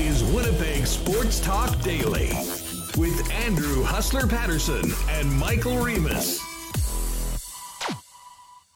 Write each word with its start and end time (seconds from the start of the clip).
is 0.00 0.24
Winnipeg 0.24 0.86
Sports 0.86 1.40
Talk 1.40 1.78
Daily 1.82 2.30
with 2.96 3.30
Andrew 3.30 3.82
Hustler 3.82 4.26
Paterson 4.26 4.90
and 5.10 5.30
Michael 5.30 5.76
Remis. 5.76 6.40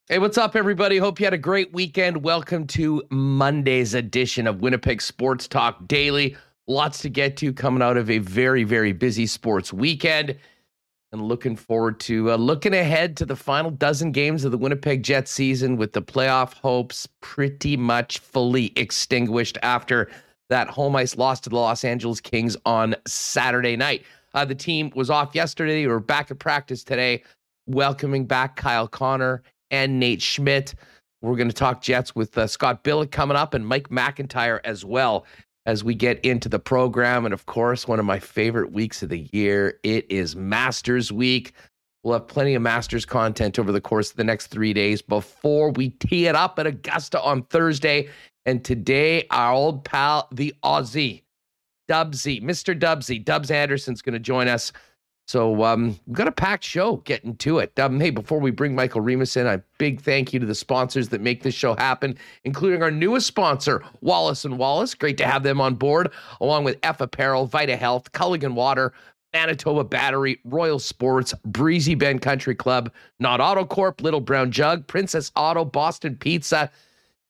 Hey, 0.06 0.18
what's 0.18 0.36
up, 0.36 0.54
everybody? 0.54 0.98
Hope 0.98 1.18
you 1.18 1.24
had 1.24 1.32
a 1.32 1.38
great 1.38 1.72
weekend. 1.72 2.22
Welcome 2.22 2.66
to 2.68 3.02
Monday's 3.08 3.94
edition 3.94 4.46
of 4.46 4.60
Winnipeg 4.60 5.00
Sports 5.00 5.48
Talk 5.48 5.88
Daily. 5.88 6.36
Lots 6.66 7.00
to 7.00 7.08
get 7.08 7.38
to 7.38 7.54
coming 7.54 7.82
out 7.82 7.96
of 7.96 8.10
a 8.10 8.18
very, 8.18 8.64
very 8.64 8.92
busy 8.92 9.26
sports 9.26 9.72
weekend. 9.72 10.36
And 11.10 11.22
looking 11.22 11.56
forward 11.56 12.00
to 12.00 12.32
uh, 12.32 12.36
looking 12.36 12.74
ahead 12.74 13.16
to 13.16 13.24
the 13.24 13.36
final 13.36 13.70
dozen 13.70 14.12
games 14.12 14.44
of 14.44 14.52
the 14.52 14.58
Winnipeg 14.58 15.02
Jets 15.02 15.30
season 15.30 15.78
with 15.78 15.94
the 15.94 16.02
playoff 16.02 16.52
hopes 16.54 17.08
pretty 17.22 17.78
much 17.78 18.18
fully 18.18 18.74
extinguished 18.76 19.56
after 19.62 20.10
that 20.50 20.68
home 20.68 20.96
ice 20.96 21.16
loss 21.16 21.40
to 21.40 21.50
the 21.50 21.56
Los 21.56 21.84
Angeles 21.84 22.20
Kings 22.20 22.56
on 22.64 22.94
Saturday 23.06 23.76
night. 23.76 24.04
Uh, 24.34 24.44
the 24.44 24.54
team 24.54 24.90
was 24.94 25.10
off 25.10 25.34
yesterday 25.34 25.86
or 25.86 26.00
back 26.00 26.30
at 26.30 26.38
practice 26.38 26.84
today, 26.84 27.22
welcoming 27.66 28.26
back 28.26 28.56
Kyle 28.56 28.88
Connor 28.88 29.42
and 29.70 29.98
Nate 29.98 30.22
Schmidt. 30.22 30.74
We're 31.22 31.36
going 31.36 31.48
to 31.48 31.54
talk 31.54 31.80
Jets 31.80 32.14
with 32.14 32.36
uh, 32.36 32.46
Scott 32.46 32.84
Billeck 32.84 33.10
coming 33.10 33.36
up 33.36 33.54
and 33.54 33.66
Mike 33.66 33.88
McIntyre 33.88 34.60
as 34.64 34.84
well 34.84 35.24
as 35.66 35.82
we 35.82 35.94
get 35.94 36.22
into 36.24 36.48
the 36.48 36.58
program. 36.58 37.24
And 37.24 37.32
of 37.32 37.46
course, 37.46 37.88
one 37.88 37.98
of 37.98 38.04
my 38.04 38.18
favorite 38.18 38.72
weeks 38.72 39.02
of 39.02 39.08
the 39.08 39.26
year, 39.32 39.78
it 39.82 40.04
is 40.10 40.36
Masters 40.36 41.10
Week. 41.10 41.52
We'll 42.02 42.12
have 42.12 42.28
plenty 42.28 42.54
of 42.54 42.60
Masters 42.60 43.06
content 43.06 43.58
over 43.58 43.72
the 43.72 43.80
course 43.80 44.10
of 44.10 44.16
the 44.16 44.24
next 44.24 44.48
three 44.48 44.74
days 44.74 45.00
before 45.00 45.70
we 45.70 45.90
tee 45.90 46.26
it 46.26 46.34
up 46.34 46.58
at 46.58 46.66
Augusta 46.66 47.18
on 47.22 47.44
Thursday. 47.44 48.10
And 48.46 48.64
today, 48.64 49.26
our 49.30 49.52
old 49.52 49.84
pal, 49.84 50.28
the 50.32 50.54
Aussie, 50.62 51.22
Dubsy, 51.88 52.42
Mr. 52.42 52.78
Dubsy, 52.78 53.24
Dubs 53.24 53.50
Anderson's 53.50 54.02
going 54.02 54.14
to 54.14 54.18
join 54.18 54.48
us 54.48 54.72
so 55.26 55.64
um, 55.64 55.98
we've 56.06 56.16
got 56.16 56.28
a 56.28 56.32
packed 56.32 56.64
show 56.64 56.96
getting 56.98 57.36
to 57.36 57.58
it. 57.58 57.78
Um, 57.78 57.98
hey, 57.98 58.10
before 58.10 58.40
we 58.40 58.50
bring 58.50 58.74
Michael 58.74 59.00
Remis 59.00 59.36
in, 59.36 59.46
a 59.46 59.62
big 59.78 60.02
thank 60.02 60.32
you 60.32 60.40
to 60.40 60.46
the 60.46 60.54
sponsors 60.54 61.08
that 61.10 61.22
make 61.22 61.42
this 61.42 61.54
show 61.54 61.74
happen, 61.74 62.16
including 62.44 62.82
our 62.82 62.90
newest 62.90 63.26
sponsor, 63.26 63.82
Wallace 64.02 64.44
and 64.44 64.58
Wallace. 64.58 64.94
Great 64.94 65.16
to 65.18 65.26
have 65.26 65.42
them 65.42 65.60
on 65.60 65.76
board, 65.76 66.12
along 66.40 66.64
with 66.64 66.78
F 66.82 67.00
Apparel, 67.00 67.46
Vita 67.46 67.76
Health, 67.76 68.12
Culligan 68.12 68.52
Water, 68.52 68.92
Manitoba 69.32 69.82
Battery, 69.82 70.38
Royal 70.44 70.78
Sports, 70.78 71.32
Breezy 71.46 71.94
Bend 71.94 72.20
Country 72.20 72.54
Club, 72.54 72.92
Nott 73.18 73.40
Autocorp, 73.40 74.02
Little 74.02 74.20
Brown 74.20 74.52
Jug, 74.52 74.86
Princess 74.86 75.32
Auto, 75.34 75.64
Boston 75.64 76.16
Pizza, 76.16 76.70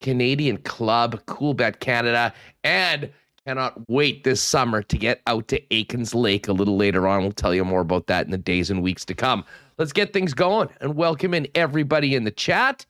Canadian 0.04 0.58
Club, 0.58 1.20
Coolbet 1.26 1.80
Canada, 1.80 2.32
and 2.62 3.10
Cannot 3.46 3.78
wait 3.90 4.24
this 4.24 4.42
summer 4.42 4.82
to 4.82 4.96
get 4.96 5.20
out 5.26 5.48
to 5.48 5.60
Aikens 5.70 6.14
Lake 6.14 6.48
a 6.48 6.52
little 6.54 6.78
later 6.78 7.06
on. 7.06 7.20
We'll 7.20 7.32
tell 7.32 7.54
you 7.54 7.62
more 7.62 7.82
about 7.82 8.06
that 8.06 8.24
in 8.24 8.30
the 8.30 8.38
days 8.38 8.70
and 8.70 8.82
weeks 8.82 9.04
to 9.04 9.14
come. 9.14 9.44
Let's 9.76 9.92
get 9.92 10.14
things 10.14 10.32
going 10.32 10.70
and 10.80 10.96
welcome 10.96 11.34
in 11.34 11.46
everybody 11.54 12.14
in 12.14 12.24
the 12.24 12.30
chat, 12.30 12.86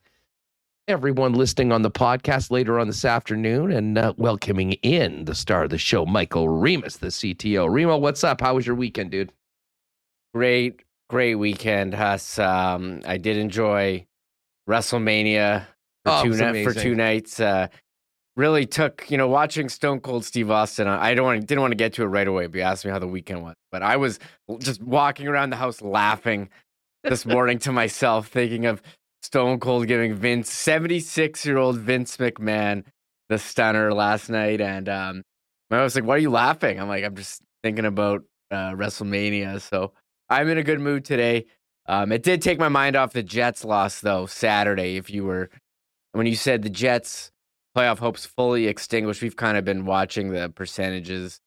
everyone 0.87 1.33
listening 1.33 1.73
on 1.73 1.81
the 1.81 1.91
podcast 1.91 2.51
later 2.51 2.79
on 2.79 2.87
this 2.87 3.03
afternoon, 3.03 3.73
and 3.73 3.97
uh, 3.97 4.13
welcoming 4.15 4.73
in 4.81 5.25
the 5.25 5.35
star 5.35 5.63
of 5.63 5.71
the 5.71 5.77
show, 5.77 6.05
Michael 6.05 6.47
Remis, 6.47 6.97
the 6.97 7.07
CTO. 7.07 7.69
Remo, 7.69 7.97
what's 7.97 8.23
up? 8.23 8.39
How 8.39 8.55
was 8.55 8.65
your 8.65 8.77
weekend, 8.77 9.11
dude? 9.11 9.33
Great, 10.33 10.83
great 11.09 11.35
weekend, 11.35 11.93
Huss. 11.93 12.39
Um, 12.39 13.01
I 13.05 13.17
did 13.17 13.35
enjoy 13.35 14.07
WrestleMania 14.69 15.65
for, 16.05 16.11
Oh, 16.11 16.23
two, 16.23 16.63
for 16.63 16.73
two 16.73 16.95
nights. 16.95 17.39
Uh, 17.39 17.67
really 18.35 18.65
took 18.65 19.09
you 19.09 19.17
know 19.17 19.27
watching 19.27 19.69
Stone 19.69 20.01
Cold 20.01 20.25
Steve 20.25 20.51
Austin. 20.51 20.87
I 20.87 21.09
I 21.09 21.13
don't 21.13 21.25
want 21.25 21.45
didn't 21.45 21.61
want 21.61 21.71
to 21.71 21.77
get 21.77 21.93
to 21.93 22.03
it 22.03 22.07
right 22.07 22.27
away, 22.27 22.47
but 22.47 22.57
you 22.57 22.63
asked 22.63 22.85
me 22.85 22.91
how 22.91 22.99
the 22.99 23.07
weekend 23.07 23.43
was. 23.43 23.55
But 23.71 23.81
I 23.81 23.97
was 23.97 24.19
just 24.59 24.81
walking 24.81 25.27
around 25.27 25.49
the 25.49 25.55
house 25.55 25.81
laughing 25.81 26.49
this 27.03 27.25
morning 27.25 27.59
to 27.59 27.71
myself, 27.71 28.27
thinking 28.27 28.65
of 28.65 28.81
Stone 29.23 29.59
Cold 29.59 29.87
giving 29.87 30.13
Vince 30.13 30.51
seventy 30.51 30.99
six 30.99 31.45
year 31.45 31.57
old 31.57 31.77
Vince 31.77 32.17
McMahon 32.17 32.83
the 33.29 33.39
stunner 33.39 33.93
last 33.93 34.29
night, 34.29 34.61
and 34.61 34.87
um, 34.87 35.23
my 35.69 35.81
was 35.81 35.95
like, 35.95 36.05
"Why 36.05 36.15
are 36.15 36.19
you 36.19 36.29
laughing?" 36.31 36.79
I'm 36.79 36.87
like, 36.87 37.03
"I'm 37.03 37.15
just 37.15 37.41
thinking 37.63 37.85
about 37.85 38.23
uh, 38.51 38.71
WrestleMania." 38.71 39.61
So 39.61 39.93
I'm 40.29 40.49
in 40.49 40.57
a 40.57 40.63
good 40.63 40.79
mood 40.79 41.05
today. 41.05 41.45
Um, 41.87 42.11
it 42.11 42.23
did 42.23 42.41
take 42.41 42.59
my 42.59 42.69
mind 42.69 42.95
off 42.95 43.13
the 43.13 43.23
Jets 43.23 43.63
loss 43.63 44.01
though 44.01 44.25
Saturday. 44.25 44.97
If 44.97 45.09
you 45.09 45.23
were 45.23 45.49
when 46.15 46.27
you 46.27 46.35
said 46.35 46.61
the 46.61 46.69
Jets 46.69 47.31
playoff 47.75 47.99
hopes 47.99 48.25
fully 48.25 48.67
extinguished, 48.67 49.21
we've 49.21 49.35
kind 49.35 49.57
of 49.57 49.65
been 49.65 49.85
watching 49.85 50.31
the 50.31 50.49
percentages 50.49 51.41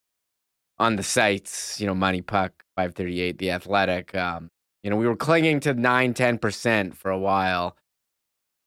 on 0.79 0.97
the 0.97 1.03
sites. 1.03 1.81
You 1.81 1.87
know, 1.87 1.95
Money 1.95 2.21
Puck, 2.21 2.65
five 2.77 2.95
thirty 2.95 3.21
eight, 3.21 3.39
The 3.39 3.51
Athletic. 3.51 4.15
Um, 4.15 4.51
you 4.83 4.91
know, 4.91 4.97
we 4.97 5.07
were 5.07 5.17
clinging 5.17 5.61
to 5.61 5.73
nine, 5.75 6.12
ten 6.12 6.39
percent 6.39 6.97
for 6.97 7.11
a 7.11 7.19
while. 7.19 7.77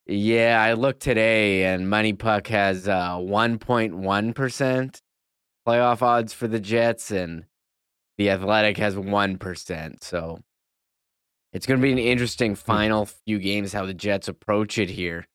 Yeah, 0.07 0.61
I 0.61 0.73
looked 0.73 1.01
today, 1.01 1.65
and 1.65 1.89
Money 1.89 2.13
Puck 2.13 2.47
has 2.47 2.87
uh, 2.87 3.17
one 3.17 3.59
point 3.59 3.95
one 3.95 4.33
percent 4.33 5.01
playoff 5.67 6.01
odds 6.01 6.33
for 6.33 6.47
the 6.47 6.59
Jets, 6.59 7.11
and 7.11 7.45
the 8.17 8.31
Athletic 8.31 8.77
has 8.77 8.97
one 8.97 9.37
percent. 9.37 10.03
So 10.03 10.39
it's 11.53 11.67
going 11.67 11.79
to 11.79 11.83
be 11.83 11.91
an 11.91 11.99
interesting 11.99 12.55
final 12.55 13.05
few 13.05 13.37
games 13.37 13.71
how 13.71 13.85
the 13.85 13.93
Jets 13.93 14.27
approach 14.27 14.79
it 14.79 14.89
here. 14.89 15.27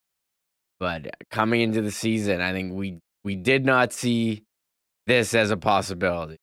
But 0.79 1.15
coming 1.31 1.61
into 1.63 1.81
the 1.83 1.91
season, 1.91 2.41
I 2.41 2.53
think 2.53 2.73
we 2.75 3.01
we 3.25 3.37
did 3.37 3.65
not 3.65 3.93
see 3.93 4.45
this 5.07 5.35
as 5.35 5.51
a 5.51 5.57
possibility. 5.57 6.37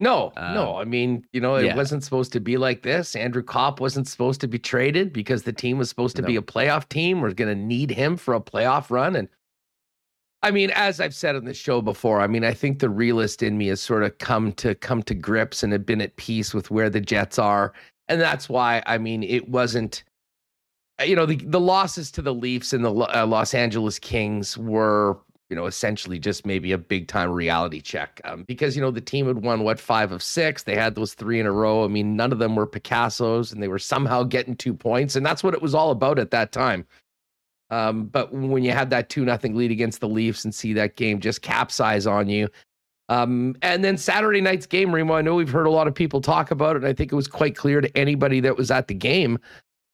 No, 0.00 0.32
Um, 0.36 0.54
no. 0.54 0.76
I 0.76 0.84
mean, 0.84 1.24
you 1.32 1.40
know, 1.40 1.54
it 1.54 1.66
yeah. 1.66 1.76
wasn't 1.76 2.02
supposed 2.02 2.32
to 2.32 2.40
be 2.40 2.56
like 2.56 2.82
this. 2.82 3.14
Andrew 3.14 3.42
Copp 3.42 3.80
wasn't 3.80 4.08
supposed 4.08 4.40
to 4.40 4.48
be 4.48 4.58
traded 4.58 5.12
because 5.12 5.44
the 5.44 5.52
team 5.52 5.78
was 5.78 5.88
supposed 5.88 6.16
to 6.16 6.22
be 6.22 6.36
a 6.36 6.42
playoff 6.42 6.88
team. 6.88 7.20
We're 7.20 7.32
going 7.32 7.56
to 7.56 7.62
need 7.62 7.90
him 7.90 8.16
for 8.16 8.34
a 8.34 8.40
playoff 8.40 8.90
run. 8.90 9.16
And 9.16 9.28
I 10.42 10.50
mean, 10.50 10.70
as 10.74 11.00
I've 11.00 11.14
said 11.14 11.36
on 11.36 11.44
the 11.44 11.54
show 11.54 11.80
before, 11.80 12.20
I 12.20 12.26
mean, 12.26 12.44
I 12.44 12.52
think 12.52 12.80
the 12.80 12.90
realist 12.90 13.42
in 13.42 13.56
me 13.56 13.68
has 13.68 13.80
sort 13.80 14.02
of 14.02 14.18
come 14.18 14.52
to 14.54 14.74
come 14.74 15.02
to 15.04 15.14
grips 15.14 15.62
and 15.62 15.72
have 15.72 15.86
been 15.86 16.02
at 16.02 16.16
peace 16.16 16.52
with 16.52 16.70
where 16.70 16.90
the 16.90 17.00
Jets 17.00 17.38
are, 17.38 17.72
and 18.08 18.20
that's 18.20 18.48
why 18.48 18.82
I 18.86 18.98
mean, 18.98 19.22
it 19.22 19.48
wasn't. 19.48 20.04
You 21.04 21.16
know, 21.16 21.26
the 21.26 21.36
the 21.36 21.60
losses 21.60 22.10
to 22.12 22.22
the 22.22 22.34
Leafs 22.34 22.72
and 22.72 22.84
the 22.84 22.92
uh, 22.92 23.26
Los 23.26 23.54
Angeles 23.54 23.98
Kings 23.98 24.56
were 24.56 25.18
you 25.50 25.56
know, 25.56 25.66
essentially 25.66 26.18
just 26.18 26.46
maybe 26.46 26.72
a 26.72 26.78
big 26.78 27.06
time 27.06 27.30
reality 27.30 27.80
check. 27.80 28.20
Um, 28.24 28.44
because, 28.44 28.74
you 28.74 28.82
know, 28.82 28.90
the 28.90 29.00
team 29.00 29.26
had 29.26 29.44
won 29.44 29.62
what 29.62 29.78
five 29.78 30.10
of 30.10 30.22
six. 30.22 30.62
They 30.62 30.74
had 30.74 30.94
those 30.94 31.14
three 31.14 31.38
in 31.38 31.46
a 31.46 31.52
row. 31.52 31.84
I 31.84 31.88
mean, 31.88 32.16
none 32.16 32.32
of 32.32 32.38
them 32.38 32.56
were 32.56 32.66
Picasso's 32.66 33.52
and 33.52 33.62
they 33.62 33.68
were 33.68 33.78
somehow 33.78 34.22
getting 34.22 34.56
two 34.56 34.74
points. 34.74 35.16
And 35.16 35.24
that's 35.24 35.44
what 35.44 35.54
it 35.54 35.62
was 35.62 35.74
all 35.74 35.90
about 35.90 36.18
at 36.18 36.30
that 36.30 36.50
time. 36.50 36.86
Um, 37.70 38.06
but 38.06 38.32
when 38.32 38.62
you 38.62 38.72
had 38.72 38.90
that 38.90 39.10
two 39.10 39.24
nothing 39.24 39.54
lead 39.54 39.70
against 39.70 40.00
the 40.00 40.08
Leafs 40.08 40.44
and 40.44 40.54
see 40.54 40.72
that 40.74 40.96
game 40.96 41.20
just 41.20 41.42
capsize 41.42 42.06
on 42.06 42.28
you. 42.28 42.48
Um, 43.10 43.54
and 43.60 43.84
then 43.84 43.98
Saturday 43.98 44.40
night's 44.40 44.66
game, 44.66 44.94
Remo, 44.94 45.14
I 45.14 45.22
know 45.22 45.34
we've 45.34 45.50
heard 45.50 45.66
a 45.66 45.70
lot 45.70 45.86
of 45.86 45.94
people 45.94 46.22
talk 46.22 46.50
about 46.50 46.74
it. 46.74 46.78
And 46.78 46.86
I 46.86 46.94
think 46.94 47.12
it 47.12 47.16
was 47.16 47.28
quite 47.28 47.54
clear 47.54 47.82
to 47.82 47.96
anybody 47.96 48.40
that 48.40 48.56
was 48.56 48.70
at 48.70 48.88
the 48.88 48.94
game 48.94 49.38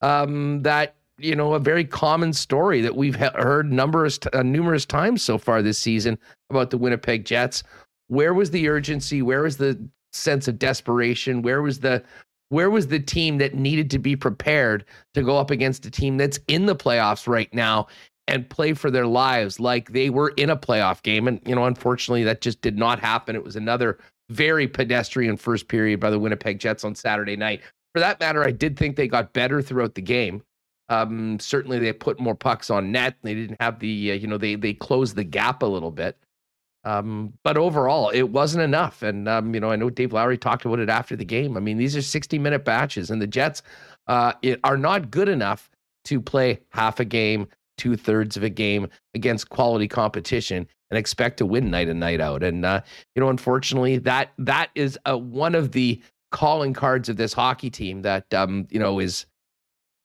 um, 0.02 0.62
that 0.62 0.94
you 1.18 1.34
know 1.34 1.54
a 1.54 1.58
very 1.58 1.84
common 1.84 2.32
story 2.32 2.80
that 2.80 2.96
we've 2.96 3.16
heard 3.16 3.70
numerous 3.70 4.18
uh, 4.32 4.42
numerous 4.42 4.86
times 4.86 5.22
so 5.22 5.38
far 5.38 5.62
this 5.62 5.78
season 5.78 6.18
about 6.50 6.70
the 6.70 6.78
Winnipeg 6.78 7.24
Jets. 7.24 7.62
Where 8.08 8.34
was 8.34 8.50
the 8.50 8.68
urgency? 8.68 9.22
Where 9.22 9.42
was 9.42 9.56
the 9.56 9.78
sense 10.12 10.48
of 10.48 10.58
desperation? 10.58 11.42
Where 11.42 11.62
was 11.62 11.80
the 11.80 12.02
where 12.48 12.70
was 12.70 12.88
the 12.88 12.98
team 12.98 13.38
that 13.38 13.54
needed 13.54 13.90
to 13.90 13.98
be 13.98 14.16
prepared 14.16 14.84
to 15.14 15.22
go 15.22 15.38
up 15.38 15.50
against 15.50 15.86
a 15.86 15.90
team 15.90 16.16
that's 16.16 16.40
in 16.48 16.66
the 16.66 16.74
playoffs 16.74 17.28
right 17.28 17.52
now 17.54 17.86
and 18.26 18.48
play 18.50 18.74
for 18.74 18.90
their 18.90 19.06
lives 19.06 19.60
like 19.60 19.92
they 19.92 20.10
were 20.10 20.30
in 20.30 20.50
a 20.50 20.56
playoff 20.56 21.02
game? 21.02 21.28
And 21.28 21.40
you 21.46 21.54
know, 21.54 21.64
unfortunately, 21.64 22.24
that 22.24 22.40
just 22.40 22.60
did 22.60 22.76
not 22.76 22.98
happen. 22.98 23.36
It 23.36 23.44
was 23.44 23.56
another 23.56 23.98
very 24.30 24.66
pedestrian 24.66 25.36
first 25.36 25.68
period 25.68 26.00
by 26.00 26.10
the 26.10 26.18
Winnipeg 26.18 26.58
Jets 26.58 26.84
on 26.84 26.94
Saturday 26.94 27.36
night. 27.36 27.60
For 27.94 28.00
that 28.00 28.20
matter, 28.20 28.44
I 28.44 28.52
did 28.52 28.76
think 28.76 28.96
they 28.96 29.08
got 29.08 29.32
better 29.32 29.60
throughout 29.62 29.94
the 29.94 30.02
game. 30.02 30.42
Um, 30.88 31.38
certainly, 31.38 31.78
they 31.78 31.92
put 31.92 32.20
more 32.20 32.34
pucks 32.34 32.70
on 32.70 32.92
net. 32.92 33.16
They 33.22 33.34
didn't 33.34 33.60
have 33.60 33.78
the, 33.78 34.12
uh, 34.12 34.14
you 34.14 34.26
know, 34.26 34.38
they 34.38 34.54
they 34.56 34.74
closed 34.74 35.16
the 35.16 35.24
gap 35.24 35.62
a 35.62 35.66
little 35.66 35.90
bit. 35.90 36.16
Um, 36.84 37.34
but 37.44 37.56
overall, 37.56 38.08
it 38.08 38.30
wasn't 38.30 38.64
enough. 38.64 39.02
And 39.02 39.28
um, 39.28 39.54
you 39.54 39.60
know, 39.60 39.70
I 39.70 39.76
know 39.76 39.90
Dave 39.90 40.12
Lowry 40.12 40.38
talked 40.38 40.64
about 40.64 40.78
it 40.78 40.88
after 40.88 41.14
the 41.14 41.24
game. 41.24 41.56
I 41.56 41.60
mean, 41.60 41.76
these 41.76 41.96
are 41.96 42.02
sixty-minute 42.02 42.64
batches, 42.64 43.10
and 43.10 43.20
the 43.20 43.26
Jets 43.26 43.62
uh, 44.06 44.32
it, 44.42 44.60
are 44.64 44.76
not 44.76 45.10
good 45.10 45.28
enough 45.28 45.70
to 46.06 46.20
play 46.20 46.60
half 46.70 46.98
a 46.98 47.04
game, 47.04 47.46
two 47.76 47.96
thirds 47.96 48.36
of 48.36 48.42
a 48.42 48.48
game 48.48 48.88
against 49.14 49.50
quality 49.50 49.88
competition 49.88 50.66
and 50.90 50.98
expect 50.98 51.36
to 51.38 51.46
win 51.46 51.70
night 51.70 51.88
and 51.88 52.00
night 52.00 52.20
out. 52.20 52.42
And 52.42 52.64
uh, 52.64 52.80
you 53.14 53.20
know, 53.20 53.28
unfortunately, 53.28 53.98
that 53.98 54.32
that 54.38 54.70
is 54.74 54.98
uh, 55.08 55.18
one 55.18 55.54
of 55.54 55.72
the 55.72 56.00
calling 56.30 56.72
cards 56.72 57.08
of 57.08 57.16
this 57.16 57.32
hockey 57.32 57.70
team 57.70 58.02
that 58.02 58.32
um, 58.32 58.66
you 58.70 58.78
know 58.78 58.98
is 58.98 59.26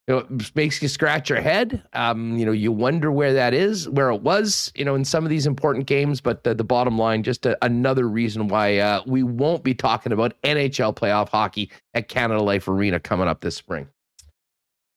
you 0.07 0.15
know, 0.15 0.39
makes 0.53 0.81
you 0.81 0.87
scratch 0.87 1.29
your 1.29 1.41
head. 1.41 1.83
Um, 1.93 2.37
you 2.37 2.45
know, 2.45 2.51
you 2.51 2.71
wonder 2.71 3.11
where 3.11 3.33
that 3.33 3.55
is, 3.55 3.89
where 3.89 4.11
it 4.11 4.21
was, 4.21 4.71
you 4.75 4.85
know, 4.85 4.93
in 4.93 5.03
some 5.03 5.23
of 5.23 5.31
these 5.31 5.47
important 5.47 5.87
games. 5.87 6.21
But 6.21 6.43
the, 6.43 6.53
the 6.53 6.63
bottom 6.63 6.97
line, 6.97 7.23
just 7.23 7.45
a, 7.45 7.57
another 7.65 8.07
reason 8.07 8.47
why 8.47 8.77
uh, 8.77 9.01
we 9.07 9.23
won't 9.23 9.63
be 9.63 9.73
talking 9.73 10.11
about 10.11 10.39
NHL 10.43 10.95
playoff 10.95 11.29
hockey 11.29 11.71
at 11.95 12.07
Canada 12.07 12.43
Life 12.43 12.67
Arena 12.67 12.99
coming 12.99 13.27
up 13.27 13.41
this 13.41 13.55
spring. 13.55 13.87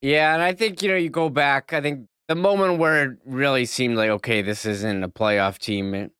Yeah, 0.02 0.34
and 0.34 0.42
I 0.42 0.52
think 0.52 0.82
you 0.82 0.90
know 0.90 0.96
you 0.96 1.10
go 1.10 1.30
back. 1.30 1.72
I 1.72 1.80
think 1.80 2.06
the 2.28 2.34
moment 2.34 2.78
where 2.78 3.04
it 3.04 3.18
really 3.24 3.64
seemed 3.64 3.96
like 3.96 4.10
okay, 4.10 4.42
this 4.42 4.66
isn't 4.66 5.02
a 5.02 5.08
playoff 5.08 5.58
team. 5.58 6.10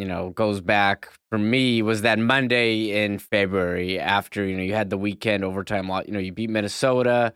You 0.00 0.06
know, 0.06 0.30
goes 0.30 0.60
back 0.60 1.10
for 1.30 1.38
me 1.38 1.82
was 1.82 2.02
that 2.02 2.18
Monday 2.18 3.04
in 3.04 3.18
February 3.18 3.98
after 4.00 4.44
you 4.44 4.56
know 4.56 4.62
you 4.62 4.74
had 4.74 4.90
the 4.90 4.98
weekend 4.98 5.44
overtime. 5.44 5.88
Loss. 5.88 6.04
You 6.06 6.14
know, 6.14 6.18
you 6.18 6.32
beat 6.32 6.50
Minnesota 6.50 7.34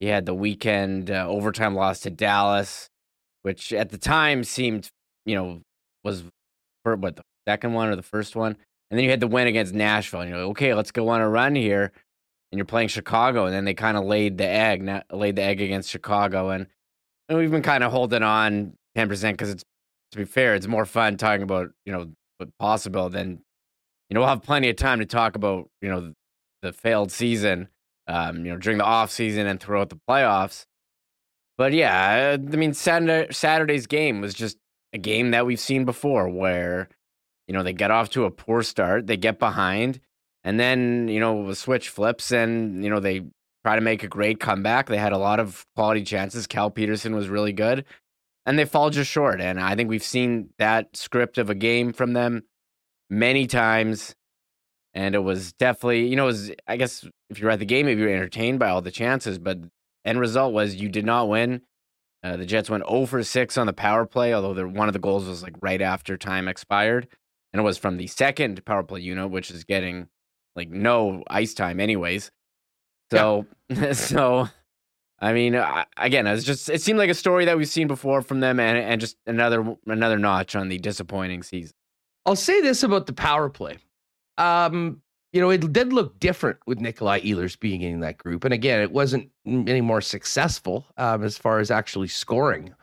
you 0.00 0.08
had 0.10 0.26
the 0.26 0.34
weekend 0.34 1.10
uh, 1.10 1.26
overtime 1.28 1.74
loss 1.74 2.00
to 2.00 2.10
Dallas, 2.10 2.88
which 3.42 3.72
at 3.72 3.90
the 3.90 3.98
time 3.98 4.44
seemed, 4.44 4.88
you 5.24 5.34
know, 5.34 5.60
was 6.04 6.24
for 6.84 6.96
what 6.96 7.16
the 7.16 7.22
second 7.48 7.72
one 7.72 7.88
or 7.88 7.96
the 7.96 8.02
first 8.02 8.36
one. 8.36 8.56
And 8.90 8.98
then 8.98 9.04
you 9.04 9.10
had 9.10 9.20
the 9.20 9.26
win 9.26 9.48
against 9.48 9.74
Nashville. 9.74 10.20
And 10.20 10.30
you're 10.30 10.38
like, 10.38 10.50
okay, 10.50 10.74
let's 10.74 10.92
go 10.92 11.08
on 11.08 11.20
a 11.20 11.28
run 11.28 11.54
here. 11.54 11.92
And 12.50 12.58
you're 12.58 12.64
playing 12.64 12.88
Chicago, 12.88 13.44
and 13.44 13.54
then 13.54 13.66
they 13.66 13.74
kind 13.74 13.98
of 13.98 14.04
laid 14.04 14.38
the 14.38 14.46
egg, 14.46 14.88
laid 15.12 15.36
the 15.36 15.42
egg 15.42 15.60
against 15.60 15.90
Chicago, 15.90 16.48
and, 16.48 16.66
and 17.28 17.36
we've 17.36 17.50
been 17.50 17.60
kind 17.60 17.84
of 17.84 17.92
holding 17.92 18.22
on 18.22 18.72
ten 18.96 19.06
percent 19.06 19.36
because 19.36 19.50
it's 19.50 19.64
to 20.12 20.18
be 20.18 20.24
fair, 20.24 20.54
it's 20.54 20.66
more 20.66 20.86
fun 20.86 21.16
talking 21.16 21.42
about 21.42 21.70
you 21.84 21.92
know 21.92 22.10
what 22.38 22.50
possible 22.58 23.08
than 23.10 23.40
you 24.08 24.14
know 24.14 24.20
we'll 24.20 24.28
have 24.28 24.42
plenty 24.42 24.68
of 24.68 24.76
time 24.76 24.98
to 25.00 25.06
talk 25.06 25.36
about 25.36 25.68
you 25.82 25.88
know 25.88 26.12
the 26.62 26.72
failed 26.72 27.12
season 27.12 27.68
um, 28.08 28.44
you 28.44 28.50
know, 28.50 28.58
during 28.58 28.78
the 28.78 28.84
off 28.84 29.10
season 29.10 29.46
and 29.46 29.60
throughout 29.60 29.90
the 29.90 30.00
playoffs. 30.08 30.64
But 31.58 31.72
yeah, 31.72 32.36
I 32.40 32.56
mean, 32.56 32.72
Saturday, 32.72 33.32
Saturday's 33.32 33.86
game 33.86 34.20
was 34.20 34.32
just 34.32 34.56
a 34.92 34.98
game 34.98 35.32
that 35.32 35.44
we've 35.44 35.60
seen 35.60 35.84
before, 35.84 36.28
where 36.28 36.88
you 37.46 37.54
know 37.54 37.62
they 37.62 37.72
get 37.72 37.90
off 37.90 38.10
to 38.10 38.24
a 38.24 38.30
poor 38.30 38.62
start, 38.62 39.06
they 39.06 39.16
get 39.16 39.38
behind, 39.38 40.00
and 40.44 40.58
then 40.58 41.08
you 41.08 41.20
know 41.20 41.46
the 41.46 41.54
switch 41.54 41.90
flips, 41.90 42.32
and 42.32 42.82
you 42.82 42.88
know 42.88 43.00
they 43.00 43.26
try 43.64 43.74
to 43.74 43.82
make 43.82 44.02
a 44.02 44.08
great 44.08 44.40
comeback. 44.40 44.86
They 44.86 44.96
had 44.96 45.12
a 45.12 45.18
lot 45.18 45.40
of 45.40 45.66
quality 45.76 46.04
chances. 46.04 46.46
Cal 46.46 46.70
Petersen 46.70 47.14
was 47.14 47.28
really 47.28 47.52
good, 47.52 47.84
and 48.48 48.58
they 48.58 48.64
fall 48.64 48.88
just 48.88 49.10
short. 49.10 49.42
And 49.42 49.60
I 49.60 49.76
think 49.76 49.90
we've 49.90 50.02
seen 50.02 50.48
that 50.58 50.96
script 50.96 51.36
of 51.36 51.50
a 51.50 51.54
game 51.54 51.92
from 51.92 52.14
them 52.14 52.44
many 53.10 53.46
times 53.46 54.14
and 54.94 55.14
it 55.14 55.18
was 55.18 55.52
definitely 55.54 56.06
you 56.08 56.16
know 56.16 56.24
it 56.24 56.26
was 56.26 56.50
i 56.66 56.76
guess 56.76 57.06
if 57.30 57.38
you're 57.38 57.50
at 57.50 57.58
the 57.58 57.64
game 57.64 57.86
maybe 57.86 58.02
you're 58.02 58.10
entertained 58.10 58.58
by 58.58 58.68
all 58.68 58.82
the 58.82 58.90
chances 58.90 59.38
but 59.38 59.58
end 60.04 60.20
result 60.20 60.52
was 60.52 60.74
you 60.74 60.88
did 60.88 61.06
not 61.06 61.28
win 61.28 61.62
uh, 62.22 62.36
the 62.36 62.44
jets 62.44 62.68
went 62.68 62.86
0 62.88 63.06
for 63.06 63.22
6 63.22 63.58
on 63.58 63.66
the 63.66 63.72
power 63.72 64.04
play 64.04 64.34
although 64.34 64.66
one 64.66 64.88
of 64.88 64.92
the 64.92 64.98
goals 64.98 65.26
was 65.26 65.42
like 65.42 65.54
right 65.62 65.80
after 65.80 66.16
time 66.16 66.48
expired 66.48 67.08
and 67.52 67.60
it 67.60 67.64
was 67.64 67.78
from 67.78 67.96
the 67.96 68.06
second 68.06 68.62
power 68.64 68.82
play 68.82 69.00
unit 69.00 69.30
which 69.30 69.50
is 69.50 69.64
getting 69.64 70.08
like 70.56 70.68
no 70.68 71.22
ice 71.30 71.54
time 71.54 71.80
anyways 71.80 72.30
so 73.10 73.46
yeah. 73.70 73.92
so 73.92 74.48
i 75.20 75.32
mean 75.32 75.56
I, 75.56 75.86
again 75.96 76.26
it's 76.26 76.44
just 76.44 76.68
it 76.68 76.82
seemed 76.82 76.98
like 76.98 77.10
a 77.10 77.14
story 77.14 77.44
that 77.44 77.56
we've 77.56 77.68
seen 77.68 77.88
before 77.88 78.22
from 78.22 78.40
them 78.40 78.60
and, 78.60 78.78
and 78.78 79.00
just 79.00 79.16
another 79.26 79.76
another 79.86 80.18
notch 80.18 80.56
on 80.56 80.68
the 80.68 80.78
disappointing 80.78 81.42
season 81.42 81.76
i'll 82.26 82.36
say 82.36 82.60
this 82.60 82.82
about 82.82 83.06
the 83.06 83.12
power 83.12 83.48
play 83.48 83.78
um, 84.38 85.02
you 85.32 85.40
know, 85.42 85.50
it 85.50 85.72
did 85.72 85.92
look 85.92 86.18
different 86.20 86.58
with 86.66 86.80
Nikolai 86.80 87.20
Ehlers 87.20 87.58
being 87.58 87.82
in 87.82 88.00
that 88.00 88.16
group. 88.16 88.44
And 88.44 88.54
again, 88.54 88.80
it 88.80 88.92
wasn't 88.92 89.30
any 89.46 89.82
more 89.82 90.00
successful 90.00 90.86
um, 90.96 91.22
as 91.22 91.36
far 91.36 91.58
as 91.58 91.70
actually 91.70 92.08
scoring. 92.08 92.74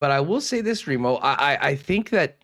But 0.00 0.10
I 0.10 0.20
will 0.20 0.40
say 0.40 0.60
this, 0.60 0.86
Remo, 0.86 1.14
I, 1.22 1.68
I 1.68 1.76
think 1.76 2.10
that, 2.10 2.38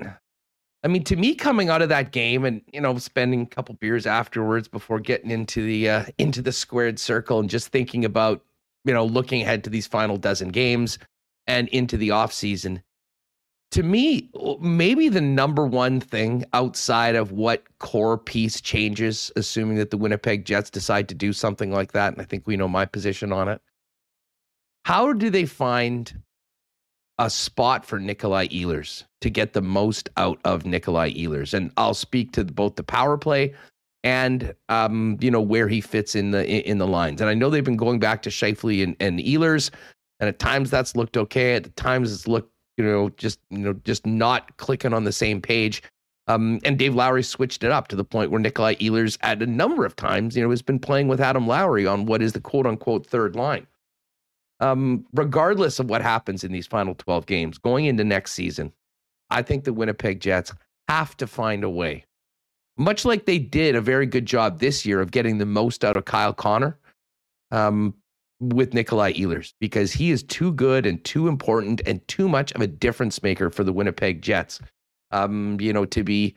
I 0.82 0.88
mean, 0.88 1.04
to 1.04 1.16
me, 1.16 1.34
coming 1.34 1.68
out 1.68 1.82
of 1.82 1.88
that 1.90 2.12
game 2.12 2.44
and 2.44 2.62
you 2.72 2.80
know, 2.80 2.96
spending 2.98 3.42
a 3.42 3.46
couple 3.46 3.74
beers 3.74 4.06
afterwards 4.06 4.68
before 4.68 5.00
getting 5.00 5.30
into 5.30 5.62
the 5.66 5.90
uh, 5.90 6.04
into 6.18 6.40
the 6.40 6.52
squared 6.52 6.98
circle 6.98 7.40
and 7.40 7.50
just 7.50 7.68
thinking 7.68 8.04
about, 8.04 8.42
you 8.88 8.94
know, 8.94 9.04
looking 9.04 9.42
ahead 9.42 9.64
to 9.64 9.70
these 9.70 9.86
final 9.86 10.16
dozen 10.16 10.48
games 10.48 10.98
and 11.46 11.68
into 11.68 11.98
the 11.98 12.10
off 12.10 12.32
season, 12.32 12.82
to 13.72 13.82
me, 13.82 14.30
maybe 14.60 15.10
the 15.10 15.20
number 15.20 15.66
one 15.66 16.00
thing 16.00 16.46
outside 16.54 17.14
of 17.14 17.32
what 17.32 17.64
core 17.80 18.16
piece 18.16 18.62
changes, 18.62 19.30
assuming 19.36 19.76
that 19.76 19.90
the 19.90 19.98
Winnipeg 19.98 20.46
Jets 20.46 20.70
decide 20.70 21.06
to 21.10 21.14
do 21.14 21.34
something 21.34 21.70
like 21.70 21.92
that, 21.92 22.14
and 22.14 22.22
I 22.22 22.24
think 22.24 22.46
we 22.46 22.56
know 22.56 22.66
my 22.66 22.86
position 22.86 23.30
on 23.30 23.46
it. 23.46 23.60
How 24.86 25.12
do 25.12 25.28
they 25.28 25.44
find 25.44 26.22
a 27.18 27.28
spot 27.28 27.84
for 27.84 28.00
Nikolai 28.00 28.46
Ehlers 28.46 29.04
to 29.20 29.28
get 29.28 29.52
the 29.52 29.60
most 29.60 30.08
out 30.16 30.38
of 30.46 30.64
Nikolai 30.64 31.12
Ehlers? 31.12 31.52
And 31.52 31.72
I'll 31.76 31.92
speak 31.92 32.32
to 32.32 32.44
both 32.46 32.76
the 32.76 32.82
power 32.82 33.18
play 33.18 33.52
and 34.04 34.54
um, 34.68 35.18
you 35.20 35.30
know 35.30 35.40
where 35.40 35.68
he 35.68 35.80
fits 35.80 36.14
in 36.14 36.30
the 36.30 36.46
in 36.46 36.78
the 36.78 36.86
lines. 36.86 37.20
And 37.20 37.28
I 37.28 37.34
know 37.34 37.50
they've 37.50 37.64
been 37.64 37.76
going 37.76 37.98
back 37.98 38.22
to 38.22 38.30
Scheifele 38.30 38.82
and, 38.82 38.96
and 39.00 39.18
Ehlers, 39.18 39.70
and 40.20 40.28
at 40.28 40.38
times 40.38 40.70
that's 40.70 40.96
looked 40.96 41.16
okay. 41.16 41.54
At 41.54 41.74
times 41.76 42.12
it's 42.12 42.28
looked 42.28 42.52
you 42.78 42.84
know, 42.84 43.10
just 43.10 43.40
you 43.50 43.58
know, 43.58 43.74
just 43.84 44.06
not 44.06 44.56
clicking 44.56 44.94
on 44.94 45.04
the 45.04 45.12
same 45.12 45.42
page. 45.42 45.82
Um, 46.28 46.60
and 46.64 46.78
Dave 46.78 46.94
Lowry 46.94 47.22
switched 47.22 47.64
it 47.64 47.70
up 47.70 47.88
to 47.88 47.96
the 47.96 48.04
point 48.04 48.30
where 48.30 48.40
Nikolai 48.40 48.76
Ehlers, 48.76 49.18
at 49.22 49.42
a 49.42 49.46
number 49.46 49.84
of 49.84 49.96
times, 49.96 50.36
you 50.36 50.42
know, 50.42 50.50
has 50.50 50.62
been 50.62 50.78
playing 50.78 51.08
with 51.08 51.20
Adam 51.20 51.46
Lowry 51.46 51.86
on 51.86 52.06
what 52.06 52.22
is 52.22 52.32
the 52.32 52.40
quote 52.40 52.66
unquote 52.66 53.06
third 53.06 53.34
line. 53.34 53.66
Um, 54.60 55.04
regardless 55.12 55.78
of 55.78 55.88
what 55.88 56.02
happens 56.02 56.44
in 56.44 56.52
these 56.52 56.66
final 56.66 56.94
12 56.94 57.26
games 57.26 57.58
going 57.58 57.86
into 57.86 58.04
next 58.04 58.32
season, 58.32 58.72
I 59.30 59.42
think 59.42 59.64
the 59.64 59.72
Winnipeg 59.72 60.20
Jets 60.20 60.52
have 60.88 61.16
to 61.18 61.26
find 61.26 61.64
a 61.64 61.70
way, 61.70 62.04
much 62.78 63.04
like 63.04 63.26
they 63.26 63.38
did 63.38 63.74
a 63.74 63.80
very 63.80 64.06
good 64.06 64.26
job 64.26 64.60
this 64.60 64.86
year 64.86 65.00
of 65.00 65.10
getting 65.10 65.38
the 65.38 65.46
most 65.46 65.84
out 65.84 65.96
of 65.96 66.04
Kyle 66.04 66.32
Connor. 66.32 66.78
Um, 67.50 67.94
with 68.40 68.72
Nikolai 68.72 69.12
Ehlers 69.14 69.52
because 69.60 69.92
he 69.92 70.10
is 70.10 70.22
too 70.22 70.52
good 70.52 70.86
and 70.86 71.02
too 71.04 71.28
important 71.28 71.80
and 71.86 72.06
too 72.08 72.28
much 72.28 72.52
of 72.52 72.60
a 72.60 72.66
difference 72.66 73.22
maker 73.22 73.50
for 73.50 73.64
the 73.64 73.72
Winnipeg 73.72 74.22
Jets. 74.22 74.60
Um, 75.10 75.58
you 75.60 75.72
know, 75.72 75.84
to 75.86 76.04
be 76.04 76.34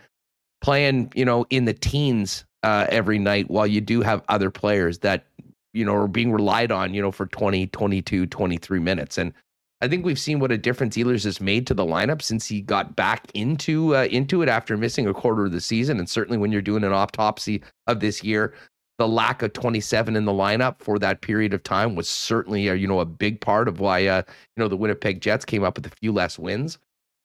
playing, 0.62 1.12
you 1.14 1.26
know, 1.26 1.46
in 1.50 1.66
the 1.66 1.74
teens 1.74 2.46
uh, 2.64 2.88
every 2.90 3.20
night 3.20 3.50
while 3.50 3.68
you 3.68 3.82
do 3.82 4.02
have 4.02 4.24
other 4.30 4.50
players 4.50 5.00
that, 5.00 5.26
you 5.74 5.84
know, 5.84 5.94
are 5.96 6.08
being 6.08 6.32
relied 6.32 6.72
on, 6.72 6.94
you 6.94 7.02
know, 7.02 7.12
for 7.12 7.26
20, 7.28 7.68
22, 7.68 8.26
23 8.28 8.80
minutes. 8.80 9.18
And 9.18 9.34
I 9.82 9.88
think 9.88 10.06
we've 10.06 10.20
seen 10.20 10.40
what 10.40 10.52
a 10.52 10.58
difference 10.58 10.96
Ehlers 10.96 11.24
has 11.24 11.42
made 11.42 11.66
to 11.68 11.74
the 11.74 11.86
lineup 11.86 12.22
since 12.22 12.46
he 12.46 12.62
got 12.62 12.96
back 12.96 13.30
into 13.34 13.96
uh, 13.96 14.06
into 14.06 14.42
it 14.42 14.50
after 14.50 14.78
missing 14.78 15.08
a 15.08 15.14
quarter 15.14 15.46
of 15.46 15.52
the 15.52 15.62
season. 15.62 15.98
And 15.98 16.10
certainly 16.10 16.38
when 16.38 16.52
you're 16.52 16.62
doing 16.62 16.84
an 16.84 16.94
autopsy 16.94 17.64
of 17.88 18.00
this 18.00 18.24
year, 18.24 18.54
the 19.00 19.08
lack 19.08 19.42
of 19.42 19.54
27 19.54 20.16
in 20.16 20.26
the 20.26 20.32
lineup 20.32 20.76
for 20.80 21.00
that 21.00 21.22
period 21.22 21.54
of 21.54 21.64
time 21.64 21.96
was 21.96 22.08
certainly 22.08 22.68
a, 22.68 22.76
you 22.76 22.88
know 22.88 23.00
a 23.00 23.06
big 23.06 23.42
part 23.42 23.68
of 23.68 23.80
why 23.80 24.06
uh, 24.06 24.22
you 24.56 24.62
know 24.62 24.68
the 24.68 24.78
Winnipeg 24.78 25.22
Jets 25.22 25.46
came 25.46 25.64
up 25.64 25.78
with 25.78 25.88
a 25.88 25.96
few 26.02 26.12
less 26.12 26.38
wins. 26.38 26.78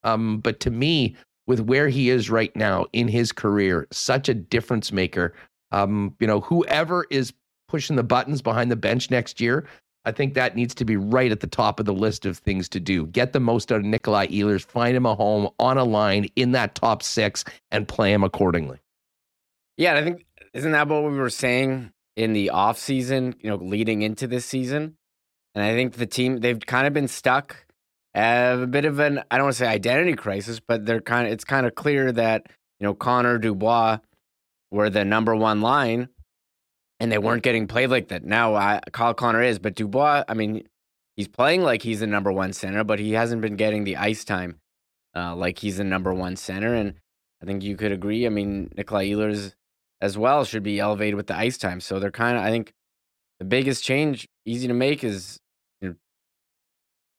Um, 0.03 0.39
but 0.39 0.61
to 0.61 0.71
me, 0.71 1.15
with 1.47 1.61
where 1.61 1.89
he 1.89 2.11
is 2.11 2.31
right 2.31 2.55
now 2.57 2.87
in 2.93 3.09
his 3.09 3.33
career, 3.33 3.87
such 3.93 4.29
a 4.29 4.35
difference 4.35 4.93
maker. 4.93 5.35
Um, 5.73 6.15
you 6.21 6.27
know, 6.27 6.41
whoever 6.41 7.07
is 7.11 7.33
pushing 7.69 7.97
the 7.97 8.03
buttons 8.03 8.41
behind 8.41 8.71
the 8.71 8.77
bench 8.77 9.11
next 9.11 9.41
year, 9.41 9.67
I 10.07 10.13
think 10.13 10.35
that 10.35 10.55
needs 10.55 10.73
to 10.77 10.85
be 10.85 10.97
right 10.97 11.33
at 11.33 11.41
the 11.41 11.49
top 11.49 11.81
of 11.81 11.85
the 11.85 11.93
list 11.93 12.27
of 12.27 12.39
things 12.39 12.69
to 12.71 12.81
do. 12.81 13.07
Get 13.07 13.33
the 13.33 13.41
most 13.41 13.73
out 13.73 13.81
of 13.81 13.85
Nikolai 13.85 14.29
Ehlers, 14.29 14.65
find 14.65 14.97
him 14.97 15.05
a 15.05 15.17
home 15.17 15.49
on 15.59 15.79
a 15.79 15.85
line 15.85 16.29
in 16.37 16.53
that 16.53 16.77
top 16.77 17.03
six, 17.03 17.45
and 17.73 17.89
play 17.89 18.13
him 18.13 18.23
accordingly. 18.23 18.79
Yeah, 19.77 19.95
I 19.95 20.05
think 20.05 20.25
isn't 20.55 20.71
that 20.71 20.87
what 20.87 21.03
we 21.03 21.19
were 21.19 21.29
saying 21.29 21.93
in 22.15 22.33
the 22.33 22.51
off 22.51 22.79
season, 22.79 23.35
you 23.41 23.51
know, 23.51 23.57
leading 23.57 24.03
into 24.03 24.29
this 24.29 24.47
season? 24.47 24.97
And 25.57 25.65
I 25.65 25.75
think 25.75 25.95
the 25.95 26.07
team 26.07 26.39
they've 26.39 26.61
kind 26.61 26.87
of 26.87 26.93
been 26.93 27.09
stuck 27.09 27.67
a 28.15 28.65
bit 28.71 28.85
of 28.85 29.01
an 29.01 29.25
I 29.31 29.37
don't 29.37 29.47
want 29.47 29.57
to 29.57 29.59
say 29.59 29.67
identity 29.67 30.15
crisis, 30.15 30.61
but 30.61 30.87
they're 30.87 31.01
kind 31.01 31.27
of 31.27 31.33
it's 31.33 31.45
kind 31.45 31.67
of 31.67 31.75
clear 31.75 32.13
that, 32.13 32.47
you 32.79 32.87
know, 32.87 32.95
Connor 32.95 33.39
Dubois 33.39 33.99
were 34.71 34.89
the 34.89 35.05
number 35.05 35.35
one 35.35 35.61
line 35.61 36.09
and 37.01 37.13
they 37.13 37.19
weren't 37.19 37.43
getting 37.43 37.67
played 37.67 37.91
like 37.91 38.09
that. 38.09 38.25
Now 38.25 38.55
I 38.55 38.81
Kyle 38.93 39.15
Connor 39.15 39.43
is, 39.43 39.59
but 39.59 39.75
Dubois, 39.75 40.25
I 40.29 40.35
mean, 40.35 40.67
he's 41.17 41.29
playing 41.29 41.63
like 41.63 41.83
he's 41.83 42.01
the 42.01 42.07
number 42.07 42.33
one 42.33 42.53
center, 42.53 42.85
but 42.85 42.99
he 42.99 43.13
hasn't 43.13 43.43
been 43.43 43.57
getting 43.57 43.85
the 43.85 43.97
ice 43.97 44.25
time 44.25 44.61
uh, 45.17 45.35
like 45.35 45.59
he's 45.59 45.79
the 45.79 45.85
number 45.85 46.13
one 46.13 46.37
center. 46.37 46.75
And 46.75 46.95
I 47.43 47.47
think 47.47 47.63
you 47.63 47.77
could 47.77 47.93
agree. 47.93 48.27
I 48.27 48.29
mean, 48.29 48.71
Nikolai 48.77 49.09
Ehlers 49.09 49.55
as 50.01 50.19
well 50.19 50.45
should 50.45 50.63
be 50.63 50.79
elevated 50.79 51.15
with 51.15 51.27
the 51.27 51.37
ice 51.37 51.57
time. 51.57 51.81
So 51.81 51.99
they're 51.99 52.11
kind 52.11 52.37
of, 52.37 52.45
I 52.45 52.51
think, 52.51 52.75
the 53.39 53.47
biggest 53.47 53.83
change, 53.83 54.29
easy 54.45 54.69
to 54.69 54.75
make, 54.75 55.03
is 55.03 55.41
you 55.81 55.89
know, 55.89 55.95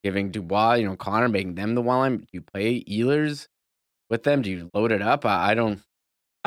giving 0.03 0.31
Dubois, 0.31 0.75
you 0.75 0.85
know, 0.85 0.95
Connor, 0.95 1.27
making 1.27 1.55
them 1.55 1.75
the 1.75 1.81
one 1.81 1.97
line. 1.97 2.17
Do 2.19 2.27
you 2.31 2.41
play 2.41 2.83
Ehlers 2.83 3.47
with 4.09 4.23
them? 4.23 4.43
Do 4.43 4.51
you 4.51 4.69
load 4.73 4.91
it 4.91 5.01
up? 5.01 5.25
I, 5.25 5.51
I 5.51 5.53
don't. 5.55 5.81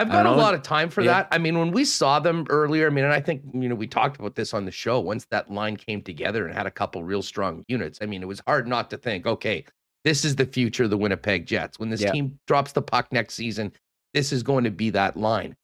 I've 0.00 0.10
got 0.10 0.26
a 0.26 0.32
lot 0.32 0.54
of 0.54 0.62
time 0.62 0.88
for 0.88 1.02
yeah. 1.02 1.12
that. 1.12 1.28
I 1.30 1.38
mean, 1.38 1.58
when 1.58 1.70
we 1.70 1.84
saw 1.84 2.18
them 2.18 2.46
earlier, 2.48 2.86
I 2.86 2.90
mean, 2.90 3.04
and 3.04 3.12
I 3.12 3.20
think 3.20 3.42
you 3.52 3.68
know 3.68 3.74
we 3.74 3.86
talked 3.86 4.18
about 4.18 4.34
this 4.34 4.54
on 4.54 4.64
the 4.64 4.70
show. 4.70 4.98
Once 5.00 5.26
that 5.30 5.50
line 5.50 5.76
came 5.76 6.02
together 6.02 6.46
and 6.46 6.54
had 6.54 6.66
a 6.66 6.70
couple 6.70 7.04
real 7.04 7.22
strong 7.22 7.64
units, 7.68 7.98
I 8.00 8.06
mean, 8.06 8.22
it 8.22 8.26
was 8.26 8.40
hard 8.46 8.66
not 8.66 8.90
to 8.90 8.96
think, 8.96 9.26
okay, 9.26 9.64
this 10.04 10.24
is 10.24 10.36
the 10.36 10.46
future 10.46 10.84
of 10.84 10.90
the 10.90 10.96
Winnipeg 10.96 11.46
Jets. 11.46 11.78
When 11.78 11.90
this 11.90 12.00
yeah. 12.00 12.12
team 12.12 12.38
drops 12.46 12.72
the 12.72 12.82
puck 12.82 13.12
next 13.12 13.34
season, 13.34 13.72
this 14.14 14.32
is 14.32 14.42
going 14.42 14.64
to 14.64 14.70
be 14.70 14.90
that 14.90 15.16
line. 15.16 15.56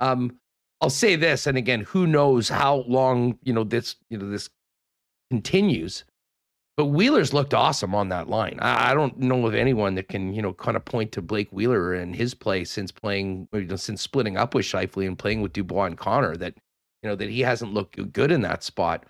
Um, 0.00 0.38
I'll 0.80 0.90
say 0.90 1.16
this, 1.16 1.46
and 1.46 1.58
again, 1.58 1.80
who 1.80 2.06
knows 2.06 2.48
how 2.48 2.84
long 2.88 3.38
you 3.42 3.52
know 3.52 3.64
this 3.64 3.96
you 4.10 4.18
know 4.18 4.30
this 4.30 4.48
continues. 5.30 6.04
But 6.76 6.86
Wheeler's 6.86 7.34
looked 7.34 7.52
awesome 7.52 7.94
on 7.94 8.08
that 8.08 8.28
line. 8.28 8.58
I, 8.60 8.90
I, 8.90 8.94
don't 8.94 9.18
know 9.18 9.46
of 9.46 9.54
anyone 9.54 9.94
that 9.96 10.08
can, 10.08 10.32
you 10.32 10.40
know, 10.40 10.54
kind 10.54 10.76
of 10.76 10.84
point 10.84 11.12
to 11.12 11.22
Blake 11.22 11.50
Wheeler 11.52 11.92
and 11.92 12.16
his 12.16 12.32
play 12.32 12.64
since 12.64 12.90
playing, 12.90 13.46
you 13.52 13.64
know, 13.64 13.76
since 13.76 14.00
splitting 14.00 14.38
up 14.38 14.54
with 14.54 14.64
Scheifele 14.64 15.06
and 15.06 15.18
playing 15.18 15.42
with 15.42 15.52
Dubois 15.52 15.84
and 15.84 15.98
Connor 15.98 16.34
that, 16.36 16.54
you 17.02 17.10
know, 17.10 17.16
that 17.16 17.28
he 17.28 17.40
hasn't 17.40 17.74
looked 17.74 18.12
good 18.12 18.32
in 18.32 18.40
that 18.42 18.62
spot. 18.62 19.04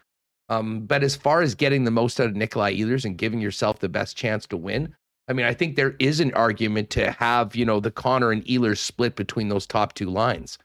Um, 0.49 0.87
but 0.87 1.05
as 1.05 1.15
far 1.15 1.41
as 1.41 1.55
getting 1.55 1.85
the 1.85 1.93
most 1.93 2.21
out 2.21 2.27
of 2.27 2.37
Nikolai 2.37 2.75
Ehlers 2.75 3.05
and 3.05 3.17
giving 3.17 3.41
yourself 3.41 3.79
the 3.79 3.89
best 3.89 4.17
chance 4.17 4.45
to 4.49 4.57
win, 4.57 4.95
I 5.29 5.33
mean, 5.33 5.47
I 5.47 5.55
think 5.55 5.77
there 5.77 5.95
is 6.01 6.19
an 6.19 6.35
argument 6.35 6.91
to 6.91 7.13
have, 7.13 7.55
you 7.55 7.65
know, 7.65 7.79
the 7.79 7.93
Connor 7.93 8.33
and 8.33 8.45
Ehlers 8.45 8.79
split 8.79 9.15
between 9.15 9.49
those 9.49 9.67
top 9.67 9.95
two 9.95 10.11
lines. 10.11 10.59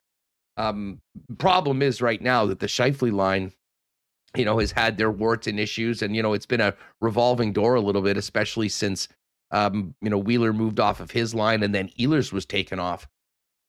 Um, 0.57 0.99
problem 1.37 1.83
is 1.83 2.01
right 2.01 2.21
now 2.21 2.47
that 2.47 2.59
the 2.59 2.65
Scheifele 2.65 3.13
line 3.13 3.53
you 4.35 4.45
know, 4.45 4.59
has 4.59 4.71
had 4.71 4.97
their 4.97 5.11
warts 5.11 5.47
and 5.47 5.59
issues. 5.59 6.01
And, 6.01 6.15
you 6.15 6.21
know, 6.21 6.33
it's 6.33 6.45
been 6.45 6.61
a 6.61 6.73
revolving 7.01 7.53
door 7.53 7.75
a 7.75 7.81
little 7.81 8.01
bit, 8.01 8.17
especially 8.17 8.69
since, 8.69 9.07
um, 9.51 9.93
you 10.01 10.09
know, 10.09 10.17
Wheeler 10.17 10.53
moved 10.53 10.79
off 10.79 10.99
of 10.99 11.11
his 11.11 11.33
line 11.33 11.63
and 11.63 11.73
then 11.73 11.89
Ehlers 11.99 12.33
was 12.33 12.45
taken 12.45 12.79
off. 12.79 13.07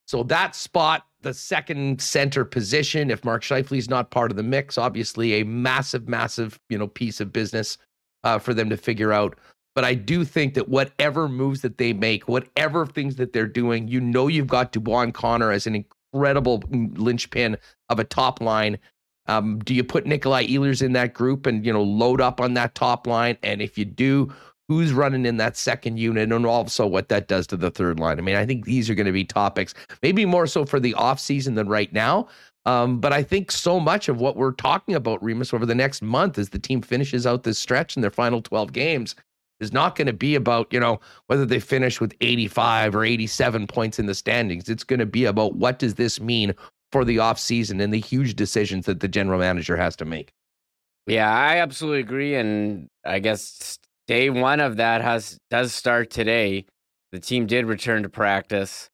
So 0.07 0.23
that 0.23 0.55
spot, 0.55 1.05
the 1.21 1.33
second 1.33 2.01
center 2.01 2.43
position, 2.43 3.11
if 3.11 3.23
Mark 3.23 3.43
Scheifele's 3.43 3.89
not 3.89 4.09
part 4.09 4.31
of 4.31 4.37
the 4.37 4.43
mix, 4.43 4.77
obviously 4.77 5.39
a 5.39 5.45
massive, 5.45 6.09
massive, 6.09 6.59
you 6.69 6.77
know, 6.77 6.87
piece 6.87 7.21
of 7.21 7.31
business 7.31 7.77
uh, 8.23 8.39
for 8.39 8.53
them 8.53 8.69
to 8.69 8.77
figure 8.77 9.13
out. 9.13 9.37
But 9.75 9.85
I 9.85 9.93
do 9.93 10.25
think 10.25 10.55
that 10.55 10.67
whatever 10.67 11.29
moves 11.29 11.61
that 11.61 11.77
they 11.77 11.93
make, 11.93 12.27
whatever 12.27 12.85
things 12.85 13.15
that 13.17 13.33
they're 13.33 13.47
doing, 13.47 13.87
you 13.87 14.01
know, 14.01 14.27
you've 14.27 14.47
got 14.47 14.71
Dubois 14.71 15.01
and 15.01 15.13
Connor 15.13 15.51
as 15.51 15.67
an 15.67 15.85
incredible 16.11 16.61
mm, 16.61 16.97
linchpin 16.97 17.55
of 17.89 17.99
a 17.99 18.03
top 18.03 18.41
line 18.41 18.79
um, 19.29 19.59
do 19.59 19.73
you 19.73 19.83
put 19.83 20.05
Nikolai 20.05 20.47
Ehlers 20.47 20.81
in 20.81 20.93
that 20.93 21.13
group 21.13 21.45
and 21.45 21.65
you 21.65 21.71
know 21.71 21.83
load 21.83 22.19
up 22.19 22.41
on 22.41 22.55
that 22.55 22.75
top 22.75 23.05
line? 23.05 23.37
And 23.43 23.61
if 23.61 23.77
you 23.77 23.85
do, 23.85 24.33
who's 24.67 24.91
running 24.91 25.25
in 25.25 25.37
that 25.37 25.55
second 25.55 25.97
unit, 25.97 26.31
and 26.31 26.45
also 26.45 26.87
what 26.87 27.09
that 27.09 27.27
does 27.27 27.45
to 27.47 27.57
the 27.57 27.71
third 27.71 27.99
line? 27.99 28.17
I 28.17 28.21
mean, 28.21 28.35
I 28.35 28.45
think 28.45 28.65
these 28.65 28.89
are 28.89 28.95
going 28.95 29.05
to 29.05 29.11
be 29.11 29.25
topics, 29.25 29.73
maybe 30.01 30.25
more 30.25 30.47
so 30.47 30.65
for 30.65 30.79
the 30.79 30.93
offseason 30.93 31.55
than 31.55 31.69
right 31.69 31.93
now. 31.93 32.27
Um, 32.65 32.99
but 32.99 33.13
I 33.13 33.23
think 33.23 33.51
so 33.51 33.79
much 33.79 34.09
of 34.09 34.19
what 34.19 34.35
we're 34.35 34.51
talking 34.51 34.93
about, 34.93 35.23
Remis, 35.23 35.53
over 35.53 35.65
the 35.65 35.75
next 35.75 36.01
month 36.01 36.37
as 36.37 36.49
the 36.49 36.59
team 36.59 36.81
finishes 36.81 37.25
out 37.25 37.43
this 37.43 37.57
stretch 37.57 37.95
in 37.95 38.01
their 38.01 38.11
final 38.11 38.41
12 38.41 38.73
games 38.73 39.15
is 39.59 39.73
not 39.73 39.95
going 39.95 40.07
to 40.07 40.13
be 40.13 40.35
about, 40.35 40.71
you 40.71 40.79
know, 40.79 40.99
whether 41.27 41.45
they 41.45 41.59
finish 41.59 41.99
with 41.99 42.13
85 42.21 42.95
or 42.95 43.03
87 43.03 43.67
points 43.67 43.99
in 43.99 44.05
the 44.05 44.15
standings. 44.15 44.69
It's 44.69 44.83
going 44.83 44.99
to 44.99 45.05
be 45.05 45.25
about 45.25 45.55
what 45.55 45.79
does 45.79 45.95
this 45.95 46.19
mean 46.19 46.53
for 46.91 47.05
the 47.05 47.17
offseason 47.17 47.81
and 47.81 47.93
the 47.93 47.99
huge 47.99 48.35
decisions 48.35 48.85
that 48.85 48.99
the 48.99 49.07
general 49.07 49.39
manager 49.39 49.77
has 49.77 49.95
to 49.97 50.05
make. 50.05 50.31
Yeah, 51.07 51.31
I 51.31 51.57
absolutely 51.57 52.01
agree. 52.01 52.35
And 52.35 52.87
I 53.05 53.19
guess 53.19 53.77
day 54.07 54.29
one 54.29 54.59
of 54.59 54.77
that 54.77 55.01
has 55.01 55.37
does 55.49 55.73
start 55.73 56.09
today. 56.09 56.65
The 57.11 57.19
team 57.19 57.47
did 57.47 57.65
return 57.65 58.03
to 58.03 58.09
practice 58.09 58.89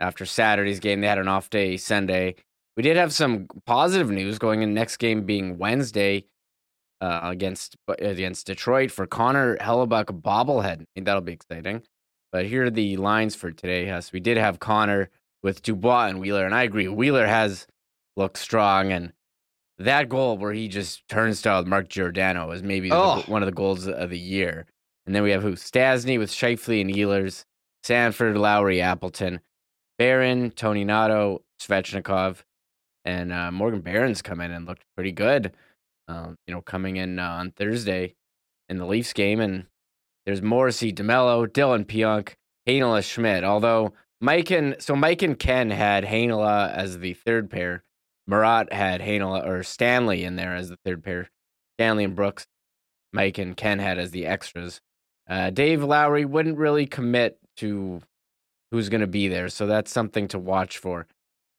after 0.00 0.26
Saturday's 0.26 0.80
game. 0.80 1.00
They 1.00 1.06
had 1.06 1.18
an 1.18 1.28
off 1.28 1.50
day 1.50 1.76
Sunday. 1.76 2.34
We 2.76 2.82
did 2.82 2.96
have 2.96 3.12
some 3.12 3.46
positive 3.66 4.10
news 4.10 4.38
going 4.38 4.62
in 4.62 4.74
next 4.74 4.96
game 4.96 5.24
being 5.24 5.58
Wednesday 5.58 6.26
uh, 7.00 7.20
against 7.22 7.76
against 7.98 8.46
Detroit 8.46 8.90
for 8.90 9.06
Connor 9.06 9.56
Hellebuyck 9.58 10.06
bobblehead. 10.20 10.82
I 10.82 10.86
think 10.94 11.06
that'll 11.06 11.20
be 11.20 11.32
exciting. 11.32 11.82
But 12.32 12.46
here 12.46 12.64
are 12.64 12.70
the 12.70 12.96
lines 12.96 13.36
for 13.36 13.52
today. 13.52 13.86
Yes, 13.86 14.12
we 14.12 14.20
did 14.20 14.36
have 14.36 14.58
Connor 14.58 15.10
with 15.44 15.62
Dubois 15.62 16.06
and 16.06 16.18
Wheeler. 16.18 16.44
And 16.44 16.54
I 16.54 16.64
agree, 16.64 16.88
Wheeler 16.88 17.26
has 17.26 17.68
looked 18.16 18.38
strong. 18.38 18.90
And 18.90 19.12
that 19.78 20.08
goal 20.08 20.38
where 20.38 20.54
he 20.54 20.66
just 20.66 21.06
turnstile 21.08 21.60
with 21.60 21.68
Mark 21.68 21.88
Giordano 21.88 22.50
is 22.50 22.62
maybe 22.62 22.90
oh. 22.90 23.20
the, 23.20 23.30
one 23.30 23.42
of 23.42 23.46
the 23.46 23.52
goals 23.52 23.86
of 23.86 24.10
the 24.10 24.18
year. 24.18 24.66
And 25.06 25.14
then 25.14 25.22
we 25.22 25.30
have 25.30 25.42
who? 25.42 25.52
Stastny 25.52 26.18
with 26.18 26.30
Scheifele 26.30 26.80
and 26.80 26.90
Ehlers, 26.90 27.44
Sanford, 27.82 28.38
Lowry, 28.38 28.80
Appleton, 28.80 29.40
Barron, 29.98 30.50
Toninato, 30.50 31.42
Svechnikov, 31.60 32.42
and 33.04 33.30
uh, 33.30 33.52
Morgan 33.52 33.82
Barron's 33.82 34.22
come 34.22 34.40
in 34.40 34.50
and 34.50 34.66
looked 34.66 34.84
pretty 34.96 35.12
good. 35.12 35.52
Um, 36.08 36.36
you 36.46 36.54
know, 36.54 36.62
coming 36.62 36.96
in 36.96 37.18
uh, 37.18 37.28
on 37.28 37.50
Thursday 37.50 38.14
in 38.70 38.78
the 38.78 38.86
Leafs 38.86 39.12
game. 39.12 39.40
And 39.40 39.66
there's 40.24 40.42
Morrissey, 40.42 40.92
DeMelo, 40.92 41.46
Dylan 41.46 41.84
Pionk, 41.84 42.34
Heinola 42.66 43.02
Schmidt. 43.04 43.44
Although 43.44 43.92
Mike 44.24 44.50
and 44.50 44.76
so 44.78 44.96
Mike 44.96 45.20
and 45.20 45.38
Ken 45.38 45.68
had 45.68 46.02
Heinola 46.04 46.72
as 46.72 46.98
the 46.98 47.12
third 47.12 47.50
pair. 47.50 47.84
Marat 48.26 48.72
had 48.72 49.02
Heinola 49.02 49.46
or 49.46 49.62
Stanley 49.62 50.24
in 50.24 50.36
there 50.36 50.56
as 50.56 50.70
the 50.70 50.78
third 50.82 51.04
pair. 51.04 51.28
Stanley 51.76 52.04
and 52.04 52.16
Brooks, 52.16 52.46
Mike 53.12 53.36
and 53.36 53.54
Ken 53.54 53.78
had 53.80 53.98
as 53.98 54.12
the 54.12 54.24
extras. 54.24 54.80
Uh, 55.28 55.50
Dave 55.50 55.84
Lowry 55.84 56.24
wouldn't 56.24 56.56
really 56.56 56.86
commit 56.86 57.36
to 57.58 58.00
who's 58.70 58.88
going 58.88 59.02
to 59.02 59.06
be 59.06 59.28
there, 59.28 59.50
so 59.50 59.66
that's 59.66 59.92
something 59.92 60.26
to 60.28 60.38
watch 60.38 60.78
for 60.78 61.06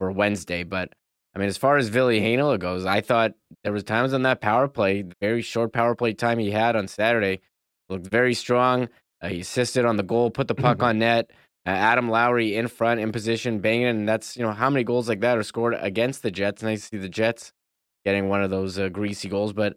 for 0.00 0.10
Wednesday. 0.10 0.64
But 0.64 0.92
I 1.36 1.38
mean, 1.38 1.46
as 1.46 1.56
far 1.56 1.76
as 1.76 1.88
Ville 1.88 2.08
Heinola 2.08 2.58
goes, 2.58 2.84
I 2.84 3.00
thought 3.00 3.34
there 3.62 3.72
was 3.72 3.84
times 3.84 4.12
on 4.12 4.22
that 4.22 4.40
power 4.40 4.66
play, 4.66 5.04
very 5.20 5.40
short 5.40 5.72
power 5.72 5.94
play 5.94 6.14
time 6.14 6.40
he 6.40 6.50
had 6.50 6.74
on 6.74 6.88
Saturday, 6.88 7.42
looked 7.88 8.08
very 8.08 8.34
strong. 8.34 8.88
Uh, 9.22 9.28
he 9.28 9.40
assisted 9.40 9.84
on 9.84 9.96
the 9.96 10.02
goal, 10.02 10.32
put 10.32 10.48
the 10.48 10.54
puck 10.56 10.82
on 10.82 10.98
net. 10.98 11.30
Uh, 11.66 11.70
Adam 11.70 12.08
Lowry 12.08 12.54
in 12.54 12.68
front 12.68 13.00
in 13.00 13.10
position, 13.10 13.58
banging, 13.58 13.86
and 13.86 14.08
that's 14.08 14.36
you 14.36 14.42
know 14.42 14.52
how 14.52 14.70
many 14.70 14.84
goals 14.84 15.08
like 15.08 15.20
that 15.20 15.36
are 15.36 15.42
scored 15.42 15.74
against 15.80 16.22
the 16.22 16.30
Jets. 16.30 16.62
Nice 16.62 16.82
to 16.82 16.96
see 16.96 16.98
the 16.98 17.08
Jets 17.08 17.52
getting 18.04 18.28
one 18.28 18.40
of 18.40 18.50
those 18.50 18.78
uh, 18.78 18.88
greasy 18.88 19.28
goals, 19.28 19.52
but 19.52 19.74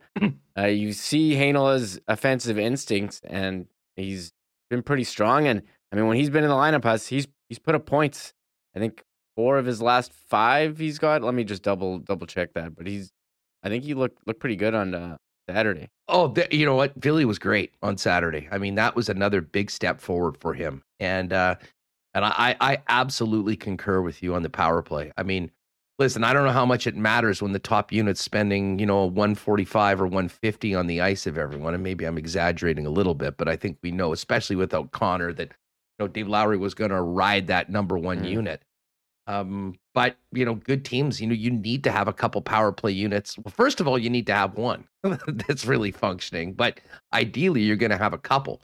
uh, 0.58 0.66
you 0.66 0.94
see 0.94 1.34
Heinola's 1.34 2.00
offensive 2.08 2.60
instincts, 2.60 3.22
and 3.24 3.66
he's 3.96 4.32
been 4.70 4.84
pretty 4.84 5.04
strong. 5.04 5.48
And 5.48 5.64
I 5.92 5.96
mean, 5.96 6.06
when 6.06 6.18
he's 6.18 6.30
been 6.30 6.44
in 6.44 6.50
the 6.50 6.56
lineup, 6.56 6.84
has 6.84 7.08
he's 7.08 7.28
he's 7.48 7.60
put 7.60 7.74
up 7.74 7.88
points. 7.88 8.34
I 8.76 8.80
think 8.80 9.04
four 9.36 9.58
of 9.58 9.66
his 9.66 9.82
last 9.82 10.14
five 10.14 10.78
he's 10.78 11.00
got. 11.00 11.24
Let 11.24 11.34
me 11.34 11.44
just 11.44 11.64
double 11.64 11.98
double 11.98 12.28
check 12.28 12.54
that, 12.54 12.76
but 12.76 12.86
he's 12.86 13.12
I 13.64 13.70
think 13.70 13.84
he 13.84 13.96
looked 13.96 14.20
looked 14.28 14.40
pretty 14.40 14.58
good 14.58 14.76
on 14.76 14.94
uh, 14.94 15.18
Saturday. 15.50 15.90
Oh, 16.08 16.28
the, 16.28 16.48
you 16.52 16.66
know 16.66 16.76
what? 16.76 17.02
Philly 17.02 17.26
was 17.26 17.40
great 17.40 17.74
on 17.82 17.98
Saturday. 17.98 18.48
I 18.52 18.60
mean, 18.60 18.76
that 18.76 18.96
was 18.96 19.10
another 19.10 19.42
big 19.42 19.72
step 19.72 20.00
forward 20.00 20.38
for 20.40 20.54
him. 20.54 20.84
And 21.00 21.34
uh, 21.34 21.56
and 22.24 22.34
I, 22.38 22.56
I 22.60 22.82
absolutely 22.88 23.56
concur 23.56 24.02
with 24.02 24.22
you 24.22 24.36
on 24.36 24.44
the 24.44 24.50
power 24.50 24.82
play. 24.82 25.12
I 25.18 25.24
mean, 25.24 25.52
listen, 26.00 26.24
I 26.24 26.34
don't 26.34 26.46
know 26.46 26.52
how 26.52 26.66
much 26.66 26.88
it 26.88 26.96
matters 26.96 27.42
when 27.42 27.52
the 27.52 27.60
top 27.60 27.92
unit's 27.92 28.22
spending, 28.22 28.80
you 28.80 28.86
know, 28.86 29.06
145 29.06 30.02
or 30.02 30.06
150 30.06 30.76
on 30.76 30.88
the 30.88 31.02
ice 31.02 31.28
of 31.28 31.38
everyone. 31.38 31.74
And 31.74 31.84
maybe 31.84 32.06
I'm 32.06 32.18
exaggerating 32.18 32.86
a 32.86 32.90
little 32.90 33.14
bit, 33.14 33.38
but 33.38 33.48
I 33.48 33.56
think 33.56 33.78
we 33.84 33.92
know, 33.92 34.14
especially 34.14 34.56
without 34.56 34.92
Connor, 34.92 35.34
that 35.34 35.50
you 35.50 36.06
know 36.06 36.08
Dave 36.08 36.28
Lowry 36.28 36.58
was 36.58 36.74
going 36.74 36.92
to 36.92 37.02
ride 37.02 37.48
that 37.48 37.70
number 37.70 37.98
one 37.98 38.24
mm. 38.24 38.30
unit. 38.30 38.64
Um, 39.28 39.76
but 39.94 40.18
you 40.32 40.44
know, 40.44 40.56
good 40.56 40.84
teams, 40.84 41.22
you 41.22 41.28
know, 41.28 41.36
you 41.36 41.52
need 41.52 41.84
to 41.84 41.92
have 41.92 42.08
a 42.08 42.14
couple 42.14 42.42
power 42.42 42.72
play 42.72 42.92
units. 42.92 43.38
Well, 43.38 43.54
first 43.56 43.80
of 43.80 43.88
all, 43.88 44.00
you 44.00 44.10
need 44.10 44.26
to 44.26 44.34
have 44.34 44.58
one 44.58 44.88
that's 45.04 45.66
really 45.66 45.92
functioning, 45.92 46.54
but 46.54 46.80
ideally, 47.14 47.62
you're 47.62 47.76
going 47.76 47.92
to 47.92 47.98
have 47.98 48.14
a 48.14 48.18
couple. 48.18 48.62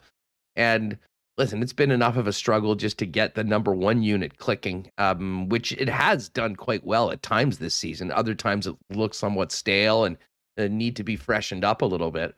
And 0.56 0.98
listen, 1.38 1.62
it's 1.62 1.72
been 1.72 1.90
enough 1.90 2.16
of 2.16 2.26
a 2.26 2.32
struggle 2.32 2.74
just 2.74 2.98
to 2.98 3.06
get 3.06 3.34
the 3.34 3.44
number 3.44 3.74
one 3.74 4.02
unit 4.02 4.38
clicking, 4.38 4.90
um, 4.98 5.48
which 5.48 5.72
it 5.72 5.88
has 5.88 6.28
done 6.28 6.56
quite 6.56 6.84
well 6.84 7.10
at 7.10 7.22
times 7.22 7.58
this 7.58 7.74
season. 7.74 8.10
Other 8.10 8.34
times 8.34 8.66
it 8.66 8.76
looks 8.90 9.18
somewhat 9.18 9.52
stale 9.52 10.04
and 10.04 10.16
uh, 10.58 10.68
need 10.68 10.96
to 10.96 11.04
be 11.04 11.16
freshened 11.16 11.64
up 11.64 11.82
a 11.82 11.86
little 11.86 12.10
bit. 12.10 12.34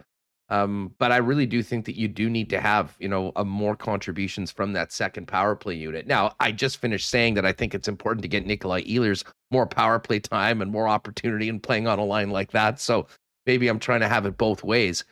Um, 0.50 0.94
but 0.98 1.12
I 1.12 1.18
really 1.18 1.46
do 1.46 1.62
think 1.62 1.84
that 1.84 1.96
you 1.96 2.08
do 2.08 2.30
need 2.30 2.48
to 2.50 2.60
have, 2.60 2.96
you 2.98 3.08
know, 3.08 3.32
a 3.36 3.44
more 3.44 3.76
contributions 3.76 4.50
from 4.50 4.72
that 4.72 4.92
second 4.92 5.28
power 5.28 5.54
play 5.54 5.74
unit. 5.74 6.06
Now, 6.06 6.34
I 6.40 6.52
just 6.52 6.78
finished 6.78 7.10
saying 7.10 7.34
that 7.34 7.44
I 7.44 7.52
think 7.52 7.74
it's 7.74 7.88
important 7.88 8.22
to 8.22 8.28
get 8.28 8.46
Nikolai 8.46 8.82
Ehlers 8.84 9.24
more 9.50 9.66
power 9.66 9.98
play 9.98 10.20
time 10.20 10.62
and 10.62 10.72
more 10.72 10.88
opportunity 10.88 11.50
in 11.50 11.60
playing 11.60 11.86
on 11.86 11.98
a 11.98 12.04
line 12.04 12.30
like 12.30 12.50
that. 12.52 12.80
So 12.80 13.06
maybe 13.44 13.68
I'm 13.68 13.78
trying 13.78 14.00
to 14.00 14.08
have 14.08 14.24
it 14.24 14.38
both 14.38 14.64
ways. 14.64 15.04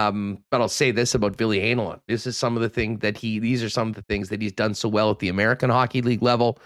Um, 0.00 0.42
but 0.50 0.60
I'll 0.60 0.68
say 0.68 0.90
this 0.90 1.14
about 1.14 1.36
Billy 1.36 1.60
Heinola. 1.60 2.00
This 2.08 2.26
is 2.26 2.36
some 2.36 2.56
of 2.56 2.62
the 2.62 2.68
things 2.68 3.00
that 3.00 3.16
he, 3.16 3.38
these 3.38 3.62
are 3.62 3.68
some 3.68 3.88
of 3.88 3.94
the 3.94 4.02
things 4.02 4.28
that 4.28 4.40
he's 4.40 4.52
done 4.52 4.74
so 4.74 4.88
well 4.88 5.10
at 5.10 5.18
the 5.18 5.28
American 5.28 5.70
Hockey 5.70 6.00
League 6.02 6.22
level. 6.22 6.58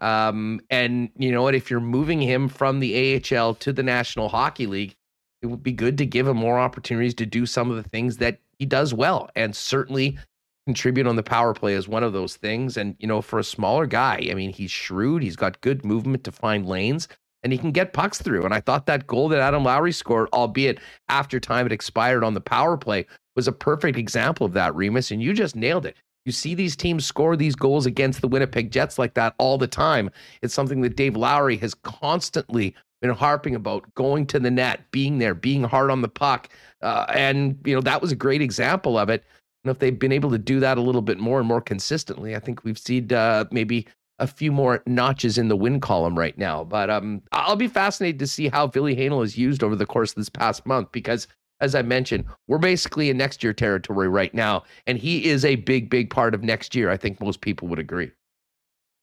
Um, 0.00 0.60
and 0.70 1.10
you 1.16 1.32
know 1.32 1.42
what? 1.42 1.54
If 1.54 1.70
you're 1.70 1.80
moving 1.80 2.20
him 2.20 2.48
from 2.48 2.80
the 2.80 3.22
AHL 3.32 3.54
to 3.54 3.72
the 3.72 3.82
National 3.82 4.28
Hockey 4.28 4.66
League, 4.66 4.94
it 5.42 5.46
would 5.46 5.62
be 5.62 5.72
good 5.72 5.98
to 5.98 6.06
give 6.06 6.26
him 6.26 6.36
more 6.36 6.58
opportunities 6.58 7.14
to 7.14 7.26
do 7.26 7.46
some 7.46 7.70
of 7.70 7.76
the 7.76 7.88
things 7.88 8.18
that 8.18 8.38
he 8.58 8.66
does 8.66 8.94
well. 8.94 9.30
And 9.34 9.54
certainly 9.56 10.18
contribute 10.66 11.06
on 11.06 11.16
the 11.16 11.22
power 11.22 11.54
play 11.54 11.74
is 11.74 11.88
one 11.88 12.04
of 12.04 12.12
those 12.12 12.36
things. 12.36 12.76
And, 12.76 12.94
you 12.98 13.06
know, 13.06 13.20
for 13.20 13.38
a 13.38 13.44
smaller 13.44 13.86
guy, 13.86 14.28
I 14.30 14.34
mean, 14.34 14.52
he's 14.52 14.70
shrewd, 14.70 15.22
he's 15.22 15.36
got 15.36 15.60
good 15.60 15.84
movement 15.84 16.24
to 16.24 16.32
find 16.32 16.66
lanes, 16.66 17.08
and 17.42 17.52
he 17.52 17.58
can 17.58 17.72
get 17.72 17.92
pucks 17.92 18.20
through. 18.20 18.44
And 18.44 18.54
I 18.54 18.60
thought 18.60 18.86
that 18.86 19.06
goal 19.06 19.28
that 19.28 19.40
Adam 19.40 19.64
Lowry 19.64 19.92
scored, 19.92 20.28
albeit 20.32 20.78
after 21.08 21.40
time 21.40 21.64
had 21.64 21.72
expired 21.72 22.24
on 22.24 22.34
the 22.34 22.40
power 22.40 22.76
play, 22.76 23.06
was 23.36 23.48
a 23.48 23.52
perfect 23.52 23.96
example 23.96 24.46
of 24.46 24.52
that, 24.52 24.74
Remis. 24.74 25.10
And 25.10 25.22
you 25.22 25.32
just 25.32 25.56
nailed 25.56 25.86
it. 25.86 25.96
You 26.26 26.32
see 26.32 26.54
these 26.54 26.76
teams 26.76 27.06
score 27.06 27.36
these 27.36 27.56
goals 27.56 27.86
against 27.86 28.20
the 28.20 28.28
Winnipeg 28.28 28.70
Jets 28.70 28.98
like 28.98 29.14
that 29.14 29.34
all 29.38 29.56
the 29.56 29.66
time. 29.66 30.10
It's 30.42 30.54
something 30.54 30.82
that 30.82 30.96
Dave 30.96 31.16
Lowry 31.16 31.56
has 31.56 31.74
constantly 31.74 32.74
been 33.00 33.10
harping 33.10 33.54
about 33.54 33.94
going 33.94 34.26
to 34.26 34.38
the 34.38 34.50
net, 34.50 34.80
being 34.90 35.18
there, 35.18 35.34
being 35.34 35.64
hard 35.64 35.90
on 35.90 36.02
the 36.02 36.08
puck. 36.08 36.50
Uh, 36.82 37.06
and, 37.14 37.58
you 37.64 37.74
know, 37.74 37.80
that 37.80 38.02
was 38.02 38.12
a 38.12 38.16
great 38.16 38.42
example 38.42 38.98
of 38.98 39.08
it. 39.08 39.24
And 39.64 39.70
if 39.70 39.78
they've 39.78 39.98
been 39.98 40.12
able 40.12 40.30
to 40.30 40.38
do 40.38 40.60
that 40.60 40.78
a 40.78 40.82
little 40.82 41.02
bit 41.02 41.18
more 41.18 41.38
and 41.38 41.48
more 41.48 41.60
consistently, 41.60 42.36
I 42.36 42.38
think 42.38 42.64
we've 42.64 42.78
seen 42.78 43.12
uh, 43.12 43.46
maybe 43.50 43.86
a 44.20 44.26
few 44.26 44.52
more 44.52 44.82
notches 44.86 45.38
in 45.38 45.48
the 45.48 45.56
win 45.56 45.80
column 45.80 46.16
right 46.16 46.36
now. 46.38 46.62
But 46.62 46.90
um, 46.90 47.22
I'll 47.32 47.56
be 47.56 47.68
fascinated 47.68 48.18
to 48.20 48.26
see 48.26 48.48
how 48.48 48.66
Ville 48.66 48.84
Heinola 48.84 49.24
is 49.24 49.36
used 49.36 49.64
over 49.64 49.74
the 49.74 49.86
course 49.86 50.10
of 50.10 50.16
this 50.16 50.28
past 50.28 50.64
month 50.66 50.92
because, 50.92 51.26
as 51.60 51.74
I 51.74 51.82
mentioned, 51.82 52.26
we're 52.46 52.58
basically 52.58 53.10
in 53.10 53.16
next 53.16 53.42
year 53.42 53.52
territory 53.52 54.08
right 54.08 54.32
now, 54.32 54.62
and 54.86 54.98
he 54.98 55.24
is 55.24 55.44
a 55.44 55.56
big, 55.56 55.90
big 55.90 56.10
part 56.10 56.34
of 56.34 56.44
next 56.44 56.74
year. 56.74 56.90
I 56.90 56.96
think 56.96 57.20
most 57.20 57.40
people 57.40 57.66
would 57.68 57.78
agree. 57.78 58.12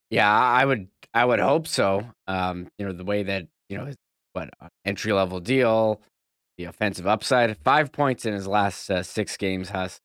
Yeah, 0.10 0.32
I 0.32 0.64
would, 0.64 0.88
I 1.14 1.26
would 1.26 1.40
hope 1.40 1.68
so. 1.68 2.06
Um, 2.28 2.68
you 2.78 2.86
know, 2.86 2.94
the 2.94 3.04
way 3.04 3.24
that 3.24 3.48
you 3.68 3.78
know, 3.78 3.92
what 4.34 4.50
entry 4.86 5.12
level 5.12 5.40
deal, 5.40 6.00
the 6.58 6.66
offensive 6.66 7.08
upside, 7.08 7.58
five 7.58 7.92
points 7.92 8.26
in 8.26 8.34
his 8.34 8.48
last 8.48 8.90
uh, 8.90 9.04
six 9.04 9.36
games 9.36 9.70
has 9.70 10.00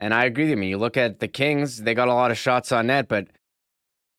and 0.00 0.14
I 0.14 0.24
agree 0.24 0.48
with 0.48 0.58
you. 0.58 0.64
You 0.64 0.78
look 0.78 0.96
at 0.96 1.20
the 1.20 1.28
Kings; 1.28 1.82
they 1.82 1.94
got 1.94 2.08
a 2.08 2.14
lot 2.14 2.30
of 2.30 2.38
shots 2.38 2.72
on 2.72 2.86
net, 2.86 3.06
but 3.06 3.28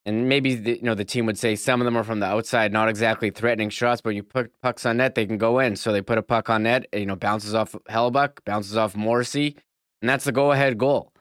and 0.04 0.28
maybe 0.28 0.54
the, 0.54 0.76
you 0.76 0.82
know 0.82 0.94
the 0.94 1.04
team 1.04 1.26
would 1.26 1.38
say 1.38 1.54
some 1.56 1.80
of 1.80 1.84
them 1.84 1.96
are 1.96 2.04
from 2.04 2.20
the 2.20 2.26
outside, 2.26 2.72
not 2.72 2.88
exactly 2.88 3.30
threatening 3.30 3.70
shots, 3.70 4.00
but 4.00 4.10
you 4.10 4.22
put 4.22 4.52
pucks 4.60 4.84
on 4.84 4.96
net, 4.96 5.14
they 5.14 5.26
can 5.26 5.38
go 5.38 5.58
in. 5.58 5.76
So 5.76 5.92
they 5.92 6.02
put 6.02 6.18
a 6.18 6.22
puck 6.22 6.50
on 6.50 6.64
net, 6.64 6.86
you 6.92 7.06
know, 7.06 7.16
bounces 7.16 7.54
off 7.54 7.72
Hellebuyck, 7.88 8.44
bounces 8.44 8.76
off 8.76 8.96
Morrissey, 8.96 9.56
and 10.00 10.08
that's 10.08 10.24
the 10.24 10.32
go-ahead 10.32 10.78
goal. 10.78 11.12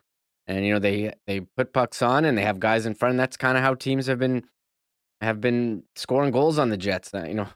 And 0.48 0.66
you 0.66 0.74
know 0.74 0.80
they 0.80 1.14
they 1.28 1.42
put 1.42 1.74
pucks 1.74 2.02
on, 2.02 2.26
and 2.26 2.38
they 2.38 2.44
have 2.44 2.60
guys 2.60 2.86
in 2.86 2.96
front. 2.96 3.12
And 3.12 3.20
that's 3.20 3.38
kind 3.38 3.58
of 3.58 3.64
how 3.64 3.76
teams 3.76 4.08
have 4.08 4.20
been 4.20 4.44
have 5.22 5.40
been 5.40 5.84
scoring 5.96 6.32
goals 6.32 6.58
on 6.58 6.70
the 6.70 6.78
Jets. 6.78 7.12
You 7.14 7.34
know, 7.36 7.48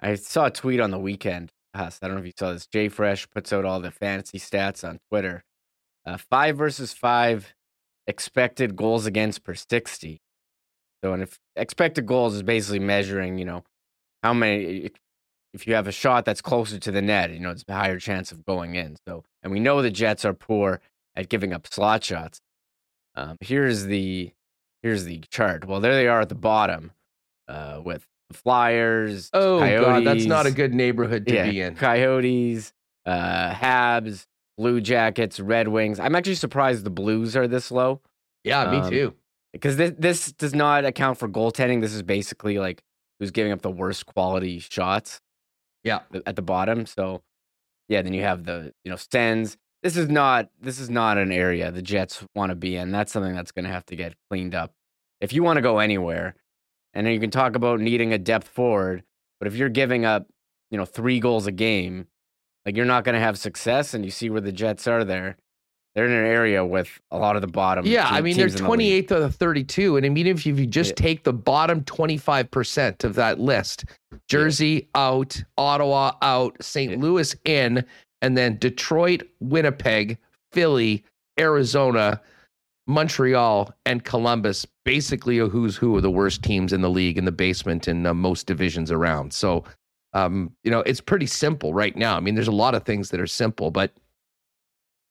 I 0.00 0.14
saw 0.14 0.46
a 0.46 0.50
tweet 0.50 0.80
on 0.80 0.90
the 0.90 0.98
weekend. 0.98 1.52
I 1.74 1.90
don't 2.00 2.12
know 2.12 2.18
if 2.18 2.26
you 2.26 2.32
saw 2.38 2.52
this. 2.52 2.66
Jay 2.66 2.88
Fresh 2.88 3.30
puts 3.30 3.52
out 3.52 3.64
all 3.64 3.80
the 3.80 3.90
fantasy 3.90 4.38
stats 4.38 4.86
on 4.86 5.00
Twitter 5.08 5.44
uh, 6.04 6.16
five 6.16 6.56
versus 6.56 6.92
five 6.92 7.54
expected 8.06 8.76
goals 8.76 9.06
against 9.06 9.44
per 9.44 9.54
60. 9.54 10.20
So, 11.02 11.12
and 11.12 11.22
if 11.22 11.38
expected 11.56 12.06
goals 12.06 12.34
is 12.34 12.42
basically 12.42 12.78
measuring, 12.78 13.38
you 13.38 13.44
know, 13.44 13.64
how 14.22 14.32
many, 14.32 14.90
if 15.52 15.66
you 15.66 15.74
have 15.74 15.88
a 15.88 15.92
shot 15.92 16.24
that's 16.24 16.40
closer 16.40 16.78
to 16.78 16.90
the 16.90 17.02
net, 17.02 17.30
you 17.30 17.40
know, 17.40 17.50
it's 17.50 17.64
a 17.66 17.74
higher 17.74 17.98
chance 17.98 18.30
of 18.30 18.44
going 18.44 18.76
in. 18.76 18.96
So, 19.06 19.24
and 19.42 19.52
we 19.52 19.58
know 19.58 19.82
the 19.82 19.90
Jets 19.90 20.24
are 20.24 20.32
poor 20.32 20.80
at 21.16 21.28
giving 21.28 21.52
up 21.52 21.66
slot 21.66 22.04
shots. 22.04 22.40
Um, 23.16 23.36
here's 23.40 23.86
the, 23.86 24.32
here's 24.82 25.04
the 25.04 25.18
chart. 25.28 25.66
Well, 25.66 25.80
there 25.80 25.94
they 25.94 26.06
are 26.06 26.20
at 26.20 26.28
the 26.28 26.34
bottom 26.36 26.92
uh, 27.48 27.80
with 27.84 28.06
the 28.30 28.36
Flyers. 28.36 29.28
Oh, 29.32 29.58
Coyotes, 29.58 29.84
God, 29.84 30.04
that's 30.06 30.24
not 30.26 30.46
a 30.46 30.52
good 30.52 30.72
neighborhood 30.72 31.26
to 31.26 31.34
yeah, 31.34 31.50
be 31.50 31.60
in. 31.60 31.74
Coyotes, 31.74 32.72
uh, 33.04 33.52
Habs, 33.52 34.26
Blue 34.56 34.80
Jackets, 34.80 35.40
Red 35.40 35.66
Wings. 35.66 35.98
I'm 35.98 36.14
actually 36.14 36.36
surprised 36.36 36.84
the 36.84 36.90
Blues 36.90 37.36
are 37.36 37.48
this 37.48 37.70
low. 37.72 38.00
Yeah, 38.44 38.70
me 38.70 38.76
um, 38.78 38.90
too. 38.90 39.14
Because 39.52 39.76
this 39.76 39.92
this 39.98 40.32
does 40.32 40.54
not 40.54 40.84
account 40.84 41.18
for 41.18 41.28
goaltending. 41.28 41.80
This 41.80 41.94
is 41.94 42.02
basically 42.02 42.58
like 42.58 42.82
who's 43.18 43.30
giving 43.30 43.52
up 43.52 43.62
the 43.62 43.70
worst 43.70 44.06
quality 44.06 44.58
shots. 44.58 45.20
Yeah, 45.84 46.00
at 46.26 46.36
the 46.36 46.42
bottom. 46.42 46.86
So 46.86 47.22
yeah, 47.88 48.02
then 48.02 48.14
you 48.14 48.22
have 48.22 48.44
the 48.44 48.72
you 48.84 48.90
know 48.90 48.96
Stens. 48.96 49.56
This 49.82 49.96
is 49.96 50.08
not 50.08 50.48
this 50.60 50.78
is 50.78 50.88
not 50.88 51.18
an 51.18 51.32
area 51.32 51.70
the 51.70 51.82
Jets 51.82 52.24
want 52.34 52.50
to 52.50 52.56
be 52.56 52.76
in. 52.76 52.92
That's 52.92 53.12
something 53.12 53.34
that's 53.34 53.52
going 53.52 53.64
to 53.64 53.70
have 53.70 53.84
to 53.86 53.96
get 53.96 54.14
cleaned 54.30 54.54
up 54.54 54.72
if 55.20 55.32
you 55.32 55.42
want 55.42 55.56
to 55.58 55.62
go 55.62 55.78
anywhere. 55.78 56.34
And 56.94 57.06
then 57.06 57.14
you 57.14 57.20
can 57.20 57.30
talk 57.30 57.56
about 57.56 57.80
needing 57.80 58.12
a 58.12 58.18
depth 58.18 58.48
forward, 58.48 59.02
but 59.38 59.48
if 59.48 59.56
you're 59.56 59.68
giving 59.68 60.04
up 60.04 60.28
you 60.70 60.78
know 60.78 60.84
three 60.84 61.20
goals 61.20 61.46
a 61.46 61.52
game 61.52 62.06
like 62.64 62.76
you're 62.76 62.86
not 62.86 63.04
going 63.04 63.14
to 63.14 63.20
have 63.20 63.38
success, 63.38 63.94
and 63.94 64.04
you 64.04 64.10
see 64.10 64.30
where 64.30 64.40
the 64.40 64.52
Jets 64.52 64.86
are 64.86 65.04
there. 65.04 65.36
They're 65.94 66.06
in 66.06 66.12
an 66.12 66.24
area 66.24 66.64
with 66.64 66.88
a 67.10 67.18
lot 67.18 67.36
of 67.36 67.42
the 67.42 67.48
bottom. 67.48 67.84
Yeah, 67.84 68.08
I 68.08 68.22
mean 68.22 68.36
they're 68.36 68.48
28th 68.48 69.08
the 69.08 69.16
of 69.16 69.22
the 69.22 69.30
32, 69.30 69.98
and 69.98 70.06
I 70.06 70.08
mean 70.08 70.26
if 70.26 70.46
you, 70.46 70.54
if 70.54 70.58
you 70.58 70.66
just 70.66 70.90
yeah. 70.92 71.06
take 71.06 71.24
the 71.24 71.32
bottom 71.32 71.84
25 71.84 72.50
percent 72.50 73.04
of 73.04 73.14
that 73.16 73.38
list, 73.38 73.84
Jersey 74.28 74.88
yeah. 74.94 75.00
out, 75.02 75.42
Ottawa 75.58 76.12
out, 76.22 76.56
St. 76.62 76.92
Yeah. 76.92 76.98
Louis 76.98 77.36
in, 77.44 77.84
and 78.22 78.36
then 78.36 78.56
Detroit, 78.56 79.22
Winnipeg, 79.40 80.16
Philly, 80.52 81.04
Arizona, 81.38 82.20
Montreal, 82.86 83.70
and 83.84 84.02
Columbus, 84.02 84.66
basically 84.86 85.38
a 85.38 85.46
who's 85.46 85.76
who 85.76 85.96
of 85.96 86.02
the 86.02 86.10
worst 86.10 86.42
teams 86.42 86.72
in 86.72 86.80
the 86.80 86.90
league 86.90 87.18
in 87.18 87.26
the 87.26 87.32
basement 87.32 87.86
in 87.86 88.06
uh, 88.06 88.14
most 88.14 88.46
divisions 88.46 88.90
around. 88.90 89.34
So 89.34 89.64
um, 90.14 90.52
you 90.62 90.70
know, 90.70 90.80
it's 90.80 91.00
pretty 91.00 91.26
simple 91.26 91.72
right 91.72 91.96
now. 91.96 92.16
I 92.16 92.20
mean, 92.20 92.34
there's 92.34 92.48
a 92.48 92.52
lot 92.52 92.74
of 92.74 92.84
things 92.84 93.10
that 93.10 93.20
are 93.20 93.26
simple, 93.26 93.70
but 93.70 93.92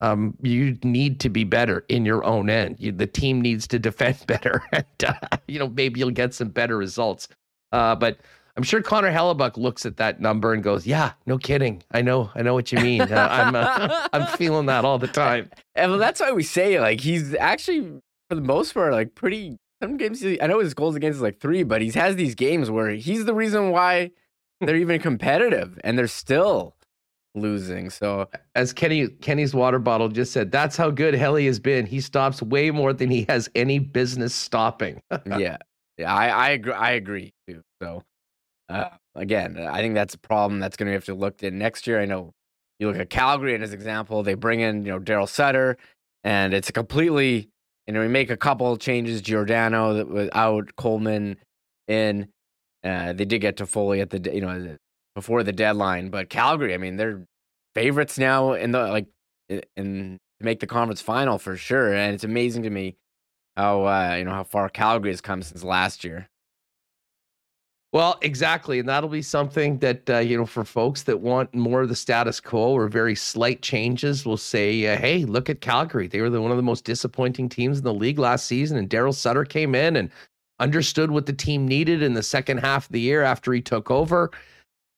um, 0.02 0.36
you 0.42 0.78
need 0.84 1.20
to 1.22 1.30
be 1.30 1.44
better 1.44 1.86
in 1.88 2.06
your 2.06 2.24
own 2.24 2.50
end. 2.50 2.78
You, 2.80 2.92
the 2.92 3.08
team 3.08 3.40
needs 3.40 3.68
to 3.68 3.80
defend 3.88 4.26
better, 4.28 4.64
and 4.72 4.86
uh, 5.06 5.38
you 5.48 5.60
know 5.60 5.70
maybe 5.70 6.00
you'll 6.00 6.12
get 6.12 6.34
some 6.34 6.50
better 6.50 6.78
results. 6.78 7.28
Uh, 7.72 7.96
but 7.96 8.20
I'm 8.58 8.64
sure 8.64 8.82
Connor 8.82 9.12
Hellebuyck 9.12 9.56
looks 9.58 9.86
at 9.86 9.98
that 9.98 10.20
number 10.20 10.54
and 10.54 10.64
goes, 10.64 10.86
"Yeah, 10.86 11.14
no 11.26 11.38
kidding. 11.38 11.84
I 11.92 12.02
know, 12.02 12.32
I 12.36 12.42
know 12.42 12.54
what 12.54 12.72
you 12.72 12.80
mean. 12.80 13.02
Uh, 13.02 13.28
I'm, 13.32 13.56
uh, 13.56 14.08
I'm 14.14 14.28
feeling 14.38 14.66
that 14.66 14.84
all 14.84 14.98
the 14.98 15.08
time." 15.08 15.50
And 15.76 15.92
well, 15.92 16.00
that's 16.00 16.20
why 16.20 16.32
we 16.32 16.44
say 16.44 16.80
like 16.80 17.02
he's 17.02 17.36
actually 17.36 18.02
for 18.30 18.36
the 18.36 18.42
most 18.42 18.74
part 18.74 18.94
like 18.94 19.16
pretty. 19.16 19.58
Some 19.82 19.98
games, 19.98 20.24
I 20.24 20.46
know 20.46 20.60
his 20.60 20.76
goals 20.76 20.96
against 20.96 21.16
is 21.16 21.22
like 21.24 21.40
three, 21.40 21.64
but 21.64 21.82
he 21.82 21.90
has 21.94 22.16
these 22.16 22.36
games 22.36 22.70
where 22.70 22.92
he's 22.92 23.26
the 23.26 23.34
reason 23.34 23.72
why 23.72 24.12
they're 24.60 24.76
even 24.76 25.02
competitive 25.02 25.80
and 25.84 25.98
they're 25.98 26.06
still 26.06 26.76
losing. 27.36 27.90
So 27.90 28.30
as 28.56 28.74
Kenny 28.74 29.08
Kenny's 29.08 29.54
water 29.54 29.80
bottle 29.80 30.10
just 30.10 30.32
said, 30.32 30.52
that's 30.52 30.78
how 30.78 30.90
good 30.90 31.14
Helly 31.14 31.46
has 31.46 31.60
been. 31.60 31.86
He 31.86 32.02
stops 32.02 32.42
way 32.42 32.72
more 32.72 32.94
than 32.94 33.10
he 33.10 33.26
has 33.30 33.50
any 33.56 33.80
business 33.80 34.34
stopping. 34.34 35.02
yeah. 35.26 35.58
Yeah, 35.98 36.14
I, 36.14 36.28
I 36.28 36.50
agree 36.50 36.74
I 36.74 36.92
agree 36.92 37.34
too. 37.48 37.62
So 37.82 38.04
uh, 38.70 38.90
again, 39.16 39.58
I 39.58 39.80
think 39.82 39.94
that's 39.94 40.16
a 40.16 40.20
problem 40.20 40.60
that's 40.60 40.78
gonna 40.78 40.92
have 40.92 41.06
to 41.06 41.14
look 41.14 41.44
at 41.44 41.54
next 41.54 41.88
year. 41.88 42.02
I 42.02 42.06
know 42.06 42.32
you 42.80 42.88
look 42.88 42.98
at 42.98 43.10
Calgary 43.10 43.56
as 43.56 43.74
example, 43.74 44.24
they 44.24 44.34
bring 44.34 44.62
in, 44.62 44.86
you 44.86 44.92
know, 44.92 45.00
Daryl 45.00 45.30
Sutter, 45.30 45.78
and 46.24 46.54
it's 46.54 46.70
a 46.70 46.74
completely 46.74 47.50
you 47.88 47.94
know, 47.94 48.02
we 48.02 48.08
make 48.08 48.30
a 48.30 48.38
couple 48.38 48.78
changes, 48.78 49.22
Giordano 49.22 49.94
that 49.96 50.08
was 50.08 50.30
out, 50.34 50.76
Coleman 50.78 51.38
in, 51.88 52.30
uh, 52.84 53.14
they 53.14 53.26
did 53.26 53.40
get 53.40 53.58
Toffoli 53.58 54.02
at 54.02 54.10
the 54.10 54.34
you 54.34 54.42
know 54.42 54.78
before 55.16 55.44
the 55.44 55.52
deadline, 55.52 56.10
but 56.10 56.30
Calgary, 56.30 56.74
I 56.74 56.78
mean, 56.78 56.98
they're 56.98 57.26
favorites 57.76 58.18
now 58.18 58.54
in 58.54 58.72
the 58.72 58.80
like 58.88 59.08
in 59.76 60.20
to 60.40 60.46
make 60.46 60.60
the 60.60 60.68
conference 60.68 61.02
final 61.02 61.38
for 61.38 61.56
sure, 61.56 61.94
and 61.94 62.14
it's 62.14 62.24
amazing 62.24 62.64
to 62.64 62.70
me 62.70 62.96
how 63.56 63.86
uh, 63.86 64.16
you 64.18 64.24
know 64.24 64.32
how 64.32 64.44
far 64.44 64.70
Calgary 64.70 65.12
has 65.12 65.22
come 65.22 65.42
since 65.44 65.64
last 65.64 66.04
year. 66.04 66.28
Well, 67.94 68.18
exactly, 68.22 68.80
and 68.80 68.88
that'll 68.88 69.10
be 69.10 69.22
something 69.22 69.80
that 69.80 70.10
uh, 70.10 70.18
you 70.20 70.38
know 70.38 70.46
for 70.46 70.64
folks 70.64 71.04
that 71.04 71.20
want 71.20 71.54
more 71.54 71.82
of 71.82 71.90
the 71.90 71.96
status 71.96 72.40
quo 72.40 72.72
or 72.72 72.88
very 72.88 73.16
slight 73.16 73.62
changes, 73.62 74.26
will 74.26 74.38
say, 74.38 74.88
uh, 74.88 74.98
"Hey, 74.98 75.26
look 75.26 75.50
at 75.50 75.62
Calgary. 75.62 76.08
They 76.08 76.22
were 76.22 76.30
the, 76.30 76.42
one 76.42 76.52
of 76.52 76.58
the 76.58 76.64
most 76.64 76.86
disappointing 76.86 77.50
teams 77.50 77.80
in 77.80 77.84
the 77.84 77.94
league 77.94 78.20
last 78.20 78.48
season, 78.48 78.78
and 78.78 78.90
Daryl 78.90 79.14
Sutter 79.14 79.46
came 79.46 79.76
in 79.76 79.96
and 79.98 80.10
understood 80.60 81.12
what 81.12 81.26
the 81.26 81.34
team 81.34 81.68
needed 81.68 82.02
in 82.02 82.14
the 82.14 82.24
second 82.24 82.60
half 82.60 82.86
of 82.86 82.92
the 82.92 83.02
year 83.02 83.24
after 83.24 83.52
he 83.52 83.62
took 83.62 83.92
over. 83.92 84.32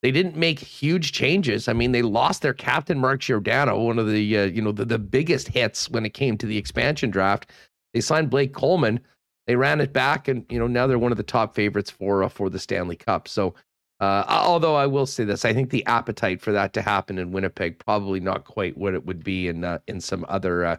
They 0.04 0.12
didn't 0.12 0.36
make 0.36 0.60
huge 0.60 1.14
changes. 1.14 1.70
I 1.70 1.74
mean, 1.74 1.94
they 1.94 2.02
lost 2.02 2.42
their 2.42 2.54
captain 2.54 3.00
Mark 3.00 3.22
Giordano, 3.22 3.82
one 3.82 3.98
of 3.98 4.12
the 4.12 4.38
uh, 4.38 4.44
you 4.44 4.62
know 4.62 4.74
the, 4.74 4.84
the 4.84 5.00
biggest 5.00 5.48
hits 5.48 5.90
when 5.90 6.06
it 6.06 6.14
came 6.14 6.38
to 6.38 6.46
the 6.46 6.58
expansion 6.58 7.10
draft. 7.10 7.50
They 7.94 8.02
signed 8.02 8.30
Blake 8.30 8.54
Coleman. 8.54 9.00
They 9.48 9.56
ran 9.56 9.80
it 9.80 9.94
back, 9.94 10.28
and 10.28 10.46
you 10.50 10.60
know 10.60 10.68
now 10.68 10.88
they're 10.88 11.00
one 11.00 11.14
of 11.14 11.18
the 11.18 11.24
top 11.24 11.56
favorites 11.56 11.90
for 11.90 12.22
uh, 12.22 12.28
for 12.28 12.50
the 12.50 12.60
Stanley 12.60 12.98
Cup. 12.98 13.30
So, 13.30 13.56
uh, 14.02 14.26
although 14.28 14.76
I 14.76 14.88
will 14.88 15.06
say 15.06 15.24
this, 15.24 15.46
I 15.46 15.54
think 15.54 15.70
the 15.70 15.86
appetite 15.86 16.42
for 16.42 16.52
that 16.52 16.74
to 16.74 16.82
happen 16.82 17.18
in 17.18 17.32
Winnipeg 17.32 17.80
probably 17.80 18.20
not 18.20 18.44
quite 18.44 18.78
what 18.78 18.94
it 18.94 19.06
would 19.06 19.24
be 19.24 19.48
in 19.48 19.64
uh, 19.64 19.80
in 19.88 20.02
some 20.02 20.26
other 20.28 20.66
uh, 20.66 20.78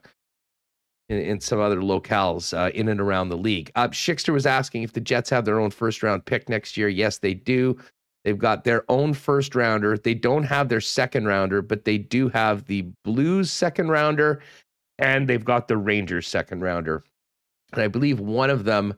in, 1.09 1.19
in 1.19 1.41
some 1.41 1.61
other 1.61 1.81
locales 1.81 2.55
uh, 2.55 2.71
in 2.75 2.89
and 2.89 3.01
around 3.01 3.31
the 3.31 3.39
league. 3.39 3.71
Uh, 3.75 3.89
Schickster 3.89 4.35
was 4.35 4.45
asking 4.45 4.83
if 4.83 4.93
the 4.93 5.01
Jets 5.01 5.31
have 5.31 5.47
their 5.47 5.61
own 5.61 5.71
first 5.71 6.03
round 6.03 6.27
pick 6.27 6.51
next 6.51 6.77
year. 6.77 6.89
Yes, 6.89 7.17
they 7.19 7.33
do. 7.33 7.79
They've 8.25 8.39
got 8.39 8.65
their 8.65 8.91
own 8.91 9.13
first 9.13 9.55
rounder. 9.55 9.99
They 9.99 10.15
don't 10.15 10.45
have 10.45 10.69
their 10.69 10.81
second 10.81 11.27
rounder, 11.27 11.61
but 11.61 11.85
they 11.85 11.99
do 11.99 12.29
have 12.31 12.65
the 12.65 12.87
Blues 13.05 13.53
second 13.53 13.89
rounder 13.89 14.41
and 14.99 15.29
they've 15.29 15.45
got 15.45 15.69
the 15.69 15.77
Rangers 15.77 16.27
second 16.27 16.63
rounder. 16.63 17.05
And 17.73 17.83
I 17.83 17.89
believe 17.89 18.21
one 18.21 18.51
of 18.51 18.65
them, 18.65 18.95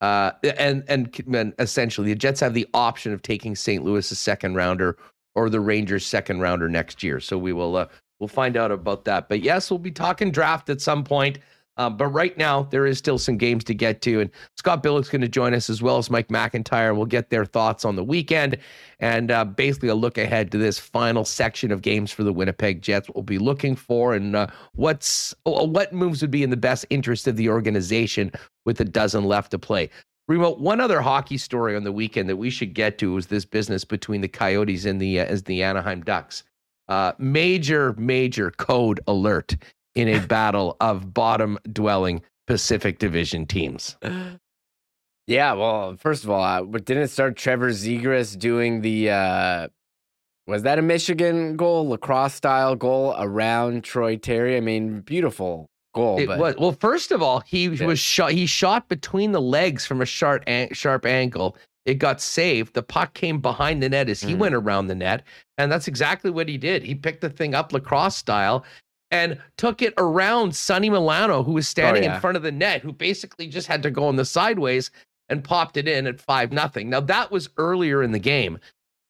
uh, 0.00 0.32
and, 0.42 0.84
and 0.88 1.24
and 1.32 1.54
essentially 1.58 2.08
the 2.08 2.14
Jets 2.14 2.40
have 2.40 2.54
the 2.54 2.66
option 2.74 3.12
of 3.12 3.22
taking 3.22 3.54
St. 3.54 3.84
Louis 3.84 4.06
second 4.06 4.54
rounder 4.54 4.96
or 5.34 5.50
the 5.50 5.60
Rangers 5.60 6.06
second 6.06 6.40
rounder 6.40 6.68
next 6.68 7.02
year. 7.02 7.20
So 7.20 7.38
we 7.38 7.52
will 7.52 7.76
uh, 7.76 7.86
we'll 8.18 8.28
find 8.28 8.56
out 8.56 8.70
about 8.70 9.04
that. 9.04 9.28
But 9.28 9.42
yes, 9.42 9.70
we'll 9.70 9.78
be 9.78 9.90
talking 9.90 10.30
draft 10.30 10.70
at 10.70 10.80
some 10.80 11.04
point. 11.04 11.38
Um, 11.78 11.96
but 11.96 12.06
right 12.06 12.36
now, 12.38 12.62
there 12.64 12.86
is 12.86 12.98
still 12.98 13.18
some 13.18 13.36
games 13.36 13.62
to 13.64 13.74
get 13.74 14.00
to. 14.02 14.20
And 14.20 14.30
Scott 14.56 14.82
Billeck's 14.82 15.08
going 15.08 15.20
to 15.20 15.28
join 15.28 15.54
us 15.54 15.68
as 15.68 15.82
well 15.82 15.98
as 15.98 16.10
Mike 16.10 16.28
McIntyre. 16.28 16.96
We'll 16.96 17.06
get 17.06 17.30
their 17.30 17.44
thoughts 17.44 17.84
on 17.84 17.96
the 17.96 18.04
weekend 18.04 18.56
and 18.98 19.30
uh, 19.30 19.44
basically 19.44 19.90
a 19.90 19.94
look 19.94 20.16
ahead 20.16 20.50
to 20.52 20.58
this 20.58 20.78
final 20.78 21.24
section 21.24 21.70
of 21.70 21.82
games 21.82 22.10
for 22.10 22.24
the 22.24 22.32
Winnipeg 22.32 22.80
Jets. 22.80 23.08
We'll 23.14 23.24
be 23.24 23.38
looking 23.38 23.76
for 23.76 24.14
and 24.14 24.34
uh, 24.34 24.46
what's 24.74 25.34
uh, 25.44 25.66
what 25.66 25.92
moves 25.92 26.22
would 26.22 26.30
be 26.30 26.42
in 26.42 26.50
the 26.50 26.56
best 26.56 26.86
interest 26.90 27.26
of 27.26 27.36
the 27.36 27.48
organization 27.48 28.32
with 28.64 28.80
a 28.80 28.84
dozen 28.84 29.24
left 29.24 29.50
to 29.50 29.58
play. 29.58 29.90
Remo, 30.28 30.56
one 30.56 30.80
other 30.80 31.00
hockey 31.00 31.38
story 31.38 31.76
on 31.76 31.84
the 31.84 31.92
weekend 31.92 32.28
that 32.28 32.36
we 32.36 32.50
should 32.50 32.74
get 32.74 32.98
to 32.98 33.12
was 33.12 33.26
this 33.26 33.44
business 33.44 33.84
between 33.84 34.22
the 34.22 34.28
Coyotes 34.28 34.84
and 34.84 35.00
the 35.00 35.20
uh, 35.20 35.24
as 35.24 35.42
the 35.42 35.62
Anaheim 35.62 36.00
Ducks. 36.00 36.42
Uh, 36.88 37.12
major, 37.18 37.94
major 37.94 38.52
code 38.52 39.00
alert 39.08 39.56
in 39.96 40.08
a 40.08 40.24
battle 40.24 40.76
of 40.80 41.12
bottom 41.12 41.58
dwelling 41.72 42.22
Pacific 42.46 42.98
Division 42.98 43.46
teams. 43.46 43.96
Yeah, 45.26 45.54
well, 45.54 45.96
first 45.96 46.22
of 46.22 46.30
all, 46.30 46.42
uh, 46.42 46.60
didn't 46.62 47.02
it 47.02 47.08
start 47.08 47.36
Trevor 47.36 47.70
Zegras 47.70 48.38
doing 48.38 48.82
the 48.82 49.10
uh 49.10 49.68
was 50.46 50.62
that 50.62 50.78
a 50.78 50.82
Michigan 50.82 51.56
goal, 51.56 51.88
lacrosse 51.88 52.34
style 52.34 52.76
goal 52.76 53.16
around 53.18 53.82
Troy 53.82 54.16
Terry? 54.16 54.56
I 54.56 54.60
mean, 54.60 55.00
beautiful 55.00 55.68
goal. 55.92 56.20
It 56.20 56.28
but 56.28 56.38
was 56.38 56.54
well. 56.56 56.72
First 56.72 57.10
of 57.10 57.20
all, 57.22 57.40
he 57.40 57.66
yeah. 57.66 57.86
was 57.86 57.98
shot. 57.98 58.30
He 58.30 58.46
shot 58.46 58.88
between 58.88 59.32
the 59.32 59.40
legs 59.40 59.84
from 59.84 60.00
a 60.00 60.06
sharp 60.06 60.44
sharp 60.72 61.04
angle. 61.04 61.56
It 61.84 61.94
got 61.94 62.20
saved. 62.20 62.74
The 62.74 62.82
puck 62.82 63.14
came 63.14 63.40
behind 63.40 63.82
the 63.82 63.88
net 63.88 64.08
as 64.08 64.20
he 64.20 64.34
mm. 64.34 64.38
went 64.38 64.54
around 64.54 64.86
the 64.86 64.94
net, 64.94 65.24
and 65.58 65.70
that's 65.70 65.88
exactly 65.88 66.30
what 66.30 66.48
he 66.48 66.58
did. 66.58 66.84
He 66.84 66.94
picked 66.94 67.20
the 67.20 67.30
thing 67.30 67.54
up 67.54 67.72
lacrosse 67.72 68.16
style 68.16 68.64
and 69.10 69.38
took 69.56 69.82
it 69.82 69.94
around 69.98 70.54
Sonny 70.54 70.90
Milano, 70.90 71.42
who 71.42 71.52
was 71.52 71.68
standing 71.68 72.04
oh, 72.04 72.06
yeah. 72.06 72.14
in 72.14 72.20
front 72.20 72.36
of 72.36 72.42
the 72.42 72.52
net, 72.52 72.82
who 72.82 72.92
basically 72.92 73.46
just 73.46 73.66
had 73.66 73.82
to 73.82 73.90
go 73.90 74.06
on 74.06 74.16
the 74.16 74.24
sideways 74.24 74.90
and 75.28 75.44
popped 75.44 75.76
it 75.76 75.88
in 75.88 76.06
at 76.06 76.20
five 76.20 76.52
nothing. 76.52 76.90
Now 76.90 77.00
that 77.00 77.30
was 77.30 77.48
earlier 77.56 78.02
in 78.02 78.12
the 78.12 78.18
game. 78.18 78.58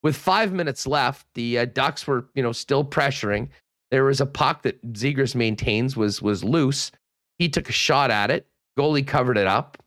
With 0.02 0.16
five 0.16 0.52
minutes 0.52 0.86
left, 0.86 1.26
the 1.34 1.58
uh, 1.58 1.64
Ducks 1.64 2.06
were, 2.06 2.26
you 2.34 2.42
know, 2.42 2.52
still 2.52 2.84
pressuring. 2.84 3.48
There 3.90 4.04
was 4.04 4.20
a 4.20 4.26
puck 4.26 4.62
that 4.62 4.80
Zegras 4.92 5.34
maintains 5.34 5.96
was 5.96 6.22
was 6.22 6.44
loose. 6.44 6.92
He 7.38 7.48
took 7.48 7.68
a 7.68 7.72
shot 7.72 8.10
at 8.10 8.30
it. 8.30 8.46
Goalie 8.78 9.06
covered 9.06 9.38
it 9.38 9.46
up. 9.46 9.82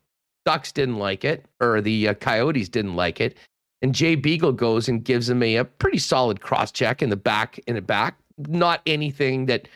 Ducks 0.45 0.71
didn't 0.71 0.97
like 0.97 1.23
it, 1.23 1.45
or 1.61 1.79
the 1.81 2.09
uh, 2.09 2.13
Coyotes 2.15 2.69
didn't 2.69 2.95
like 2.95 3.21
it. 3.21 3.37
And 3.81 3.95
Jay 3.95 4.15
Beagle 4.15 4.51
goes 4.51 4.89
and 4.89 5.03
gives 5.03 5.29
him 5.29 5.41
a, 5.41 5.57
a 5.57 5.65
pretty 5.65 5.99
solid 5.99 6.41
cross 6.41 6.71
check 6.71 7.01
in 7.01 7.09
the 7.09 7.15
back, 7.15 7.59
in 7.67 7.75
the 7.75 7.81
back. 7.81 8.17
Not 8.37 8.81
anything 8.85 9.45
that 9.45 9.67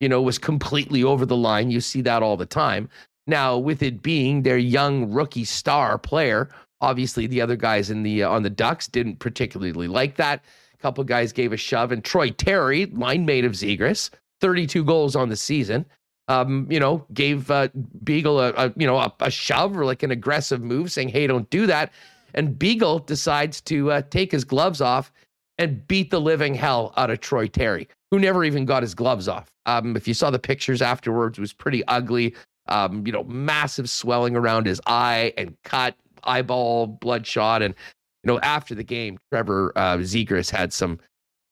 you 0.00 0.08
know, 0.08 0.20
was 0.20 0.38
completely 0.38 1.04
over 1.04 1.24
the 1.24 1.36
line. 1.36 1.70
You 1.70 1.80
see 1.80 2.00
that 2.02 2.22
all 2.22 2.36
the 2.36 2.46
time. 2.46 2.88
Now, 3.26 3.56
with 3.56 3.82
it 3.82 4.02
being 4.02 4.42
their 4.42 4.58
young 4.58 5.10
rookie 5.10 5.44
star 5.44 5.98
player, 5.98 6.48
obviously 6.80 7.26
the 7.26 7.40
other 7.40 7.56
guys 7.56 7.90
in 7.90 8.02
the 8.02 8.22
uh, 8.24 8.30
on 8.30 8.42
the 8.42 8.50
Ducks 8.50 8.88
didn't 8.88 9.18
particularly 9.18 9.88
like 9.88 10.16
that. 10.16 10.42
A 10.74 10.78
couple 10.78 11.04
guys 11.04 11.32
gave 11.32 11.52
a 11.52 11.56
shove, 11.56 11.92
and 11.92 12.02
Troy 12.02 12.30
Terry, 12.30 12.86
line 12.86 13.26
mate 13.26 13.44
of 13.44 13.52
Zegras, 13.52 14.10
32 14.40 14.82
goals 14.84 15.14
on 15.14 15.28
the 15.28 15.36
season. 15.36 15.84
Um, 16.28 16.66
you 16.70 16.78
know, 16.78 17.04
gave 17.12 17.50
uh, 17.50 17.68
Beagle 18.04 18.40
a, 18.40 18.50
a 18.52 18.72
you 18.76 18.86
know 18.86 18.98
a, 18.98 19.12
a, 19.20 19.30
shove 19.30 19.76
or 19.76 19.84
like 19.84 20.02
an 20.02 20.10
aggressive 20.10 20.62
move, 20.62 20.92
saying, 20.92 21.08
"Hey, 21.08 21.26
don't 21.26 21.48
do 21.50 21.66
that." 21.66 21.92
And 22.34 22.58
Beagle 22.58 23.00
decides 23.00 23.60
to 23.62 23.90
uh, 23.90 24.02
take 24.10 24.30
his 24.30 24.44
gloves 24.44 24.80
off 24.80 25.12
and 25.58 25.86
beat 25.88 26.10
the 26.10 26.20
living 26.20 26.54
hell 26.54 26.94
out 26.96 27.10
of 27.10 27.20
Troy 27.20 27.48
Terry, 27.48 27.88
who 28.10 28.18
never 28.18 28.44
even 28.44 28.64
got 28.64 28.82
his 28.82 28.94
gloves 28.94 29.28
off. 29.28 29.50
Um, 29.66 29.96
if 29.96 30.08
you 30.08 30.14
saw 30.14 30.30
the 30.30 30.38
pictures 30.38 30.82
afterwards, 30.82 31.38
it 31.38 31.40
was 31.40 31.52
pretty 31.52 31.84
ugly. 31.86 32.34
Um, 32.68 33.04
you 33.06 33.12
know, 33.12 33.24
massive 33.24 33.90
swelling 33.90 34.36
around 34.36 34.66
his 34.66 34.80
eye 34.86 35.32
and 35.36 35.56
cut, 35.64 35.96
eyeball 36.24 36.86
bloodshot. 36.86 37.62
And, 37.62 37.74
you 38.22 38.32
know, 38.32 38.38
after 38.40 38.74
the 38.74 38.84
game, 38.84 39.18
Trevor 39.32 39.72
uh, 39.76 39.96
Zegras 39.98 40.50
had 40.50 40.72
some 40.72 40.98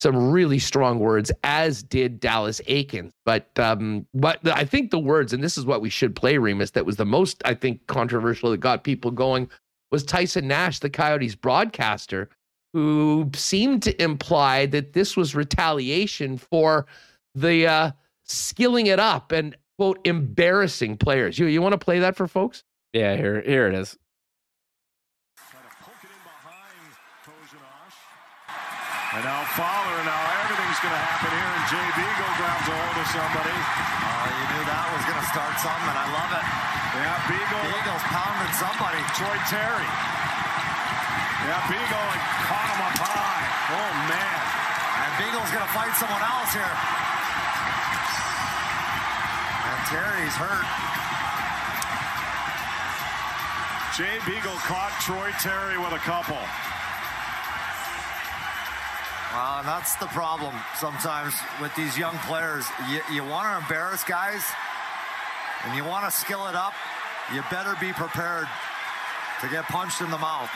some 0.01 0.31
really 0.31 0.61
strong 0.61 1.01
words, 1.01 1.33
as 1.43 1.83
did 1.83 2.21
Dallas 2.21 2.61
Eakins. 2.69 3.11
But 3.25 3.49
um, 3.59 4.07
but 4.15 4.39
I 4.47 4.65
think 4.65 4.91
the 4.91 4.99
words, 4.99 5.33
and 5.33 5.43
this 5.43 5.59
is 5.59 5.67
what 5.67 5.81
we 5.81 5.91
should 5.91 6.15
play, 6.15 6.39
Remis, 6.39 6.71
that 6.73 6.87
was 6.87 6.97
the 6.97 7.05
most, 7.05 7.43
I 7.45 7.55
think, 7.55 7.87
controversial 7.89 8.51
that 8.53 8.59
got 8.59 8.85
people 8.85 9.11
going 9.11 9.51
was 9.91 10.05
Tyson 10.05 10.47
Nash, 10.47 10.79
the 10.79 10.91
Coyotes 10.91 11.35
broadcaster, 11.35 12.29
who 12.79 13.31
seemed 13.35 13.83
to 13.83 14.03
imply 14.03 14.67
that 14.67 14.93
this 14.93 15.17
was 15.17 15.35
retaliation 15.35 16.39
for 16.39 16.87
the 17.35 17.67
uh, 17.67 17.91
skilling 18.25 18.87
it 18.87 19.01
up 19.01 19.33
and 19.33 19.57
quote 19.77 19.99
embarrassing 20.05 20.97
players. 20.97 21.39
You 21.39 21.47
you 21.47 21.61
want 21.61 21.73
to 21.73 21.79
play 21.79 21.99
that 21.99 22.17
for 22.17 22.29
folks? 22.29 22.65
Yeah, 22.93 23.17
here 23.17 23.43
here 23.43 23.67
it 23.69 23.75
is. 23.75 23.99
And 29.09 29.25
now 29.25 29.41
Fowler, 29.57 29.99
now 30.05 30.23
everything's 30.45 30.79
going 30.85 30.95
to 30.95 31.01
happen 31.01 31.33
here, 31.33 31.51
and 31.59 31.65
Jay 31.73 31.89
Beagle 31.97 32.33
grabs 32.39 32.69
a 32.69 32.75
hold 32.77 32.97
of 33.03 33.09
somebody. 33.09 33.57
Oh, 33.57 34.25
you 34.31 34.45
knew 34.53 34.65
that 34.69 34.87
was 34.95 35.05
going 35.09 35.19
to 35.19 35.29
start 35.33 35.55
something, 35.59 35.97
I 35.97 36.07
love 36.13 36.33
it. 36.39 36.47
Yeah, 36.93 37.17
Beagle. 37.27 37.65
Beagle's 37.73 38.07
pounding 38.13 38.55
somebody. 38.61 39.01
Troy 39.17 39.37
Terry. 39.49 40.28
Yeah, 41.47 41.63
Beagle 41.71 42.11
caught 42.49 42.69
him 42.73 42.81
up 42.83 42.97
high. 42.99 43.43
Oh, 43.77 43.91
man. 44.11 44.41
And 45.05 45.11
Beagle's 45.23 45.53
going 45.55 45.67
to 45.67 45.75
fight 45.77 45.95
someone 45.95 46.25
else 46.25 46.51
here. 46.51 46.99
Terry's 49.89 50.37
hurt. 50.37 50.69
Jay 53.97 54.19
Beagle 54.27 54.53
caught 54.69 54.93
Troy 55.01 55.31
Terry 55.41 55.79
with 55.79 55.95
a 55.95 55.99
couple. 56.05 56.37
Well, 59.33 59.59
and 59.61 59.67
that's 59.67 59.95
the 59.97 60.07
problem 60.09 60.55
sometimes 60.77 61.35
with 61.63 61.75
these 61.75 61.97
young 61.97 62.19
players. 62.29 62.67
You, 62.91 63.01
you 63.11 63.25
want 63.25 63.49
to 63.49 63.65
embarrass 63.65 64.05
guys 64.05 64.45
and 65.65 65.75
you 65.75 65.85
want 65.85 66.05
to 66.05 66.11
skill 66.11 66.47
it 66.49 66.55
up, 66.55 66.75
you 67.33 67.43
better 67.51 67.75
be 67.81 67.95
prepared 67.95 68.47
to 69.41 69.49
get 69.49 69.65
punched 69.69 70.03
in 70.03 70.11
the 70.11 70.19
mouth. 70.19 70.51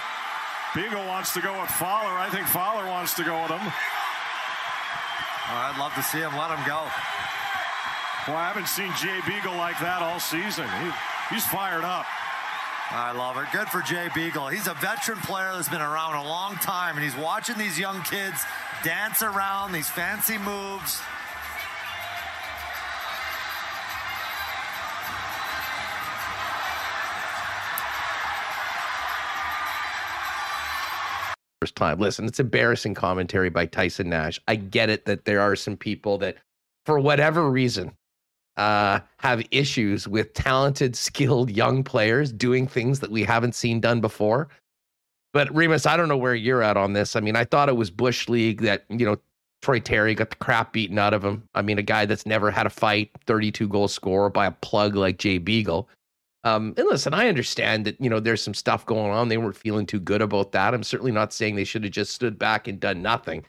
Beagle 0.74 1.06
wants 1.06 1.34
to 1.34 1.40
go 1.40 1.60
with 1.60 1.70
Fowler. 1.70 2.18
I 2.18 2.28
think 2.30 2.46
Fowler 2.46 2.86
wants 2.86 3.14
to 3.14 3.24
go 3.24 3.42
with 3.42 3.50
him. 3.50 3.60
Oh, 3.60 5.68
I'd 5.68 5.76
love 5.78 5.92
to 5.94 6.02
see 6.02 6.18
him 6.18 6.34
let 6.36 6.50
him 6.50 6.64
go. 6.66 6.88
Boy, 8.26 8.38
I 8.38 8.48
haven't 8.48 8.68
seen 8.68 8.90
Jay 8.96 9.20
Beagle 9.26 9.56
like 9.56 9.78
that 9.80 10.00
all 10.00 10.18
season. 10.18 10.66
He, 10.80 11.34
he's 11.34 11.44
fired 11.44 11.84
up. 11.84 12.06
I 12.90 13.12
love 13.12 13.36
it. 13.36 13.46
Good 13.52 13.68
for 13.68 13.82
Jay 13.82 14.08
Beagle. 14.14 14.48
He's 14.48 14.66
a 14.66 14.74
veteran 14.74 15.18
player 15.18 15.52
that's 15.52 15.68
been 15.68 15.82
around 15.82 16.14
a 16.14 16.22
long 16.22 16.56
time, 16.56 16.96
and 16.96 17.04
he's 17.04 17.16
watching 17.16 17.58
these 17.58 17.78
young 17.78 18.00
kids 18.02 18.44
dance 18.82 19.22
around 19.22 19.72
these 19.72 19.88
fancy 19.88 20.38
moves. 20.38 21.00
First 31.62 31.76
time. 31.76 32.00
Listen, 32.00 32.24
it's 32.24 32.40
embarrassing 32.40 32.94
commentary 32.94 33.48
by 33.48 33.66
Tyson 33.66 34.08
Nash. 34.08 34.40
I 34.48 34.56
get 34.56 34.90
it 34.90 35.04
that 35.04 35.26
there 35.26 35.40
are 35.40 35.54
some 35.54 35.76
people 35.76 36.18
that, 36.18 36.38
for 36.86 36.98
whatever 36.98 37.48
reason, 37.48 37.92
uh, 38.56 38.98
have 39.18 39.44
issues 39.52 40.08
with 40.08 40.34
talented, 40.34 40.96
skilled 41.06 41.52
young 41.52 41.84
players 41.84 42.32
doing 42.32 42.66
things 42.66 42.98
that 42.98 43.12
we 43.12 43.22
haven't 43.22 43.54
seen 43.54 43.78
done 43.78 44.00
before. 44.00 44.48
But 45.32 45.54
Remis, 45.54 45.86
I 45.86 45.96
don't 45.96 46.08
know 46.08 46.16
where 46.16 46.34
you're 46.34 46.64
at 46.64 46.76
on 46.76 46.94
this. 46.94 47.14
I 47.14 47.20
mean, 47.20 47.36
I 47.36 47.44
thought 47.44 47.68
it 47.68 47.76
was 47.76 47.92
Bush 47.92 48.28
League 48.28 48.62
that, 48.62 48.84
you 48.88 49.06
know, 49.06 49.16
Troy 49.62 49.78
Terry 49.78 50.16
got 50.16 50.30
the 50.30 50.36
crap 50.36 50.72
beaten 50.72 50.98
out 50.98 51.14
of 51.14 51.24
him. 51.24 51.44
I 51.54 51.62
mean, 51.62 51.78
a 51.78 51.82
guy 51.82 52.06
that's 52.06 52.26
never 52.26 52.50
had 52.50 52.66
a 52.66 52.70
fight, 52.70 53.12
32 53.28 53.68
goal 53.68 53.86
scorer 53.86 54.30
by 54.30 54.46
a 54.46 54.50
plug 54.50 54.96
like 54.96 55.18
Jay 55.18 55.38
Beagle. 55.38 55.88
Um, 56.44 56.74
and 56.76 56.86
listen, 56.88 57.14
I 57.14 57.28
understand 57.28 57.84
that, 57.84 58.00
you 58.00 58.10
know, 58.10 58.20
there's 58.20 58.42
some 58.42 58.54
stuff 58.54 58.84
going 58.84 59.12
on. 59.12 59.28
They 59.28 59.38
weren't 59.38 59.56
feeling 59.56 59.86
too 59.86 60.00
good 60.00 60.22
about 60.22 60.52
that. 60.52 60.74
I'm 60.74 60.82
certainly 60.82 61.12
not 61.12 61.32
saying 61.32 61.54
they 61.54 61.64
should 61.64 61.84
have 61.84 61.92
just 61.92 62.12
stood 62.12 62.38
back 62.38 62.66
and 62.66 62.80
done 62.80 63.00
nothing, 63.00 63.44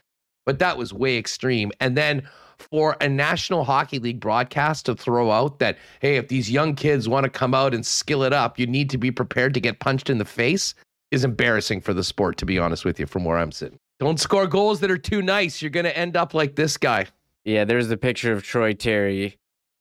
but 0.46 0.60
that 0.60 0.78
was 0.78 0.92
way 0.92 1.18
extreme. 1.18 1.72
And 1.80 1.96
then 1.96 2.28
for 2.58 2.96
a 3.00 3.08
National 3.08 3.64
Hockey 3.64 3.98
League 3.98 4.20
broadcast 4.20 4.86
to 4.86 4.94
throw 4.94 5.30
out 5.30 5.58
that, 5.58 5.78
hey, 6.00 6.16
if 6.16 6.28
these 6.28 6.50
young 6.50 6.74
kids 6.74 7.08
want 7.08 7.24
to 7.24 7.30
come 7.30 7.52
out 7.52 7.74
and 7.74 7.84
skill 7.84 8.22
it 8.22 8.32
up, 8.32 8.58
you 8.58 8.66
need 8.66 8.90
to 8.90 8.98
be 8.98 9.10
prepared 9.10 9.54
to 9.54 9.60
get 9.60 9.80
punched 9.80 10.08
in 10.08 10.18
the 10.18 10.24
face 10.24 10.74
is 11.10 11.24
embarrassing 11.24 11.80
for 11.80 11.94
the 11.94 12.04
sport, 12.04 12.36
to 12.38 12.46
be 12.46 12.58
honest 12.58 12.84
with 12.84 12.98
you, 12.98 13.06
from 13.06 13.24
where 13.24 13.38
I'm 13.38 13.52
sitting. 13.52 13.78
Don't 14.00 14.18
score 14.18 14.46
goals 14.46 14.80
that 14.80 14.90
are 14.90 14.98
too 14.98 15.22
nice. 15.22 15.62
You're 15.62 15.70
going 15.70 15.84
to 15.84 15.96
end 15.96 16.16
up 16.16 16.34
like 16.34 16.56
this 16.56 16.76
guy. 16.76 17.06
Yeah, 17.44 17.64
there's 17.64 17.88
the 17.88 17.96
picture 17.96 18.32
of 18.32 18.42
Troy 18.42 18.72
Terry 18.72 19.36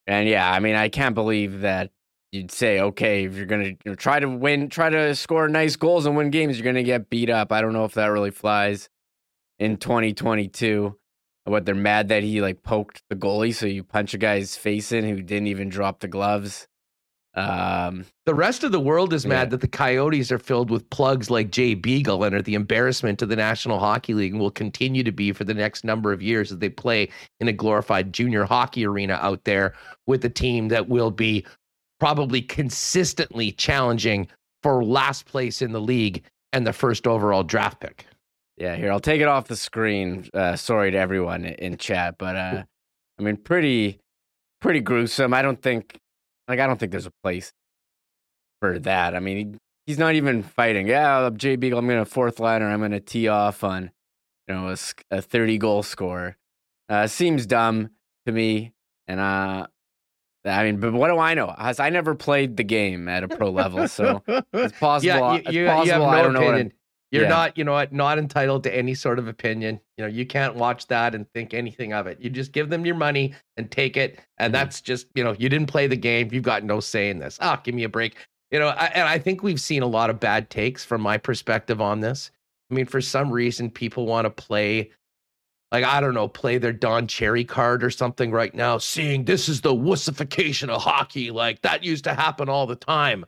And 0.06 0.28
yeah, 0.28 0.52
I 0.52 0.60
mean, 0.60 0.76
I 0.76 0.90
can't 0.90 1.16
believe 1.16 1.62
that 1.62 1.92
you'd 2.34 2.52
say, 2.52 2.80
okay, 2.80 3.26
if 3.26 3.36
you're 3.36 3.46
gonna 3.46 3.66
you 3.70 3.78
know, 3.86 3.96
try 3.96 4.20
to 4.20 4.28
win, 4.28 4.70
try 4.70 4.90
to 4.90 5.16
score 5.16 5.48
nice 5.48 5.76
goals 5.76 6.06
and 6.06 6.18
win 6.18 6.32
games, 6.32 6.58
you're 6.58 6.66
gonna 6.66 6.84
get 6.84 7.10
beat 7.10 7.30
up. 7.30 7.52
I 7.52 7.62
don't 7.62 7.74
know 7.74 7.86
if 7.86 7.94
that 7.94 8.08
really 8.08 8.32
flies 8.32 8.90
in 9.60 9.78
2022. 9.78 10.98
What 11.46 11.66
they're 11.66 11.76
mad 11.76 12.08
that 12.08 12.24
he 12.24 12.42
like 12.42 12.64
poked 12.64 13.04
the 13.10 13.16
goalie, 13.18 13.54
so 13.54 13.66
you 13.66 13.84
punch 13.84 14.14
a 14.14 14.18
guy's 14.18 14.56
face 14.56 14.92
in 14.92 15.04
who 15.04 15.22
didn't 15.22 15.48
even 15.48 15.70
drop 15.70 16.00
the 16.00 16.08
gloves. 16.08 16.68
Um, 17.36 18.06
the 18.28 18.36
rest 18.36 18.64
of 18.64 18.72
the 18.72 18.80
world 18.80 19.12
is 19.12 19.26
mad 19.26 19.40
Yeah. 19.40 19.46
that 19.46 19.62
the 19.62 19.68
Coyotes 19.68 20.32
are 20.32 20.38
filled 20.38 20.70
with 20.70 20.88
plugs 20.92 21.32
like 21.32 21.50
Jay 21.50 21.74
Beagle 21.74 22.24
and 22.24 22.36
are 22.36 22.44
the 22.44 22.54
embarrassment 22.54 23.18
to 23.20 23.26
the 23.26 23.36
National 23.36 23.80
Hockey 23.80 24.14
League 24.14 24.34
and 24.34 24.40
will 24.40 24.52
continue 24.52 25.04
to 25.04 25.12
be 25.12 25.32
for 25.34 25.44
the 25.44 25.54
next 25.56 25.84
number 25.84 26.14
of 26.14 26.22
years 26.22 26.52
as 26.52 26.60
they 26.60 26.70
play 26.70 27.10
in 27.40 27.48
a 27.48 27.54
glorified 27.54 28.14
junior 28.14 28.46
hockey 28.46 28.86
arena 28.86 29.18
out 29.20 29.44
there 29.46 29.74
with 30.06 30.24
a 30.24 30.30
team 30.30 30.68
that 30.68 30.88
will 30.90 31.10
be 31.10 31.44
probably 32.04 32.42
consistently 32.42 33.50
challenging 33.50 34.28
for 34.62 34.84
last 34.84 35.26
place 35.26 35.62
in 35.62 35.72
the 35.72 35.80
league 35.80 36.22
and 36.52 36.68
the 36.68 36.74
first 36.74 37.08
overall 37.08 37.44
draft 37.44 37.80
pick. 37.80 38.06
Yeah, 38.58 38.76
here 38.76 38.92
I'll 38.92 39.00
take 39.00 39.22
it 39.22 39.30
off 39.30 39.48
the 39.48 39.56
screen. 39.56 40.28
Uh, 40.34 40.58
sorry 40.58 40.92
to 40.92 40.98
everyone 40.98 41.46
in 41.46 41.78
chat, 41.78 42.16
but 42.20 42.36
uh, 42.36 42.64
I 43.18 43.24
mean, 43.24 43.38
pretty, 43.38 44.00
pretty 44.60 44.82
gruesome. 44.82 45.34
I 45.34 45.42
don't 45.42 45.62
think, 45.62 45.98
like, 46.50 46.60
I 46.60 46.68
don't 46.68 46.78
think 46.78 46.92
there's 46.92 47.06
a 47.06 47.14
place 47.24 47.54
for 48.60 48.80
that. 48.80 49.16
I 49.16 49.22
mean, 49.22 49.38
he, 49.38 49.58
he's 49.86 49.98
not 49.98 50.16
even 50.16 50.44
fighting. 50.44 50.90
Yeah, 50.90 51.30
Jay 51.34 51.56
Beagle. 51.56 51.80
I'm 51.80 51.88
gonna 51.88 52.04
fourth 52.04 52.38
liner. 52.38 52.68
I'm 52.68 52.82
gonna 52.82 53.00
tee 53.00 53.30
off 53.30 53.64
on, 53.64 53.92
you 54.50 54.56
know, 54.56 54.76
a 55.10 55.22
30 55.22 55.58
goal 55.58 55.84
score. 55.84 56.36
Uh, 56.90 57.08
seems 57.08 57.46
dumb 57.46 57.92
to 58.26 58.34
me, 58.34 58.74
and 59.08 59.22
uh, 59.22 59.68
I 60.46 60.64
mean, 60.64 60.80
but 60.80 60.94
what 60.94 61.08
do 61.10 61.18
I 61.20 61.34
know? 61.34 61.54
I 61.58 61.90
never 61.90 62.16
played 62.16 62.58
the 62.58 62.64
game 62.64 63.08
at 63.08 63.24
a 63.24 63.28
pro 63.28 63.50
level, 63.50 63.88
so 63.88 64.22
it's 64.28 64.78
possible. 64.80 65.06
Yeah, 65.06 65.34
you, 65.34 65.40
it's 65.40 65.52
you, 65.52 65.62
you 65.62 65.68
have 65.68 65.88
no 65.88 66.06
I 66.06 66.22
don't 66.22 66.34
know 66.34 66.42
opinion. 66.42 66.74
You're 67.12 67.24
yeah. 67.24 67.30
not, 67.30 67.58
you 67.60 67.64
know 67.64 67.74
what, 67.74 67.94
not 67.94 68.18
entitled 68.18 68.64
to 68.64 68.76
any 68.76 68.96
sort 68.96 69.20
of 69.20 69.28
opinion. 69.28 69.80
You 69.98 70.06
know, 70.06 70.10
you 70.10 70.26
can't 70.26 70.56
watch 70.56 70.88
that 70.88 71.14
and 71.14 71.30
think 71.32 71.54
anything 71.54 71.94
of 71.94 72.08
it. 72.08 72.20
You 72.20 72.32
just 72.32 72.52
give 72.54 72.72
them 72.72 72.88
your 72.88 72.96
money 72.96 73.36
and 73.56 73.70
take 73.70 73.98
it. 73.98 74.20
And 74.40 74.50
Mhm. 74.52 74.58
that's 74.58 74.82
just, 74.82 75.06
you 75.14 75.24
know, 75.24 75.36
you 75.38 75.48
didn't 75.48 75.68
play 75.68 75.86
the 75.86 75.96
game. 75.96 76.30
You've 76.32 76.42
got 76.44 76.64
no 76.64 76.80
say 76.80 77.12
in 77.12 77.20
this. 77.20 77.38
Ah, 77.40 77.62
give 77.64 77.76
me 77.76 77.84
a 77.84 77.90
break. 77.90 78.16
You 78.50 78.58
know, 78.58 78.70
I, 78.70 78.86
and 78.96 79.08
I 79.08 79.20
think 79.20 79.44
we've 79.44 79.62
seen 79.62 79.84
a 79.84 79.88
lot 79.88 80.10
of 80.10 80.20
bad 80.20 80.50
takes 80.50 80.84
from 80.84 81.02
my 81.02 81.20
perspective 81.20 81.80
on 81.80 82.00
this. 82.00 82.32
I 82.72 82.74
mean, 82.74 82.88
for 82.88 83.00
some 83.00 83.30
reason, 83.32 83.70
people 83.70 84.08
want 84.08 84.26
to 84.26 84.32
play, 84.32 84.90
like, 85.74 85.84
I 85.84 86.00
don't 86.00 86.14
know, 86.14 86.28
play 86.28 86.60
their 86.60 86.72
Don 86.72 87.08
Cherry 87.08 87.44
card 87.44 87.84
or 87.84 87.90
something 87.90 88.32
right 88.32 88.54
now, 88.54 88.78
seeing 88.78 89.26
this 89.26 89.50
is 89.50 89.62
the 89.62 89.74
wussification 89.74 90.70
of 90.70 90.82
hockey. 90.82 91.32
Like, 91.32 91.62
that 91.64 91.84
used 91.84 92.04
to 92.04 92.14
happen 92.14 92.48
all 92.48 92.68
the 92.68 92.76
time. 92.76 93.26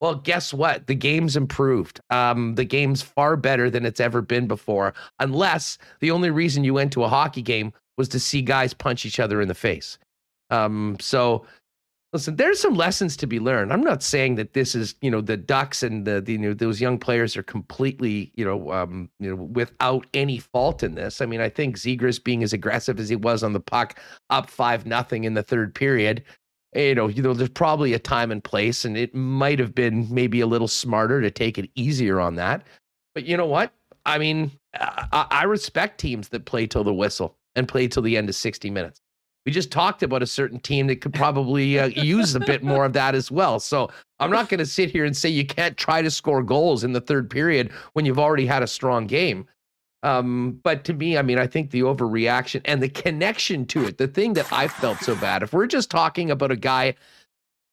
Well, 0.00 0.16
guess 0.16 0.52
what? 0.52 0.88
The 0.88 0.96
game's 0.96 1.36
improved. 1.36 2.00
Um, 2.10 2.56
the 2.56 2.64
game's 2.64 3.02
far 3.02 3.36
better 3.36 3.70
than 3.70 3.86
it's 3.86 4.00
ever 4.00 4.22
been 4.22 4.48
before, 4.48 4.94
unless 5.20 5.78
the 6.00 6.10
only 6.10 6.30
reason 6.30 6.64
you 6.64 6.74
went 6.74 6.92
to 6.94 7.04
a 7.04 7.08
hockey 7.08 7.42
game 7.42 7.72
was 7.98 8.08
to 8.08 8.18
see 8.18 8.42
guys 8.42 8.74
punch 8.74 9.06
each 9.06 9.20
other 9.20 9.40
in 9.40 9.48
the 9.48 9.54
face. 9.54 9.98
Um, 10.50 10.96
so 10.98 11.46
listen, 12.12 12.36
there's 12.36 12.60
some 12.60 12.74
lessons 12.74 13.16
to 13.16 13.26
be 13.26 13.40
learned. 13.40 13.72
I'm 13.72 13.82
not 13.82 14.02
saying 14.02 14.34
that 14.36 14.52
this 14.52 14.74
is, 14.74 14.94
you 15.00 15.10
know, 15.10 15.20
the 15.20 15.36
Ducks 15.36 15.82
and 15.82 16.06
the, 16.06 16.20
the 16.20 16.32
you 16.32 16.38
know 16.38 16.54
those 16.54 16.80
young 16.80 16.98
players 16.98 17.36
are 17.36 17.42
completely, 17.42 18.32
you 18.34 18.44
know, 18.44 18.72
um, 18.72 19.10
you 19.18 19.30
know, 19.30 19.42
without 19.42 20.06
any 20.14 20.38
fault 20.38 20.82
in 20.82 20.94
this. 20.94 21.20
I 21.20 21.26
mean, 21.26 21.40
I 21.40 21.48
think 21.48 21.76
Zegras 21.76 22.22
being 22.22 22.42
as 22.42 22.52
aggressive 22.52 23.00
as 23.00 23.08
he 23.08 23.16
was 23.16 23.42
on 23.42 23.52
the 23.52 23.60
puck, 23.60 23.98
up 24.30 24.50
five 24.50 24.86
nothing 24.86 25.24
in 25.24 25.34
the 25.34 25.42
third 25.42 25.74
period, 25.74 26.24
you 26.74 26.94
know, 26.94 27.08
you 27.08 27.22
know, 27.22 27.34
there's 27.34 27.50
probably 27.50 27.92
a 27.92 27.98
time 27.98 28.30
and 28.30 28.42
place, 28.42 28.84
and 28.84 28.96
it 28.96 29.14
might 29.14 29.58
have 29.58 29.74
been 29.74 30.06
maybe 30.12 30.40
a 30.40 30.46
little 30.46 30.68
smarter 30.68 31.20
to 31.20 31.30
take 31.30 31.58
it 31.58 31.70
easier 31.74 32.20
on 32.20 32.36
that. 32.36 32.66
But 33.14 33.24
you 33.24 33.36
know 33.36 33.46
what? 33.46 33.72
I 34.06 34.18
mean, 34.18 34.50
I, 34.74 35.26
I 35.30 35.44
respect 35.44 36.00
teams 36.00 36.30
that 36.30 36.46
play 36.46 36.66
till 36.66 36.82
the 36.82 36.94
whistle 36.94 37.36
and 37.54 37.68
play 37.68 37.88
till 37.88 38.02
the 38.02 38.16
end 38.16 38.28
of 38.28 38.34
60 38.34 38.70
minutes. 38.70 39.01
We 39.44 39.52
just 39.52 39.72
talked 39.72 40.02
about 40.02 40.22
a 40.22 40.26
certain 40.26 40.60
team 40.60 40.86
that 40.86 41.00
could 41.00 41.14
probably 41.14 41.78
uh, 41.78 41.86
use 41.86 42.34
a 42.34 42.40
bit 42.40 42.62
more 42.62 42.84
of 42.84 42.92
that 42.92 43.14
as 43.14 43.30
well. 43.30 43.58
So 43.58 43.90
I'm 44.20 44.30
not 44.30 44.48
going 44.48 44.58
to 44.58 44.66
sit 44.66 44.90
here 44.90 45.04
and 45.04 45.16
say 45.16 45.28
you 45.28 45.44
can't 45.44 45.76
try 45.76 46.00
to 46.00 46.10
score 46.10 46.42
goals 46.42 46.84
in 46.84 46.92
the 46.92 47.00
third 47.00 47.28
period 47.28 47.72
when 47.94 48.04
you've 48.04 48.20
already 48.20 48.46
had 48.46 48.62
a 48.62 48.68
strong 48.68 49.06
game. 49.06 49.46
Um, 50.04 50.60
but 50.62 50.84
to 50.84 50.94
me, 50.94 51.16
I 51.18 51.22
mean, 51.22 51.38
I 51.38 51.46
think 51.46 51.70
the 51.70 51.80
overreaction 51.80 52.60
and 52.64 52.82
the 52.82 52.88
connection 52.88 53.66
to 53.66 53.84
it, 53.84 53.98
the 53.98 54.08
thing 54.08 54.32
that 54.34 54.52
I 54.52 54.68
felt 54.68 54.98
so 54.98 55.14
bad, 55.16 55.42
if 55.42 55.52
we're 55.52 55.66
just 55.66 55.90
talking 55.90 56.30
about 56.30 56.50
a 56.50 56.56
guy, 56.56 56.94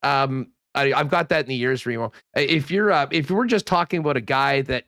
um, 0.03 0.47
I, 0.75 0.93
I've 0.93 1.10
got 1.10 1.29
that 1.29 1.45
in 1.45 1.49
the 1.49 1.60
ears, 1.60 1.86
Remo. 1.86 2.12
If 2.36 2.69
you're, 2.69 2.91
uh, 2.91 3.08
if 3.12 3.32
we're 3.32 3.47
just 3.47 3.65
talking 3.65 3.99
about 3.99 4.17
a 4.17 4.21
guy 4.21 4.62
that, 4.63 4.86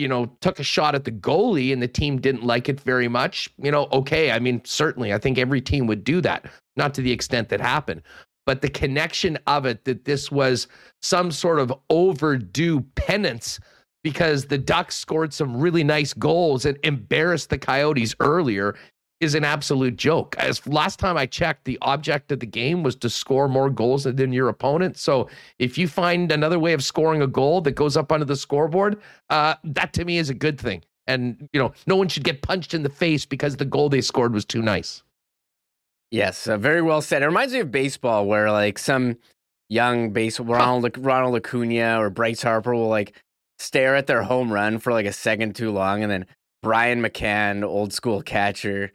you 0.00 0.08
know, 0.08 0.26
took 0.40 0.58
a 0.58 0.64
shot 0.64 0.94
at 0.94 1.04
the 1.04 1.12
goalie 1.12 1.72
and 1.72 1.82
the 1.82 1.88
team 1.88 2.20
didn't 2.20 2.42
like 2.42 2.68
it 2.68 2.80
very 2.80 3.06
much, 3.06 3.50
you 3.58 3.70
know, 3.70 3.86
okay. 3.92 4.30
I 4.32 4.38
mean, 4.38 4.62
certainly, 4.64 5.12
I 5.12 5.18
think 5.18 5.36
every 5.36 5.60
team 5.60 5.86
would 5.86 6.02
do 6.02 6.20
that, 6.22 6.46
not 6.76 6.94
to 6.94 7.02
the 7.02 7.12
extent 7.12 7.50
that 7.50 7.60
happened, 7.60 8.02
but 8.46 8.62
the 8.62 8.70
connection 8.70 9.38
of 9.46 9.66
it 9.66 9.84
that 9.84 10.06
this 10.06 10.32
was 10.32 10.66
some 11.02 11.30
sort 11.30 11.58
of 11.58 11.72
overdue 11.90 12.80
penance 12.96 13.60
because 14.02 14.46
the 14.46 14.58
Ducks 14.58 14.96
scored 14.96 15.34
some 15.34 15.60
really 15.60 15.84
nice 15.84 16.14
goals 16.14 16.64
and 16.64 16.78
embarrassed 16.82 17.50
the 17.50 17.58
Coyotes 17.58 18.14
earlier 18.20 18.74
is 19.20 19.34
an 19.34 19.44
absolute 19.44 19.96
joke. 19.96 20.34
As 20.38 20.66
last 20.66 20.98
time 20.98 21.16
I 21.16 21.26
checked, 21.26 21.64
the 21.64 21.78
object 21.82 22.32
of 22.32 22.40
the 22.40 22.46
game 22.46 22.82
was 22.82 22.96
to 22.96 23.10
score 23.10 23.48
more 23.48 23.68
goals 23.68 24.04
than 24.04 24.32
your 24.32 24.48
opponent. 24.48 24.96
So 24.96 25.28
if 25.58 25.76
you 25.76 25.88
find 25.88 26.32
another 26.32 26.58
way 26.58 26.72
of 26.72 26.82
scoring 26.82 27.20
a 27.20 27.26
goal 27.26 27.60
that 27.62 27.72
goes 27.72 27.96
up 27.96 28.10
onto 28.10 28.24
the 28.24 28.36
scoreboard, 28.36 29.00
uh, 29.28 29.54
that 29.62 29.92
to 29.94 30.04
me 30.04 30.16
is 30.16 30.30
a 30.30 30.34
good 30.34 30.58
thing. 30.58 30.82
And 31.06 31.48
you 31.52 31.60
know, 31.60 31.72
no 31.86 31.96
one 31.96 32.08
should 32.08 32.24
get 32.24 32.40
punched 32.40 32.72
in 32.72 32.82
the 32.82 32.88
face 32.88 33.26
because 33.26 33.56
the 33.56 33.64
goal 33.64 33.88
they 33.88 34.00
scored 34.00 34.32
was 34.32 34.44
too 34.44 34.62
nice. 34.62 35.02
Yes, 36.10 36.46
uh, 36.48 36.56
very 36.56 36.82
well 36.82 37.02
said. 37.02 37.22
It 37.22 37.26
reminds 37.26 37.52
me 37.52 37.60
of 37.60 37.70
baseball, 37.70 38.26
where 38.26 38.50
like 38.50 38.78
some 38.78 39.16
young 39.68 40.10
base 40.10 40.40
Ronald 40.40 40.96
Ronald 40.98 41.36
Acuna 41.36 42.00
or 42.00 42.10
Bryce 42.10 42.42
Harper 42.42 42.74
will 42.74 42.88
like 42.88 43.12
stare 43.58 43.94
at 43.94 44.06
their 44.06 44.22
home 44.22 44.52
run 44.52 44.78
for 44.78 44.92
like 44.92 45.06
a 45.06 45.12
second 45.12 45.54
too 45.54 45.70
long, 45.70 46.02
and 46.02 46.10
then 46.10 46.26
Brian 46.62 47.00
McCann, 47.00 47.64
old 47.64 47.92
school 47.92 48.22
catcher, 48.22 48.92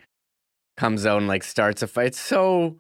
comes 0.78 1.06
out 1.06 1.18
and 1.18 1.28
like 1.28 1.44
starts 1.44 1.82
a 1.82 1.88
fight. 1.88 2.08
It's 2.08 2.20
so 2.20 2.78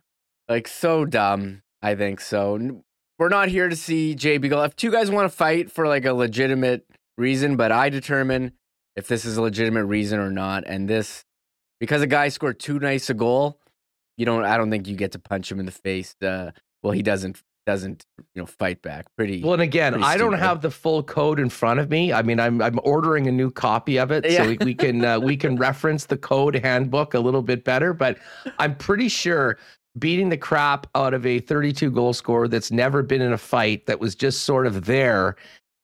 like 0.49 0.67
so 0.67 1.05
dumb. 1.05 1.61
I 1.81 1.95
think 1.95 2.19
so. 2.19 2.83
We're 3.17 3.29
not 3.29 3.47
here 3.47 3.69
to 3.69 3.75
see 3.75 4.15
Jay 4.15 4.37
Beagle. 4.37 4.63
If 4.63 4.75
two 4.75 4.91
guys 4.91 5.09
want 5.09 5.29
to 5.29 5.35
fight 5.35 5.71
for 5.71 5.87
like 5.87 6.05
a 6.05 6.13
legitimate 6.13 6.85
reason, 7.17 7.55
but 7.55 7.71
I 7.71 7.89
determine 7.89 8.53
if 8.95 9.07
this 9.07 9.25
is 9.25 9.37
a 9.37 9.41
legitimate 9.41 9.85
reason 9.85 10.19
or 10.19 10.31
not. 10.31 10.63
And 10.67 10.89
this, 10.89 11.23
because 11.79 12.01
a 12.01 12.07
guy 12.07 12.29
scored 12.29 12.59
too 12.59 12.79
nice 12.79 13.09
a 13.09 13.13
goal, 13.13 13.59
you 14.17 14.25
don't. 14.25 14.45
I 14.45 14.57
don't 14.57 14.71
think 14.71 14.87
you 14.87 14.95
get 14.95 15.11
to 15.13 15.19
punch 15.19 15.51
him 15.51 15.59
in 15.59 15.65
the 15.65 15.71
face. 15.71 16.15
Uh, 16.21 16.51
well, 16.81 16.93
he 16.93 17.03
doesn't 17.03 17.41
doesn't 17.65 18.05
you 18.17 18.41
know 18.41 18.45
fight 18.45 18.81
back. 18.81 19.05
Pretty. 19.17 19.43
Well, 19.43 19.53
and 19.53 19.61
again, 19.61 20.03
I 20.03 20.17
don't 20.17 20.33
have 20.33 20.61
the 20.61 20.71
full 20.71 21.03
code 21.03 21.39
in 21.39 21.49
front 21.49 21.79
of 21.79 21.89
me. 21.89 22.13
I 22.13 22.21
mean, 22.21 22.39
I'm 22.39 22.61
I'm 22.61 22.79
ordering 22.83 23.27
a 23.27 23.31
new 23.31 23.51
copy 23.51 23.97
of 23.97 24.11
it 24.11 24.25
Yeah. 24.29 24.43
so 24.43 24.47
we, 24.49 24.57
we 24.61 24.73
can 24.73 25.03
uh, 25.03 25.19
we 25.19 25.35
can 25.35 25.55
reference 25.57 26.05
the 26.05 26.17
code 26.17 26.55
handbook 26.55 27.13
a 27.13 27.19
little 27.19 27.41
bit 27.41 27.63
better. 27.63 27.93
But 27.93 28.17
I'm 28.59 28.75
pretty 28.75 29.09
sure 29.09 29.57
beating 29.97 30.29
the 30.29 30.37
crap 30.37 30.87
out 30.95 31.13
of 31.13 31.25
a 31.25 31.39
32 31.39 31.89
goal 31.89 32.13
scorer 32.13 32.47
that's 32.47 32.69
never 32.71 33.01
been 33.01 33.21
in 33.21 33.31
a 33.33 33.37
fight 33.37 33.85
that 33.85 33.99
was 33.99 34.13
just 34.13 34.41
sort 34.43 34.67
of 34.67 34.85
there 34.85 35.35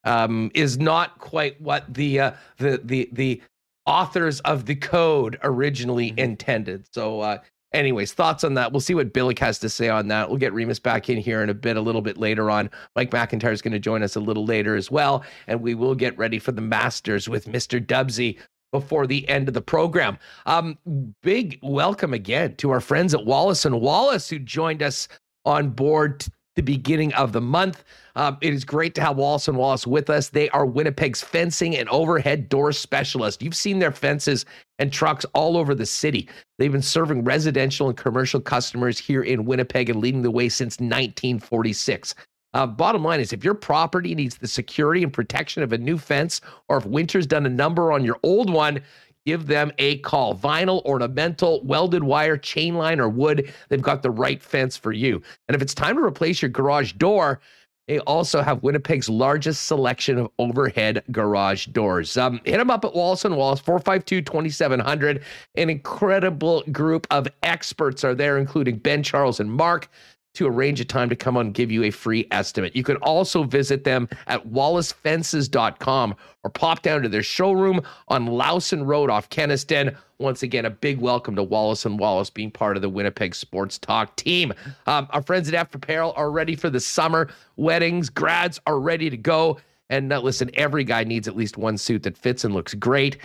um, 0.03 0.51
is 0.53 0.77
not 0.77 1.17
quite 1.19 1.59
what 1.61 1.91
the 1.93 2.19
uh, 2.19 2.31
the 2.57 2.79
the 2.83 3.09
the 3.13 3.41
authors 3.87 4.39
of 4.41 4.65
the 4.67 4.75
code 4.75 5.39
originally 5.43 6.11
Mhm. 6.11 6.19
intended. 6.19 6.85
So. 6.93 7.21
Uh, 7.21 7.37
Anyways, 7.73 8.11
thoughts 8.11 8.43
on 8.43 8.53
that? 8.55 8.71
We'll 8.71 8.81
see 8.81 8.95
what 8.95 9.13
Billeck 9.13 9.39
has 9.39 9.57
to 9.59 9.69
say 9.69 9.87
on 9.87 10.09
that. 10.09 10.27
We'll 10.27 10.37
get 10.37 10.53
Remis 10.53 10.79
back 10.79 11.09
in 11.09 11.17
here 11.17 11.41
in 11.41 11.49
a 11.49 11.53
bit, 11.53 11.77
a 11.77 11.81
little 11.81 12.01
bit 12.01 12.17
later 12.17 12.51
on. 12.51 12.69
Mike 12.95 13.11
McIntyre 13.11 13.53
is 13.53 13.61
going 13.61 13.71
to 13.71 13.79
join 13.79 14.03
us 14.03 14.15
a 14.15 14.19
little 14.19 14.45
later 14.45 14.75
as 14.75 14.91
well. 14.91 15.23
And 15.47 15.61
we 15.61 15.73
will 15.73 15.95
get 15.95 16.17
ready 16.17 16.37
for 16.37 16.51
the 16.51 16.61
Masters 16.61 17.29
with 17.29 17.45
Mr. 17.45 17.83
Dubsy 17.83 18.37
before 18.71 19.07
the 19.07 19.27
end 19.29 19.47
of 19.47 19.53
the 19.53 19.61
program. 19.61 20.17
Um, 20.45 20.77
big 21.21 21.59
welcome 21.61 22.13
again 22.13 22.55
to 22.57 22.71
our 22.71 22.81
friends 22.81 23.13
at 23.13 23.25
Wallace 23.25 23.65
and 23.65 23.79
Wallace 23.79 24.29
who 24.29 24.39
joined 24.39 24.83
us 24.83 25.07
on 25.45 25.69
board 25.69 26.21
t- 26.21 26.31
the 26.55 26.61
beginning 26.61 27.13
of 27.13 27.31
the 27.31 27.41
month. 27.41 27.83
Um, 28.15 28.37
it 28.41 28.53
is 28.53 28.65
great 28.65 28.95
to 28.95 29.01
have 29.01 29.15
Wallace 29.15 29.47
and 29.47 29.57
Wallace 29.57 29.87
with 29.87 30.09
us. 30.09 30.29
They 30.29 30.49
are 30.49 30.65
Winnipeg's 30.65 31.21
fencing 31.21 31.77
and 31.77 31.87
overhead 31.89 32.49
door 32.49 32.73
specialist. 32.73 33.41
You've 33.41 33.55
seen 33.55 33.79
their 33.79 33.91
fences 33.91 34.45
and 34.81 34.91
trucks 34.91 35.25
all 35.35 35.57
over 35.57 35.75
the 35.75 35.85
city. 35.85 36.27
They've 36.57 36.71
been 36.71 36.81
serving 36.81 37.23
residential 37.23 37.87
and 37.87 37.95
commercial 37.95 38.41
customers 38.41 38.97
here 38.97 39.21
in 39.21 39.45
Winnipeg 39.45 39.91
and 39.91 40.01
leading 40.01 40.23
the 40.23 40.31
way 40.31 40.49
since 40.49 40.79
1946. 40.79 42.15
Uh, 42.55 42.65
bottom 42.65 43.03
line 43.03 43.19
is 43.19 43.31
if 43.31 43.43
your 43.43 43.53
property 43.53 44.15
needs 44.15 44.37
the 44.37 44.47
security 44.47 45.03
and 45.03 45.13
protection 45.13 45.61
of 45.61 45.71
a 45.71 45.77
new 45.77 45.99
fence, 45.99 46.41
or 46.67 46.77
if 46.77 46.85
winter's 46.87 47.27
done 47.27 47.45
a 47.45 47.49
number 47.49 47.91
on 47.91 48.03
your 48.03 48.17
old 48.23 48.51
one, 48.51 48.81
give 49.23 49.45
them 49.45 49.71
a 49.77 49.99
call. 49.99 50.35
Vinyl, 50.35 50.83
ornamental, 50.83 51.63
welded 51.63 52.03
wire, 52.03 52.35
chain 52.35 52.73
line, 52.73 52.99
or 52.99 53.07
wood, 53.07 53.53
they've 53.69 53.83
got 53.83 54.01
the 54.01 54.09
right 54.09 54.41
fence 54.41 54.75
for 54.75 54.91
you. 54.91 55.21
And 55.47 55.55
if 55.55 55.61
it's 55.61 55.75
time 55.75 55.95
to 55.95 56.03
replace 56.03 56.41
your 56.41 56.49
garage 56.49 56.93
door, 56.93 57.39
they 57.87 57.99
also 57.99 58.41
have 58.41 58.63
Winnipeg's 58.63 59.09
largest 59.09 59.67
selection 59.67 60.17
of 60.17 60.29
overhead 60.39 61.03
garage 61.11 61.67
doors. 61.67 62.15
Um, 62.15 62.39
hit 62.45 62.57
them 62.57 62.69
up 62.69 62.85
at 62.85 62.93
Wallace 62.93 63.25
and 63.25 63.35
Wallace, 63.35 63.59
452 63.59 64.21
2700. 64.21 65.23
An 65.55 65.69
incredible 65.69 66.63
group 66.71 67.07
of 67.11 67.27
experts 67.43 68.03
are 68.03 68.15
there, 68.15 68.37
including 68.37 68.77
Ben, 68.77 69.03
Charles, 69.03 69.39
and 69.39 69.51
Mark 69.51 69.89
to 70.33 70.47
arrange 70.47 70.79
a 70.79 70.85
time 70.85 71.09
to 71.09 71.15
come 71.15 71.35
on 71.37 71.47
and 71.47 71.55
give 71.55 71.71
you 71.71 71.83
a 71.83 71.91
free 71.91 72.27
estimate. 72.31 72.75
You 72.75 72.83
can 72.83 72.97
also 72.97 73.43
visit 73.43 73.83
them 73.83 74.07
at 74.27 74.47
wallacefences.com 74.47 76.15
or 76.43 76.49
pop 76.49 76.81
down 76.81 77.01
to 77.01 77.09
their 77.09 77.23
showroom 77.23 77.81
on 78.07 78.27
Lowson 78.27 78.85
Road 78.85 79.09
off 79.09 79.29
Kenaston. 79.29 79.95
Once 80.19 80.43
again, 80.43 80.65
a 80.65 80.69
big 80.69 80.99
welcome 80.99 81.35
to 81.35 81.43
Wallace 81.43 81.85
and 81.85 81.99
Wallace 81.99 82.29
being 82.29 82.51
part 82.51 82.75
of 82.75 82.81
the 82.81 82.89
Winnipeg 82.89 83.35
Sports 83.35 83.77
Talk 83.77 84.15
team. 84.15 84.53
Um, 84.87 85.07
our 85.11 85.21
friends 85.21 85.47
at 85.47 85.55
F 85.55 85.73
Apparel 85.73 86.13
are 86.15 86.31
ready 86.31 86.55
for 86.55 86.69
the 86.69 86.79
summer. 86.79 87.29
Weddings, 87.57 88.09
grads 88.09 88.59
are 88.67 88.79
ready 88.79 89.09
to 89.09 89.17
go. 89.17 89.59
And 89.89 90.13
uh, 90.13 90.21
listen, 90.21 90.49
every 90.53 90.85
guy 90.85 91.03
needs 91.03 91.27
at 91.27 91.35
least 91.35 91.57
one 91.57 91.77
suit 91.77 92.03
that 92.03 92.17
fits 92.17 92.45
and 92.45 92.53
looks 92.53 92.73
great 92.73 93.17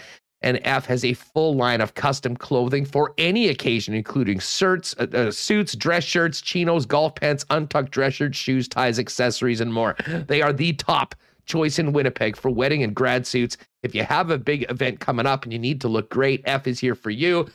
and 0.43 0.61
F 0.63 0.87
has 0.87 1.05
a 1.05 1.15
full 1.15 1.55
line 1.55 1.81
of 1.81 1.95
custom 1.95 2.37
clothing 2.37 2.85
for 2.85 3.15
any 3.19 3.49
occasion, 3.49 3.95
including 3.95 4.39
shirts, 4.39 4.95
uh, 4.99 5.07
uh, 5.13 5.31
suits, 5.31 5.75
dress 5.75 6.05
shirts, 6.05 6.41
chinos, 6.41 6.87
golf 6.87 7.15
pants, 7.15 7.45
untucked 7.51 7.91
dress 7.91 8.15
shirts, 8.15 8.37
shoes, 8.37 8.69
ties, 8.69 8.99
accessories, 8.99 9.61
and 9.61 9.73
more. 9.73 9.97
They 10.27 10.43
are 10.43 10.53
the 10.53 10.73
top 10.75 11.15
choice 11.47 11.79
in 11.79 11.93
Winnipeg 11.93 12.37
for 12.37 12.51
wedding 12.51 12.83
and 12.83 12.95
grad 12.95 13.27
suits. 13.27 13.57
If 13.83 13.95
you 13.95 14.03
have 14.03 14.31
a 14.31 14.39
big 14.39 14.69
event 14.71 15.01
coming 15.01 15.27
up 15.27 15.45
and 15.45 15.53
you 15.53 15.59
need 15.59 15.81
to 15.83 15.89
look 15.89 16.11
great, 16.11 16.43
F 16.45 16.67
is 16.67 16.81
here 16.81 16.95
for 16.95 17.11
you. 17.11 17.47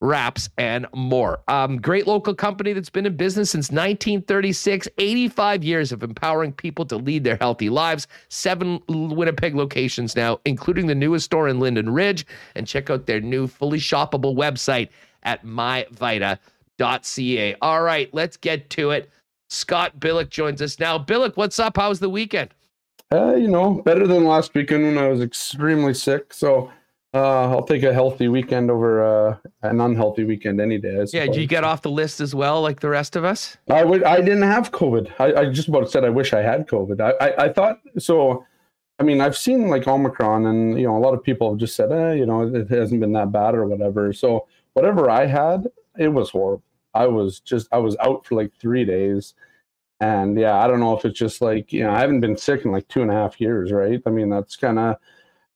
wraps, 0.00 0.48
and 0.58 0.86
more. 0.94 1.40
Um, 1.48 1.76
great 1.78 2.06
local 2.06 2.34
company 2.34 2.72
that's 2.72 2.90
been 2.90 3.06
in 3.06 3.16
business 3.16 3.50
since 3.50 3.70
1936, 3.70 4.88
85 4.98 5.64
years 5.64 5.92
of 5.92 6.02
empowering 6.02 6.52
people 6.52 6.84
to 6.86 6.96
lead 6.96 7.24
their 7.24 7.36
healthy 7.36 7.70
lives. 7.70 8.06
Seven 8.28 8.80
Winnipeg 8.88 9.54
locations 9.54 10.14
now, 10.16 10.40
including 10.44 10.86
the 10.86 10.94
newest 10.94 11.24
store 11.26 11.48
in 11.48 11.60
Linden 11.60 11.90
Ridge. 11.90 12.26
And 12.54 12.66
check 12.66 12.90
out 12.90 13.06
their 13.06 13.20
new 13.20 13.46
fully 13.46 13.78
shoppable 13.78 14.36
website 14.36 14.88
at 15.22 15.44
myvita.ca. 15.44 16.38
All 17.62 17.82
right, 17.82 18.12
let's 18.12 18.36
get 18.36 18.70
to 18.70 18.90
it. 18.90 19.10
Scott 19.48 19.98
Billeck 20.00 20.28
joins 20.28 20.60
us 20.60 20.78
now. 20.78 20.98
Billeck, 20.98 21.36
what's 21.36 21.58
up? 21.58 21.76
How's 21.76 22.00
the 22.00 22.10
weekend? 22.10 22.50
Uh, 23.12 23.34
you 23.36 23.46
know, 23.46 23.74
better 23.84 24.06
than 24.06 24.24
last 24.24 24.52
weekend 24.54 24.82
when 24.82 24.98
I 24.98 25.08
was 25.08 25.20
extremely 25.20 25.94
sick. 25.94 26.32
So 26.32 26.72
uh, 27.16 27.50
I'll 27.50 27.64
take 27.64 27.82
a 27.82 27.92
healthy 27.92 28.28
weekend 28.28 28.70
over 28.70 29.02
uh, 29.04 29.36
an 29.62 29.80
unhealthy 29.80 30.24
weekend 30.24 30.60
any 30.60 30.78
day. 30.78 31.04
Yeah, 31.12 31.26
did 31.26 31.36
you 31.36 31.46
get 31.46 31.64
off 31.64 31.82
the 31.82 31.90
list 31.90 32.20
as 32.20 32.34
well, 32.34 32.60
like 32.60 32.80
the 32.80 32.88
rest 32.88 33.16
of 33.16 33.24
us? 33.24 33.56
I 33.70 33.84
would. 33.84 34.04
I 34.04 34.20
didn't 34.20 34.42
have 34.42 34.72
COVID. 34.72 35.12
I, 35.18 35.40
I 35.40 35.44
just 35.46 35.68
about 35.68 35.90
said 35.90 36.04
I 36.04 36.10
wish 36.10 36.32
I 36.32 36.42
had 36.42 36.68
COVID. 36.68 37.00
I, 37.00 37.24
I, 37.24 37.44
I, 37.44 37.52
thought 37.52 37.80
so. 37.98 38.44
I 38.98 39.02
mean, 39.02 39.20
I've 39.20 39.36
seen 39.36 39.68
like 39.68 39.86
Omicron, 39.86 40.46
and 40.46 40.78
you 40.78 40.86
know, 40.86 40.96
a 40.96 41.00
lot 41.00 41.14
of 41.14 41.22
people 41.22 41.50
have 41.50 41.58
just 41.58 41.76
said, 41.76 41.92
eh, 41.92 42.14
you 42.14 42.26
know, 42.26 42.42
it 42.42 42.68
hasn't 42.68 43.00
been 43.00 43.12
that 43.12 43.32
bad 43.32 43.54
or 43.54 43.66
whatever. 43.66 44.12
So 44.12 44.46
whatever 44.74 45.10
I 45.10 45.26
had, 45.26 45.68
it 45.98 46.08
was 46.08 46.30
horrible. 46.30 46.62
I 46.94 47.06
was 47.06 47.40
just, 47.40 47.68
I 47.72 47.78
was 47.78 47.96
out 47.98 48.26
for 48.26 48.34
like 48.34 48.52
three 48.58 48.84
days. 48.84 49.34
And 50.00 50.38
yeah, 50.38 50.56
I 50.58 50.66
don't 50.66 50.80
know 50.80 50.96
if 50.96 51.04
it's 51.04 51.18
just 51.18 51.40
like, 51.40 51.72
you 51.72 51.82
know, 51.82 51.90
I 51.90 52.00
haven't 52.00 52.20
been 52.20 52.36
sick 52.36 52.64
in 52.64 52.72
like 52.72 52.88
two 52.88 53.02
and 53.02 53.10
a 53.10 53.14
half 53.14 53.40
years, 53.40 53.72
right? 53.72 54.00
I 54.04 54.10
mean, 54.10 54.28
that's 54.28 54.56
kind 54.56 54.78
of, 54.78 54.96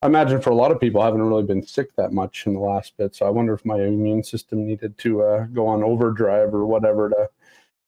I 0.03 0.07
imagine 0.07 0.41
for 0.41 0.51
a 0.51 0.55
lot 0.55 0.71
of 0.71 0.81
people, 0.81 1.03
I 1.03 1.07
haven't 1.07 1.23
really 1.23 1.43
been 1.43 1.67
sick 1.67 1.95
that 1.97 2.13
much 2.13 2.47
in 2.47 2.55
the 2.55 2.61
last 2.61 2.97
bit. 2.97 3.15
So 3.15 3.27
I 3.27 3.31
wonder 3.31 3.53
if 3.53 3.65
my 3.65 3.77
immune 3.77 4.25
system 4.25 4.67
needed 4.67 4.97
to 4.99 5.23
uh, 5.23 5.45
go 5.47 5.67
on 5.67 5.83
overdrive 5.83 6.55
or 6.55 6.65
whatever 6.65 7.11
to 7.11 7.29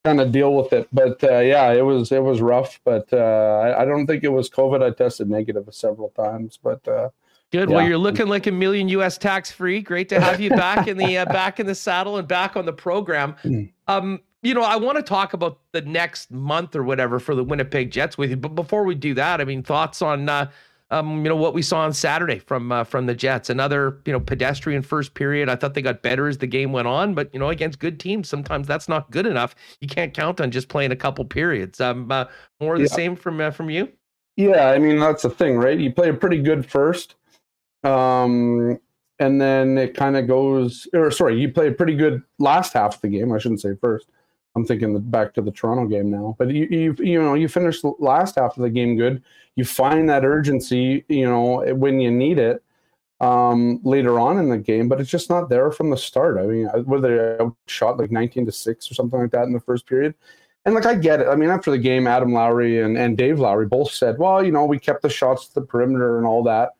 kind 0.04 0.20
of 0.20 0.30
deal 0.30 0.54
with 0.54 0.72
it. 0.74 0.88
But 0.92 1.24
uh, 1.24 1.38
yeah, 1.38 1.72
it 1.72 1.82
was 1.82 2.12
it 2.12 2.22
was 2.22 2.40
rough. 2.42 2.80
But 2.84 3.08
uh, 3.12 3.16
I, 3.16 3.82
I, 3.82 3.84
don't 3.86 4.06
think 4.06 4.24
it 4.24 4.28
was 4.28 4.50
COVID. 4.50 4.82
I 4.82 4.90
tested 4.90 5.30
negative 5.30 5.66
several 5.70 6.10
times, 6.10 6.58
but. 6.62 6.86
Uh, 6.86 7.10
Good. 7.50 7.68
Yeah. 7.68 7.76
Well, 7.76 7.86
you're 7.86 7.98
looking 7.98 8.28
like 8.28 8.46
a 8.46 8.50
million 8.50 8.88
U.S. 8.88 9.18
tax 9.18 9.50
free. 9.52 9.82
Great 9.82 10.08
to 10.08 10.18
have 10.18 10.40
you 10.40 10.48
back 10.56 10.88
in 10.88 10.96
the 10.96 11.18
uh, 11.18 11.26
back 11.26 11.60
in 11.60 11.66
the 11.66 11.74
saddle 11.74 12.16
and 12.16 12.26
back 12.26 12.56
on 12.56 12.64
the 12.64 12.72
program. 12.72 13.36
Hmm. 13.42 13.64
Um, 13.88 14.20
you 14.40 14.54
know, 14.54 14.62
I 14.62 14.76
want 14.76 14.96
to 14.96 15.02
talk 15.02 15.34
about 15.34 15.58
the 15.72 15.82
next 15.82 16.30
month 16.30 16.74
or 16.74 16.82
whatever 16.82 17.20
for 17.20 17.34
the 17.34 17.44
Winnipeg 17.44 17.90
Jets 17.90 18.16
with 18.16 18.30
you. 18.30 18.36
But 18.36 18.54
before 18.54 18.84
we 18.84 18.94
do 18.94 19.12
that, 19.14 19.42
I 19.42 19.44
mean, 19.44 19.62
thoughts 19.62 20.00
on 20.00 20.30
uh, 20.30 20.50
um, 20.92 21.24
you 21.24 21.28
know 21.30 21.36
what 21.36 21.54
we 21.54 21.62
saw 21.62 21.80
on 21.80 21.94
Saturday 21.94 22.38
from 22.38 22.70
uh, 22.70 22.84
from 22.84 23.06
the 23.06 23.14
Jets. 23.14 23.48
Another 23.48 23.98
you 24.04 24.12
know 24.12 24.20
pedestrian 24.20 24.82
first 24.82 25.14
period. 25.14 25.48
I 25.48 25.56
thought 25.56 25.72
they 25.72 25.82
got 25.82 26.02
better 26.02 26.28
as 26.28 26.38
the 26.38 26.46
game 26.46 26.70
went 26.70 26.86
on, 26.86 27.14
but 27.14 27.32
you 27.32 27.40
know 27.40 27.48
against 27.48 27.78
good 27.78 27.98
teams, 27.98 28.28
sometimes 28.28 28.68
that's 28.68 28.88
not 28.88 29.10
good 29.10 29.26
enough. 29.26 29.54
You 29.80 29.88
can't 29.88 30.12
count 30.12 30.40
on 30.40 30.50
just 30.50 30.68
playing 30.68 30.92
a 30.92 30.96
couple 30.96 31.24
periods. 31.24 31.80
Um, 31.80 32.12
uh, 32.12 32.26
more 32.60 32.78
the 32.78 32.88
same 32.88 33.16
from 33.16 33.40
uh, 33.40 33.50
from 33.50 33.70
you. 33.70 33.88
Yeah, 34.36 34.68
I 34.68 34.78
mean 34.78 34.98
that's 34.98 35.22
the 35.22 35.30
thing, 35.30 35.56
right? 35.56 35.78
You 35.78 35.92
play 35.92 36.10
a 36.10 36.14
pretty 36.14 36.42
good 36.42 36.70
first, 36.70 37.14
um, 37.84 38.78
and 39.18 39.40
then 39.40 39.78
it 39.78 39.94
kind 39.94 40.18
of 40.18 40.28
goes. 40.28 40.86
Or 40.92 41.10
sorry, 41.10 41.40
you 41.40 41.50
play 41.50 41.68
a 41.68 41.72
pretty 41.72 41.94
good 41.94 42.22
last 42.38 42.74
half 42.74 42.96
of 42.96 43.00
the 43.00 43.08
game. 43.08 43.32
I 43.32 43.38
shouldn't 43.38 43.62
say 43.62 43.76
first. 43.80 44.08
I'm 44.54 44.66
thinking 44.66 44.98
back 45.00 45.32
to 45.34 45.42
the 45.42 45.50
Toronto 45.50 45.86
game 45.86 46.10
now. 46.10 46.36
But 46.38 46.50
you 46.50 46.66
you 46.70 46.96
you 46.98 47.22
know 47.22 47.34
you 47.34 47.48
finish 47.48 47.80
the 47.80 47.92
last 47.98 48.36
half 48.36 48.56
of 48.56 48.62
the 48.62 48.70
game 48.70 48.96
good 48.96 49.22
you 49.54 49.64
find 49.64 50.08
that 50.08 50.24
urgency, 50.24 51.04
you 51.08 51.26
know, 51.26 51.62
when 51.74 52.00
you 52.00 52.10
need 52.10 52.38
it 52.38 52.62
um, 53.20 53.80
later 53.84 54.18
on 54.18 54.38
in 54.38 54.48
the 54.48 54.58
game, 54.58 54.88
but 54.88 55.00
it's 55.00 55.10
just 55.10 55.30
not 55.30 55.48
there 55.48 55.70
from 55.70 55.90
the 55.90 55.96
start. 55.96 56.38
I 56.38 56.46
mean, 56.46 56.66
whether 56.84 57.36
they 57.38 57.44
shot 57.66 57.98
like 57.98 58.10
19 58.10 58.46
to 58.46 58.52
6 58.52 58.90
or 58.90 58.94
something 58.94 59.20
like 59.20 59.30
that 59.32 59.44
in 59.44 59.52
the 59.52 59.60
first 59.60 59.86
period. 59.86 60.14
And 60.64 60.74
like 60.74 60.86
I 60.86 60.94
get 60.94 61.20
it. 61.20 61.26
I 61.28 61.34
mean, 61.34 61.50
after 61.50 61.70
the 61.70 61.78
game, 61.78 62.06
Adam 62.06 62.32
Lowry 62.32 62.80
and, 62.80 62.96
and 62.96 63.18
Dave 63.18 63.40
Lowry 63.40 63.66
both 63.66 63.90
said, 63.90 64.18
well, 64.18 64.44
you 64.44 64.52
know, 64.52 64.64
we 64.64 64.78
kept 64.78 65.02
the 65.02 65.10
shots 65.10 65.48
to 65.48 65.54
the 65.54 65.66
perimeter 65.66 66.18
and 66.18 66.26
all 66.26 66.42
that. 66.44 66.70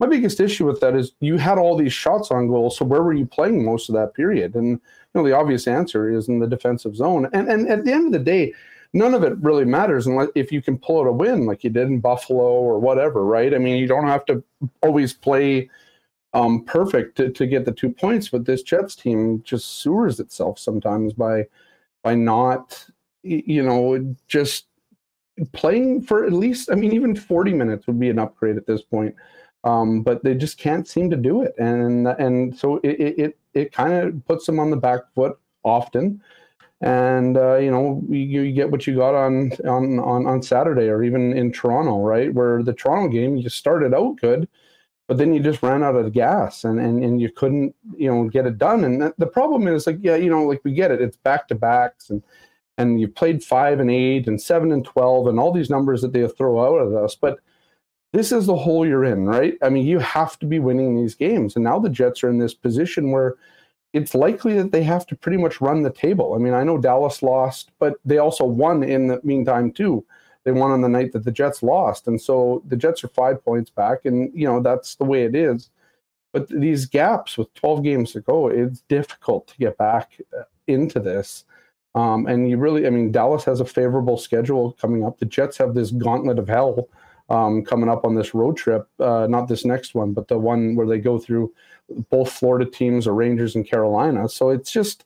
My 0.00 0.06
biggest 0.06 0.38
issue 0.40 0.66
with 0.66 0.80
that 0.80 0.94
is 0.94 1.12
you 1.20 1.38
had 1.38 1.58
all 1.58 1.76
these 1.76 1.92
shots 1.92 2.30
on 2.30 2.48
goal. 2.48 2.70
So 2.70 2.84
where 2.84 3.02
were 3.02 3.14
you 3.14 3.26
playing 3.26 3.64
most 3.64 3.88
of 3.88 3.94
that 3.96 4.14
period? 4.14 4.54
And 4.54 4.68
you 4.68 4.80
know, 5.14 5.24
the 5.24 5.36
obvious 5.36 5.66
answer 5.66 6.08
is 6.08 6.28
in 6.28 6.38
the 6.38 6.46
defensive 6.46 6.94
zone. 6.94 7.28
And 7.32 7.48
and 7.48 7.68
at 7.68 7.84
the 7.84 7.92
end 7.92 8.06
of 8.06 8.12
the 8.12 8.18
day, 8.18 8.54
none 8.92 9.14
of 9.14 9.24
it 9.24 9.36
really 9.38 9.64
matters 9.64 10.06
unless 10.06 10.28
if 10.34 10.52
you 10.52 10.62
can 10.62 10.78
pull 10.78 11.00
out 11.00 11.08
a 11.08 11.12
win 11.12 11.46
like 11.46 11.64
you 11.64 11.70
did 11.70 11.88
in 11.88 12.00
Buffalo 12.00 12.44
or 12.44 12.78
whatever, 12.78 13.24
right? 13.24 13.54
I 13.54 13.58
mean, 13.58 13.76
you 13.76 13.88
don't 13.88 14.06
have 14.06 14.24
to 14.26 14.42
always 14.82 15.12
play 15.12 15.68
um, 16.32 16.64
perfect 16.64 17.16
to, 17.16 17.30
to 17.30 17.46
get 17.46 17.64
the 17.64 17.72
two 17.72 17.90
points, 17.90 18.28
but 18.28 18.44
this 18.44 18.62
Jets 18.62 18.94
team 18.94 19.42
just 19.44 19.82
sewers 19.82 20.20
itself 20.20 20.58
sometimes 20.58 21.12
by 21.12 21.46
by 22.02 22.14
not, 22.14 22.86
you 23.22 23.62
know, 23.62 24.14
just 24.28 24.66
playing 25.52 26.02
for 26.02 26.24
at 26.24 26.32
least. 26.32 26.70
I 26.70 26.74
mean, 26.74 26.92
even 26.92 27.16
forty 27.16 27.52
minutes 27.52 27.86
would 27.86 27.98
be 27.98 28.10
an 28.10 28.18
upgrade 28.18 28.56
at 28.56 28.66
this 28.66 28.82
point. 28.82 29.14
Um, 29.68 30.02
but 30.02 30.24
they 30.24 30.34
just 30.34 30.58
can't 30.58 30.88
seem 30.88 31.10
to 31.10 31.16
do 31.16 31.42
it, 31.42 31.54
and 31.58 32.08
and 32.08 32.56
so 32.56 32.76
it 32.84 33.18
it, 33.18 33.38
it 33.54 33.72
kind 33.72 33.92
of 33.92 34.26
puts 34.26 34.46
them 34.46 34.58
on 34.58 34.70
the 34.70 34.76
back 34.76 35.00
foot 35.14 35.38
often 35.64 36.22
and 36.80 37.36
uh, 37.36 37.56
you 37.56 37.70
know 37.70 38.02
you, 38.08 38.42
you, 38.42 38.52
get 38.52 38.70
what 38.70 38.86
you 38.86 38.94
got 38.96 39.14
on, 39.14 39.50
on 39.66 39.98
on 39.98 40.26
on 40.26 40.42
Saturday 40.42 40.88
or 40.88 41.02
even 41.02 41.36
in 41.36 41.52
Toronto, 41.52 42.02
right? 42.02 42.32
Where 42.32 42.62
the 42.62 42.72
Toronto 42.72 43.08
game 43.08 43.36
you 43.36 43.48
started 43.48 43.94
out 43.94 44.20
good, 44.20 44.48
but 45.08 45.18
then 45.18 45.34
you 45.34 45.40
just 45.40 45.62
ran 45.62 45.82
out 45.82 45.96
of 45.96 46.12
gas 46.12 46.64
and 46.64 46.78
and, 46.78 47.02
and 47.02 47.20
you 47.20 47.30
couldn't 47.32 47.74
you 47.96 48.08
know 48.08 48.28
get 48.28 48.46
it 48.46 48.58
done. 48.58 48.84
And 48.84 49.12
the 49.18 49.26
problem 49.26 49.66
is 49.66 49.86
like 49.86 49.98
yeah 50.00 50.16
you 50.16 50.30
know 50.30 50.44
like 50.44 50.60
we 50.64 50.72
get 50.72 50.92
it, 50.92 51.00
it's 51.00 51.16
back 51.16 51.48
to 51.48 51.54
backs 51.56 52.10
and 52.10 52.22
and 52.76 53.00
you 53.00 53.08
played 53.08 53.42
five 53.42 53.80
and 53.80 53.90
eight 53.90 54.28
and 54.28 54.40
seven 54.40 54.70
and 54.70 54.84
twelve 54.84 55.26
and 55.26 55.40
all 55.40 55.52
these 55.52 55.70
numbers 55.70 56.00
that 56.02 56.12
they 56.12 56.26
throw 56.28 56.60
out 56.64 56.86
at 56.86 56.94
us, 56.94 57.16
but 57.16 57.40
this 58.12 58.32
is 58.32 58.46
the 58.46 58.56
hole 58.56 58.86
you're 58.86 59.04
in, 59.04 59.26
right? 59.26 59.54
I 59.62 59.68
mean, 59.68 59.86
you 59.86 59.98
have 59.98 60.38
to 60.38 60.46
be 60.46 60.58
winning 60.58 60.96
these 60.96 61.14
games, 61.14 61.56
and 61.56 61.64
now 61.64 61.78
the 61.78 61.90
Jets 61.90 62.24
are 62.24 62.30
in 62.30 62.38
this 62.38 62.54
position 62.54 63.10
where 63.10 63.34
it's 63.92 64.14
likely 64.14 64.54
that 64.54 64.72
they 64.72 64.82
have 64.82 65.06
to 65.06 65.16
pretty 65.16 65.38
much 65.38 65.60
run 65.60 65.82
the 65.82 65.90
table. 65.90 66.34
I 66.34 66.38
mean, 66.38 66.54
I 66.54 66.64
know 66.64 66.78
Dallas 66.78 67.22
lost, 67.22 67.70
but 67.78 67.94
they 68.04 68.18
also 68.18 68.44
won 68.44 68.82
in 68.82 69.06
the 69.06 69.20
meantime 69.24 69.72
too. 69.72 70.04
They 70.44 70.52
won 70.52 70.70
on 70.70 70.80
the 70.80 70.88
night 70.88 71.12
that 71.12 71.24
the 71.24 71.32
Jets 71.32 71.62
lost, 71.62 72.06
and 72.06 72.20
so 72.20 72.62
the 72.66 72.76
Jets 72.76 73.04
are 73.04 73.08
five 73.08 73.44
points 73.44 73.70
back, 73.70 74.04
and 74.04 74.30
you 74.34 74.46
know 74.46 74.60
that's 74.60 74.94
the 74.94 75.04
way 75.04 75.24
it 75.24 75.34
is. 75.34 75.70
But 76.32 76.48
these 76.48 76.86
gaps 76.86 77.38
with 77.38 77.52
12 77.54 77.82
games 77.82 78.12
to 78.12 78.20
go, 78.20 78.48
it's 78.48 78.80
difficult 78.82 79.48
to 79.48 79.56
get 79.58 79.78
back 79.78 80.20
uh, 80.38 80.44
into 80.66 81.00
this. 81.00 81.44
Um, 81.94 82.26
and 82.26 82.48
you 82.48 82.58
really, 82.58 82.86
I 82.86 82.90
mean, 82.90 83.10
Dallas 83.10 83.44
has 83.44 83.60
a 83.60 83.64
favorable 83.64 84.18
schedule 84.18 84.72
coming 84.72 85.04
up. 85.04 85.18
The 85.18 85.24
Jets 85.24 85.56
have 85.56 85.74
this 85.74 85.90
gauntlet 85.90 86.38
of 86.38 86.48
hell 86.48 86.88
um, 87.28 87.64
coming 87.64 87.88
up 87.88 88.04
on 88.04 88.14
this 88.14 88.34
road 88.34 88.56
trip. 88.56 88.88
Uh, 88.98 89.26
not 89.28 89.48
this 89.48 89.64
next 89.64 89.94
one, 89.94 90.12
but 90.12 90.28
the 90.28 90.38
one 90.38 90.74
where 90.74 90.86
they 90.86 90.98
go 90.98 91.18
through 91.18 91.52
both 92.10 92.30
Florida 92.32 92.68
teams, 92.70 93.06
or 93.06 93.14
Rangers 93.14 93.54
and 93.54 93.68
Carolina. 93.68 94.28
So 94.28 94.50
it's 94.50 94.70
just, 94.70 95.04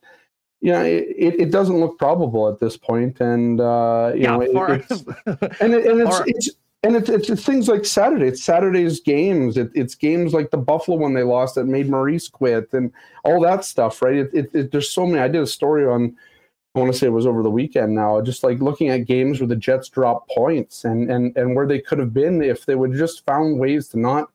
you 0.61 0.73
know, 0.73 0.83
it, 0.85 1.07
it 1.17 1.51
doesn't 1.51 1.79
look 1.79 1.99
probable 1.99 2.49
at 2.49 2.59
this 2.59 2.77
point, 2.77 3.21
and 3.21 3.61
uh, 3.61 4.13
you 4.15 4.23
yeah, 4.23 4.37
know, 4.37 4.41
it, 4.41 4.51
it's, 4.89 5.05
and, 5.61 5.75
it, 5.75 5.87
and 5.87 6.01
it's, 6.01 6.21
it's 6.27 6.51
and 6.85 6.97
it's, 6.97 7.09
it's, 7.09 7.45
things 7.45 7.69
like 7.69 7.85
Saturday. 7.85 8.27
It's 8.27 8.43
Saturday's 8.43 9.01
games. 9.01 9.57
It, 9.57 9.71
it's 9.75 9.95
games 9.95 10.35
like 10.35 10.51
the 10.51 10.59
Buffalo 10.59 10.97
one 10.97 11.15
they 11.15 11.23
lost 11.23 11.55
that 11.55 11.67
made 11.67 11.89
Maurice 11.89 12.29
quit, 12.29 12.73
and 12.73 12.93
all 13.25 13.41
that 13.43 13.65
stuff. 13.65 14.03
Right? 14.03 14.17
It, 14.17 14.51
It, 14.53 14.73
there's 14.73 14.91
so 14.91 15.07
many. 15.07 15.21
I 15.21 15.29
did 15.29 15.43
a 15.43 15.47
story 15.47 15.87
on. 15.87 16.17
I 16.75 16.79
want 16.79 16.93
to 16.93 16.99
say 16.99 17.07
it 17.07 17.11
was 17.11 17.27
over 17.27 17.43
the 17.43 17.51
weekend 17.51 17.95
now. 17.95 18.21
Just 18.23 18.43
like 18.43 18.61
looking 18.61 18.89
at 18.89 19.07
games 19.07 19.41
where 19.41 19.49
the 19.49 19.57
Jets 19.57 19.89
dropped 19.89 20.31
points 20.31 20.85
and 20.85 21.11
and 21.11 21.37
and 21.37 21.55
where 21.55 21.67
they 21.67 21.81
could 21.81 21.99
have 21.99 22.15
been 22.15 22.43
if 22.43 22.67
they 22.67 22.75
would 22.75 22.95
just 22.95 23.27
found 23.27 23.59
ways 23.59 23.89
to 23.89 23.99
not 23.99 24.31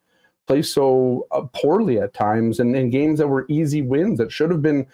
play 0.45 0.61
so 0.61 1.27
uh, 1.31 1.41
poorly 1.53 1.99
at 1.99 2.13
times, 2.13 2.59
and, 2.59 2.75
in 2.75 2.89
games 2.89 3.19
that 3.19 3.27
were 3.27 3.45
easy 3.49 3.81
wins 3.81 4.17
that 4.19 4.31
should 4.31 4.51
have 4.51 4.61
been 4.61 4.85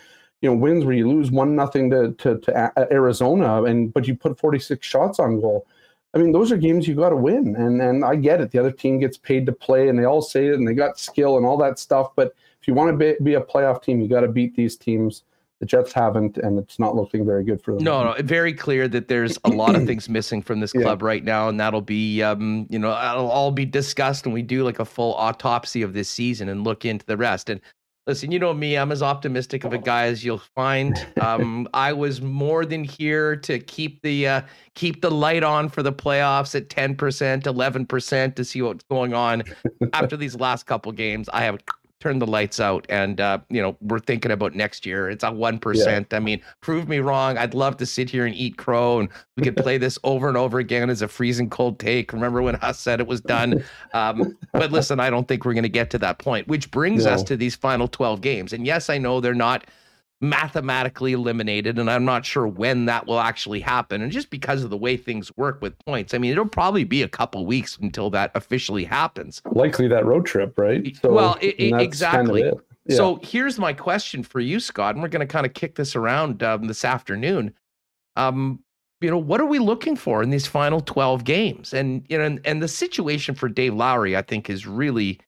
you 0.42 0.50
know 0.50 0.56
wins 0.56 0.86
where 0.86 0.96
you 0.96 1.08
lose 1.10 1.32
one 1.32 1.56
nothing 1.56 1.90
to, 1.90 2.14
to 2.14 2.40
to 2.40 2.92
Arizona 2.92 3.64
and 3.64 3.94
but 3.94 4.08
you 4.08 4.16
put 4.16 4.40
46 4.40 4.86
shots 4.86 5.20
on 5.20 5.40
goal 5.40 5.66
I 6.14 6.20
mean, 6.20 6.32
those 6.32 6.52
are 6.52 6.58
games 6.58 6.88
you 6.88 6.96
got 6.96 7.10
to 7.10 7.16
win, 7.16 7.56
and 7.56 7.82
and 7.82 8.06
I 8.06 8.16
get 8.16 8.40
it. 8.40 8.52
The 8.52 8.60
other 8.60 8.72
team 8.72 9.00
gets 9.00 9.18
paid 9.18 9.46
to 9.48 9.52
play, 9.52 9.90
and 9.90 9.98
they 9.98 10.06
all 10.06 10.22
say 10.22 10.48
it, 10.48 10.56
and 10.56 10.68
they 10.68 10.76
got 10.76 11.00
skill 11.00 11.38
and 11.38 11.46
all 11.46 11.58
that 11.58 11.80
stuff. 11.80 12.12
But 12.16 12.36
if 12.62 12.68
you 12.68 12.74
want 12.74 12.92
to 12.92 12.98
be, 12.98 13.24
be 13.24 13.34
a 13.34 13.42
playoff 13.42 13.82
team, 13.82 14.00
you 14.00 14.08
got 14.08 14.22
to 14.22 14.28
beat 14.28 14.56
these 14.56 14.78
teams. 14.78 15.24
The 15.64 15.68
Jets 15.68 15.94
haven't, 15.94 16.38
and 16.38 16.60
it's 16.60 16.78
not 16.78 16.94
looking 16.94 17.26
very 17.26 17.46
good 17.46 17.64
for 17.64 17.74
them. 17.74 17.86
No, 17.86 18.04
no, 18.04 18.16
very 18.22 18.54
clear 18.54 18.90
that 18.90 19.08
there's 19.08 19.40
a 19.46 19.50
lot 19.50 19.78
of 19.78 19.86
things 19.88 20.10
missing 20.10 20.42
from 20.42 20.60
this 20.60 20.74
club 20.74 21.02
yeah. 21.02 21.08
right 21.08 21.24
now, 21.24 21.48
and 21.48 21.58
that'll 21.58 21.80
be, 21.80 22.22
um, 22.22 22.68
you 22.70 22.78
know, 22.78 22.90
it'll 22.90 23.32
all 23.32 23.50
be 23.50 23.64
discussed, 23.64 24.26
and 24.26 24.34
we 24.34 24.42
do 24.42 24.66
like 24.66 24.80
a 24.80 24.84
full 24.84 25.14
autopsy 25.14 25.82
of 25.82 25.94
this 25.94 26.10
season 26.10 26.50
and 26.50 26.66
look 26.66 26.84
into 26.84 27.06
the 27.06 27.16
rest. 27.16 27.50
And 27.50 27.62
listen, 28.06 28.30
you 28.30 28.40
know 28.40 28.54
me, 28.54 28.78
I'm 28.78 28.92
as 28.92 29.02
optimistic 29.02 29.64
of 29.64 29.72
a 29.72 29.78
guy 29.78 30.08
as 30.08 30.26
you'll 30.26 30.40
find. 30.54 31.00
Um, 31.22 31.66
I 31.74 31.94
was 31.94 32.22
more 32.22 32.66
than 32.66 32.84
here 32.84 33.38
to 33.38 33.58
keep 33.58 34.02
the 34.02 34.28
uh, 34.28 34.42
keep 34.76 35.02
the 35.02 35.12
light 35.12 35.44
on 35.44 35.70
for 35.70 35.82
the 35.82 35.94
playoffs 35.94 36.56
at 36.56 36.68
10%, 36.68 36.98
11% 36.98 38.36
to 38.36 38.44
see 38.44 38.62
what's 38.62 38.84
going 38.84 39.14
on. 39.14 39.44
After 39.94 40.18
these 40.18 40.36
last 40.36 40.66
couple 40.66 40.92
games, 40.92 41.30
I 41.32 41.44
have 41.44 41.58
turn 42.04 42.20
the 42.20 42.28
lights 42.28 42.60
out 42.60 42.86
and 42.90 43.22
uh, 43.22 43.40
you 43.50 43.62
know 43.62 43.78
we're 43.80 43.98
thinking 43.98 44.32
about 44.32 44.54
next 44.54 44.86
year. 44.86 45.10
It's 45.10 45.24
a 45.24 45.28
1% 45.28 45.86
yeah. 45.86 46.18
i 46.18 46.20
mean 46.20 46.42
prove 46.60 46.90
me 46.90 47.00
wrong. 47.00 47.38
I'd 47.38 47.54
love 47.54 47.78
to 47.78 47.86
sit 47.86 48.10
here 48.10 48.26
and 48.26 48.36
eat 48.36 48.58
crow 48.58 49.00
and 49.00 49.08
we 49.38 49.44
could 49.44 49.56
play 49.56 49.78
this 49.78 49.98
over 50.04 50.28
and 50.28 50.36
over 50.36 50.60
again 50.60 50.90
as 50.90 51.02
a 51.02 51.08
freezing 51.08 51.50
cold 51.50 51.80
take. 51.80 52.12
Remember 52.12 52.42
when 52.42 52.56
Huss 52.56 52.78
said 52.78 53.00
it 53.00 53.08
was 53.08 53.22
done? 53.22 53.64
Um, 53.94 54.38
but 54.52 54.72
listen 54.72 55.00
i 55.00 55.10
don't 55.10 55.28
think 55.28 55.46
we're 55.46 55.54
going 55.54 55.64
to 55.64 55.70
get 55.70 55.90
to 55.92 55.98
that 56.00 56.20
point 56.20 56.48
which 56.48 56.72
brings 56.72 57.06
no. 57.06 57.12
us 57.12 57.24
to 57.24 57.38
these 57.38 57.56
final 57.56 57.88
12 57.88 58.20
games. 58.20 58.52
And 58.52 58.66
yes 58.66 58.90
i 58.90 58.98
know 58.98 59.22
they're 59.22 59.34
not 59.34 59.66
mathematically 60.24 61.12
eliminated 61.12 61.78
and 61.78 61.92
i'm 61.92 62.06
not 62.06 62.26
sure 62.26 62.48
when 62.48 62.86
that 62.86 63.06
will 63.06 63.20
actually 63.20 63.60
happen. 63.60 64.02
And 64.02 64.10
just 64.10 64.30
because 64.30 64.64
of 64.64 64.70
the 64.70 64.78
way 64.78 64.96
things 64.96 65.30
work 65.36 65.62
with 65.62 65.78
points 65.80 66.14
i 66.14 66.18
mean 66.18 66.32
it'll 66.32 66.46
probably 66.46 66.86
be 66.86 67.02
a 67.02 67.10
couple 67.10 67.46
weeks 67.46 67.78
until 67.82 68.10
that 68.12 68.32
officially 68.34 68.86
happens. 68.86 69.42
Likely 69.52 69.90
that 69.90 70.06
road 70.06 70.26
trip 70.26 70.58
right? 70.58 70.96
So, 70.96 71.12
well 71.12 71.38
it, 71.42 71.56
it, 71.60 71.82
exactly 71.82 72.44
kind 72.44 72.54
of 72.54 72.60
it. 72.60 72.66
yeah. 72.86 72.96
so 72.96 73.20
here's 73.22 73.60
my 73.60 73.74
question 73.74 74.24
for 74.24 74.40
you 74.40 74.62
scott 74.62 74.96
and 74.96 75.04
we're 75.04 75.10
going 75.10 75.28
to 75.28 75.32
kind 75.32 75.46
of 75.46 75.54
kick 75.54 75.76
this 75.76 75.94
around 75.94 76.42
um, 76.42 76.68
this 76.68 76.86
afternoon. 76.86 77.54
Um, 78.16 78.60
you 79.02 79.12
know 79.12 79.18
what 79.18 79.42
are 79.42 79.46
we 79.46 79.60
looking 79.60 79.98
for 79.98 80.24
in 80.24 80.30
these 80.30 80.48
final 80.48 80.80
12 80.80 81.26
games? 81.26 81.74
And 81.74 82.06
you 82.08 82.18
know 82.18 82.24
and, 82.24 82.40
and 82.46 82.64
the 82.64 82.70
situation 82.70 83.36
for 83.36 83.50
dave 83.50 83.74
lowry 83.74 84.16
i 84.16 84.22
think 84.22 84.50
is 84.50 84.66
really 84.66 85.20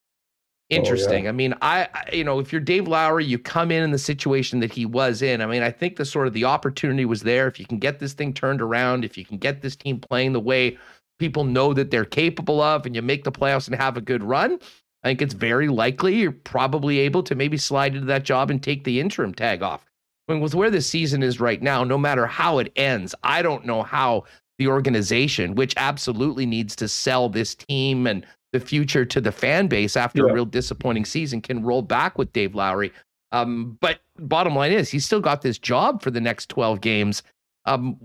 interesting. 0.70 1.22
Oh, 1.22 1.24
yeah. 1.24 1.30
I 1.30 1.32
mean, 1.34 1.54
I, 1.62 1.88
you 2.12 2.24
know, 2.24 2.40
if 2.40 2.52
you're 2.52 2.62
Dave 2.62 2.88
Lowry, 2.88 3.26
you 3.26 3.38
come 3.38 3.72
in 3.72 3.84
in 3.84 3.92
the 3.92 3.98
situation 3.98 4.60
that 4.60 4.72
he 4.72 4.86
was 4.86 5.22
in. 5.22 5.42
I 5.42 5.46
mean, 5.46 5.62
I 5.62 5.72
think 5.72 5.96
the 5.96 6.06
sort 6.06 6.28
of 6.28 6.34
the 6.34 6.46
opportunity 6.46 7.06
was 7.06 7.22
there. 7.22 7.48
If 7.48 7.60
you 7.60 7.66
can 7.66 7.80
get 7.80 8.00
this 8.00 8.14
thing 8.14 8.34
turned 8.34 8.62
around, 8.62 9.06
if 9.06 9.18
you 9.18 9.26
can 9.26 9.38
get 9.38 9.62
this 9.62 9.76
team 9.76 10.00
playing 10.00 10.34
the 10.34 10.40
way 10.40 10.78
people 11.20 11.44
know 11.44 11.74
that 11.74 11.92
they're 11.92 12.06
capable 12.06 12.62
of, 12.62 12.86
and 12.86 12.96
you 12.96 13.02
make 13.02 13.24
the 13.24 13.32
playoffs 13.32 13.68
and 13.68 13.76
have 13.76 13.96
a 13.96 14.02
good 14.02 14.24
run, 14.24 14.60
I 15.04 15.10
think 15.10 15.22
it's 15.22 15.34
very 15.34 15.68
likely 15.68 16.16
you're 16.16 16.32
probably 16.32 17.00
able 17.00 17.24
to 17.24 17.36
maybe 17.36 17.58
slide 17.58 17.94
into 17.94 18.08
that 18.08 18.24
job 18.24 18.50
and 18.50 18.62
take 18.62 18.84
the 18.84 19.00
interim 19.00 19.34
tag 19.34 19.62
off. 19.62 19.86
I 20.28 20.34
mean, 20.34 20.42
with 20.42 20.56
where 20.56 20.72
the 20.72 20.82
season 20.82 21.22
is 21.22 21.40
right 21.40 21.62
now, 21.62 21.84
no 21.84 21.98
matter 21.98 22.26
how 22.26 22.58
it 22.58 22.72
ends, 22.76 23.14
I 23.24 23.44
don't 23.44 23.66
know 23.66 23.84
how 23.84 24.24
the 24.58 24.68
organization, 24.68 25.54
which 25.54 25.76
absolutely 25.78 26.46
needs 26.46 26.76
to 26.78 26.88
sell 26.88 27.30
this 27.30 27.54
team 27.54 28.08
and 28.08 28.26
the 28.56 28.66
future 28.66 29.04
to 29.04 29.20
the 29.20 29.32
fan 29.32 29.68
base 29.68 29.98
after 29.98 30.24
yeah. 30.26 30.32
a 30.32 30.34
real 30.34 30.46
disappointing 30.46 31.04
season 31.04 31.42
can 31.42 31.62
roll 31.62 31.82
back 31.82 32.18
with 32.18 32.32
Dave 32.32 32.56
Lowry. 32.56 32.94
Um, 33.34 33.78
but 33.82 34.00
bottom 34.18 34.56
line 34.56 34.72
is, 34.72 34.90
he's 34.90 35.06
still 35.06 35.20
got 35.20 35.42
this 35.42 35.58
job 35.58 36.02
for 36.02 36.10
the 36.10 36.22
next 36.22 36.48
12 36.50 36.80
games. 36.80 37.22
Um, 37.66 37.98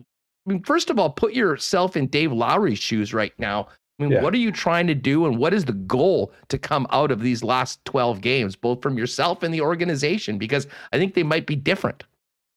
I 0.46 0.52
mean, 0.52 0.62
first 0.64 0.90
of 0.90 0.98
all, 0.98 1.10
put 1.10 1.34
yourself 1.34 1.96
in 1.96 2.08
Dave 2.08 2.32
Lowry's 2.32 2.80
shoes 2.80 3.14
right 3.14 3.32
now. 3.38 3.68
I 3.98 4.02
mean, 4.02 4.12
yeah. 4.12 4.22
what 4.22 4.34
are 4.34 4.38
you 4.38 4.50
trying 4.50 4.86
to 4.88 4.94
do, 4.94 5.26
and 5.26 5.36
what 5.38 5.54
is 5.54 5.66
the 5.66 5.74
goal 5.74 6.32
to 6.48 6.58
come 6.58 6.86
out 6.90 7.10
of 7.10 7.20
these 7.20 7.44
last 7.44 7.84
12 7.84 8.22
games, 8.22 8.56
both 8.56 8.82
from 8.82 8.98
yourself 8.98 9.42
and 9.42 9.54
the 9.54 9.60
organization? 9.60 10.38
Because 10.38 10.66
I 10.92 10.98
think 10.98 11.14
they 11.14 11.22
might 11.22 11.46
be 11.46 11.54
different. 11.54 12.02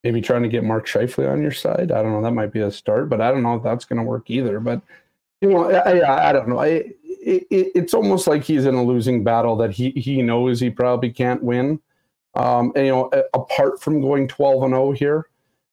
Maybe 0.03 0.21
trying 0.21 0.43
to 0.43 0.49
get 0.49 0.63
Mark 0.63 0.87
Scheifele 0.87 1.31
on 1.31 1.41
your 1.41 1.51
side. 1.51 1.91
I 1.91 2.01
don't 2.01 2.13
know. 2.13 2.21
That 2.21 2.31
might 2.31 2.53
be 2.53 2.61
a 2.61 2.71
start, 2.71 3.09
but 3.09 3.21
I 3.21 3.29
don't 3.29 3.43
know 3.43 3.55
if 3.55 3.63
that's 3.63 3.85
going 3.85 3.97
to 3.97 4.03
work 4.03 4.29
either. 4.29 4.59
But 4.61 4.81
you 5.41 5.49
know, 5.49 5.69
I, 5.69 5.99
I, 5.99 6.29
I 6.29 6.31
don't 6.31 6.47
know. 6.47 6.59
I, 6.59 6.85
it, 7.25 7.71
it's 7.75 7.93
almost 7.93 8.27
like 8.27 8.43
he's 8.43 8.65
in 8.65 8.75
a 8.75 8.83
losing 8.83 9.23
battle 9.23 9.55
that 9.57 9.71
he 9.71 9.91
he 9.91 10.21
knows 10.21 10.59
he 10.59 10.69
probably 10.69 11.11
can't 11.11 11.43
win. 11.43 11.79
Um, 12.35 12.71
and, 12.75 12.85
you 12.85 12.91
know, 12.91 13.11
apart 13.33 13.79
from 13.79 14.01
going 14.01 14.27
12 14.27 14.63
and 14.63 14.73
0 14.73 14.91
here, 14.93 15.29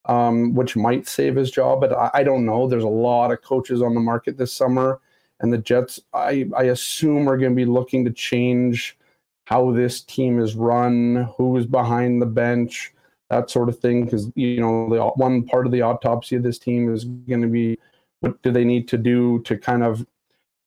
um, 0.07 0.55
which 0.55 0.77
might 0.77 1.09
save 1.09 1.37
his 1.37 1.51
job, 1.51 1.81
but 1.81 1.93
I, 1.93 2.11
I, 2.15 2.23
don't 2.23 2.45
know. 2.45 2.69
There's 2.69 2.85
a 2.85 2.89
lot 2.89 3.31
of 3.31 3.43
coaches 3.43 3.81
on 3.81 3.95
the 3.95 4.01
market 4.01 4.37
this 4.37 4.53
summer, 4.53 5.01
and 5.41 5.53
the 5.53 5.59
Jets, 5.59 6.01
I, 6.13 6.49
I 6.55 6.65
assume, 6.65 7.29
are 7.29 7.39
going 7.39 7.53
to 7.53 7.57
be 7.57 7.65
looking 7.65 8.05
to 8.05 8.11
change 8.11 8.99
how 9.45 9.73
this 9.73 10.03
team 10.03 10.39
is 10.39 10.55
run, 10.55 11.29
who's 11.37 11.67
behind 11.67 12.21
the 12.21 12.27
bench, 12.27 12.93
that 13.31 13.51
sort 13.51 13.69
of 13.69 13.79
thing. 13.79 14.05
Because 14.05 14.31
you 14.35 14.61
know, 14.61 14.89
the 14.91 15.03
one 15.17 15.43
part 15.45 15.67
of 15.67 15.73
the 15.73 15.83
autopsy 15.83 16.37
of 16.37 16.43
this 16.43 16.59
team 16.59 16.93
is 16.93 17.05
going 17.05 17.43
to 17.43 17.49
be 17.49 17.79
what 18.21 18.41
do 18.43 18.53
they 18.53 18.65
need 18.65 18.87
to 18.89 18.99
do 18.99 19.41
to 19.43 19.57
kind 19.57 19.83
of 19.83 20.07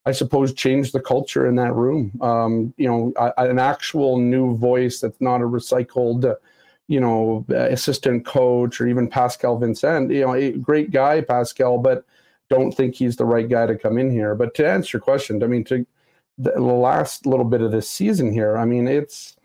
I 0.05 0.11
suppose, 0.11 0.53
change 0.53 0.91
the 0.91 0.99
culture 0.99 1.47
in 1.47 1.55
that 1.55 1.73
room. 1.73 2.11
Um, 2.21 2.73
you 2.77 2.87
know, 2.87 3.13
a, 3.17 3.31
an 3.37 3.59
actual 3.59 4.17
new 4.17 4.57
voice 4.57 4.99
that's 4.99 5.21
not 5.21 5.41
a 5.41 5.45
recycled, 5.45 6.35
you 6.87 6.99
know, 6.99 7.45
assistant 7.49 8.25
coach 8.25 8.81
or 8.81 8.87
even 8.87 9.07
Pascal 9.07 9.57
Vincent. 9.57 10.11
You 10.11 10.21
know, 10.21 10.33
a 10.33 10.51
great 10.51 10.91
guy, 10.91 11.21
Pascal, 11.21 11.77
but 11.77 12.05
don't 12.49 12.73
think 12.73 12.95
he's 12.95 13.15
the 13.15 13.25
right 13.25 13.47
guy 13.47 13.65
to 13.65 13.77
come 13.77 13.97
in 13.97 14.11
here. 14.11 14.35
But 14.35 14.53
to 14.55 14.67
answer 14.67 14.97
your 14.97 15.01
question, 15.01 15.41
I 15.41 15.47
mean, 15.47 15.63
to 15.65 15.85
the 16.37 16.59
last 16.59 17.25
little 17.25 17.45
bit 17.45 17.61
of 17.61 17.71
this 17.71 17.89
season 17.89 18.33
here, 18.33 18.57
I 18.57 18.65
mean, 18.65 18.87
it's 18.87 19.37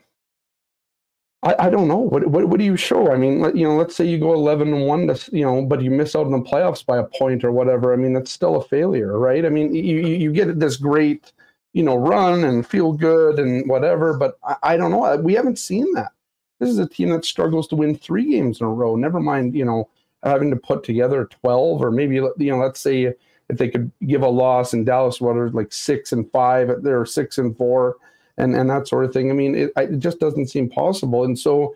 I, 1.42 1.54
I 1.66 1.70
don't 1.70 1.86
know. 1.86 1.98
What, 1.98 2.26
what 2.26 2.48
what 2.48 2.58
do 2.58 2.64
you 2.64 2.76
show? 2.76 3.12
I 3.12 3.16
mean, 3.16 3.40
let, 3.40 3.56
you 3.56 3.64
know, 3.64 3.76
let's 3.76 3.94
say 3.94 4.04
you 4.04 4.18
go 4.18 4.32
eleven 4.34 4.74
and 4.74 4.86
one, 4.86 5.06
to, 5.06 5.36
you 5.36 5.44
know, 5.44 5.64
but 5.64 5.82
you 5.82 5.90
miss 5.90 6.16
out 6.16 6.26
in 6.26 6.32
the 6.32 6.40
playoffs 6.40 6.84
by 6.84 6.98
a 6.98 7.04
point 7.04 7.44
or 7.44 7.52
whatever. 7.52 7.92
I 7.92 7.96
mean, 7.96 8.12
that's 8.12 8.32
still 8.32 8.56
a 8.56 8.64
failure, 8.64 9.18
right? 9.18 9.44
I 9.44 9.48
mean, 9.48 9.72
you 9.72 10.00
you 10.00 10.32
get 10.32 10.58
this 10.58 10.76
great, 10.76 11.32
you 11.74 11.84
know, 11.84 11.96
run 11.96 12.42
and 12.42 12.66
feel 12.66 12.92
good 12.92 13.38
and 13.38 13.68
whatever, 13.68 14.14
but 14.14 14.38
I, 14.42 14.56
I 14.64 14.76
don't 14.76 14.90
know. 14.90 15.16
We 15.18 15.34
haven't 15.34 15.58
seen 15.58 15.92
that. 15.94 16.10
This 16.58 16.70
is 16.70 16.78
a 16.78 16.88
team 16.88 17.10
that 17.10 17.24
struggles 17.24 17.68
to 17.68 17.76
win 17.76 17.96
three 17.96 18.28
games 18.32 18.60
in 18.60 18.66
a 18.66 18.70
row. 18.70 18.96
Never 18.96 19.20
mind, 19.20 19.54
you 19.54 19.64
know, 19.64 19.88
having 20.24 20.50
to 20.50 20.56
put 20.56 20.82
together 20.82 21.26
twelve 21.26 21.82
or 21.82 21.92
maybe 21.92 22.16
you 22.16 22.32
know, 22.38 22.58
let's 22.58 22.80
say 22.80 23.14
if 23.48 23.56
they 23.56 23.68
could 23.68 23.92
give 24.08 24.22
a 24.22 24.28
loss 24.28 24.74
in 24.74 24.84
Dallas, 24.84 25.20
what 25.20 25.36
are 25.36 25.50
like 25.50 25.72
six 25.72 26.10
and 26.10 26.28
five, 26.32 26.82
they're 26.82 27.06
six 27.06 27.38
and 27.38 27.56
four 27.56 27.96
and 28.38 28.54
and 28.54 28.70
that 28.70 28.88
sort 28.88 29.04
of 29.04 29.12
thing. 29.12 29.30
I 29.30 29.34
mean, 29.34 29.54
it, 29.54 29.72
it 29.76 29.98
just 29.98 30.20
doesn't 30.20 30.48
seem 30.48 30.70
possible. 30.70 31.24
And 31.24 31.38
so, 31.38 31.74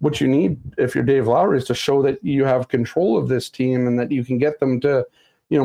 what 0.00 0.20
you 0.20 0.28
need 0.28 0.58
if 0.76 0.94
you're 0.94 1.04
Dave 1.04 1.28
Lowry 1.28 1.58
is 1.58 1.64
to 1.66 1.74
show 1.74 2.02
that 2.02 2.22
you 2.24 2.44
have 2.44 2.68
control 2.68 3.16
of 3.16 3.28
this 3.28 3.48
team 3.48 3.86
and 3.86 3.98
that 3.98 4.10
you 4.10 4.24
can 4.24 4.38
get 4.38 4.58
them 4.60 4.80
to, 4.80 5.06
you 5.48 5.58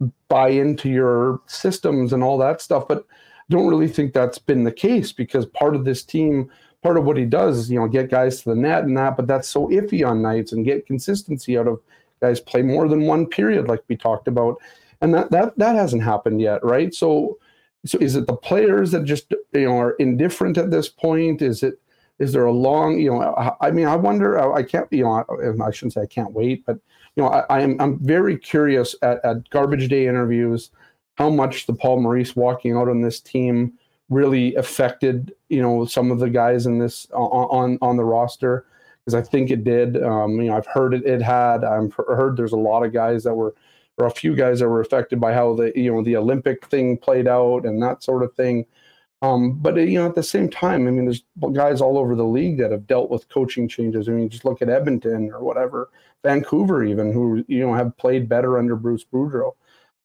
know, 0.00 0.10
buy 0.28 0.48
into 0.48 0.88
your 0.88 1.40
systems 1.46 2.12
and 2.12 2.22
all 2.22 2.38
that 2.38 2.60
stuff. 2.60 2.88
But 2.88 3.00
I 3.00 3.50
don't 3.50 3.68
really 3.68 3.88
think 3.88 4.12
that's 4.12 4.38
been 4.38 4.64
the 4.64 4.72
case 4.72 5.12
because 5.12 5.44
part 5.46 5.74
of 5.74 5.84
this 5.84 6.02
team 6.02 6.50
part 6.82 6.96
of 6.96 7.04
what 7.04 7.16
he 7.16 7.24
does 7.24 7.58
is 7.58 7.70
you 7.70 7.78
know 7.78 7.86
get 7.86 8.10
guys 8.10 8.42
to 8.42 8.50
the 8.50 8.54
net 8.54 8.84
and 8.84 8.96
that, 8.96 9.16
but 9.16 9.26
that's 9.26 9.48
so 9.48 9.68
iffy 9.68 10.06
on 10.06 10.22
nights 10.22 10.52
and 10.52 10.64
get 10.64 10.86
consistency 10.86 11.58
out 11.58 11.68
of 11.68 11.80
guys 12.20 12.40
play 12.40 12.62
more 12.62 12.88
than 12.88 13.06
one 13.06 13.26
period 13.26 13.66
like 13.66 13.82
we 13.88 13.96
talked 13.96 14.28
about, 14.28 14.56
and 15.00 15.12
that 15.14 15.30
that 15.30 15.56
that 15.58 15.74
hasn't 15.74 16.02
happened 16.02 16.40
yet, 16.40 16.62
right? 16.64 16.94
So 16.94 17.38
so 17.84 17.98
is 17.98 18.16
it 18.16 18.26
the 18.26 18.36
players 18.36 18.90
that 18.90 19.04
just 19.04 19.32
you 19.52 19.64
know 19.64 19.78
are 19.78 19.92
indifferent 19.92 20.58
at 20.58 20.70
this 20.70 20.88
point? 20.88 21.42
Is 21.42 21.62
it 21.62 21.80
is 22.18 22.32
there 22.32 22.44
a 22.44 22.52
long 22.52 22.98
you 22.98 23.10
know 23.10 23.56
I 23.60 23.70
mean 23.70 23.86
I 23.86 23.96
wonder 23.96 24.38
I 24.54 24.62
can't 24.62 24.86
you 24.92 25.04
know 25.04 25.24
I 25.62 25.70
shouldn't 25.70 25.94
say 25.94 26.02
I 26.02 26.06
can't 26.06 26.32
wait, 26.32 26.64
but 26.66 26.78
you 27.16 27.22
know 27.22 27.28
I, 27.28 27.60
am 27.60 27.72
I'm, 27.72 27.80
I'm 27.80 27.98
very 28.00 28.36
curious 28.36 28.94
at, 29.02 29.24
at 29.24 29.48
garbage 29.50 29.88
day 29.88 30.06
interviews 30.06 30.70
how 31.16 31.30
much 31.30 31.66
the 31.66 31.74
Paul 31.74 32.00
Maurice 32.00 32.36
walking 32.36 32.76
out 32.76 32.88
on 32.88 33.00
this 33.00 33.20
team 33.20 33.72
really 34.08 34.54
affected 34.56 35.32
you 35.48 35.62
know 35.62 35.84
some 35.86 36.10
of 36.10 36.18
the 36.18 36.30
guys 36.30 36.66
in 36.66 36.78
this 36.78 37.06
on 37.12 37.78
on 37.80 37.96
the 37.96 38.04
roster 38.04 38.66
because 39.04 39.14
I 39.14 39.28
think 39.28 39.50
it 39.50 39.64
did. 39.64 40.02
Um, 40.02 40.40
you 40.40 40.50
know, 40.50 40.56
I've 40.56 40.66
heard 40.66 40.94
it 40.94 41.04
it 41.06 41.22
had. 41.22 41.64
I've 41.64 41.94
heard 41.94 42.36
there's 42.36 42.52
a 42.52 42.56
lot 42.56 42.84
of 42.84 42.92
guys 42.92 43.24
that 43.24 43.34
were 43.34 43.54
or 44.00 44.06
a 44.06 44.10
few 44.10 44.34
guys 44.34 44.60
that 44.60 44.68
were 44.68 44.80
affected 44.80 45.20
by 45.20 45.32
how 45.32 45.54
the 45.54 45.72
you 45.76 45.92
know 45.92 46.02
the 46.02 46.16
Olympic 46.16 46.66
thing 46.66 46.96
played 46.96 47.28
out 47.28 47.64
and 47.64 47.82
that 47.82 48.02
sort 48.02 48.22
of 48.22 48.34
thing. 48.34 48.66
Um, 49.22 49.58
but 49.58 49.76
you 49.76 49.98
know, 49.98 50.06
at 50.06 50.14
the 50.14 50.22
same 50.22 50.48
time, 50.48 50.86
I 50.86 50.90
mean, 50.90 51.04
there's 51.04 51.24
guys 51.52 51.80
all 51.80 51.98
over 51.98 52.14
the 52.14 52.24
league 52.24 52.58
that 52.58 52.70
have 52.70 52.86
dealt 52.86 53.10
with 53.10 53.28
coaching 53.28 53.68
changes. 53.68 54.08
I 54.08 54.12
mean, 54.12 54.30
just 54.30 54.46
look 54.46 54.62
at 54.62 54.70
Edmonton 54.70 55.30
or 55.30 55.44
whatever, 55.44 55.90
Vancouver 56.24 56.82
even, 56.84 57.12
who 57.12 57.44
you 57.46 57.60
know 57.60 57.74
have 57.74 57.96
played 57.98 58.28
better 58.28 58.58
under 58.58 58.76
Bruce 58.76 59.04
Boudreau. 59.04 59.52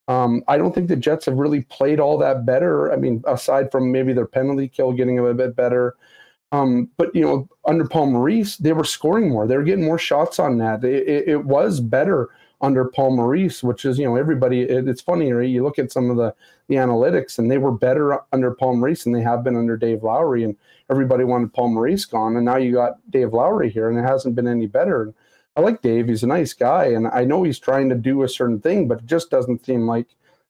Um, 0.07 0.43
I 0.47 0.57
don't 0.57 0.75
think 0.75 0.87
the 0.87 0.95
Jets 0.95 1.25
have 1.25 1.37
really 1.37 1.61
played 1.61 1.99
all 1.99 2.17
that 2.19 2.45
better. 2.45 2.91
I 2.91 2.97
mean, 2.97 3.23
aside 3.25 3.71
from 3.71 3.91
maybe 3.91 4.13
their 4.13 4.27
penalty 4.27 4.67
kill 4.67 4.91
getting 4.91 5.17
a 5.17 5.33
bit 5.33 5.55
better. 5.55 5.95
Um, 6.51 6.89
but 6.97 7.13
you 7.15 7.21
know, 7.21 7.47
under 7.67 7.85
Paul 7.85 8.07
Maurice, 8.07 8.57
they 8.57 8.73
were 8.73 8.83
scoring 8.83 9.29
more. 9.29 9.47
They 9.47 9.57
were 9.57 9.63
getting 9.63 9.85
more 9.85 9.97
shots 9.97 10.39
on 10.39 10.57
that. 10.59 10.83
It, 10.83 11.27
it 11.27 11.45
was 11.45 11.79
better 11.79 12.29
under 12.61 12.85
Paul 12.85 13.15
Maurice, 13.15 13.63
which 13.63 13.85
is 13.85 13.97
you 13.97 14.05
know 14.05 14.15
everybody. 14.15 14.61
It, 14.61 14.87
it's 14.87 15.01
funny, 15.01 15.31
right? 15.31 15.47
You 15.49 15.63
look 15.63 15.79
at 15.79 15.91
some 15.91 16.09
of 16.09 16.17
the 16.17 16.33
the 16.67 16.75
analytics, 16.75 17.37
and 17.37 17.49
they 17.49 17.57
were 17.57 17.71
better 17.71 18.19
under 18.33 18.51
Paul 18.51 18.77
Maurice 18.77 19.03
than 19.03 19.13
they 19.13 19.21
have 19.21 19.43
been 19.43 19.55
under 19.55 19.77
Dave 19.77 20.03
Lowry, 20.03 20.43
and 20.43 20.55
everybody 20.89 21.23
wanted 21.23 21.53
Paul 21.53 21.69
Maurice 21.69 22.05
gone, 22.05 22.35
and 22.35 22.45
now 22.45 22.57
you 22.57 22.73
got 22.73 22.99
Dave 23.11 23.33
Lowry 23.33 23.69
here, 23.69 23.89
and 23.89 23.97
it 23.97 24.03
hasn't 24.03 24.35
been 24.35 24.47
any 24.47 24.67
better. 24.67 25.13
I 25.55 25.61
like 25.61 25.81
Dave; 25.81 26.07
he's 26.07 26.23
a 26.23 26.27
nice 26.27 26.53
guy, 26.53 26.85
and 26.85 27.07
I 27.07 27.23
know 27.25 27.43
he's 27.43 27.59
trying 27.59 27.89
to 27.89 27.95
do 27.95 28.23
a 28.23 28.29
certain 28.29 28.59
thing, 28.59 28.87
but 28.87 28.99
it 28.99 29.05
just 29.05 29.29
doesn't 29.29 29.65
seem 29.65 29.87
like 29.87 30.07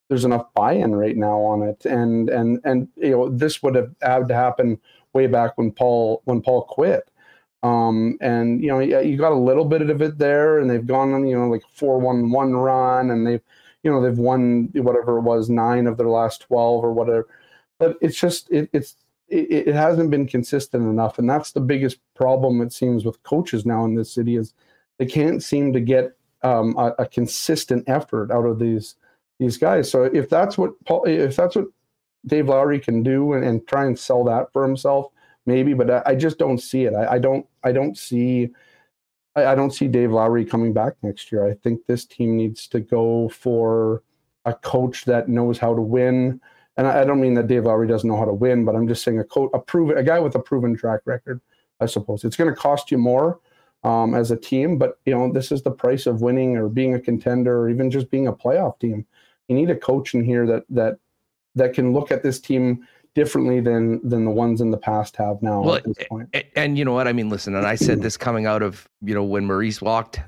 there's 0.07 0.25
enough 0.25 0.53
buy-in 0.53 0.95
right 0.95 1.17
now 1.17 1.39
on 1.39 1.63
it. 1.63 1.85
And 1.85 2.29
and 2.29 2.59
and 2.63 2.87
you 2.95 3.11
know 3.11 3.29
this 3.29 3.61
would 3.63 3.75
have 3.75 3.93
had 4.01 4.27
to 4.27 4.35
happen 4.35 4.79
way 5.13 5.27
back 5.27 5.57
when 5.57 5.71
Paul 5.71 6.21
when 6.25 6.41
Paul 6.41 6.63
quit. 6.63 7.09
Um, 7.65 8.17
and 8.21 8.61
you 8.61 8.67
know 8.67 8.79
you 8.79 9.17
got 9.17 9.31
a 9.31 9.35
little 9.35 9.65
bit 9.65 9.81
of 9.81 9.99
it 9.99 10.19
there, 10.19 10.59
and 10.59 10.69
they've 10.69 10.85
gone 10.85 11.13
on 11.13 11.25
you 11.25 11.35
know 11.37 11.47
like 11.47 11.63
four 11.73 11.99
one 11.99 12.29
one 12.29 12.53
run, 12.53 13.09
and 13.09 13.25
they've 13.25 13.41
you 13.81 13.91
know 13.91 14.03
they've 14.03 14.19
won 14.19 14.69
whatever 14.73 15.17
it 15.17 15.21
was 15.21 15.49
nine 15.49 15.87
of 15.87 15.97
their 15.97 16.09
last 16.09 16.41
twelve 16.41 16.83
or 16.83 16.93
whatever. 16.93 17.27
But 17.79 17.97
it's 18.01 18.19
just 18.19 18.51
it, 18.51 18.69
it's 18.71 18.95
it, 19.29 19.67
it 19.69 19.73
hasn't 19.73 20.11
been 20.11 20.27
consistent 20.27 20.83
enough, 20.83 21.17
and 21.17 21.27
that's 21.27 21.53
the 21.53 21.59
biggest 21.59 21.97
problem 22.13 22.61
it 22.61 22.71
seems 22.71 23.03
with 23.03 23.23
coaches 23.23 23.65
now 23.65 23.83
in 23.83 23.95
this 23.95 24.13
city 24.13 24.35
is 24.35 24.53
they 24.99 25.07
can't 25.07 25.41
seem 25.41 25.73
to 25.73 25.79
get 25.79 26.15
um, 26.43 26.75
a, 26.77 26.93
a, 26.99 27.07
consistent 27.07 27.83
effort 27.87 28.29
out 28.29 28.45
of 28.45 28.59
these 28.59 28.93
these 29.39 29.57
guys. 29.57 29.89
So 29.89 30.03
if 30.03 30.29
that's 30.29 30.55
what 30.55 30.71
Paul, 30.85 31.03
if 31.07 31.35
that's 31.35 31.55
what 31.55 31.65
Dave 32.27 32.47
Lowry 32.47 32.79
can 32.79 33.01
do 33.01 33.33
and, 33.33 33.43
and 33.43 33.67
try 33.67 33.85
and 33.85 33.97
sell 33.97 34.23
that 34.25 34.53
for 34.53 34.61
himself, 34.63 35.07
maybe. 35.45 35.73
But 35.73 35.89
I, 35.89 36.03
I 36.07 36.15
just 36.15 36.37
don't 36.37 36.59
see 36.59 36.85
it. 36.85 36.93
I, 36.93 37.13
I, 37.13 37.19
don't. 37.19 37.45
I 37.63 37.71
don't 37.71 37.97
see. 37.97 38.49
I, 39.35 39.47
I 39.47 39.55
don't 39.55 39.71
see 39.71 39.87
Dave 39.87 40.11
Lowry 40.11 40.45
coming 40.45 40.73
back 40.73 40.93
next 41.01 41.31
year. 41.31 41.47
I 41.47 41.53
think 41.53 41.85
this 41.85 42.05
team 42.05 42.37
needs 42.37 42.67
to 42.69 42.79
go 42.79 43.29
for 43.29 44.03
a 44.45 44.53
coach 44.53 45.05
that 45.05 45.27
knows 45.27 45.57
how 45.57 45.75
to 45.75 45.81
win. 45.81 46.39
And 46.77 46.87
I, 46.87 47.05
don't 47.05 47.21
mean 47.21 47.35
that 47.35 47.47
Dave 47.47 47.65
Lowry 47.65 47.87
doesn't 47.87 48.07
know 48.07 48.17
how 48.17 48.25
to 48.25 48.33
win, 48.33 48.65
but 48.65 48.75
I'm 48.75 48.87
just 48.87 49.03
saying 49.03 49.19
a 49.19 49.23
coach, 49.23 49.49
a 49.53 49.59
proven, 49.59 49.97
a 49.97 50.03
guy 50.03 50.19
with 50.19 50.35
a 50.35 50.39
proven 50.39 50.75
track 50.75 51.01
record. 51.05 51.39
I 51.79 51.85
suppose 51.85 52.23
it's 52.23 52.35
going 52.35 52.53
to 52.53 52.59
cost 52.59 52.91
you 52.91 52.97
more 52.97 53.39
um, 53.83 54.13
as 54.13 54.31
a 54.31 54.37
team. 54.37 54.77
But 54.77 54.99
you 55.05 55.13
know, 55.13 55.31
this 55.31 55.51
is 55.51 55.61
the 55.61 55.71
price 55.71 56.05
of 56.05 56.21
winning 56.21 56.57
or 56.57 56.67
being 56.67 56.93
a 56.93 56.99
contender 56.99 57.59
or 57.59 57.69
even 57.69 57.89
just 57.91 58.09
being 58.09 58.27
a 58.27 58.33
playoff 58.33 58.79
team. 58.79 59.05
You 59.47 59.55
need 59.55 59.69
a 59.69 59.75
coach 59.75 60.13
in 60.13 60.23
here 60.23 60.45
that 60.47 60.63
that 60.69 60.97
that 61.55 61.73
can 61.73 61.93
look 61.93 62.11
at 62.11 62.23
this 62.23 62.39
team 62.39 62.85
differently 63.15 63.59
than 63.59 64.07
than 64.07 64.25
the 64.25 64.31
ones 64.31 64.61
in 64.61 64.71
the 64.71 64.77
past 64.77 65.15
have 65.15 65.41
now 65.41 65.61
well, 65.61 65.75
at 65.75 65.83
this 65.85 66.07
point. 66.07 66.29
And, 66.33 66.45
and 66.55 66.77
you 66.77 66.85
know 66.85 66.93
what 66.93 67.07
I 67.07 67.13
mean. 67.13 67.29
Listen, 67.29 67.55
and 67.55 67.65
I 67.65 67.75
said 67.75 68.01
this 68.01 68.17
coming 68.17 68.45
out 68.45 68.61
of 68.61 68.87
you 69.01 69.15
know 69.15 69.23
when 69.23 69.45
Maurice 69.45 69.81
walked 69.81 70.19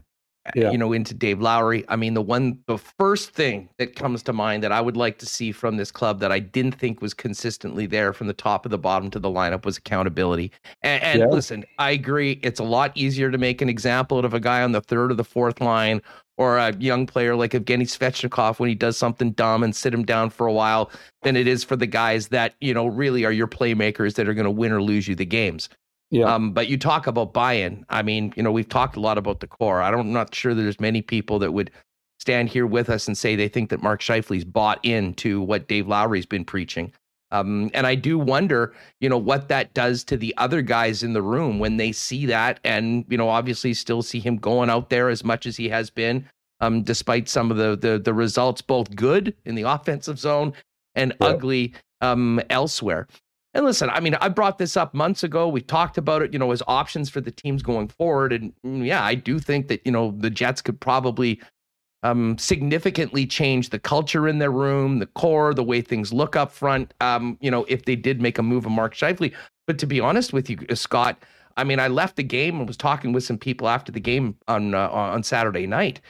yeah. 0.55 0.71
you 0.71 0.77
know, 0.77 0.93
into 0.93 1.13
Dave 1.13 1.41
Lowry. 1.41 1.83
I 1.87 1.95
mean, 1.95 2.13
the 2.13 2.21
one, 2.21 2.59
the 2.67 2.77
first 2.77 3.31
thing 3.31 3.69
that 3.77 3.95
comes 3.95 4.23
to 4.23 4.33
mind 4.33 4.63
that 4.63 4.71
I 4.71 4.81
would 4.81 4.97
like 4.97 5.17
to 5.19 5.25
see 5.25 5.51
from 5.51 5.77
this 5.77 5.91
club 5.91 6.19
that 6.19 6.31
I 6.31 6.39
didn't 6.39 6.73
think 6.73 7.01
was 7.01 7.13
consistently 7.13 7.85
there 7.85 8.13
from 8.13 8.27
the 8.27 8.33
top 8.33 8.65
of 8.65 8.71
the 8.71 8.77
bottom 8.77 9.09
to 9.11 9.19
the 9.19 9.29
lineup 9.29 9.65
was 9.65 9.77
accountability. 9.77 10.51
And, 10.81 11.03
and 11.03 11.19
yeah. 11.19 11.27
listen, 11.27 11.65
I 11.79 11.91
agree. 11.91 12.39
It's 12.43 12.59
a 12.59 12.63
lot 12.63 12.91
easier 12.95 13.31
to 13.31 13.37
make 13.37 13.61
an 13.61 13.69
example 13.69 14.19
of 14.23 14.33
a 14.33 14.39
guy 14.39 14.63
on 14.63 14.71
the 14.71 14.81
third 14.81 15.11
or 15.11 15.15
the 15.15 15.23
fourth 15.23 15.61
line 15.61 16.01
or 16.37 16.57
a 16.57 16.75
young 16.77 17.07
player 17.07 17.35
like 17.35 17.51
Evgeny 17.51 17.83
Svechnikov 17.83 18.59
when 18.59 18.69
he 18.69 18.75
does 18.75 18.95
something 18.95 19.31
dumb 19.31 19.63
and 19.63 19.75
sit 19.75 19.93
him 19.93 20.05
down 20.05 20.29
for 20.29 20.47
a 20.47 20.53
while 20.53 20.91
than 21.23 21.35
it 21.35 21.47
is 21.47 21.63
for 21.63 21.75
the 21.75 21.87
guys 21.87 22.27
that, 22.27 22.53
you 22.61 22.73
know, 22.73 22.85
really 22.85 23.25
are 23.25 23.31
your 23.31 23.47
playmakers 23.47 24.13
that 24.15 24.27
are 24.27 24.33
going 24.33 24.45
to 24.45 24.51
win 24.51 24.71
or 24.71 24.81
lose 24.81 25.07
you 25.07 25.15
the 25.15 25.25
games. 25.25 25.67
Yeah. 26.09 26.33
Um, 26.33 26.53
but 26.53 26.67
you 26.67 26.77
talk 26.77 27.07
about 27.07 27.33
buy-in. 27.33 27.85
I 27.89 28.01
mean, 28.01 28.33
you 28.37 28.43
know, 28.43 28.51
we've 28.51 28.69
talked 28.69 28.95
a 28.95 29.01
lot 29.01 29.17
about 29.17 29.39
the 29.39 29.47
core. 29.47 29.81
I 29.81 29.91
don't, 29.91 30.01
I'm 30.01 30.13
not 30.13 30.33
sure 30.33 30.53
there's 30.53 30.79
many 30.79 31.01
people 31.01 31.39
that 31.39 31.53
would 31.53 31.71
stand 32.19 32.49
here 32.49 32.65
with 32.65 32.89
us 32.89 33.07
and 33.07 33.17
say 33.17 33.35
they 33.35 33.47
think 33.47 33.69
that 33.71 33.83
Mark 33.83 34.01
Scheifele's 34.01 34.45
bought 34.45 34.83
into 34.85 35.41
what 35.41 35.67
Dave 35.67 35.87
Lowry's 35.87 36.25
been 36.25 36.45
preaching. 36.45 36.93
Um, 37.31 37.69
and 37.73 37.85
I 37.85 37.95
do 37.95 38.17
wonder, 38.17 38.73
you 39.01 39.09
know, 39.09 39.17
what 39.17 39.49
that 39.49 39.73
does 39.73 40.03
to 40.05 40.17
the 40.17 40.33
other 40.37 40.61
guys 40.61 41.03
in 41.03 41.13
the 41.13 41.21
room 41.21 41.59
when 41.59 41.77
they 41.77 41.91
see 41.91 42.25
that, 42.27 42.59
and 42.63 43.05
you 43.09 43.17
know, 43.17 43.29
obviously 43.29 43.73
still 43.73 44.01
see 44.01 44.19
him 44.19 44.37
going 44.37 44.69
out 44.69 44.89
there 44.89 45.09
as 45.09 45.23
much 45.23 45.45
as 45.45 45.57
he 45.57 45.67
has 45.69 45.89
been, 45.89 46.25
um, 46.61 46.83
despite 46.83 47.27
some 47.27 47.51
of 47.51 47.57
the 47.57 47.75
the, 47.75 47.99
the 47.99 48.13
results, 48.13 48.61
both 48.61 48.95
good 48.95 49.35
in 49.45 49.55
the 49.55 49.61
offensive 49.69 50.19
zone 50.19 50.53
and 50.95 51.13
yeah. 51.19 51.27
ugly 51.27 51.73
um, 52.01 52.39
elsewhere. 52.49 53.07
And 53.53 53.65
listen, 53.65 53.89
I 53.89 54.01
mean, 54.01 54.15
I 54.15 54.29
brought 54.29 54.59
this 54.59 54.77
up 54.77 54.93
months 54.93 55.23
ago. 55.23 55.47
We 55.47 55.61
talked 55.61 55.97
about 55.97 56.21
it, 56.21 56.31
you 56.31 56.37
know, 56.37 56.51
as 56.51 56.61
options 56.67 57.09
for 57.09 57.21
the 57.21 57.31
teams 57.31 57.63
going 57.63 57.87
forward. 57.87 58.31
And 58.31 58.53
mm, 58.63 58.85
yeah, 58.85 59.03
I 59.03 59.15
do 59.15 59.39
think 59.39 59.67
that, 59.69 59.81
you 59.83 59.91
know, 59.91 60.13
the 60.19 60.29
Jets 60.29 60.61
could 60.61 60.79
probably 60.79 61.41
um, 62.07 62.37
significantly 62.37 63.25
change 63.25 63.69
the 63.69 63.79
culture 63.79 64.27
in 64.27 64.39
their 64.39 64.51
room, 64.51 64.99
the 64.99 65.05
core, 65.07 65.53
the 65.53 65.63
way 65.63 65.81
things 65.81 66.13
look 66.13 66.35
up 66.35 66.51
front, 66.51 66.93
um, 67.01 67.37
you 67.41 67.51
know, 67.51 67.65
if 67.67 67.85
they 67.85 67.95
did 67.95 68.21
make 68.21 68.37
a 68.37 68.43
move 68.43 68.65
of 68.65 68.71
Mark 68.71 68.95
Scheifele. 68.95 69.33
But 69.65 69.77
to 69.79 69.85
be 69.85 69.99
honest 69.99 70.33
with 70.33 70.49
you, 70.49 70.57
uh, 70.69 70.75
Scott, 70.75 71.23
I 71.57 71.63
mean, 71.63 71.79
I 71.79 71.87
left 71.87 72.15
the 72.15 72.23
game 72.23 72.59
and 72.59 72.67
was 72.67 72.77
talking 72.77 73.11
with 73.11 73.23
some 73.23 73.37
people 73.37 73.67
after 73.67 73.91
the 73.91 73.99
game 73.99 74.37
on 74.47 74.73
uh, 74.73 74.89
on 74.89 75.23
Saturday 75.23 75.67
night. 75.67 76.01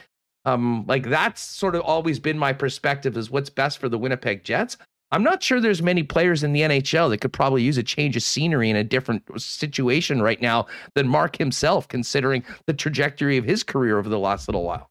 Um, 0.45 0.85
like 0.87 1.03
that's 1.03 1.41
sort 1.41 1.75
of 1.75 1.81
always 1.81 2.19
been 2.19 2.37
my 2.37 2.53
perspective 2.53 3.17
is 3.17 3.31
what's 3.31 3.49
best 3.49 3.79
for 3.79 3.89
the 3.89 3.97
Winnipeg 3.97 4.43
Jets. 4.43 4.77
I'm 5.11 5.23
not 5.23 5.41
sure 5.41 5.61
there's 5.61 5.81
many 5.81 6.03
players 6.03 6.43
in 6.43 6.51
the 6.51 6.61
NHL 6.61 7.09
that 7.09 7.19
could 7.19 7.31
probably 7.31 7.63
use 7.63 7.77
a 7.77 7.83
change 7.83 8.17
of 8.17 8.23
scenery 8.23 8.69
in 8.69 8.75
a 8.75 8.83
different 8.83 9.23
situation 9.41 10.21
right 10.21 10.41
now 10.41 10.67
than 10.95 11.07
Mark 11.07 11.37
himself, 11.37 11.87
considering 11.87 12.43
the 12.65 12.73
trajectory 12.73 13.37
of 13.37 13.45
his 13.45 13.63
career 13.63 13.97
over 13.97 14.09
the 14.09 14.19
last 14.19 14.49
little 14.49 14.63
while. 14.63 14.89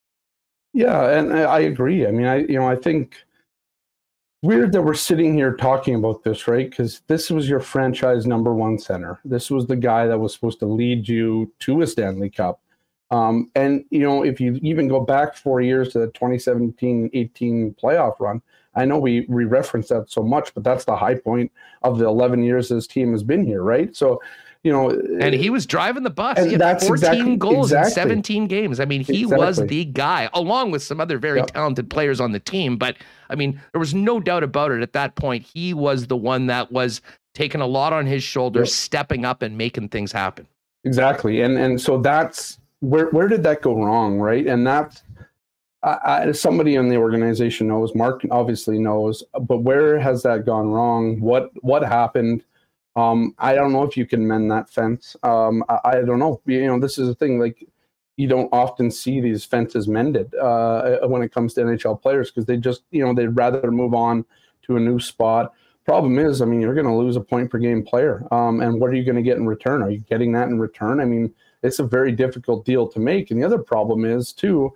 Yeah, 0.76 1.08
and 1.08 1.32
I 1.32 1.60
agree. 1.60 2.06
I 2.06 2.10
mean, 2.10 2.26
I 2.26 2.40
you 2.40 2.58
know, 2.58 2.68
I 2.68 2.76
think 2.76 3.24
weird 4.42 4.72
that 4.72 4.82
we're 4.82 4.92
sitting 4.92 5.32
here 5.32 5.54
talking 5.54 5.94
about 5.94 6.22
this, 6.22 6.46
right? 6.46 6.68
Because 6.68 7.00
this 7.06 7.30
was 7.30 7.48
your 7.48 7.60
franchise 7.60 8.26
number 8.26 8.52
one 8.52 8.78
center. 8.78 9.18
This 9.24 9.50
was 9.50 9.66
the 9.66 9.76
guy 9.76 10.06
that 10.06 10.18
was 10.18 10.34
supposed 10.34 10.58
to 10.58 10.66
lead 10.66 11.08
you 11.08 11.50
to 11.60 11.80
a 11.80 11.86
Stanley 11.86 12.28
Cup. 12.28 12.60
Um, 13.10 13.50
and 13.54 13.86
you 13.88 14.00
know, 14.00 14.22
if 14.22 14.38
you 14.38 14.60
even 14.60 14.86
go 14.86 15.00
back 15.00 15.34
four 15.34 15.62
years 15.62 15.94
to 15.94 16.00
the 16.00 16.08
2017-18 16.08 17.80
playoff 17.80 18.20
run, 18.20 18.42
I 18.74 18.84
know 18.84 18.98
we 18.98 19.24
we 19.30 19.46
reference 19.46 19.88
that 19.88 20.10
so 20.10 20.22
much, 20.22 20.52
but 20.52 20.62
that's 20.62 20.84
the 20.84 20.96
high 20.96 21.14
point 21.14 21.50
of 21.84 21.96
the 21.96 22.04
11 22.04 22.42
years 22.42 22.68
this 22.68 22.86
team 22.86 23.12
has 23.12 23.22
been 23.22 23.46
here, 23.46 23.62
right? 23.62 23.96
So, 23.96 24.20
you 24.66 24.72
know, 24.72 24.90
and 24.90 25.32
uh, 25.32 25.38
he 25.38 25.48
was 25.48 25.64
driving 25.64 26.02
the 26.02 26.10
bus. 26.10 26.44
He 26.44 26.54
had 26.54 26.80
14 26.80 26.92
exactly, 26.92 27.36
goals 27.36 27.70
exactly. 27.70 28.02
in 28.02 28.08
17 28.24 28.46
games. 28.48 28.80
I 28.80 28.84
mean, 28.84 29.02
he 29.02 29.22
exactly. 29.22 29.46
was 29.46 29.56
the 29.58 29.84
guy, 29.84 30.28
along 30.34 30.72
with 30.72 30.82
some 30.82 31.00
other 31.00 31.18
very 31.18 31.38
yep. 31.38 31.52
talented 31.52 31.88
players 31.88 32.20
on 32.20 32.32
the 32.32 32.40
team. 32.40 32.76
But 32.76 32.96
I 33.30 33.36
mean, 33.36 33.60
there 33.70 33.78
was 33.78 33.94
no 33.94 34.18
doubt 34.18 34.42
about 34.42 34.72
it. 34.72 34.82
At 34.82 34.92
that 34.94 35.14
point, 35.14 35.44
he 35.44 35.72
was 35.72 36.08
the 36.08 36.16
one 36.16 36.48
that 36.48 36.72
was 36.72 37.00
taking 37.32 37.60
a 37.60 37.66
lot 37.66 37.92
on 37.92 38.06
his 38.06 38.24
shoulders, 38.24 38.70
yep. 38.70 38.74
stepping 38.74 39.24
up 39.24 39.40
and 39.40 39.56
making 39.56 39.90
things 39.90 40.10
happen. 40.10 40.48
Exactly, 40.82 41.42
and 41.42 41.56
and 41.56 41.80
so 41.80 41.98
that's 41.98 42.58
where 42.80 43.06
where 43.10 43.28
did 43.28 43.44
that 43.44 43.62
go 43.62 43.72
wrong, 43.72 44.18
right? 44.18 44.48
And 44.48 44.66
that's 44.66 45.04
I, 45.84 46.32
somebody 46.32 46.74
in 46.74 46.88
the 46.88 46.96
organization 46.96 47.68
knows. 47.68 47.94
Mark 47.94 48.22
obviously 48.32 48.80
knows, 48.80 49.22
but 49.42 49.58
where 49.58 50.00
has 50.00 50.24
that 50.24 50.44
gone 50.44 50.72
wrong? 50.72 51.20
What 51.20 51.52
what 51.62 51.84
happened? 51.84 52.42
Um, 52.96 53.34
I 53.38 53.54
don't 53.54 53.72
know 53.72 53.82
if 53.82 53.96
you 53.96 54.06
can 54.06 54.26
mend 54.26 54.50
that 54.50 54.70
fence. 54.70 55.16
Um, 55.22 55.62
I, 55.68 55.78
I 55.84 55.94
don't 56.02 56.18
know. 56.18 56.40
You 56.46 56.66
know, 56.66 56.80
this 56.80 56.98
is 56.98 57.08
a 57.08 57.14
thing 57.14 57.38
like 57.38 57.66
you 58.16 58.26
don't 58.26 58.48
often 58.52 58.90
see 58.90 59.20
these 59.20 59.44
fences 59.44 59.86
mended 59.86 60.34
uh, 60.34 61.00
when 61.06 61.22
it 61.22 61.32
comes 61.32 61.52
to 61.54 61.60
NHL 61.60 62.00
players 62.00 62.30
because 62.30 62.46
they 62.46 62.56
just, 62.56 62.82
you 62.90 63.04
know, 63.04 63.12
they'd 63.12 63.28
rather 63.28 63.70
move 63.70 63.94
on 63.94 64.24
to 64.62 64.76
a 64.76 64.80
new 64.80 64.98
spot. 64.98 65.52
Problem 65.84 66.18
is, 66.18 66.40
I 66.40 66.46
mean, 66.46 66.60
you're 66.60 66.74
going 66.74 66.86
to 66.86 66.94
lose 66.94 67.16
a 67.16 67.20
point 67.20 67.50
per 67.50 67.58
game 67.58 67.84
player. 67.84 68.26
Um, 68.32 68.60
and 68.60 68.80
what 68.80 68.90
are 68.90 68.94
you 68.94 69.04
going 69.04 69.16
to 69.16 69.22
get 69.22 69.36
in 69.36 69.46
return? 69.46 69.82
Are 69.82 69.90
you 69.90 69.98
getting 70.00 70.32
that 70.32 70.48
in 70.48 70.58
return? 70.58 71.00
I 71.00 71.04
mean, 71.04 71.32
it's 71.62 71.78
a 71.78 71.84
very 71.84 72.10
difficult 72.10 72.64
deal 72.64 72.88
to 72.88 72.98
make. 72.98 73.30
And 73.30 73.40
the 73.40 73.46
other 73.46 73.58
problem 73.58 74.04
is, 74.04 74.32
too, 74.32 74.72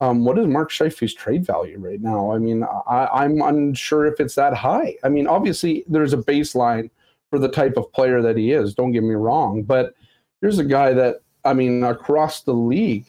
um, 0.00 0.24
what 0.24 0.38
is 0.38 0.46
Mark 0.46 0.70
Scheifele's 0.70 1.14
trade 1.14 1.46
value 1.46 1.78
right 1.78 2.00
now? 2.00 2.32
I 2.32 2.38
mean, 2.38 2.64
I, 2.86 3.24
am 3.24 3.40
unsure 3.40 4.06
if 4.06 4.20
it's 4.20 4.34
that 4.34 4.52
high. 4.52 4.96
I 5.02 5.08
mean, 5.08 5.26
obviously, 5.26 5.84
there's 5.88 6.12
a 6.12 6.18
baseline 6.18 6.90
for 7.32 7.38
the 7.38 7.48
type 7.48 7.78
of 7.78 7.90
player 7.94 8.20
that 8.20 8.36
he 8.36 8.52
is. 8.52 8.74
Don't 8.74 8.92
get 8.92 9.02
me 9.02 9.14
wrong, 9.14 9.62
but 9.62 9.94
here's 10.42 10.58
a 10.58 10.64
guy 10.64 10.92
that 10.92 11.22
I 11.46 11.54
mean, 11.54 11.82
across 11.82 12.42
the 12.42 12.52
league, 12.52 13.06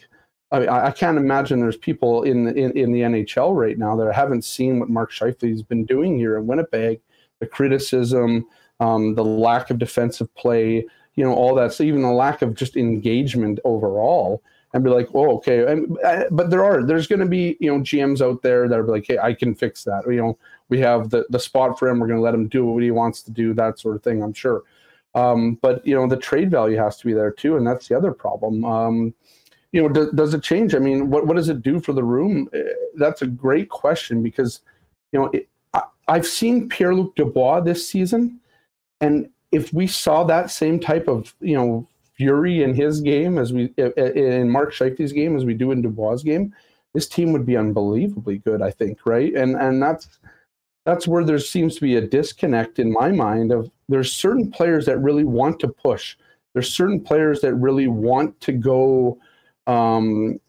I, 0.50 0.60
mean, 0.60 0.70
I 0.70 0.92
can't 0.92 1.18
imagine 1.18 1.60
there's 1.60 1.76
people 1.76 2.24
in, 2.24 2.48
in 2.58 2.72
in 2.72 2.94
the 2.94 3.02
NHL 3.02 3.54
right 3.54 3.78
now 3.78 3.98
that 3.98 4.14
haven't 4.14 4.46
seen 4.46 4.80
what 4.80 4.90
Mark 4.90 5.12
Scheifele's 5.12 5.62
been 5.62 5.84
doing 5.84 6.18
here 6.18 6.38
in 6.38 6.48
Winnipeg. 6.48 7.02
The 7.42 7.48
criticism, 7.48 8.46
um, 8.80 9.14
the 9.14 9.26
lack 9.26 9.70
of 9.70 9.78
defensive 9.78 10.34
play, 10.36 10.86
you 11.16 11.24
know, 11.26 11.34
all 11.34 11.54
that. 11.56 11.74
So 11.74 11.84
even 11.84 12.02
the 12.02 12.12
lack 12.12 12.42
of 12.42 12.56
just 12.56 12.78
engagement 12.78 13.60
overall 13.66 14.42
and 14.74 14.86
be 14.86 14.90
like, 14.90 15.10
oh, 15.14 15.36
okay. 15.38 15.70
And, 15.70 15.98
uh, 16.00 16.24
but 16.32 16.50
there 16.50 16.64
are, 16.64 16.82
there's 16.82 17.08
going 17.08 17.20
to 17.20 17.28
be, 17.28 17.58
you 17.60 17.70
know, 17.70 17.84
GMs 17.84 18.22
out 18.22 18.42
there 18.42 18.70
that 18.70 18.80
are 18.80 18.88
like, 18.88 19.06
hey, 19.08 19.18
I 19.18 19.34
can 19.34 19.54
fix 19.54 19.84
that. 19.84 20.04
You 20.08 20.22
know, 20.22 20.38
we 20.70 20.80
have 20.80 21.10
the, 21.10 21.26
the 21.30 21.40
spot 21.40 21.78
for 21.78 21.90
him. 21.90 22.00
We're 22.00 22.08
going 22.08 22.20
to 22.20 22.24
let 22.24 22.34
him 22.34 22.48
do 22.48 22.66
what 22.66 22.84
he 22.84 22.92
wants 22.92 23.22
to 23.24 23.32
do, 23.32 23.54
that 23.54 23.80
sort 23.80 23.96
of 23.96 24.04
thing, 24.04 24.24
I'm 24.24 24.34
sure. 24.34 24.64
Um, 25.16 25.60
but, 25.62 25.86
you 25.86 25.96
know, 25.96 26.08
the 26.08 26.18
trade 26.18 26.50
value 26.50 26.78
has 26.78 26.98
to 26.98 27.06
be 27.06 27.14
there 27.14 27.32
too. 27.32 27.58
And 27.58 27.68
that's 27.68 27.88
the 27.88 27.96
other 27.96 28.12
problem. 28.12 28.66
Um, 28.66 29.14
you 29.72 29.82
know, 29.82 29.90
do, 29.90 30.12
does 30.12 30.34
it 30.34 30.44
change? 30.44 30.74
I 30.74 30.80
mean, 30.80 31.10
what, 31.10 31.28
what 31.28 31.36
does 31.36 31.50
it 31.50 31.62
do 31.62 31.80
for 31.80 31.94
the 31.94 32.04
room? 32.04 32.50
Uh, 32.54 32.60
that's 32.96 33.22
a 33.22 33.28
great 33.28 33.70
question 33.70 34.24
because, 34.24 34.62
you 35.12 35.20
know, 35.20 35.28
it, 35.28 35.48
I, 35.74 35.84
I've 36.08 36.26
seen 36.26 36.70
Pierre 36.70 36.96
Luc 36.96 37.16
Dubois 37.16 37.62
this 37.62 37.88
season. 37.88 38.40
And 39.02 39.30
if 39.52 39.74
we 39.74 39.86
saw 39.86 40.24
that 40.24 40.50
same 40.50 40.80
type 40.80 41.08
of, 41.08 41.36
you 41.40 41.56
know, 41.56 41.88
fury 42.16 42.64
in 42.64 42.76
his 42.76 43.02
game 43.02 43.38
as 43.38 43.52
we 43.52 43.74
in 43.78 44.50
Mark 44.50 44.72
Scheifele's 44.74 45.12
game 45.12 45.36
as 45.36 45.46
we 45.46 45.54
do 45.54 45.72
in 45.72 45.82
Dubois' 45.82 46.24
game, 46.24 46.54
this 46.94 47.08
team 47.08 47.34
would 47.34 47.46
be 47.46 47.58
unbelievably 47.58 48.38
good. 48.40 48.62
I 48.62 48.72
think, 48.72 49.00
right? 49.06 49.34
And 49.34 49.56
and 49.56 49.82
that's 49.82 50.20
that's 50.86 51.08
where 51.08 51.24
there 51.24 51.40
seems 51.40 51.76
to 51.76 51.82
be 51.82 51.96
a 51.96 52.02
disconnect 52.02 52.80
in 52.80 52.92
my 52.92 53.12
mind 53.12 53.52
of 53.52 53.72
there's 53.88 54.12
certain 54.12 54.52
players 54.52 54.86
that 54.86 54.98
really 54.98 55.24
want 55.24 55.60
to 55.62 55.68
push. 55.68 56.18
There's 56.54 56.74
certain 56.74 57.02
players 57.02 57.42
that 57.42 57.56
really 57.56 57.88
want 57.88 58.40
to 58.42 58.52
go 58.52 59.18
um, 59.66 60.40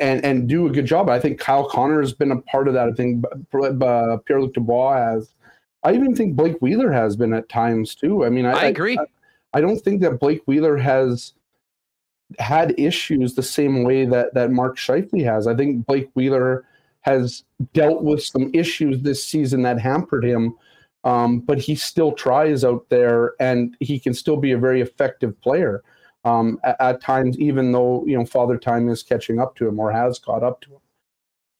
and 0.00 0.24
and 0.24 0.48
do 0.48 0.66
a 0.66 0.70
good 0.70 0.86
job. 0.86 1.08
I 1.08 1.20
think 1.20 1.38
Kyle 1.38 1.68
Connor 1.68 2.00
has 2.00 2.12
been 2.12 2.32
a 2.32 2.40
part 2.42 2.66
of 2.66 2.74
that. 2.74 2.88
I 2.88 2.92
think 2.92 3.24
uh, 3.26 4.16
Pierre 4.24 4.40
Luc 4.40 4.54
Dubois 4.54 4.96
has. 4.96 5.34
I 5.82 5.92
even 5.92 6.16
think 6.16 6.34
Blake 6.34 6.56
Wheeler 6.60 6.90
has 6.90 7.14
been 7.14 7.34
at 7.34 7.48
times 7.50 7.94
too. 7.94 8.24
I 8.24 8.30
mean, 8.30 8.46
I, 8.46 8.52
I 8.52 8.64
agree. 8.66 8.98
I, 8.98 9.04
I 9.58 9.60
don't 9.60 9.78
think 9.78 10.00
that 10.00 10.18
Blake 10.18 10.42
Wheeler 10.46 10.78
has 10.78 11.34
had 12.38 12.74
issues 12.78 13.34
the 13.34 13.42
same 13.42 13.84
way 13.84 14.06
that 14.06 14.34
that 14.34 14.50
Mark 14.50 14.76
Scheifele 14.76 15.24
has. 15.24 15.46
I 15.46 15.54
think 15.54 15.86
Blake 15.86 16.10
Wheeler 16.14 16.64
has 17.04 17.44
dealt 17.74 18.02
with 18.02 18.24
some 18.24 18.50
issues 18.54 19.02
this 19.02 19.22
season 19.22 19.62
that 19.62 19.78
hampered 19.78 20.24
him, 20.24 20.54
um, 21.04 21.40
but 21.40 21.58
he 21.58 21.74
still 21.74 22.12
tries 22.12 22.64
out 22.64 22.86
there, 22.88 23.34
and 23.38 23.76
he 23.80 23.98
can 23.98 24.14
still 24.14 24.38
be 24.38 24.52
a 24.52 24.58
very 24.58 24.80
effective 24.80 25.38
player 25.42 25.82
um, 26.24 26.58
at, 26.64 26.80
at, 26.80 27.00
times, 27.02 27.38
even 27.38 27.72
though 27.72 28.04
you 28.06 28.16
know 28.16 28.24
Father 28.24 28.56
Time 28.56 28.88
is 28.88 29.02
catching 29.02 29.38
up 29.38 29.54
to 29.56 29.68
him 29.68 29.78
or 29.78 29.92
has 29.92 30.18
caught 30.18 30.42
up 30.42 30.62
to 30.62 30.70
him. 30.70 30.80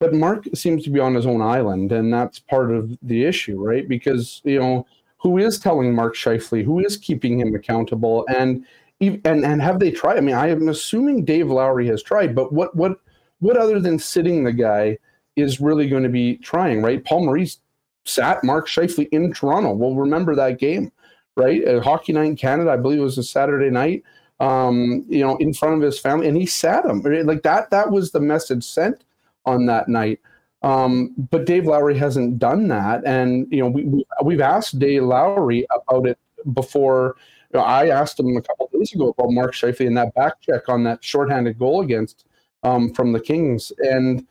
But 0.01 0.15
Mark 0.15 0.47
seems 0.55 0.83
to 0.85 0.91
be 0.91 0.99
on 0.99 1.15
his 1.15 1.27
own 1.27 1.43
island, 1.43 1.93
and 1.93 2.13
that's 2.13 2.39
part 2.39 2.73
of 2.73 2.97
the 3.03 3.25
issue, 3.25 3.63
right? 3.63 3.87
Because 3.87 4.41
you 4.45 4.59
know 4.59 4.87
who 5.19 5.37
is 5.37 5.59
telling 5.59 5.95
Mark 5.95 6.17
Scheifele, 6.17 6.65
who 6.65 6.79
is 6.81 6.97
keeping 6.97 7.39
him 7.39 7.55
accountable, 7.55 8.25
and 8.35 8.65
and 9.03 9.45
and 9.45 9.61
have 9.61 9.79
they 9.79 9.91
tried? 9.91 10.17
I 10.17 10.21
mean, 10.21 10.37
I 10.37 10.49
am 10.49 10.69
assuming 10.69 11.27
Dave 11.27 11.51
Lowry 11.51 11.87
has 11.89 12.03
tried, 12.03 12.35
but 12.35 12.51
what 12.51 12.75
what 12.75 12.97
what 13.41 13.59
other 13.59 13.79
than 13.79 13.99
sitting 13.99 14.43
the 14.43 14.53
guy 14.55 14.97
is 15.37 15.61
really 15.61 15.89
going 15.89 16.03
to 16.03 16.09
be 16.09 16.37
trying, 16.39 16.83
right? 16.83 17.05
Paul 17.05 17.25
Maurice 17.25 17.59
sat 18.05 18.45
Mark 18.45 18.69
Scheifele 18.69 19.09
in 19.11 19.33
Toronto. 19.33 19.73
We'll 19.73 19.95
remember 19.95 20.35
that 20.35 20.59
game, 20.59 20.93
right? 21.37 21.63
At 21.63 21.83
Hockey 21.83 22.13
Night 22.13 22.27
in 22.27 22.37
Canada, 22.37 22.71
I 22.71 22.77
believe 22.77 22.99
it 22.99 23.03
was 23.03 23.19
a 23.19 23.25
Saturday 23.25 23.71
night. 23.71 24.03
Um, 24.41 25.05
you 25.09 25.21
know, 25.21 25.37
in 25.37 25.55
front 25.55 25.77
of 25.77 25.81
his 25.81 25.99
family, 25.99 26.27
and 26.27 26.37
he 26.37 26.45
sat 26.45 26.85
him 26.85 27.03
like 27.25 27.45
that. 27.45 27.71
That 27.71 27.93
was 27.93 28.11
the 28.11 28.21
message 28.21 28.65
sent 28.65 29.05
on 29.47 29.67
that 29.67 29.89
night. 29.89 30.21
Um, 30.63 31.15
but 31.31 31.45
Dave 31.45 31.67
Lowry 31.67 31.97
hasn't 31.97 32.39
done 32.39 32.67
that, 32.69 33.05
and 33.07 33.47
you 33.51 33.61
know 33.61 33.69
we, 33.69 34.05
we 34.25 34.35
have 34.35 34.41
asked 34.41 34.79
Dave 34.79 35.05
Lowry 35.05 35.67
about 35.71 36.07
it 36.07 36.19
before. 36.53 37.17
You 37.53 37.61
know, 37.61 37.65
I 37.65 37.89
asked 37.89 38.19
him 38.19 38.37
a 38.37 38.43
couple 38.43 38.69
days 38.73 38.93
ago 38.93 39.15
about 39.17 39.31
Mark 39.31 39.55
Scheifele 39.55 39.87
and 39.87 39.97
that 39.99 40.15
back 40.15 40.41
check 40.41 40.69
on 40.69 40.83
that 40.85 41.05
shorthanded 41.05 41.59
goal 41.59 41.83
against 41.83 42.27
um, 42.65 42.93
from 42.93 43.13
the 43.13 43.21
Kings, 43.21 43.73
and 43.79 44.27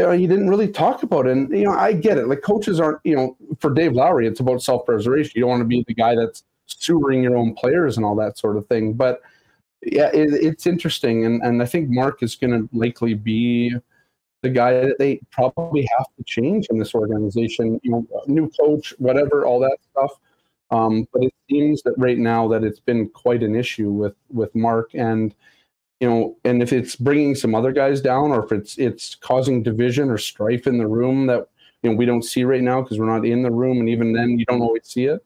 you 0.00 0.06
know 0.06 0.12
he 0.12 0.26
didn't 0.26 0.48
really 0.48 0.68
talk 0.68 1.02
about 1.02 1.26
it. 1.26 1.32
And 1.32 1.50
you 1.50 1.64
know 1.64 1.72
I 1.72 1.92
get 1.92 2.16
it. 2.16 2.26
Like 2.26 2.42
coaches 2.42 2.80
aren't 2.80 3.00
you 3.04 3.14
know 3.14 3.36
for 3.58 3.72
Dave 3.72 3.92
Lowry, 3.92 4.26
it's 4.26 4.40
about 4.40 4.62
self 4.62 4.86
preservation. 4.86 5.32
You 5.34 5.42
don't 5.42 5.50
want 5.50 5.60
to 5.60 5.66
be 5.66 5.84
the 5.86 5.94
guy 5.94 6.14
that's 6.14 6.44
sewering 6.66 7.22
your 7.22 7.36
own 7.36 7.54
players 7.54 7.96
and 7.96 8.06
all 8.06 8.16
that 8.16 8.38
sort 8.38 8.56
of 8.56 8.66
thing. 8.66 8.94
But 8.94 9.20
yeah, 9.82 10.10
it, 10.12 10.32
it's 10.32 10.66
interesting, 10.66 11.26
and 11.26 11.42
and 11.42 11.62
I 11.62 11.66
think 11.66 11.90
Mark 11.90 12.22
is 12.22 12.34
going 12.34 12.52
to 12.52 12.68
likely 12.76 13.14
be 13.14 13.74
the 14.42 14.48
guy 14.48 14.72
that 14.72 14.98
they 14.98 15.20
probably 15.30 15.86
have 15.98 16.06
to 16.16 16.24
change 16.24 16.68
in 16.70 16.78
this 16.78 16.94
organization. 16.94 17.78
You 17.82 17.90
know, 17.90 18.06
new 18.26 18.50
coach, 18.58 18.94
whatever, 18.98 19.44
all 19.44 19.60
that 19.60 19.78
stuff. 19.90 20.12
Um, 20.70 21.06
but 21.12 21.24
it 21.24 21.34
seems 21.50 21.82
that 21.82 21.94
right 21.98 22.18
now 22.18 22.48
that 22.48 22.62
it's 22.62 22.80
been 22.80 23.08
quite 23.10 23.42
an 23.42 23.54
issue 23.54 23.90
with 23.90 24.14
with 24.30 24.54
Mark 24.54 24.94
and 24.94 25.34
you 26.00 26.08
know, 26.08 26.36
and 26.44 26.62
if 26.62 26.72
it's 26.72 26.96
bringing 26.96 27.34
some 27.34 27.54
other 27.54 27.72
guys 27.72 28.00
down, 28.00 28.32
or 28.32 28.44
if 28.44 28.52
it's 28.52 28.78
it's 28.78 29.14
causing 29.14 29.62
division 29.62 30.10
or 30.10 30.18
strife 30.18 30.66
in 30.66 30.78
the 30.78 30.86
room 30.86 31.26
that 31.26 31.46
you 31.82 31.90
know 31.90 31.96
we 31.96 32.06
don't 32.06 32.24
see 32.24 32.42
right 32.44 32.62
now 32.62 32.80
because 32.80 32.98
we're 32.98 33.06
not 33.06 33.26
in 33.26 33.42
the 33.42 33.50
room, 33.50 33.78
and 33.78 33.88
even 33.88 34.12
then 34.12 34.38
you 34.38 34.46
don't 34.46 34.62
always 34.62 34.86
see 34.86 35.04
it. 35.04 35.24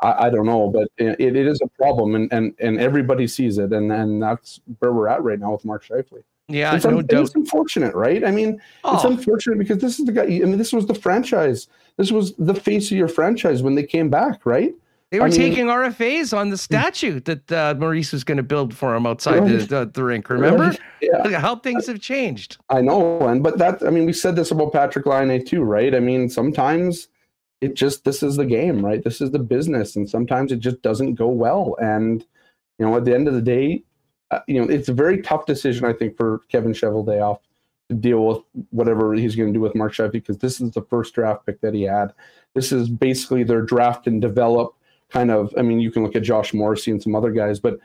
I, 0.00 0.26
I 0.26 0.30
don't 0.30 0.46
know, 0.46 0.70
but 0.70 0.88
it, 0.98 1.20
it 1.20 1.36
is 1.36 1.60
a 1.62 1.68
problem, 1.68 2.14
and, 2.14 2.32
and 2.32 2.54
and 2.60 2.80
everybody 2.80 3.26
sees 3.26 3.58
it, 3.58 3.72
and 3.72 3.92
and 3.92 4.22
that's 4.22 4.60
where 4.78 4.92
we're 4.92 5.08
at 5.08 5.22
right 5.24 5.38
now 5.38 5.52
with 5.52 5.64
Mark 5.64 5.84
Scheifele. 5.84 6.22
Yeah, 6.46 6.76
it's, 6.76 6.84
no 6.84 6.98
un- 6.98 7.06
doubt. 7.06 7.24
It's 7.24 7.34
unfortunate, 7.34 7.94
right? 7.94 8.24
I 8.24 8.30
mean, 8.30 8.60
oh. 8.84 8.94
it's 8.94 9.04
unfortunate 9.04 9.58
because 9.58 9.78
this 9.78 9.98
is 9.98 10.04
the 10.04 10.12
guy. 10.12 10.24
I 10.24 10.26
mean, 10.26 10.58
this 10.58 10.72
was 10.72 10.86
the 10.86 10.94
franchise. 10.94 11.66
This 11.96 12.12
was 12.12 12.34
the 12.34 12.54
face 12.54 12.90
of 12.92 12.98
your 12.98 13.08
franchise 13.08 13.62
when 13.62 13.74
they 13.74 13.84
came 13.84 14.10
back, 14.10 14.46
right? 14.46 14.74
They 15.10 15.20
were 15.20 15.26
I 15.26 15.30
taking 15.30 15.66
RFAs 15.66 16.36
on 16.36 16.50
the 16.50 16.58
statue 16.58 17.20
that 17.20 17.52
uh, 17.52 17.74
Maurice 17.78 18.12
was 18.12 18.24
going 18.24 18.38
to 18.38 18.42
build 18.42 18.74
for 18.74 18.96
him 18.96 19.06
outside 19.06 19.46
the, 19.46 19.58
the, 19.58 19.90
the, 19.92 20.02
rink. 20.02 20.28
Remember? 20.28 20.74
Yeah. 21.00 21.22
Look 21.22 21.34
at 21.34 21.42
how 21.42 21.56
things 21.56 21.86
have 21.86 22.00
changed. 22.00 22.56
I 22.70 22.80
know, 22.80 23.28
and 23.28 23.42
but 23.42 23.58
that 23.58 23.86
I 23.86 23.90
mean, 23.90 24.06
we 24.06 24.14
said 24.14 24.36
this 24.36 24.50
about 24.50 24.72
Patrick 24.72 25.04
Laine 25.04 25.44
too, 25.44 25.62
right? 25.62 25.94
I 25.94 26.00
mean, 26.00 26.30
sometimes 26.30 27.08
it 27.60 27.74
just 27.74 28.04
this 28.04 28.22
is 28.22 28.36
the 28.36 28.46
game, 28.46 28.82
right? 28.82 29.04
This 29.04 29.20
is 29.20 29.30
the 29.30 29.38
business, 29.38 29.96
and 29.96 30.08
sometimes 30.08 30.50
it 30.50 30.60
just 30.60 30.80
doesn't 30.80 31.16
go 31.16 31.28
well. 31.28 31.76
And 31.78 32.24
you 32.78 32.86
know, 32.86 32.96
at 32.96 33.04
the 33.04 33.14
end 33.14 33.28
of 33.28 33.34
the 33.34 33.42
day, 33.42 33.84
uh, 34.30 34.40
you 34.48 34.60
know, 34.60 34.72
it's 34.72 34.88
a 34.88 34.94
very 34.94 35.20
tough 35.20 35.46
decision, 35.46 35.84
I 35.84 35.92
think, 35.92 36.16
for 36.16 36.40
Kevin 36.48 36.72
Cheveldayoff 36.72 37.40
to 37.90 37.94
deal 37.94 38.24
with 38.26 38.38
whatever 38.70 39.12
he's 39.12 39.36
going 39.36 39.52
to 39.52 39.56
do 39.56 39.60
with 39.60 39.74
Mark 39.74 39.92
Sheffy 39.92 40.12
because 40.12 40.38
this 40.38 40.60
is 40.60 40.70
the 40.70 40.82
first 40.82 41.14
draft 41.14 41.44
pick 41.44 41.60
that 41.60 41.74
he 41.74 41.82
had. 41.82 42.12
This 42.54 42.72
is 42.72 42.88
basically 42.88 43.44
their 43.44 43.62
draft 43.62 44.06
and 44.06 44.22
develop 44.22 44.74
kind 45.14 45.30
of. 45.30 45.54
I 45.56 45.62
mean, 45.62 45.80
you 45.80 45.92
can 45.92 46.02
look 46.02 46.16
at 46.16 46.24
Josh 46.24 46.52
Morrissey 46.52 46.90
and 46.90 47.00
some 47.00 47.14
other 47.14 47.30
guys, 47.30 47.60
but 47.60 47.78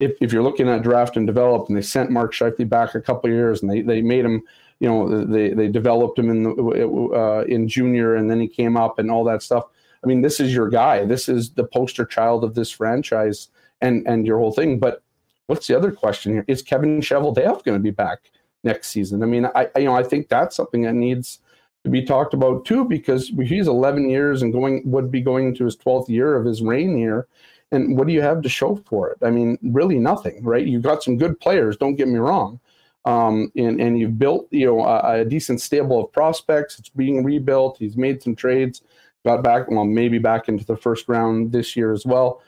if, 0.00 0.12
if 0.20 0.32
you're 0.32 0.42
looking 0.42 0.68
at 0.68 0.82
draft 0.82 1.16
and 1.16 1.26
develop, 1.26 1.68
and 1.68 1.76
they 1.76 1.82
sent 1.82 2.10
Mark 2.10 2.34
Scheifele 2.34 2.68
back 2.68 2.96
a 2.96 3.00
couple 3.00 3.30
years, 3.30 3.62
and 3.62 3.70
they, 3.70 3.82
they 3.82 4.02
made 4.02 4.24
him, 4.24 4.42
you 4.80 4.88
know, 4.88 5.24
they 5.24 5.50
they 5.50 5.68
developed 5.68 6.18
him 6.18 6.28
in 6.28 6.42
the, 6.42 6.50
uh, 7.14 7.44
in 7.46 7.68
junior, 7.68 8.16
and 8.16 8.28
then 8.28 8.40
he 8.40 8.48
came 8.48 8.76
up 8.76 8.98
and 8.98 9.10
all 9.10 9.22
that 9.24 9.42
stuff. 9.42 9.64
I 10.02 10.08
mean, 10.08 10.22
this 10.22 10.40
is 10.40 10.52
your 10.52 10.68
guy. 10.68 11.04
This 11.04 11.28
is 11.28 11.52
the 11.52 11.64
poster 11.64 12.04
child 12.04 12.42
of 12.42 12.54
this 12.56 12.70
franchise 12.70 13.48
and 13.80 14.04
and 14.08 14.26
your 14.26 14.38
whole 14.38 14.52
thing. 14.52 14.80
But 14.80 15.02
what's 15.46 15.68
the 15.68 15.76
other 15.76 15.92
question 15.92 16.32
here? 16.32 16.44
Is 16.48 16.62
Kevin 16.62 17.00
Cheveldayoff 17.00 17.62
going 17.62 17.78
to 17.78 17.82
be 17.82 17.92
back 17.92 18.18
next 18.64 18.88
season? 18.88 19.22
I 19.22 19.26
mean, 19.26 19.46
I 19.54 19.68
you 19.76 19.84
know 19.84 19.94
I 19.94 20.02
think 20.02 20.28
that's 20.28 20.56
something 20.56 20.82
that 20.82 20.94
needs 20.94 21.38
to 21.84 21.90
be 21.90 22.02
talked 22.02 22.34
about 22.34 22.64
too 22.64 22.84
because 22.84 23.28
he's 23.42 23.66
11 23.66 24.08
years 24.08 24.42
and 24.42 24.52
going 24.52 24.82
would 24.84 25.10
be 25.10 25.20
going 25.20 25.48
into 25.48 25.64
his 25.64 25.76
12th 25.76 26.08
year 26.08 26.36
of 26.36 26.44
his 26.46 26.62
reign 26.62 26.96
here. 26.96 27.26
And 27.72 27.96
what 27.96 28.06
do 28.06 28.12
you 28.12 28.20
have 28.20 28.42
to 28.42 28.48
show 28.48 28.76
for 28.86 29.10
it? 29.10 29.18
I 29.22 29.30
mean, 29.30 29.58
really 29.62 29.98
nothing, 29.98 30.44
right? 30.44 30.66
You've 30.66 30.82
got 30.82 31.02
some 31.02 31.16
good 31.16 31.40
players. 31.40 31.76
Don't 31.76 31.96
get 31.96 32.08
me 32.08 32.18
wrong. 32.18 32.60
Um, 33.04 33.50
and 33.56 33.80
and 33.80 33.98
you've 33.98 34.18
built 34.18 34.46
you 34.52 34.66
know 34.66 34.80
a, 34.84 35.20
a 35.20 35.24
decent 35.24 35.60
stable 35.60 36.04
of 36.04 36.12
prospects. 36.12 36.78
It's 36.78 36.88
being 36.88 37.24
rebuilt. 37.24 37.78
He's 37.78 37.96
made 37.96 38.22
some 38.22 38.36
trades, 38.36 38.82
got 39.24 39.42
back 39.42 39.68
well 39.68 39.84
maybe 39.84 40.18
back 40.18 40.48
into 40.48 40.64
the 40.64 40.76
first 40.76 41.08
round 41.08 41.50
this 41.50 41.74
year 41.74 41.92
as 41.92 42.06
well. 42.06 42.42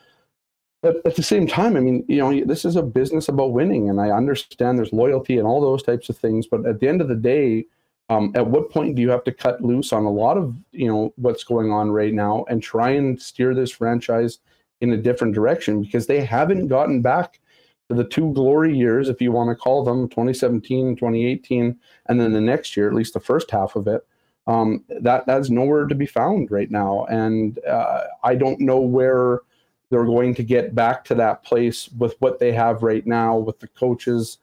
But 0.80 1.05
at 1.07 1.16
the 1.16 1.22
same 1.22 1.47
time, 1.47 1.76
I 1.76 1.80
mean, 1.80 2.05
you 2.09 2.18
know, 2.18 2.45
this 2.45 2.64
is 2.64 2.76
a 2.76 2.82
business 2.82 3.28
about 3.28 3.53
winning, 3.53 3.89
and 3.89 4.01
I 4.01 4.11
understand 4.11 4.78
there's 4.78 4.93
loyalty 4.93 5.39
and 5.39 5.47
all 5.47 5.61
those 5.61 5.82
types 5.82 6.09
of 6.09 6.18
things. 6.18 6.47
But 6.47 6.66
at 6.66 6.78
the 6.78 6.87
end 6.87 7.01
of 7.01 7.09
the 7.09 7.16
day, 7.16 7.64
um, 8.11 8.32
at 8.34 8.46
what 8.46 8.70
point 8.70 8.94
do 8.94 9.02
you 9.02 9.11
have 9.11 9.24
to 9.24 9.32
cut 9.32 9.62
loose 9.62 9.92
on 9.92 10.05
a 10.05 10.11
lot 10.11 10.36
of 10.36 10.55
you 10.72 10.86
know 10.86 11.12
what's 11.16 11.44
going 11.44 11.70
on 11.70 11.90
right 11.90 12.14
now 12.14 12.44
and 12.48 12.62
try 12.62 12.90
and 12.90 13.20
steer 13.20 13.55
this 13.55 13.70
franchise 13.70 14.38
in 14.80 14.92
a 14.92 14.96
different 14.96 15.34
direction 15.34 15.82
because 15.82 16.07
they 16.07 16.24
haven't 16.24 16.68
gotten 16.68 17.00
back 17.00 17.40
to 17.88 17.94
the 17.94 18.05
two 18.05 18.32
glory 18.32 18.76
years, 18.76 19.09
if 19.09 19.20
you 19.20 19.30
want 19.32 19.50
to 19.50 19.55
call 19.55 19.84
them, 19.84 20.09
2017, 20.09 20.96
2018, 20.96 21.76
and 22.07 22.20
then 22.20 22.32
the 22.32 22.40
next 22.40 22.76
year, 22.76 22.88
at 22.88 22.94
least 22.94 23.14
the 23.14 23.20
first 23.20 23.50
half 23.50 23.76
of 23.76 23.86
it. 23.86 24.07
Um, 24.46 24.84
that 25.00 25.26
that's 25.26 25.48
nowhere 25.48 25.86
to 25.86 25.94
be 25.94 26.07
found 26.07 26.50
right 26.50 26.70
now, 26.70 27.07
and 27.07 27.59
uh, 27.64 28.02
I 28.22 28.34
don't 28.34 28.61
know 28.61 28.78
where 28.78 29.40
they're 29.88 30.05
going 30.05 30.34
to 30.34 30.42
get 30.42 30.74
back 30.74 31.05
to 31.05 31.14
that 31.14 31.44
place 31.44 31.88
with 31.98 32.14
what 32.18 32.38
they 32.38 32.52
have 32.52 32.82
right 32.82 33.07
now 33.07 33.38
with 33.38 33.59
the 33.61 33.68
coaches 33.68 34.38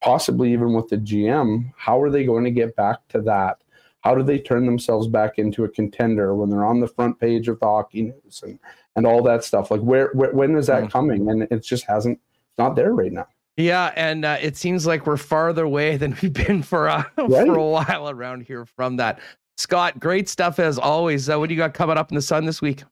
possibly 0.00 0.52
even 0.52 0.72
with 0.72 0.88
the 0.88 0.98
GM, 0.98 1.72
how 1.76 2.00
are 2.00 2.10
they 2.10 2.24
going 2.24 2.44
to 2.44 2.50
get 2.50 2.76
back 2.76 3.06
to 3.08 3.20
that? 3.22 3.58
How 4.00 4.14
do 4.14 4.22
they 4.22 4.38
turn 4.38 4.66
themselves 4.66 5.08
back 5.08 5.38
into 5.38 5.64
a 5.64 5.68
contender 5.68 6.34
when 6.34 6.48
they're 6.48 6.64
on 6.64 6.80
the 6.80 6.86
front 6.86 7.18
page 7.18 7.48
of 7.48 7.58
the 7.58 7.66
hockey 7.66 8.02
news 8.02 8.40
and, 8.44 8.58
and 8.94 9.06
all 9.06 9.22
that 9.24 9.42
stuff? 9.42 9.70
Like, 9.70 9.80
where, 9.80 10.10
where 10.12 10.32
when 10.32 10.56
is 10.56 10.68
that 10.68 10.82
mm-hmm. 10.84 10.92
coming? 10.92 11.28
And 11.28 11.42
it 11.50 11.64
just 11.64 11.84
hasn't, 11.86 12.20
it's 12.50 12.58
not 12.58 12.76
there 12.76 12.92
right 12.92 13.12
now. 13.12 13.26
Yeah, 13.56 13.92
and 13.96 14.24
uh, 14.24 14.36
it 14.40 14.56
seems 14.56 14.86
like 14.86 15.06
we're 15.06 15.16
farther 15.16 15.64
away 15.64 15.96
than 15.96 16.16
we've 16.22 16.32
been 16.32 16.62
for 16.62 16.88
uh, 16.88 17.04
right. 17.16 17.28
for 17.46 17.56
a 17.56 17.64
while 17.64 18.10
around 18.10 18.42
here 18.42 18.66
from 18.66 18.96
that. 18.96 19.18
Scott, 19.56 19.98
great 19.98 20.28
stuff 20.28 20.58
as 20.58 20.78
always. 20.78 21.28
Uh, 21.30 21.38
what 21.38 21.48
do 21.48 21.54
you 21.54 21.58
got 21.58 21.72
coming 21.72 21.96
up 21.96 22.10
in 22.10 22.14
the 22.14 22.22
sun 22.22 22.44
this 22.44 22.60
week? 22.60 22.84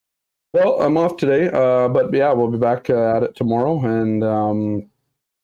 Well, 0.55 0.81
I'm 0.81 0.97
off 0.97 1.17
today, 1.17 1.49
uh, 1.49 1.89
but 1.89 2.13
yeah, 2.15 2.33
we'll 2.33 2.51
be 2.51 2.59
back 2.59 2.89
uh, 2.89 3.17
at 3.17 3.23
it 3.25 3.37
tomorrow, 3.37 3.85
and 3.85 4.25
um, 4.25 4.89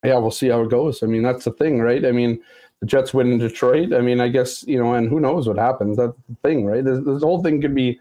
yeah, 0.05 0.19
we'll 0.19 0.31
see 0.31 0.49
how 0.49 0.63
it 0.63 0.71
goes. 0.71 1.03
I 1.03 1.07
mean, 1.07 1.23
that's 1.23 1.45
the 1.45 1.53
thing, 1.53 1.81
right? 1.81 2.05
I 2.05 2.13
mean, 2.13 2.41
the 2.81 2.87
Jets 2.87 3.13
win 3.13 3.33
in 3.33 3.39
Detroit. 3.39 3.93
I 3.93 4.01
mean, 4.01 4.21
I 4.21 4.29
guess 4.29 4.65
you 4.67 4.83
know, 4.83 4.95
and 4.95 5.09
who 5.09 5.21
knows 5.21 5.47
what 5.47 5.59
happens? 5.59 5.97
That's 5.97 6.17
the 6.29 6.37
thing, 6.43 6.65
right? 6.65 6.85
This, 6.85 7.01
this 7.05 7.23
whole 7.23 7.43
thing 7.43 7.61
could 7.61 7.75
be 7.75 8.01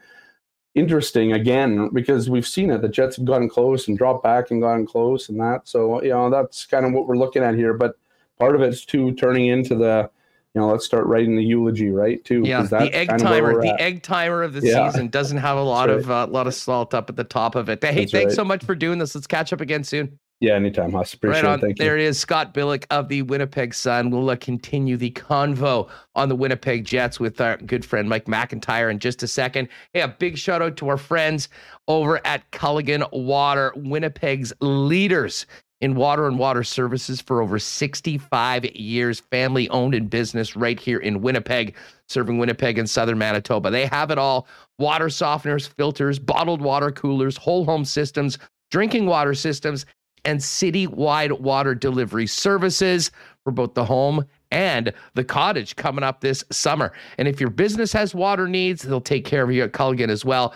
interesting 0.75 1.33
again 1.33 1.89
because 1.93 2.29
we've 2.29 2.47
seen 2.47 2.69
it. 2.71 2.81
The 2.81 2.87
Jets 2.87 3.17
have 3.17 3.25
gotten 3.25 3.49
close 3.49 3.87
and 3.87 3.97
dropped 3.97 4.23
back 4.23 4.51
and 4.51 4.61
gotten 4.61 4.85
close 4.85 5.29
and 5.29 5.39
that. 5.39 5.67
So 5.67 6.01
you 6.01 6.09
know, 6.09 6.29
that's 6.29 6.65
kind 6.65 6.85
of 6.85 6.93
what 6.93 7.07
we're 7.07 7.17
looking 7.17 7.43
at 7.43 7.55
here. 7.55 7.73
But 7.73 7.95
part 8.37 8.55
of 8.55 8.61
it's 8.61 8.85
too 8.85 9.13
turning 9.13 9.47
into 9.47 9.75
the 9.75 10.09
you 10.55 10.61
know, 10.61 10.67
let's 10.71 10.85
start 10.85 11.05
writing 11.05 11.35
the 11.35 11.43
eulogy, 11.43 11.91
right? 11.91 12.23
Too. 12.25 12.41
Yeah, 12.43 12.63
the 12.63 12.93
egg 12.93 13.09
timer, 13.19 13.61
the 13.61 13.79
egg 13.79 14.01
timer 14.01 14.41
of 14.41 14.53
the 14.53 14.61
yeah. 14.61 14.89
season 14.89 15.09
doesn't 15.09 15.37
have 15.37 15.57
a 15.57 15.61
lot 15.61 15.89
right. 15.89 15.99
of 15.99 16.09
a 16.09 16.13
uh, 16.13 16.27
lot 16.27 16.47
of 16.47 16.55
salt 16.55 16.93
up 16.93 17.09
at 17.09 17.15
the 17.15 17.23
top 17.23 17.55
of 17.55 17.69
it. 17.69 17.83
Hey, 17.83 17.93
That's 17.93 18.11
thanks 18.11 18.31
right. 18.31 18.35
so 18.35 18.43
much 18.43 18.63
for 18.63 18.73
doing 18.73 18.97
this. 18.97 19.13
Let's 19.13 19.27
catch 19.27 19.53
up 19.53 19.61
again 19.61 19.83
soon. 19.83 20.17
Yeah, 20.41 20.53
anytime. 20.53 20.95
I 20.95 21.01
appreciate 21.01 21.43
right 21.43 21.45
on. 21.45 21.59
it. 21.59 21.61
Thank 21.61 21.77
there 21.77 21.97
you. 21.97 22.05
it 22.05 22.07
is. 22.07 22.17
Scott 22.17 22.53
Billeck 22.53 22.85
of 22.91 23.09
the 23.09 23.23
Winnipeg 23.23 23.73
Sun. 23.73 24.09
We'll 24.09 24.29
uh, 24.29 24.37
continue 24.37 24.95
the 24.95 25.11
convo 25.11 25.89
on 26.15 26.29
the 26.29 26.35
Winnipeg 26.35 26.85
Jets 26.85 27.19
with 27.19 27.41
our 27.41 27.57
good 27.57 27.83
friend 27.83 28.07
Mike 28.07 28.25
McIntyre 28.25 28.89
in 28.89 28.99
just 28.99 29.21
a 29.21 29.27
second. 29.27 29.67
Hey, 29.93 29.99
a 29.99 30.07
big 30.07 30.37
shout 30.37 30.61
out 30.61 30.77
to 30.77 30.87
our 30.87 30.97
friends 30.97 31.49
over 31.89 32.25
at 32.25 32.49
Culligan 32.51 33.05
Water, 33.11 33.73
Winnipeg's 33.75 34.53
leaders 34.61 35.45
in 35.81 35.95
water 35.95 36.27
and 36.27 36.39
water 36.39 36.63
services 36.63 37.21
for 37.21 37.41
over 37.41 37.59
65 37.59 38.65
years, 38.75 39.19
family 39.19 39.69
owned 39.69 39.95
in 39.95 40.07
business 40.07 40.55
right 40.55 40.79
here 40.79 40.99
in 40.99 41.21
Winnipeg, 41.21 41.75
serving 42.07 42.37
Winnipeg 42.37 42.77
and 42.77 42.89
southern 42.89 43.17
Manitoba. 43.17 43.71
They 43.71 43.85
have 43.87 44.11
it 44.11 44.17
all 44.17 44.47
water 44.77 45.07
softeners, 45.07 45.67
filters, 45.67 46.19
bottled 46.19 46.61
water 46.61 46.91
coolers, 46.91 47.37
whole 47.37 47.65
home 47.65 47.85
systems, 47.85 48.37
drinking 48.71 49.05
water 49.05 49.33
systems, 49.33 49.85
and 50.25 50.43
city-wide 50.43 51.33
water 51.33 51.75
delivery 51.75 52.27
services 52.27 53.11
for 53.43 53.51
both 53.51 53.73
the 53.73 53.85
home 53.85 54.25
and 54.51 54.93
the 55.13 55.23
cottage 55.23 55.75
coming 55.75 56.03
up 56.03 56.21
this 56.21 56.43
summer. 56.51 56.91
And 57.17 57.27
if 57.27 57.39
your 57.39 57.49
business 57.49 57.93
has 57.93 58.15
water 58.15 58.47
needs, 58.47 58.83
they'll 58.83 59.01
take 59.01 59.25
care 59.25 59.43
of 59.43 59.51
you 59.51 59.63
at 59.63 59.73
Culligan 59.73 60.09
as 60.09 60.25
well. 60.25 60.53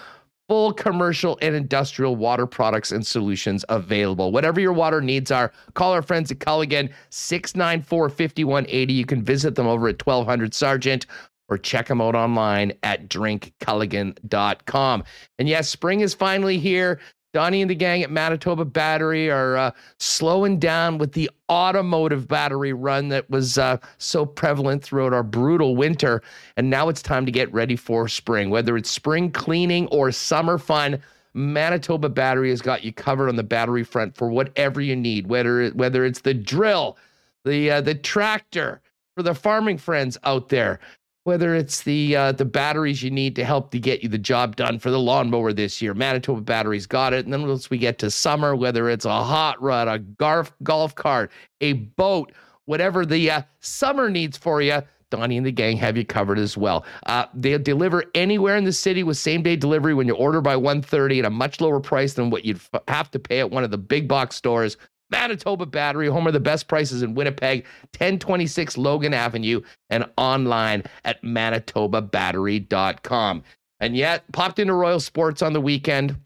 Full 0.49 0.73
commercial 0.73 1.37
and 1.41 1.55
industrial 1.55 2.15
water 2.15 2.45
products 2.45 2.91
and 2.91 3.05
solutions 3.05 3.63
available. 3.69 4.31
Whatever 4.31 4.59
your 4.59 4.73
water 4.73 4.99
needs 4.99 5.31
are, 5.31 5.53
call 5.73 5.93
our 5.93 6.01
friends 6.01 6.31
at 6.31 6.39
Culligan 6.39 6.91
694 7.09 8.09
5180. 8.09 8.93
You 8.93 9.05
can 9.05 9.23
visit 9.23 9.55
them 9.55 9.67
over 9.67 9.87
at 9.87 10.05
1200 10.05 10.53
Sargent 10.53 11.05
or 11.49 11.57
check 11.57 11.87
them 11.87 12.01
out 12.01 12.15
online 12.15 12.73
at 12.83 13.07
drinkculligan.com. 13.09 15.03
And 15.39 15.49
yes, 15.49 15.69
spring 15.69 16.01
is 16.01 16.13
finally 16.13 16.57
here. 16.57 16.99
Donnie 17.33 17.63
and 17.63 17.71
the 17.71 17.75
gang 17.75 18.03
at 18.03 18.11
Manitoba 18.11 18.63
Battery 18.63 19.31
are 19.31 19.57
uh, 19.57 19.71
slowing 19.97 20.59
down 20.59 20.99
with 20.99 21.13
the 21.13 21.31
automotive 21.49 22.27
battery 22.27 22.73
run 22.73 23.09
that 23.09 23.27
was 23.27 23.57
uh, 23.57 23.77
so 23.97 24.23
prevalent 24.23 24.83
throughout 24.83 25.13
our 25.13 25.23
brutal 25.23 25.75
winter. 25.75 26.21
And 26.57 26.69
now 26.69 26.89
it's 26.89 27.01
time 27.01 27.25
to 27.25 27.31
get 27.31 27.51
ready 27.51 27.75
for 27.75 28.07
spring. 28.07 28.51
Whether 28.51 28.77
it's 28.77 28.91
spring 28.91 29.31
cleaning 29.31 29.87
or 29.87 30.11
summer 30.11 30.59
fun, 30.59 31.01
Manitoba 31.33 32.09
Battery 32.09 32.51
has 32.51 32.61
got 32.61 32.83
you 32.83 32.93
covered 32.93 33.29
on 33.29 33.35
the 33.35 33.43
battery 33.43 33.83
front 33.83 34.15
for 34.15 34.29
whatever 34.29 34.79
you 34.79 34.95
need. 34.95 35.25
Whether 35.25 35.69
whether 35.69 36.05
it's 36.05 36.21
the 36.21 36.35
drill, 36.35 36.97
the 37.45 37.71
uh, 37.71 37.81
the 37.81 37.95
tractor 37.95 38.79
for 39.15 39.23
the 39.23 39.33
farming 39.33 39.79
friends 39.79 40.19
out 40.23 40.49
there, 40.49 40.79
whether 41.23 41.55
it's 41.55 41.83
the 41.83 42.15
uh, 42.15 42.31
the 42.31 42.45
batteries 42.45 43.01
you 43.01 43.11
need 43.11 43.35
to 43.35 43.45
help 43.45 43.71
to 43.71 43.79
get 43.79 44.03
you 44.03 44.09
the 44.09 44.17
job 44.17 44.55
done 44.55 44.79
for 44.79 44.91
the 44.91 44.99
lawnmower 44.99 45.53
this 45.53 45.81
year. 45.81 45.93
Manitoba 45.93 46.41
Batteries 46.41 46.85
got 46.85 47.13
it. 47.13 47.25
And 47.25 47.33
then 47.33 47.47
once 47.47 47.69
we 47.69 47.77
get 47.77 47.99
to 47.99 48.11
summer, 48.11 48.55
whether 48.55 48.89
it's 48.89 49.05
a 49.05 49.23
hot 49.23 49.61
rod, 49.61 49.87
a 49.87 49.99
golf 49.99 50.51
golf 50.63 50.95
cart, 50.95 51.31
a 51.61 51.73
boat, 51.73 52.31
whatever 52.65 53.05
the 53.05 53.31
uh, 53.31 53.41
summer 53.61 54.09
needs 54.09 54.37
for 54.37 54.61
you, 54.61 54.81
Donnie 55.09 55.37
and 55.37 55.45
the 55.45 55.51
gang 55.51 55.77
have 55.77 55.95
you 55.95 56.03
covered 56.03 56.39
as 56.39 56.57
well. 56.57 56.85
Uh, 57.05 57.27
they'll 57.35 57.59
deliver 57.59 58.03
anywhere 58.15 58.57
in 58.57 58.63
the 58.63 58.73
city 58.73 59.03
with 59.03 59.15
same 59.15 59.43
day 59.43 59.55
delivery 59.55 59.93
when 59.93 60.07
you 60.07 60.15
order 60.15 60.41
by 60.41 60.55
1.30 60.55 61.19
at 61.19 61.25
a 61.25 61.29
much 61.29 61.61
lower 61.61 61.79
price 61.79 62.15
than 62.15 62.31
what 62.31 62.43
you'd 62.45 62.57
f- 62.57 62.81
have 62.87 63.11
to 63.11 63.19
pay 63.19 63.39
at 63.39 63.51
one 63.51 63.63
of 63.63 63.69
the 63.69 63.77
big 63.77 64.07
box 64.07 64.35
stores. 64.35 64.75
Manitoba 65.13 65.65
Battery, 65.67 66.07
home 66.07 66.25
of 66.25 66.33
the 66.33 66.39
best 66.39 66.67
prices 66.67 67.03
in 67.03 67.13
Winnipeg, 67.13 67.65
1026 67.97 68.79
Logan 68.79 69.13
Avenue, 69.13 69.61
and 69.91 70.09
online 70.17 70.81
at 71.05 71.21
manitobabattery.com. 71.21 73.43
And 73.79 73.95
yet, 73.95 74.23
popped 74.31 74.57
into 74.57 74.73
Royal 74.73 74.99
Sports 74.99 75.43
on 75.43 75.53
the 75.53 75.61
weekend. 75.61 76.19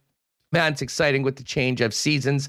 Man, 0.54 0.72
it's 0.72 0.82
exciting 0.82 1.22
with 1.22 1.36
the 1.36 1.44
change 1.44 1.82
of 1.82 1.94
seasons. 1.94 2.48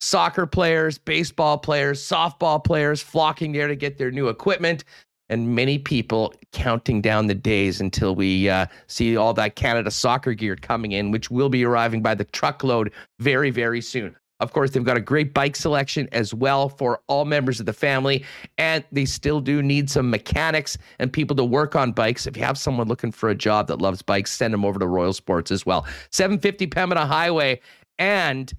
Soccer 0.00 0.46
players, 0.46 0.98
baseball 0.98 1.56
players, 1.56 2.02
softball 2.02 2.62
players 2.62 3.00
flocking 3.00 3.52
there 3.52 3.66
to 3.66 3.74
get 3.74 3.96
their 3.96 4.10
new 4.10 4.28
equipment, 4.28 4.84
and 5.30 5.54
many 5.54 5.78
people 5.78 6.34
counting 6.52 7.00
down 7.00 7.28
the 7.28 7.34
days 7.34 7.80
until 7.80 8.14
we 8.14 8.50
uh, 8.50 8.66
see 8.88 9.16
all 9.16 9.32
that 9.32 9.56
Canada 9.56 9.90
soccer 9.90 10.34
gear 10.34 10.54
coming 10.54 10.92
in, 10.92 11.12
which 11.12 11.30
will 11.30 11.48
be 11.48 11.64
arriving 11.64 12.02
by 12.02 12.14
the 12.14 12.24
truckload 12.24 12.92
very, 13.20 13.50
very 13.50 13.80
soon. 13.80 14.14
Of 14.40 14.52
course, 14.52 14.70
they've 14.70 14.84
got 14.84 14.96
a 14.96 15.00
great 15.00 15.34
bike 15.34 15.56
selection 15.56 16.08
as 16.12 16.32
well 16.32 16.68
for 16.68 17.00
all 17.08 17.24
members 17.24 17.58
of 17.58 17.66
the 17.66 17.72
family. 17.72 18.24
And 18.56 18.84
they 18.92 19.04
still 19.04 19.40
do 19.40 19.62
need 19.62 19.90
some 19.90 20.10
mechanics 20.10 20.78
and 20.98 21.12
people 21.12 21.34
to 21.36 21.44
work 21.44 21.74
on 21.74 21.92
bikes. 21.92 22.26
If 22.26 22.36
you 22.36 22.44
have 22.44 22.56
someone 22.56 22.86
looking 22.86 23.10
for 23.10 23.28
a 23.28 23.34
job 23.34 23.66
that 23.66 23.80
loves 23.80 24.02
bikes, 24.02 24.32
send 24.32 24.54
them 24.54 24.64
over 24.64 24.78
to 24.78 24.86
Royal 24.86 25.12
Sports 25.12 25.50
as 25.50 25.66
well. 25.66 25.86
750 26.12 26.68
Pembina 26.68 27.06
Highway. 27.06 27.60
And 27.98 28.52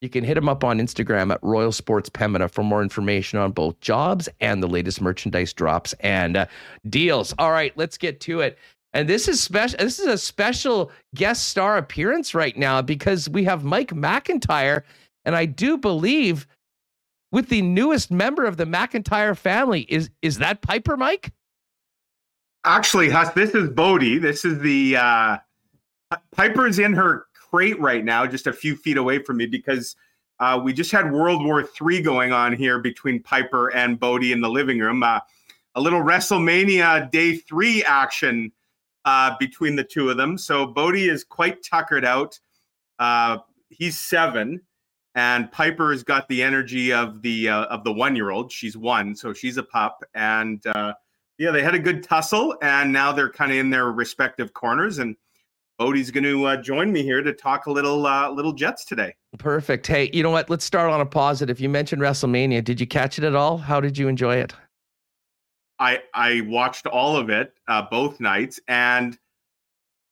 you 0.00 0.08
can 0.08 0.24
hit 0.24 0.34
them 0.34 0.48
up 0.48 0.64
on 0.64 0.78
Instagram 0.78 1.30
at 1.30 1.38
Royal 1.42 1.72
Sports 1.72 2.08
Pembina 2.08 2.50
for 2.50 2.64
more 2.64 2.82
information 2.82 3.38
on 3.38 3.52
both 3.52 3.78
jobs 3.80 4.28
and 4.40 4.62
the 4.62 4.66
latest 4.66 5.02
merchandise 5.02 5.52
drops 5.52 5.92
and 6.00 6.38
uh, 6.38 6.46
deals. 6.88 7.34
All 7.38 7.52
right, 7.52 7.76
let's 7.76 7.98
get 7.98 8.20
to 8.20 8.40
it. 8.40 8.58
And 8.92 9.08
this 9.08 9.28
is 9.28 9.42
special. 9.42 9.78
This 9.78 9.98
is 9.98 10.06
a 10.06 10.18
special 10.18 10.90
guest 11.14 11.48
star 11.48 11.76
appearance 11.76 12.34
right 12.34 12.56
now 12.56 12.82
because 12.82 13.28
we 13.28 13.44
have 13.44 13.62
Mike 13.62 13.90
McIntyre 13.90 14.82
and 15.24 15.36
I 15.36 15.46
do 15.46 15.76
believe 15.76 16.46
with 17.32 17.48
the 17.48 17.62
newest 17.62 18.10
member 18.10 18.44
of 18.44 18.56
the 18.56 18.64
McIntyre 18.64 19.36
family 19.36 19.82
is 19.82 20.10
is 20.22 20.38
that 20.38 20.62
Piper 20.62 20.96
Mike? 20.96 21.32
Actually, 22.64 23.08
this 23.34 23.54
is 23.54 23.70
Bodie. 23.70 24.18
This 24.18 24.44
is 24.44 24.58
the 24.58 24.96
uh, 24.96 25.38
Piper's 26.32 26.78
in 26.78 26.92
her 26.92 27.26
crate 27.34 27.80
right 27.80 28.04
now, 28.04 28.26
just 28.26 28.46
a 28.46 28.52
few 28.52 28.76
feet 28.76 28.96
away 28.96 29.18
from 29.18 29.38
me 29.38 29.46
because 29.46 29.96
uh, 30.40 30.60
we 30.62 30.72
just 30.72 30.92
had 30.92 31.10
World 31.10 31.44
War 31.44 31.66
III 31.80 32.02
going 32.02 32.32
on 32.32 32.54
here 32.54 32.78
between 32.78 33.22
Piper 33.22 33.74
and 33.74 33.98
Bodie 33.98 34.32
in 34.32 34.40
the 34.40 34.48
living 34.48 34.78
room. 34.78 35.02
Uh, 35.02 35.20
a 35.74 35.80
little 35.80 36.02
WrestleMania 36.02 37.10
Day 37.10 37.36
Three 37.36 37.82
action 37.84 38.52
uh, 39.04 39.34
between 39.38 39.76
the 39.76 39.84
two 39.84 40.10
of 40.10 40.16
them. 40.16 40.36
So 40.36 40.66
Bodie 40.66 41.08
is 41.08 41.24
quite 41.24 41.62
tuckered 41.62 42.04
out. 42.04 42.38
Uh, 42.98 43.38
he's 43.70 43.98
seven 43.98 44.60
and 45.14 45.50
Piper's 45.50 46.02
got 46.02 46.28
the 46.28 46.42
energy 46.42 46.92
of 46.92 47.22
the 47.22 47.48
uh, 47.48 47.64
of 47.64 47.84
the 47.84 47.92
one 47.92 48.16
year 48.16 48.30
old. 48.30 48.52
She's 48.52 48.76
one, 48.76 49.14
so 49.14 49.32
she's 49.32 49.56
a 49.56 49.62
pup, 49.62 50.02
and 50.14 50.64
uh, 50.66 50.94
yeah, 51.38 51.50
they 51.50 51.62
had 51.62 51.74
a 51.74 51.78
good 51.78 52.02
tussle, 52.02 52.56
and 52.62 52.92
now 52.92 53.12
they're 53.12 53.30
kind 53.30 53.50
of 53.50 53.58
in 53.58 53.70
their 53.70 53.90
respective 53.90 54.52
corners. 54.52 54.98
And 54.98 55.16
Bodie's 55.78 56.10
going 56.10 56.24
to 56.24 56.44
uh, 56.44 56.56
join 56.56 56.92
me 56.92 57.02
here 57.02 57.22
to 57.22 57.32
talk 57.32 57.66
a 57.66 57.72
little 57.72 58.06
uh, 58.06 58.30
little 58.30 58.52
Jets 58.52 58.84
today. 58.84 59.14
Perfect. 59.38 59.86
Hey, 59.86 60.10
you 60.12 60.22
know 60.22 60.30
what? 60.30 60.50
Let's 60.50 60.64
start 60.64 60.90
on 60.90 61.00
a 61.00 61.06
positive. 61.06 61.58
You 61.58 61.68
mentioned 61.68 62.02
WrestleMania. 62.02 62.62
Did 62.62 62.80
you 62.80 62.86
catch 62.86 63.18
it 63.18 63.24
at 63.24 63.34
all? 63.34 63.56
How 63.56 63.80
did 63.80 63.96
you 63.96 64.06
enjoy 64.06 64.36
it? 64.36 64.54
I 65.78 66.00
I 66.14 66.42
watched 66.42 66.86
all 66.86 67.16
of 67.16 67.30
it 67.30 67.54
uh, 67.66 67.82
both 67.90 68.20
nights, 68.20 68.60
and 68.68 69.18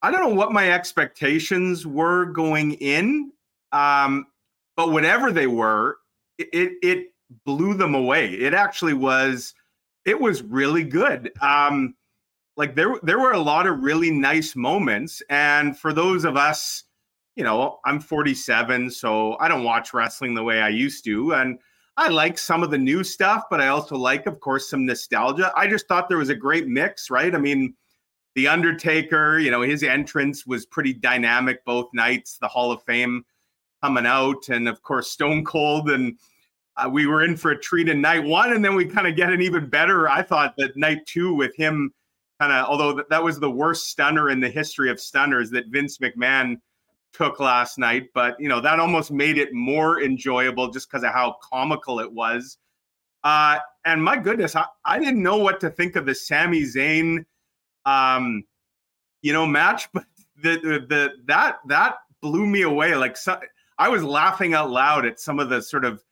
I 0.03 0.11
don't 0.11 0.23
know 0.23 0.35
what 0.35 0.53
my 0.53 0.73
expectations 0.73 1.87
were 1.87 2.25
going 2.25 2.73
in, 2.73 3.33
um, 3.73 4.27
but 4.79 4.93
whatever 4.93 5.33
they 5.33 5.49
were, 5.49 5.99
it 6.39 6.75
it 6.83 7.09
blew 7.45 7.75
them 7.75 7.97
away. 7.97 8.33
It 8.33 8.55
actually 8.55 8.95
was 8.95 9.53
it 10.07 10.19
was 10.19 10.41
really 10.43 10.85
good. 10.85 11.33
Um, 11.43 11.97
like 12.57 12.77
there 12.77 12.95
there 13.03 13.19
were 13.19 13.33
a 13.33 13.41
lot 13.41 13.67
of 13.67 13.81
really 13.81 14.13
nice 14.13 14.55
moments, 14.55 15.21
and 15.31 15.77
for 15.77 15.93
those 15.93 16.25
of 16.25 16.37
us, 16.37 16.85
you 17.35 17.43
know, 17.43 17.81
I'm 17.85 17.99
47, 17.99 18.89
so 18.93 19.37
I 19.41 19.49
don't 19.49 19.65
watch 19.65 19.93
wrestling 19.93 20.35
the 20.35 20.45
way 20.45 20.61
I 20.61 20.69
used 20.69 21.05
to, 21.07 21.35
and 21.35 21.59
I 21.97 22.09
like 22.09 22.39
some 22.39 22.63
of 22.63 22.71
the 22.71 22.79
new 22.79 23.03
stuff, 23.03 23.47
but 23.51 23.61
I 23.61 23.69
also 23.69 23.97
like, 23.97 24.27
of 24.27 24.39
course, 24.39 24.71
some 24.71 24.87
nostalgia. 24.87 25.53
I 25.57 25.67
just 25.67 25.89
thought 25.89 26.09
there 26.09 26.19
was 26.19 26.29
a 26.29 26.37
great 26.37 26.69
mix, 26.69 27.11
right? 27.11 27.35
I 27.35 27.39
mean, 27.39 27.75
The 28.37 28.47
Undertaker, 28.47 29.41
you 29.41 29.51
know, 29.51 29.63
his 29.63 29.83
entrance 29.83 30.47
was 30.47 30.67
pretty 30.67 30.93
dynamic 30.93 31.65
both 31.65 31.89
nights, 31.93 32.39
the 32.39 32.47
Hall 32.47 32.71
of 32.71 32.81
Fame 32.85 33.25
coming 33.83 34.07
out, 34.07 34.49
and 34.49 34.69
of 34.69 34.83
course, 34.83 35.11
Stone 35.11 35.45
Cold. 35.45 35.91
And 35.91 36.19
uh, 36.77 36.89
we 36.89 37.07
were 37.07 37.25
in 37.25 37.37
for 37.37 37.51
a 37.51 37.59
treat 37.59 37.89
in 37.89 38.01
night 38.01 38.25
one, 38.25 38.53
and 38.53 38.65
then 38.65 38.75
we 38.75 38.85
kind 38.85 39.07
of 39.07 39.17
get 39.17 39.33
an 39.33 39.41
even 39.41 39.69
better, 39.69 40.09
I 40.09 40.23
thought, 40.23 40.55
that 40.57 40.77
night 40.77 41.07
two 41.07 41.35
with 41.35 41.55
him 41.57 41.93
kind 42.41 42.53
of, 42.53 42.67
although 42.67 43.03
that 43.11 43.23
was 43.23 43.41
the 43.41 43.51
worst 43.51 43.89
stunner 43.89 44.31
in 44.31 44.41
the 44.41 44.49
history 44.49 44.91
of 44.91 45.01
stunners 45.01 45.51
that 45.51 45.67
Vince 45.69 45.99
McMahon 45.99 46.57
took 47.13 47.41
last 47.41 47.79
night, 47.79 48.09
but 48.15 48.39
you 48.39 48.49
know 48.49 48.61
that 48.61 48.79
almost 48.79 49.11
made 49.11 49.39
it 49.39 49.53
more 49.53 50.03
enjoyable 50.03 50.71
just 50.71 50.89
because 50.89 51.05
of 51.05 51.13
how 51.13 51.37
comical 51.43 52.01
it 52.01 52.13
was. 52.13 52.59
Uh, 53.25 53.59
and 53.85 54.03
my 54.03 54.17
goodness, 54.17 54.55
I, 54.55 54.67
I 54.85 54.99
didn't 54.99 55.23
know 55.23 55.39
what 55.39 55.61
to 55.61 55.71
think 55.71 55.97
of 55.97 56.07
the 56.07 56.15
Sami 56.15 56.63
Zayn, 56.63 57.25
um, 57.85 58.45
you 59.23 59.33
know, 59.33 59.47
match, 59.47 59.89
but 59.95 60.05
the, 60.43 60.57
the 60.61 60.87
the 60.89 61.11
that 61.27 61.59
that 61.67 61.97
blew 62.21 62.47
me 62.47 62.63
away. 62.63 62.95
Like 62.95 63.17
so, 63.17 63.41
I 63.79 63.89
was 63.89 64.03
laughing 64.03 64.55
out 64.55 64.71
loud 64.71 65.07
at 65.07 65.21
some 65.21 65.39
of 65.39 65.49
the 65.49 65.63
sort 65.63 65.85
of 65.85 66.03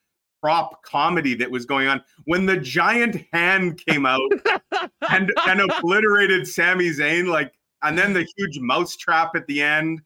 prop 0.43 0.83
comedy 0.83 1.35
that 1.35 1.51
was 1.51 1.65
going 1.65 1.89
on 1.89 2.03
when 2.25 2.47
the 2.47 2.57
giant 2.57 3.25
hand 3.33 3.83
came 3.87 4.07
out 4.07 4.31
and 5.11 5.33
and 5.49 5.61
obliterated 5.61 6.47
Sami 6.47 6.91
Zayn, 6.91 7.27
like, 7.27 7.53
and 7.83 7.99
then 7.99 8.13
the 8.13 8.27
huge 8.37 8.59
mouse 8.61 8.97
trap 8.97 9.35
at 9.35 9.47
the 9.47 9.63
end 9.63 10.01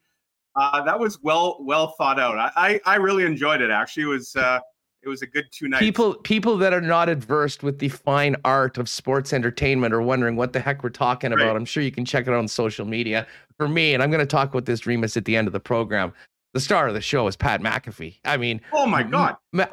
uh, 0.55 0.83
that 0.83 0.99
was 0.99 1.19
well 1.21 1.57
well 1.61 1.95
thought 1.97 2.19
out. 2.19 2.37
I, 2.37 2.51
I, 2.55 2.93
I 2.93 2.95
really 2.95 3.23
enjoyed 3.23 3.61
it. 3.61 3.69
Actually, 3.69 4.03
it 4.03 4.07
was 4.07 4.35
uh, 4.35 4.59
it 5.03 5.09
was 5.09 5.21
a 5.21 5.27
good 5.27 5.45
two 5.51 5.67
nights. 5.67 5.81
People 5.81 6.15
people 6.15 6.57
that 6.57 6.73
are 6.73 6.81
not 6.81 7.09
adversed 7.09 7.63
with 7.63 7.79
the 7.79 7.89
fine 7.89 8.35
art 8.43 8.77
of 8.77 8.89
sports 8.89 9.33
entertainment 9.33 9.93
are 9.93 10.01
wondering 10.01 10.35
what 10.35 10.53
the 10.53 10.59
heck 10.59 10.83
we're 10.83 10.89
talking 10.89 11.31
about. 11.31 11.47
Right. 11.47 11.55
I'm 11.55 11.65
sure 11.65 11.83
you 11.83 11.91
can 11.91 12.05
check 12.05 12.27
it 12.27 12.31
out 12.31 12.37
on 12.37 12.47
social 12.47 12.85
media. 12.85 13.25
For 13.57 13.67
me, 13.67 13.93
and 13.93 14.01
I'm 14.01 14.09
going 14.09 14.21
to 14.21 14.25
talk 14.25 14.49
about 14.49 14.65
this 14.65 14.87
Remis 14.87 15.15
at 15.15 15.25
the 15.25 15.37
end 15.37 15.47
of 15.47 15.53
the 15.53 15.59
program. 15.59 16.13
The 16.53 16.59
star 16.59 16.87
of 16.87 16.93
the 16.93 17.01
show 17.01 17.27
is 17.27 17.35
Pat 17.35 17.61
McAfee. 17.61 18.19
I 18.25 18.37
mean, 18.37 18.61
oh 18.73 18.85
my 18.85 19.03
god, 19.03 19.37
Ma- 19.53 19.67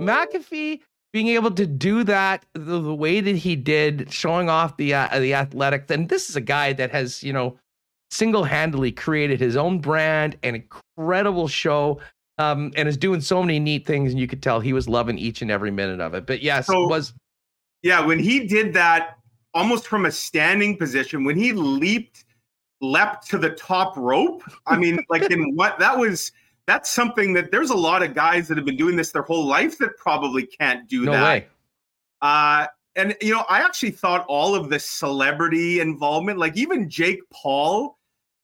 McAfee 0.00 0.80
being 1.12 1.28
able 1.28 1.50
to 1.50 1.66
do 1.66 2.04
that 2.04 2.46
the, 2.54 2.80
the, 2.80 2.94
way 2.94 3.20
that 3.20 3.36
he 3.36 3.56
did, 3.56 4.12
showing 4.12 4.48
off 4.48 4.76
the 4.76 4.94
uh, 4.94 5.18
the 5.18 5.34
athletics, 5.34 5.90
and 5.90 6.08
this 6.08 6.30
is 6.30 6.36
a 6.36 6.40
guy 6.40 6.72
that 6.72 6.90
has 6.92 7.22
you 7.22 7.32
know 7.32 7.58
single 8.10 8.44
handedly 8.44 8.92
created 8.92 9.40
his 9.40 9.56
own 9.56 9.80
brand, 9.80 10.36
an 10.42 10.54
incredible 10.54 11.48
show, 11.48 12.00
um, 12.38 12.72
and 12.76 12.88
is 12.88 12.96
doing 12.96 13.20
so 13.20 13.42
many 13.42 13.58
neat 13.58 13.86
things. 13.86 14.12
And 14.12 14.20
you 14.20 14.26
could 14.26 14.42
tell 14.42 14.60
he 14.60 14.72
was 14.72 14.88
loving 14.88 15.18
each 15.18 15.42
and 15.42 15.50
every 15.50 15.70
minute 15.70 16.00
of 16.00 16.14
it. 16.14 16.26
But 16.26 16.42
yes, 16.42 16.66
so, 16.66 16.86
was. 16.86 17.12
Yeah, 17.82 18.04
when 18.04 18.18
he 18.18 18.46
did 18.46 18.74
that 18.74 19.16
almost 19.54 19.86
from 19.86 20.06
a 20.06 20.12
standing 20.12 20.76
position, 20.76 21.24
when 21.24 21.36
he 21.36 21.52
leaped, 21.52 22.24
leapt 22.80 23.28
to 23.30 23.38
the 23.38 23.50
top 23.50 23.96
rope, 23.96 24.42
I 24.66 24.76
mean, 24.76 24.98
like 25.08 25.30
in 25.30 25.54
what 25.54 25.78
that 25.78 25.98
was. 25.98 26.32
That's 26.66 26.88
something 26.88 27.32
that 27.32 27.50
there's 27.50 27.70
a 27.70 27.76
lot 27.76 28.02
of 28.02 28.14
guys 28.14 28.46
that 28.46 28.56
have 28.56 28.64
been 28.64 28.76
doing 28.76 28.94
this 28.94 29.10
their 29.10 29.22
whole 29.22 29.44
life 29.44 29.76
that 29.78 29.96
probably 29.96 30.46
can't 30.46 30.88
do 30.88 31.04
no 31.04 31.12
that. 31.12 31.24
Way. 31.24 31.46
Uh, 32.22 32.66
and 32.96 33.16
you 33.20 33.32
know, 33.34 33.44
I 33.48 33.60
actually 33.60 33.90
thought 33.90 34.24
all 34.28 34.54
of 34.54 34.68
the 34.68 34.78
celebrity 34.78 35.80
involvement, 35.80 36.38
like 36.38 36.56
even 36.56 36.88
Jake 36.88 37.20
Paul, 37.32 37.98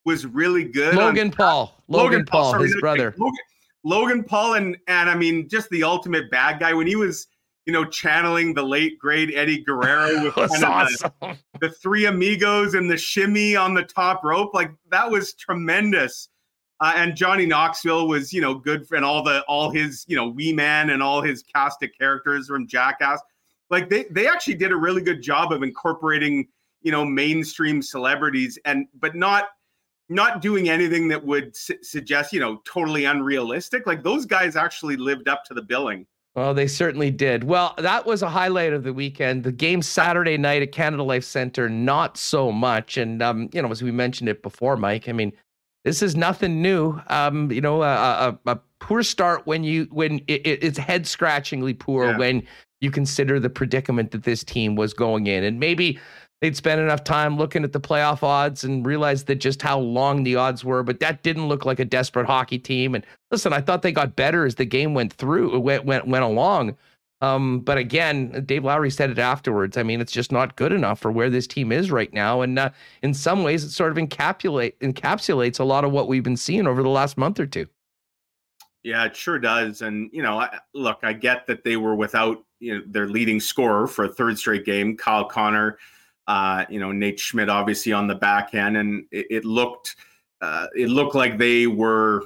was 0.04 0.24
really 0.24 0.64
good. 0.64 0.94
Logan 0.94 1.28
on, 1.28 1.32
Paul, 1.32 1.84
Logan, 1.88 2.10
Logan 2.10 2.24
Paul, 2.26 2.50
sorry, 2.52 2.68
his 2.68 2.76
brother. 2.80 3.14
Logan, 3.18 3.38
Logan 3.84 4.24
Paul, 4.24 4.54
and 4.54 4.76
and 4.88 5.10
I 5.10 5.14
mean, 5.14 5.48
just 5.48 5.68
the 5.70 5.82
ultimate 5.82 6.30
bad 6.30 6.58
guy 6.58 6.72
when 6.72 6.86
he 6.86 6.96
was, 6.96 7.26
you 7.66 7.72
know, 7.72 7.84
channeling 7.84 8.54
the 8.54 8.62
late 8.62 8.98
great 8.98 9.34
Eddie 9.34 9.62
Guerrero 9.62 10.24
with 10.24 10.34
kind 10.34 10.64
awesome. 10.64 11.10
the, 11.20 11.36
the 11.60 11.70
three 11.70 12.06
amigos 12.06 12.74
and 12.74 12.88
the 12.88 12.96
shimmy 12.96 13.56
on 13.56 13.74
the 13.74 13.82
top 13.82 14.24
rope. 14.24 14.54
Like 14.54 14.70
that 14.90 15.10
was 15.10 15.34
tremendous. 15.34 16.28
Uh, 16.78 16.92
and 16.94 17.16
Johnny 17.16 17.46
Knoxville 17.46 18.06
was, 18.06 18.32
you 18.32 18.40
know, 18.40 18.54
good 18.54 18.86
for 18.86 18.96
and 18.96 19.04
all 19.04 19.22
the 19.22 19.42
all 19.48 19.70
his, 19.70 20.04
you 20.08 20.16
know, 20.16 20.28
wee 20.28 20.52
man 20.52 20.90
and 20.90 21.02
all 21.02 21.22
his 21.22 21.42
cast 21.42 21.82
of 21.82 21.90
characters 21.98 22.46
from 22.46 22.68
Jackass. 22.68 23.20
Like 23.68 23.90
they 23.90 24.04
they 24.10 24.28
actually 24.28 24.54
did 24.54 24.72
a 24.72 24.76
really 24.76 25.02
good 25.02 25.20
job 25.20 25.52
of 25.52 25.62
incorporating, 25.62 26.46
you 26.82 26.92
know, 26.92 27.04
mainstream 27.04 27.82
celebrities 27.82 28.58
and 28.64 28.86
but 29.00 29.16
not 29.16 29.48
not 30.08 30.40
doing 30.40 30.68
anything 30.68 31.08
that 31.08 31.24
would 31.24 31.56
su- 31.56 31.82
suggest, 31.82 32.32
you 32.32 32.38
know, 32.38 32.62
totally 32.64 33.06
unrealistic. 33.06 33.86
Like 33.86 34.04
those 34.04 34.24
guys 34.24 34.54
actually 34.54 34.96
lived 34.96 35.26
up 35.26 35.44
to 35.46 35.54
the 35.54 35.62
billing. 35.62 36.06
Well, 36.36 36.52
they 36.52 36.66
certainly 36.66 37.10
did. 37.10 37.44
Well, 37.44 37.74
that 37.78 38.04
was 38.04 38.22
a 38.22 38.28
highlight 38.28 38.74
of 38.74 38.84
the 38.84 38.92
weekend. 38.92 39.42
The 39.42 39.52
game 39.52 39.80
Saturday 39.80 40.36
night 40.36 40.60
at 40.60 40.70
Canada 40.70 41.02
Life 41.02 41.24
Center, 41.24 41.70
not 41.70 42.18
so 42.18 42.52
much. 42.52 42.98
And 42.98 43.22
um, 43.22 43.48
you 43.54 43.62
know, 43.62 43.70
as 43.70 43.82
we 43.82 43.90
mentioned 43.90 44.28
it 44.28 44.42
before, 44.42 44.76
Mike. 44.76 45.08
I 45.08 45.12
mean, 45.12 45.32
this 45.86 46.02
is 46.02 46.14
nothing 46.14 46.60
new. 46.60 47.00
Um, 47.06 47.50
you 47.50 47.62
know, 47.62 47.82
a, 47.82 48.38
a, 48.46 48.50
a 48.50 48.60
poor 48.80 49.02
start 49.02 49.46
when 49.46 49.64
you 49.64 49.88
when 49.90 50.18
it, 50.26 50.42
it's 50.44 50.76
head 50.76 51.06
scratchingly 51.06 51.72
poor 51.72 52.10
yeah. 52.10 52.18
when 52.18 52.46
you 52.82 52.90
consider 52.90 53.40
the 53.40 53.48
predicament 53.48 54.10
that 54.10 54.24
this 54.24 54.44
team 54.44 54.76
was 54.76 54.92
going 54.92 55.28
in, 55.28 55.42
and 55.42 55.58
maybe 55.58 55.98
they'd 56.42 56.54
spend 56.54 56.82
enough 56.82 57.02
time 57.02 57.38
looking 57.38 57.64
at 57.64 57.72
the 57.72 57.80
playoff 57.80 58.22
odds 58.22 58.62
and 58.62 58.84
realized 58.84 59.26
that 59.28 59.36
just 59.36 59.62
how 59.62 59.78
long 59.78 60.22
the 60.22 60.36
odds 60.36 60.62
were. 60.62 60.82
But 60.82 61.00
that 61.00 61.22
didn't 61.22 61.48
look 61.48 61.64
like 61.64 61.80
a 61.80 61.84
desperate 61.86 62.26
hockey 62.26 62.58
team. 62.58 62.94
And 62.94 63.06
listen, 63.30 63.52
I 63.52 63.60
thought 63.60 63.82
they 63.82 63.92
got 63.92 64.16
better 64.16 64.44
as 64.44 64.56
the 64.56 64.64
game 64.64 64.94
went 64.94 65.12
through, 65.12 65.58
went 65.58 65.84
went 65.84 66.06
went 66.06 66.24
along. 66.24 66.76
Um, 67.22 67.60
but 67.60 67.78
again, 67.78 68.44
Dave 68.44 68.64
Lowry 68.64 68.90
said 68.90 69.10
it 69.10 69.18
afterwards. 69.18 69.78
I 69.78 69.82
mean, 69.82 70.02
it's 70.02 70.12
just 70.12 70.30
not 70.30 70.56
good 70.56 70.70
enough 70.70 71.00
for 71.00 71.10
where 71.10 71.30
this 71.30 71.46
team 71.46 71.72
is 71.72 71.90
right 71.90 72.12
now. 72.12 72.42
And 72.42 72.58
uh, 72.58 72.70
in 73.02 73.14
some 73.14 73.42
ways, 73.42 73.64
it 73.64 73.70
sort 73.70 73.90
of 73.90 73.96
encapsulate 73.96 74.74
encapsulates 74.80 75.58
a 75.58 75.64
lot 75.64 75.84
of 75.84 75.92
what 75.92 76.08
we've 76.08 76.22
been 76.22 76.36
seeing 76.36 76.66
over 76.66 76.82
the 76.82 76.90
last 76.90 77.16
month 77.16 77.40
or 77.40 77.46
two. 77.46 77.66
Yeah, 78.82 79.04
it 79.04 79.16
sure 79.16 79.38
does. 79.38 79.80
And 79.82 80.10
you 80.12 80.22
know, 80.22 80.38
I, 80.38 80.58
look, 80.74 80.98
I 81.02 81.12
get 81.14 81.46
that 81.46 81.64
they 81.64 81.76
were 81.76 81.94
without 81.94 82.44
you 82.60 82.74
know 82.74 82.82
their 82.86 83.08
leading 83.08 83.40
scorer 83.40 83.86
for 83.86 84.04
a 84.04 84.12
third 84.12 84.38
straight 84.38 84.64
game, 84.64 84.96
Kyle 84.96 85.24
Connor 85.24 85.78
uh, 86.26 86.64
you 86.68 86.80
know, 86.80 86.92
Nate 86.92 87.20
Schmidt 87.20 87.48
obviously 87.48 87.92
on 87.92 88.06
the 88.06 88.14
back 88.14 88.54
end, 88.54 88.76
and 88.76 89.04
it, 89.10 89.26
it 89.30 89.44
looked 89.44 89.96
uh, 90.40 90.66
it 90.76 90.88
looked 90.88 91.14
like 91.14 91.38
they 91.38 91.66
were. 91.66 92.24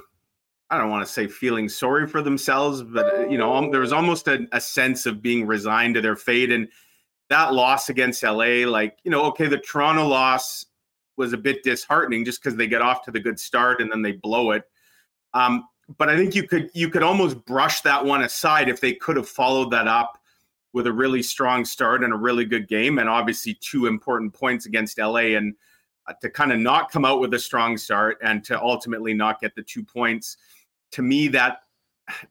I 0.71 0.77
don't 0.77 0.89
want 0.89 1.05
to 1.05 1.11
say 1.11 1.27
feeling 1.27 1.67
sorry 1.67 2.07
for 2.07 2.21
themselves, 2.21 2.81
but 2.81 3.29
you 3.29 3.37
know, 3.37 3.69
there 3.69 3.81
was 3.81 3.91
almost 3.91 4.29
a, 4.29 4.47
a 4.53 4.61
sense 4.61 5.05
of 5.05 5.21
being 5.21 5.45
resigned 5.45 5.95
to 5.95 6.01
their 6.01 6.15
fate. 6.15 6.49
And 6.49 6.69
that 7.29 7.53
loss 7.53 7.89
against 7.89 8.23
LA, 8.23 8.65
like 8.65 8.97
you 9.03 9.11
know, 9.11 9.25
okay, 9.25 9.47
the 9.47 9.57
Toronto 9.57 10.07
loss 10.07 10.65
was 11.17 11.33
a 11.33 11.37
bit 11.37 11.61
disheartening 11.63 12.23
just 12.23 12.41
because 12.41 12.57
they 12.57 12.67
get 12.67 12.81
off 12.81 13.03
to 13.03 13.11
the 13.11 13.19
good 13.19 13.37
start 13.37 13.81
and 13.81 13.91
then 13.91 14.01
they 14.01 14.13
blow 14.13 14.51
it. 14.51 14.63
Um, 15.33 15.67
but 15.97 16.09
I 16.09 16.15
think 16.15 16.35
you 16.35 16.47
could 16.47 16.69
you 16.73 16.89
could 16.89 17.03
almost 17.03 17.43
brush 17.45 17.81
that 17.81 18.03
one 18.03 18.23
aside 18.23 18.69
if 18.69 18.79
they 18.79 18.93
could 18.93 19.17
have 19.17 19.27
followed 19.27 19.71
that 19.71 19.87
up 19.87 20.17
with 20.73 20.87
a 20.87 20.93
really 20.93 21.21
strong 21.21 21.65
start 21.65 22.01
and 22.01 22.13
a 22.13 22.17
really 22.17 22.45
good 22.45 22.69
game, 22.69 22.97
and 22.97 23.09
obviously 23.09 23.55
two 23.55 23.87
important 23.87 24.33
points 24.33 24.67
against 24.67 24.97
LA. 24.97 25.35
And 25.35 25.53
uh, 26.07 26.13
to 26.21 26.29
kind 26.29 26.51
of 26.51 26.59
not 26.59 26.91
come 26.91 27.05
out 27.05 27.19
with 27.19 27.33
a 27.33 27.39
strong 27.39 27.77
start 27.77 28.17
and 28.23 28.43
to 28.45 28.59
ultimately 28.59 29.13
not 29.13 29.39
get 29.39 29.53
the 29.53 29.61
two 29.61 29.83
points, 29.83 30.37
to 30.91 31.01
me, 31.01 31.27
that 31.29 31.59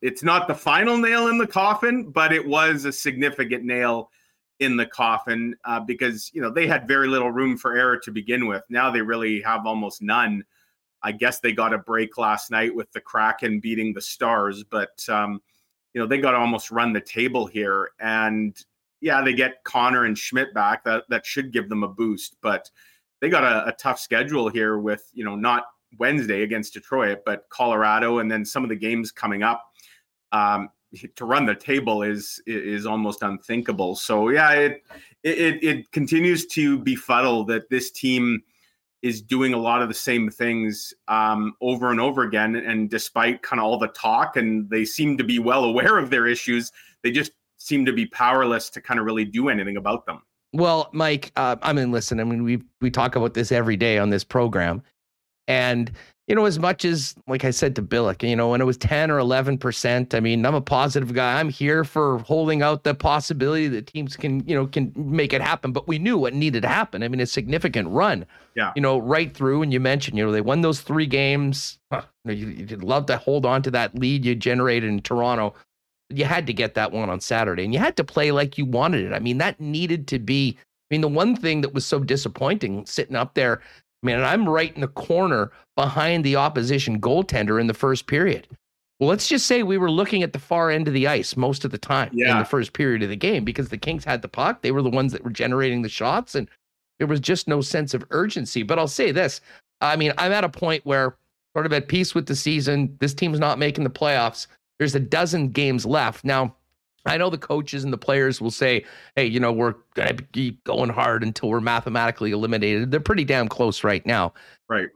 it's 0.03 0.23
not 0.23 0.49
the 0.49 0.55
final 0.55 0.97
nail 0.99 1.29
in 1.29 1.39
the 1.39 1.47
coffin, 1.47 2.11
but 2.11 2.33
it 2.33 2.47
was 2.47 2.85
a 2.85 2.93
significant 2.93 3.65
nail 3.65 4.11
in 4.59 4.77
the 4.77 4.87
coffin 4.87 5.57
uh, 5.65 5.81
because 5.81 6.31
you 6.35 6.43
know 6.43 6.51
they 6.51 6.67
had 6.67 6.87
very 6.87 7.09
little 7.09 7.31
room 7.31 7.57
for 7.57 7.77
error 7.77 7.97
to 7.97 8.11
begin 8.11 8.47
with. 8.47 8.63
Now 8.69 8.91
they 8.91 9.01
really 9.01 9.41
have 9.41 9.67
almost 9.67 10.03
none. 10.03 10.45
I 11.03 11.13
guess 11.13 11.41
they 11.41 11.53
got 11.53 11.73
a 11.73 11.79
break 11.79 12.19
last 12.19 12.51
night 12.51 12.75
with 12.75 12.93
the 12.93 13.01
Kraken 13.01 13.61
beating 13.61 13.95
the 13.95 14.03
Stars, 14.03 14.63
but 14.65 15.03
um, 15.09 15.41
you 15.95 16.01
know, 16.01 16.07
they 16.07 16.19
got 16.19 16.33
to 16.33 16.37
almost 16.39 16.71
run 16.71 16.93
the 16.93 17.01
table 17.01 17.47
here. 17.47 17.91
And 18.01 18.57
yeah, 19.01 19.23
they 19.23 19.33
get 19.33 19.65
Connor 19.65 20.05
and 20.05 20.17
Schmidt 20.17 20.53
back. 20.53 20.85
That 20.85 21.05
that 21.09 21.27
should 21.27 21.53
give 21.53 21.69
them 21.69 21.83
a 21.83 21.89
boost. 21.89 22.37
But 22.43 22.71
they 23.21 23.29
got 23.29 23.45
a, 23.45 23.69
a 23.69 23.73
tough 23.73 23.99
schedule 23.99 24.49
here 24.49 24.79
with, 24.79 25.09
you 25.13 25.25
know, 25.25 25.37
not 25.37 25.65
Wednesday 25.99 26.43
against 26.43 26.75
Detroit, 26.75 27.21
but 27.25 27.49
Colorado 27.49 28.19
and 28.19 28.31
then 28.31 28.45
some 28.45 28.63
of 28.63 28.69
the 28.69 28.77
games 28.77 29.11
coming 29.11 29.43
up. 29.43 29.65
Um, 30.33 30.71
to 31.15 31.25
run 31.25 31.47
the 31.47 31.55
table 31.55 32.03
is 32.03 32.43
is 32.47 32.87
almost 32.87 33.23
unthinkable. 33.23 33.95
So 33.95 34.29
yeah, 34.31 34.53
it 34.53 34.85
it 35.23 35.63
it 35.63 35.93
continues 35.93 36.47
to 36.49 36.79
befuddle 36.79 37.45
that 37.45 37.71
this 37.71 37.91
team 37.91 38.43
is 39.03 39.23
doing 39.23 39.55
a 39.55 39.59
lot 39.59 39.81
of 39.81 39.89
the 39.89 39.95
same 39.95 40.29
things 40.29 40.93
um, 41.09 41.55
over 41.61 41.91
and 41.91 42.01
over 42.01 42.23
again. 42.23 42.57
And 42.57 42.91
despite 42.91 43.43
kind 43.43 43.59
of 43.59 43.65
all 43.65 43.79
the 43.79 43.89
talk, 43.89 44.37
and 44.37 44.69
they 44.69 44.85
seem 44.85 45.17
to 45.17 45.25
be 45.25 45.39
well 45.39 45.65
aware 45.65 45.97
of 45.97 46.11
their 46.11 46.27
issues, 46.27 46.71
they 47.03 47.11
just 47.11 47.33
seem 47.57 47.87
to 47.87 47.93
be 47.93 48.07
powerless 48.07 48.69
to 48.71 48.81
kind 48.81 49.01
of 49.01 49.07
really 49.07 49.25
do 49.25 49.49
anything 49.49 49.77
about 49.77 50.07
them. 50.07 50.23
Well, 50.53 50.91
Mike, 50.93 51.33
uh, 51.37 51.57
I 51.63 51.73
mean, 51.73 51.93
listen, 51.93 52.19
I 52.21 52.25
mean, 52.25 52.43
we 52.43 52.63
we 52.81 52.91
talk 52.91 53.15
about 53.15 53.35
this 53.35 53.53
every 53.53 53.77
day 53.77 53.99
on 53.99 54.11
this 54.11 54.25
program, 54.25 54.83
and 55.49 55.91
you 56.31 56.37
know, 56.37 56.45
as 56.45 56.61
much 56.61 56.85
as, 56.85 57.17
like 57.27 57.45
I 57.45 57.51
said 57.51 57.75
to 57.75 57.83
Billeck, 57.83 58.23
you 58.23 58.37
know, 58.37 58.51
when 58.51 58.61
it 58.61 58.65
was 58.65 58.77
10 58.77 59.11
or 59.11 59.19
11%, 59.19 60.15
I 60.15 60.21
mean, 60.21 60.47
I'm 60.47 60.55
a 60.55 60.61
positive 60.61 61.13
guy. 61.13 61.41
I'm 61.41 61.49
here 61.49 61.83
for 61.83 62.19
holding 62.19 62.63
out 62.63 62.85
the 62.85 62.95
possibility 62.95 63.67
that 63.67 63.89
teams 63.89 64.17
can, 64.17 64.47
you 64.47 64.55
know, 64.55 64.69
can 64.69 64.93
make 64.95 65.33
it 65.33 65.43
happen. 65.43 65.73
But 65.73 65.89
we 65.89 65.99
knew 65.99 66.17
what 66.17 66.33
needed 66.33 66.63
to 66.63 66.69
happen. 66.69 67.03
I 67.03 67.09
mean, 67.09 67.19
a 67.19 67.27
significant 67.27 67.89
run, 67.89 68.27
yeah, 68.55 68.73
you 68.77 68.83
know, 68.83 68.99
right 68.99 69.35
through. 69.35 69.63
And 69.63 69.73
you 69.73 69.81
mentioned, 69.81 70.17
you 70.17 70.25
know, 70.25 70.31
they 70.31 70.41
won 70.41 70.61
those 70.61 70.83
three 70.83 71.07
games. 71.07 71.81
Huh, 71.91 72.03
you 72.25 72.47
know, 72.47 72.53
you'd 72.53 72.85
love 72.85 73.07
to 73.07 73.17
hold 73.17 73.45
on 73.45 73.61
to 73.63 73.71
that 73.73 73.99
lead 73.99 74.25
you 74.25 74.37
generated 74.37 74.89
in 74.89 75.01
Toronto. 75.01 75.55
You 76.11 76.27
had 76.27 76.47
to 76.47 76.53
get 76.53 76.75
that 76.75 76.93
one 76.93 77.11
on 77.11 77.19
Saturday 77.19 77.65
and 77.65 77.75
you 77.75 77.81
had 77.81 77.97
to 77.97 78.05
play 78.05 78.31
like 78.31 78.57
you 78.57 78.67
wanted 78.67 79.05
it. 79.05 79.13
I 79.13 79.19
mean, 79.19 79.39
that 79.39 79.59
needed 79.59 80.07
to 80.09 80.21
be 80.21 80.57
I 80.91 80.95
mean, 80.95 81.01
the 81.03 81.09
one 81.09 81.37
thing 81.37 81.61
that 81.61 81.73
was 81.73 81.87
so 81.87 82.01
disappointing 82.01 82.85
sitting 82.87 83.15
up 83.15 83.35
there 83.35 83.63
I 84.03 84.07
mean, 84.07 84.21
I'm 84.21 84.49
right 84.49 84.75
in 84.75 84.81
the 84.81 84.89
corner 84.89 85.53
behind 85.77 86.25
the 86.25 86.37
opposition 86.37 87.01
goaltender 87.01 87.61
in 87.61 87.67
the 87.67 87.75
first 87.75 88.07
period. 88.07 88.49
Well, 88.99 89.09
let's 89.09 89.29
just 89.29 89.47
say 89.47 89.63
we 89.63 89.79
were 89.79 89.91
looking 89.91 90.23
at 90.23 90.33
the 90.33 90.39
far 90.39 90.71
end 90.71 90.87
of 90.87 90.95
the 90.95 91.07
ice 91.07 91.37
most 91.37 91.65
of 91.65 91.71
the 91.71 91.79
time 91.79 92.11
yeah. 92.13 92.33
in 92.33 92.39
the 92.39 92.45
first 92.45 92.75
period 92.75 93.03
of 93.03 93.09
the 93.09 93.17
game 93.17 93.45
because 93.45 93.71
the 93.71 93.79
Kings 93.79 94.05
had 94.05 94.21
the 94.21 94.29
puck. 94.29 94.61
They 94.61 94.73
were 94.73 94.83
the 94.83 94.91
ones 94.91 95.13
that 95.13 95.25
were 95.25 95.31
generating 95.31 95.83
the 95.83 95.89
shots, 95.89 96.35
and 96.35 96.49
there 96.99 97.07
was 97.07 97.21
just 97.21 97.49
no 97.49 97.63
sense 97.63 97.95
of 97.95 98.05
urgency. 98.11 98.63
But 98.63 98.79
I'll 98.79 98.89
say 98.89 99.11
this 99.11 99.41
I 99.81 99.97
mean, 99.97 100.13
I'm 100.19 100.33
at 100.33 100.45
a 100.45 100.49
point 100.49 100.85
where 100.85 101.17
sort 101.55 101.67
of 101.67 101.73
at 101.73 101.89
peace 101.89 102.15
with 102.15 102.27
the 102.27 102.37
season. 102.37 102.97
This 103.01 103.15
team's 103.15 103.39
not 103.39 103.59
making 103.59 103.85
the 103.85 103.91
playoffs. 103.91 104.47
There's 104.79 104.95
a 104.95 105.01
dozen 105.01 105.51
games 105.51 105.85
left. 105.85 106.25
Now, 106.25 106.55
I 107.07 107.17
know 107.17 107.31
the 107.31 107.39
coaches 107.39 107.85
and 107.85 107.93
the 107.93 107.99
players 107.99 108.41
will 108.41 108.51
say, 108.51 108.85
hey, 109.17 109.27
you 109.27 109.41
know, 109.41 109.53
we're 109.53 109.75
going 109.95 110.17
to 110.17 110.25
keep 110.33 110.63
going 110.65 110.91
hard 110.91 111.23
until 111.23 111.49
we're 111.49 111.61
mathematically 111.61 112.31
eliminated. 112.33 112.91
They're 112.91 113.01
pretty 113.01 113.25
damn 113.25 113.49
close 113.49 113.83
right 113.83 114.05
now. 114.05 114.35
Right. 114.69 114.89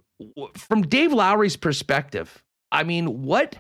From 0.55 0.83
Dave 0.83 1.13
Lowry's 1.13 1.57
perspective, 1.57 2.43
I 2.73 2.85
mean, 2.85 3.23
what 3.23 3.57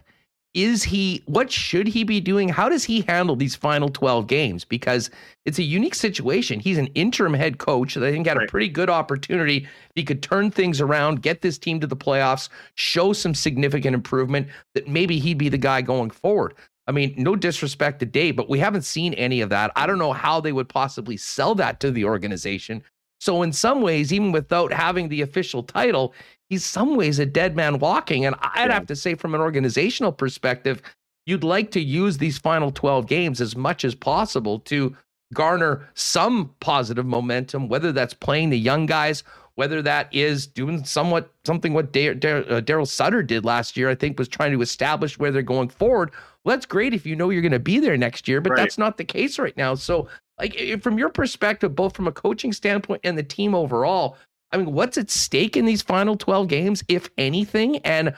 is 0.53 0.85
he, 0.85 1.23
what 1.27 1.51
should 1.51 1.89
he 1.89 2.05
be 2.05 2.21
doing? 2.21 2.49
How 2.49 2.69
does 2.69 2.85
he 2.85 3.01
handle 3.01 3.35
these 3.35 3.57
final 3.57 3.89
12 3.89 4.29
games? 4.29 4.65
Because 4.65 5.11
it's 5.45 5.59
a 5.59 5.65
unique 5.65 5.97
situation. 5.97 6.61
He's 6.61 6.79
an 6.79 6.87
interim 6.89 7.35
head 7.35 7.59
coach 7.59 7.95
that 7.95 8.05
I 8.05 8.13
think 8.13 8.29
had 8.29 8.37
right. 8.37 8.49
a 8.49 8.51
pretty 8.51 8.69
good 8.69 8.89
opportunity. 8.89 9.67
He 9.97 10.05
could 10.05 10.23
turn 10.23 10.53
things 10.53 10.81
around, 10.81 11.23
get 11.23 11.41
this 11.41 11.59
team 11.59 11.81
to 11.81 11.89
the 11.89 11.97
playoffs, 11.97 12.51
show 12.77 13.13
some 13.13 13.35
significant 13.35 13.95
improvement 13.95 14.47
that 14.75 14.87
maybe 14.87 15.19
he'd 15.19 15.39
be 15.39 15.49
the 15.49 15.59
guy 15.59 15.83
going 15.83 16.11
forward. 16.11 16.55
I 16.87 16.93
mean, 16.93 17.15
no 17.17 17.35
disrespect 17.35 18.01
to 18.01 18.07
Dave, 18.07 18.37
but 18.37 18.49
we 18.49 18.59
haven't 18.59 18.83
seen 18.83 19.15
any 19.15 19.41
of 19.41 19.49
that. 19.51 19.73
I 19.75 19.87
don't 19.87 19.99
know 19.99 20.13
how 20.13 20.41
they 20.41 20.53
would 20.53 20.69
possibly 20.69 21.17
sell 21.17 21.55
that 21.55 21.81
to 21.81 21.91
the 21.91 22.05
organization. 22.05 22.83
So, 23.21 23.43
in 23.43 23.53
some 23.53 23.81
ways, 23.81 24.13
even 24.13 24.33
without 24.33 24.73
having 24.73 25.09
the 25.09 25.23
official 25.23 25.63
title, 25.63 26.13
he's 26.51 26.65
some 26.65 26.97
ways 26.97 27.19
a 27.19 27.27
dead 27.27 27.57
man 27.57 27.79
walking. 27.79 28.27
And 28.27 28.37
I'd 28.41 28.69
yeah. 28.69 28.75
have 28.75 28.87
to 28.87 28.97
say, 28.97 29.15
from 29.15 29.35
an 29.35 29.41
organizational 29.41 30.13
perspective, 30.13 30.83
you'd 31.25 31.45
like 31.45 31.71
to 31.71 31.81
use 31.81 32.19
these 32.19 32.37
final 32.37 32.71
12 32.71 33.07
games 33.07 33.41
as 33.41 33.57
much 33.57 33.85
as 33.85 33.95
possible 33.95 34.59
to 34.61 34.95
garner 35.33 35.89
some 35.95 36.55
positive 36.61 37.07
momentum, 37.07 37.69
whether 37.69 37.93
that's 37.93 38.15
playing 38.15 38.51
the 38.51 38.59
young 38.59 38.85
guys, 38.85 39.25
whether 39.55 39.81
that 39.81 40.13
is 40.13 40.47
doing 40.47 40.85
somewhat 40.85 41.33
something 41.45 41.73
what 41.73 41.87
uh, 41.87 42.15
Daryl 42.61 42.87
Sutter 42.87 43.23
did 43.23 43.45
last 43.45 43.77
year, 43.77 43.89
I 43.89 43.95
think 43.95 44.19
was 44.19 44.29
trying 44.29 44.53
to 44.53 44.61
establish 44.61 45.19
where 45.19 45.31
they're 45.31 45.43
going 45.43 45.69
forward 45.69 46.11
well, 46.45 46.55
that's 46.57 46.67
great 46.67 46.93
if 46.93 47.07
you 47.07 47.17
know 47.17 47.31
you're 47.31 47.43
going 47.43 47.53
to 47.53 47.59
be 47.59 47.79
there 47.79 47.97
next 47.97 48.29
year, 48.29 48.41
but 48.41 48.51
right. 48.51 48.59
that's 48.59 48.77
not 48.77 48.99
the 48.99 49.05
case 49.05 49.39
right 49.39 49.57
now. 49.57 49.75
So, 49.75 50.09
like 50.39 50.83
from 50.83 50.99
your 50.99 51.09
perspective, 51.09 51.75
both 51.75 51.97
from 51.97 52.07
a 52.07 52.13
coaching 52.13 52.53
standpoint 52.53 53.01
and 53.05 53.17
the 53.17 53.23
team 53.23 53.55
overall, 53.55 54.17
I 54.53 54.59
mean, 54.59 54.73
what's 54.73 54.99
at 54.99 55.11
stake 55.11 55.57
in 55.57 55.65
these 55.65 55.83
final 55.83 56.17
12 56.17 56.49
games, 56.49 56.85
if 56.89 57.09
anything, 57.17 57.79
and 57.79 58.15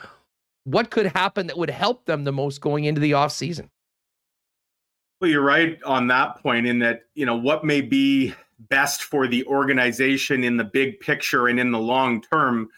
what 0.65 0.91
could 0.91 1.07
happen 1.07 1.47
that 1.47 1.57
would 1.57 1.69
help 1.69 2.05
them 2.05 2.25
the 2.25 2.33
most 2.33 2.59
going 2.59 2.83
into 2.83 2.99
the 2.99 3.13
off 3.13 3.31
season? 3.31 3.69
Well, 5.21 5.31
you're 5.31 5.41
right 5.41 5.81
on 5.83 6.07
that 6.07 6.41
point 6.43 6.67
in 6.67 6.79
that, 6.79 7.05
you 7.15 7.25
know, 7.25 7.35
what 7.35 7.63
may 7.63 7.81
be 7.81 8.35
best 8.59 9.03
for 9.03 9.27
the 9.27 9.45
organization 9.45 10.43
in 10.43 10.57
the 10.57 10.63
big 10.63 10.99
picture 10.99 11.47
and 11.47 11.59
in 11.59 11.71
the 11.71 11.79
long 11.79 12.21
term 12.21 12.69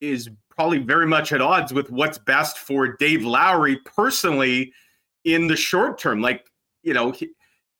is 0.00 0.28
probably 0.56 0.78
very 0.78 1.06
much 1.06 1.32
at 1.32 1.40
odds 1.40 1.72
with 1.72 1.90
what's 1.90 2.18
best 2.18 2.58
for 2.58 2.96
Dave 2.96 3.24
Lowry 3.24 3.76
personally 3.84 4.72
in 5.24 5.46
the 5.46 5.56
short 5.56 5.98
term. 5.98 6.20
Like, 6.20 6.46
you 6.82 6.94
know, 6.94 7.10
he, 7.10 7.30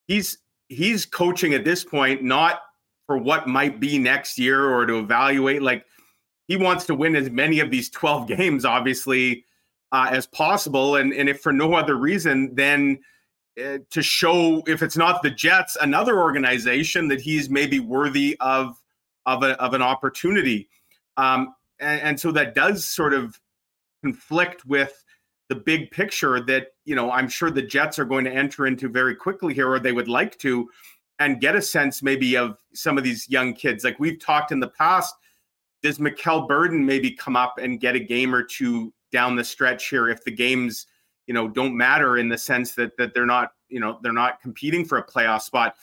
he's 0.07 0.39
he's 0.68 1.07
coaching 1.07 1.55
at 1.55 1.64
this 1.64 1.85
point 1.85 2.22
not 2.22 2.61
for 3.07 3.18
what 3.18 3.47
might 3.47 3.81
be 3.81 3.99
next 3.99 4.39
year 4.39 4.70
or 4.70 4.87
to 4.87 4.99
evaluate. 4.99 5.62
Like 5.62 5.85
he 6.49 6.57
wants 6.57 6.85
to 6.87 6.95
win 6.95 7.14
as 7.16 7.31
many 7.31 7.61
of 7.61 7.70
these 7.70 7.91
12 7.91 8.29
games 8.37 8.64
obviously 8.64 9.45
uh, 9.93 10.09
as 10.11 10.27
possible. 10.27 10.97
And 10.97 11.12
and 11.12 11.29
if 11.29 11.41
for 11.41 11.53
no 11.53 11.75
other 11.75 11.97
reason 11.97 12.55
then 12.55 12.99
uh, 13.62 13.79
to 13.91 14.03
show 14.03 14.62
if 14.66 14.83
it's 14.83 14.97
not 14.97 15.22
the 15.22 15.31
Jets 15.31 15.77
another 15.81 16.20
organization 16.20 17.09
that 17.09 17.20
he's 17.20 17.49
maybe 17.49 17.79
worthy 17.79 18.37
of 18.41 18.77
of, 19.27 19.43
a, 19.43 19.61
of 19.61 19.75
an 19.75 19.83
opportunity. 19.83 20.68
Um, 21.16 21.55
and, 21.85 22.01
and 22.01 22.20
so 22.20 22.32
that 22.32 22.55
does 22.55 22.85
sort 22.85 23.14
of 23.14 23.39
conflict 24.03 24.64
with 24.66 25.05
the 25.49 25.55
big 25.55 25.91
picture 25.91 26.41
that 26.41 26.68
you 26.85 26.95
know 26.95 27.11
I'm 27.11 27.28
sure 27.28 27.51
the 27.51 27.62
Jets 27.62 27.99
are 27.99 28.05
going 28.05 28.24
to 28.24 28.32
enter 28.32 28.66
into 28.66 28.89
very 28.89 29.14
quickly 29.14 29.55
here, 29.55 29.70
or 29.70 29.78
they 29.78 29.93
would 29.93 30.09
like 30.09 30.39
to, 30.39 30.68
and 31.18 31.41
get 31.41 31.57
a 31.57 31.62
sense 31.62 32.03
maybe 32.03 32.37
of 32.37 32.59
some 32.72 32.99
of 32.99 33.05
these 33.05 33.28
young 33.28 33.53
kids. 33.55 33.85
Like 33.85 33.99
we've 33.99 34.20
talked 34.20 34.53
in 34.53 34.61
the 34.61 34.68
past, 34.68 35.14
does 35.82 35.99
Mikkel 35.99 36.49
Burden 36.49 36.85
maybe 36.85 37.11
come 37.11 37.37
up 37.37 37.59
and 37.59 37.80
get 37.80 37.95
a 37.95 38.01
game 38.01 38.35
or 38.35 38.43
two 38.43 38.93
down 39.12 39.37
the 39.37 39.45
stretch 39.45 39.89
here 39.89 40.09
if 40.09 40.24
the 40.24 40.30
games 40.30 40.87
you 41.26 41.35
know 41.35 41.49
don't 41.49 41.76
matter 41.76 42.18
in 42.18 42.28
the 42.28 42.39
sense 42.39 42.74
that 42.74 42.97
that 42.97 43.14
they're 43.14 43.26
not 43.26 43.53
you 43.68 43.80
know 43.80 43.99
they're 44.03 44.12
not 44.12 44.41
competing 44.41 44.85
for 44.85 44.99
a 44.99 45.07
playoff 45.07 45.43
spot. 45.43 45.76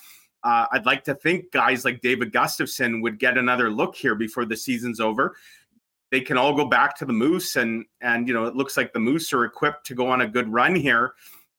Uh, 0.43 0.65
I'd 0.71 0.87
like 0.87 1.03
to 1.03 1.13
think 1.13 1.51
guys 1.51 1.85
like 1.85 2.01
David 2.01 2.33
Gustafsson 2.33 3.03
would 3.03 3.19
get 3.19 3.37
another 3.37 3.69
look 3.69 3.95
here 3.95 4.15
before 4.15 4.43
the 4.43 4.57
season's 4.57 4.99
over 4.99 5.35
they 6.11 6.21
can 6.21 6.37
all 6.37 6.53
go 6.53 6.65
back 6.65 6.95
to 6.97 7.05
the 7.05 7.13
Moose, 7.13 7.55
and 7.55 7.85
and 8.01 8.27
you 8.27 8.33
know 8.33 8.45
it 8.45 8.55
looks 8.55 8.77
like 8.77 8.93
the 8.93 8.99
Moose 8.99 9.33
are 9.33 9.45
equipped 9.45 9.85
to 9.87 9.95
go 9.95 10.07
on 10.07 10.21
a 10.21 10.27
good 10.27 10.51
run 10.51 10.75
here. 10.75 11.13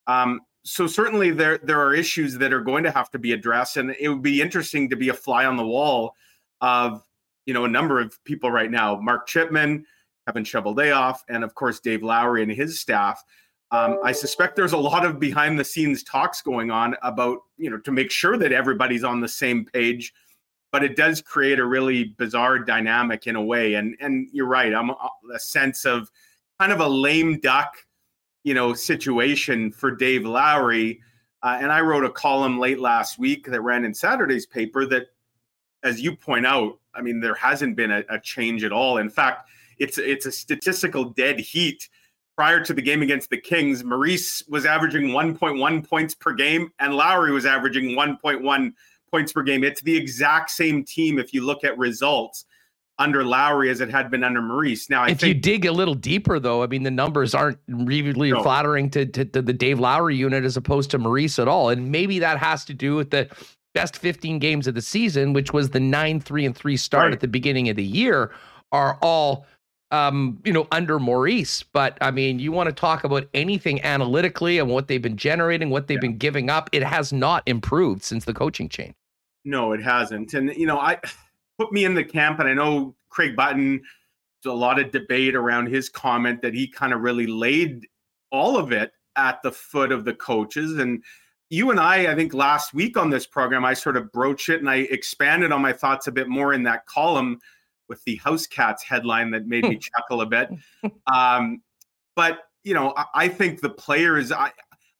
Um, 0.06 0.40
so 0.64 0.86
certainly 0.86 1.30
there 1.30 1.58
there 1.58 1.80
are 1.80 1.94
issues 1.94 2.38
that 2.38 2.52
are 2.52 2.60
going 2.60 2.84
to 2.84 2.90
have 2.90 3.10
to 3.10 3.18
be 3.18 3.32
addressed, 3.32 3.78
and 3.78 3.96
it 3.98 4.08
would 4.08 4.22
be 4.22 4.40
interesting 4.40 4.88
to 4.90 4.96
be 4.96 5.08
a 5.08 5.14
fly 5.14 5.46
on 5.46 5.56
the 5.56 5.66
wall 5.66 6.14
of 6.60 7.02
you 7.46 7.54
know 7.54 7.64
a 7.64 7.68
number 7.68 7.98
of 8.00 8.22
people 8.24 8.50
right 8.50 8.70
now: 8.70 8.96
Mark 9.00 9.26
Chipman, 9.26 9.84
Kevin 10.26 10.44
Cheveldayoff, 10.44 11.20
and 11.28 11.42
of 11.42 11.54
course 11.54 11.80
Dave 11.80 12.02
Lowry 12.02 12.42
and 12.42 12.52
his 12.52 12.78
staff. 12.78 13.24
Um, 13.70 14.00
I 14.04 14.12
suspect 14.12 14.54
there's 14.54 14.74
a 14.74 14.78
lot 14.78 15.06
of 15.06 15.18
behind 15.18 15.58
the 15.58 15.64
scenes 15.64 16.02
talks 16.02 16.42
going 16.42 16.70
on 16.70 16.94
about 17.02 17.38
you 17.56 17.70
know 17.70 17.78
to 17.78 17.90
make 17.90 18.10
sure 18.10 18.36
that 18.36 18.52
everybody's 18.52 19.02
on 19.02 19.20
the 19.20 19.28
same 19.28 19.64
page 19.64 20.12
but 20.72 20.82
it 20.82 20.96
does 20.96 21.20
create 21.20 21.58
a 21.58 21.66
really 21.66 22.04
bizarre 22.04 22.58
dynamic 22.58 23.26
in 23.26 23.36
a 23.36 23.42
way. 23.42 23.74
And 23.74 23.94
and 24.00 24.28
you're 24.32 24.46
right, 24.46 24.74
I'm 24.74 24.90
a, 24.90 25.38
sense 25.38 25.84
of 25.84 26.10
kind 26.58 26.72
of 26.72 26.80
a 26.80 26.88
lame 26.88 27.38
duck, 27.40 27.76
you 28.42 28.54
know, 28.54 28.74
situation 28.74 29.70
for 29.70 29.90
Dave 29.94 30.24
Lowry. 30.24 31.00
Uh, 31.42 31.58
and 31.60 31.70
I 31.70 31.80
wrote 31.80 32.04
a 32.04 32.10
column 32.10 32.58
late 32.58 32.80
last 32.80 33.18
week 33.18 33.46
that 33.46 33.60
ran 33.60 33.84
in 33.84 33.92
Saturday's 33.92 34.46
paper 34.46 34.86
that, 34.86 35.08
as 35.82 36.00
you 36.00 36.16
point 36.16 36.46
out, 36.46 36.78
I 36.94 37.02
mean, 37.02 37.20
there 37.20 37.34
hasn't 37.34 37.76
been 37.76 37.90
a, 37.90 38.04
a 38.08 38.20
change 38.20 38.64
at 38.64 38.72
all. 38.72 38.98
In 38.98 39.10
fact, 39.10 39.48
it's 39.78 39.98
it's 39.98 40.26
a 40.26 40.32
statistical 40.32 41.04
dead 41.04 41.38
heat. 41.38 41.88
Prior 42.34 42.64
to 42.64 42.72
the 42.72 42.80
game 42.80 43.02
against 43.02 43.28
the 43.28 43.36
Kings, 43.36 43.84
Maurice 43.84 44.42
was 44.48 44.64
averaging 44.64 45.08
1.1 45.08 45.86
points 45.86 46.14
per 46.14 46.32
game, 46.32 46.72
and 46.78 46.94
Lowry 46.94 47.30
was 47.30 47.44
averaging 47.44 47.90
1.1 47.90 48.72
points 49.12 49.32
per 49.32 49.42
game. 49.42 49.62
It's 49.62 49.82
the 49.82 49.96
exact 49.96 50.50
same 50.50 50.84
team 50.84 51.18
if 51.18 51.32
you 51.32 51.44
look 51.44 51.64
at 51.64 51.76
results 51.78 52.44
under 52.98 53.24
Lowry 53.24 53.70
as 53.70 53.80
it 53.80 53.90
had 53.90 54.10
been 54.10 54.22
under 54.22 54.42
Maurice. 54.42 54.88
Now, 54.88 55.02
I 55.02 55.10
if 55.10 55.20
think, 55.20 55.34
you 55.34 55.40
dig 55.40 55.64
a 55.64 55.72
little 55.72 55.94
deeper, 55.94 56.38
though, 56.38 56.62
I 56.62 56.66
mean, 56.66 56.82
the 56.82 56.90
numbers 56.90 57.34
aren't 57.34 57.58
really 57.68 58.30
no. 58.30 58.42
flattering 58.42 58.90
to, 58.90 59.06
to, 59.06 59.24
to, 59.24 59.42
the 59.42 59.52
Dave 59.52 59.80
Lowry 59.80 60.16
unit 60.16 60.44
as 60.44 60.56
opposed 60.56 60.90
to 60.92 60.98
Maurice 60.98 61.38
at 61.38 61.48
all. 61.48 61.70
And 61.70 61.90
maybe 61.90 62.18
that 62.20 62.38
has 62.38 62.64
to 62.66 62.74
do 62.74 62.94
with 62.94 63.10
the 63.10 63.28
best 63.74 63.96
15 63.96 64.38
games 64.38 64.66
of 64.66 64.74
the 64.74 64.82
season, 64.82 65.32
which 65.32 65.52
was 65.52 65.70
the 65.70 65.80
9 65.80 66.20
3 66.20 66.46
and 66.46 66.56
3 66.56 66.76
start 66.76 67.04
right. 67.04 67.12
at 67.12 67.20
the 67.20 67.28
beginning 67.28 67.68
of 67.68 67.76
the 67.76 67.84
year, 67.84 68.32
are 68.70 68.98
all 69.02 69.46
um, 69.90 70.40
you 70.44 70.52
know, 70.52 70.66
under 70.72 70.98
Maurice. 70.98 71.62
But 71.62 71.98
I 72.00 72.10
mean, 72.10 72.38
you 72.38 72.50
want 72.50 72.68
to 72.68 72.74
talk 72.74 73.04
about 73.04 73.28
anything 73.34 73.82
analytically 73.82 74.58
and 74.58 74.70
what 74.70 74.88
they've 74.88 75.02
been 75.02 75.18
generating, 75.18 75.70
what 75.70 75.86
they've 75.86 75.96
yeah. 75.96 76.08
been 76.08 76.16
giving 76.16 76.50
up. 76.50 76.70
It 76.72 76.82
has 76.82 77.12
not 77.12 77.42
improved 77.46 78.02
since 78.02 78.24
the 78.24 78.34
coaching 78.34 78.68
change. 78.68 78.94
No, 79.44 79.72
it 79.72 79.82
hasn't. 79.82 80.34
And 80.34 80.54
you 80.56 80.66
know, 80.66 80.78
I 80.78 80.98
put 81.58 81.72
me 81.72 81.84
in 81.84 81.94
the 81.94 82.04
camp, 82.04 82.40
and 82.40 82.48
I 82.48 82.54
know 82.54 82.94
Craig 83.08 83.36
Button. 83.36 83.82
A 84.44 84.50
lot 84.50 84.80
of 84.80 84.90
debate 84.90 85.36
around 85.36 85.68
his 85.68 85.88
comment 85.88 86.42
that 86.42 86.52
he 86.52 86.66
kind 86.66 86.92
of 86.92 87.02
really 87.02 87.28
laid 87.28 87.86
all 88.32 88.58
of 88.58 88.72
it 88.72 88.90
at 89.14 89.40
the 89.44 89.52
foot 89.52 89.92
of 89.92 90.04
the 90.04 90.14
coaches 90.14 90.78
and 90.78 91.04
you 91.52 91.70
and 91.70 91.78
I, 91.78 92.10
I 92.10 92.14
think 92.14 92.32
last 92.32 92.72
week 92.72 92.96
on 92.96 93.10
this 93.10 93.26
program, 93.26 93.62
I 93.62 93.74
sort 93.74 93.98
of 93.98 94.10
broached 94.10 94.48
it 94.48 94.60
and 94.60 94.70
I 94.70 94.76
expanded 94.76 95.52
on 95.52 95.60
my 95.60 95.74
thoughts 95.74 96.06
a 96.06 96.12
bit 96.12 96.26
more 96.26 96.54
in 96.54 96.62
that 96.62 96.86
column 96.86 97.40
with 97.90 98.02
the 98.04 98.16
House 98.16 98.46
Cats 98.46 98.82
headline 98.82 99.30
that 99.32 99.46
made 99.46 99.64
me 99.64 99.76
chuckle 99.94 100.22
a 100.22 100.26
bit. 100.26 100.48
Um, 101.12 101.60
but 102.16 102.38
you 102.64 102.72
know, 102.72 102.94
I, 102.96 103.04
I 103.14 103.28
think 103.28 103.60
the 103.60 103.68
players, 103.68 104.32
I, 104.32 104.50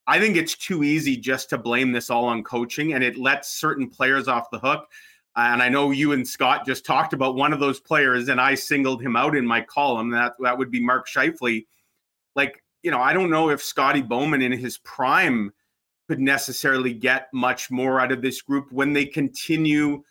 I 0.07 0.19
think 0.19 0.37
it's 0.37 0.57
too 0.57 0.83
easy 0.83 1.17
just 1.17 1.51
to 1.51 1.59
blame 1.59 1.93
this 1.93 2.11
all 2.11 2.25
on 2.25 2.43
coaching, 2.43 2.95
and 2.95 3.05
it 3.05 3.17
lets 3.17 3.57
certain 3.57 3.89
players 3.89 4.29
off 4.29 4.51
the 4.51 4.59
hook. 4.59 4.89
And 5.37 5.63
I 5.63 5.69
know 5.69 5.93
you 5.93 6.13
and 6.13 6.27
Scott 6.27 6.67
just 6.67 6.85
talked 6.85 7.13
about 7.13 7.37
one 7.37 7.53
of 7.53 7.61
those 7.61 7.81
players, 7.81 8.29
and 8.29 8.41
I 8.41 8.55
singled 8.55 9.01
him 9.01 9.17
out 9.17 9.37
in 9.37 9.47
my 9.47 9.61
column. 9.63 10.11
That 10.11 10.35
that 10.41 10.59
would 10.59 10.71
be 10.71 10.81
Mark 10.81 11.09
Scheifele. 11.09 11.67
Like, 12.35 12.63
you 12.83 12.91
know, 12.91 13.01
I 13.01 13.13
don't 13.13 13.31
know 13.31 13.51
if 13.51 13.63
Scotty 13.63 14.03
Bowman 14.03 14.43
in 14.43 14.53
his 14.53 14.79
prime 14.79 15.53
could 16.09 16.21
necessarily 16.21 16.93
get 16.93 17.29
much 17.33 17.71
more 17.71 18.01
out 18.01 18.13
of 18.13 18.21
this 18.21 18.43
group 18.43 18.71
when 18.73 18.93
they 18.93 19.07
continue 19.07 20.03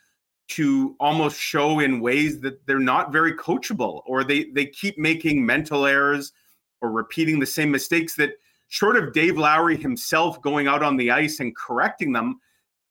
to 0.48 0.96
almost 1.00 1.40
show 1.40 1.80
in 1.80 2.02
ways 2.02 2.42
that 2.42 2.66
they're 2.66 2.80
not 2.80 3.12
very 3.12 3.34
coachable 3.34 4.02
or 4.06 4.24
they 4.24 4.46
they 4.46 4.66
keep 4.66 4.98
making 4.98 5.46
mental 5.46 5.86
errors 5.86 6.34
or 6.82 6.92
repeating 6.92 7.40
the 7.40 7.46
same 7.46 7.70
mistakes 7.72 8.16
that 8.16 8.32
short 8.72 8.98
of 8.98 9.14
Dave 9.14 9.38
Lowry 9.38 9.78
himself 9.78 10.42
going 10.42 10.68
out 10.68 10.82
on 10.82 10.98
the 10.98 11.12
ice 11.12 11.40
and 11.40 11.56
correcting 11.56 12.12
them 12.12 12.40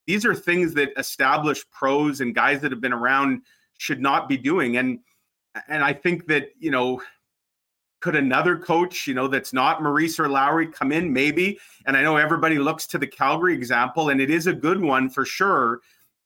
these 0.07 0.25
are 0.25 0.35
things 0.35 0.75
that 0.75 0.91
established 0.97 1.71
pros 1.71 2.21
and 2.21 2.35
guys 2.35 2.61
that 2.61 2.71
have 2.73 2.81
been 2.81 2.93
around 2.93 3.43
should 3.79 4.01
not 4.01 4.29
be 4.29 4.37
doing 4.37 4.77
and 4.77 4.99
and 5.69 5.83
I 5.83 5.93
think 5.93 6.27
that 6.29 6.51
you 6.59 6.71
know 6.71 7.03
could 8.01 8.17
another 8.17 8.59
coach, 8.59 9.07
you 9.07 9.15
know, 9.15 9.29
that's 9.29 9.53
not 9.53 9.83
Maurice 9.83 10.19
or 10.19 10.29
Lowry 10.29 10.67
come 10.67 10.91
in? 10.91 11.13
Maybe. 11.13 11.59
And 11.87 11.97
I 11.97 12.03
know 12.03 12.17
everybody 12.17 12.59
looks 12.59 12.87
to 12.89 12.99
the 12.99 13.07
Calgary 13.07 13.55
example, 13.55 14.09
and 14.09 14.21
it 14.21 14.31
is 14.31 14.47
a 14.47 14.55
good 14.55 14.81
one 14.81 15.11
for 15.11 15.25
sure 15.25 15.81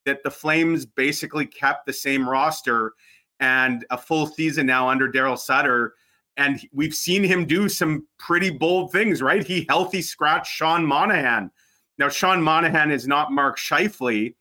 that 0.06 0.22
the 0.22 0.30
Flames 0.30 0.86
basically 0.86 1.46
kept 1.46 1.86
the 1.86 1.92
same 1.92 2.28
roster 2.28 2.92
and 3.40 3.84
a 3.90 3.98
full 3.98 4.26
season 4.26 4.66
now 4.66 4.88
under 4.88 5.10
Daryl 5.10 5.38
Sutter. 5.38 5.94
And 6.36 6.60
we've 6.72 6.94
seen 6.94 7.22
him 7.22 7.46
do 7.46 7.68
some 7.68 8.06
pretty 8.18 8.50
bold 8.50 8.90
things, 8.90 9.22
right? 9.22 9.46
He 9.46 9.66
healthy 9.68 10.02
scratched 10.02 10.52
Sean 10.52 10.84
Monahan. 10.84 11.50
Now, 11.96 12.08
Sean 12.08 12.42
Monahan 12.42 12.90
is 12.90 13.06
not 13.06 13.30
Mark 13.30 13.58
Scheifele, 13.58 14.34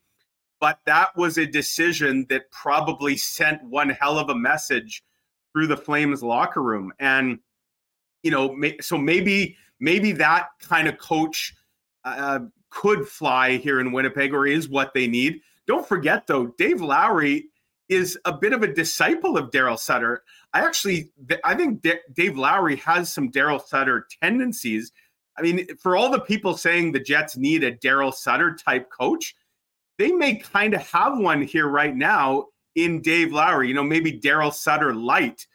but 0.59 0.79
that 0.85 1.15
was 1.15 1.37
a 1.37 1.45
decision 1.45 2.25
that 2.29 2.49
probably 2.49 3.15
sent 3.15 3.63
one 3.63 3.89
hell 3.89 4.17
of 4.17 4.29
a 4.29 4.35
message 4.35 5.03
through 5.51 5.67
the 5.67 5.77
Flames 5.77 6.23
locker 6.23 6.63
room. 6.63 6.91
And, 6.99 7.39
you 8.23 8.31
know, 8.31 8.57
so 8.81 8.97
maybe, 8.97 9.55
maybe 9.79 10.13
that 10.13 10.47
kind 10.61 10.87
of 10.87 10.97
coach 10.97 11.53
uh, 12.05 12.39
could 12.71 13.07
fly 13.07 13.57
here 13.57 13.79
in 13.79 13.91
Winnipeg 13.91 14.33
or 14.33 14.47
is 14.47 14.67
what 14.67 14.95
they 14.95 15.05
need. 15.05 15.41
Don't 15.67 15.87
forget, 15.87 16.25
though, 16.25 16.47
Dave 16.57 16.81
Lowry 16.81 17.49
is 17.89 18.17
a 18.25 18.33
bit 18.33 18.53
of 18.53 18.63
a 18.63 18.73
disciple 18.73 19.37
of 19.37 19.51
Daryl 19.51 19.77
Sutter. 19.77 20.23
I 20.53 20.61
actually, 20.61 21.11
I 21.43 21.55
think 21.55 21.81
D- 21.81 21.99
Dave 22.13 22.37
Lowry 22.37 22.77
has 22.77 23.11
some 23.11 23.31
Daryl 23.31 23.61
Sutter 23.61 24.07
tendencies. 24.21 24.91
I 25.37 25.41
mean, 25.41 25.67
for 25.77 25.95
all 25.95 26.09
the 26.09 26.21
people 26.21 26.55
saying 26.55 26.91
the 26.91 26.99
Jets 26.99 27.37
need 27.37 27.63
a 27.63 27.75
Daryl 27.75 28.13
Sutter 28.13 28.55
type 28.55 28.89
coach, 28.89 29.35
they 29.97 30.11
may 30.11 30.35
kind 30.35 30.73
of 30.73 30.81
have 30.89 31.17
one 31.17 31.41
here 31.41 31.67
right 31.67 31.95
now 31.95 32.47
in 32.75 33.01
Dave 33.01 33.31
Lowry, 33.31 33.67
you 33.67 33.73
know, 33.73 33.83
maybe 33.83 34.19
Daryl 34.19 34.53
Sutter 34.53 34.93
light. 34.93 35.45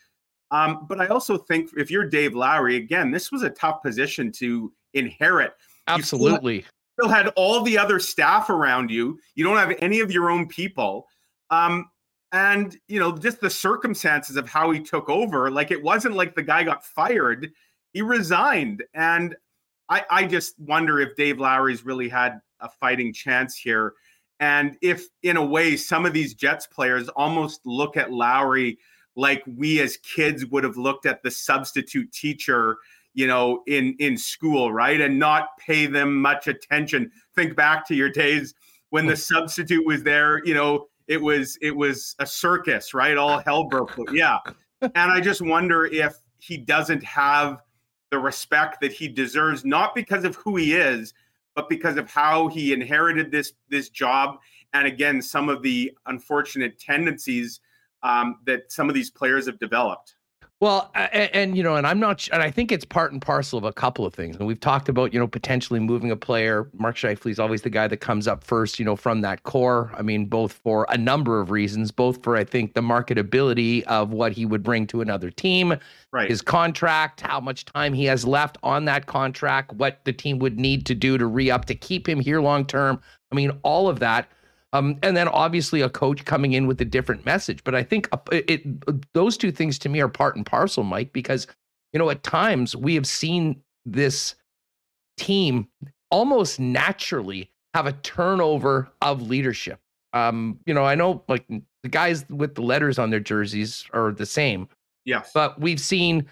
Um, 0.51 0.87
but 0.89 1.01
I 1.01 1.07
also 1.09 1.37
think 1.37 1.71
if 1.77 1.91
you're 1.91 2.09
Dave 2.09 2.35
Lowry, 2.35 2.77
again, 2.77 3.11
this 3.11 3.31
was 3.31 3.43
a 3.43 3.51
tough 3.51 3.83
position 3.83 4.33
to 4.33 4.73
inherit. 4.95 5.53
Absolutely. 5.89 6.57
You 6.57 6.65
still, 7.01 7.09
had, 7.09 7.29
all 7.37 7.63
the 7.63 7.77
other 7.77 7.99
staff 7.99 8.49
around 8.51 8.91
you. 8.91 9.19
You 9.35 9.45
don't 9.45 9.57
have 9.57 9.77
any 9.81 10.01
of 10.01 10.11
your 10.11 10.31
own 10.31 10.47
people. 10.47 11.07
Um, 11.51 11.91
and, 12.33 12.77
you 12.89 13.01
know, 13.01 13.17
just 13.17 13.41
the 13.41 13.51
circumstances 13.51 14.37
of 14.37 14.49
how 14.49 14.71
he 14.71 14.81
took 14.81 15.09
over, 15.09 15.51
like 15.51 15.71
it 15.71 15.83
wasn't 15.83 16.15
like 16.15 16.35
the 16.35 16.43
guy 16.43 16.63
got 16.63 16.85
fired, 16.85 17.51
he 17.93 18.03
resigned. 18.03 18.85
And 18.95 19.35
I, 19.89 20.05
I 20.11 20.27
just 20.27 20.59
wonder 20.59 21.01
if 21.01 21.17
Dave 21.17 21.41
Lowry's 21.41 21.85
really 21.85 22.09
had 22.09 22.41
a 22.61 22.69
fighting 22.69 23.13
chance 23.13 23.57
here. 23.57 23.95
And 24.41 24.77
if, 24.83 25.07
in 25.23 25.37
a 25.37 25.45
way, 25.45 25.77
some 25.77 26.05
of 26.07 26.13
these 26.13 26.35
Jets 26.35 26.67
players 26.67 27.09
almost 27.11 27.61
look 27.65 27.97
at 27.97 28.13
Lowry 28.13 28.79
like 29.17 29.43
we 29.47 29.81
as 29.81 29.97
kids 29.99 30.47
would 30.47 30.63
have 30.63 30.77
looked 30.77 31.07
at 31.07 31.23
the 31.23 31.31
substitute 31.31 32.13
teacher, 32.13 32.77
you 33.15 33.27
know, 33.27 33.63
in 33.67 33.97
in 33.99 34.17
school, 34.17 34.73
right? 34.73 35.01
And 35.01 35.19
not 35.19 35.49
pay 35.59 35.87
them 35.87 36.23
much 36.23 36.47
attention. 36.47 37.11
Think 37.35 37.57
back 37.57 37.85
to 37.89 37.97
your 37.97 38.11
days 38.11 38.55
when 38.91 39.07
the 39.07 39.15
hmm. 39.15 39.19
substitute 39.19 39.85
was 39.85 40.05
there, 40.05 40.45
you 40.45 40.55
know, 40.55 40.87
it 41.09 41.21
was 41.21 41.59
it 41.61 41.75
was 41.75 42.15
a 42.19 42.27
circus, 42.27 42.95
right? 42.95 43.17
All 43.17 43.39
hell 43.39 43.65
broke 43.65 43.97
loose. 43.99 44.13
Yeah. 44.13 44.39
And 44.81 45.11
I 45.11 45.21
just 45.21 45.43
wonder 45.43 45.87
if 45.87 46.15
he 46.39 46.57
doesn't 46.57 47.03
have 47.03 47.63
the 48.11 48.19
respect 48.19 48.81
that 48.81 48.93
he 48.93 49.09
deserves, 49.09 49.65
not 49.65 49.95
because 49.95 50.25
of 50.25 50.37
who 50.37 50.57
he 50.57 50.75
is, 50.75 51.15
but 51.55 51.69
because 51.69 51.97
of 51.97 52.09
how 52.09 52.49
he 52.49 52.73
inherited 52.73 53.33
this 53.33 53.55
this 53.69 53.89
job 53.89 54.39
and 54.75 54.87
again 54.87 55.21
some 55.21 55.49
of 55.49 55.63
the 55.63 55.93
unfortunate 56.07 56.79
tendencies 56.79 57.61
um, 58.03 58.37
that 58.45 58.71
some 58.71 58.89
of 58.89 58.95
these 58.95 59.11
players 59.11 59.47
have 59.47 59.59
developed. 59.59 60.15
Well, 60.61 60.91
and, 60.97 61.31
and, 61.33 61.57
you 61.57 61.63
know, 61.63 61.77
and 61.77 61.87
I'm 61.87 62.01
not, 62.01 62.29
and 62.33 62.43
I 62.43 62.51
think 62.51 62.73
it's 62.73 62.85
part 62.85 63.13
and 63.13 63.23
parcel 63.23 63.59
of 63.59 63.65
a 63.65 63.73
couple 63.73 64.05
of 64.05 64.13
things. 64.13 64.37
And 64.37 64.45
we've 64.45 64.59
talked 64.59 64.89
about, 64.89 65.13
you 65.13 65.21
know, 65.21 65.29
potentially 65.29 65.79
moving 65.79 66.11
a 66.11 66.17
player. 66.17 66.69
Mark 66.73 66.97
Scheifele 66.97 67.31
is 67.31 67.39
always 67.39 67.63
the 67.63 67.71
guy 67.71 67.87
that 67.87 67.99
comes 67.99 68.27
up 68.27 68.43
first, 68.43 68.81
you 68.81 68.85
know, 68.85 68.97
from 68.97 69.21
that 69.21 69.45
core. 69.45 69.93
I 69.97 70.03
mean, 70.03 70.27
both 70.27 70.53
for 70.53 70.85
a 70.89 70.99
number 70.99 71.41
of 71.41 71.53
reasons, 71.53 71.93
both 71.93 72.25
for 72.25 72.37
I 72.37 72.43
think 72.43 72.75
the 72.75 72.81
marketability 72.81 73.85
of 73.85 74.11
what 74.11 74.33
he 74.33 74.47
would 74.47 74.65
bring 74.65 74.89
to 74.89 75.01
another 75.01 75.31
team, 75.31 75.77
right? 76.13 76.29
His 76.29 76.43
contract, 76.43 77.21
how 77.21 77.39
much 77.39 77.65
time 77.65 77.93
he 77.93 78.07
has 78.07 78.25
left 78.25 78.59
on 78.65 78.85
that 78.87 79.07
contract, 79.07 79.73
what 79.75 80.05
the 80.05 80.13
team 80.13 80.41
would 80.41 80.59
need 80.59 80.87
to 80.87 80.95
do 80.95 81.19
to 81.19 81.27
re 81.27 81.53
up 81.53 81.67
to 81.67 81.75
keep 81.77 82.09
him 82.09 82.19
here 82.19 82.41
long 82.41 82.65
term. 82.67 83.01
I 83.31 83.37
mean, 83.37 83.53
all 83.63 83.89
of 83.89 84.01
that. 84.01 84.29
Um, 84.73 84.99
and 85.03 85.17
then 85.17 85.29
obviously 85.29 85.81
a 85.81 85.89
coach 85.89 86.25
coming 86.25 86.53
in 86.53 86.67
with 86.67 86.81
a 86.81 86.85
different 86.85 87.25
message. 87.25 87.65
But 87.65 87.75
I 87.75 87.83
think 87.83 88.09
it, 88.31 88.51
it, 88.51 89.13
those 89.15 89.37
two 89.37 89.51
things 89.51 89.79
to 89.81 89.89
me 89.89 90.01
are 90.01 90.09
part 90.09 90.37
and 90.37 90.45
parcel, 90.45 90.85
Mike, 90.85 91.13
because 91.13 91.47
you 91.93 91.99
know 91.99 92.11
at 92.11 92.23
times 92.23 92.77
we 92.77 92.95
have 92.95 93.07
seen 93.07 93.63
this 93.87 94.35
team 95.17 95.69
almost 96.11 96.61
naturally 96.61 97.51
have 97.75 97.87
a 97.87 97.93
turnover 97.93 98.91
of 99.03 99.23
leadership. 99.23 99.81
Um, 100.13 100.59
you 100.67 100.75
know, 100.75 100.85
I 100.85 100.95
know 100.95 101.23
like 101.29 101.47
the 101.83 101.89
guys 101.89 102.29
with 102.29 102.55
the 102.55 102.63
letters 102.63 102.99
on 102.99 103.11
their 103.11 103.21
jerseys 103.21 103.85
are 103.93 104.13
the 104.13 104.27
same. 104.27 104.69
Yes. 105.05 105.31
But 105.33 105.61
we've 105.61 105.81
seen 105.81 106.27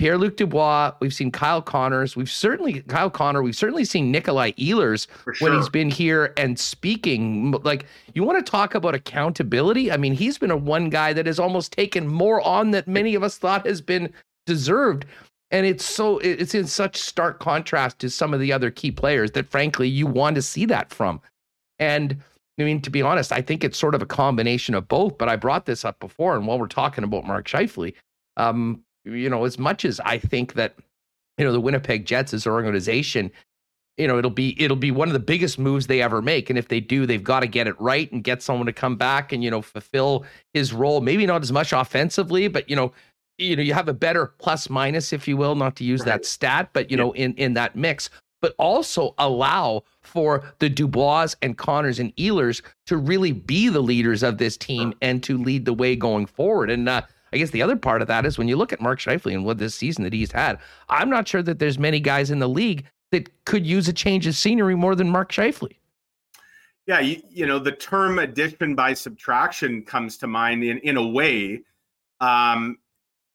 Pierre 0.00 0.16
Luc 0.16 0.38
Dubois. 0.38 0.92
We've 1.00 1.12
seen 1.12 1.30
Kyle 1.30 1.60
Connors. 1.60 2.16
We've 2.16 2.30
certainly 2.30 2.80
Kyle 2.80 3.10
Connor. 3.10 3.42
We've 3.42 3.54
certainly 3.54 3.84
seen 3.84 4.10
Nikolai 4.10 4.52
Ehlers 4.52 5.06
sure. 5.24 5.34
when 5.40 5.52
he's 5.52 5.68
been 5.68 5.90
here 5.90 6.32
and 6.38 6.58
speaking. 6.58 7.50
Like 7.50 7.84
you 8.14 8.24
want 8.24 8.42
to 8.42 8.50
talk 8.50 8.74
about 8.74 8.94
accountability? 8.94 9.92
I 9.92 9.98
mean, 9.98 10.14
he's 10.14 10.38
been 10.38 10.50
a 10.50 10.56
one 10.56 10.88
guy 10.88 11.12
that 11.12 11.26
has 11.26 11.38
almost 11.38 11.72
taken 11.72 12.08
more 12.08 12.40
on 12.40 12.70
that 12.70 12.88
many 12.88 13.14
of 13.14 13.22
us 13.22 13.36
thought 13.36 13.66
has 13.66 13.82
been 13.82 14.10
deserved. 14.46 15.04
And 15.50 15.66
it's 15.66 15.84
so 15.84 16.16
it's 16.20 16.54
in 16.54 16.66
such 16.66 16.96
stark 16.96 17.38
contrast 17.38 17.98
to 17.98 18.08
some 18.08 18.32
of 18.32 18.40
the 18.40 18.54
other 18.54 18.70
key 18.70 18.90
players 18.90 19.32
that 19.32 19.50
frankly 19.50 19.86
you 19.86 20.06
want 20.06 20.34
to 20.36 20.40
see 20.40 20.64
that 20.64 20.94
from. 20.94 21.20
And 21.78 22.16
I 22.58 22.62
mean, 22.62 22.80
to 22.80 22.90
be 22.90 23.02
honest, 23.02 23.32
I 23.32 23.42
think 23.42 23.64
it's 23.64 23.76
sort 23.76 23.94
of 23.94 24.00
a 24.00 24.06
combination 24.06 24.74
of 24.74 24.88
both. 24.88 25.18
But 25.18 25.28
I 25.28 25.36
brought 25.36 25.66
this 25.66 25.84
up 25.84 26.00
before, 26.00 26.36
and 26.36 26.46
while 26.46 26.58
we're 26.58 26.68
talking 26.68 27.04
about 27.04 27.26
Mark 27.26 27.46
Scheifele, 27.46 27.92
um, 28.38 28.82
you 29.04 29.30
know, 29.30 29.44
as 29.44 29.58
much 29.58 29.84
as 29.84 30.00
I 30.00 30.18
think 30.18 30.54
that, 30.54 30.74
you 31.38 31.44
know, 31.44 31.52
the 31.52 31.60
Winnipeg 31.60 32.04
Jets 32.06 32.34
as 32.34 32.46
an 32.46 32.52
organization, 32.52 33.30
you 33.96 34.06
know, 34.06 34.18
it'll 34.18 34.30
be 34.30 34.60
it'll 34.62 34.76
be 34.76 34.90
one 34.90 35.08
of 35.08 35.12
the 35.12 35.18
biggest 35.18 35.58
moves 35.58 35.86
they 35.86 36.00
ever 36.00 36.22
make. 36.22 36.48
And 36.48 36.58
if 36.58 36.68
they 36.68 36.80
do, 36.80 37.06
they've 37.06 37.22
got 37.22 37.40
to 37.40 37.46
get 37.46 37.66
it 37.66 37.78
right 37.80 38.10
and 38.12 38.24
get 38.24 38.42
someone 38.42 38.66
to 38.66 38.72
come 38.72 38.96
back 38.96 39.32
and, 39.32 39.44
you 39.44 39.50
know, 39.50 39.62
fulfill 39.62 40.24
his 40.54 40.72
role. 40.72 41.00
Maybe 41.00 41.26
not 41.26 41.42
as 41.42 41.52
much 41.52 41.72
offensively, 41.72 42.48
but 42.48 42.68
you 42.68 42.76
know, 42.76 42.92
you 43.38 43.56
know, 43.56 43.62
you 43.62 43.74
have 43.74 43.88
a 43.88 43.94
better 43.94 44.26
plus 44.38 44.70
minus, 44.70 45.12
if 45.12 45.26
you 45.26 45.36
will, 45.36 45.54
not 45.54 45.76
to 45.76 45.84
use 45.84 46.00
right. 46.00 46.06
that 46.06 46.24
stat, 46.24 46.70
but 46.72 46.90
you 46.90 46.96
yeah. 46.96 47.04
know, 47.04 47.12
in 47.12 47.34
in 47.34 47.54
that 47.54 47.76
mix, 47.76 48.10
but 48.40 48.54
also 48.58 49.14
allow 49.18 49.82
for 50.02 50.44
the 50.58 50.68
Dubois 50.68 51.34
and 51.42 51.58
Connors 51.58 51.98
and 51.98 52.14
Ehlers 52.16 52.62
to 52.86 52.96
really 52.96 53.32
be 53.32 53.68
the 53.68 53.80
leaders 53.80 54.22
of 54.22 54.38
this 54.38 54.56
team 54.56 54.94
and 55.02 55.22
to 55.24 55.36
lead 55.36 55.64
the 55.64 55.74
way 55.74 55.96
going 55.96 56.26
forward. 56.26 56.70
And 56.70 56.88
uh, 56.88 57.02
I 57.32 57.38
guess 57.38 57.50
the 57.50 57.62
other 57.62 57.76
part 57.76 58.02
of 58.02 58.08
that 58.08 58.26
is 58.26 58.38
when 58.38 58.48
you 58.48 58.56
look 58.56 58.72
at 58.72 58.80
Mark 58.80 58.98
Scheifele 58.98 59.34
and 59.34 59.44
what 59.44 59.58
this 59.58 59.74
season 59.74 60.04
that 60.04 60.12
he's 60.12 60.32
had, 60.32 60.58
I'm 60.88 61.10
not 61.10 61.28
sure 61.28 61.42
that 61.42 61.58
there's 61.58 61.78
many 61.78 62.00
guys 62.00 62.30
in 62.30 62.38
the 62.38 62.48
league 62.48 62.84
that 63.10 63.44
could 63.44 63.66
use 63.66 63.88
a 63.88 63.92
change 63.92 64.26
of 64.26 64.34
scenery 64.34 64.74
more 64.74 64.94
than 64.94 65.08
Mark 65.08 65.32
Scheifele. 65.32 65.76
Yeah, 66.86 67.00
you, 67.00 67.22
you 67.28 67.46
know, 67.46 67.58
the 67.58 67.72
term 67.72 68.18
addition 68.18 68.74
by 68.74 68.94
subtraction 68.94 69.82
comes 69.82 70.16
to 70.18 70.26
mind 70.26 70.64
in, 70.64 70.78
in 70.78 70.96
a 70.96 71.06
way. 71.06 71.62
Um, 72.20 72.78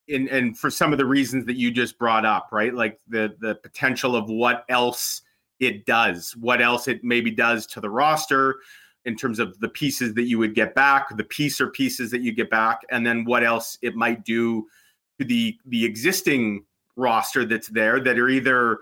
in, 0.08 0.28
and 0.30 0.58
for 0.58 0.70
some 0.70 0.92
of 0.92 0.98
the 0.98 1.06
reasons 1.06 1.46
that 1.46 1.56
you 1.56 1.72
just 1.72 1.98
brought 1.98 2.26
up, 2.26 2.50
right? 2.52 2.74
Like 2.74 3.00
the 3.08 3.36
the 3.40 3.56
potential 3.56 4.16
of 4.16 4.30
what 4.30 4.66
else 4.70 5.22
it 5.60 5.86
does, 5.86 6.36
what 6.36 6.62
else 6.62 6.88
it 6.88 7.04
maybe 7.04 7.32
does 7.32 7.66
to 7.68 7.80
the 7.80 7.90
roster 7.90 8.58
in 9.06 9.16
terms 9.16 9.40
of 9.40 9.60
the 9.60 9.70
pieces 9.70 10.14
that 10.16 10.24
you 10.24 10.38
would 10.40 10.56
get 10.56 10.74
back, 10.76 11.16
the 11.16 11.24
piece 11.24 11.62
or 11.62 11.70
pieces 11.70 12.12
that 12.12 12.22
you 12.22 12.32
get 12.32 12.50
back, 12.50 12.82
and 12.90 13.06
then 13.06 13.24
what 13.26 13.44
else 13.44 13.78
it 13.82 13.96
might 13.96 14.24
do 14.26 14.68
to 15.20 15.26
the 15.26 15.58
the 15.66 15.86
existing 15.86 16.66
roster 16.96 17.46
that's 17.46 17.68
there 17.68 18.00
that 18.00 18.18
are 18.18 18.30
either 18.30 18.80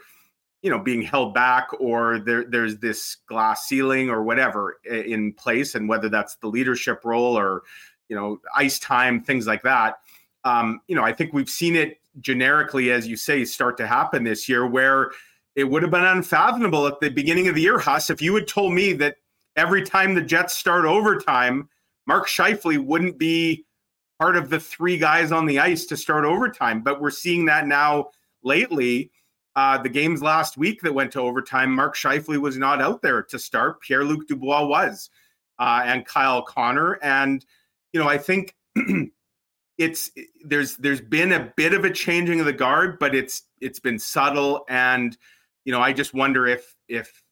you 0.62 0.70
know 0.70 0.80
being 0.80 1.02
held 1.02 1.34
back 1.34 1.68
or 1.80 2.20
there 2.20 2.46
there's 2.46 2.78
this 2.78 3.18
glass 3.28 3.68
ceiling 3.68 4.10
or 4.10 4.24
whatever 4.24 4.80
in 4.86 5.34
place 5.34 5.76
and 5.76 5.90
whether 5.90 6.10
that's 6.10 6.36
the 6.38 6.48
leadership 6.48 7.04
role 7.04 7.38
or 7.38 7.64
you 8.10 8.16
know 8.16 8.40
ice 8.56 8.80
time 8.80 9.22
things 9.22 9.48
like 9.48 9.62
that. 9.64 10.00
Um, 10.46 10.82
you 10.88 10.96
know, 10.96 11.04
I 11.04 11.14
think 11.14 11.32
we've 11.34 11.50
seen 11.50 11.76
it 11.76 12.00
generically, 12.20 12.92
as 12.92 13.08
you 13.08 13.16
say, 13.16 13.46
start 13.46 13.78
to 13.78 13.88
happen 13.88 14.24
this 14.24 14.50
year 14.50 14.68
where 14.68 15.12
it 15.56 15.64
would 15.64 15.84
have 15.84 15.92
been 15.92 16.04
unfathomable 16.04 16.88
at 16.88 17.00
the 17.00 17.10
beginning 17.10 17.48
of 17.48 17.56
the 17.56 17.62
year, 17.62 17.80
Huss, 17.80 18.10
if 18.10 18.22
you 18.22 18.34
had 18.36 18.48
told 18.48 18.74
me 18.74 18.94
that 18.94 19.18
every 19.56 19.84
time 19.84 20.14
the 20.14 20.22
Jets 20.22 20.58
start 20.58 20.86
overtime, 20.86 21.70
Mark 22.06 22.28
Scheifele 22.28 22.84
wouldn't 22.84 23.18
be 23.18 23.66
part 24.20 24.36
of 24.36 24.50
the 24.50 24.60
three 24.60 24.98
guys 24.98 25.32
on 25.32 25.46
the 25.46 25.60
ice 25.60 25.86
to 25.86 25.98
start 25.98 26.26
overtime. 26.26 26.82
But 26.82 27.02
we're 27.02 27.12
seeing 27.12 27.46
that 27.46 27.68
now 27.68 28.10
lately. 28.44 29.12
Uh, 29.56 29.78
the 29.78 29.90
games 29.90 30.24
last 30.24 30.58
week 30.58 30.82
that 30.82 30.94
went 30.94 31.12
to 31.12 31.20
overtime, 31.20 31.74
Mark 31.74 31.96
Scheifele 31.96 32.40
was 32.40 32.58
not 32.58 32.82
out 32.82 33.04
there 33.04 33.22
to 33.22 33.38
start. 33.38 33.82
Pierre 33.82 34.04
Luc 34.04 34.28
Dubois 34.28 34.66
was, 34.66 35.12
uh, 35.60 35.84
and 35.86 36.06
Kyle 36.08 36.42
Connor. 36.42 36.94
And, 37.04 37.46
you 37.92 38.00
know, 38.00 38.10
I 38.10 38.18
think 38.18 38.56
it's 39.78 40.12
there's 40.44 40.78
there's 40.78 41.02
been 41.02 41.32
a 41.32 41.52
bit 41.56 41.74
of 41.74 41.86
a 41.86 41.92
changing 41.92 42.40
of 42.40 42.46
the 42.46 42.54
guard, 42.54 43.00
but 43.00 43.16
it's 43.16 43.44
it's 43.60 43.80
been 43.80 44.00
subtle, 44.00 44.66
and 44.70 45.18
you 45.66 45.72
know 45.72 45.82
I 45.82 45.94
just 45.94 46.14
wonder 46.14 46.46
if 46.48 46.76
if 46.88 47.23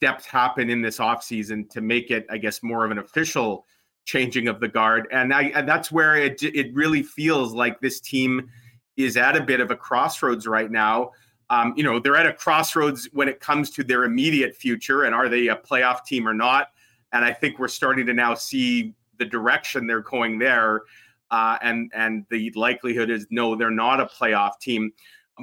steps 0.00 0.24
happen 0.24 0.70
in 0.70 0.80
this 0.80 0.96
offseason 0.96 1.68
to 1.68 1.82
make 1.82 2.10
it, 2.10 2.24
I 2.30 2.38
guess, 2.38 2.62
more 2.62 2.86
of 2.86 2.90
an 2.90 2.96
official 2.96 3.66
changing 4.06 4.48
of 4.48 4.58
the 4.58 4.66
guard, 4.66 5.06
and 5.12 5.34
I 5.34 5.42
and 5.54 5.68
that's 5.68 5.92
where 5.92 6.16
it 6.16 6.42
it 6.42 6.74
really 6.74 7.02
feels 7.02 7.52
like 7.52 7.80
this 7.80 8.00
team 8.00 8.48
is 8.96 9.18
at 9.18 9.36
a 9.36 9.42
bit 9.42 9.60
of 9.60 9.70
a 9.70 9.76
crossroads 9.76 10.46
right 10.46 10.70
now. 10.70 11.10
Um, 11.50 11.74
you 11.76 11.82
know, 11.82 11.98
they're 11.98 12.16
at 12.16 12.24
a 12.24 12.32
crossroads 12.32 13.10
when 13.12 13.28
it 13.28 13.40
comes 13.40 13.70
to 13.72 13.84
their 13.84 14.04
immediate 14.04 14.54
future 14.54 15.04
and 15.04 15.14
are 15.14 15.28
they 15.28 15.48
a 15.48 15.56
playoff 15.56 16.04
team 16.06 16.26
or 16.26 16.34
not? 16.34 16.68
And 17.12 17.24
I 17.24 17.32
think 17.32 17.58
we're 17.58 17.68
starting 17.68 18.06
to 18.06 18.14
now 18.14 18.34
see 18.34 18.94
the 19.18 19.24
direction 19.24 19.86
they're 19.86 20.00
going 20.00 20.38
there 20.38 20.82
uh, 21.30 21.58
and 21.60 21.90
and 21.94 22.24
the 22.30 22.52
likelihood 22.54 23.10
is 23.10 23.26
no, 23.30 23.54
they're 23.54 23.70
not 23.70 24.00
a 24.00 24.06
playoff 24.06 24.58
team. 24.60 24.92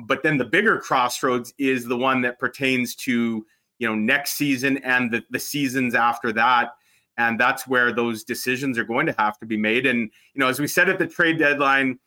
But 0.06 0.24
then 0.24 0.38
the 0.38 0.46
bigger 0.46 0.80
crossroads 0.80 1.54
is 1.58 1.86
the 1.86 1.98
one 1.98 2.22
that 2.22 2.40
pertains 2.40 2.96
to 2.96 3.46
you 3.80 3.88
know 3.88 3.95
next 3.95 4.32
season 4.32 4.78
and 4.80 5.12
the, 5.12 5.24
the 5.30 5.40
seasons 5.40 5.95
after 5.95 6.32
that, 6.34 6.72
and 7.18 7.40
that's 7.40 7.68
where 7.68 7.91
those 7.91 8.24
decisions 8.24 8.78
are 8.78 8.84
going 8.84 9.06
to 9.06 9.16
have 9.18 9.38
to 9.40 9.45
be 9.45 9.58
made. 9.58 9.86
And 9.86 10.12
you 10.34 10.40
know, 10.40 10.48
as 10.48 10.60
we 10.60 10.68
said 10.68 10.90
at 10.90 10.99
the 10.99 11.08
trade 11.08 11.38
deadline, 11.38 11.99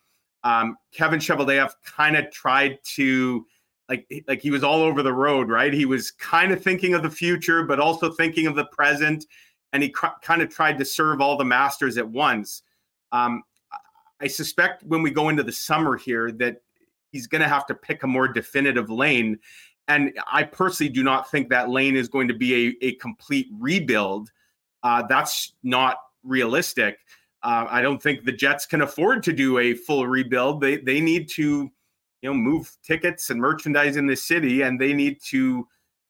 um, 0.43 0.77
Kevin 0.93 1.19
Cheveldayoff 1.19 1.73
kind 1.85 2.15
of 2.15 2.31
tried 2.31 2.79
to 2.95 3.45
like 3.89 4.07
like 4.27 4.41
he 4.41 4.51
was 4.51 4.63
all 4.63 4.81
over 4.81 5.03
the 5.03 5.13
road, 5.13 5.49
right? 5.49 5.73
He 5.73 5.85
was 5.85 6.11
kind 6.11 6.51
of 6.51 6.63
thinking 6.63 6.93
of 6.93 7.03
the 7.03 7.09
future, 7.09 7.63
but 7.63 7.79
also 7.79 8.11
thinking 8.11 8.47
of 8.47 8.55
the 8.55 8.65
present, 8.65 9.25
and 9.73 9.83
he 9.83 9.89
cr- 9.89 10.07
kind 10.21 10.41
of 10.41 10.49
tried 10.49 10.77
to 10.79 10.85
serve 10.85 11.21
all 11.21 11.37
the 11.37 11.45
masters 11.45 11.97
at 11.97 12.07
once. 12.07 12.63
Um, 13.11 13.43
I 14.21 14.27
suspect 14.27 14.83
when 14.83 15.01
we 15.01 15.11
go 15.11 15.29
into 15.29 15.43
the 15.43 15.51
summer 15.51 15.97
here 15.97 16.31
that 16.33 16.61
he's 17.11 17.27
going 17.27 17.41
to 17.41 17.47
have 17.47 17.65
to 17.67 17.75
pick 17.75 18.03
a 18.03 18.07
more 18.07 18.27
definitive 18.27 18.89
lane. 18.89 19.39
And 19.91 20.17
I 20.31 20.43
personally 20.43 20.89
do 20.89 21.03
not 21.03 21.29
think 21.29 21.49
that 21.49 21.69
lane 21.69 21.97
is 21.97 22.07
going 22.07 22.29
to 22.29 22.33
be 22.33 22.77
a, 22.81 22.85
a 22.85 22.95
complete 22.95 23.49
rebuild. 23.59 24.31
Uh, 24.83 25.03
that's 25.07 25.53
not 25.63 25.97
realistic. 26.23 26.97
Uh, 27.43 27.65
I 27.69 27.81
don't 27.81 28.01
think 28.01 28.23
the 28.23 28.31
Jets 28.31 28.65
can 28.65 28.83
afford 28.83 29.21
to 29.23 29.33
do 29.33 29.57
a 29.57 29.73
full 29.73 30.07
rebuild. 30.07 30.61
They 30.61 30.77
they 30.77 31.01
need 31.01 31.27
to, 31.31 31.69
you 32.21 32.29
know, 32.29 32.33
move 32.33 32.71
tickets 32.83 33.31
and 33.31 33.41
merchandise 33.41 33.97
in 33.97 34.07
the 34.07 34.15
city, 34.15 34.61
and 34.61 34.79
they 34.79 34.93
need 34.93 35.21
to 35.23 35.67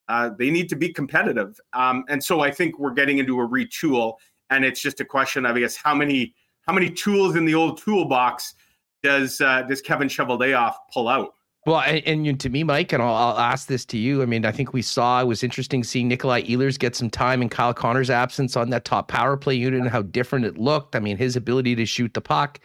uh, 0.09 0.29
they 0.37 0.51
need 0.51 0.69
to 0.69 0.75
be 0.75 0.93
competitive. 0.93 1.59
Um, 1.73 2.03
and 2.07 2.23
so 2.23 2.41
I 2.41 2.51
think 2.51 2.77
we're 2.77 2.93
getting 2.93 3.17
into 3.17 3.39
a 3.39 3.47
retool, 3.47 4.17
and 4.51 4.63
it's 4.63 4.81
just 4.81 4.99
a 4.99 5.05
question 5.05 5.43
of 5.45 5.55
I 5.55 5.59
guess 5.59 5.75
how 5.75 5.95
many 5.95 6.35
how 6.67 6.73
many 6.73 6.91
tools 6.91 7.35
in 7.35 7.45
the 7.45 7.55
old 7.55 7.81
toolbox 7.81 8.53
does 9.01 9.41
uh, 9.41 9.63
does 9.63 9.81
Kevin 9.81 10.07
Cheveldayoff 10.07 10.75
pull 10.93 11.07
out? 11.07 11.33
Well, 11.65 11.81
and, 11.81 12.25
and, 12.25 12.39
to 12.39 12.49
me, 12.49 12.63
Mike, 12.63 12.91
and 12.91 13.03
I'll, 13.03 13.13
I'll, 13.13 13.37
ask 13.37 13.67
this 13.67 13.85
to 13.85 13.97
you. 13.97 14.23
I 14.23 14.25
mean, 14.25 14.45
I 14.45 14.51
think 14.51 14.73
we 14.73 14.81
saw 14.81 15.21
it 15.21 15.25
was 15.25 15.43
interesting 15.43 15.83
seeing 15.83 16.07
Nikolai 16.07 16.41
Ehlers 16.41 16.79
get 16.79 16.95
some 16.95 17.09
time 17.09 17.41
in 17.43 17.49
Kyle 17.49 17.73
Connor's 17.73 18.09
absence 18.09 18.57
on 18.57 18.71
that 18.71 18.83
top 18.83 19.07
power 19.07 19.37
play 19.37 19.53
unit 19.53 19.79
and 19.79 19.89
how 19.89 20.01
different 20.01 20.45
it 20.45 20.57
looked. 20.57 20.95
I 20.95 20.99
mean, 20.99 21.17
his 21.17 21.35
ability 21.35 21.75
to 21.75 21.85
shoot 21.85 22.15
the 22.15 22.21
puck. 22.21 22.59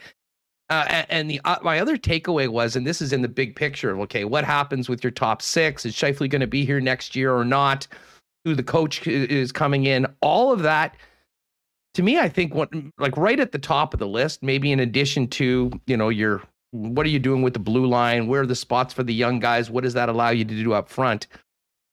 Uh, 0.70 0.86
and, 0.89 1.06
and 1.10 1.31
the 1.31 1.40
uh, 1.44 1.59
my 1.62 1.78
other 1.78 1.98
takeaway 1.98 2.48
was, 2.48 2.74
and 2.74 2.86
this 2.86 3.02
is 3.02 3.12
in 3.12 3.20
the 3.20 3.28
big 3.28 3.55
picture 3.55 3.90
of 3.90 4.01
okay, 4.01 4.24
what 4.24 4.44
happens 4.44 4.89
with 4.89 5.05
your 5.05 5.10
top 5.10 5.43
six? 5.43 5.85
Is 5.85 5.94
Scheifele 5.94 6.31
going 6.31 6.40
to 6.40 6.47
be 6.47 6.64
here 6.64 6.81
next 6.81 7.14
year 7.14 7.35
or 7.36 7.44
not? 7.44 7.86
Who 8.44 8.55
the 8.55 8.62
coach 8.62 9.06
is 9.06 9.52
coming 9.52 9.85
in? 9.85 10.06
All 10.23 10.52
of 10.52 10.62
that 10.62 10.97
to 11.97 12.02
me, 12.02 12.18
I 12.18 12.28
think 12.28 12.55
what 12.55 12.70
like 12.98 13.16
right 13.16 13.40
at 13.40 13.52
the 13.52 13.59
top 13.59 13.94
of 13.94 14.01
the 14.01 14.06
list, 14.06 14.43
maybe 14.43 14.70
in 14.70 14.81
addition 14.81 15.28
to, 15.28 15.70
you 15.86 15.97
know, 15.97 16.10
your 16.10 16.43
what 16.70 17.06
are 17.06 17.10
you 17.10 17.18
doing 17.18 17.43
with 17.43 17.52
the 17.52 17.59
blue 17.60 17.86
line? 17.86 18.26
Where 18.26 18.43
are 18.43 18.47
the 18.47 18.55
spots 18.55 18.93
for 18.93 19.02
the 19.02 19.14
young 19.14 19.40
guys? 19.40 19.70
What 19.70 19.84
does 19.84 19.94
that 19.94 20.09
allow 20.09 20.30
you 20.30 20.44
to 20.44 20.55
do 20.55 20.72
up 20.72 20.88
front? 20.88 21.26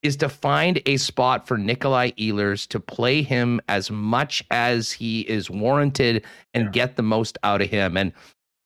Is 0.01 0.17
to 0.17 0.27
find 0.27 0.81
a 0.85 0.97
spot 0.97 1.47
for 1.47 1.57
Nikolai 1.57 2.11
Ehlers 2.11 2.67
to 2.67 2.79
play 2.79 3.21
him 3.21 3.61
as 3.69 3.89
much 3.89 4.43
as 4.51 4.91
he 4.91 5.21
is 5.21 5.49
warranted 5.49 6.25
and 6.53 6.65
yeah. 6.65 6.71
get 6.71 6.95
the 6.97 7.03
most 7.03 7.37
out 7.43 7.61
of 7.61 7.69
him. 7.69 7.95
And, 7.95 8.11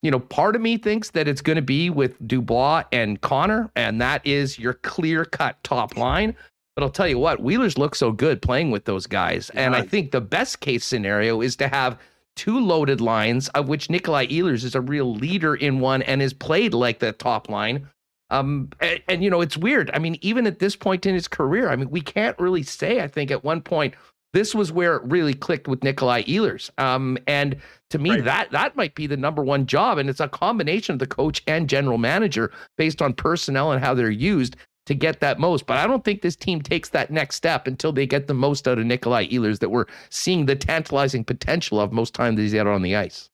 you 0.02 0.10
know, 0.10 0.20
part 0.20 0.56
of 0.56 0.62
me 0.62 0.78
thinks 0.78 1.12
that 1.12 1.28
it's 1.28 1.42
going 1.42 1.58
to 1.58 1.62
be 1.62 1.92
with 1.92 2.16
Dubois 2.28 2.86
and 2.92 3.22
Connor, 3.22 3.70
and 3.76 4.02
that 4.02 4.26
is 4.26 4.58
your 4.58 4.74
clear 4.74 5.26
cut 5.26 5.64
top 5.64 5.96
line. 5.96 6.36
But 6.76 6.84
I'll 6.84 6.90
tell 6.90 7.08
you 7.08 7.20
what, 7.20 7.42
Wheeler's 7.42 7.78
look 7.78 7.96
so 7.96 8.12
good 8.12 8.42
playing 8.42 8.72
with 8.72 8.86
those 8.86 9.06
guys. 9.08 9.50
And 9.52 9.76
I 9.76 9.82
think 9.82 10.12
the 10.12 10.22
best 10.22 10.60
case 10.60 10.86
scenario 10.86 11.42
is 11.42 11.56
to 11.58 11.68
have 11.68 12.00
two 12.38 12.60
loaded 12.60 13.02
lines, 13.02 13.50
of 13.50 13.68
which 13.68 13.90
Nikolai 13.90 14.28
Ehlers 14.28 14.64
is 14.64 14.76
a 14.76 14.82
real 14.82 15.14
leader 15.14 15.56
in 15.56 15.82
one 15.82 16.02
and 16.04 16.22
is 16.22 16.34
played 16.34 16.74
like 16.74 17.00
the 17.00 17.12
top 17.12 17.50
line. 17.50 17.90
Um, 18.30 18.70
and, 18.80 19.02
and, 19.08 19.24
you 19.24 19.30
know, 19.30 19.42
it's 19.42 19.58
weird. 19.58 19.90
I 19.94 20.00
mean, 20.00 20.18
even 20.22 20.48
at 20.48 20.60
this 20.60 20.76
point 20.76 21.06
in 21.06 21.14
his 21.14 21.28
career, 21.28 21.70
I 21.70 21.76
mean, 21.76 21.90
we 21.90 22.02
can't 22.02 22.38
really 22.40 22.64
say, 22.64 23.02
I 23.02 23.08
think, 23.08 23.32
at 23.32 23.44
one 23.44 23.62
point, 23.62 23.96
this 24.34 24.54
was 24.54 24.72
where 24.72 24.98
it 24.98 25.04
really 25.04 25.34
clicked 25.34 25.68
with 25.68 25.84
Nikolai 25.84 26.24
Ehlers. 26.24 26.70
Um, 26.78 27.18
and 27.28 27.56
to 27.90 27.98
me, 27.98 28.12
right. 28.12 28.24
that 28.26 28.52
that 28.52 28.76
might 28.76 28.94
be 28.94 29.08
the 29.08 29.18
number 29.18 29.44
one 29.44 29.66
job. 29.66 29.98
And 29.98 30.10
it's 30.10 30.20
a 30.20 30.28
combination 30.28 30.94
of 30.94 31.00
the 31.00 31.08
coach 31.08 31.42
and 31.48 31.70
general 31.70 31.98
manager 31.98 32.52
based 32.78 33.02
on 33.02 33.14
personnel 33.14 33.72
and 33.72 33.84
how 33.84 33.94
they're 33.94 34.10
used 34.10 34.58
to 34.88 34.96
get 34.96 35.20
that 35.20 35.40
most. 35.40 35.68
But 35.68 35.78
I 35.78 35.86
don't 35.86 36.04
think 36.04 36.22
this 36.22 36.36
team 36.36 36.62
takes 36.62 36.90
that 36.90 37.12
next 37.12 37.36
step 37.36 37.68
until 37.68 37.92
they 37.92 38.08
get 38.08 38.28
the 38.28 38.34
most 38.34 38.68
out 38.68 38.80
of 38.80 38.86
Nikolai 38.86 39.28
Ehlers 39.28 39.60
that 39.60 39.70
we're 39.70 39.86
seeing 40.10 40.46
the 40.46 40.56
tantalizing 40.56 41.24
potential 41.24 41.80
of 41.80 41.92
most 41.92 42.14
times 42.14 42.40
he's 42.40 42.56
out 42.56 42.68
on 42.68 42.82
the 42.82 42.96
ice. 42.96 43.30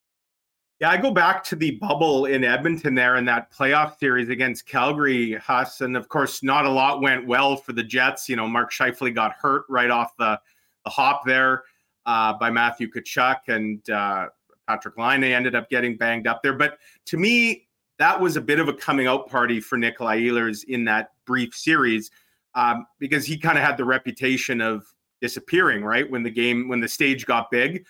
Yeah, 0.80 0.90
I 0.90 0.98
go 0.98 1.12
back 1.12 1.44
to 1.46 1.56
the 1.56 1.72
bubble 1.72 2.26
in 2.26 2.44
Edmonton 2.44 2.94
there 2.94 3.16
in 3.16 3.26
that 3.26 3.54
playoff 3.54 3.98
series 4.00 4.28
against 4.30 4.68
Calgary, 4.68 5.34
Huss. 5.36 5.80
And 5.82 5.96
of 5.96 6.10
course, 6.10 6.44
not 6.44 6.66
a 6.66 6.70
lot 6.70 7.02
went 7.02 7.26
well 7.26 7.56
for 7.56 7.72
the 7.72 7.84
Jets. 7.84 8.28
You 8.28 8.36
know, 8.36 8.48
Mark 8.48 8.72
Scheifele 8.74 9.16
got 9.16 9.34
hurt 9.34 9.64
right 9.70 9.90
off 9.90 10.18
the, 10.18 10.40
the 10.84 10.90
hop 10.90 11.22
there 11.26 11.64
uh, 12.06 12.34
by 12.34 12.50
Matthew 12.50 12.92
Tkachuk, 12.92 13.48
and 13.48 13.90
uh, 13.90 14.28
Patrik 14.70 14.98
Laine 14.98 15.24
ended 15.24 15.56
up 15.56 15.70
getting 15.70 15.96
banged 15.96 16.28
up 16.28 16.44
there. 16.44 16.54
But 16.54 16.80
to 17.06 17.18
me, 17.18 17.68
that 18.00 18.20
was 18.20 18.36
a 18.36 18.42
bit 18.42 18.60
of 18.60 18.68
a 18.68 18.74
coming 18.74 19.08
out 19.08 19.30
party 19.30 19.62
for 19.62 19.78
Nikolai 19.78 20.20
Ehlers 20.20 20.66
in 20.66 20.84
that 20.86 21.13
brief 21.26 21.54
series 21.54 22.12
um, 22.56 22.86
because 23.00 23.26
he 23.26 23.38
kind 23.38 23.58
of 23.58 23.64
had 23.64 23.78
the 23.78 23.86
reputation 23.86 24.62
of 24.62 24.86
disappearing 25.22 25.84
right 25.84 26.10
when 26.10 26.24
the 26.24 26.30
game 26.30 26.68
when 26.68 26.80
the 26.80 26.88
stage 26.88 27.26
got 27.26 27.50
big. 27.50 27.86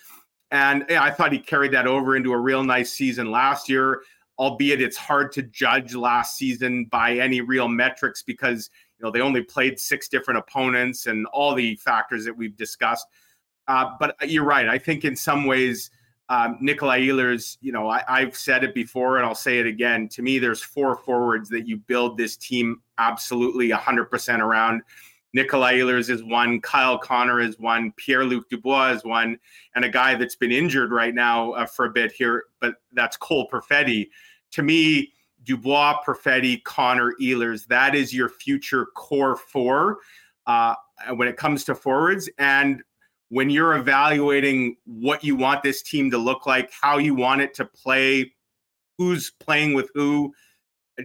And 0.52 0.86
yeah, 0.88 1.04
i 1.04 1.10
thought 1.10 1.32
he 1.32 1.40
carried 1.40 1.72
that 1.72 1.88
over 1.88 2.16
into 2.16 2.32
a 2.32 2.38
real 2.38 2.64
nice 2.64 2.94
season 2.94 3.32
last 3.32 3.68
year 3.68 4.02
albeit 4.40 4.82
it's 4.82 4.98
hard 4.98 5.32
to 5.32 5.44
judge 5.44 5.94
last 5.94 6.38
season 6.38 6.86
by 6.86 7.14
any 7.18 7.42
real 7.42 7.68
metrics 7.68 8.24
because 8.24 8.70
you 8.98 9.06
know 9.06 9.12
they 9.12 9.22
only 9.22 9.42
played 9.42 9.80
six 9.80 10.08
different 10.08 10.40
opponents 10.40 11.06
and 11.06 11.26
all 11.28 11.54
the 11.54 11.76
factors 11.76 12.26
that 12.26 12.36
we've 12.36 12.58
discussed. 12.58 13.06
Uh, 13.68 13.92
but 13.98 14.14
you're 14.28 14.44
right 14.44 14.68
i 14.68 14.78
think 14.78 15.06
in 15.06 15.16
some 15.16 15.46
ways 15.46 15.90
um, 16.30 16.58
Nikolai 16.62 17.02
Ehlers, 17.02 17.58
you 17.62 17.72
know, 17.72 17.90
I, 17.90 18.04
I've 18.08 18.36
said 18.36 18.64
it 18.64 18.74
before 18.74 19.18
and 19.18 19.26
I'll 19.26 19.36
say 19.36 19.60
it 19.60 19.66
again. 19.66 20.08
To 20.10 20.22
me, 20.22 20.40
there's 20.40 20.62
four 20.62 20.96
forwards 20.96 21.50
that 21.50 21.68
you 21.68 21.78
build 21.78 22.18
this 22.18 22.38
team 22.38 22.82
absolutely 22.98 23.70
100% 23.70 24.40
around. 24.40 24.82
Nikolai 25.34 25.76
Ehlers 25.76 26.10
is 26.10 26.24
one, 26.24 26.62
Kyle 26.62 26.98
Connor 26.98 27.40
is 27.40 27.60
one, 27.60 27.92
Pierre 27.98 28.24
Luc 28.24 28.48
Dubois 28.50 28.92
is 28.92 29.04
one, 29.04 29.38
and 29.76 29.84
a 29.84 29.90
guy 29.90 30.14
that's 30.16 30.36
been 30.36 30.52
injured 30.52 30.92
right 30.92 31.16
now 31.16 31.52
uh, 31.54 31.66
for 31.66 31.86
a 31.86 31.90
bit 31.90 32.12
here, 32.12 32.46
but 32.62 32.76
that's 32.94 33.18
Cole 33.18 33.50
Perfetti. 33.50 34.10
To 34.52 34.62
me, 34.62 35.12
Dubois, 35.44 36.02
Perfetti, 36.06 36.64
Connor, 36.64 37.14
Ehlers, 37.20 37.66
that 37.68 37.96
is 37.96 38.14
your 38.14 38.30
future 38.30 38.86
core 38.96 39.36
four 39.36 39.98
uh, 40.46 40.76
when 41.16 41.28
it 41.28 41.36
comes 41.36 41.64
to 41.66 41.76
forwards. 41.76 42.30
And 42.38 42.84
when 43.34 43.50
you're 43.50 43.76
evaluating 43.76 44.76
what 44.86 45.24
you 45.24 45.36
want 45.36 45.64
this 45.64 45.82
team 45.82 46.12
to 46.12 46.20
look 46.20 46.46
like, 46.46 46.72
how 46.80 47.00
you 47.00 47.16
want 47.16 47.42
it 47.42 47.52
to 47.56 47.66
play, 47.66 48.32
who's 49.00 49.32
playing 49.40 49.74
with 49.74 49.90
who, 49.96 50.32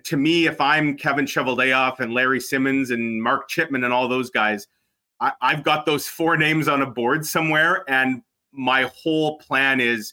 to 0.04 0.18
me, 0.18 0.46
if 0.46 0.60
I'm 0.60 0.94
Kevin 0.94 1.24
Cheveldayoff 1.24 2.00
and 2.00 2.12
Larry 2.12 2.38
Simmons 2.38 2.90
and 2.90 3.22
Mark 3.22 3.48
Chipman 3.48 3.82
and 3.82 3.94
all 3.94 4.08
those 4.08 4.28
guys, 4.28 4.66
I, 5.20 5.32
I've 5.40 5.62
got 5.62 5.86
those 5.86 6.06
four 6.06 6.36
names 6.36 6.68
on 6.68 6.82
a 6.82 6.86
board 6.86 7.24
somewhere. 7.24 7.82
And 7.88 8.20
my 8.52 8.90
whole 8.94 9.38
plan 9.38 9.80
is 9.80 10.12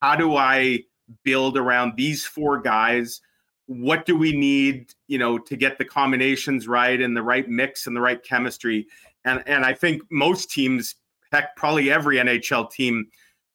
how 0.00 0.14
do 0.14 0.36
I 0.36 0.84
build 1.24 1.58
around 1.58 1.94
these 1.96 2.24
four 2.24 2.60
guys? 2.60 3.20
What 3.66 4.06
do 4.06 4.16
we 4.16 4.30
need, 4.30 4.94
you 5.08 5.18
know, 5.18 5.36
to 5.36 5.56
get 5.56 5.78
the 5.78 5.84
combinations 5.84 6.68
right 6.68 7.00
and 7.00 7.16
the 7.16 7.24
right 7.24 7.48
mix 7.48 7.88
and 7.88 7.96
the 7.96 8.00
right 8.00 8.22
chemistry? 8.22 8.86
And 9.24 9.42
and 9.48 9.64
I 9.64 9.74
think 9.74 10.02
most 10.12 10.48
teams, 10.48 10.94
heck, 11.36 11.56
probably 11.56 11.90
every 11.90 12.16
NHL 12.16 12.70
team 12.70 13.06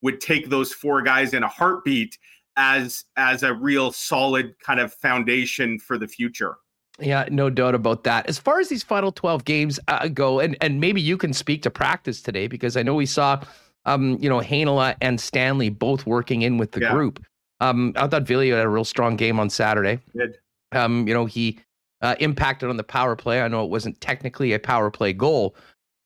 would 0.01 0.21
take 0.21 0.49
those 0.49 0.73
four 0.73 1.01
guys 1.01 1.33
in 1.33 1.43
a 1.43 1.47
heartbeat 1.47 2.17
as 2.57 3.05
as 3.17 3.43
a 3.43 3.53
real 3.53 3.91
solid 3.91 4.53
kind 4.59 4.79
of 4.79 4.93
foundation 4.93 5.79
for 5.79 5.97
the 5.97 6.07
future. 6.07 6.55
Yeah, 6.99 7.27
no 7.31 7.49
doubt 7.49 7.73
about 7.73 8.03
that. 8.03 8.27
As 8.27 8.37
far 8.37 8.59
as 8.59 8.69
these 8.69 8.83
final 8.83 9.11
12 9.11 9.45
games 9.45 9.79
uh, 9.87 10.07
go, 10.09 10.39
and 10.39 10.57
and 10.61 10.79
maybe 10.79 11.01
you 11.01 11.17
can 11.17 11.33
speak 11.33 11.63
to 11.63 11.69
practice 11.69 12.21
today 12.21 12.47
because 12.47 12.77
I 12.77 12.83
know 12.83 12.95
we 12.95 13.05
saw, 13.05 13.41
um, 13.85 14.17
you 14.19 14.29
know, 14.29 14.39
Heinola 14.39 14.95
and 15.01 15.19
Stanley 15.19 15.69
both 15.69 16.05
working 16.05 16.41
in 16.41 16.57
with 16.57 16.73
the 16.73 16.81
yeah. 16.81 16.91
group. 16.91 17.23
Um, 17.59 17.93
I 17.95 18.07
thought 18.07 18.23
Ville 18.23 18.55
had 18.55 18.65
a 18.65 18.69
real 18.69 18.83
strong 18.83 19.15
game 19.15 19.39
on 19.39 19.49
Saturday. 19.49 19.99
Good. 20.15 20.37
Um, 20.73 21.07
you 21.07 21.13
know, 21.13 21.25
he 21.25 21.59
uh, 22.01 22.15
impacted 22.19 22.69
on 22.69 22.77
the 22.77 22.83
power 22.83 23.15
play. 23.15 23.41
I 23.41 23.47
know 23.47 23.63
it 23.63 23.69
wasn't 23.69 23.99
technically 24.01 24.53
a 24.53 24.59
power 24.59 24.89
play 24.89 25.13
goal, 25.13 25.55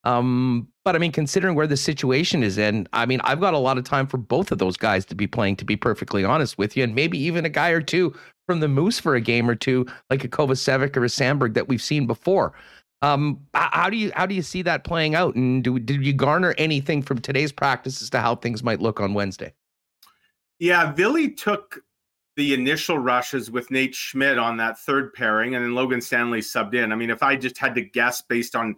um, 0.05 0.67
but 0.83 0.95
I 0.95 0.99
mean, 0.99 1.11
considering 1.11 1.55
where 1.55 1.67
the 1.67 1.77
situation 1.77 2.43
is 2.43 2.57
in, 2.59 2.87
I 2.93 3.07
mean, 3.07 3.19
I've 3.23 3.39
got 3.39 3.55
a 3.55 3.59
lot 3.59 3.79
of 3.79 3.83
time 3.83 4.05
for 4.05 4.17
both 4.17 4.51
of 4.51 4.59
those 4.59 4.77
guys 4.77 5.03
to 5.05 5.15
be 5.15 5.25
playing, 5.25 5.55
to 5.57 5.65
be 5.65 5.75
perfectly 5.75 6.23
honest 6.23 6.57
with 6.59 6.77
you, 6.77 6.83
and 6.83 6.93
maybe 6.93 7.17
even 7.17 7.43
a 7.43 7.49
guy 7.49 7.69
or 7.69 7.81
two 7.81 8.15
from 8.45 8.59
the 8.59 8.67
Moose 8.67 8.99
for 8.99 9.15
a 9.15 9.21
game 9.21 9.49
or 9.49 9.55
two, 9.55 9.87
like 10.11 10.23
a 10.23 10.27
Kovacevic 10.27 10.95
or 10.95 11.03
a 11.03 11.07
Samberg 11.07 11.55
that 11.55 11.67
we've 11.67 11.81
seen 11.81 12.05
before. 12.05 12.53
Um, 13.01 13.39
how 13.53 13.89
do 13.89 13.97
you 13.97 14.11
how 14.15 14.25
do 14.25 14.35
you 14.35 14.43
see 14.43 14.61
that 14.61 14.83
playing 14.83 15.15
out? 15.15 15.35
And 15.35 15.63
do 15.63 15.79
did 15.79 16.05
you 16.05 16.13
garner 16.13 16.53
anything 16.57 17.01
from 17.01 17.19
today's 17.19 17.51
practice 17.51 18.01
as 18.01 18.09
to 18.11 18.19
how 18.19 18.35
things 18.35 18.63
might 18.63 18.81
look 18.81 18.99
on 18.99 19.13
Wednesday? 19.15 19.53
Yeah, 20.59 20.93
Ville 20.93 21.31
took 21.31 21.83
the 22.35 22.53
initial 22.53 22.97
rushes 22.99 23.49
with 23.49 23.71
Nate 23.71 23.95
Schmidt 23.95 24.37
on 24.37 24.57
that 24.57 24.77
third 24.79 25.13
pairing, 25.13 25.55
and 25.55 25.63
then 25.63 25.73
Logan 25.73 26.01
Stanley 26.01 26.41
subbed 26.41 26.75
in. 26.75 26.91
I 26.91 26.95
mean, 26.95 27.09
if 27.09 27.23
I 27.23 27.35
just 27.35 27.57
had 27.57 27.75
to 27.75 27.81
guess 27.81 28.21
based 28.21 28.55
on 28.55 28.75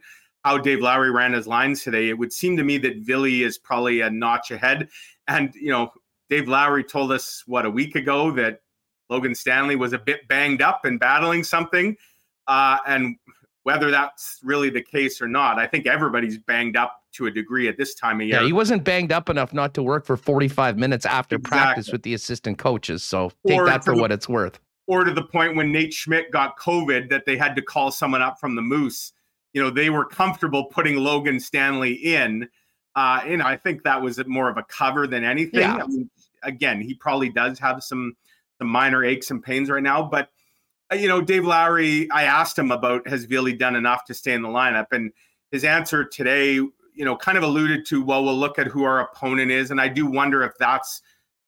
how 0.47 0.57
Dave 0.57 0.79
Lowry 0.79 1.11
ran 1.11 1.33
his 1.33 1.45
lines 1.45 1.83
today, 1.83 2.07
it 2.07 2.17
would 2.17 2.31
seem 2.31 2.55
to 2.55 2.63
me 2.63 2.77
that 2.77 2.99
Ville 2.99 3.25
is 3.25 3.57
probably 3.57 3.99
a 3.99 4.09
notch 4.09 4.49
ahead. 4.49 4.87
And, 5.27 5.53
you 5.53 5.71
know, 5.71 5.91
Dave 6.29 6.47
Lowry 6.47 6.85
told 6.85 7.11
us, 7.11 7.43
what, 7.47 7.65
a 7.65 7.69
week 7.69 7.95
ago 7.95 8.31
that 8.31 8.61
Logan 9.09 9.35
Stanley 9.35 9.75
was 9.75 9.91
a 9.91 9.97
bit 9.97 10.25
banged 10.29 10.61
up 10.61 10.85
and 10.85 11.01
battling 11.01 11.43
something. 11.43 11.97
Uh, 12.47 12.77
and 12.87 13.17
whether 13.63 13.91
that's 13.91 14.39
really 14.41 14.69
the 14.69 14.81
case 14.81 15.21
or 15.21 15.27
not, 15.27 15.59
I 15.59 15.67
think 15.67 15.85
everybody's 15.85 16.37
banged 16.37 16.77
up 16.77 17.01
to 17.15 17.25
a 17.25 17.31
degree 17.31 17.67
at 17.67 17.77
this 17.77 17.93
time 17.93 18.21
of 18.21 18.27
year. 18.27 18.39
Yeah, 18.39 18.45
he 18.45 18.53
wasn't 18.53 18.85
banged 18.85 19.11
up 19.11 19.29
enough 19.29 19.53
not 19.53 19.73
to 19.73 19.83
work 19.83 20.05
for 20.05 20.15
45 20.15 20.77
minutes 20.77 21.05
after 21.05 21.35
exactly. 21.35 21.59
practice 21.59 21.91
with 21.91 22.03
the 22.03 22.13
assistant 22.13 22.57
coaches. 22.57 23.03
So 23.03 23.33
take 23.45 23.59
or 23.59 23.65
that 23.65 23.83
for 23.83 23.95
the, 23.95 24.01
what 24.01 24.13
it's 24.13 24.29
worth. 24.29 24.61
Or 24.85 25.03
to 25.03 25.13
the 25.13 25.23
point 25.23 25.57
when 25.57 25.73
Nate 25.73 25.93
Schmidt 25.93 26.31
got 26.31 26.57
COVID 26.57 27.09
that 27.09 27.25
they 27.25 27.35
had 27.35 27.53
to 27.57 27.61
call 27.61 27.91
someone 27.91 28.21
up 28.21 28.39
from 28.39 28.55
the 28.55 28.61
Moose 28.61 29.11
you 29.53 29.61
know, 29.61 29.69
they 29.69 29.89
were 29.89 30.05
comfortable 30.05 30.65
putting 30.65 30.97
Logan 30.97 31.39
Stanley 31.39 31.93
in. 31.93 32.47
Uh, 32.95 33.21
and 33.25 33.43
I 33.43 33.55
think 33.55 33.83
that 33.83 34.01
was 34.01 34.19
more 34.27 34.49
of 34.49 34.57
a 34.57 34.63
cover 34.63 35.07
than 35.07 35.23
anything. 35.23 35.61
Yeah. 35.61 35.83
I 35.83 35.87
mean, 35.87 36.09
again, 36.43 36.81
he 36.81 36.93
probably 36.93 37.29
does 37.29 37.59
have 37.59 37.83
some 37.83 38.15
some 38.57 38.67
minor 38.67 39.03
aches 39.03 39.29
and 39.29 39.43
pains 39.43 39.69
right 39.69 39.83
now, 39.83 40.01
but 40.01 40.29
uh, 40.91 40.95
you 40.95 41.07
know, 41.07 41.21
Dave 41.21 41.45
Lowry, 41.45 42.09
I 42.11 42.23
asked 42.23 42.57
him 42.57 42.71
about 42.71 43.07
has 43.07 43.25
Ville 43.25 43.55
done 43.55 43.75
enough 43.75 44.05
to 44.05 44.13
stay 44.13 44.33
in 44.33 44.41
the 44.41 44.49
lineup, 44.49 44.87
and 44.91 45.11
his 45.51 45.63
answer 45.63 46.05
today, 46.05 46.53
you 46.53 47.05
know, 47.05 47.15
kind 47.15 47.37
of 47.37 47.43
alluded 47.43 47.85
to, 47.87 48.03
well, 48.03 48.23
we'll 48.23 48.37
look 48.37 48.57
at 48.57 48.67
who 48.67 48.83
our 48.83 49.01
opponent 49.01 49.51
is, 49.51 49.71
and 49.71 49.79
I 49.79 49.87
do 49.87 50.05
wonder 50.05 50.43
if 50.43 50.53
that's 50.59 51.01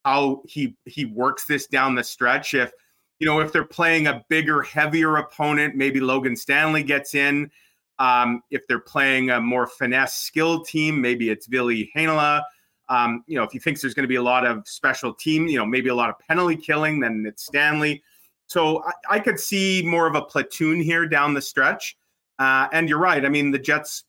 how 0.05 0.41
he 0.45 0.75
he 0.85 1.05
works 1.05 1.45
this 1.45 1.67
down 1.67 1.95
the 1.95 2.03
stretch. 2.03 2.53
If 2.53 2.71
you 3.19 3.27
know, 3.27 3.39
if 3.39 3.51
they're 3.51 3.63
playing 3.63 4.07
a 4.07 4.23
bigger, 4.29 4.61
heavier 4.61 5.17
opponent, 5.17 5.75
maybe 5.75 5.99
Logan 5.99 6.35
Stanley 6.35 6.83
gets 6.83 7.15
in. 7.15 7.51
Um, 7.99 8.41
if 8.49 8.65
they're 8.67 8.79
playing 8.79 9.29
a 9.29 9.41
more 9.41 9.67
finesse 9.67 10.15
skill 10.15 10.63
team, 10.63 10.99
maybe 11.01 11.29
it's 11.29 11.47
Ville 11.47 11.85
Heinola. 11.95 12.43
Um, 12.87 13.23
you 13.27 13.35
know, 13.35 13.43
if 13.43 13.51
he 13.51 13.59
thinks 13.59 13.81
there's 13.81 13.93
going 13.93 14.05
to 14.05 14.09
be 14.09 14.15
a 14.15 14.23
lot 14.23 14.47
of 14.47 14.67
special 14.67 15.13
team, 15.13 15.47
you 15.47 15.57
know, 15.57 15.65
maybe 15.65 15.89
a 15.89 15.95
lot 15.95 16.09
of 16.09 16.17
penalty 16.19 16.55
killing, 16.55 16.99
then 16.99 17.25
it's 17.27 17.45
Stanley. 17.45 18.01
So 18.47 18.83
I, 18.83 19.17
I 19.17 19.19
could 19.19 19.39
see 19.39 19.83
more 19.85 20.07
of 20.07 20.15
a 20.15 20.21
platoon 20.21 20.81
here 20.81 21.05
down 21.07 21.33
the 21.33 21.41
stretch. 21.41 21.97
Uh, 22.39 22.67
and 22.71 22.89
you're 22.89 22.97
right. 22.97 23.23
I 23.23 23.29
mean, 23.29 23.51
the 23.51 23.59
Jets, 23.59 24.05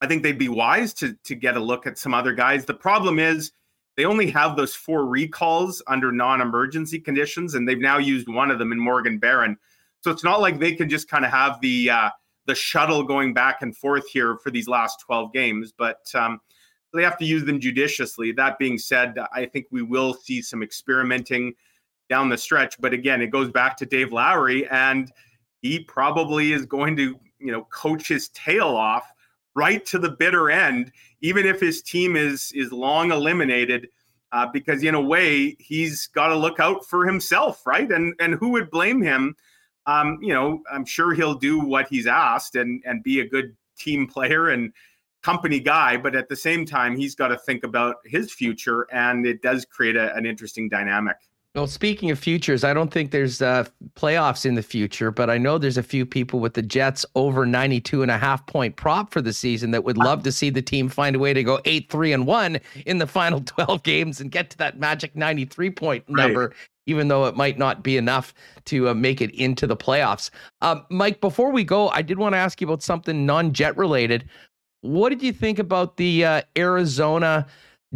I 0.00 0.06
think 0.06 0.22
they'd 0.22 0.38
be 0.38 0.48
wise 0.48 0.94
to 0.94 1.14
to 1.24 1.34
get 1.34 1.56
a 1.56 1.60
look 1.60 1.86
at 1.86 1.98
some 1.98 2.14
other 2.14 2.32
guys. 2.32 2.64
The 2.64 2.74
problem 2.74 3.18
is 3.18 3.52
they 3.96 4.06
only 4.06 4.30
have 4.30 4.56
those 4.56 4.74
four 4.74 5.04
recalls 5.06 5.82
under 5.86 6.10
non-emergency 6.10 7.00
conditions, 7.00 7.54
and 7.54 7.68
they've 7.68 7.78
now 7.78 7.98
used 7.98 8.28
one 8.28 8.50
of 8.50 8.58
them 8.58 8.72
in 8.72 8.80
Morgan 8.80 9.18
Barron. 9.18 9.58
So 10.02 10.10
it's 10.10 10.24
not 10.24 10.40
like 10.40 10.58
they 10.58 10.74
can 10.74 10.88
just 10.88 11.08
kind 11.08 11.24
of 11.24 11.30
have 11.30 11.60
the 11.60 11.90
uh, 11.90 12.10
the 12.46 12.54
shuttle 12.54 13.02
going 13.02 13.34
back 13.34 13.62
and 13.62 13.76
forth 13.76 14.08
here 14.08 14.38
for 14.42 14.50
these 14.50 14.68
last 14.68 15.00
12 15.06 15.32
games, 15.32 15.72
but 15.76 16.00
um, 16.14 16.40
they 16.92 17.02
have 17.02 17.18
to 17.18 17.24
use 17.24 17.44
them 17.44 17.60
judiciously. 17.60 18.32
That 18.32 18.58
being 18.58 18.78
said, 18.78 19.16
I 19.32 19.46
think 19.46 19.66
we 19.70 19.82
will 19.82 20.14
see 20.14 20.42
some 20.42 20.62
experimenting 20.62 21.54
down 22.08 22.28
the 22.28 22.38
stretch. 22.38 22.80
But 22.80 22.92
again, 22.92 23.22
it 23.22 23.30
goes 23.30 23.50
back 23.50 23.76
to 23.78 23.86
Dave 23.86 24.12
Lowry, 24.12 24.66
and 24.68 25.10
he 25.62 25.80
probably 25.80 26.52
is 26.52 26.66
going 26.66 26.96
to, 26.96 27.18
you 27.38 27.52
know, 27.52 27.64
coach 27.70 28.08
his 28.08 28.28
tail 28.30 28.68
off 28.68 29.04
right 29.54 29.84
to 29.86 29.98
the 29.98 30.10
bitter 30.10 30.50
end, 30.50 30.92
even 31.20 31.46
if 31.46 31.60
his 31.60 31.82
team 31.82 32.16
is 32.16 32.52
is 32.54 32.72
long 32.72 33.12
eliminated. 33.12 33.88
Uh, 34.32 34.46
because 34.46 34.84
in 34.84 34.94
a 34.94 35.00
way, 35.00 35.56
he's 35.58 36.06
got 36.06 36.28
to 36.28 36.36
look 36.36 36.60
out 36.60 36.84
for 36.86 37.04
himself, 37.04 37.66
right? 37.66 37.90
And 37.90 38.14
and 38.20 38.34
who 38.34 38.50
would 38.50 38.70
blame 38.70 39.00
him? 39.00 39.34
Um, 39.86 40.18
you 40.20 40.34
know, 40.34 40.62
I'm 40.70 40.84
sure 40.84 41.14
he'll 41.14 41.34
do 41.34 41.60
what 41.60 41.88
he's 41.88 42.06
asked 42.06 42.56
and 42.56 42.82
and 42.84 43.02
be 43.02 43.20
a 43.20 43.28
good 43.28 43.56
team 43.78 44.06
player 44.06 44.50
and 44.50 44.72
company 45.22 45.60
guy. 45.60 45.96
But 45.96 46.14
at 46.14 46.28
the 46.28 46.36
same 46.36 46.64
time, 46.64 46.96
he's 46.96 47.14
got 47.14 47.28
to 47.28 47.38
think 47.38 47.64
about 47.64 47.96
his 48.04 48.32
future, 48.32 48.86
and 48.92 49.26
it 49.26 49.42
does 49.42 49.64
create 49.64 49.96
a, 49.96 50.14
an 50.14 50.26
interesting 50.26 50.68
dynamic. 50.68 51.16
Well, 51.56 51.66
speaking 51.66 52.12
of 52.12 52.18
futures, 52.20 52.62
I 52.62 52.72
don't 52.72 52.92
think 52.92 53.10
there's 53.10 53.42
uh, 53.42 53.64
playoffs 53.94 54.46
in 54.46 54.54
the 54.54 54.62
future, 54.62 55.10
but 55.10 55.28
I 55.28 55.36
know 55.36 55.58
there's 55.58 55.78
a 55.78 55.82
few 55.82 56.06
people 56.06 56.38
with 56.38 56.54
the 56.54 56.62
Jets 56.62 57.04
over 57.16 57.44
92 57.44 58.02
and 58.02 58.10
a 58.10 58.18
half 58.18 58.46
point 58.46 58.76
prop 58.76 59.12
for 59.12 59.20
the 59.20 59.32
season 59.32 59.72
that 59.72 59.82
would 59.82 59.98
love 59.98 60.22
to 60.22 60.30
see 60.30 60.50
the 60.50 60.62
team 60.62 60.88
find 60.88 61.16
a 61.16 61.18
way 61.18 61.34
to 61.34 61.42
go 61.42 61.58
8 61.64 61.90
3 61.90 62.12
and 62.12 62.26
1 62.28 62.60
in 62.86 62.98
the 62.98 63.06
final 63.06 63.40
12 63.44 63.82
games 63.82 64.20
and 64.20 64.30
get 64.30 64.50
to 64.50 64.58
that 64.58 64.78
magic 64.78 65.16
93 65.16 65.70
point 65.70 66.08
number. 66.08 66.48
Right 66.48 66.56
even 66.86 67.08
though 67.08 67.26
it 67.26 67.36
might 67.36 67.58
not 67.58 67.82
be 67.82 67.96
enough 67.96 68.34
to 68.66 68.88
uh, 68.88 68.94
make 68.94 69.20
it 69.20 69.30
into 69.34 69.66
the 69.66 69.76
playoffs. 69.76 70.30
Um, 70.60 70.84
Mike, 70.90 71.20
before 71.20 71.52
we 71.52 71.64
go, 71.64 71.88
I 71.88 72.02
did 72.02 72.18
want 72.18 72.34
to 72.34 72.38
ask 72.38 72.60
you 72.60 72.66
about 72.66 72.82
something 72.82 73.26
non 73.26 73.52
jet 73.52 73.76
related. 73.76 74.28
What 74.82 75.10
did 75.10 75.22
you 75.22 75.32
think 75.32 75.58
about 75.58 75.96
the 75.96 76.24
uh, 76.24 76.42
Arizona 76.56 77.46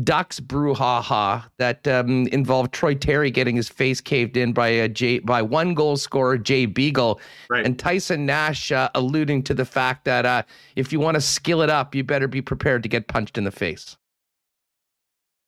Ducks 0.03 0.41
brouhaha 0.41 1.45
that 1.59 1.87
um, 1.87 2.27
involved 2.29 2.73
Troy 2.73 2.95
Terry 2.95 3.31
getting 3.31 3.55
his 3.55 3.69
face 3.69 4.01
caved 4.01 4.37
in 4.37 4.53
by 4.53 4.69
a 4.69 5.19
by 5.21 5.41
one 5.41 5.73
goal 5.73 5.97
scorer 5.97 6.37
Jay 6.37 6.67
Beagle, 6.67 7.21
right. 7.49 7.65
and 7.65 7.79
Tyson 7.79 8.27
Nash 8.27 8.73
uh, 8.73 8.89
alluding 8.97 9.45
to 9.45 9.55
the 9.55 9.65
fact 9.65 10.05
that 10.05 10.27
uh, 10.27 10.43
if 10.75 10.93
you 10.93 10.99
want 10.99 11.15
to 11.15 11.21
skill 11.21 11.63
it 11.63 11.71
up, 11.71 11.95
you 11.95 12.03
better 12.03 12.27
be 12.27 12.43
prepared 12.43 12.83
to 12.83 12.89
get 12.89 13.07
punched 13.07 13.39
in 13.39 13.45
the 13.45 13.53
face. 13.53 13.97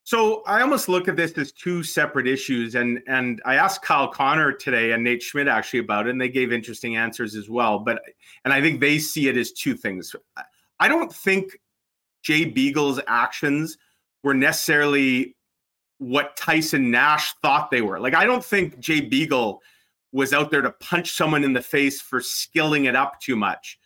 So 0.06 0.44
I 0.46 0.62
almost 0.62 0.88
look 0.88 1.08
at 1.08 1.16
this 1.16 1.32
as 1.32 1.50
two 1.50 1.82
separate 1.82 2.28
issues, 2.28 2.76
and 2.76 3.02
and 3.08 3.42
I 3.44 3.56
asked 3.56 3.82
Kyle 3.82 4.06
Connor 4.06 4.52
today 4.52 4.92
and 4.92 5.02
Nate 5.02 5.20
Schmidt 5.20 5.48
actually 5.48 5.80
about 5.80 6.06
it, 6.06 6.10
and 6.10 6.20
they 6.20 6.28
gave 6.28 6.52
interesting 6.52 6.96
answers 6.96 7.34
as 7.34 7.50
well. 7.50 7.80
But 7.80 8.00
and 8.44 8.54
I 8.54 8.60
think 8.60 8.80
they 8.80 9.00
see 9.00 9.26
it 9.26 9.36
as 9.36 9.50
two 9.50 9.74
things. 9.74 10.14
I 10.78 10.86
don't 10.86 11.12
think 11.12 11.58
Jay 12.22 12.44
Beagle's 12.44 13.00
actions 13.08 13.78
were 14.22 14.32
necessarily 14.32 15.34
what 15.98 16.36
Tyson 16.36 16.92
Nash 16.92 17.34
thought 17.42 17.72
they 17.72 17.82
were. 17.82 17.98
Like, 17.98 18.14
I 18.14 18.26
don't 18.26 18.44
think 18.44 18.78
Jay 18.78 19.00
Beagle 19.00 19.60
was 20.12 20.32
out 20.32 20.52
there 20.52 20.62
to 20.62 20.70
punch 20.70 21.16
someone 21.16 21.42
in 21.42 21.52
the 21.52 21.60
face 21.60 22.00
for 22.00 22.20
skilling 22.20 22.84
it 22.84 22.94
up 22.94 23.20
too 23.20 23.34
much. 23.34 23.76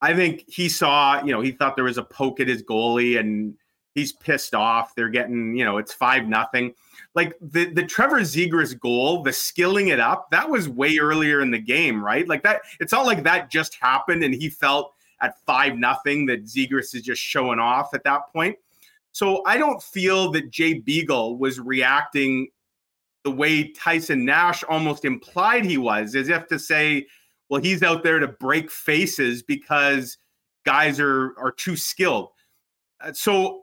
I 0.00 0.14
think 0.14 0.44
he 0.46 0.68
saw, 0.68 1.24
you 1.24 1.32
know, 1.32 1.40
he 1.40 1.50
thought 1.50 1.74
there 1.74 1.84
was 1.84 1.98
a 1.98 2.04
poke 2.04 2.38
at 2.38 2.46
his 2.46 2.62
goalie 2.62 3.18
and 3.18 3.56
he's 3.96 4.12
pissed 4.12 4.54
off. 4.54 4.94
They're 4.94 5.08
getting, 5.08 5.56
you 5.56 5.64
know, 5.64 5.78
it's 5.78 5.92
five 5.92 6.28
nothing. 6.28 6.74
Like 7.14 7.34
the 7.40 7.72
the 7.72 7.84
Trevor 7.84 8.20
Zegras 8.20 8.78
goal, 8.78 9.22
the 9.22 9.32
skilling 9.32 9.88
it 9.88 9.98
up, 9.98 10.30
that 10.30 10.48
was 10.48 10.68
way 10.68 10.98
earlier 10.98 11.40
in 11.40 11.50
the 11.50 11.58
game, 11.58 12.04
right? 12.04 12.28
Like 12.28 12.44
that, 12.44 12.60
it's 12.78 12.92
not 12.92 13.06
like 13.06 13.24
that 13.24 13.50
just 13.50 13.74
happened 13.74 14.22
and 14.22 14.34
he 14.34 14.48
felt 14.50 14.92
at 15.22 15.40
five 15.46 15.76
nothing 15.76 16.26
that 16.26 16.44
Zegras 16.44 16.94
is 16.94 17.02
just 17.02 17.22
showing 17.22 17.58
off 17.58 17.94
at 17.94 18.04
that 18.04 18.30
point. 18.32 18.56
So 19.12 19.42
I 19.46 19.56
don't 19.56 19.82
feel 19.82 20.30
that 20.32 20.50
Jay 20.50 20.74
Beagle 20.74 21.38
was 21.38 21.58
reacting 21.58 22.48
the 23.24 23.30
way 23.30 23.72
Tyson 23.72 24.26
Nash 24.26 24.62
almost 24.64 25.06
implied 25.06 25.64
he 25.64 25.78
was, 25.78 26.14
as 26.14 26.28
if 26.28 26.46
to 26.48 26.58
say, 26.58 27.06
well, 27.48 27.62
he's 27.62 27.82
out 27.82 28.02
there 28.02 28.18
to 28.18 28.28
break 28.28 28.70
faces 28.70 29.42
because 29.42 30.18
guys 30.66 31.00
are 31.00 31.34
are 31.38 31.52
too 31.52 31.76
skilled. 31.76 32.28
Uh, 33.00 33.14
so 33.14 33.62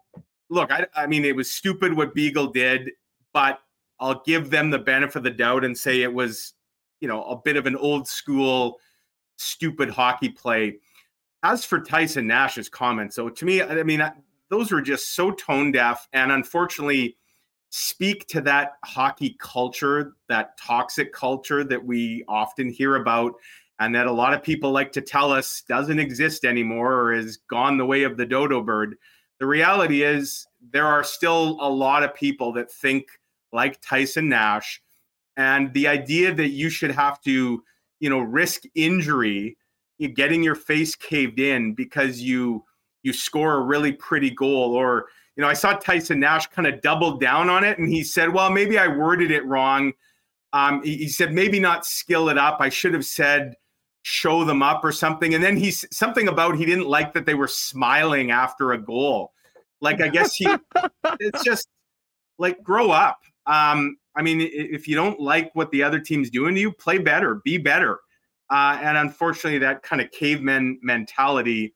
look, 0.53 0.71
I, 0.71 0.85
I 0.95 1.07
mean, 1.07 1.25
it 1.25 1.35
was 1.35 1.51
stupid 1.51 1.93
what 1.93 2.13
Beagle 2.13 2.47
did, 2.47 2.91
but 3.33 3.59
I'll 3.99 4.21
give 4.25 4.49
them 4.49 4.69
the 4.69 4.79
benefit 4.79 5.17
of 5.17 5.23
the 5.23 5.31
doubt 5.31 5.65
and 5.65 5.77
say 5.77 6.01
it 6.01 6.13
was, 6.13 6.53
you 6.99 7.07
know, 7.07 7.23
a 7.23 7.35
bit 7.35 7.57
of 7.57 7.65
an 7.65 7.75
old 7.75 8.07
school, 8.07 8.79
stupid 9.37 9.89
hockey 9.89 10.29
play. 10.29 10.77
As 11.43 11.65
for 11.65 11.79
Tyson 11.79 12.27
Nash's 12.27 12.69
comments, 12.69 13.15
so 13.15 13.29
to 13.29 13.45
me, 13.45 13.61
I 13.61 13.83
mean, 13.83 14.03
those 14.49 14.71
were 14.71 14.81
just 14.81 15.15
so 15.15 15.31
tone 15.31 15.71
deaf 15.71 16.07
and 16.13 16.31
unfortunately 16.31 17.17
speak 17.69 18.27
to 18.27 18.39
that 18.41 18.73
hockey 18.85 19.35
culture, 19.39 20.13
that 20.29 20.57
toxic 20.57 21.11
culture 21.11 21.63
that 21.63 21.83
we 21.83 22.23
often 22.27 22.69
hear 22.69 22.97
about 22.97 23.33
and 23.79 23.93
that 23.95 24.05
a 24.05 24.11
lot 24.11 24.33
of 24.33 24.43
people 24.43 24.71
like 24.71 24.91
to 24.91 25.01
tell 25.01 25.31
us 25.31 25.63
doesn't 25.67 25.99
exist 25.99 26.45
anymore 26.45 26.93
or 26.93 27.13
is 27.13 27.37
gone 27.49 27.77
the 27.77 27.85
way 27.85 28.03
of 28.03 28.15
the 28.15 28.25
dodo 28.25 28.61
bird. 28.61 28.95
The 29.43 29.47
reality 29.47 30.03
is 30.03 30.47
there 30.71 30.87
are 30.87 31.03
still 31.03 31.57
a 31.59 31.67
lot 31.67 32.01
of 32.01 32.15
people 32.15 32.53
that 32.53 32.71
think 32.71 33.07
like 33.51 33.81
Tyson 33.81 34.29
Nash. 34.29 34.81
And 35.35 35.73
the 35.73 35.85
idea 35.85 36.33
that 36.33 36.51
you 36.51 36.69
should 36.69 36.91
have 36.91 37.19
to, 37.23 37.61
you 37.99 38.09
know, 38.09 38.19
risk 38.19 38.61
injury, 38.73 39.57
getting 40.15 40.43
your 40.43 40.55
face 40.55 40.95
caved 40.95 41.41
in 41.41 41.73
because 41.73 42.21
you 42.21 42.63
you 43.01 43.11
score 43.11 43.55
a 43.55 43.59
really 43.59 43.91
pretty 43.91 44.29
goal 44.29 44.73
or 44.73 45.07
you 45.35 45.41
know 45.41 45.47
i 45.47 45.53
saw 45.53 45.73
tyson 45.73 46.19
nash 46.19 46.47
kind 46.47 46.67
of 46.67 46.81
double 46.81 47.17
down 47.17 47.49
on 47.49 47.63
it 47.63 47.77
and 47.77 47.87
he 47.87 48.03
said 48.03 48.33
well 48.33 48.49
maybe 48.49 48.77
i 48.77 48.87
worded 48.87 49.31
it 49.31 49.45
wrong. 49.45 49.91
Um, 50.53 50.83
he, 50.83 50.97
he, 50.97 51.07
said 51.09 51.33
maybe 51.33 51.59
not 51.59 51.85
skill 51.85 52.29
it 52.29 52.37
up. 52.37 52.57
I 52.59 52.69
should 52.69 52.93
have 52.93 53.05
said 53.05 53.55
show 54.03 54.43
them 54.43 54.61
up 54.61 54.83
or 54.83 54.91
something. 54.91 55.33
And 55.33 55.43
then 55.43 55.57
he 55.57 55.71
something 55.71 56.27
about 56.27 56.57
he 56.57 56.65
didn't 56.65 56.87
like 56.87 57.13
that 57.13 57.25
they 57.25 57.33
were 57.33 57.47
smiling 57.47 58.31
after 58.31 58.71
a 58.71 58.77
goal 58.77 59.32
like 59.83 60.01
i 60.01 60.07
guess 60.07 60.35
he 60.35 60.47
it's 61.19 61.43
just 61.45 61.67
like 62.39 62.61
grow 62.63 62.89
up 62.89 63.19
um, 63.45 63.97
i 64.15 64.21
mean 64.21 64.39
if 64.41 64.87
you 64.87 64.95
don't 64.95 65.19
like 65.19 65.51
what 65.53 65.69
the 65.71 65.83
other 65.83 65.99
team's 65.99 66.29
doing 66.29 66.55
to 66.55 66.61
you 66.61 66.71
play 66.71 66.97
better 66.97 67.41
be 67.43 67.57
better 67.57 67.99
uh, 68.49 68.77
and 68.81 68.97
unfortunately 68.97 69.59
that 69.59 69.83
kind 69.83 70.01
of 70.01 70.09
caveman 70.11 70.79
mentality 70.81 71.73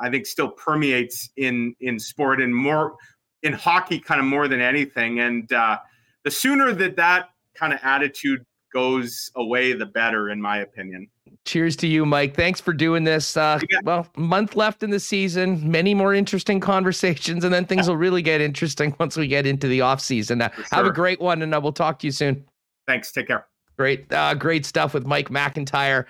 I 0.00 0.10
think 0.10 0.26
still 0.26 0.48
permeates 0.48 1.30
in 1.36 1.76
in 1.80 1.98
sport 1.98 2.40
and 2.40 2.54
more 2.54 2.96
in 3.42 3.52
hockey, 3.52 3.98
kind 3.98 4.20
of 4.20 4.26
more 4.26 4.48
than 4.48 4.60
anything. 4.60 5.20
And 5.20 5.50
uh, 5.52 5.78
the 6.24 6.30
sooner 6.30 6.72
that 6.72 6.96
that 6.96 7.28
kind 7.54 7.72
of 7.72 7.80
attitude 7.82 8.44
goes 8.72 9.30
away, 9.36 9.72
the 9.72 9.86
better, 9.86 10.30
in 10.30 10.40
my 10.40 10.58
opinion. 10.58 11.08
Cheers 11.44 11.76
to 11.76 11.86
you, 11.86 12.04
Mike. 12.04 12.36
Thanks 12.36 12.60
for 12.60 12.72
doing 12.72 13.04
this. 13.04 13.36
Uh, 13.36 13.58
well, 13.82 14.06
month 14.16 14.56
left 14.56 14.82
in 14.82 14.90
the 14.90 15.00
season, 15.00 15.70
many 15.70 15.94
more 15.94 16.14
interesting 16.14 16.60
conversations, 16.60 17.44
and 17.44 17.52
then 17.52 17.64
things 17.64 17.88
will 17.88 17.96
really 17.96 18.22
get 18.22 18.40
interesting 18.40 18.94
once 19.00 19.16
we 19.16 19.26
get 19.26 19.46
into 19.46 19.66
the 19.66 19.80
off 19.80 20.00
season. 20.00 20.42
Uh, 20.42 20.50
sure. 20.50 20.64
Have 20.72 20.86
a 20.86 20.92
great 20.92 21.20
one, 21.20 21.42
and 21.42 21.54
uh, 21.54 21.60
we'll 21.60 21.72
talk 21.72 21.98
to 22.00 22.06
you 22.06 22.12
soon. 22.12 22.44
Thanks. 22.86 23.10
Take 23.12 23.28
care. 23.28 23.46
Great, 23.78 24.12
uh, 24.12 24.34
great 24.34 24.66
stuff 24.66 24.92
with 24.92 25.06
Mike 25.06 25.30
McIntyre. 25.30 26.04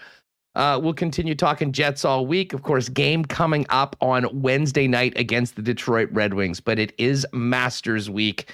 Uh, 0.57 0.81
we'll 0.83 0.93
continue 0.93 1.37
talking 1.37 1.71
Jets 1.71 2.05
all 2.05 2.27
week. 2.27 2.53
Of 2.53 2.63
course, 2.63 2.89
game 2.89 3.25
coming 3.25 3.65
up 3.69 3.95
on 4.01 4.43
Wednesday 4.43 4.89
night 4.89 5.13
against 5.17 5.55
the 5.55 5.63
Detroit 5.63 6.09
Red 6.11 6.35
Wings, 6.35 6.59
but 6.59 6.79
it 6.81 6.93
is 6.99 7.25
Masters 7.33 8.11
week 8.11 8.51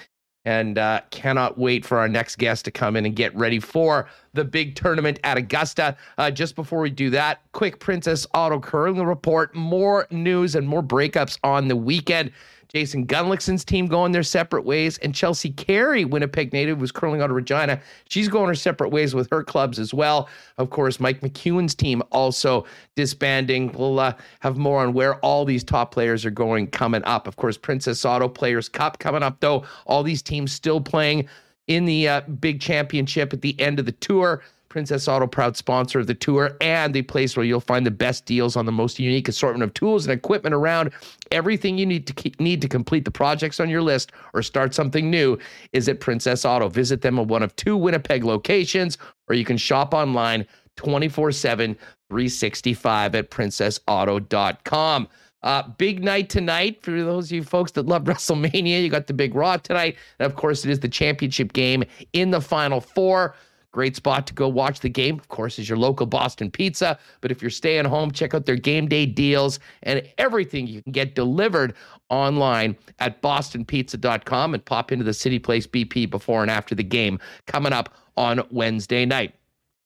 and 0.46 0.78
uh, 0.78 1.00
cannot 1.10 1.58
wait 1.58 1.84
for 1.84 1.98
our 1.98 2.08
next 2.08 2.36
guest 2.36 2.64
to 2.64 2.70
come 2.70 2.96
in 2.96 3.04
and 3.04 3.16
get 3.16 3.34
ready 3.36 3.58
for 3.58 4.08
the 4.32 4.44
big 4.44 4.76
tournament 4.76 5.18
at 5.24 5.36
Augusta. 5.36 5.96
Uh, 6.16 6.30
just 6.30 6.54
before 6.54 6.80
we 6.80 6.88
do 6.88 7.10
that, 7.10 7.40
quick 7.52 7.80
Princess 7.80 8.26
Auto 8.32 8.60
curling 8.60 9.04
report. 9.04 9.54
More 9.54 10.06
news 10.10 10.54
and 10.54 10.66
more 10.66 10.82
breakups 10.82 11.36
on 11.42 11.66
the 11.66 11.76
weekend. 11.76 12.30
Jason 12.68 13.06
Gunnlaugson's 13.06 13.64
team 13.64 13.86
going 13.86 14.12
their 14.12 14.22
separate 14.22 14.64
ways, 14.64 14.98
and 14.98 15.14
Chelsea 15.14 15.50
Carey, 15.50 16.04
Winnipeg 16.04 16.52
native, 16.52 16.80
was 16.80 16.92
curling 16.92 17.20
out 17.20 17.30
of 17.30 17.36
Regina. 17.36 17.80
She's 18.08 18.28
going 18.28 18.48
her 18.48 18.54
separate 18.54 18.90
ways 18.90 19.14
with 19.14 19.28
her 19.30 19.42
clubs 19.42 19.78
as 19.78 19.94
well. 19.94 20.28
Of 20.58 20.70
course, 20.70 21.00
Mike 21.00 21.20
McEwen's 21.20 21.74
team 21.74 22.02
also 22.10 22.66
disbanding. 22.94 23.72
We'll 23.72 24.00
uh, 24.00 24.14
have 24.40 24.56
more 24.56 24.80
on 24.82 24.92
where 24.92 25.16
all 25.16 25.44
these 25.44 25.64
top 25.64 25.92
players 25.92 26.24
are 26.24 26.30
going 26.30 26.68
coming 26.68 27.04
up. 27.04 27.26
Of 27.26 27.36
course, 27.36 27.56
Princess 27.56 28.04
Auto 28.04 28.28
Players 28.28 28.68
Cup 28.68 28.98
coming 28.98 29.22
up, 29.22 29.40
though. 29.40 29.64
All 29.86 30.02
these 30.02 30.22
teams 30.22 30.52
still 30.52 30.80
playing 30.80 31.28
in 31.66 31.84
the 31.84 32.08
uh, 32.08 32.20
big 32.22 32.60
championship 32.60 33.32
at 33.32 33.42
the 33.42 33.58
end 33.60 33.78
of 33.78 33.86
the 33.86 33.92
tour. 33.92 34.42
Princess 34.76 35.08
Auto, 35.08 35.26
proud 35.26 35.56
sponsor 35.56 36.00
of 36.00 36.06
the 36.06 36.12
tour, 36.12 36.54
and 36.60 36.92
the 36.92 37.00
place 37.00 37.34
where 37.34 37.46
you'll 37.46 37.60
find 37.60 37.86
the 37.86 37.90
best 37.90 38.26
deals 38.26 38.56
on 38.56 38.66
the 38.66 38.72
most 38.72 38.98
unique 38.98 39.26
assortment 39.26 39.62
of 39.62 39.72
tools 39.72 40.04
and 40.04 40.12
equipment 40.12 40.54
around. 40.54 40.90
Everything 41.30 41.78
you 41.78 41.86
need 41.86 42.06
to 42.06 42.12
keep, 42.12 42.38
need 42.38 42.60
to 42.60 42.68
complete 42.68 43.06
the 43.06 43.10
projects 43.10 43.58
on 43.58 43.70
your 43.70 43.80
list 43.80 44.12
or 44.34 44.42
start 44.42 44.74
something 44.74 45.10
new 45.10 45.38
is 45.72 45.88
at 45.88 46.00
Princess 46.00 46.44
Auto. 46.44 46.68
Visit 46.68 47.00
them 47.00 47.18
at 47.18 47.26
one 47.26 47.42
of 47.42 47.56
two 47.56 47.74
Winnipeg 47.74 48.22
locations, 48.22 48.98
or 49.30 49.34
you 49.34 49.46
can 49.46 49.56
shop 49.56 49.94
online 49.94 50.46
24 50.76 51.32
7, 51.32 51.72
365 52.10 53.14
at 53.14 53.30
princessauto.com. 53.30 55.08
Uh, 55.42 55.62
big 55.78 56.04
night 56.04 56.28
tonight 56.28 56.82
for 56.82 56.90
those 56.90 57.26
of 57.26 57.32
you 57.32 57.42
folks 57.42 57.72
that 57.72 57.86
love 57.86 58.04
WrestleMania. 58.04 58.82
You 58.82 58.90
got 58.90 59.06
the 59.06 59.14
big 59.14 59.34
Raw 59.34 59.56
tonight. 59.56 59.96
And 60.18 60.30
of 60.30 60.36
course, 60.36 60.66
it 60.66 60.70
is 60.70 60.80
the 60.80 60.88
championship 60.88 61.54
game 61.54 61.82
in 62.12 62.30
the 62.30 62.42
Final 62.42 62.82
Four. 62.82 63.34
Great 63.76 63.94
spot 63.94 64.26
to 64.26 64.32
go 64.32 64.48
watch 64.48 64.80
the 64.80 64.88
game, 64.88 65.18
of 65.18 65.28
course, 65.28 65.58
is 65.58 65.68
your 65.68 65.76
local 65.76 66.06
Boston 66.06 66.50
Pizza. 66.50 66.98
But 67.20 67.30
if 67.30 67.42
you're 67.42 67.50
staying 67.50 67.84
home, 67.84 68.10
check 68.10 68.32
out 68.32 68.46
their 68.46 68.56
game 68.56 68.88
day 68.88 69.04
deals 69.04 69.60
and 69.82 70.02
everything 70.16 70.66
you 70.66 70.82
can 70.82 70.92
get 70.92 71.14
delivered 71.14 71.74
online 72.08 72.74
at 73.00 73.20
bostonpizza.com 73.20 74.54
and 74.54 74.64
pop 74.64 74.92
into 74.92 75.04
the 75.04 75.12
City 75.12 75.38
Place 75.38 75.66
BP 75.66 76.08
before 76.08 76.40
and 76.40 76.50
after 76.50 76.74
the 76.74 76.82
game 76.82 77.18
coming 77.46 77.74
up 77.74 77.92
on 78.16 78.40
Wednesday 78.50 79.04
night. 79.04 79.34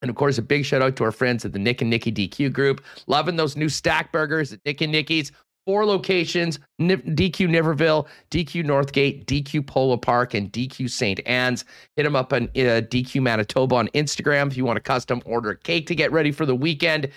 And 0.02 0.08
of 0.08 0.14
course, 0.14 0.38
a 0.38 0.42
big 0.42 0.64
shout 0.64 0.82
out 0.82 0.94
to 0.94 1.02
our 1.02 1.10
friends 1.10 1.44
at 1.44 1.52
the 1.52 1.58
Nick 1.58 1.80
and 1.80 1.90
Nicky 1.90 2.12
DQ 2.12 2.52
group. 2.52 2.84
Loving 3.08 3.34
those 3.34 3.56
new 3.56 3.68
stack 3.68 4.12
burgers 4.12 4.52
at 4.52 4.60
Nick 4.64 4.82
and 4.82 4.92
Nicky's 4.92 5.32
four 5.66 5.84
locations 5.84 6.58
DQ 6.80 7.48
Niverville, 7.48 8.06
DQ 8.30 8.64
Northgate, 8.64 9.24
DQ 9.26 9.66
Polo 9.66 9.96
Park, 9.96 10.34
and 10.34 10.52
DQ 10.52 10.90
St. 10.90 11.20
Anne's. 11.26 11.64
Hit 11.96 12.04
them 12.04 12.16
up 12.16 12.32
on 12.32 12.44
uh, 12.44 12.82
DQ 12.88 13.22
Manitoba 13.22 13.76
on 13.76 13.88
Instagram 13.88 14.48
if 14.48 14.56
you 14.56 14.64
want 14.64 14.78
a 14.78 14.82
custom 14.82 15.22
order 15.24 15.50
a 15.50 15.56
cake 15.56 15.86
to 15.88 15.94
get 15.94 16.12
ready 16.12 16.32
for 16.32 16.46
the 16.46 16.56
weekend. 16.56 17.08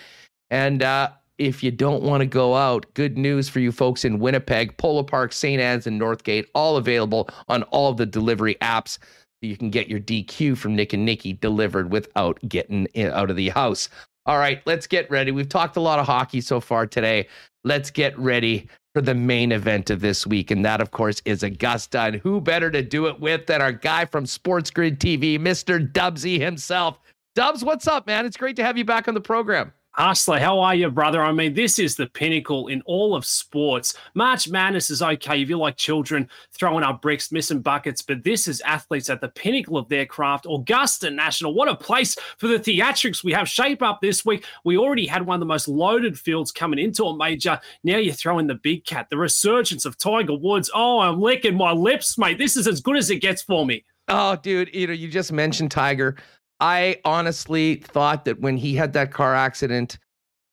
And 0.52 0.84
uh, 0.84 1.10
if 1.38 1.64
you 1.64 1.72
don't 1.72 2.04
want 2.04 2.22
to 2.22 2.26
go 2.26 2.56
out, 2.56 2.86
good 2.94 3.18
news 3.18 3.50
for 3.50 3.60
you 3.60 3.72
folks 3.72 4.06
in 4.06 4.20
Winnipeg, 4.20 4.78
Polo 4.78 5.04
Park, 5.04 5.34
St. 5.34 5.60
Anne's, 5.60 5.88
and 5.88 6.00
Northgate, 6.00 6.46
all 6.54 6.78
available 6.78 7.30
on 7.48 7.64
all 7.64 7.90
of 7.90 7.98
the 7.98 8.06
delivery 8.06 8.56
apps. 8.62 9.00
You 9.42 9.58
can 9.58 9.70
get 9.70 9.90
your 9.90 10.00
DQ 10.00 10.58
from 10.58 10.76
Nick 10.76 10.94
and 10.94 11.04
Nikki 11.04 11.34
delivered 11.34 11.92
without 11.92 12.40
getting 12.48 12.88
out 12.98 13.30
of 13.30 13.36
the 13.36 13.50
house. 13.50 13.90
All 14.26 14.38
right, 14.38 14.62
let's 14.66 14.88
get 14.88 15.10
ready. 15.12 15.32
We've 15.32 15.50
talked 15.50 15.76
a 15.76 15.82
lot 15.82 16.00
of 16.00 16.06
hockey 16.06 16.42
so 16.42 16.60
far 16.60 16.88
today 16.88 17.28
let's 17.64 17.92
get 17.92 18.18
ready 18.18 18.68
for 18.94 19.02
the 19.02 19.16
main 19.16 19.52
event 19.52 19.90
of 19.90 20.02
this 20.02 20.28
week. 20.28 20.52
And 20.52 20.64
that, 20.66 20.82
of 20.82 20.92
course, 20.92 21.22
is 21.26 21.44
Augusta. 21.44 22.02
And 22.02 22.16
who 22.18 22.40
better 22.42 22.70
to 22.72 22.82
do 22.82 23.08
it 23.08 23.20
with 23.20 23.48
than 23.48 23.62
our 23.62 23.72
guy 23.72 24.06
from 24.06 24.26
SportsGrid 24.26 24.98
TV, 24.98 25.40
Mr. 25.40 25.92
Dubsy 25.92 26.40
himself. 26.40 27.00
Dubbs, 27.36 27.64
what's 27.64 27.88
up, 27.88 28.06
man? 28.06 28.26
It's 28.26 28.38
great 28.38 28.56
to 28.58 28.64
have 28.64 28.78
you 28.78 28.86
back 28.86 29.08
on 29.08 29.16
the 29.16 29.22
program. 29.22 29.74
Hustler, 29.96 30.40
how 30.40 30.60
are 30.60 30.74
you, 30.74 30.90
brother? 30.90 31.22
I 31.22 31.32
mean, 31.32 31.54
this 31.54 31.78
is 31.78 31.96
the 31.96 32.08
pinnacle 32.08 32.68
in 32.68 32.82
all 32.88 33.16
of 33.16 33.28
sports. 33.28 33.96
March 34.16 34.50
Madness 34.50 34.90
is 34.90 35.04
okay 35.04 35.40
if 35.40 35.50
you 35.50 35.60
like 35.60 35.78
children 35.78 36.28
throwing 36.52 36.84
up 36.84 37.00
bricks, 37.00 37.32
missing 37.32 37.62
buckets, 37.62 38.02
but 38.02 38.24
this 38.24 38.48
is 38.48 38.60
athletes 38.62 39.12
at 39.12 39.22
the 39.22 39.28
pinnacle 39.28 39.78
of 39.78 39.88
their 39.90 40.08
craft. 40.08 40.48
Augusta 40.50 41.12
National, 41.12 41.54
what 41.54 41.70
a 41.70 41.76
place 41.76 42.16
for 42.40 42.48
the 42.48 42.58
theatrics 42.58 43.24
we 43.24 43.34
have 43.34 43.48
shape 43.48 43.84
up 43.84 44.02
this 44.02 44.26
week. 44.26 44.46
We 44.64 44.80
already 44.80 45.06
had 45.06 45.28
one 45.28 45.36
of 45.36 45.42
the 45.42 45.46
most 45.46 45.68
loaded 45.68 46.18
fields 46.18 46.52
coming 46.52 46.80
into 46.80 47.04
a 47.06 47.16
major. 47.16 47.60
Now 47.84 47.98
you 47.98 48.14
throw 48.14 48.40
in 48.40 48.48
the 48.48 48.56
big 48.56 48.86
cat, 48.86 49.12
the 49.12 49.18
resurgence 49.18 49.86
of 49.86 50.00
Tiger 50.00 50.36
Woods. 50.36 50.72
Oh, 50.74 51.02
I'm 51.02 51.22
licking 51.22 51.56
my 51.56 51.72
lips, 51.72 52.18
mate. 52.18 52.40
This 52.40 52.58
is 52.58 52.68
as 52.68 52.82
good 52.82 52.98
as 52.98 53.12
it 53.12 53.18
gets 53.18 53.44
for 53.44 53.64
me. 53.64 53.86
Oh, 54.08 54.38
dude, 54.38 54.74
you 54.74 54.88
know, 54.88 54.94
you 54.94 55.08
just 55.08 55.32
mentioned 55.32 55.70
Tiger. 55.70 56.16
I 56.64 57.02
honestly 57.04 57.76
thought 57.76 58.24
that 58.24 58.40
when 58.40 58.56
he 58.56 58.74
had 58.74 58.94
that 58.94 59.12
car 59.12 59.36
accident, 59.36 60.00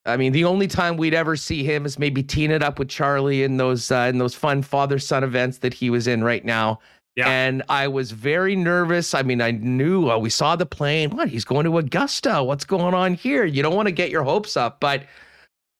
I 0.04 0.16
mean, 0.16 0.32
the 0.32 0.44
only 0.44 0.66
time 0.66 0.96
we'd 0.96 1.14
ever 1.14 1.36
see 1.36 1.62
him 1.62 1.86
is 1.86 2.00
maybe 2.00 2.20
teeing 2.20 2.50
it 2.50 2.64
up 2.64 2.80
with 2.80 2.88
Charlie 2.88 3.44
in 3.44 3.58
those 3.58 3.92
uh, 3.92 4.08
in 4.10 4.18
those 4.18 4.34
fun 4.34 4.62
father 4.62 4.98
son 4.98 5.22
events 5.22 5.58
that 5.58 5.72
he 5.72 5.88
was 5.88 6.08
in 6.08 6.24
right 6.24 6.44
now. 6.44 6.80
Yeah. 7.14 7.28
And 7.28 7.62
I 7.68 7.86
was 7.86 8.10
very 8.10 8.56
nervous. 8.56 9.14
I 9.14 9.22
mean, 9.22 9.40
I 9.40 9.52
knew 9.52 10.10
uh, 10.10 10.18
we 10.18 10.30
saw 10.30 10.56
the 10.56 10.66
plane. 10.66 11.10
What? 11.10 11.28
He's 11.28 11.44
going 11.44 11.64
to 11.64 11.78
Augusta. 11.78 12.42
What's 12.42 12.64
going 12.64 12.94
on 12.94 13.14
here? 13.14 13.44
You 13.44 13.62
don't 13.62 13.76
want 13.76 13.86
to 13.86 13.92
get 13.92 14.10
your 14.10 14.24
hopes 14.24 14.56
up, 14.56 14.80
but 14.80 15.04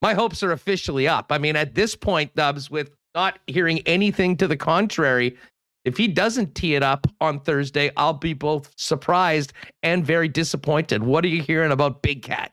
my 0.01 0.15
hopes 0.15 0.45
are 0.45 0.53
officially 0.53 1.09
up. 1.09 1.33
I 1.33 1.39
mean, 1.39 1.57
at 1.57 1.75
this 1.75 1.97
point, 1.97 2.35
Dubbs, 2.37 2.71
with 2.71 2.91
not 3.17 3.41
hearing 3.49 3.81
anything 3.81 4.37
to 4.37 4.47
the 4.47 4.57
contrary, 4.57 5.37
if 5.85 5.97
he 5.97 6.09
doesn't 6.09 6.55
tee 6.55 6.75
it 6.75 6.83
up 6.83 7.07
on 7.21 7.41
Thursday, 7.41 7.91
I'll 7.97 8.13
be 8.13 8.35
both 8.35 8.73
surprised 8.77 9.53
and 9.83 10.05
very 10.05 10.29
disappointed. 10.29 11.03
What 11.03 11.25
are 11.25 11.29
you 11.29 11.43
hearing 11.43 11.73
about 11.73 12.03
Big 12.03 12.23
Cat? 12.23 12.53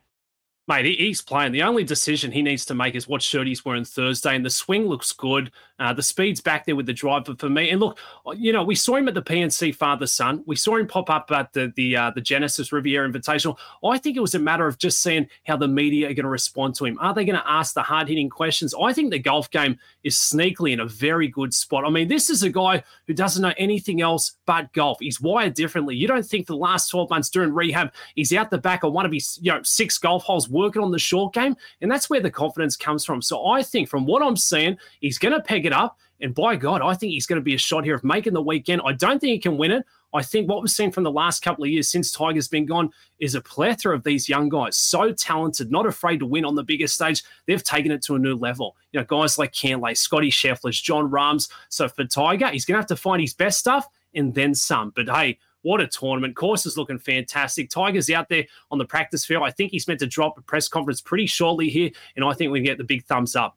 Mate, 0.68 0.98
he's 0.98 1.22
playing. 1.22 1.52
The 1.52 1.62
only 1.62 1.82
decision 1.82 2.30
he 2.30 2.42
needs 2.42 2.66
to 2.66 2.74
make 2.74 2.94
is 2.94 3.08
what 3.08 3.22
shirt 3.22 3.46
he's 3.46 3.64
wearing 3.64 3.86
Thursday, 3.86 4.36
and 4.36 4.44
the 4.44 4.50
swing 4.50 4.86
looks 4.86 5.12
good. 5.12 5.50
Uh, 5.78 5.94
the 5.94 6.02
speed's 6.02 6.42
back 6.42 6.66
there 6.66 6.76
with 6.76 6.84
the 6.84 6.92
driver 6.92 7.34
for 7.38 7.48
me. 7.48 7.70
And 7.70 7.80
look, 7.80 7.98
you 8.36 8.52
know, 8.52 8.64
we 8.64 8.74
saw 8.74 8.96
him 8.96 9.08
at 9.08 9.14
the 9.14 9.22
PNC 9.22 9.74
Father 9.74 10.06
Son. 10.06 10.42
We 10.44 10.56
saw 10.56 10.76
him 10.76 10.86
pop 10.86 11.08
up 11.08 11.30
at 11.30 11.54
the 11.54 11.72
the 11.74 11.96
uh, 11.96 12.10
the 12.10 12.20
Genesis 12.20 12.70
Riviera 12.70 13.08
Invitational. 13.08 13.56
I 13.82 13.96
think 13.96 14.18
it 14.18 14.20
was 14.20 14.34
a 14.34 14.38
matter 14.38 14.66
of 14.66 14.76
just 14.76 15.00
seeing 15.00 15.26
how 15.46 15.56
the 15.56 15.68
media 15.68 16.10
are 16.10 16.14
going 16.14 16.24
to 16.24 16.30
respond 16.30 16.74
to 16.76 16.84
him. 16.84 16.98
Are 17.00 17.14
they 17.14 17.24
going 17.24 17.38
to 17.38 17.50
ask 17.50 17.72
the 17.72 17.82
hard 17.82 18.08
hitting 18.08 18.28
questions? 18.28 18.74
I 18.78 18.92
think 18.92 19.10
the 19.10 19.18
golf 19.18 19.50
game 19.50 19.78
is 20.04 20.16
sneakily 20.16 20.72
in 20.72 20.80
a 20.80 20.86
very 20.86 21.28
good 21.28 21.54
spot. 21.54 21.86
I 21.86 21.90
mean, 21.90 22.08
this 22.08 22.28
is 22.28 22.42
a 22.42 22.50
guy 22.50 22.82
who 23.06 23.14
doesn't 23.14 23.40
know 23.40 23.54
anything 23.56 24.02
else 24.02 24.36
but 24.44 24.70
golf. 24.74 24.98
He's 25.00 25.20
wired 25.20 25.54
differently. 25.54 25.96
You 25.96 26.08
don't 26.08 26.26
think 26.26 26.46
the 26.46 26.56
last 26.56 26.90
12 26.90 27.08
months 27.08 27.30
during 27.30 27.54
rehab, 27.54 27.92
he's 28.16 28.34
out 28.34 28.50
the 28.50 28.58
back 28.58 28.82
of 28.82 28.92
one 28.92 29.06
of 29.06 29.12
his, 29.12 29.38
you 29.40 29.50
know, 29.52 29.62
six 29.62 29.96
golf 29.96 30.24
holes 30.24 30.48
working 30.58 30.82
on 30.82 30.90
the 30.90 30.98
short 30.98 31.32
game. 31.32 31.56
And 31.80 31.90
that's 31.90 32.10
where 32.10 32.20
the 32.20 32.30
confidence 32.30 32.76
comes 32.76 33.04
from. 33.04 33.22
So 33.22 33.46
I 33.46 33.62
think 33.62 33.88
from 33.88 34.04
what 34.04 34.22
I'm 34.22 34.36
seeing, 34.36 34.76
he's 35.00 35.18
going 35.18 35.34
to 35.34 35.40
peg 35.40 35.64
it 35.64 35.72
up. 35.72 35.98
And 36.20 36.34
by 36.34 36.56
God, 36.56 36.82
I 36.82 36.94
think 36.94 37.12
he's 37.12 37.26
going 37.26 37.40
to 37.40 37.44
be 37.44 37.54
a 37.54 37.58
shot 37.58 37.84
here 37.84 37.94
of 37.94 38.02
making 38.02 38.32
the 38.32 38.42
weekend. 38.42 38.82
I 38.84 38.92
don't 38.92 39.20
think 39.20 39.30
he 39.30 39.38
can 39.38 39.56
win 39.56 39.70
it. 39.70 39.86
I 40.14 40.22
think 40.22 40.48
what 40.48 40.62
we've 40.62 40.70
seen 40.70 40.90
from 40.90 41.04
the 41.04 41.12
last 41.12 41.42
couple 41.42 41.64
of 41.64 41.70
years 41.70 41.90
since 41.90 42.10
Tiger's 42.10 42.48
been 42.48 42.66
gone 42.66 42.90
is 43.18 43.34
a 43.34 43.40
plethora 43.40 43.94
of 43.94 44.04
these 44.04 44.28
young 44.28 44.48
guys, 44.48 44.76
so 44.76 45.12
talented, 45.12 45.70
not 45.70 45.86
afraid 45.86 46.20
to 46.20 46.26
win 46.26 46.46
on 46.46 46.54
the 46.54 46.62
biggest 46.62 46.94
stage. 46.94 47.22
They've 47.46 47.62
taken 47.62 47.92
it 47.92 48.02
to 48.04 48.14
a 48.14 48.18
new 48.18 48.34
level. 48.34 48.74
You 48.92 49.00
know, 49.00 49.06
guys 49.06 49.38
like 49.38 49.52
Cantlay, 49.52 49.96
Scotty 49.96 50.30
Scheffler, 50.30 50.72
Jon 50.72 51.10
Rahms. 51.10 51.50
So 51.68 51.88
for 51.88 52.04
Tiger, 52.04 52.48
he's 52.48 52.64
going 52.64 52.76
to 52.76 52.80
have 52.80 52.86
to 52.86 52.96
find 52.96 53.20
his 53.20 53.34
best 53.34 53.58
stuff 53.58 53.86
and 54.14 54.34
then 54.34 54.54
some. 54.54 54.92
But 54.96 55.08
hey, 55.08 55.38
what 55.62 55.80
a 55.80 55.86
tournament. 55.86 56.36
Course 56.36 56.66
is 56.66 56.76
looking 56.76 56.98
fantastic. 56.98 57.70
Tiger's 57.70 58.10
out 58.10 58.28
there 58.28 58.46
on 58.70 58.78
the 58.78 58.84
practice 58.84 59.24
field. 59.24 59.42
I 59.42 59.50
think 59.50 59.72
he's 59.72 59.88
meant 59.88 60.00
to 60.00 60.06
drop 60.06 60.38
a 60.38 60.42
press 60.42 60.68
conference 60.68 61.00
pretty 61.00 61.26
shortly 61.26 61.68
here, 61.68 61.90
and 62.16 62.24
I 62.24 62.32
think 62.32 62.52
we 62.52 62.60
get 62.60 62.78
the 62.78 62.84
big 62.84 63.04
thumbs 63.04 63.36
up. 63.36 63.56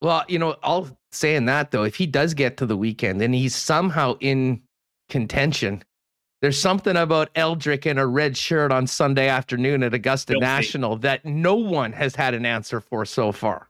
Well, 0.00 0.24
you 0.28 0.38
know, 0.38 0.56
all 0.62 0.88
saying 1.12 1.46
that 1.46 1.70
though, 1.70 1.84
if 1.84 1.96
he 1.96 2.06
does 2.06 2.34
get 2.34 2.56
to 2.58 2.66
the 2.66 2.76
weekend 2.76 3.20
and 3.20 3.34
he's 3.34 3.56
somehow 3.56 4.16
in 4.20 4.62
contention, 5.08 5.82
there's 6.40 6.60
something 6.60 6.96
about 6.96 7.34
Eldrick 7.34 7.84
in 7.84 7.98
a 7.98 8.06
red 8.06 8.36
shirt 8.36 8.70
on 8.70 8.86
Sunday 8.86 9.28
afternoon 9.28 9.82
at 9.82 9.94
Augusta. 9.94 10.38
National 10.38 10.96
that 10.98 11.24
no 11.24 11.56
one 11.56 11.92
has 11.92 12.14
had 12.14 12.34
an 12.34 12.46
answer 12.46 12.80
for 12.80 13.04
so 13.04 13.32
far. 13.32 13.67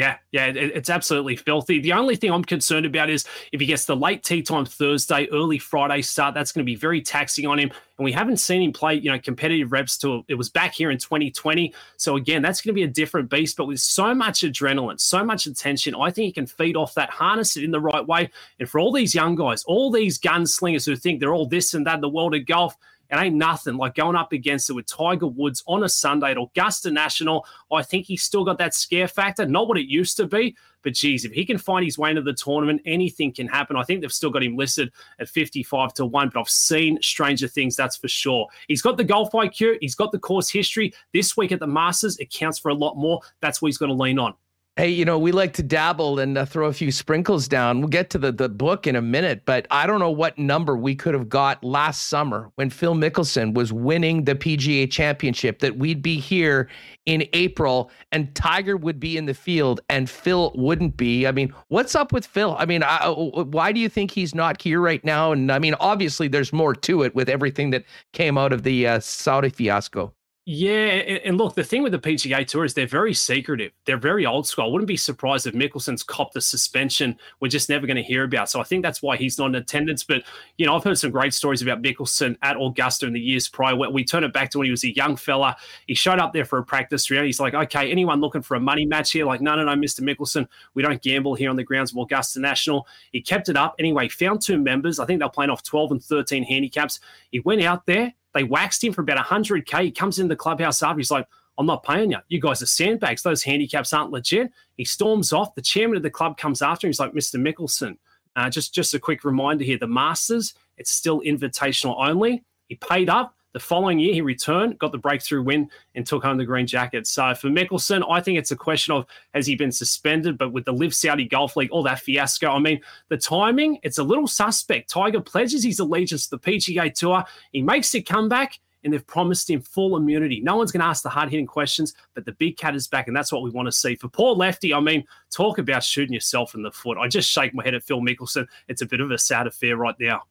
Yeah, 0.00 0.16
yeah, 0.32 0.46
it, 0.46 0.56
it's 0.56 0.88
absolutely 0.88 1.36
filthy. 1.36 1.78
The 1.78 1.92
only 1.92 2.16
thing 2.16 2.32
I'm 2.32 2.42
concerned 2.42 2.86
about 2.86 3.10
is 3.10 3.26
if 3.52 3.60
he 3.60 3.66
gets 3.66 3.84
the 3.84 3.94
late 3.94 4.22
tee 4.22 4.40
time 4.40 4.64
Thursday, 4.64 5.28
early 5.30 5.58
Friday 5.58 6.00
start, 6.00 6.32
that's 6.32 6.52
going 6.52 6.64
to 6.64 6.66
be 6.66 6.74
very 6.74 7.02
taxing 7.02 7.46
on 7.46 7.58
him. 7.58 7.70
And 7.98 8.06
we 8.06 8.12
haven't 8.12 8.38
seen 8.38 8.62
him 8.62 8.72
play, 8.72 8.94
you 8.94 9.10
know, 9.10 9.18
competitive 9.18 9.72
reps 9.72 9.98
to 9.98 10.24
it 10.26 10.36
was 10.36 10.48
back 10.48 10.72
here 10.72 10.90
in 10.90 10.96
2020. 10.96 11.74
So 11.98 12.16
again, 12.16 12.40
that's 12.40 12.62
going 12.62 12.70
to 12.70 12.78
be 12.80 12.84
a 12.84 12.88
different 12.88 13.28
beast. 13.28 13.58
But 13.58 13.66
with 13.66 13.78
so 13.78 14.14
much 14.14 14.40
adrenaline, 14.40 14.98
so 14.98 15.22
much 15.22 15.44
attention, 15.44 15.94
I 15.94 16.10
think 16.10 16.24
he 16.24 16.32
can 16.32 16.46
feed 16.46 16.76
off 16.76 16.94
that, 16.94 17.10
harness 17.10 17.58
it 17.58 17.64
in 17.64 17.70
the 17.70 17.78
right 17.78 18.06
way. 18.06 18.30
And 18.58 18.66
for 18.66 18.78
all 18.80 18.92
these 18.92 19.14
young 19.14 19.34
guys, 19.34 19.64
all 19.64 19.90
these 19.90 20.18
gunslingers 20.18 20.86
who 20.86 20.96
think 20.96 21.20
they're 21.20 21.34
all 21.34 21.46
this 21.46 21.74
and 21.74 21.86
that 21.86 22.00
the 22.00 22.08
world 22.08 22.34
of 22.34 22.46
golf, 22.46 22.74
it 23.10 23.16
ain't 23.16 23.36
nothing 23.36 23.76
like 23.76 23.94
going 23.94 24.16
up 24.16 24.32
against 24.32 24.70
it 24.70 24.74
with 24.74 24.86
Tiger 24.86 25.26
Woods 25.26 25.62
on 25.66 25.82
a 25.84 25.88
Sunday 25.88 26.30
at 26.30 26.38
Augusta 26.38 26.90
National. 26.90 27.44
I 27.72 27.82
think 27.82 28.06
he's 28.06 28.22
still 28.22 28.44
got 28.44 28.58
that 28.58 28.74
scare 28.74 29.08
factor, 29.08 29.46
not 29.46 29.68
what 29.68 29.78
it 29.78 29.86
used 29.86 30.16
to 30.18 30.26
be. 30.26 30.56
But 30.82 30.94
geez, 30.94 31.24
if 31.24 31.32
he 31.32 31.44
can 31.44 31.58
find 31.58 31.84
his 31.84 31.98
way 31.98 32.10
into 32.10 32.22
the 32.22 32.32
tournament, 32.32 32.80
anything 32.86 33.32
can 33.32 33.46
happen. 33.46 33.76
I 33.76 33.82
think 33.82 34.00
they've 34.00 34.12
still 34.12 34.30
got 34.30 34.42
him 34.42 34.56
listed 34.56 34.90
at 35.18 35.28
55 35.28 35.92
to 35.94 36.06
1, 36.06 36.30
but 36.32 36.40
I've 36.40 36.48
seen 36.48 36.98
stranger 37.02 37.48
things, 37.48 37.76
that's 37.76 37.96
for 37.96 38.08
sure. 38.08 38.46
He's 38.68 38.82
got 38.82 38.96
the 38.96 39.04
golf 39.04 39.32
IQ, 39.32 39.78
he's 39.80 39.94
got 39.94 40.12
the 40.12 40.18
course 40.18 40.48
history. 40.48 40.92
This 41.12 41.36
week 41.36 41.52
at 41.52 41.60
the 41.60 41.66
Masters, 41.66 42.16
it 42.18 42.30
counts 42.30 42.58
for 42.58 42.70
a 42.70 42.74
lot 42.74 42.96
more. 42.96 43.20
That's 43.40 43.60
what 43.60 43.68
he's 43.68 43.78
going 43.78 43.90
to 43.90 44.02
lean 44.02 44.18
on. 44.18 44.34
Hey, 44.80 44.88
you 44.88 45.04
know, 45.04 45.18
we 45.18 45.30
like 45.30 45.52
to 45.52 45.62
dabble 45.62 46.18
and 46.20 46.38
uh, 46.38 46.46
throw 46.46 46.68
a 46.68 46.72
few 46.72 46.90
sprinkles 46.90 47.46
down. 47.48 47.80
We'll 47.80 47.88
get 47.88 48.08
to 48.10 48.18
the, 48.18 48.32
the 48.32 48.48
book 48.48 48.86
in 48.86 48.96
a 48.96 49.02
minute, 49.02 49.42
but 49.44 49.66
I 49.70 49.86
don't 49.86 50.00
know 50.00 50.10
what 50.10 50.38
number 50.38 50.74
we 50.74 50.94
could 50.94 51.12
have 51.12 51.28
got 51.28 51.62
last 51.62 52.08
summer 52.08 52.50
when 52.54 52.70
Phil 52.70 52.94
Mickelson 52.94 53.52
was 53.52 53.74
winning 53.74 54.24
the 54.24 54.34
PGA 54.34 54.90
championship, 54.90 55.58
that 55.58 55.76
we'd 55.76 56.00
be 56.00 56.18
here 56.18 56.70
in 57.04 57.28
April 57.34 57.90
and 58.10 58.34
Tiger 58.34 58.74
would 58.74 58.98
be 58.98 59.18
in 59.18 59.26
the 59.26 59.34
field 59.34 59.82
and 59.90 60.08
Phil 60.08 60.50
wouldn't 60.54 60.96
be. 60.96 61.26
I 61.26 61.32
mean, 61.32 61.52
what's 61.68 61.94
up 61.94 62.10
with 62.10 62.24
Phil? 62.24 62.56
I 62.58 62.64
mean, 62.64 62.82
I, 62.82 63.06
why 63.10 63.72
do 63.72 63.80
you 63.80 63.90
think 63.90 64.10
he's 64.10 64.34
not 64.34 64.62
here 64.62 64.80
right 64.80 65.04
now? 65.04 65.30
And 65.32 65.52
I 65.52 65.58
mean, 65.58 65.74
obviously, 65.78 66.26
there's 66.26 66.54
more 66.54 66.74
to 66.74 67.02
it 67.02 67.14
with 67.14 67.28
everything 67.28 67.68
that 67.72 67.84
came 68.14 68.38
out 68.38 68.54
of 68.54 68.62
the 68.62 68.86
uh, 68.86 69.00
Saudi 69.00 69.50
fiasco. 69.50 70.14
Yeah, 70.52 71.20
and 71.24 71.38
look, 71.38 71.54
the 71.54 71.62
thing 71.62 71.84
with 71.84 71.92
the 71.92 72.00
PGA 72.00 72.44
Tour 72.44 72.64
is 72.64 72.74
they're 72.74 72.84
very 72.84 73.14
secretive. 73.14 73.70
They're 73.84 73.96
very 73.96 74.26
old 74.26 74.48
school. 74.48 74.64
I 74.64 74.66
wouldn't 74.66 74.88
be 74.88 74.96
surprised 74.96 75.46
if 75.46 75.54
Mickelson's 75.54 76.02
copped 76.02 76.34
a 76.34 76.40
suspension 76.40 77.16
we're 77.38 77.46
just 77.46 77.68
never 77.68 77.86
going 77.86 77.98
to 77.98 78.02
hear 78.02 78.24
about. 78.24 78.50
So 78.50 78.60
I 78.60 78.64
think 78.64 78.82
that's 78.82 79.00
why 79.00 79.16
he's 79.16 79.38
not 79.38 79.46
in 79.46 79.54
attendance. 79.54 80.02
But, 80.02 80.24
you 80.58 80.66
know, 80.66 80.74
I've 80.74 80.82
heard 80.82 80.98
some 80.98 81.12
great 81.12 81.34
stories 81.34 81.62
about 81.62 81.82
Mickelson 81.82 82.36
at 82.42 82.56
Augusta 82.60 83.06
in 83.06 83.12
the 83.12 83.20
years 83.20 83.48
prior. 83.48 83.76
We 83.76 84.02
turn 84.02 84.24
it 84.24 84.32
back 84.32 84.50
to 84.50 84.58
when 84.58 84.64
he 84.64 84.72
was 84.72 84.82
a 84.82 84.92
young 84.92 85.14
fella. 85.14 85.56
He 85.86 85.94
showed 85.94 86.18
up 86.18 86.32
there 86.32 86.44
for 86.44 86.58
a 86.58 86.64
practice 86.64 87.08
round. 87.12 87.26
He's 87.26 87.38
like, 87.38 87.54
okay, 87.54 87.88
anyone 87.88 88.20
looking 88.20 88.42
for 88.42 88.56
a 88.56 88.60
money 88.60 88.86
match 88.86 89.12
here? 89.12 89.26
Like, 89.26 89.40
no, 89.40 89.54
no, 89.54 89.64
no, 89.64 89.74
Mr. 89.80 90.00
Mickelson, 90.00 90.48
we 90.74 90.82
don't 90.82 91.00
gamble 91.00 91.36
here 91.36 91.50
on 91.50 91.54
the 91.54 91.62
grounds 91.62 91.92
of 91.92 91.98
Augusta 91.98 92.40
National. 92.40 92.88
He 93.12 93.22
kept 93.22 93.48
it 93.48 93.56
up. 93.56 93.76
Anyway, 93.78 94.08
found 94.08 94.42
two 94.42 94.58
members. 94.58 94.98
I 94.98 95.06
think 95.06 95.20
they're 95.20 95.28
playing 95.28 95.50
off 95.50 95.62
12 95.62 95.92
and 95.92 96.02
13 96.02 96.42
handicaps. 96.42 96.98
He 97.30 97.38
went 97.38 97.62
out 97.62 97.86
there 97.86 98.14
they 98.34 98.44
waxed 98.44 98.82
him 98.84 98.92
for 98.92 99.02
about 99.02 99.24
100K. 99.24 99.84
He 99.84 99.90
comes 99.90 100.18
in 100.18 100.28
the 100.28 100.36
clubhouse 100.36 100.82
after. 100.82 100.98
He's 100.98 101.10
like, 101.10 101.26
I'm 101.58 101.66
not 101.66 101.82
paying 101.82 102.12
you. 102.12 102.18
You 102.28 102.40
guys 102.40 102.62
are 102.62 102.66
sandbags. 102.66 103.22
Those 103.22 103.42
handicaps 103.42 103.92
aren't 103.92 104.12
legit. 104.12 104.50
He 104.76 104.84
storms 104.84 105.32
off. 105.32 105.54
The 105.54 105.62
chairman 105.62 105.96
of 105.96 106.02
the 106.02 106.10
club 106.10 106.38
comes 106.38 106.62
after 106.62 106.86
him. 106.86 106.90
He's 106.90 107.00
like, 107.00 107.12
Mr. 107.12 107.36
Mickelson, 107.36 107.96
uh, 108.36 108.48
just, 108.48 108.72
just 108.72 108.94
a 108.94 108.98
quick 108.98 109.24
reminder 109.24 109.64
here 109.64 109.76
the 109.78 109.86
Masters, 109.86 110.54
it's 110.78 110.90
still 110.90 111.20
invitational 111.20 111.96
only. 111.98 112.44
He 112.68 112.76
paid 112.76 113.10
up. 113.10 113.34
The 113.52 113.60
following 113.60 113.98
year, 113.98 114.14
he 114.14 114.20
returned, 114.20 114.78
got 114.78 114.92
the 114.92 114.98
breakthrough 114.98 115.42
win, 115.42 115.68
and 115.94 116.06
took 116.06 116.22
home 116.22 116.38
the 116.38 116.44
green 116.44 116.66
jacket. 116.66 117.06
So 117.06 117.34
for 117.34 117.48
Mickelson, 117.48 118.04
I 118.08 118.20
think 118.20 118.38
it's 118.38 118.52
a 118.52 118.56
question 118.56 118.94
of 118.94 119.06
has 119.34 119.46
he 119.46 119.56
been 119.56 119.72
suspended? 119.72 120.38
But 120.38 120.52
with 120.52 120.64
the 120.64 120.72
LIV 120.72 120.94
Saudi 120.94 121.26
Golf 121.26 121.56
League, 121.56 121.70
all 121.72 121.82
that 121.82 122.00
fiasco, 122.00 122.48
I 122.50 122.60
mean, 122.60 122.80
the 123.08 123.16
timing, 123.16 123.78
it's 123.82 123.98
a 123.98 124.04
little 124.04 124.28
suspect. 124.28 124.88
Tiger 124.88 125.20
pledges 125.20 125.64
his 125.64 125.80
allegiance 125.80 126.28
to 126.28 126.36
the 126.36 126.38
PGA 126.38 126.94
Tour. 126.94 127.24
He 127.52 127.62
makes 127.62 127.94
a 127.94 128.02
comeback 128.02 128.60
and 128.84 128.92
they've 128.92 129.06
promised 129.06 129.50
him 129.50 129.60
full 129.60 129.96
immunity. 129.96 130.40
No 130.40 130.56
one's 130.56 130.72
going 130.72 130.80
to 130.80 130.86
ask 130.86 131.02
the 131.02 131.10
hard 131.10 131.30
hitting 131.30 131.46
questions, 131.46 131.94
but 132.14 132.24
the 132.24 132.32
big 132.32 132.56
cat 132.56 132.74
is 132.74 132.88
back, 132.88 133.08
and 133.08 133.16
that's 133.16 133.32
what 133.32 133.42
we 133.42 133.50
want 133.50 133.66
to 133.66 133.72
see. 133.72 133.94
For 133.94 134.08
poor 134.08 134.34
Lefty, 134.34 134.72
I 134.72 134.80
mean, 134.80 135.04
talk 135.30 135.58
about 135.58 135.82
shooting 135.82 136.14
yourself 136.14 136.54
in 136.54 136.62
the 136.62 136.70
foot. 136.70 136.98
I 136.98 137.08
just 137.08 137.30
shake 137.30 137.52
my 137.52 137.64
head 137.64 137.74
at 137.74 137.82
Phil 137.82 138.00
Mickelson. 138.00 138.46
It's 138.68 138.82
a 138.82 138.86
bit 138.86 139.00
of 139.00 139.10
a 139.10 139.18
sad 139.18 139.46
affair 139.46 139.76
right 139.76 139.96
now. 140.00 140.22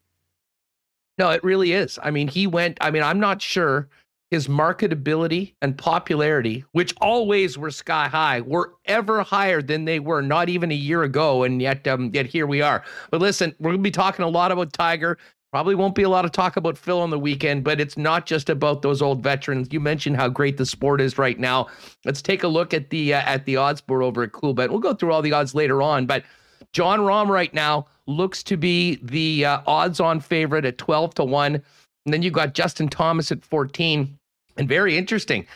No, 1.20 1.28
it 1.28 1.44
really 1.44 1.74
is. 1.74 1.98
I 2.02 2.10
mean, 2.10 2.28
he 2.28 2.46
went, 2.46 2.78
I 2.80 2.90
mean, 2.90 3.02
I'm 3.02 3.20
not 3.20 3.42
sure 3.42 3.90
his 4.30 4.48
marketability 4.48 5.52
and 5.60 5.76
popularity, 5.76 6.64
which 6.72 6.94
always 6.98 7.58
were 7.58 7.70
sky 7.70 8.08
high, 8.08 8.40
were 8.40 8.72
ever 8.86 9.22
higher 9.22 9.60
than 9.60 9.84
they 9.84 10.00
were 10.00 10.22
not 10.22 10.48
even 10.48 10.72
a 10.72 10.74
year 10.74 11.02
ago. 11.02 11.42
And 11.42 11.60
yet, 11.60 11.86
um, 11.86 12.10
yet 12.14 12.24
here 12.24 12.46
we 12.46 12.62
are. 12.62 12.82
But 13.10 13.20
listen, 13.20 13.54
we're 13.60 13.72
gonna 13.72 13.82
be 13.82 13.90
talking 13.90 14.24
a 14.24 14.28
lot 14.30 14.50
about 14.50 14.72
Tiger. 14.72 15.18
Probably 15.52 15.74
won't 15.74 15.94
be 15.94 16.04
a 16.04 16.08
lot 16.08 16.24
of 16.24 16.32
talk 16.32 16.56
about 16.56 16.78
Phil 16.78 17.00
on 17.00 17.10
the 17.10 17.18
weekend, 17.18 17.64
but 17.64 17.82
it's 17.82 17.98
not 17.98 18.24
just 18.24 18.48
about 18.48 18.80
those 18.80 19.02
old 19.02 19.22
veterans. 19.22 19.68
You 19.70 19.80
mentioned 19.80 20.16
how 20.16 20.30
great 20.30 20.56
the 20.56 20.64
sport 20.64 21.02
is 21.02 21.18
right 21.18 21.38
now. 21.38 21.66
Let's 22.06 22.22
take 22.22 22.44
a 22.44 22.48
look 22.48 22.72
at 22.72 22.88
the 22.88 23.12
uh, 23.12 23.20
at 23.26 23.44
the 23.44 23.56
odds 23.56 23.82
board 23.82 24.02
over 24.02 24.22
at 24.22 24.32
Coolbet. 24.32 24.70
We'll 24.70 24.78
go 24.78 24.94
through 24.94 25.12
all 25.12 25.20
the 25.20 25.34
odds 25.34 25.54
later 25.54 25.82
on, 25.82 26.06
but 26.06 26.24
Jon 26.72 27.00
Rahm 27.00 27.28
right 27.28 27.52
now 27.52 27.86
looks 28.06 28.42
to 28.44 28.56
be 28.56 28.98
the 29.02 29.44
uh, 29.44 29.60
odds-on 29.66 30.20
favorite 30.20 30.64
at 30.64 30.78
12 30.78 31.14
to 31.14 31.24
1. 31.24 31.54
And 31.54 32.14
then 32.14 32.22
you 32.22 32.30
got 32.30 32.54
Justin 32.54 32.88
Thomas 32.88 33.32
at 33.32 33.44
14. 33.44 34.16
And 34.56 34.68
very 34.68 34.96
interesting, 34.96 35.46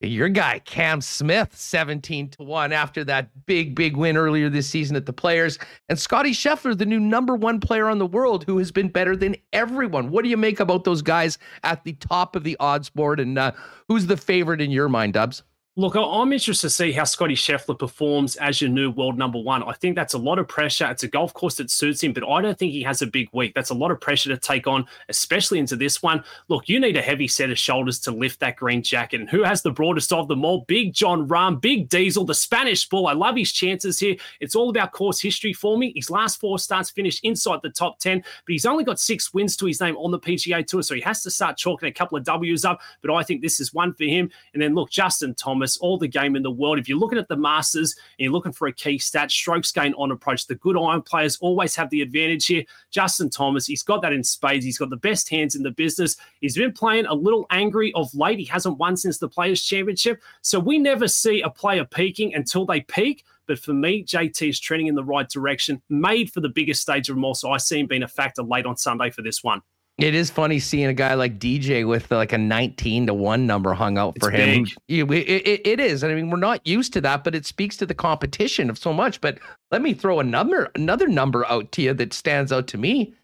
your 0.00 0.28
guy, 0.28 0.60
Cam 0.60 1.00
Smith, 1.00 1.56
17 1.56 2.30
to 2.30 2.42
1 2.44 2.72
after 2.72 3.02
that 3.04 3.30
big, 3.46 3.74
big 3.74 3.96
win 3.96 4.16
earlier 4.16 4.48
this 4.48 4.68
season 4.68 4.94
at 4.96 5.06
the 5.06 5.12
Players. 5.12 5.58
And 5.88 5.98
Scotty 5.98 6.30
Scheffler, 6.30 6.76
the 6.76 6.86
new 6.86 7.00
number 7.00 7.34
one 7.34 7.58
player 7.58 7.88
on 7.88 7.98
the 7.98 8.06
world 8.06 8.44
who 8.44 8.58
has 8.58 8.70
been 8.70 8.88
better 8.88 9.16
than 9.16 9.34
everyone. 9.52 10.10
What 10.10 10.22
do 10.22 10.30
you 10.30 10.36
make 10.36 10.60
about 10.60 10.84
those 10.84 11.02
guys 11.02 11.38
at 11.64 11.82
the 11.82 11.94
top 11.94 12.36
of 12.36 12.44
the 12.44 12.56
odds 12.60 12.90
board? 12.90 13.18
And 13.18 13.36
uh, 13.38 13.52
who's 13.88 14.06
the 14.06 14.16
favorite 14.16 14.60
in 14.60 14.70
your 14.70 14.88
mind, 14.88 15.14
Dubbs? 15.14 15.42
Look, 15.76 15.94
I'm 15.94 16.32
interested 16.32 16.66
to 16.66 16.70
see 16.70 16.90
how 16.90 17.04
Scotty 17.04 17.36
Scheffler 17.36 17.78
performs 17.78 18.34
as 18.34 18.60
your 18.60 18.68
new 18.68 18.90
world 18.90 19.16
number 19.16 19.38
one. 19.38 19.62
I 19.62 19.74
think 19.74 19.94
that's 19.94 20.14
a 20.14 20.18
lot 20.18 20.40
of 20.40 20.48
pressure. 20.48 20.90
It's 20.90 21.04
a 21.04 21.08
golf 21.08 21.32
course 21.34 21.54
that 21.58 21.70
suits 21.70 22.02
him, 22.02 22.12
but 22.12 22.28
I 22.28 22.42
don't 22.42 22.58
think 22.58 22.72
he 22.72 22.82
has 22.82 23.00
a 23.00 23.06
big 23.06 23.28
week. 23.32 23.54
That's 23.54 23.70
a 23.70 23.74
lot 23.74 23.92
of 23.92 24.00
pressure 24.00 24.28
to 24.30 24.36
take 24.36 24.66
on, 24.66 24.86
especially 25.08 25.60
into 25.60 25.76
this 25.76 26.02
one. 26.02 26.24
Look, 26.48 26.68
you 26.68 26.80
need 26.80 26.96
a 26.96 27.00
heavy 27.00 27.28
set 27.28 27.50
of 27.50 27.60
shoulders 27.60 28.00
to 28.00 28.10
lift 28.10 28.40
that 28.40 28.56
green 28.56 28.82
jacket. 28.82 29.20
And 29.20 29.30
who 29.30 29.44
has 29.44 29.62
the 29.62 29.70
broadest 29.70 30.12
of 30.12 30.26
them 30.26 30.44
all? 30.44 30.64
Big 30.66 30.94
Jon 30.94 31.28
Rahm, 31.28 31.60
Big 31.60 31.88
Diesel, 31.88 32.24
the 32.24 32.34
Spanish 32.34 32.88
bull. 32.88 33.06
I 33.06 33.12
love 33.12 33.36
his 33.36 33.52
chances 33.52 34.00
here. 34.00 34.16
It's 34.40 34.56
all 34.56 34.70
about 34.70 34.90
course 34.90 35.20
history 35.20 35.52
for 35.52 35.78
me. 35.78 35.92
His 35.94 36.10
last 36.10 36.40
four 36.40 36.58
starts 36.58 36.90
finished 36.90 37.22
inside 37.22 37.60
the 37.62 37.70
top 37.70 38.00
10, 38.00 38.18
but 38.18 38.26
he's 38.48 38.66
only 38.66 38.82
got 38.82 38.98
six 38.98 39.32
wins 39.32 39.56
to 39.58 39.66
his 39.66 39.80
name 39.80 39.96
on 39.98 40.10
the 40.10 40.18
PGA 40.18 40.66
Tour, 40.66 40.82
so 40.82 40.96
he 40.96 41.00
has 41.02 41.22
to 41.22 41.30
start 41.30 41.56
chalking 41.56 41.88
a 41.88 41.92
couple 41.92 42.18
of 42.18 42.24
W's 42.24 42.64
up. 42.64 42.80
But 43.00 43.14
I 43.14 43.22
think 43.22 43.42
this 43.42 43.60
is 43.60 43.72
one 43.72 43.94
for 43.94 44.02
him. 44.02 44.28
And 44.54 44.60
then 44.60 44.74
look, 44.74 44.90
Justin 44.90 45.36
Thomas, 45.36 45.67
all 45.76 45.98
the 45.98 46.08
game 46.08 46.34
in 46.34 46.42
the 46.42 46.50
world. 46.50 46.78
If 46.78 46.88
you're 46.88 46.98
looking 46.98 47.18
at 47.18 47.28
the 47.28 47.36
Masters 47.36 47.94
and 48.18 48.24
you're 48.24 48.32
looking 48.32 48.52
for 48.52 48.66
a 48.66 48.72
key 48.72 48.98
stat, 48.98 49.30
strokes 49.30 49.70
gain 49.70 49.94
on 49.94 50.10
approach, 50.10 50.46
the 50.46 50.54
good 50.56 50.76
iron 50.76 51.02
players 51.02 51.36
always 51.40 51.76
have 51.76 51.90
the 51.90 52.02
advantage 52.02 52.46
here. 52.46 52.64
Justin 52.90 53.30
Thomas, 53.30 53.66
he's 53.66 53.82
got 53.82 54.02
that 54.02 54.12
in 54.12 54.24
spades. 54.24 54.64
He's 54.64 54.78
got 54.78 54.90
the 54.90 54.96
best 54.96 55.28
hands 55.28 55.54
in 55.54 55.62
the 55.62 55.70
business. 55.70 56.16
He's 56.40 56.56
been 56.56 56.72
playing 56.72 57.06
a 57.06 57.14
little 57.14 57.46
angry 57.50 57.92
of 57.94 58.12
late. 58.14 58.38
He 58.38 58.44
hasn't 58.46 58.78
won 58.78 58.96
since 58.96 59.18
the 59.18 59.28
Players' 59.28 59.62
Championship. 59.62 60.22
So 60.42 60.58
we 60.58 60.78
never 60.78 61.06
see 61.06 61.42
a 61.42 61.50
player 61.50 61.84
peaking 61.84 62.34
until 62.34 62.64
they 62.64 62.80
peak. 62.80 63.24
But 63.46 63.58
for 63.58 63.72
me, 63.72 64.04
JT 64.04 64.48
is 64.48 64.60
trending 64.60 64.88
in 64.88 64.94
the 64.94 65.04
right 65.04 65.28
direction, 65.28 65.80
made 65.88 66.30
for 66.30 66.40
the 66.40 66.50
biggest 66.50 66.82
stage 66.82 67.08
of. 67.08 67.18
So 67.34 67.50
I 67.50 67.56
see 67.56 67.80
him 67.80 67.86
being 67.86 68.02
a 68.02 68.08
factor 68.08 68.42
late 68.42 68.66
on 68.66 68.76
Sunday 68.76 69.10
for 69.10 69.22
this 69.22 69.42
one. 69.42 69.62
It 69.98 70.14
is 70.14 70.30
funny 70.30 70.60
seeing 70.60 70.86
a 70.86 70.94
guy 70.94 71.14
like 71.14 71.40
DJ 71.40 71.86
with 71.86 72.12
like 72.12 72.32
a 72.32 72.38
19 72.38 73.08
to 73.08 73.14
1 73.14 73.46
number 73.48 73.74
hung 73.74 73.98
out 73.98 74.16
for 74.20 74.30
him. 74.30 74.64
It, 74.86 75.10
it, 75.10 75.66
it 75.66 75.80
is. 75.80 76.04
I 76.04 76.14
mean, 76.14 76.30
we're 76.30 76.36
not 76.36 76.64
used 76.64 76.92
to 76.92 77.00
that, 77.00 77.24
but 77.24 77.34
it 77.34 77.44
speaks 77.44 77.76
to 77.78 77.86
the 77.86 77.94
competition 77.94 78.70
of 78.70 78.78
so 78.78 78.92
much. 78.92 79.20
But 79.20 79.40
let 79.72 79.82
me 79.82 79.94
throw 79.94 80.20
another 80.20 80.70
another 80.76 81.08
number 81.08 81.44
out 81.46 81.72
to 81.72 81.82
you 81.82 81.94
that 81.94 82.12
stands 82.12 82.52
out 82.52 82.68
to 82.68 82.78
me. 82.78 83.14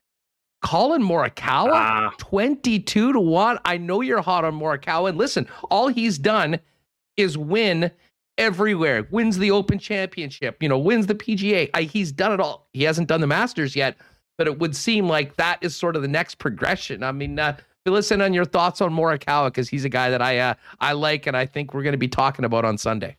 Collin 0.62 1.02
Morikawa, 1.02 1.70
ah. 1.74 2.14
22 2.18 3.12
to 3.12 3.20
1. 3.20 3.59
I 3.64 3.76
know 3.76 4.01
you're 4.01 4.22
hot 4.22 4.44
on 4.44 4.59
Morikawa. 4.59 5.10
And 5.10 5.18
listen, 5.18 5.46
all 5.70 5.88
he's 5.88 6.18
done 6.18 6.59
is 7.16 7.38
win 7.38 7.92
everywhere. 8.36 9.06
Wins 9.12 9.38
the 9.38 9.52
Open 9.52 9.78
Championship, 9.78 10.60
you 10.60 10.68
know, 10.68 10.78
wins 10.78 11.06
the 11.06 11.14
PGA. 11.14 11.70
I, 11.72 11.82
he's 11.82 12.10
done 12.10 12.32
it 12.32 12.40
all. 12.40 12.66
He 12.72 12.82
hasn't 12.82 13.09
done 13.09 13.20
the 13.20 13.28
Masters 13.28 13.76
yet 13.76 13.96
but 14.39 14.47
it 14.47 14.59
would 14.59 14.74
seem 14.74 15.09
like 15.09 15.36
that 15.36 15.59
is 15.62 15.74
sort 15.77 15.97
of 15.97 16.02
the 16.02 16.09
next 16.09 16.36
progression. 16.36 17.02
I 17.02 17.12
mean, 17.12 17.39
uh, 17.39 17.56
listen 17.86 18.20
on 18.20 18.32
your 18.32 18.44
thoughts 18.44 18.81
on 18.81 18.93
Morikawa 18.93 19.48
because 19.48 19.69
he's 19.69 19.85
a 19.85 19.89
guy 19.89 20.11
that 20.11 20.23
I 20.23 20.39
uh, 20.39 20.55
I 20.81 20.93
like 20.93 21.27
and 21.27 21.36
I 21.36 21.47
think 21.47 21.74
we're 21.74 21.82
going 21.82 21.93
to 21.93 21.98
be 21.98 22.09
talking 22.09 22.44
about 22.44 22.65
on 22.65 22.78
Sunday 22.78 23.16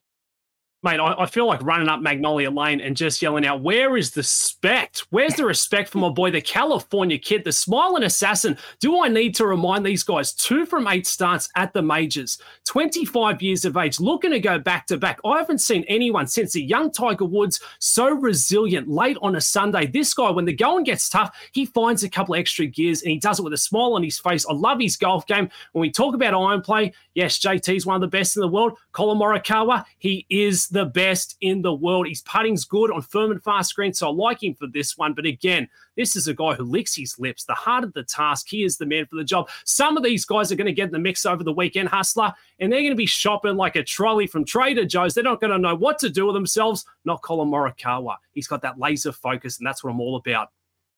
mate, 0.86 1.00
I, 1.00 1.16
I, 1.24 1.26
feel 1.26 1.48
like 1.48 1.62
running 1.64 1.90
up 1.90 2.00
Magnolia 2.00 2.52
Lane 2.52 2.80
and 2.80 2.96
just 2.96 3.22
yelling 3.22 3.46
out, 3.46 3.62
Where 3.62 3.98
is 3.98 4.12
the 4.12 4.20
respect? 4.20 5.08
Where's 5.10 5.34
the 5.34 5.46
respect 5.46 5.90
for 5.90 5.98
my 5.98 6.10
boy, 6.10 6.32
the 6.32 6.40
California 6.40 7.18
kid, 7.18 7.44
the 7.44 7.52
smiling 7.52 8.04
assassin? 8.04 8.58
Do 8.80 9.04
I 9.04 9.10
need 9.10 9.36
to 9.36 9.48
remind 9.48 9.86
these 9.86 10.04
guys? 10.04 10.34
Two 10.34 10.66
from 10.66 10.88
eight 10.88 11.08
starts 11.08 11.50
at 11.56 11.74
the 11.74 11.82
majors, 11.82 12.38
25 12.66 13.42
years 13.42 13.66
of 13.66 13.76
age, 13.76 14.00
looking 14.00 14.32
to 14.32 14.40
go 14.40 14.60
back 14.60 14.88
to 14.88 14.98
back. 14.98 15.20
I 15.26 15.40
haven't 15.40 15.58
seen 15.58 15.84
anyone 15.88 16.28
since 16.28 16.54
the 16.54 16.62
young 16.62 16.92
Tiger 16.92 17.26
Woods 17.26 17.60
so 17.80 18.12
resilient 18.12 18.88
late 18.88 19.18
on 19.22 19.36
a 19.36 19.42
Sunday. 19.42 19.88
This 19.88 20.14
guy, 20.14 20.30
when 20.30 20.46
the 20.46 20.54
going 20.54 20.84
gets 20.84 21.10
tough, 21.10 21.36
he 21.52 21.66
finds 21.66 22.04
a 22.04 22.10
couple 22.10 22.36
extra 22.36 22.68
gears 22.68 23.02
and 23.02 23.12
he 23.12 23.18
does 23.18 23.40
it 23.40 23.44
with 23.44 23.54
a 23.54 23.58
smile 23.58 23.94
on 23.94 24.04
his 24.04 24.20
face. 24.20 24.46
I 24.48 24.54
love 24.54 24.80
his 24.80 24.98
golf 24.98 25.26
game. 25.26 25.50
When 25.72 25.82
we 25.82 25.90
talk 25.90 26.14
about 26.14 26.36
iron 26.36 26.62
play, 26.62 26.94
yes, 27.16 27.40
JT's 27.40 27.86
one 27.86 27.96
of 27.96 28.02
the 28.02 28.08
best 28.08 28.38
in 28.38 28.42
the 28.42 28.48
world. 28.48 28.78
Collin 28.96 29.20
Morikawa, 29.20 29.84
he 30.00 30.26
is 30.30 30.70
the 30.70 30.86
best 30.86 31.36
in 31.42 31.62
the 31.62 31.74
world. 31.74 32.08
His 32.08 32.22
putting's 32.22 32.64
good 32.64 32.92
on 32.92 33.02
firm 33.02 33.32
and 33.32 33.44
fast 33.44 33.70
screen, 33.70 33.94
so 33.94 34.08
I 34.08 34.12
like 34.14 34.42
him 34.42 34.56
for 34.56 34.68
this 34.68 34.98
one. 34.98 35.12
But 35.12 35.26
again, 35.26 35.68
this 35.98 36.16
is 36.16 36.30
a 36.30 36.34
guy 36.34 36.54
who 36.54 36.64
licks 36.64 36.96
his 36.96 37.20
lips. 37.20 37.44
The 37.44 37.56
harder 37.56 37.92
the 37.94 38.04
task, 38.04 38.48
he 38.48 38.64
is 38.64 38.78
the 38.78 38.86
man 38.86 39.06
for 39.06 39.18
the 39.18 39.26
job. 39.26 39.50
Some 39.66 39.98
of 39.98 40.04
these 40.04 40.24
guys 40.24 40.50
are 40.50 40.56
going 40.56 40.68
to 40.68 40.74
get 40.74 40.86
in 40.86 40.92
the 40.94 41.00
mix 41.00 41.26
over 41.26 41.44
the 41.44 41.52
weekend, 41.52 41.90
Hustler, 41.90 42.34
and 42.60 42.72
they're 42.72 42.80
going 42.80 42.92
to 42.92 42.96
be 42.96 43.06
shopping 43.06 43.58
like 43.58 43.76
a 43.76 43.84
trolley 43.84 44.28
from 44.28 44.46
Trader 44.46 44.86
Joe's. 44.86 45.14
They're 45.14 45.26
not 45.26 45.42
going 45.42 45.52
to 45.52 45.60
know 45.60 45.76
what 45.76 46.00
to 46.00 46.10
do 46.10 46.28
with 46.28 46.36
themselves. 46.36 46.86
Not 47.04 47.22
Collin 47.22 47.50
Morikawa. 47.50 48.16
He's 48.32 48.48
got 48.48 48.62
that 48.62 48.80
laser 48.80 49.12
focus, 49.12 49.58
and 49.58 49.68
that's 49.68 49.84
what 49.84 49.92
I'm 49.92 50.00
all 50.00 50.16
about. 50.16 50.52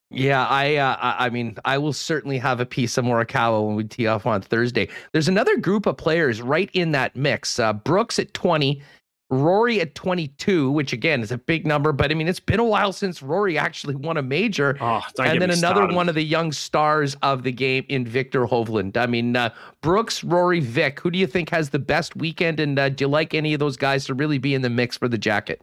Yeah, 0.09 0.45
I, 0.47 0.75
uh, 0.75 0.95
I 1.01 1.29
mean, 1.29 1.57
I 1.65 1.77
will 1.77 1.91
certainly 1.91 2.37
have 2.37 2.61
a 2.61 2.65
piece 2.65 2.97
of 2.97 3.03
Morikawa 3.03 3.65
when 3.65 3.75
we 3.75 3.83
tee 3.83 4.07
off 4.07 4.25
on 4.25 4.41
Thursday. 4.41 4.87
There's 5.11 5.27
another 5.27 5.57
group 5.57 5.85
of 5.85 5.97
players 5.97 6.41
right 6.41 6.69
in 6.73 6.91
that 6.93 7.15
mix. 7.15 7.59
Uh, 7.59 7.73
Brooks 7.73 8.17
at 8.17 8.33
20, 8.33 8.81
Rory 9.29 9.81
at 9.81 9.93
22, 9.95 10.71
which 10.71 10.93
again 10.93 11.21
is 11.21 11.33
a 11.33 11.37
big 11.37 11.67
number, 11.67 11.91
but 11.91 12.09
I 12.09 12.13
mean, 12.13 12.29
it's 12.29 12.39
been 12.39 12.61
a 12.61 12.65
while 12.65 12.93
since 12.93 13.21
Rory 13.21 13.57
actually 13.57 13.95
won 13.95 14.15
a 14.15 14.21
major. 14.21 14.77
Oh, 14.79 15.01
and 15.19 15.41
then 15.41 15.49
another 15.49 15.81
started. 15.81 15.95
one 15.95 16.07
of 16.07 16.15
the 16.15 16.23
young 16.23 16.53
stars 16.53 17.17
of 17.21 17.43
the 17.43 17.51
game 17.51 17.85
in 17.89 18.05
Viktor 18.05 18.45
Hovland. 18.45 18.95
I 18.95 19.07
mean, 19.07 19.35
uh, 19.35 19.49
Brooks, 19.81 20.23
Rory, 20.23 20.61
Vic, 20.61 21.01
who 21.01 21.11
do 21.11 21.19
you 21.19 21.27
think 21.27 21.49
has 21.49 21.71
the 21.71 21.79
best 21.79 22.15
weekend? 22.15 22.61
And 22.61 22.79
uh, 22.79 22.87
do 22.87 23.03
you 23.03 23.09
like 23.09 23.33
any 23.33 23.53
of 23.53 23.59
those 23.59 23.75
guys 23.75 24.05
to 24.05 24.13
really 24.13 24.37
be 24.37 24.53
in 24.53 24.61
the 24.61 24.69
mix 24.69 24.97
for 24.97 25.09
the 25.09 25.17
jacket? 25.17 25.61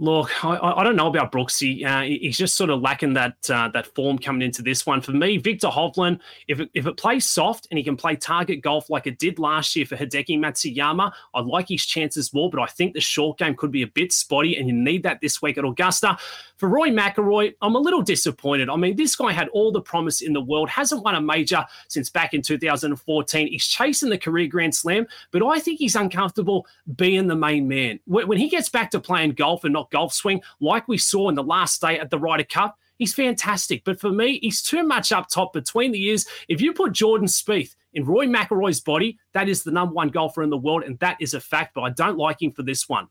Look, 0.00 0.44
I, 0.44 0.56
I, 0.58 0.82
don't 0.82 0.96
know 0.96 1.06
about 1.06 1.30
Brooksy. 1.30 1.86
Uh, 1.86 2.02
he's 2.02 2.36
just 2.36 2.56
sort 2.56 2.68
of 2.68 2.80
lacking 2.80 3.14
that 3.14 3.36
uh, 3.48 3.68
that 3.74 3.86
form 3.94 4.18
coming 4.18 4.42
into 4.42 4.60
this 4.60 4.84
one. 4.84 5.00
For 5.00 5.12
me, 5.12 5.36
Viktor 5.36 5.68
Hovland, 5.68 6.18
if 6.48 6.58
it, 6.58 6.68
if 6.74 6.88
it 6.88 6.96
plays 6.96 7.30
soft 7.30 7.68
and 7.70 7.78
he 7.78 7.84
can 7.84 7.96
play 7.96 8.16
target 8.16 8.60
golf 8.60 8.90
like 8.90 9.06
it 9.06 9.20
did 9.20 9.38
last 9.38 9.76
year 9.76 9.86
for 9.86 9.94
Hideki 9.94 10.36
Matsuyama, 10.36 11.12
I 11.32 11.40
like 11.42 11.68
his 11.68 11.86
chances 11.86 12.34
more. 12.34 12.50
But 12.50 12.60
I 12.60 12.66
think 12.66 12.94
the 12.94 13.00
short 13.00 13.38
game 13.38 13.54
could 13.54 13.70
be 13.70 13.82
a 13.82 13.86
bit 13.86 14.12
spotty, 14.12 14.56
and 14.56 14.66
you 14.66 14.74
need 14.74 15.04
that 15.04 15.20
this 15.20 15.40
week 15.40 15.58
at 15.58 15.64
Augusta. 15.64 16.18
For 16.56 16.68
Roy 16.68 16.88
McIlroy, 16.88 17.54
I'm 17.62 17.76
a 17.76 17.80
little 17.80 18.02
disappointed. 18.02 18.68
I 18.68 18.76
mean, 18.76 18.96
this 18.96 19.14
guy 19.14 19.30
had 19.30 19.48
all 19.48 19.70
the 19.70 19.80
promise 19.80 20.22
in 20.22 20.32
the 20.32 20.40
world, 20.40 20.70
hasn't 20.70 21.04
won 21.04 21.14
a 21.14 21.20
major 21.20 21.64
since 21.86 22.10
back 22.10 22.34
in 22.34 22.42
2014. 22.42 23.46
He's 23.46 23.66
chasing 23.66 24.10
the 24.10 24.18
career 24.18 24.48
Grand 24.48 24.74
Slam, 24.74 25.06
but 25.30 25.44
I 25.44 25.60
think 25.60 25.78
he's 25.78 25.94
uncomfortable 25.94 26.66
being 26.96 27.28
the 27.28 27.36
main 27.36 27.68
man. 27.68 28.00
When 28.06 28.38
he 28.38 28.48
gets 28.48 28.68
back 28.68 28.90
to 28.90 29.00
playing 29.00 29.32
golf 29.32 29.62
and 29.62 29.72
not 29.72 29.83
golf 29.90 30.12
swing, 30.12 30.42
like 30.60 30.88
we 30.88 30.98
saw 30.98 31.28
in 31.28 31.34
the 31.34 31.42
last 31.42 31.80
day 31.80 31.98
at 31.98 32.10
the 32.10 32.18
Ryder 32.18 32.44
Cup. 32.44 32.78
He's 32.98 33.14
fantastic, 33.14 33.82
but 33.84 33.98
for 33.98 34.10
me, 34.10 34.38
he's 34.40 34.62
too 34.62 34.84
much 34.84 35.10
up 35.10 35.28
top 35.28 35.52
between 35.52 35.90
the 35.90 36.02
ears. 36.04 36.26
If 36.48 36.60
you 36.60 36.72
put 36.72 36.92
Jordan 36.92 37.26
Spieth 37.26 37.74
in 37.92 38.04
Roy 38.04 38.26
McIlroy's 38.26 38.80
body, 38.80 39.18
that 39.32 39.48
is 39.48 39.64
the 39.64 39.72
number 39.72 39.94
one 39.94 40.08
golfer 40.08 40.42
in 40.42 40.50
the 40.50 40.56
world, 40.56 40.84
and 40.84 40.98
that 41.00 41.16
is 41.20 41.34
a 41.34 41.40
fact. 41.40 41.74
But 41.74 41.82
I 41.82 41.90
don't 41.90 42.18
like 42.18 42.40
him 42.40 42.52
for 42.52 42.62
this 42.62 42.88
one. 42.88 43.08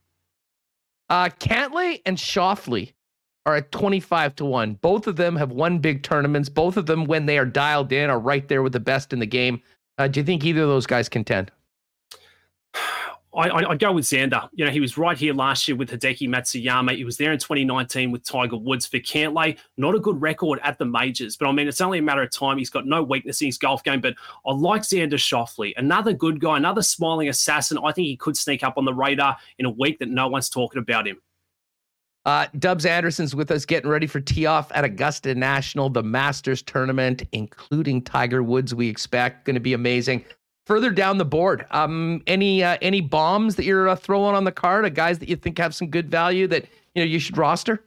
Uh, 1.10 1.28
Cantlay 1.38 2.00
and 2.06 2.16
Schauffele 2.16 2.92
are 3.46 3.56
at 3.56 3.72
25 3.72 4.36
to 4.36 4.44
1. 4.44 4.74
Both 4.74 5.06
of 5.06 5.16
them 5.16 5.36
have 5.36 5.50
won 5.50 5.78
big 5.78 6.02
tournaments. 6.02 6.48
Both 6.48 6.76
of 6.76 6.86
them, 6.86 7.04
when 7.04 7.26
they 7.26 7.38
are 7.38 7.44
dialed 7.44 7.92
in, 7.92 8.08
are 8.08 8.18
right 8.18 8.46
there 8.48 8.62
with 8.62 8.72
the 8.72 8.80
best 8.80 9.12
in 9.12 9.18
the 9.18 9.26
game. 9.26 9.60
Uh, 9.98 10.08
do 10.08 10.20
you 10.20 10.24
think 10.24 10.44
either 10.44 10.62
of 10.62 10.68
those 10.68 10.86
guys 10.86 11.08
contend? 11.08 11.50
I, 13.36 13.70
I, 13.70 13.76
go 13.76 13.92
with 13.92 14.04
Xander. 14.04 14.48
You 14.52 14.64
know, 14.64 14.70
he 14.70 14.80
was 14.80 14.96
right 14.96 15.16
here 15.16 15.34
last 15.34 15.66
year 15.66 15.76
with 15.76 15.90
Hideki 15.90 16.28
Matsuyama. 16.28 16.96
He 16.96 17.04
was 17.04 17.16
there 17.16 17.32
in 17.32 17.38
2019 17.38 18.12
with 18.12 18.24
Tiger 18.24 18.56
Woods 18.56 18.86
for 18.86 18.98
Cantlay. 18.98 19.58
Not 19.76 19.94
a 19.94 19.98
good 19.98 20.20
record 20.20 20.60
at 20.62 20.78
the 20.78 20.84
majors, 20.84 21.36
but 21.36 21.48
I 21.48 21.52
mean, 21.52 21.66
it's 21.66 21.80
only 21.80 21.98
a 21.98 22.02
matter 22.02 22.22
of 22.22 22.30
time. 22.30 22.58
He's 22.58 22.70
got 22.70 22.86
no 22.86 23.02
weakness 23.02 23.40
in 23.40 23.46
his 23.46 23.58
golf 23.58 23.82
game, 23.82 24.00
but 24.00 24.14
I 24.46 24.52
like 24.52 24.82
Xander 24.82 25.14
Schauffele. 25.14 25.72
Another 25.76 26.12
good 26.12 26.40
guy, 26.40 26.56
another 26.56 26.82
smiling 26.82 27.28
assassin. 27.28 27.78
I 27.84 27.92
think 27.92 28.06
he 28.06 28.16
could 28.16 28.36
sneak 28.36 28.62
up 28.62 28.78
on 28.78 28.84
the 28.84 28.94
radar 28.94 29.36
in 29.58 29.66
a 29.66 29.70
week 29.70 29.98
that 29.98 30.08
no 30.08 30.28
one's 30.28 30.48
talking 30.48 30.80
about 30.80 31.08
him. 31.08 31.16
Uh, 32.24 32.46
Dubs 32.58 32.86
Anderson's 32.86 33.34
with 33.34 33.50
us 33.50 33.66
getting 33.66 33.90
ready 33.90 34.06
for 34.06 34.18
tee 34.18 34.46
off 34.46 34.72
at 34.72 34.82
Augusta 34.82 35.34
National, 35.34 35.90
the 35.90 36.02
Masters 36.02 36.62
tournament, 36.62 37.22
including 37.32 38.00
Tiger 38.00 38.42
Woods. 38.42 38.74
We 38.74 38.88
expect 38.88 39.44
going 39.44 39.54
to 39.54 39.60
be 39.60 39.74
amazing 39.74 40.24
further 40.66 40.90
down 40.90 41.18
the 41.18 41.24
board 41.24 41.66
um 41.70 42.22
any 42.26 42.62
uh, 42.62 42.76
any 42.82 43.00
bombs 43.00 43.56
that 43.56 43.64
you're 43.64 43.88
uh, 43.88 43.96
throwing 43.96 44.34
on 44.34 44.44
the 44.44 44.52
card 44.52 44.84
of 44.84 44.94
guys 44.94 45.18
that 45.18 45.28
you 45.28 45.36
think 45.36 45.58
have 45.58 45.74
some 45.74 45.88
good 45.88 46.10
value 46.10 46.46
that 46.46 46.64
you 46.94 47.02
know 47.02 47.06
you 47.06 47.18
should 47.18 47.36
roster 47.36 47.82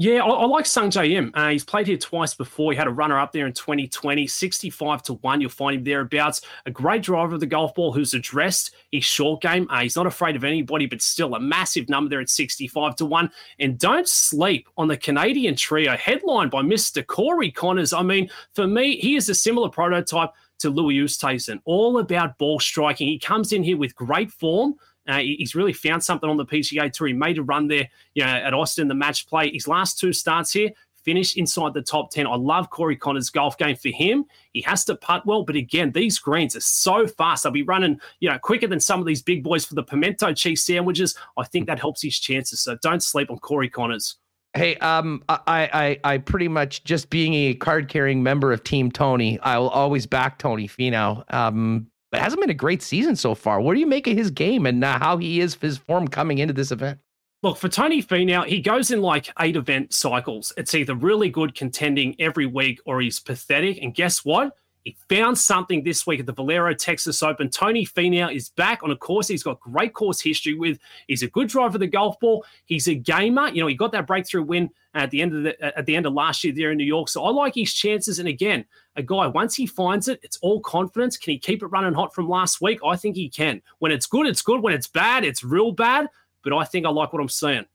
Yeah, 0.00 0.24
I, 0.24 0.28
I 0.28 0.46
like 0.46 0.64
Sungjae 0.64 1.10
Im. 1.10 1.30
Uh, 1.34 1.50
he's 1.50 1.62
played 1.62 1.86
here 1.86 1.98
twice 1.98 2.32
before. 2.32 2.72
He 2.72 2.78
had 2.78 2.86
a 2.86 2.90
runner 2.90 3.18
up 3.18 3.32
there 3.32 3.46
in 3.46 3.52
2020, 3.52 4.26
65 4.26 5.02
to 5.02 5.12
1. 5.12 5.42
You'll 5.42 5.50
find 5.50 5.76
him 5.76 5.84
thereabouts. 5.84 6.40
A 6.64 6.70
great 6.70 7.02
driver 7.02 7.34
of 7.34 7.40
the 7.40 7.46
golf 7.46 7.74
ball 7.74 7.92
who's 7.92 8.14
addressed 8.14 8.74
his 8.90 9.04
short 9.04 9.42
game. 9.42 9.66
Uh, 9.68 9.82
he's 9.82 9.96
not 9.96 10.06
afraid 10.06 10.36
of 10.36 10.44
anybody, 10.44 10.86
but 10.86 11.02
still 11.02 11.34
a 11.34 11.38
massive 11.38 11.90
number 11.90 12.08
there 12.08 12.22
at 12.22 12.30
65 12.30 12.96
to 12.96 13.04
1. 13.04 13.30
And 13.58 13.78
don't 13.78 14.08
sleep 14.08 14.70
on 14.78 14.88
the 14.88 14.96
Canadian 14.96 15.54
trio, 15.54 15.94
headlined 15.98 16.50
by 16.50 16.62
Mr. 16.62 17.06
Corey 17.06 17.52
Conners. 17.52 17.92
I 17.92 18.02
mean, 18.02 18.30
for 18.54 18.66
me, 18.66 18.96
he 18.96 19.16
is 19.16 19.28
a 19.28 19.34
similar 19.34 19.68
prototype 19.68 20.30
to 20.60 20.70
Louis 20.70 20.96
Oosthuizen, 20.96 21.60
all 21.64 21.98
about 21.98 22.38
ball 22.38 22.60
striking. 22.60 23.08
He 23.08 23.18
comes 23.18 23.52
in 23.52 23.62
here 23.62 23.76
with 23.76 23.94
great 23.94 24.30
form. 24.30 24.74
Uh, 25.08 25.18
he's 25.18 25.54
really 25.54 25.72
found 25.72 26.04
something 26.04 26.28
on 26.28 26.36
the 26.36 26.46
PGA 26.46 26.92
Tour. 26.92 27.08
He 27.08 27.12
made 27.14 27.38
a 27.38 27.42
run 27.42 27.66
there, 27.66 27.88
you 28.14 28.24
know, 28.24 28.30
at 28.30 28.54
Austin, 28.54 28.86
the 28.86 28.94
match 28.94 29.26
play. 29.26 29.50
His 29.50 29.66
last 29.66 29.98
two 29.98 30.12
starts 30.12 30.52
here 30.52 30.70
finished 31.04 31.36
inside 31.36 31.74
the 31.74 31.82
top 31.82 32.10
10. 32.10 32.26
I 32.26 32.36
love 32.36 32.70
Corey 32.70 32.96
Conners' 32.96 33.30
golf 33.30 33.56
game 33.58 33.76
for 33.76 33.88
him. 33.88 34.24
He 34.52 34.60
has 34.62 34.84
to 34.84 34.96
putt 34.96 35.26
well, 35.26 35.44
but 35.44 35.56
again, 35.56 35.92
these 35.92 36.18
greens 36.18 36.56
are 36.56 36.60
so 36.60 37.06
fast. 37.06 37.42
They'll 37.42 37.52
be 37.52 37.62
running, 37.62 38.00
you 38.20 38.28
know, 38.28 38.38
quicker 38.38 38.66
than 38.66 38.80
some 38.80 39.00
of 39.00 39.06
these 39.06 39.22
big 39.22 39.42
boys 39.42 39.64
for 39.64 39.74
the 39.74 39.82
pimento 39.82 40.32
cheese 40.32 40.62
sandwiches. 40.62 41.16
I 41.36 41.44
think 41.44 41.66
that 41.66 41.78
helps 41.78 42.02
his 42.02 42.18
chances. 42.18 42.60
So 42.60 42.76
don't 42.82 43.02
sleep 43.02 43.30
on 43.30 43.38
Corey 43.38 43.70
Conners. 43.70 44.16
Hey, 44.54 44.74
um, 44.76 45.22
I, 45.28 45.98
I, 46.04 46.14
I 46.14 46.18
pretty 46.18 46.48
much 46.48 46.82
just 46.82 47.08
being 47.08 47.34
a 47.34 47.54
card 47.54 47.88
carrying 47.88 48.22
member 48.22 48.52
of 48.52 48.64
Team 48.64 48.90
Tony, 48.90 49.38
I 49.40 49.58
will 49.58 49.68
always 49.68 50.06
back 50.06 50.38
Tony 50.38 50.66
Finau. 50.66 51.22
Um, 51.32 51.86
but 52.10 52.20
hasn't 52.20 52.40
been 52.40 52.50
a 52.50 52.54
great 52.54 52.82
season 52.82 53.14
so 53.14 53.34
far. 53.36 53.60
What 53.60 53.74
do 53.74 53.80
you 53.80 53.86
make 53.86 54.08
of 54.08 54.16
his 54.16 54.30
game 54.32 54.66
and 54.66 54.82
uh, 54.82 54.98
how 54.98 55.16
he 55.18 55.40
is 55.40 55.54
his 55.54 55.78
form 55.78 56.08
coming 56.08 56.38
into 56.38 56.52
this 56.52 56.72
event? 56.72 56.98
Look, 57.42 57.56
for 57.56 57.68
Tony 57.68 58.02
Finau, 58.02 58.44
he 58.44 58.60
goes 58.60 58.90
in 58.90 59.00
like 59.00 59.30
eight 59.38 59.56
event 59.56 59.94
cycles. 59.94 60.52
It's 60.56 60.74
either 60.74 60.94
really 60.94 61.30
good 61.30 61.54
contending 61.54 62.16
every 62.18 62.46
week 62.46 62.80
or 62.84 63.00
he's 63.00 63.20
pathetic. 63.20 63.78
And 63.80 63.94
guess 63.94 64.24
what? 64.24 64.56
He 64.84 64.96
found 65.10 65.36
something 65.36 65.84
this 65.84 66.06
week 66.06 66.20
at 66.20 66.26
the 66.26 66.32
Valero 66.32 66.72
Texas 66.72 67.22
Open. 67.22 67.50
Tony 67.50 67.84
Finau 67.84 68.34
is 68.34 68.48
back 68.48 68.82
on 68.82 68.90
a 68.90 68.96
course 68.96 69.28
he's 69.28 69.42
got 69.42 69.60
great 69.60 69.92
course 69.92 70.20
history 70.20 70.54
with. 70.54 70.78
He's 71.06 71.22
a 71.22 71.28
good 71.28 71.48
driver 71.48 71.76
of 71.76 71.80
the 71.80 71.86
golf 71.86 72.18
ball. 72.18 72.44
He's 72.64 72.88
a 72.88 72.94
gamer. 72.94 73.48
You 73.48 73.60
know, 73.60 73.66
he 73.66 73.74
got 73.74 73.92
that 73.92 74.06
breakthrough 74.06 74.42
win 74.42 74.70
at 74.94 75.10
the 75.10 75.20
end 75.20 75.34
of 75.34 75.42
the 75.42 75.78
at 75.78 75.86
the 75.86 75.94
end 75.94 76.06
of 76.06 76.14
last 76.14 76.42
year 76.42 76.54
there 76.54 76.70
in 76.70 76.78
New 76.78 76.84
York. 76.84 77.08
So 77.08 77.24
I 77.24 77.30
like 77.30 77.54
his 77.54 77.72
chances. 77.74 78.18
And 78.18 78.28
again, 78.28 78.64
a 78.96 79.02
guy 79.02 79.26
once 79.26 79.54
he 79.54 79.66
finds 79.66 80.08
it, 80.08 80.18
it's 80.22 80.38
all 80.38 80.60
confidence. 80.60 81.16
Can 81.16 81.32
he 81.32 81.38
keep 81.38 81.62
it 81.62 81.66
running 81.66 81.94
hot 81.94 82.14
from 82.14 82.28
last 82.28 82.60
week? 82.60 82.80
I 82.84 82.96
think 82.96 83.16
he 83.16 83.28
can. 83.28 83.60
When 83.80 83.92
it's 83.92 84.06
good, 84.06 84.26
it's 84.26 84.42
good. 84.42 84.62
When 84.62 84.72
it's 84.72 84.88
bad, 84.88 85.24
it's 85.24 85.44
real 85.44 85.72
bad. 85.72 86.08
But 86.42 86.54
I 86.54 86.64
think 86.64 86.86
I 86.86 86.90
like 86.90 87.12
what 87.12 87.20
I'm 87.20 87.28
seeing. 87.28 87.66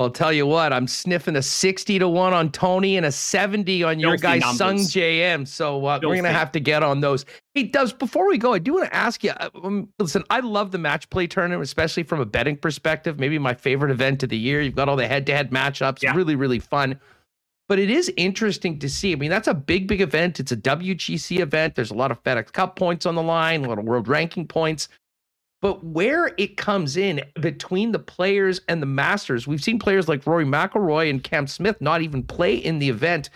I'll 0.00 0.10
tell 0.10 0.32
you 0.32 0.44
what, 0.44 0.72
I'm 0.72 0.88
sniffing 0.88 1.36
a 1.36 1.42
60 1.42 2.00
to 2.00 2.08
1 2.08 2.32
on 2.32 2.50
Tony 2.50 2.96
and 2.96 3.06
a 3.06 3.12
70 3.12 3.84
on 3.84 4.00
your 4.00 4.16
guy 4.16 4.40
Sung 4.40 4.78
Im. 4.78 5.46
So 5.46 5.86
uh, 5.86 6.00
we're 6.02 6.14
going 6.14 6.24
to 6.24 6.32
have 6.32 6.50
to 6.52 6.60
get 6.60 6.82
on 6.82 7.00
those. 7.00 7.24
Hey, 7.54 7.62
Dubs 7.62 7.92
before 7.92 8.26
we 8.26 8.36
go, 8.36 8.52
I 8.52 8.58
do 8.58 8.74
want 8.74 8.86
to 8.86 8.94
ask 8.94 9.22
you 9.22 9.30
uh, 9.30 9.50
um, 9.62 9.88
listen, 10.00 10.24
I 10.30 10.40
love 10.40 10.72
the 10.72 10.78
match 10.78 11.08
play 11.10 11.28
tournament, 11.28 11.62
especially 11.62 12.02
from 12.02 12.20
a 12.20 12.26
betting 12.26 12.56
perspective. 12.56 13.20
Maybe 13.20 13.38
my 13.38 13.54
favorite 13.54 13.92
event 13.92 14.24
of 14.24 14.30
the 14.30 14.36
year. 14.36 14.60
You've 14.60 14.74
got 14.74 14.88
all 14.88 14.96
the 14.96 15.06
head 15.06 15.26
to 15.26 15.34
head 15.34 15.52
matchups, 15.52 16.02
yeah. 16.02 16.12
really, 16.12 16.34
really 16.34 16.58
fun. 16.58 16.98
But 17.68 17.78
it 17.78 17.88
is 17.88 18.12
interesting 18.16 18.80
to 18.80 18.90
see. 18.90 19.12
I 19.12 19.14
mean, 19.14 19.30
that's 19.30 19.48
a 19.48 19.54
big, 19.54 19.86
big 19.86 20.00
event. 20.00 20.40
It's 20.40 20.52
a 20.52 20.56
WGC 20.56 21.38
event. 21.38 21.76
There's 21.76 21.92
a 21.92 21.94
lot 21.94 22.10
of 22.10 22.22
FedEx 22.24 22.52
Cup 22.52 22.74
points 22.76 23.06
on 23.06 23.14
the 23.14 23.22
line, 23.22 23.64
a 23.64 23.68
lot 23.68 23.78
of 23.78 23.84
world 23.84 24.08
ranking 24.08 24.46
points. 24.46 24.88
But 25.64 25.82
where 25.82 26.34
it 26.36 26.58
comes 26.58 26.94
in 26.98 27.22
between 27.40 27.92
the 27.92 27.98
players 27.98 28.60
and 28.68 28.82
the 28.82 28.86
masters, 28.86 29.46
we've 29.46 29.64
seen 29.64 29.78
players 29.78 30.08
like 30.08 30.26
Rory 30.26 30.44
McIlroy 30.44 31.08
and 31.08 31.24
Cam 31.24 31.46
Smith 31.46 31.80
not 31.80 32.02
even 32.02 32.22
play 32.22 32.54
in 32.54 32.80
the 32.80 32.90
event. 32.90 33.30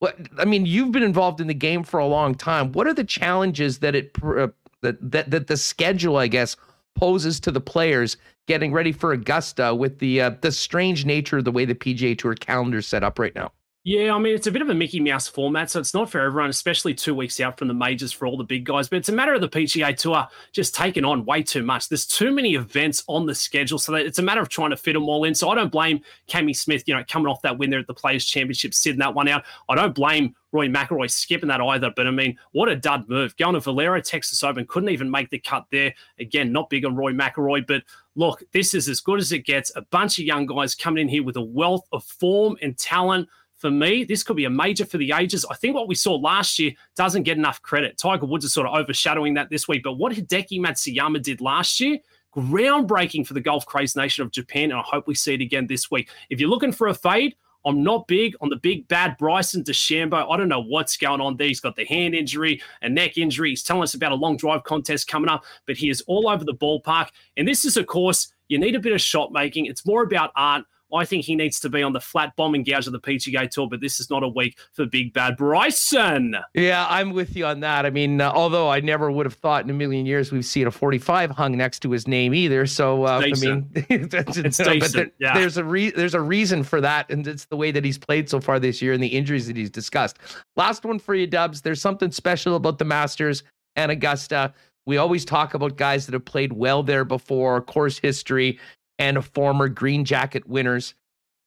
What 0.00 0.18
I 0.36 0.46
mean, 0.46 0.66
you've 0.66 0.90
been 0.90 1.04
involved 1.04 1.40
in 1.40 1.46
the 1.46 1.54
game 1.54 1.84
for 1.84 2.00
a 2.00 2.06
long 2.08 2.34
time. 2.34 2.72
What 2.72 2.88
are 2.88 2.92
the 2.92 3.04
challenges 3.04 3.78
that 3.78 3.94
it 3.94 4.10
uh, 4.20 4.48
that, 4.82 5.12
that 5.12 5.30
that 5.30 5.46
the 5.46 5.56
schedule, 5.56 6.16
I 6.16 6.26
guess, 6.26 6.56
poses 6.96 7.38
to 7.38 7.52
the 7.52 7.60
players 7.60 8.16
getting 8.48 8.72
ready 8.72 8.90
for 8.90 9.12
Augusta 9.12 9.72
with 9.72 10.00
the 10.00 10.22
uh, 10.22 10.30
the 10.40 10.50
strange 10.50 11.04
nature 11.04 11.38
of 11.38 11.44
the 11.44 11.52
way 11.52 11.66
the 11.66 11.76
PGA 11.76 12.18
Tour 12.18 12.34
calendar 12.34 12.78
is 12.78 12.88
set 12.88 13.04
up 13.04 13.16
right 13.16 13.36
now? 13.36 13.52
Yeah, 13.82 14.14
I 14.14 14.18
mean, 14.18 14.34
it's 14.34 14.46
a 14.46 14.52
bit 14.52 14.60
of 14.60 14.68
a 14.68 14.74
Mickey 14.74 15.00
Mouse 15.00 15.26
format, 15.26 15.70
so 15.70 15.80
it's 15.80 15.94
not 15.94 16.10
for 16.10 16.20
everyone, 16.20 16.50
especially 16.50 16.92
two 16.92 17.14
weeks 17.14 17.40
out 17.40 17.58
from 17.58 17.66
the 17.66 17.72
majors 17.72 18.12
for 18.12 18.26
all 18.26 18.36
the 18.36 18.44
big 18.44 18.64
guys. 18.64 18.90
But 18.90 18.98
it's 18.98 19.08
a 19.08 19.12
matter 19.12 19.32
of 19.32 19.40
the 19.40 19.48
PGA 19.48 19.96
Tour 19.96 20.28
just 20.52 20.74
taking 20.74 21.02
on 21.02 21.24
way 21.24 21.42
too 21.42 21.62
much. 21.62 21.88
There's 21.88 22.04
too 22.04 22.30
many 22.30 22.56
events 22.56 23.02
on 23.06 23.24
the 23.24 23.34
schedule, 23.34 23.78
so 23.78 23.94
it's 23.94 24.18
a 24.18 24.22
matter 24.22 24.42
of 24.42 24.50
trying 24.50 24.68
to 24.68 24.76
fit 24.76 24.92
them 24.92 25.08
all 25.08 25.24
in. 25.24 25.34
So 25.34 25.48
I 25.48 25.54
don't 25.54 25.72
blame 25.72 26.02
Cammy 26.28 26.54
Smith, 26.54 26.84
you 26.86 26.94
know, 26.94 27.02
coming 27.08 27.26
off 27.26 27.40
that 27.40 27.56
win 27.56 27.70
there 27.70 27.80
at 27.80 27.86
the 27.86 27.94
Players' 27.94 28.26
Championship, 28.26 28.74
sitting 28.74 28.98
that 28.98 29.14
one 29.14 29.28
out. 29.28 29.44
I 29.70 29.76
don't 29.76 29.94
blame 29.94 30.34
Roy 30.52 30.68
McIlroy 30.68 31.10
skipping 31.10 31.48
that 31.48 31.62
either. 31.62 31.90
But 31.96 32.06
I 32.06 32.10
mean, 32.10 32.36
what 32.52 32.68
a 32.68 32.76
dud 32.76 33.08
move. 33.08 33.34
Going 33.38 33.54
to 33.54 33.60
Valero, 33.60 33.98
Texas 34.02 34.42
Open, 34.42 34.66
couldn't 34.66 34.90
even 34.90 35.10
make 35.10 35.30
the 35.30 35.38
cut 35.38 35.64
there. 35.72 35.94
Again, 36.18 36.52
not 36.52 36.68
big 36.68 36.84
on 36.84 36.96
Roy 36.96 37.14
McIlroy, 37.14 37.66
but 37.66 37.82
look, 38.14 38.42
this 38.52 38.74
is 38.74 38.90
as 38.90 39.00
good 39.00 39.20
as 39.20 39.32
it 39.32 39.46
gets. 39.46 39.72
A 39.74 39.82
bunch 39.82 40.18
of 40.18 40.26
young 40.26 40.44
guys 40.44 40.74
coming 40.74 41.00
in 41.00 41.08
here 41.08 41.24
with 41.24 41.36
a 41.36 41.42
wealth 41.42 41.86
of 41.92 42.04
form 42.04 42.58
and 42.60 42.76
talent 42.76 43.26
for 43.60 43.70
me, 43.70 44.04
this 44.04 44.22
could 44.22 44.36
be 44.36 44.46
a 44.46 44.50
major 44.50 44.86
for 44.86 44.96
the 44.96 45.12
ages. 45.12 45.44
I 45.50 45.54
think 45.54 45.74
what 45.74 45.86
we 45.86 45.94
saw 45.94 46.14
last 46.14 46.58
year 46.58 46.72
doesn't 46.96 47.24
get 47.24 47.36
enough 47.36 47.60
credit. 47.60 47.98
Tiger 47.98 48.24
Woods 48.24 48.46
is 48.46 48.54
sort 48.54 48.66
of 48.66 48.74
overshadowing 48.74 49.34
that 49.34 49.50
this 49.50 49.68
week. 49.68 49.82
But 49.82 49.98
what 49.98 50.14
Hideki 50.14 50.60
Matsuyama 50.60 51.22
did 51.22 51.42
last 51.42 51.78
year, 51.78 51.98
groundbreaking 52.34 53.26
for 53.26 53.34
the 53.34 53.40
golf 53.40 53.66
craze 53.66 53.94
nation 53.96 54.24
of 54.24 54.30
Japan. 54.30 54.70
And 54.70 54.80
I 54.80 54.82
hope 54.82 55.06
we 55.06 55.14
see 55.14 55.34
it 55.34 55.42
again 55.42 55.66
this 55.66 55.90
week. 55.90 56.08
If 56.30 56.40
you're 56.40 56.48
looking 56.48 56.72
for 56.72 56.88
a 56.88 56.94
fade, 56.94 57.36
I'm 57.66 57.82
not 57.82 58.08
big 58.08 58.34
on 58.40 58.48
the 58.48 58.56
big 58.56 58.88
bad 58.88 59.18
Bryson 59.18 59.62
DeChambeau. 59.62 60.32
I 60.32 60.36
don't 60.38 60.48
know 60.48 60.62
what's 60.62 60.96
going 60.96 61.20
on 61.20 61.36
there. 61.36 61.48
He's 61.48 61.60
got 61.60 61.76
the 61.76 61.84
hand 61.84 62.14
injury, 62.14 62.62
a 62.80 62.88
neck 62.88 63.18
injury. 63.18 63.50
He's 63.50 63.62
telling 63.62 63.82
us 63.82 63.92
about 63.92 64.12
a 64.12 64.14
long 64.14 64.38
drive 64.38 64.64
contest 64.64 65.06
coming 65.06 65.28
up, 65.28 65.44
but 65.66 65.76
he 65.76 65.90
is 65.90 66.00
all 66.06 66.30
over 66.30 66.44
the 66.44 66.54
ballpark. 66.54 67.08
And 67.36 67.46
this 67.46 67.66
is, 67.66 67.76
of 67.76 67.86
course, 67.86 68.32
you 68.48 68.58
need 68.58 68.74
a 68.74 68.80
bit 68.80 68.94
of 68.94 69.02
shot 69.02 69.32
making. 69.32 69.66
It's 69.66 69.84
more 69.84 70.02
about 70.02 70.30
art. 70.36 70.64
I 70.92 71.04
think 71.04 71.24
he 71.24 71.34
needs 71.34 71.60
to 71.60 71.68
be 71.68 71.82
on 71.82 71.92
the 71.92 72.00
flat 72.00 72.34
bombing 72.36 72.64
gouge 72.64 72.86
of 72.86 72.92
the 72.92 73.00
PGA 73.00 73.48
Tour, 73.48 73.68
but 73.68 73.80
this 73.80 74.00
is 74.00 74.10
not 74.10 74.22
a 74.22 74.28
week 74.28 74.58
for 74.72 74.86
Big 74.86 75.12
Bad 75.12 75.36
Bryson. 75.36 76.36
Yeah, 76.54 76.86
I'm 76.88 77.10
with 77.10 77.36
you 77.36 77.46
on 77.46 77.60
that. 77.60 77.86
I 77.86 77.90
mean, 77.90 78.20
uh, 78.20 78.30
although 78.32 78.68
I 78.68 78.80
never 78.80 79.10
would 79.10 79.26
have 79.26 79.34
thought 79.34 79.64
in 79.64 79.70
a 79.70 79.74
million 79.74 80.06
years 80.06 80.32
we've 80.32 80.44
seen 80.44 80.66
a 80.66 80.70
45 80.70 81.30
hung 81.30 81.56
next 81.56 81.80
to 81.80 81.90
his 81.90 82.06
name 82.08 82.34
either. 82.34 82.66
So 82.66 83.06
uh, 83.06 83.20
I 83.24 83.32
mean, 83.40 83.68
it's 83.74 84.56
decent. 84.58 84.92
There, 84.92 85.10
yeah. 85.18 85.34
there's 85.34 85.56
a 85.56 85.64
re- 85.64 85.90
there's 85.90 86.14
a 86.14 86.20
reason 86.20 86.62
for 86.62 86.80
that, 86.80 87.10
and 87.10 87.26
it's 87.26 87.44
the 87.46 87.56
way 87.56 87.70
that 87.70 87.84
he's 87.84 87.98
played 87.98 88.28
so 88.28 88.40
far 88.40 88.58
this 88.58 88.82
year 88.82 88.92
and 88.92 89.02
the 89.02 89.08
injuries 89.08 89.46
that 89.46 89.56
he's 89.56 89.70
discussed. 89.70 90.18
Last 90.56 90.84
one 90.84 90.98
for 90.98 91.14
you, 91.14 91.26
Dubs. 91.26 91.62
There's 91.62 91.80
something 91.80 92.10
special 92.10 92.56
about 92.56 92.78
the 92.78 92.84
Masters 92.84 93.42
and 93.76 93.90
Augusta. 93.90 94.52
We 94.86 94.96
always 94.96 95.24
talk 95.24 95.54
about 95.54 95.76
guys 95.76 96.06
that 96.06 96.14
have 96.14 96.24
played 96.24 96.52
well 96.52 96.82
there 96.82 97.04
before, 97.04 97.60
course 97.60 97.98
history 97.98 98.58
and 99.00 99.24
former 99.24 99.68
Green 99.68 100.04
Jacket 100.04 100.46
winners. 100.46 100.94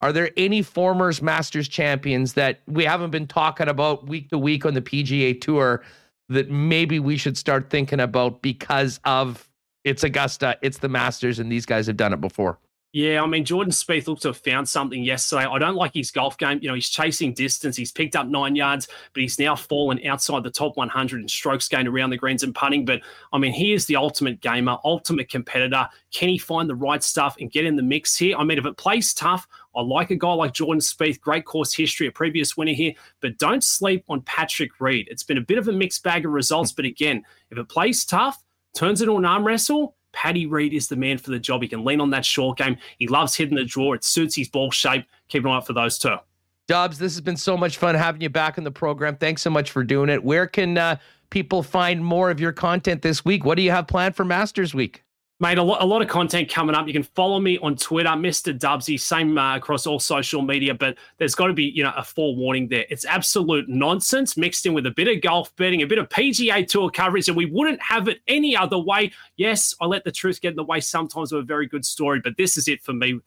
Are 0.02 0.12
there 0.12 0.30
any 0.36 0.60
former 0.60 1.10
Masters 1.22 1.68
champions 1.68 2.34
that 2.34 2.60
we 2.66 2.84
haven't 2.84 3.10
been 3.10 3.26
talking 3.26 3.68
about 3.68 4.06
week 4.06 4.28
to 4.30 4.38
week 4.38 4.66
on 4.66 4.74
the 4.74 4.82
PGA 4.82 5.40
Tour 5.40 5.82
that 6.28 6.50
maybe 6.50 6.98
we 6.98 7.16
should 7.16 7.38
start 7.38 7.70
thinking 7.70 8.00
about 8.00 8.42
because 8.42 9.00
of 9.04 9.48
it's 9.84 10.02
Augusta, 10.02 10.58
it's 10.60 10.78
the 10.78 10.88
Masters, 10.88 11.38
and 11.38 11.50
these 11.50 11.64
guys 11.64 11.86
have 11.86 11.96
done 11.96 12.12
it 12.12 12.20
before? 12.20 12.58
Yeah, 12.94 13.24
I 13.24 13.26
mean, 13.26 13.44
Jordan 13.44 13.72
Spieth 13.72 14.06
looks 14.06 14.22
to 14.22 14.28
have 14.28 14.36
found 14.36 14.68
something 14.68 15.02
yesterday. 15.02 15.46
I 15.46 15.58
don't 15.58 15.74
like 15.74 15.94
his 15.94 16.12
golf 16.12 16.38
game. 16.38 16.60
You 16.62 16.68
know, 16.68 16.74
he's 16.74 16.88
chasing 16.88 17.34
distance. 17.34 17.76
He's 17.76 17.90
picked 17.90 18.14
up 18.14 18.28
nine 18.28 18.54
yards, 18.54 18.86
but 19.12 19.20
he's 19.20 19.36
now 19.36 19.56
fallen 19.56 19.98
outside 20.06 20.44
the 20.44 20.50
top 20.52 20.76
100 20.76 21.20
in 21.20 21.26
strokes 21.26 21.66
gained 21.66 21.88
around 21.88 22.10
the 22.10 22.16
greens 22.16 22.44
and 22.44 22.54
putting. 22.54 22.84
But 22.84 23.00
I 23.32 23.38
mean, 23.38 23.52
he 23.52 23.72
is 23.72 23.86
the 23.86 23.96
ultimate 23.96 24.40
gamer, 24.40 24.78
ultimate 24.84 25.28
competitor. 25.28 25.88
Can 26.12 26.28
he 26.28 26.38
find 26.38 26.70
the 26.70 26.76
right 26.76 27.02
stuff 27.02 27.34
and 27.40 27.50
get 27.50 27.66
in 27.66 27.74
the 27.74 27.82
mix 27.82 28.16
here? 28.16 28.36
I 28.36 28.44
mean, 28.44 28.58
if 28.58 28.64
it 28.64 28.76
plays 28.76 29.12
tough, 29.12 29.48
I 29.74 29.82
like 29.82 30.12
a 30.12 30.14
guy 30.14 30.32
like 30.32 30.52
Jordan 30.52 30.80
Spieth, 30.80 31.20
great 31.20 31.44
course 31.44 31.74
history, 31.74 32.06
a 32.06 32.12
previous 32.12 32.56
winner 32.56 32.74
here, 32.74 32.92
but 33.20 33.38
don't 33.38 33.64
sleep 33.64 34.04
on 34.08 34.20
Patrick 34.20 34.78
Reed. 34.78 35.08
It's 35.10 35.24
been 35.24 35.38
a 35.38 35.40
bit 35.40 35.58
of 35.58 35.66
a 35.66 35.72
mixed 35.72 36.04
bag 36.04 36.26
of 36.26 36.30
results, 36.30 36.70
hmm. 36.70 36.76
but 36.76 36.84
again, 36.84 37.24
if 37.50 37.58
it 37.58 37.68
plays 37.68 38.04
tough, 38.04 38.40
turns 38.72 39.02
into 39.02 39.16
an 39.16 39.24
arm 39.24 39.44
wrestle, 39.44 39.96
Paddy 40.14 40.46
Reed 40.46 40.72
is 40.72 40.88
the 40.88 40.96
man 40.96 41.18
for 41.18 41.30
the 41.30 41.38
job. 41.38 41.60
He 41.60 41.68
can 41.68 41.84
lean 41.84 42.00
on 42.00 42.10
that 42.10 42.24
short 42.24 42.58
game. 42.58 42.78
He 42.98 43.06
loves 43.06 43.34
hitting 43.34 43.56
the 43.56 43.64
draw. 43.64 43.92
It 43.92 44.04
suits 44.04 44.34
his 44.34 44.48
ball 44.48 44.70
shape. 44.70 45.04
Keep 45.28 45.44
an 45.44 45.50
eye 45.50 45.56
out 45.56 45.66
for 45.66 45.74
those 45.74 45.98
two. 45.98 46.16
Dubs, 46.66 46.98
this 46.98 47.12
has 47.12 47.20
been 47.20 47.36
so 47.36 47.56
much 47.56 47.76
fun 47.76 47.94
having 47.94 48.22
you 48.22 48.30
back 48.30 48.56
in 48.56 48.64
the 48.64 48.70
program. 48.70 49.16
Thanks 49.16 49.42
so 49.42 49.50
much 49.50 49.70
for 49.70 49.84
doing 49.84 50.08
it. 50.08 50.24
Where 50.24 50.46
can 50.46 50.78
uh, 50.78 50.96
people 51.28 51.62
find 51.62 52.02
more 52.02 52.30
of 52.30 52.40
your 52.40 52.52
content 52.52 53.02
this 53.02 53.24
week? 53.24 53.44
What 53.44 53.56
do 53.56 53.62
you 53.62 53.70
have 53.70 53.86
planned 53.86 54.16
for 54.16 54.24
Masters 54.24 54.72
Week? 54.72 55.02
Mate, 55.40 55.58
a 55.58 55.62
lot, 55.62 55.82
a 55.82 55.84
lot 55.84 56.00
of 56.00 56.06
content 56.06 56.48
coming 56.48 56.76
up. 56.76 56.86
You 56.86 56.92
can 56.92 57.02
follow 57.02 57.40
me 57.40 57.58
on 57.58 57.74
Twitter, 57.74 58.10
Mr. 58.10 58.56
Dubsy, 58.56 58.98
same 58.98 59.36
uh, 59.36 59.56
across 59.56 59.84
all 59.84 59.98
social 59.98 60.42
media, 60.42 60.74
but 60.74 60.96
there's 61.18 61.34
got 61.34 61.48
to 61.48 61.52
be, 61.52 61.64
you 61.64 61.82
know, 61.82 61.92
a 61.96 62.04
forewarning 62.04 62.68
there. 62.68 62.86
It's 62.88 63.04
absolute 63.04 63.68
nonsense 63.68 64.36
mixed 64.36 64.64
in 64.64 64.74
with 64.74 64.86
a 64.86 64.92
bit 64.92 65.08
of 65.08 65.22
golf 65.22 65.54
betting, 65.56 65.82
a 65.82 65.86
bit 65.86 65.98
of 65.98 66.08
PGA 66.08 66.64
Tour 66.68 66.88
coverage, 66.88 67.26
and 67.26 67.36
we 67.36 67.46
wouldn't 67.46 67.82
have 67.82 68.06
it 68.06 68.20
any 68.28 68.56
other 68.56 68.78
way. 68.78 69.10
Yes, 69.36 69.74
I 69.80 69.86
let 69.86 70.04
the 70.04 70.12
truth 70.12 70.40
get 70.40 70.50
in 70.50 70.56
the 70.56 70.62
way 70.62 70.78
sometimes 70.78 71.32
of 71.32 71.40
a 71.40 71.42
very 71.42 71.66
good 71.66 71.84
story, 71.84 72.20
but 72.22 72.36
this 72.36 72.56
is 72.56 72.68
it 72.68 72.80
for 72.82 72.92
me. 72.92 73.18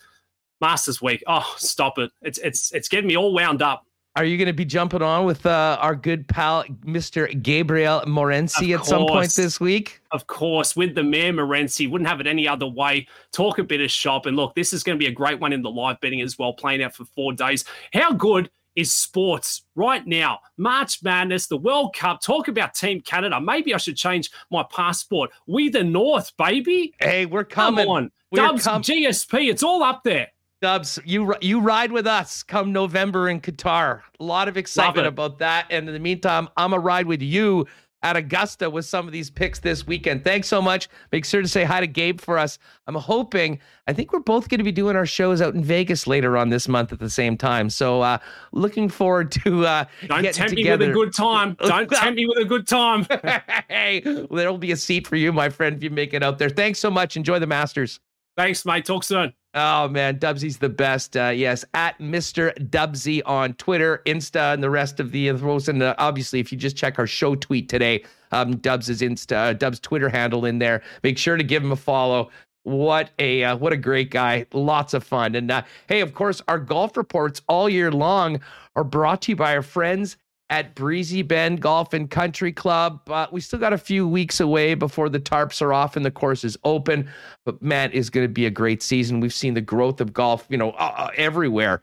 Masters 0.61 1.01
week. 1.01 1.23
Oh, 1.27 1.53
stop 1.57 1.99
it! 1.99 2.09
It's 2.23 2.39
it's 2.39 2.71
it's 2.73 2.89
getting 2.89 3.07
me 3.07 3.15
all 3.15 3.31
wound 3.31 3.61
up. 3.61 3.86
Are 4.17 4.25
you 4.25 4.35
going 4.35 4.47
to 4.47 4.53
be 4.53 4.65
jumping 4.65 5.03
on 5.03 5.25
with 5.25 5.45
uh, 5.45 5.77
our 5.79 5.95
good 5.95 6.27
pal, 6.27 6.63
Mr. 6.83 7.39
Gabriel 7.43 8.01
Morency, 8.07 8.75
at 8.75 8.83
some 8.83 9.05
point 9.05 9.31
this 9.35 9.59
week? 9.59 10.01
Of 10.09 10.25
course, 10.25 10.75
with 10.75 10.95
the 10.95 11.03
mayor 11.03 11.31
Morency. 11.31 11.87
Wouldn't 11.87 12.09
have 12.09 12.19
it 12.19 12.25
any 12.25 12.47
other 12.47 12.65
way. 12.65 13.07
Talk 13.31 13.59
a 13.59 13.63
bit 13.63 13.79
of 13.79 13.91
shop. 13.91 14.25
And 14.25 14.35
look, 14.35 14.55
this 14.55 14.73
is 14.73 14.81
going 14.81 14.97
to 14.97 14.99
be 14.99 15.05
a 15.05 15.13
great 15.13 15.39
one 15.39 15.53
in 15.53 15.61
the 15.61 15.69
live 15.69 16.01
betting 16.01 16.21
as 16.21 16.39
well, 16.39 16.51
playing 16.51 16.81
out 16.81 16.95
for 16.95 17.05
four 17.05 17.31
days. 17.31 17.63
How 17.93 18.11
good 18.11 18.49
is 18.75 18.91
sports 18.91 19.61
right 19.75 20.05
now? 20.07 20.39
March 20.57 21.03
Madness, 21.03 21.45
the 21.45 21.57
World 21.57 21.95
Cup. 21.95 22.19
Talk 22.19 22.47
about 22.47 22.73
Team 22.73 23.01
Canada. 23.01 23.39
Maybe 23.39 23.75
I 23.75 23.77
should 23.77 23.97
change 23.97 24.31
my 24.49 24.65
passport. 24.71 25.29
We 25.45 25.69
the 25.69 25.83
North, 25.83 26.35
baby. 26.37 26.91
Hey, 26.99 27.27
we're 27.27 27.43
coming. 27.43 27.85
Come 27.85 27.91
on. 27.91 28.11
Dubs, 28.33 28.63
com- 28.63 28.81
GSP, 28.81 29.51
it's 29.51 29.61
all 29.61 29.83
up 29.83 30.03
there. 30.03 30.29
Dubs, 30.61 30.97
you 31.05 31.35
you 31.39 31.59
ride 31.59 31.91
with 31.91 32.07
us 32.07 32.41
come 32.41 32.73
November 32.73 33.29
in 33.29 33.41
Qatar. 33.41 34.01
A 34.19 34.23
lot 34.23 34.47
of 34.47 34.57
excitement 34.57 35.05
about 35.05 35.37
that. 35.39 35.67
And 35.69 35.87
in 35.87 35.93
the 35.93 35.99
meantime, 35.99 36.49
I'm 36.57 36.73
a 36.73 36.79
ride 36.79 37.05
with 37.05 37.21
you 37.21 37.67
at 38.03 38.15
Augusta 38.15 38.69
with 38.69 38.85
some 38.85 39.05
of 39.07 39.11
these 39.11 39.29
picks 39.29 39.59
this 39.59 39.85
weekend. 39.85 40.23
Thanks 40.23 40.47
so 40.47 40.61
much. 40.61 40.87
Make 41.11 41.25
sure 41.25 41.41
to 41.41 41.47
say 41.47 41.63
hi 41.63 41.79
to 41.79 41.87
Gabe 41.87 42.21
for 42.21 42.37
us. 42.37 42.59
I'm 42.85 42.95
hoping, 42.95 43.59
I 43.87 43.93
think 43.93 44.13
we're 44.13 44.19
both 44.19 44.49
going 44.49 44.59
to 44.59 44.63
be 44.63 44.71
doing 44.71 44.95
our 44.95 45.05
shows 45.05 45.41
out 45.41 45.55
in 45.55 45.63
Vegas 45.63 46.05
later 46.05 46.37
on 46.37 46.49
this 46.49 46.67
month 46.67 46.93
at 46.93 46.99
the 46.99 47.09
same 47.09 47.37
time. 47.37 47.69
So 47.69 48.01
uh 48.01 48.17
looking 48.51 48.89
forward 48.89 49.31
to 49.43 49.65
uh 49.65 49.85
Don't 50.07 50.21
getting 50.21 50.33
tempt 50.33 50.55
together. 50.55 50.87
me 50.87 50.89
with 50.89 50.97
a 50.97 51.05
good 51.05 51.15
time. 51.15 51.55
Don't 51.59 51.89
tempt 51.89 52.17
me 52.17 52.25
with 52.25 52.37
a 52.39 52.45
good 52.45 52.67
time. 52.67 53.05
hey, 53.69 54.01
there'll 54.31 54.57
be 54.57 54.71
a 54.71 54.77
seat 54.77 55.05
for 55.07 55.15
you, 55.17 55.31
my 55.33 55.49
friend, 55.49 55.75
if 55.75 55.83
you 55.83 55.89
make 55.89 56.13
it 56.13 56.23
out 56.23 56.39
there. 56.39 56.49
Thanks 56.49 56.79
so 56.79 56.89
much. 56.89 57.15
Enjoy 57.15 57.39
the 57.39 57.47
Masters. 57.47 57.99
Thanks, 58.35 58.65
mate. 58.65 58.85
Talk 58.85 59.03
soon. 59.03 59.33
Oh 59.53 59.87
man, 59.87 60.19
Dubsy's 60.19 60.57
the 60.57 60.69
best. 60.69 61.15
Uh, 61.15 61.29
yes, 61.29 61.65
at 61.73 61.97
Mr. 61.99 62.53
Dubsy 62.69 63.21
on 63.25 63.53
Twitter, 63.53 64.01
Insta, 64.05 64.53
and 64.53 64.61
the 64.61 64.69
rest 64.69 64.99
of 64.99 65.11
the 65.11 65.27
infos. 65.27 65.67
And 65.67 65.81
uh, 65.81 65.95
obviously, 65.97 66.39
if 66.39 66.51
you 66.51 66.57
just 66.57 66.75
check 66.75 66.99
our 66.99 67.07
show 67.07 67.33
tweet 67.35 67.69
today, 67.69 68.03
um, 68.31 68.57
Dubs' 68.57 69.01
Insta, 69.01 69.35
uh, 69.35 69.53
Dubs' 69.53 69.79
Twitter 69.79 70.09
handle 70.09 70.45
in 70.45 70.59
there. 70.59 70.83
Make 71.01 71.17
sure 71.17 71.37
to 71.37 71.43
give 71.43 71.63
him 71.63 71.71
a 71.71 71.77
follow. 71.77 72.29
What 72.63 73.11
a 73.19 73.45
uh, 73.45 73.55
what 73.55 73.71
a 73.71 73.77
great 73.77 74.11
guy! 74.11 74.45
Lots 74.51 74.93
of 74.93 75.03
fun. 75.03 75.33
And 75.35 75.49
uh, 75.49 75.63
hey, 75.87 76.01
of 76.01 76.13
course, 76.13 76.41
our 76.47 76.59
golf 76.59 76.97
reports 76.97 77.41
all 77.47 77.69
year 77.69 77.91
long 77.91 78.41
are 78.75 78.83
brought 78.83 79.23
to 79.23 79.31
you 79.31 79.35
by 79.37 79.55
our 79.55 79.61
friends 79.61 80.17
at 80.49 80.75
Breezy 80.75 81.21
Bend 81.21 81.61
Golf 81.61 81.93
and 81.93 82.09
Country 82.09 82.51
Club. 82.51 83.01
Uh, 83.09 83.27
we 83.31 83.41
still 83.41 83.59
got 83.59 83.73
a 83.73 83.77
few 83.77 84.07
weeks 84.07 84.39
away 84.39 84.75
before 84.75 85.09
the 85.09 85.19
tarps 85.19 85.61
are 85.61 85.73
off 85.73 85.95
and 85.95 86.05
the 86.05 86.11
course 86.11 86.43
is 86.43 86.57
open. 86.63 87.09
But 87.45 87.61
man, 87.61 87.91
is 87.91 88.09
going 88.09 88.25
to 88.25 88.31
be 88.31 88.45
a 88.45 88.51
great 88.51 88.81
season. 88.81 89.19
We've 89.19 89.33
seen 89.33 89.53
the 89.53 89.61
growth 89.61 89.99
of 89.99 90.13
golf, 90.13 90.45
you 90.49 90.57
know, 90.57 90.71
uh, 90.71 91.09
everywhere 91.15 91.81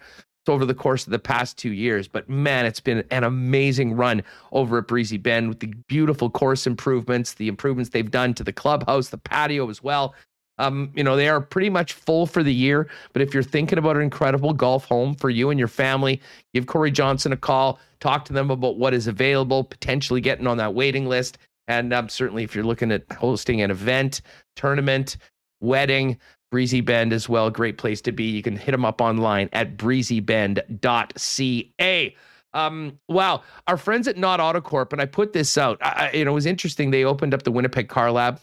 over 0.48 0.64
the 0.66 0.74
course 0.74 1.06
of 1.06 1.10
the 1.10 1.18
past 1.18 1.56
two 1.56 1.72
years. 1.72 2.08
But 2.08 2.28
man, 2.28 2.66
it's 2.66 2.80
been 2.80 3.04
an 3.10 3.24
amazing 3.24 3.96
run 3.96 4.22
over 4.52 4.78
at 4.78 4.86
Breezy 4.86 5.16
Bend 5.16 5.48
with 5.48 5.60
the 5.60 5.72
beautiful 5.88 6.30
course 6.30 6.66
improvements, 6.66 7.34
the 7.34 7.48
improvements 7.48 7.90
they've 7.90 8.10
done 8.10 8.34
to 8.34 8.44
the 8.44 8.52
clubhouse, 8.52 9.08
the 9.08 9.18
patio 9.18 9.68
as 9.70 9.82
well. 9.82 10.14
Um, 10.58 10.92
you 10.94 11.02
know, 11.02 11.16
they 11.16 11.28
are 11.28 11.40
pretty 11.40 11.70
much 11.70 11.94
full 11.94 12.26
for 12.26 12.42
the 12.42 12.54
year. 12.54 12.88
But 13.12 13.22
if 13.22 13.34
you're 13.34 13.42
thinking 13.42 13.78
about 13.78 13.96
an 13.96 14.02
incredible 14.02 14.52
golf 14.52 14.84
home 14.84 15.14
for 15.14 15.30
you 15.30 15.50
and 15.50 15.58
your 15.58 15.68
family, 15.68 16.20
give 16.52 16.66
Corey 16.66 16.90
Johnson 16.90 17.32
a 17.32 17.36
call, 17.36 17.78
talk 18.00 18.24
to 18.26 18.32
them 18.32 18.50
about 18.50 18.78
what 18.78 18.94
is 18.94 19.06
available, 19.06 19.64
potentially 19.64 20.20
getting 20.20 20.46
on 20.46 20.56
that 20.58 20.74
waiting 20.74 21.06
list. 21.06 21.38
And 21.66 21.92
um, 21.92 22.08
certainly, 22.08 22.44
if 22.44 22.54
you're 22.54 22.64
looking 22.64 22.92
at 22.92 23.10
hosting 23.12 23.62
an 23.62 23.70
event, 23.70 24.20
tournament, 24.54 25.16
wedding, 25.60 26.18
Breezy 26.50 26.82
Bend 26.82 27.12
as 27.12 27.28
well, 27.28 27.50
great 27.50 27.78
place 27.78 28.00
to 28.02 28.12
be. 28.12 28.24
You 28.24 28.42
can 28.42 28.56
hit 28.56 28.72
them 28.72 28.84
up 28.84 29.00
online 29.00 29.48
at 29.52 29.76
breezybend.ca. 29.76 32.16
Um, 32.52 32.98
wow, 33.08 33.42
our 33.66 33.76
friends 33.76 34.06
at 34.06 34.16
Nott 34.16 34.38
Autocorp, 34.38 34.92
and 34.92 35.02
I 35.02 35.06
put 35.06 35.32
this 35.32 35.58
out. 35.58 35.78
I, 35.80 36.12
you 36.14 36.24
know, 36.24 36.30
it 36.30 36.34
was 36.34 36.46
interesting. 36.46 36.92
They 36.92 37.02
opened 37.02 37.34
up 37.34 37.42
the 37.42 37.50
Winnipeg 37.50 37.88
Car 37.88 38.12
Lab 38.12 38.38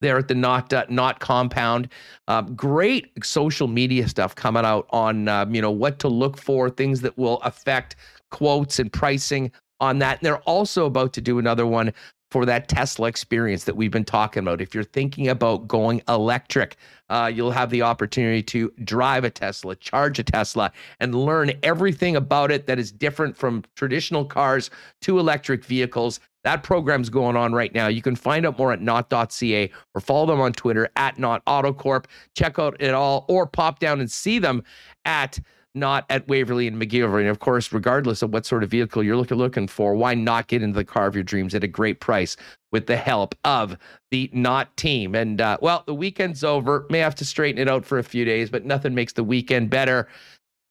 there 0.00 0.18
at 0.18 0.28
the 0.28 0.34
Nott 0.34 0.72
uh, 0.72 0.84
Nott 0.88 1.20
compound. 1.20 1.88
Uh, 2.28 2.42
great 2.42 3.12
social 3.24 3.68
media 3.68 4.08
stuff 4.08 4.34
coming 4.34 4.64
out 4.64 4.86
on 4.90 5.28
um, 5.28 5.54
you 5.54 5.62
know 5.62 5.70
what 5.70 5.98
to 6.00 6.08
look 6.08 6.36
for, 6.36 6.70
things 6.70 7.00
that 7.00 7.16
will 7.16 7.40
affect 7.42 7.96
quotes 8.30 8.78
and 8.78 8.92
pricing 8.92 9.50
on 9.80 9.98
that. 9.98 10.18
And 10.18 10.26
they're 10.26 10.38
also 10.42 10.86
about 10.86 11.12
to 11.14 11.20
do 11.20 11.38
another 11.38 11.66
one 11.66 11.92
for 12.34 12.44
that 12.44 12.66
Tesla 12.66 13.06
experience 13.06 13.62
that 13.62 13.76
we've 13.76 13.92
been 13.92 14.04
talking 14.04 14.40
about. 14.40 14.60
If 14.60 14.74
you're 14.74 14.82
thinking 14.82 15.28
about 15.28 15.68
going 15.68 16.02
electric, 16.08 16.76
uh, 17.08 17.30
you'll 17.32 17.52
have 17.52 17.70
the 17.70 17.82
opportunity 17.82 18.42
to 18.42 18.72
drive 18.82 19.22
a 19.22 19.30
Tesla, 19.30 19.76
charge 19.76 20.18
a 20.18 20.24
Tesla, 20.24 20.72
and 20.98 21.14
learn 21.14 21.52
everything 21.62 22.16
about 22.16 22.50
it 22.50 22.66
that 22.66 22.76
is 22.76 22.90
different 22.90 23.36
from 23.36 23.62
traditional 23.76 24.24
cars 24.24 24.68
to 25.02 25.20
electric 25.20 25.64
vehicles. 25.64 26.18
That 26.42 26.64
program's 26.64 27.08
going 27.08 27.36
on 27.36 27.52
right 27.52 27.72
now. 27.72 27.86
You 27.86 28.02
can 28.02 28.16
find 28.16 28.44
out 28.44 28.58
more 28.58 28.72
at 28.72 28.80
nott.ca 28.80 29.70
or 29.94 30.00
follow 30.00 30.26
them 30.26 30.40
on 30.40 30.52
Twitter 30.54 30.88
at 30.96 31.20
Nott 31.20 31.40
Autocorp. 31.44 32.06
Check 32.34 32.58
out 32.58 32.76
it 32.80 32.94
all 32.94 33.26
or 33.28 33.46
pop 33.46 33.78
down 33.78 34.00
and 34.00 34.10
see 34.10 34.40
them 34.40 34.64
at 35.04 35.38
Nott 35.74 36.06
at 36.08 36.28
Waverley 36.28 36.68
and 36.68 36.80
McGillivray. 36.80 37.20
And 37.20 37.28
of 37.28 37.40
course, 37.40 37.72
regardless 37.72 38.22
of 38.22 38.32
what 38.32 38.46
sort 38.46 38.62
of 38.62 38.70
vehicle 38.70 39.02
you're 39.02 39.16
looking 39.16 39.68
for, 39.68 39.94
why 39.94 40.14
not 40.14 40.46
get 40.46 40.62
into 40.62 40.76
the 40.76 40.84
car 40.84 41.06
of 41.06 41.14
your 41.14 41.24
dreams 41.24 41.54
at 41.54 41.64
a 41.64 41.68
great 41.68 42.00
price 42.00 42.36
with 42.72 42.86
the 42.86 42.96
help 42.96 43.34
of 43.44 43.76
the 44.10 44.30
Nott 44.32 44.76
team? 44.76 45.14
And 45.14 45.40
uh, 45.40 45.58
well, 45.60 45.82
the 45.86 45.94
weekend's 45.94 46.44
over. 46.44 46.86
May 46.90 46.98
have 46.98 47.16
to 47.16 47.24
straighten 47.24 47.60
it 47.60 47.68
out 47.68 47.84
for 47.84 47.98
a 47.98 48.04
few 48.04 48.24
days, 48.24 48.50
but 48.50 48.64
nothing 48.64 48.94
makes 48.94 49.12
the 49.12 49.24
weekend 49.24 49.70
better 49.70 50.08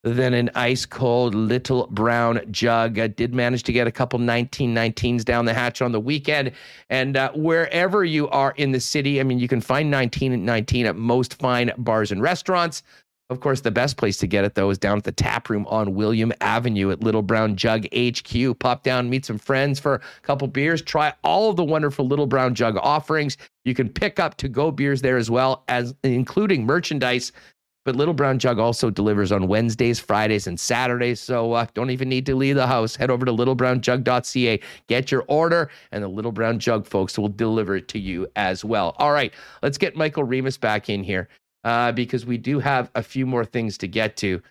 than 0.04 0.34
an 0.34 0.50
ice 0.54 0.86
cold 0.86 1.34
little 1.34 1.88
brown 1.88 2.42
jug. 2.52 3.00
I 3.00 3.08
did 3.08 3.34
manage 3.34 3.64
to 3.64 3.74
get 3.74 3.88
a 3.88 3.92
couple 3.92 4.20
1919s 4.20 5.24
down 5.24 5.46
the 5.46 5.54
hatch 5.54 5.82
on 5.82 5.94
the 5.94 6.00
weekend. 6.00 6.52
And 6.90 7.16
uh, 7.16 7.32
wherever 7.34 8.04
you 8.04 8.28
are 8.30 8.54
in 8.58 8.74
the 8.74 8.82
city, 8.82 9.22
I 9.22 9.24
mean, 9.24 9.40
you 9.40 9.48
can 9.48 9.62
find 9.62 9.90
19 9.90 10.34
and 10.34 10.46
19 10.46 10.86
at 10.88 10.98
most 10.98 11.36
fine 11.36 11.72
bars 11.78 12.12
and 12.12 12.22
restaurants. 12.22 12.84
Of 13.30 13.40
course, 13.40 13.62
the 13.62 13.72
best 13.72 13.98
place 13.98 14.18
to 14.18 14.28
get 14.28 14.44
it 14.44 14.56
though 14.56 14.70
is 14.70 14.78
down 14.78 14.98
at 14.98 15.06
the 15.06 15.12
tap 15.12 15.50
room 15.50 15.66
on 15.68 15.96
William 15.96 16.34
Avenue 16.42 16.92
at 16.92 17.02
Little 17.02 17.22
Brown 17.22 17.56
Jug 17.56 17.86
HQ. 17.96 18.60
Pop 18.60 18.84
down, 18.84 19.10
meet 19.10 19.26
some 19.26 19.38
friends 19.38 19.80
for 19.80 19.96
a 19.96 20.02
couple 20.22 20.48
beers, 20.48 20.82
try 20.82 21.14
all 21.24 21.50
of 21.50 21.56
the 21.56 21.64
wonderful 21.64 22.06
Little 22.06 22.28
Brown 22.28 22.54
Jug 22.54 22.78
offerings. 22.78 23.38
You 23.64 23.74
can 23.74 23.90
pick 23.90 24.20
up 24.20 24.36
to 24.38 24.50
go 24.50 24.72
beers 24.72 25.02
there 25.02 25.18
as 25.18 25.32
well 25.32 25.64
as 25.68 25.96
including 26.04 26.66
merchandise. 26.66 27.32
But 27.86 27.98
Little 27.98 28.14
Brown 28.14 28.40
Jug 28.40 28.60
also 28.60 28.90
delivers 28.90 29.32
on 29.32 29.48
Wednesdays, 29.48 30.00
Fridays, 30.00 30.48
and 30.48 30.58
Saturdays. 30.58 31.20
So 31.20 31.52
uh, 31.52 31.66
don't 31.74 31.90
even 31.90 32.08
need 32.08 32.26
to 32.28 32.36
leave 32.36 32.56
the 32.56 32.68
house. 32.68 32.96
Head 32.96 33.12
over 33.12 33.26
to 33.26 33.32
littlebrownjug.ca, 33.32 34.60
get 34.88 35.12
your 35.12 35.26
order, 35.28 35.70
and 35.92 36.02
the 36.02 36.08
Little 36.08 36.32
Brown 36.32 36.60
Jug 36.60 36.86
folks 36.86 37.18
will 37.18 37.28
deliver 37.28 37.76
it 37.76 37.90
to 37.90 38.00
you 38.00 38.28
as 38.38 38.64
well. 38.64 38.96
All 39.00 39.12
right, 39.12 39.34
let's 39.62 39.78
get 39.78 39.98
Michael 39.98 40.24
Remis 40.24 40.58
back 40.58 40.90
in 40.90 41.04
here 41.04 41.28
uh, 41.64 41.92
because 41.92 42.26
we 42.26 42.38
do 42.38 42.60
have 42.60 42.92
a 42.96 43.04
few 43.04 43.26
more 43.26 43.46
things 43.46 43.78
to 43.80 43.88
get 43.88 44.18
to. 44.18 44.42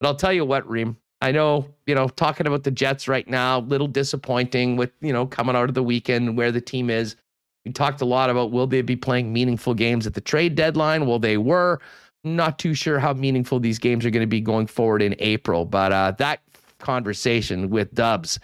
But 0.00 0.08
I'll 0.08 0.16
tell 0.16 0.32
you 0.32 0.44
what, 0.44 0.68
Reem, 0.68 0.96
I 1.20 1.30
know, 1.30 1.66
you 1.86 1.94
know, 1.94 2.08
talking 2.08 2.46
about 2.46 2.64
the 2.64 2.70
Jets 2.70 3.06
right 3.06 3.28
now, 3.28 3.60
little 3.60 3.86
disappointing 3.86 4.76
with, 4.76 4.90
you 5.00 5.12
know, 5.12 5.26
coming 5.26 5.54
out 5.54 5.68
of 5.68 5.74
the 5.74 5.82
weekend 5.82 6.36
where 6.36 6.50
the 6.50 6.60
team 6.60 6.90
is. 6.90 7.16
We 7.64 7.70
talked 7.70 8.00
a 8.00 8.04
lot 8.04 8.28
about 8.28 8.50
will 8.50 8.66
they 8.66 8.82
be 8.82 8.96
playing 8.96 9.32
meaningful 9.32 9.74
games 9.74 10.06
at 10.06 10.14
the 10.14 10.20
trade 10.20 10.56
deadline? 10.56 11.06
Well, 11.06 11.20
they 11.20 11.38
were. 11.38 11.80
Not 12.24 12.58
too 12.58 12.74
sure 12.74 13.00
how 13.00 13.14
meaningful 13.14 13.58
these 13.58 13.80
games 13.80 14.06
are 14.06 14.10
going 14.10 14.22
to 14.22 14.28
be 14.28 14.40
going 14.40 14.68
forward 14.68 15.02
in 15.02 15.16
April, 15.18 15.64
but 15.64 15.92
uh, 15.92 16.12
that 16.18 16.40
conversation 16.78 17.68
with 17.68 17.92
Dubs 17.94 18.38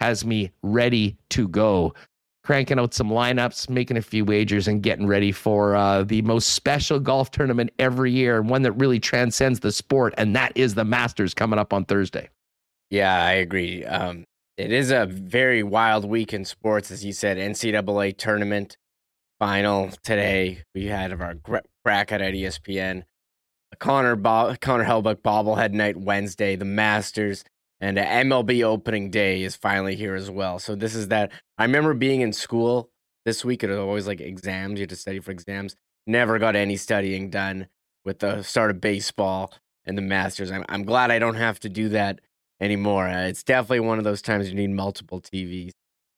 has 0.00 0.24
me 0.24 0.50
ready 0.62 1.16
to 1.30 1.48
go 1.48 1.94
cranking 2.42 2.78
out 2.78 2.92
some 2.94 3.08
lineups, 3.08 3.68
making 3.70 3.96
a 3.96 4.02
few 4.02 4.24
wagers, 4.24 4.66
and 4.68 4.82
getting 4.82 5.06
ready 5.06 5.32
for 5.32 5.76
uh, 5.76 6.02
the 6.02 6.22
most 6.22 6.50
special 6.50 6.98
golf 6.98 7.30
tournament 7.30 7.70
every 7.78 8.10
year, 8.10 8.38
and 8.38 8.50
one 8.50 8.62
that 8.62 8.72
really 8.72 8.98
transcends 8.98 9.60
the 9.60 9.72
sport, 9.72 10.14
and 10.16 10.34
that 10.34 10.52
is 10.54 10.74
the 10.74 10.84
Masters 10.84 11.34
coming 11.34 11.58
up 11.58 11.72
on 11.72 11.84
Thursday. 11.84 12.28
Yeah, 12.90 13.24
I 13.24 13.32
agree. 13.32 13.84
Um, 13.84 14.24
it 14.56 14.72
is 14.72 14.90
a 14.90 15.06
very 15.06 15.62
wild 15.62 16.04
week 16.04 16.32
in 16.34 16.44
sports, 16.44 16.90
as 16.90 17.04
you 17.04 17.12
said. 17.12 17.38
NCAA 17.38 18.16
tournament 18.18 18.76
final 19.38 19.90
today. 20.02 20.62
We 20.74 20.86
had 20.86 21.10
of 21.12 21.20
our 21.20 21.34
bracket 21.84 22.20
at 22.20 22.34
ESPN. 22.34 23.04
Connor 23.78 24.16
Bo- 24.16 24.54
Connor 24.60 24.84
Hellebuyck 24.84 25.22
bobblehead 25.22 25.72
night 25.72 25.96
Wednesday. 25.96 26.56
The 26.56 26.66
Masters 26.66 27.44
and 27.82 27.98
MLB 27.98 28.64
opening 28.64 29.10
day 29.10 29.42
is 29.42 29.56
finally 29.56 29.96
here 29.96 30.14
as 30.14 30.30
well. 30.30 30.58
So 30.58 30.74
this 30.74 30.94
is 30.94 31.08
that. 31.08 31.32
I 31.58 31.64
remember 31.64 31.92
being 31.94 32.22
in 32.22 32.32
school 32.32 32.90
this 33.26 33.44
week. 33.44 33.62
It 33.62 33.68
was 33.68 33.78
always 33.78 34.06
like 34.06 34.22
exams. 34.22 34.78
You 34.80 34.84
had 34.84 34.90
to 34.90 34.96
study 34.96 35.20
for 35.20 35.32
exams. 35.32 35.76
Never 36.06 36.38
got 36.38 36.56
any 36.56 36.78
studying 36.78 37.28
done 37.28 37.68
with 38.06 38.20
the 38.20 38.42
start 38.42 38.70
of 38.70 38.80
baseball 38.80 39.52
and 39.84 39.98
the 39.98 40.02
Masters. 40.02 40.50
I'm 40.50 40.64
I'm 40.70 40.84
glad 40.84 41.10
I 41.10 41.18
don't 41.18 41.34
have 41.34 41.60
to 41.60 41.68
do 41.68 41.90
that 41.90 42.20
anymore. 42.60 43.08
Uh, 43.08 43.26
it's 43.26 43.42
definitely 43.42 43.80
one 43.80 43.98
of 43.98 44.04
those 44.04 44.22
times 44.22 44.48
you 44.48 44.54
need 44.54 44.70
multiple 44.70 45.20
TVs 45.20 45.72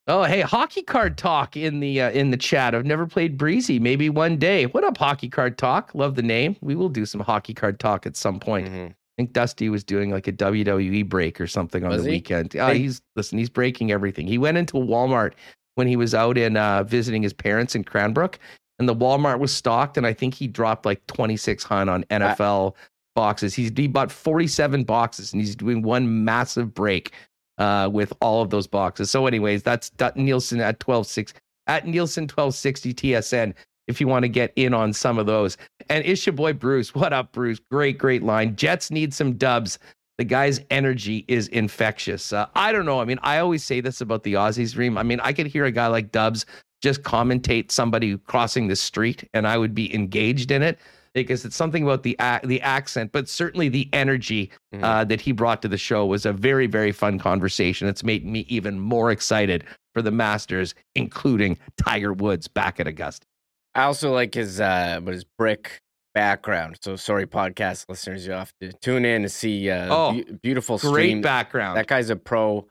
Oh, 0.06 0.24
hey, 0.24 0.42
hockey 0.42 0.82
card 0.82 1.16
talk 1.16 1.56
in 1.56 1.80
the 1.80 2.02
uh, 2.02 2.10
in 2.10 2.30
the 2.30 2.36
chat. 2.36 2.74
I've 2.74 2.84
never 2.84 3.06
played 3.06 3.38
Breezy. 3.38 3.78
Maybe 3.78 4.10
one 4.10 4.36
day. 4.36 4.66
What 4.66 4.84
up, 4.84 4.98
hockey 4.98 5.30
card 5.30 5.56
talk? 5.56 5.94
Love 5.94 6.14
the 6.14 6.22
name. 6.22 6.56
We 6.60 6.74
will 6.74 6.90
do 6.90 7.06
some 7.06 7.22
hockey 7.22 7.54
card 7.54 7.80
talk 7.80 8.04
at 8.04 8.14
some 8.14 8.38
point. 8.38 8.68
Mhm. 8.68 8.94
I 9.16 9.22
think 9.22 9.32
Dusty 9.32 9.68
was 9.68 9.84
doing 9.84 10.10
like 10.10 10.26
a 10.26 10.32
WWE 10.32 11.08
break 11.08 11.40
or 11.40 11.46
something 11.46 11.84
on 11.84 11.90
Was 11.90 12.02
the 12.02 12.10
he? 12.10 12.16
weekend. 12.16 12.52
Hey. 12.52 12.78
he's 12.78 13.00
listen. 13.14 13.38
He's 13.38 13.48
breaking 13.48 13.92
everything. 13.92 14.26
He 14.26 14.38
went 14.38 14.56
into 14.58 14.74
Walmart 14.74 15.34
when 15.76 15.86
he 15.86 15.96
was 15.96 16.14
out 16.14 16.36
in 16.36 16.56
uh, 16.56 16.82
visiting 16.82 17.22
his 17.22 17.32
parents 17.32 17.74
in 17.76 17.84
Cranbrook, 17.84 18.38
and 18.80 18.88
the 18.88 18.94
Walmart 18.94 19.38
was 19.38 19.54
stocked. 19.54 19.96
And 19.96 20.06
I 20.06 20.12
think 20.12 20.34
he 20.34 20.48
dropped 20.48 20.84
like 20.84 21.06
twenty 21.06 21.36
six 21.36 21.62
hun 21.62 21.88
on 21.88 22.02
NFL 22.04 22.74
boxes. 23.14 23.54
He's 23.54 23.70
he 23.76 23.86
bought 23.86 24.10
forty 24.10 24.48
seven 24.48 24.82
boxes, 24.82 25.32
and 25.32 25.40
he's 25.40 25.54
doing 25.54 25.82
one 25.82 26.24
massive 26.24 26.74
break 26.74 27.12
uh, 27.58 27.88
with 27.92 28.12
all 28.20 28.42
of 28.42 28.50
those 28.50 28.66
boxes. 28.66 29.10
So, 29.10 29.28
anyways, 29.28 29.62
that's 29.62 29.92
Nielsen 30.16 30.60
at 30.60 30.80
twelve 30.80 31.06
six 31.06 31.32
at 31.68 31.86
Nielsen 31.86 32.26
twelve 32.26 32.54
sixty 32.54 32.92
TSN 32.92 33.54
if 33.88 34.00
you 34.00 34.08
want 34.08 34.22
to 34.24 34.28
get 34.28 34.52
in 34.56 34.74
on 34.74 34.92
some 34.92 35.18
of 35.18 35.26
those. 35.26 35.56
And 35.88 36.04
it's 36.04 36.24
your 36.26 36.32
boy 36.32 36.52
Bruce. 36.52 36.94
What 36.94 37.12
up, 37.12 37.32
Bruce? 37.32 37.60
Great, 37.70 37.98
great 37.98 38.22
line. 38.22 38.56
Jets 38.56 38.90
need 38.90 39.12
some 39.14 39.34
dubs. 39.34 39.78
The 40.18 40.24
guy's 40.24 40.60
energy 40.70 41.24
is 41.26 41.48
infectious. 41.48 42.32
Uh, 42.32 42.46
I 42.54 42.70
don't 42.72 42.86
know. 42.86 43.00
I 43.00 43.04
mean, 43.04 43.18
I 43.22 43.38
always 43.38 43.64
say 43.64 43.80
this 43.80 44.00
about 44.00 44.22
the 44.22 44.34
Aussies, 44.34 44.72
Dream. 44.72 44.96
I 44.96 45.02
mean, 45.02 45.18
I 45.20 45.32
could 45.32 45.46
hear 45.46 45.64
a 45.64 45.72
guy 45.72 45.88
like 45.88 46.12
Dubs 46.12 46.46
just 46.82 47.02
commentate 47.02 47.72
somebody 47.72 48.16
crossing 48.18 48.68
the 48.68 48.76
street, 48.76 49.28
and 49.34 49.46
I 49.46 49.58
would 49.58 49.74
be 49.74 49.92
engaged 49.94 50.50
in 50.52 50.62
it 50.62 50.78
because 51.14 51.44
it's 51.44 51.56
something 51.56 51.82
about 51.82 52.02
the 52.04 52.16
ac- 52.20 52.46
the 52.46 52.60
accent, 52.60 53.10
but 53.12 53.28
certainly 53.28 53.68
the 53.68 53.88
energy 53.92 54.50
Mhm. 54.74 54.82
uh, 54.84 55.04
that 55.04 55.20
he 55.20 55.32
brought 55.32 55.62
to 55.62 55.68
the 55.68 55.78
show 55.78 56.04
was 56.06 56.26
a 56.26 56.32
very, 56.32 56.66
very 56.66 56.92
fun 56.92 57.18
conversation. 57.18 57.88
It's 57.88 58.04
made 58.04 58.24
me 58.26 58.46
even 58.48 58.78
more 58.80 59.10
excited 59.10 59.64
for 59.94 60.02
the 60.02 60.10
Masters, 60.10 60.74
including 60.94 61.56
Tiger 61.76 62.12
Woods 62.12 62.46
back 62.48 62.78
at 62.80 62.86
Augusta. 62.86 63.26
I 63.74 63.84
also 63.84 64.12
like 64.12 64.34
his 64.34 64.60
uh 64.60 65.00
what 65.02 65.14
his 65.14 65.24
brick 65.38 65.80
background. 66.14 66.78
So 66.82 66.96
sorry, 66.96 67.26
podcast 67.26 67.86
listeners, 67.88 68.26
you 68.26 68.32
have 68.32 68.52
to 68.60 68.72
tune 68.72 69.04
in 69.04 69.22
to 69.22 69.28
see 69.28 69.70
uh 69.70 69.88
Oh, 69.94 70.12
beau- 70.12 70.38
beautiful 70.42 70.78
Great 70.78 70.90
stream. 70.92 71.20
background. 71.22 71.76
That 71.76 71.86
guy's 71.86 72.10
a 72.10 72.16
pro 72.16 72.66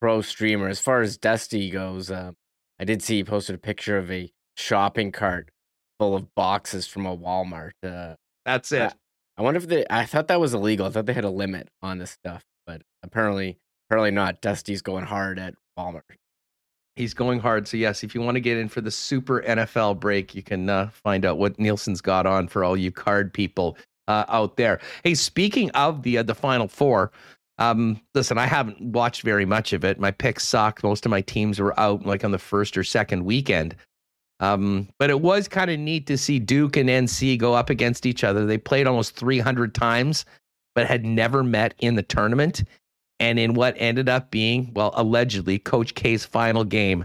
pro 0.00 0.20
streamer. 0.22 0.68
As 0.68 0.80
far 0.80 1.00
as 1.00 1.16
Dusty 1.16 1.70
goes, 1.70 2.10
uh, 2.10 2.32
I 2.80 2.84
did 2.84 3.02
see 3.02 3.16
he 3.16 3.24
posted 3.24 3.54
a 3.54 3.58
picture 3.58 3.96
of 3.98 4.10
a 4.10 4.32
shopping 4.56 5.12
cart 5.12 5.50
full 6.00 6.16
of 6.16 6.34
boxes 6.34 6.86
from 6.88 7.06
a 7.06 7.16
Walmart. 7.16 7.72
Uh, 7.84 8.14
That's 8.44 8.72
it. 8.72 8.92
I 9.38 9.42
wonder 9.42 9.58
if 9.58 9.68
they. 9.68 9.84
I 9.88 10.04
thought 10.04 10.26
that 10.28 10.40
was 10.40 10.52
illegal. 10.52 10.86
I 10.86 10.90
thought 10.90 11.06
they 11.06 11.12
had 11.14 11.24
a 11.24 11.30
limit 11.30 11.68
on 11.80 11.98
this 11.98 12.10
stuff, 12.10 12.42
but 12.66 12.82
apparently, 13.02 13.58
apparently 13.88 14.10
not. 14.10 14.42
Dusty's 14.42 14.82
going 14.82 15.04
hard 15.04 15.38
at 15.38 15.54
Walmart. 15.78 16.02
He's 16.96 17.14
going 17.14 17.40
hard. 17.40 17.66
So, 17.66 17.76
yes, 17.76 18.04
if 18.04 18.14
you 18.14 18.20
want 18.20 18.34
to 18.34 18.40
get 18.40 18.58
in 18.58 18.68
for 18.68 18.80
the 18.80 18.90
super 18.90 19.42
NFL 19.42 19.98
break, 19.98 20.34
you 20.34 20.42
can 20.42 20.68
uh, 20.68 20.90
find 20.92 21.24
out 21.24 21.38
what 21.38 21.58
Nielsen's 21.58 22.00
got 22.02 22.26
on 22.26 22.48
for 22.48 22.64
all 22.64 22.76
you 22.76 22.92
card 22.92 23.32
people 23.32 23.78
uh, 24.08 24.24
out 24.28 24.56
there. 24.56 24.80
Hey, 25.02 25.14
speaking 25.14 25.70
of 25.70 26.02
the 26.02 26.18
uh, 26.18 26.22
the 26.22 26.34
Final 26.34 26.68
Four, 26.68 27.10
um, 27.58 28.00
listen, 28.14 28.38
I 28.38 28.46
haven't 28.46 28.80
watched 28.80 29.22
very 29.22 29.46
much 29.46 29.72
of 29.72 29.84
it. 29.84 29.98
My 29.98 30.10
picks 30.10 30.46
sucked. 30.46 30.82
Most 30.82 31.06
of 31.06 31.10
my 31.10 31.20
teams 31.20 31.60
were 31.60 31.78
out 31.78 32.04
like 32.04 32.24
on 32.24 32.30
the 32.32 32.38
first 32.38 32.76
or 32.76 32.84
second 32.84 33.24
weekend. 33.24 33.74
Um, 34.40 34.88
but 34.98 35.08
it 35.08 35.20
was 35.20 35.46
kind 35.46 35.70
of 35.70 35.78
neat 35.78 36.06
to 36.08 36.18
see 36.18 36.40
Duke 36.40 36.76
and 36.76 36.88
NC 36.88 37.38
go 37.38 37.54
up 37.54 37.70
against 37.70 38.04
each 38.06 38.24
other. 38.24 38.44
They 38.44 38.58
played 38.58 38.88
almost 38.88 39.14
300 39.14 39.72
times, 39.72 40.24
but 40.74 40.88
had 40.88 41.04
never 41.04 41.44
met 41.44 41.74
in 41.78 41.94
the 41.94 42.02
tournament. 42.02 42.64
And 43.22 43.38
in 43.38 43.54
what 43.54 43.76
ended 43.78 44.08
up 44.08 44.32
being, 44.32 44.72
well, 44.74 44.90
allegedly, 44.94 45.60
Coach 45.60 45.94
K's 45.94 46.24
final 46.24 46.64
game, 46.64 47.04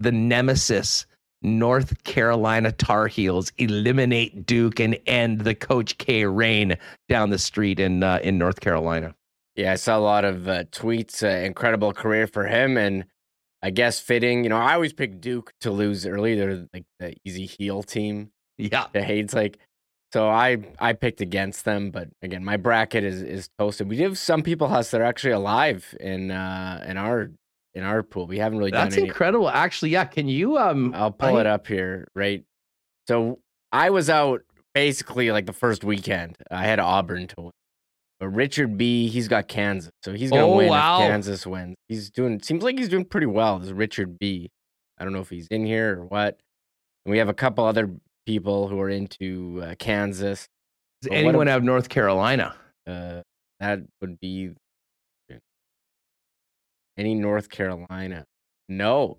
the 0.00 0.10
nemesis 0.10 1.06
North 1.40 2.02
Carolina 2.02 2.72
Tar 2.72 3.06
Heels 3.06 3.52
eliminate 3.58 4.44
Duke 4.44 4.80
and 4.80 4.98
end 5.06 5.42
the 5.42 5.54
Coach 5.54 5.98
K 5.98 6.24
reign 6.24 6.76
down 7.08 7.30
the 7.30 7.38
street 7.38 7.78
in 7.78 8.02
uh, 8.02 8.18
in 8.24 8.38
North 8.38 8.60
Carolina. 8.60 9.14
Yeah, 9.54 9.72
I 9.72 9.76
saw 9.76 9.96
a 9.96 10.00
lot 10.00 10.24
of 10.24 10.48
uh, 10.48 10.64
tweets. 10.64 11.22
Uh, 11.22 11.44
incredible 11.46 11.92
career 11.92 12.26
for 12.26 12.44
him, 12.44 12.76
and 12.76 13.04
I 13.62 13.70
guess 13.70 14.00
fitting. 14.00 14.42
You 14.42 14.50
know, 14.50 14.56
I 14.56 14.74
always 14.74 14.92
pick 14.92 15.20
Duke 15.20 15.52
to 15.60 15.70
lose 15.70 16.06
early. 16.06 16.34
They're 16.34 16.66
like 16.72 16.86
the 16.98 17.14
easy 17.24 17.46
heel 17.46 17.84
team. 17.84 18.32
Yeah, 18.58 18.86
The 18.92 19.02
hates 19.02 19.32
like. 19.32 19.58
So 20.12 20.28
I 20.28 20.58
I 20.78 20.92
picked 20.92 21.20
against 21.20 21.64
them, 21.64 21.90
but 21.90 22.08
again, 22.22 22.44
my 22.44 22.56
bracket 22.56 23.02
is 23.04 23.22
is 23.22 23.48
toasted. 23.58 23.88
We 23.88 23.96
do 23.96 24.02
have 24.04 24.18
some 24.18 24.42
people 24.42 24.66
us 24.72 24.90
that 24.90 25.00
are 25.00 25.04
actually 25.04 25.32
alive 25.32 25.94
in 26.00 26.30
uh 26.30 26.84
in 26.86 26.96
our 26.98 27.30
in 27.74 27.82
our 27.82 28.02
pool. 28.02 28.26
We 28.26 28.38
haven't 28.38 28.58
really 28.58 28.70
that's 28.70 28.94
done 28.94 28.98
any. 28.98 29.08
That's 29.08 29.10
incredible. 29.14 29.48
Actually, 29.48 29.90
yeah. 29.90 30.04
Can 30.04 30.28
you 30.28 30.58
um? 30.58 30.92
I'll 30.94 31.10
pull 31.12 31.36
I- 31.36 31.40
it 31.40 31.46
up 31.46 31.66
here, 31.66 32.08
right? 32.14 32.44
So 33.08 33.38
I 33.72 33.88
was 33.90 34.10
out 34.10 34.42
basically 34.74 35.30
like 35.32 35.46
the 35.46 35.52
first 35.54 35.82
weekend. 35.84 36.36
I 36.50 36.64
had 36.64 36.78
Auburn 36.78 37.26
to 37.28 37.34
win. 37.40 37.50
But 38.20 38.28
Richard 38.28 38.76
B, 38.78 39.08
he's 39.08 39.26
got 39.28 39.48
Kansas. 39.48 39.90
So 40.04 40.12
he's 40.12 40.30
gonna 40.30 40.46
Oh, 40.46 40.56
win 40.58 40.68
wow. 40.68 41.02
if 41.02 41.08
Kansas 41.08 41.46
wins. 41.46 41.74
He's 41.88 42.10
doing 42.10 42.40
seems 42.42 42.62
like 42.62 42.78
he's 42.78 42.88
doing 42.90 43.04
pretty 43.06 43.26
well. 43.26 43.58
This 43.58 43.70
Richard 43.70 44.18
B. 44.18 44.50
I 44.98 45.04
don't 45.04 45.12
know 45.14 45.20
if 45.20 45.30
he's 45.30 45.48
in 45.48 45.64
here 45.64 45.98
or 46.00 46.04
what. 46.04 46.38
And 47.04 47.10
we 47.10 47.18
have 47.18 47.28
a 47.28 47.34
couple 47.34 47.64
other 47.64 47.90
people 48.26 48.68
who 48.68 48.80
are 48.80 48.90
into 48.90 49.62
uh, 49.62 49.74
Kansas. 49.78 50.48
Does 51.02 51.10
But 51.10 51.18
anyone 51.18 51.46
have 51.46 51.62
North 51.62 51.88
Carolina? 51.88 52.54
Uh, 52.86 53.22
that 53.60 53.80
would 54.00 54.18
be 54.20 54.52
any 56.96 57.14
North 57.14 57.48
Carolina. 57.48 58.24
No. 58.68 59.16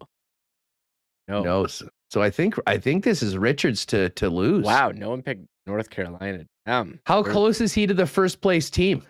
No. 1.27 1.43
No. 1.43 1.67
So, 1.67 1.88
so 2.09 2.21
I 2.21 2.30
think 2.30 2.55
I 2.67 2.77
think 2.77 3.03
this 3.03 3.23
is 3.23 3.38
Richards 3.38 3.85
to 3.88 4.09
to 4.11 4.30
lose. 4.30 4.65
Wow, 4.65 4.91
no 4.91 5.09
one 5.09 5.21
picked 5.21 5.45
North 5.65 5.89
Carolina. 5.89 6.45
Damn. 6.65 6.99
How 7.05 7.23
close 7.23 7.59
is 7.61 7.73
he 7.73 7.88
to 7.88 7.93
the 7.93 8.07
first 8.07 8.41
place 8.41 8.69
team? 8.69 9.03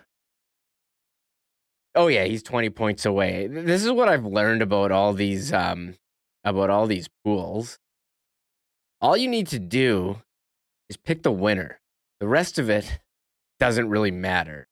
Oh 1.94 2.08
yeah, 2.08 2.24
he's 2.24 2.42
20 2.42 2.70
points 2.70 3.06
away. 3.06 3.46
This 3.46 3.84
is 3.84 3.92
what 3.92 4.08
I've 4.08 4.24
learned 4.24 4.62
about 4.62 4.90
all 4.90 5.12
these 5.12 5.52
um 5.52 5.94
about 6.44 6.70
all 6.70 6.86
these 6.86 7.08
pools. 7.24 7.78
All 9.04 9.18
you 9.18 9.28
need 9.28 9.48
to 9.48 9.58
do 9.58 10.16
is 10.88 10.96
pick 10.96 11.24
the 11.24 11.30
winner. 11.30 11.78
The 12.20 12.26
rest 12.26 12.58
of 12.58 12.70
it 12.70 13.00
doesn't 13.60 13.90
really 13.90 14.10
matter. 14.10 14.66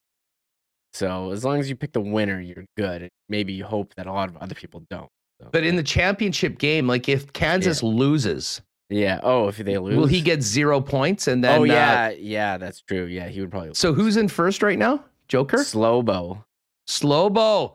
So 0.95 1.33
as 1.33 1.45
long 1.45 1.61
as 1.61 1.69
you 1.69 1.77
pick 1.77 1.93
the 1.93 2.01
winner, 2.01 2.41
you're 2.41 2.65
good. 2.75 3.11
Maybe 3.29 3.53
you 3.53 3.65
hope 3.65 3.95
that 3.97 4.07
a 4.07 4.13
lot 4.13 4.31
of 4.31 4.39
other 4.39 4.55
people 4.55 4.85
don't. 4.89 5.11
So, 5.39 5.51
But 5.53 5.65
in 5.65 5.77
the 5.77 5.83
championship 5.83 6.59
game, 6.59 6.87
like 6.87 7.11
if 7.11 7.35
Kansas 7.35 7.83
loses, 7.83 8.63
yeah. 8.89 9.21
Oh, 9.23 9.49
if 9.49 9.59
they 9.59 9.77
lose, 9.77 9.97
will 9.97 10.07
he 10.07 10.23
get 10.23 10.43
zero 10.43 10.81
points? 10.81 11.29
And 11.29 11.45
then 11.45 11.59
oh 11.59 11.63
uh, 11.63 11.67
yeah, 11.67 12.11
yeah, 12.11 12.57
that's 12.57 12.81
true. 12.81 13.05
Yeah, 13.05 13.29
he 13.29 13.43
would 13.43 13.51
probably. 13.51 13.75
so 13.75 13.93
who's 13.93 14.17
in 14.17 14.29
first 14.29 14.63
right 14.63 14.79
now? 14.79 15.05
Joker. 15.29 15.59
Slowbo? 15.59 16.43
Slowbo. 16.89 17.75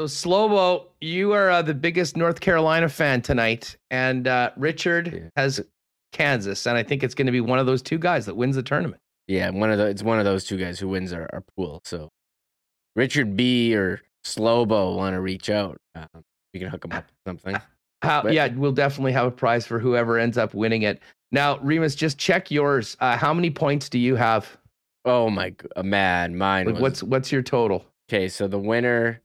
So 0.00 0.06
Slobo, 0.06 0.86
you 1.00 1.32
are 1.32 1.50
uh, 1.50 1.62
the 1.62 1.74
biggest 1.74 2.16
North 2.16 2.40
Carolina 2.40 2.88
fan 2.88 3.20
tonight, 3.22 3.76
and 3.90 4.26
uh, 4.26 4.50
Richard 4.56 5.12
Yeah. 5.12 5.28
has 5.36 5.60
Kansas, 6.12 6.66
and 6.66 6.76
I 6.76 6.82
think 6.82 7.02
it's 7.02 7.14
going 7.14 7.26
to 7.26 7.32
be 7.32 7.40
one 7.42 7.58
of 7.58 7.66
those 7.66 7.82
two 7.82 7.98
guys 7.98 8.26
that 8.26 8.34
wins 8.36 8.56
the 8.56 8.62
tournament. 8.62 9.00
Yeah, 9.28 9.50
one 9.50 9.70
of 9.70 9.78
the 9.78 9.86
it's 9.86 10.02
one 10.02 10.18
of 10.18 10.24
those 10.24 10.44
two 10.44 10.56
guys 10.56 10.78
who 10.78 10.88
wins 10.88 11.12
our, 11.12 11.28
our 11.32 11.42
pool. 11.56 11.80
So 11.84 12.08
Richard 12.96 13.36
B 13.36 13.74
or 13.76 14.00
Slobo 14.24 14.96
want 14.96 15.14
to 15.14 15.20
reach 15.20 15.50
out. 15.50 15.76
Um, 15.94 16.06
we 16.52 16.60
can 16.60 16.68
hook 16.68 16.82
them 16.82 16.92
up 16.92 17.04
with 17.06 17.14
something. 17.30 17.56
How, 18.02 18.22
But- 18.22 18.32
yeah, 18.32 18.48
we'll 18.48 18.72
definitely 18.72 19.12
have 19.12 19.26
a 19.26 19.30
prize 19.30 19.66
for 19.66 19.78
whoever 19.78 20.18
ends 20.18 20.36
up 20.38 20.54
winning 20.54 20.82
it. 20.82 21.00
Now, 21.30 21.58
Remis, 21.58 21.94
just 21.94 22.18
check 22.18 22.50
yours. 22.50 22.96
Uh, 23.00 23.16
how 23.16 23.32
many 23.32 23.48
points 23.50 23.88
do 23.88 23.98
you 23.98 24.16
have? 24.16 24.58
Oh 25.04 25.30
my 25.30 25.54
uh, 25.76 25.82
man, 25.82 26.36
mine 26.36 26.66
Like, 26.66 26.74
was 26.74 26.82
what's 26.82 27.02
what's 27.02 27.32
your 27.32 27.42
total? 27.42 27.84
okay. 28.10 28.28
So 28.28 28.48
the 28.48 28.58
winner, 28.58 29.20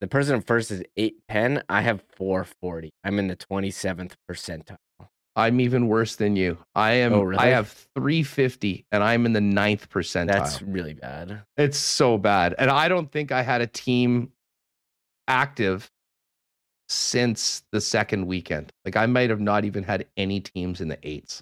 the 0.00 0.06
person 0.06 0.40
first 0.40 0.70
is 0.70 0.82
eight 0.96 1.16
ten. 1.28 1.62
I 1.68 1.82
have 1.82 2.02
four 2.16 2.44
forty. 2.44 2.90
I'm 3.04 3.18
in 3.18 3.28
the 3.28 3.36
twenty 3.36 3.70
seventh 3.70 4.16
percentile. 4.30 4.76
I'm 5.36 5.60
even 5.60 5.86
worse 5.86 6.16
than 6.16 6.34
you. 6.34 6.58
I 6.74 6.94
am. 6.94 7.12
Oh, 7.12 7.22
really? 7.22 7.38
I 7.38 7.46
have 7.50 7.68
350, 7.94 8.86
and 8.90 9.04
I'm 9.04 9.24
in 9.24 9.34
the 9.34 9.40
ninth 9.40 9.88
percentile. 9.88 10.26
That's 10.26 10.60
really 10.60 10.94
bad. 10.94 11.42
It's 11.56 11.78
so 11.78 12.18
bad. 12.18 12.56
And 12.58 12.68
I 12.72 12.88
don't 12.88 13.12
think 13.12 13.30
I 13.30 13.42
had 13.42 13.60
a 13.60 13.68
team 13.68 14.32
active 15.28 15.92
since 16.88 17.62
the 17.70 17.80
second 17.80 18.26
weekend. 18.26 18.72
Like 18.84 18.96
I 18.96 19.06
might 19.06 19.30
have 19.30 19.40
not 19.40 19.64
even 19.64 19.84
had 19.84 20.06
any 20.16 20.40
teams 20.40 20.80
in 20.80 20.88
the 20.88 20.98
eights. 21.04 21.40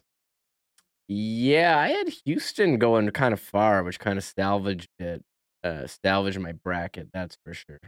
Yeah, 1.09 1.79
I 1.79 1.89
had 1.89 2.09
Houston 2.27 2.79
going 2.79 3.09
kind 3.13 3.33
of 3.33 3.41
far, 3.41 3.83
which 3.83 3.99
kind 3.99 4.19
of 4.19 4.25
salvaged 4.25 4.91
it. 4.99 5.25
Uh, 5.65 5.87
salvaged 6.05 6.39
my 6.39 6.53
bracket. 6.53 7.09
That's 7.15 7.39
for 7.45 7.55
sure. 7.55 7.81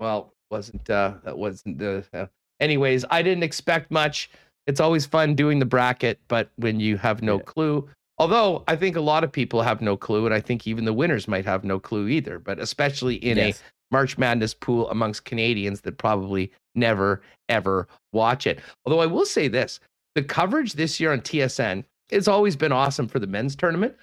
Well, 0.00 0.32
wasn't 0.50 0.88
uh 0.90 1.14
that 1.24 1.36
wasn't 1.36 1.78
the 1.78 2.04
uh, 2.12 2.26
anyways, 2.60 3.04
I 3.10 3.22
didn't 3.22 3.42
expect 3.42 3.90
much. 3.90 4.30
It's 4.66 4.80
always 4.80 5.04
fun 5.06 5.34
doing 5.34 5.58
the 5.58 5.66
bracket, 5.66 6.20
but 6.28 6.50
when 6.56 6.80
you 6.80 6.96
have 6.96 7.22
no 7.22 7.36
Yeah. 7.36 7.42
clue, 7.44 7.88
although 8.18 8.62
I 8.68 8.76
think 8.76 8.96
a 8.96 9.00
lot 9.00 9.24
of 9.24 9.32
people 9.32 9.62
have 9.62 9.80
no 9.80 9.96
clue, 9.96 10.24
and 10.26 10.34
I 10.34 10.40
think 10.40 10.66
even 10.66 10.84
the 10.84 10.92
winners 10.92 11.28
might 11.28 11.44
have 11.44 11.64
no 11.64 11.78
clue 11.80 12.08
either, 12.08 12.38
but 12.38 12.58
especially 12.58 13.16
in 13.16 13.36
Yes. 13.38 13.60
a 13.60 13.64
March 13.94 14.16
Madness 14.18 14.54
pool 14.54 14.90
amongst 14.90 15.24
Canadians 15.24 15.82
that 15.82 15.98
probably 15.98 16.50
never, 16.74 17.22
ever 17.48 17.86
watch 18.12 18.46
it. 18.46 18.60
Although 18.84 19.00
I 19.00 19.06
will 19.06 19.26
say 19.26 19.48
this 19.48 19.80
the 20.14 20.22
coverage 20.22 20.74
this 20.74 21.00
year 21.00 21.12
on 21.12 21.20
TSN 21.20 21.84
has 22.12 22.28
always 22.28 22.54
been 22.56 22.70
awesome 22.72 23.08
for 23.08 23.18
the 23.18 23.26
men's 23.26 23.56
tournament. 23.56 23.96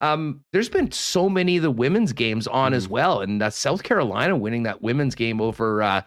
Um, 0.00 0.44
there's 0.52 0.68
been 0.68 0.92
so 0.92 1.28
many 1.28 1.56
of 1.56 1.62
the 1.62 1.70
women's 1.70 2.12
games 2.12 2.46
on 2.46 2.72
as 2.72 2.88
well, 2.88 3.20
and 3.20 3.42
uh, 3.42 3.50
South 3.50 3.82
Carolina 3.82 4.36
winning 4.36 4.62
that 4.62 4.80
women's 4.80 5.14
game 5.14 5.40
over 5.40 5.82
uh, 5.82 6.02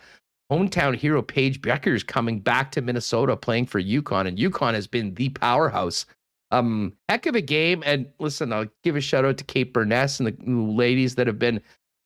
hometown 0.51 0.95
hero 0.95 1.21
Paige 1.21 1.61
Bueckers 1.61 2.05
coming 2.05 2.39
back 2.39 2.71
to 2.71 2.81
Minnesota 2.81 3.35
playing 3.35 3.65
for 3.65 3.81
UConn, 3.81 4.27
and 4.27 4.37
UConn 4.37 4.73
has 4.73 4.87
been 4.87 5.13
the 5.15 5.29
powerhouse. 5.29 6.05
Um, 6.51 6.93
heck 7.09 7.25
of 7.25 7.35
a 7.35 7.41
game, 7.41 7.83
and 7.85 8.07
listen, 8.19 8.51
I'll 8.51 8.67
give 8.83 8.95
a 8.95 9.01
shout 9.01 9.25
out 9.25 9.37
to 9.37 9.43
Kate 9.43 9.73
Beirness 9.73 10.19
and 10.19 10.27
the 10.27 10.73
ladies 10.73 11.15
that 11.15 11.27
have 11.27 11.39
been 11.39 11.61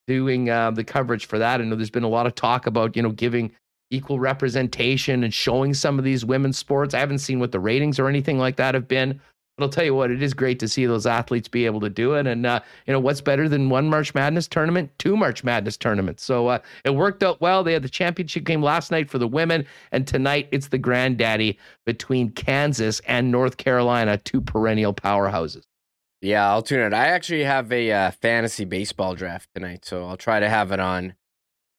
doing 0.08 0.50
uh, 0.50 0.72
the 0.72 0.84
coverage 0.84 1.26
for 1.26 1.40
that. 1.40 1.62
I 1.62 1.64
know 1.64 1.76
there's 1.76 1.90
been 1.90 2.04
a 2.04 2.10
lot 2.10 2.28
of 2.28 2.36
talk 2.36 2.68
about 2.68 2.96
you 2.96 3.02
know 3.02 3.12
giving 3.12 3.52
equal 3.92 4.20
representation 4.20 5.24
and 5.24 5.34
showing 5.34 5.74
some 5.74 6.00
of 6.00 6.06
these 6.06 6.26
women's 6.26 6.58
sports. 6.58 6.94
I 6.94 7.00
haven't 7.00 7.20
seen 7.20 7.40
what 7.40 7.52
the 7.52 7.60
ratings 7.60 8.00
or 8.00 8.08
anything 8.08 8.38
like 8.38 8.56
that 8.58 8.74
have 8.74 8.88
been. 8.88 9.20
But 9.58 9.64
I'll 9.64 9.70
tell 9.70 9.86
you 9.86 9.96
what, 9.96 10.12
it 10.12 10.22
is 10.22 10.34
great 10.34 10.60
to 10.60 10.68
see 10.68 10.86
those 10.86 11.06
athletes 11.06 11.48
be 11.48 11.66
able 11.66 11.80
to 11.80 11.90
do 11.90 12.16
it. 12.16 12.28
And, 12.28 12.46
uh, 12.46 12.60
you 12.86 12.94
know, 12.94 13.00
what's 13.00 13.22
better 13.22 13.48
than 13.48 13.70
one 13.70 13.90
March 13.90 14.14
Madness 14.14 14.50
tournament? 14.50 14.92
Two 14.98 15.16
March 15.16 15.46
Madness 15.46 15.78
tournaments. 15.78 16.24
So 16.24 16.48
uh, 16.48 16.60
it 16.84 16.94
worked 16.94 17.24
out 17.24 17.40
well. 17.40 17.64
They 17.64 17.72
had 17.72 17.82
the 17.82 17.90
championship 17.90 18.44
game 18.44 18.62
last 18.62 18.92
night 18.92 19.10
for 19.10 19.18
the 19.18 19.28
women. 19.28 19.66
And 19.94 20.06
tonight 20.06 20.50
it's 20.52 20.68
the 20.68 20.78
granddaddy 20.78 21.58
between 21.86 22.32
Kansas 22.32 23.00
and 23.08 23.32
North 23.32 23.56
Carolina, 23.56 24.18
two 24.18 24.42
perennial 24.42 24.94
powerhouses. 24.94 25.64
Yeah, 26.22 26.50
I'll 26.50 26.64
tune 26.64 26.82
in. 26.82 26.94
I 26.94 27.08
actually 27.08 27.44
have 27.44 27.72
a 27.72 27.92
uh, 27.92 28.12
fantasy 28.12 28.66
baseball 28.66 29.16
draft 29.16 29.50
tonight. 29.56 29.86
So 29.86 30.06
I'll 30.06 30.18
try 30.18 30.42
to 30.42 30.50
have 30.50 30.74
it 30.74 30.82
on 30.82 31.14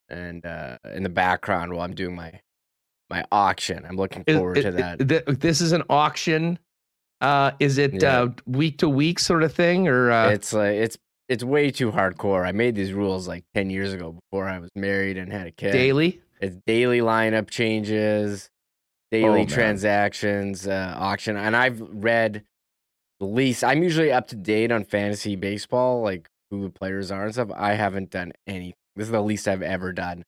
and 0.08 0.46
uh, 0.46 0.78
in 0.94 1.02
the 1.02 1.08
background 1.08 1.72
while 1.72 1.84
I'm 1.84 1.94
doing 1.94 2.14
my 2.14 2.40
my 3.10 3.24
auction. 3.30 3.84
I'm 3.86 3.96
looking 3.96 4.24
forward 4.24 4.58
it, 4.58 4.62
to 4.62 4.70
that. 4.72 5.00
It, 5.00 5.12
it, 5.12 5.40
this 5.40 5.60
is 5.60 5.72
an 5.72 5.82
auction 5.88 6.58
uh, 7.20 7.52
is 7.60 7.78
it 7.78 8.02
Yeah. 8.02 8.22
uh, 8.22 8.28
week 8.46 8.78
to 8.78 8.88
week 8.88 9.18
sort 9.18 9.42
of 9.42 9.52
thing, 9.54 9.88
or 9.88 10.10
uh, 10.10 10.30
it's 10.30 10.52
like 10.52 10.74
it's 10.74 10.96
it's 11.28 11.42
way 11.42 11.70
too 11.70 11.90
hardcore. 11.92 12.46
I 12.46 12.52
made 12.52 12.74
these 12.74 12.92
rules 12.92 13.26
like 13.26 13.44
ten 13.54 13.70
years 13.70 13.92
ago 13.92 14.12
before 14.12 14.48
I 14.48 14.58
was 14.58 14.70
married 14.74 15.16
and 15.16 15.32
had 15.32 15.46
a 15.46 15.50
kid. 15.50 15.72
daily? 15.72 16.20
It's 16.40 16.56
daily 16.66 17.00
lineup 17.00 17.48
changes, 17.48 18.50
daily 19.10 19.42
Oh, 19.42 19.46
transactions, 19.46 20.66
uh, 20.68 20.94
auction, 20.98 21.36
and 21.36 21.56
I've 21.56 21.80
read 21.80 22.44
the 23.20 23.26
least. 23.26 23.64
I'm 23.64 23.82
usually 23.82 24.12
up 24.12 24.28
to 24.28 24.36
date 24.36 24.70
on 24.70 24.84
fantasy 24.84 25.34
baseball, 25.36 26.02
like 26.02 26.28
who 26.50 26.62
the 26.62 26.70
players 26.70 27.10
are 27.10 27.24
and 27.24 27.32
stuff. 27.32 27.48
I 27.56 27.72
haven't 27.74 28.10
done 28.10 28.32
any. 28.46 28.74
This 28.94 29.06
is 29.06 29.12
the 29.12 29.22
least 29.22 29.48
I've 29.48 29.62
ever 29.62 29.92
done 29.92 30.22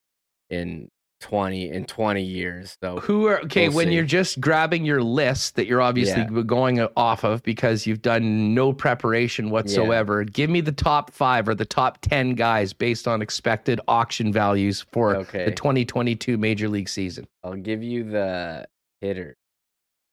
in 0.50 0.88
twenty 1.20 1.68
in 1.70 1.84
twenty 1.84 2.22
years. 2.22 2.76
So 2.82 3.00
Who 3.00 3.26
are 3.26 3.40
okay 3.42 3.68
We'll 3.68 3.76
when 3.78 3.88
see. 3.88 3.94
you're 3.94 4.04
just 4.04 4.40
grabbing 4.40 4.84
your 4.84 5.02
list 5.02 5.56
that 5.56 5.66
you're 5.66 5.80
obviously 5.82 6.22
Yeah. 6.22 6.42
going 6.42 6.80
off 6.96 7.24
of 7.24 7.42
because 7.42 7.86
you've 7.86 8.02
done 8.02 8.54
no 8.54 8.72
preparation 8.72 9.50
whatsoever. 9.50 10.24
Give 10.24 10.48
me 10.50 10.60
the 10.60 10.72
top 10.72 11.10
five 11.10 11.48
or 11.48 11.54
the 11.54 11.64
top 11.64 11.98
ten 12.02 12.34
guys 12.34 12.72
based 12.72 13.08
on 13.08 13.20
expected 13.22 13.80
auction 13.88 14.32
values 14.32 14.84
for 14.92 15.16
Okay. 15.16 15.44
the 15.46 15.52
2022 15.52 16.38
Major 16.38 16.68
League 16.68 16.88
season. 16.88 17.26
I'll 17.42 17.54
give 17.56 17.82
you 17.82 18.04
the 18.04 18.66
hitter. 19.00 19.36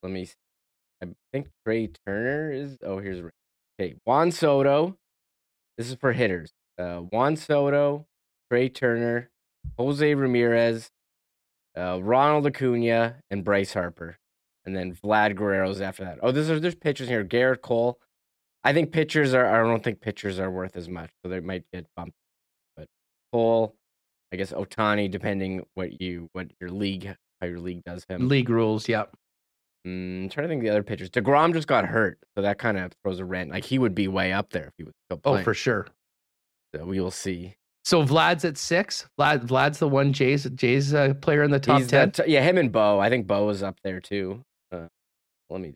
Let 0.03 0.11
me. 0.11 0.25
see. 0.25 0.33
I 1.03 1.07
think 1.33 1.49
Trea 1.65 1.89
Turner 2.05 2.51
is. 2.51 2.77
Oh, 2.83 2.99
here's. 2.99 3.19
Okay, 3.79 3.95
Juan 4.05 4.31
Soto. 4.31 4.97
This 5.77 5.89
is 5.89 5.95
for 5.95 6.13
hitters. 6.13 6.51
Uh, 6.77 6.99
Juan 6.99 7.35
Soto, 7.35 8.05
Trea 8.49 8.69
Turner, 8.69 9.29
Jose 9.77 10.13
Ramirez, 10.13 10.89
uh, 11.77 11.99
Ronald 12.01 12.47
Acuna, 12.47 13.17
and 13.29 13.43
Bryce 13.43 13.73
Harper, 13.73 14.17
and 14.65 14.75
then 14.75 14.95
Vlad 14.95 15.35
Guerrero's 15.35 15.81
after 15.81 16.03
that. 16.05 16.19
Oh, 16.21 16.31
there's 16.31 16.61
there's 16.61 16.75
pitchers 16.75 17.07
here. 17.07 17.23
Gerrit 17.23 17.61
Cole. 17.61 17.99
I 18.63 18.73
think 18.73 18.91
pitchers 18.91 19.33
are. 19.33 19.45
I 19.45 19.67
don't 19.67 19.83
think 19.83 20.01
pitchers 20.01 20.39
are 20.39 20.49
worth 20.49 20.75
as 20.75 20.89
much, 20.89 21.11
so 21.21 21.29
they 21.29 21.39
might 21.39 21.63
get 21.73 21.85
bumped. 21.95 22.15
But 22.75 22.87
Cole, 23.31 23.75
I 24.33 24.37
guess 24.37 24.51
Ohtani, 24.51 25.09
depending 25.09 25.65
what 25.75 26.01
you 26.01 26.29
what 26.33 26.47
your 26.59 26.71
league 26.71 27.15
how 27.41 27.47
your 27.47 27.59
league 27.59 27.83
does 27.83 28.05
him. 28.09 28.27
League 28.27 28.49
rules, 28.49 28.87
yeah. 28.87 29.05
Mm, 29.85 30.23
I'm 30.23 30.29
trying 30.29 30.45
to 30.45 30.49
think 30.49 30.59
of 30.61 30.63
the 30.63 30.71
other 30.71 30.83
pitchers. 30.83 31.09
Degrom 31.09 31.53
just 31.53 31.67
got 31.67 31.85
hurt, 31.85 32.17
so 32.35 32.41
that 32.41 32.57
kind 32.57 32.77
of 32.77 32.91
throws 33.03 33.19
a 33.19 33.25
rent. 33.25 33.51
Like 33.51 33.65
he 33.65 33.77
would 33.77 33.93
be 33.93 34.07
way 34.07 34.33
up 34.33 34.49
there 34.49 34.67
if 34.67 34.73
he 34.77 34.83
was 34.83 34.93
still 35.07 35.19
Oh, 35.23 35.43
for 35.43 35.53
sure. 35.53 35.87
So 36.73 36.85
we 36.85 36.99
will 36.99 37.11
see. 37.11 37.55
So 37.85 38.03
Vlad's 38.03 38.43
at 38.45 38.57
six. 38.57 39.07
Vlad, 39.19 39.45
Vlad's 39.45 39.77
the 39.77 39.87
one 39.87 40.11
Jay's 40.11 40.43
Jay's 40.55 40.93
uh, 40.93 41.13
player 41.21 41.43
in 41.43 41.51
the 41.51 41.59
top 41.59 41.79
He's 41.81 41.87
ten. 41.87 42.11
that- 42.15 42.27
yeah, 42.27 42.41
him 42.41 42.57
and 42.57 42.71
Bo. 42.71 42.99
I 42.99 43.09
think 43.09 43.27
Bo 43.27 43.47
is 43.49 43.61
up 43.63 43.77
there 43.83 44.01
too. 44.01 44.41
Uh, 44.71 44.87
let 45.51 45.61
me. 45.61 45.75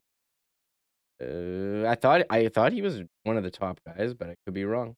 Uh, 1.21 1.87
I 1.87 1.95
thought 1.95 2.21
I 2.29 2.47
thought 2.47 2.71
he 2.73 2.81
was 2.81 3.01
one 3.23 3.37
of 3.37 3.43
the 3.43 3.51
top 3.51 3.79
guys, 3.85 4.13
but 4.13 4.29
I 4.29 4.35
could 4.45 4.53
be 4.53 4.63
wrong. 4.65 4.95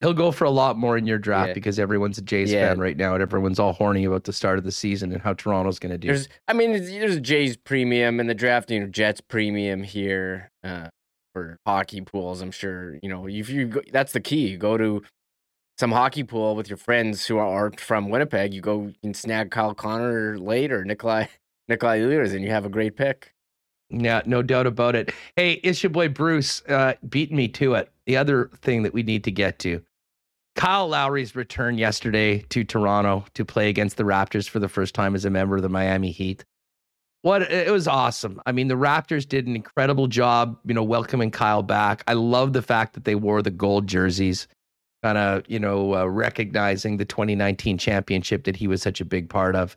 He'll 0.00 0.14
go 0.14 0.32
for 0.32 0.44
a 0.46 0.50
lot 0.50 0.76
more 0.76 0.96
in 0.96 1.06
your 1.06 1.18
draft 1.18 1.48
Yeah. 1.48 1.54
because 1.54 1.78
everyone's 1.78 2.18
a 2.18 2.22
Jays 2.22 2.50
Yeah. 2.52 2.68
fan 2.68 2.80
right 2.80 2.96
now, 2.96 3.14
and 3.14 3.22
everyone's 3.22 3.58
all 3.60 3.72
horny 3.72 4.04
about 4.04 4.24
the 4.24 4.32
start 4.32 4.58
of 4.58 4.64
the 4.64 4.72
season 4.72 5.12
and 5.12 5.20
how 5.22 5.32
Toronto's 5.34 5.78
going 5.78 5.92
to 5.92 5.98
do. 5.98 6.08
There's, 6.08 6.28
I 6.48 6.54
mean, 6.54 6.72
there's 6.72 7.16
a 7.16 7.20
Jays 7.20 7.56
premium 7.56 8.18
and 8.18 8.28
the 8.28 8.34
drafting 8.34 8.82
know, 8.82 8.88
Jets 8.88 9.20
premium 9.20 9.82
here 9.84 10.50
uh, 10.64 10.88
for 11.34 11.56
hockey 11.66 12.00
pools. 12.00 12.40
I'm 12.40 12.50
sure 12.50 12.98
you 13.02 13.08
know 13.08 13.28
if 13.28 13.48
you. 13.50 13.66
Go, 13.66 13.82
that's 13.92 14.12
the 14.12 14.20
key. 14.20 14.48
You 14.48 14.56
go 14.58 14.76
to 14.76 15.02
some 15.78 15.92
hockey 15.92 16.22
pool 16.24 16.54
with 16.54 16.68
your 16.68 16.76
friends 16.76 17.26
who 17.26 17.38
aren't 17.38 17.80
from 17.80 18.08
Winnipeg. 18.08 18.54
You 18.54 18.60
go 18.60 18.92
and 19.02 19.16
snag 19.16 19.50
Kyle 19.50 19.74
Connor 19.74 20.38
late 20.38 20.72
or 20.72 20.84
Nikolai 20.84 21.26
Nikolai 21.68 22.00
Ehlers, 22.00 22.34
and 22.34 22.44
you 22.44 22.50
have 22.50 22.64
a 22.64 22.68
great 22.68 22.96
pick. 22.96 23.34
Yeah, 23.90 24.22
no 24.24 24.42
doubt 24.42 24.66
about 24.66 24.96
it. 24.96 25.12
Hey, 25.36 25.52
it's 25.62 25.82
your 25.82 25.90
boy 25.90 26.08
Bruce 26.08 26.62
uh, 26.68 26.94
beating 27.08 27.36
me 27.36 27.48
to 27.48 27.74
it. 27.74 27.92
The 28.06 28.16
other 28.16 28.50
thing 28.62 28.82
that 28.82 28.94
we 28.94 29.02
need 29.02 29.24
to 29.24 29.30
get 29.30 29.58
to 29.60 29.82
Kyle 30.56 30.88
Lowry's 30.88 31.34
return 31.34 31.78
yesterday 31.78 32.40
to 32.50 32.64
Toronto 32.64 33.24
to 33.34 33.44
play 33.44 33.68
against 33.68 33.96
the 33.96 34.04
Raptors 34.04 34.48
for 34.48 34.58
the 34.58 34.68
first 34.68 34.94
time 34.94 35.14
as 35.14 35.24
a 35.24 35.30
member 35.30 35.56
of 35.56 35.62
the 35.62 35.68
Miami 35.68 36.10
Heat. 36.10 36.44
What 37.22 37.42
it 37.42 37.70
was 37.70 37.86
awesome. 37.86 38.40
I 38.46 38.52
mean, 38.52 38.66
the 38.66 38.74
Raptors 38.74 39.26
did 39.26 39.46
an 39.46 39.54
incredible 39.54 40.08
job, 40.08 40.58
you 40.64 40.74
know, 40.74 40.82
welcoming 40.82 41.30
Kyle 41.30 41.62
back. 41.62 42.02
I 42.08 42.14
love 42.14 42.52
the 42.52 42.62
fact 42.62 42.94
that 42.94 43.04
they 43.04 43.14
wore 43.14 43.42
the 43.42 43.50
gold 43.50 43.86
jerseys, 43.86 44.48
kind 45.02 45.18
of, 45.18 45.42
you 45.48 45.58
know, 45.58 45.94
uh, 45.94 46.04
recognizing 46.04 46.96
the 46.96 47.04
2019 47.04 47.78
championship 47.78 48.44
that 48.44 48.56
he 48.56 48.66
was 48.66 48.82
such 48.82 49.00
a 49.00 49.04
big 49.04 49.28
part 49.28 49.56
of. 49.56 49.76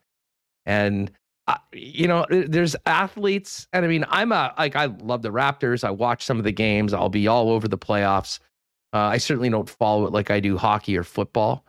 And 0.65 1.11
uh, 1.47 1.57
you 1.73 2.07
know, 2.07 2.26
there's 2.30 2.76
athletes, 2.88 3.68
and 3.72 3.85
I 3.85 3.88
mean, 3.88 4.03
I'm 4.10 4.31
a 4.31 4.53
like 4.57 4.76
I 4.76 4.85
love 4.85 5.22
the 5.22 5.30
Raptors. 5.30 5.84
I 5.84 5.91
watch 5.91 6.26
some 6.26 6.39
of 6.39 6.43
the 6.43 6.52
games. 6.52 6.91
I'll 6.91 7.10
be 7.10 7.27
all 7.27 7.52
over 7.52 7.68
the 7.68 7.77
playoffs. 7.77 8.39
Uh, 8.93 8.97
I 8.97 9.18
certainly 9.18 9.49
don't 9.49 9.69
follow 9.69 10.07
it 10.07 10.11
like 10.11 10.31
I 10.31 10.39
do 10.39 10.57
hockey 10.57 10.97
or 10.97 11.03
football, 11.03 11.64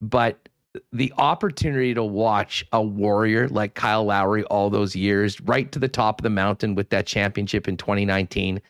but 0.00 0.48
the 0.92 1.12
opportunity 1.18 1.94
to 1.94 2.04
watch 2.04 2.64
a 2.72 2.82
warrior 2.82 3.48
like 3.48 3.74
Kyle 3.74 4.04
Lowry 4.04 4.44
all 4.44 4.70
those 4.70 4.94
years, 4.94 5.40
right 5.40 5.72
to 5.72 5.78
the 5.78 5.88
top 5.88 6.20
of 6.20 6.22
the 6.22 6.30
mountain 6.30 6.74
with 6.74 6.90
that 6.90 7.06
championship 7.06 7.66
in 7.66 7.76
2019. 7.76 8.60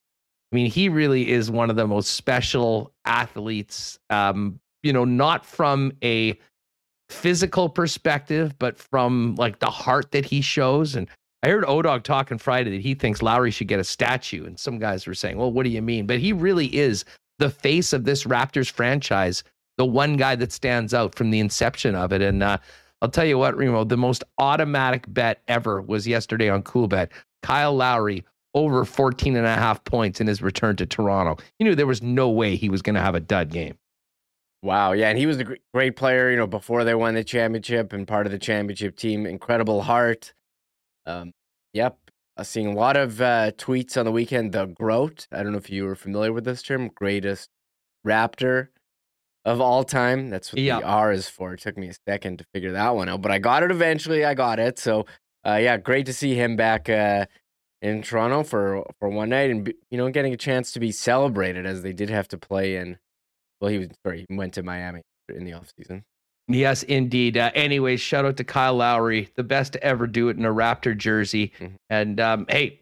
I 0.57 0.59
mean, 0.59 0.71
he 0.71 0.89
really 0.89 1.31
is 1.31 1.51
one 1.51 1.69
of 1.69 1.77
the 1.77 1.87
most 1.87 2.15
special 2.15 2.91
athletes. 3.05 3.99
Um, 4.09 4.59
you 4.83 4.91
know, 4.91 5.05
not 5.05 5.45
from 5.45 5.93
a 6.03 6.39
physical 7.11 7.69
perspective, 7.69 8.59
but 8.59 8.79
from 8.79 9.35
like 9.35 9.59
the 9.59 9.69
heart 9.69 10.13
that 10.13 10.25
he 10.25 10.41
shows. 10.41 10.95
And 10.95 11.09
I 11.43 11.49
heard 11.51 11.65
Odog 11.65 12.05
talking 12.05 12.39
Friday 12.39 12.71
that 12.71 12.81
he 12.81 12.95
thinks 12.95 13.21
Lowry 13.21 13.51
should 13.51 13.69
get 13.69 13.81
a 13.81 13.85
statue. 13.85 14.47
And 14.47 14.59
some 14.59 14.79
guys 14.79 15.07
were 15.07 15.13
saying, 15.13 15.37
well, 15.37 15.53
what 15.53 15.65
do 15.65 15.69
you 15.69 15.83
mean? 15.83 16.07
But 16.07 16.21
he 16.21 16.33
really 16.33 16.75
is 16.75 17.05
the 17.39 17.51
face 17.51 17.93
of 17.93 18.05
this 18.05 18.25
Raptors 18.25 18.71
franchise, 18.71 19.45
the 19.77 19.85
one 19.85 20.17
guy 20.17 20.37
that 20.37 20.53
stands 20.53 20.95
out 20.95 21.15
from 21.15 21.31
the 21.31 21.41
inception 21.41 21.95
of 21.95 22.15
it. 22.15 22.23
And 22.23 22.43
uh, 22.43 22.57
I'll 23.03 23.11
tell 23.11 23.27
you 23.27 23.37
what, 23.37 23.59
Remo, 23.59 23.85
the 23.85 23.99
most 23.99 24.25
automatic 24.39 25.05
bet 25.09 25.43
ever 25.49 25.83
was 25.83 26.09
yesterday 26.09 26.49
on 26.49 26.63
CoolBet. 26.63 27.11
Kyle 27.43 27.77
Lowry 27.77 28.25
over 28.57 28.85
14 28.85 29.37
and 29.37 29.47
a 29.47 29.55
half 29.55 29.85
points 29.85 30.21
in 30.21 30.27
his 30.27 30.41
return 30.43 30.75
to 30.77 30.87
Toronto. 30.87 31.37
He 31.59 31.65
knew 31.65 31.75
there 31.77 31.87
was 31.87 32.03
no 32.03 32.29
way 32.31 32.57
he 32.57 32.69
was 32.69 32.83
going 32.83 32.95
to 32.95 33.01
have 33.03 33.15
a 33.15 33.21
dud 33.21 33.51
game. 33.51 33.77
Wow, 34.63 34.93
yeah, 34.93 35.11
and 35.11 35.19
he 35.19 35.27
was 35.27 35.39
a 35.39 35.45
great 35.75 35.95
player. 35.95 36.31
You 36.31 36.37
know, 36.39 36.47
before 36.47 36.83
they 36.83 36.95
won 36.95 37.15
the 37.15 37.23
championship 37.23 37.93
and 37.93 38.09
part 38.09 38.27
of 38.27 38.33
the 38.33 38.39
championship 38.39 38.97
team. 38.97 39.27
Incredible 39.27 39.83
heart. 39.83 40.33
Um, 41.05 41.33
yep, 41.73 41.99
uh, 42.37 42.43
seeing 42.43 42.67
a 42.69 42.73
lot 42.75 42.97
of 42.97 43.21
uh, 43.21 43.53
tweets 43.53 43.97
on 43.97 44.07
the 44.07 44.11
weekend. 44.11 44.53
The 44.53 44.67
Groat. 44.67 45.29
I 45.31 45.43
don't 45.43 45.53
know 45.53 45.59
if 45.59 45.71
you 45.71 45.85
were 45.85 45.95
familiar 45.95 46.33
with 46.33 46.45
this 46.45 46.63
term. 46.63 46.91
Greatest 46.95 47.51
Raptor 48.05 48.69
of 49.45 49.61
all 49.61 49.85
time. 49.85 50.31
That's 50.31 50.53
what 50.53 50.61
Yeah. 50.63 50.81
the 50.81 50.87
R 50.87 51.13
is 51.13 51.29
for. 51.29 51.53
It 51.53 51.61
took 51.61 51.77
me 51.77 51.89
a 51.89 51.95
second 52.09 52.39
to 52.39 52.45
figure 52.55 52.73
that 52.73 52.97
one 52.97 53.09
out, 53.09 53.21
but 53.23 53.31
I 53.31 53.39
got 53.39 53.63
it 53.63 53.71
eventually. 53.71 54.25
I 54.25 54.35
got 54.35 54.59
it. 54.59 54.79
So, 54.79 55.07
uh, 55.47 55.59
yeah, 55.61 55.77
great 55.77 56.07
to 56.07 56.13
see 56.13 56.35
him 56.35 56.57
back 56.57 56.89
uh, 56.89 57.27
in 57.83 58.03
Toronto 58.03 58.43
for 58.43 58.85
for 58.99 59.09
one 59.09 59.29
night, 59.31 59.51
and 59.51 59.73
you 59.91 59.99
know, 59.99 60.09
getting 60.11 60.33
a 60.33 60.37
chance 60.37 60.73
to 60.73 60.81
be 60.81 60.93
celebrated 60.93 61.67
as 61.67 61.83
they 61.83 61.93
did 61.93 62.11
have 62.11 62.29
to 62.29 62.39
play 62.39 62.77
in. 62.77 62.99
Well, 63.61 63.71
he 63.71 63.79
was 63.79 63.89
sorry, 64.05 64.25
he 64.29 64.37
went 64.37 64.55
to 64.55 64.63
Miami 64.63 65.03
in 65.35 65.45
the 65.45 65.53
offseason. 65.53 66.03
Yes, 66.49 66.85
indeed. 66.85 67.37
Uh, 67.37 67.51
anyways, 67.57 68.01
shout 68.01 68.25
out 68.25 68.37
to 68.37 68.45
Kyle 68.45 68.75
Lowry, 68.77 69.29
the 69.35 69.43
best 69.43 69.73
to 69.73 69.83
ever 69.83 70.07
do 70.07 70.29
it 70.29 70.37
in 70.37 70.45
a 70.45 70.53
Raptor 70.53 70.97
jersey. 70.97 71.53
Mhm. 71.59 71.73
And 71.91 72.21
um, 72.21 72.47
hey, 72.49 72.81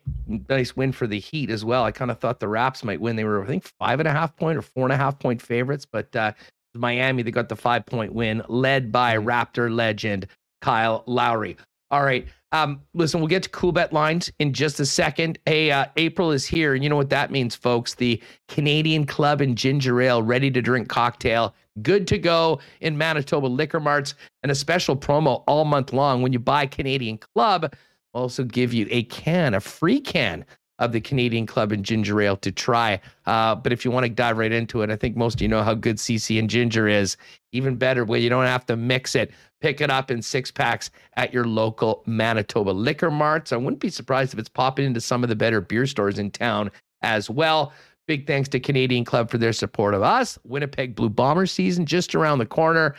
nice 0.50 0.76
win 0.76 0.92
for 0.92 1.06
the 1.06 1.18
Heat 1.18 1.48
as 1.48 1.64
well. 1.64 1.82
I 1.84 1.90
kind 1.90 2.10
of 2.10 2.18
thought 2.18 2.40
the 2.40 2.48
Raps 2.48 2.84
might 2.84 3.00
win. 3.00 3.16
They 3.16 3.24
were, 3.24 3.42
I 3.42 3.46
think, 3.46 3.64
five 3.78 4.00
and 4.00 4.08
a 4.08 4.12
half 4.12 4.36
point 4.36 4.58
or 4.58 4.62
four 4.62 4.84
and 4.84 4.92
a 4.92 4.98
half 4.98 5.18
point 5.18 5.40
favorites, 5.40 5.86
but 5.90 6.14
uh, 6.14 6.32
Miami, 6.74 7.22
they 7.22 7.30
got 7.30 7.48
the 7.48 7.56
five 7.56 7.86
point 7.86 8.12
win, 8.12 8.42
led 8.48 8.92
by 8.92 9.16
Raptor 9.16 9.74
legend 9.74 10.26
Kyle 10.60 11.02
Lowry. 11.06 11.56
All 11.94 12.02
right. 12.02 12.26
Um, 12.50 12.80
listen, 12.92 13.20
we'll 13.20 13.28
get 13.28 13.44
to 13.44 13.48
cool 13.50 13.70
bet 13.70 13.92
lines 13.92 14.32
in 14.40 14.52
just 14.52 14.80
a 14.80 14.84
second. 14.84 15.38
Hey, 15.46 15.70
uh, 15.70 15.86
April 15.96 16.32
is 16.32 16.44
here, 16.44 16.74
and 16.74 16.82
you 16.82 16.90
know 16.90 16.96
what 16.96 17.10
that 17.10 17.30
means, 17.30 17.54
folks. 17.54 17.94
The 17.94 18.20
Canadian 18.48 19.06
Club 19.06 19.40
and 19.40 19.56
Ginger 19.56 20.00
Ale 20.00 20.20
ready 20.20 20.50
to 20.50 20.60
drink 20.60 20.88
cocktail, 20.88 21.54
good 21.82 22.08
to 22.08 22.18
go 22.18 22.58
in 22.80 22.98
Manitoba 22.98 23.46
liquor 23.46 23.78
marts, 23.78 24.16
and 24.42 24.50
a 24.50 24.56
special 24.56 24.96
promo 24.96 25.44
all 25.46 25.64
month 25.64 25.92
long. 25.92 26.20
When 26.20 26.32
you 26.32 26.40
buy 26.40 26.66
Canadian 26.66 27.16
Club, 27.18 27.72
we'll 28.12 28.22
also 28.24 28.42
give 28.42 28.74
you 28.74 28.88
a 28.90 29.04
can, 29.04 29.54
a 29.54 29.60
free 29.60 30.00
can 30.00 30.44
of 30.78 30.92
the 30.92 31.00
Canadian 31.00 31.46
Club 31.46 31.72
and 31.72 31.84
Ginger 31.84 32.20
Ale 32.20 32.36
to 32.38 32.50
try. 32.50 33.00
Uh, 33.26 33.54
but 33.54 33.72
if 33.72 33.84
you 33.84 33.90
want 33.90 34.04
to 34.04 34.10
dive 34.10 34.38
right 34.38 34.52
into 34.52 34.82
it, 34.82 34.90
I 34.90 34.96
think 34.96 35.16
most 35.16 35.34
of 35.34 35.42
you 35.42 35.48
know 35.48 35.62
how 35.62 35.74
good 35.74 35.96
CC 35.96 36.38
and 36.38 36.50
Ginger 36.50 36.88
is. 36.88 37.16
Even 37.52 37.76
better, 37.76 38.04
where 38.04 38.18
you 38.18 38.28
don't 38.28 38.46
have 38.46 38.66
to 38.66 38.76
mix 38.76 39.14
it. 39.14 39.30
Pick 39.60 39.80
it 39.80 39.88
up 39.88 40.10
in 40.10 40.20
six 40.20 40.50
packs 40.50 40.90
at 41.16 41.32
your 41.32 41.44
local 41.46 42.02
Manitoba 42.06 42.70
liquor 42.70 43.10
marts. 43.10 43.52
I 43.52 43.56
wouldn't 43.56 43.80
be 43.80 43.90
surprised 43.90 44.32
if 44.32 44.40
it's 44.40 44.48
popping 44.48 44.86
into 44.86 45.00
some 45.00 45.22
of 45.22 45.28
the 45.28 45.36
better 45.36 45.60
beer 45.60 45.86
stores 45.86 46.18
in 46.18 46.30
town 46.30 46.70
as 47.02 47.30
well. 47.30 47.72
Big 48.06 48.26
thanks 48.26 48.48
to 48.50 48.60
Canadian 48.60 49.04
Club 49.04 49.30
for 49.30 49.38
their 49.38 49.52
support 49.52 49.94
of 49.94 50.02
us. 50.02 50.38
Winnipeg 50.44 50.94
Blue 50.94 51.08
Bomber 51.08 51.46
season 51.46 51.86
just 51.86 52.14
around 52.14 52.38
the 52.38 52.46
corner. 52.46 52.94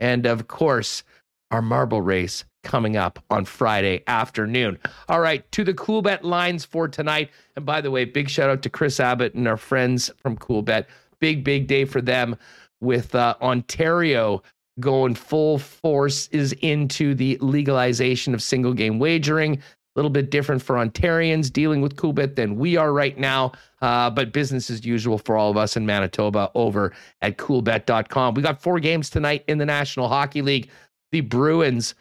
And 0.00 0.26
of 0.26 0.48
course, 0.48 1.04
our 1.50 1.62
marble 1.62 2.02
race 2.02 2.44
coming 2.62 2.96
up 2.96 3.22
on 3.30 3.44
Friday 3.44 4.02
afternoon. 4.06 4.78
All 5.08 5.20
right, 5.20 5.50
to 5.52 5.64
the 5.64 5.74
Cool 5.74 6.02
Bet 6.02 6.24
lines 6.24 6.64
for 6.64 6.88
tonight. 6.88 7.30
And 7.56 7.64
by 7.64 7.80
the 7.80 7.90
way, 7.90 8.04
big 8.04 8.28
shout 8.28 8.50
out 8.50 8.62
to 8.62 8.70
Chris 8.70 9.00
Abbott 9.00 9.34
and 9.34 9.48
our 9.48 9.56
friends 9.56 10.10
from 10.16 10.36
Cool 10.36 10.62
Bet. 10.62 10.88
Big, 11.20 11.44
big 11.44 11.66
day 11.66 11.84
for 11.84 12.00
them 12.00 12.36
with 12.80 13.14
uh, 13.14 13.34
Ontario 13.42 14.42
going 14.80 15.14
full 15.14 15.58
force 15.58 16.28
is 16.28 16.52
into 16.54 17.14
the 17.14 17.36
legalization 17.40 18.34
of 18.34 18.42
single 18.42 18.72
game 18.72 18.98
wagering. 18.98 19.54
A 19.56 19.60
little 19.98 20.10
bit 20.10 20.30
different 20.30 20.62
for 20.62 20.76
Ontarians 20.76 21.52
dealing 21.52 21.80
with 21.80 21.96
Coolbet 21.96 22.36
than 22.36 22.54
we 22.54 22.76
are 22.76 22.92
right 22.92 23.18
now, 23.18 23.50
uh, 23.82 24.08
but 24.08 24.32
business 24.32 24.70
as 24.70 24.86
usual 24.86 25.18
for 25.18 25.36
all 25.36 25.50
of 25.50 25.56
us 25.56 25.76
in 25.76 25.84
Manitoba 25.86 26.52
over 26.54 26.92
at 27.20 27.36
coolbet.com. 27.36 28.34
We 28.34 28.42
got 28.42 28.62
four 28.62 28.78
games 28.78 29.10
tonight 29.10 29.42
in 29.48 29.58
the 29.58 29.66
National 29.66 30.06
Hockey 30.06 30.40
League. 30.40 30.70
The 31.10 31.22
Bruins 31.22 31.96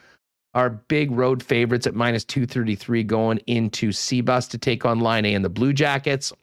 are 0.57 0.71
big 0.71 1.11
road 1.11 1.43
favorites 1.43 1.85
at 1.85 1.93
minus 1.93 2.25
233 2.25 3.03
going 3.03 3.37
into 3.45 3.89
Seabus 3.89 4.49
to 4.49 4.57
take 4.57 4.85
on 4.85 4.99
Laine 4.99 5.35
and 5.35 5.45
the 5.45 5.49
Blue 5.49 5.71
Jackets. 5.71 6.33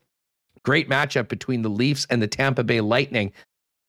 Great 0.63 0.89
matchup 0.89 1.27
between 1.27 1.63
the 1.63 1.69
Leafs 1.69 2.07
and 2.11 2.23
the 2.23 2.29
Tampa 2.29 2.63
Bay 2.63 2.81
Lightning. 2.81 3.33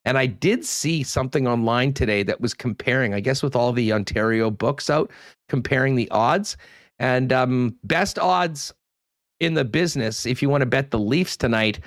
And 0.04 0.18
I 0.18 0.26
did 0.26 0.64
see 0.64 1.04
something 1.04 1.46
online 1.46 1.92
today 1.92 2.24
that 2.24 2.40
was 2.40 2.54
comparing, 2.54 3.14
I 3.14 3.20
guess, 3.20 3.40
with 3.40 3.54
all 3.54 3.72
the 3.72 3.92
Ontario 3.92 4.50
books 4.50 4.90
out, 4.90 5.12
comparing 5.48 5.94
the 5.94 6.10
odds. 6.10 6.56
And 6.98 7.32
um, 7.32 7.76
best 7.84 8.18
odds 8.18 8.74
in 9.38 9.54
the 9.54 9.64
business, 9.64 10.26
if 10.26 10.42
you 10.42 10.48
want 10.48 10.62
to 10.62 10.66
bet 10.66 10.90
the 10.90 10.98
Leafs 10.98 11.36
tonight, 11.36 11.78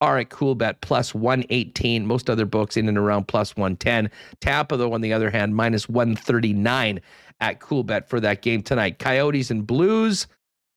are 0.00 0.22
cool 0.24 0.54
bet 0.54 0.80
plus 0.80 1.14
118. 1.14 2.06
Most 2.06 2.30
other 2.30 2.46
books 2.46 2.76
in 2.76 2.88
and 2.88 2.98
around 2.98 3.28
plus 3.28 3.56
110. 3.56 4.10
Tampa, 4.40 4.76
though, 4.76 4.92
on 4.92 5.00
the 5.00 5.12
other 5.12 5.30
hand, 5.30 5.54
minus 5.54 5.88
139 5.88 7.00
at 7.40 7.60
cool 7.60 7.84
bet 7.84 8.08
for 8.08 8.20
that 8.20 8.42
game 8.42 8.62
tonight. 8.62 8.98
Coyotes 8.98 9.50
and 9.50 9.66
Blues. 9.66 10.26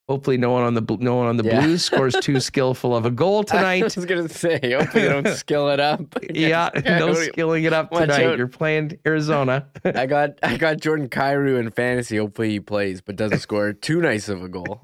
Hopefully, 0.10 0.36
no 0.36 0.52
one 0.52 0.64
on 0.64 0.74
the 0.74 0.98
no 1.00 1.16
one 1.16 1.28
on 1.28 1.38
the 1.38 1.46
Yeah. 1.46 1.62
Blues 1.62 1.86
scores 1.86 2.14
too 2.22 2.40
skillful 2.42 2.94
of 2.94 3.06
a 3.06 3.10
goal 3.10 3.42
tonight. 3.44 3.84
I 3.84 3.86
was 3.86 4.06
gonna 4.06 4.28
say, 4.28 4.60
hopefully 4.62 5.04
you 5.04 5.10
don't 5.10 5.28
skill 5.30 5.70
it 5.70 5.80
up. 5.80 6.02
yeah, 6.30 6.70
no 6.84 7.14
skilling 7.14 7.64
it 7.64 7.72
up 7.72 7.90
tonight. 7.90 8.38
You're 8.38 8.50
playing 8.50 9.00
Arizona. 9.08 9.66
I 9.86 10.06
got 10.06 10.32
I 10.44 10.58
got 10.58 10.82
Jordan 10.82 11.08
Kyrou 11.08 11.58
in 11.58 11.72
fantasy. 11.72 12.18
Hopefully 12.18 12.50
he 12.50 12.60
plays, 12.60 13.00
but 13.00 13.16
doesn't 13.16 13.40
score 13.40 13.72
too 13.72 14.02
nice 14.02 14.28
of 14.28 14.44
a 14.44 14.50
goal. 14.50 14.82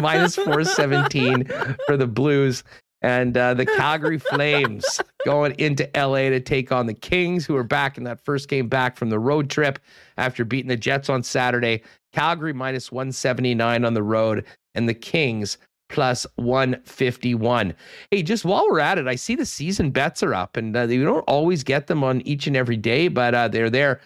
minus 0.00 0.36
417 0.36 1.44
for 1.86 1.98
the 1.98 2.06
Blues. 2.06 2.64
And 3.02 3.36
uh, 3.36 3.54
the 3.54 3.66
Calgary 3.76 4.18
Flames 4.18 5.00
going 5.24 5.54
into 5.58 5.88
LA 5.94 6.30
to 6.30 6.40
take 6.40 6.72
on 6.72 6.86
the 6.86 6.94
Kings, 6.94 7.46
who 7.46 7.56
are 7.56 7.64
back 7.64 7.98
in 7.98 8.04
that 8.04 8.24
first 8.24 8.48
game 8.48 8.68
back 8.68 8.96
from 8.96 9.10
the 9.10 9.18
road 9.18 9.50
trip 9.50 9.78
after 10.16 10.44
beating 10.44 10.68
the 10.68 10.76
Jets 10.76 11.08
on 11.08 11.22
Saturday. 11.22 11.82
Calgary 12.12 12.52
minus 12.52 12.90
179 12.90 13.84
on 13.84 13.94
the 13.94 14.02
road, 14.02 14.44
and 14.74 14.88
the 14.88 14.94
Kings 14.94 15.58
plus 15.88 16.26
151. 16.36 17.74
Hey, 18.10 18.22
just 18.22 18.44
while 18.44 18.66
we're 18.68 18.80
at 18.80 18.98
it, 18.98 19.06
I 19.06 19.14
see 19.14 19.34
the 19.34 19.46
season 19.46 19.90
bets 19.90 20.22
are 20.22 20.34
up, 20.34 20.56
and 20.56 20.76
uh, 20.76 20.82
you 20.82 21.04
don't 21.04 21.22
always 21.22 21.64
get 21.64 21.86
them 21.86 22.04
on 22.04 22.20
each 22.22 22.46
and 22.46 22.56
every 22.56 22.76
day, 22.76 23.08
but 23.08 23.34
uh, 23.34 23.48
they're 23.48 23.70
there. 23.70 24.00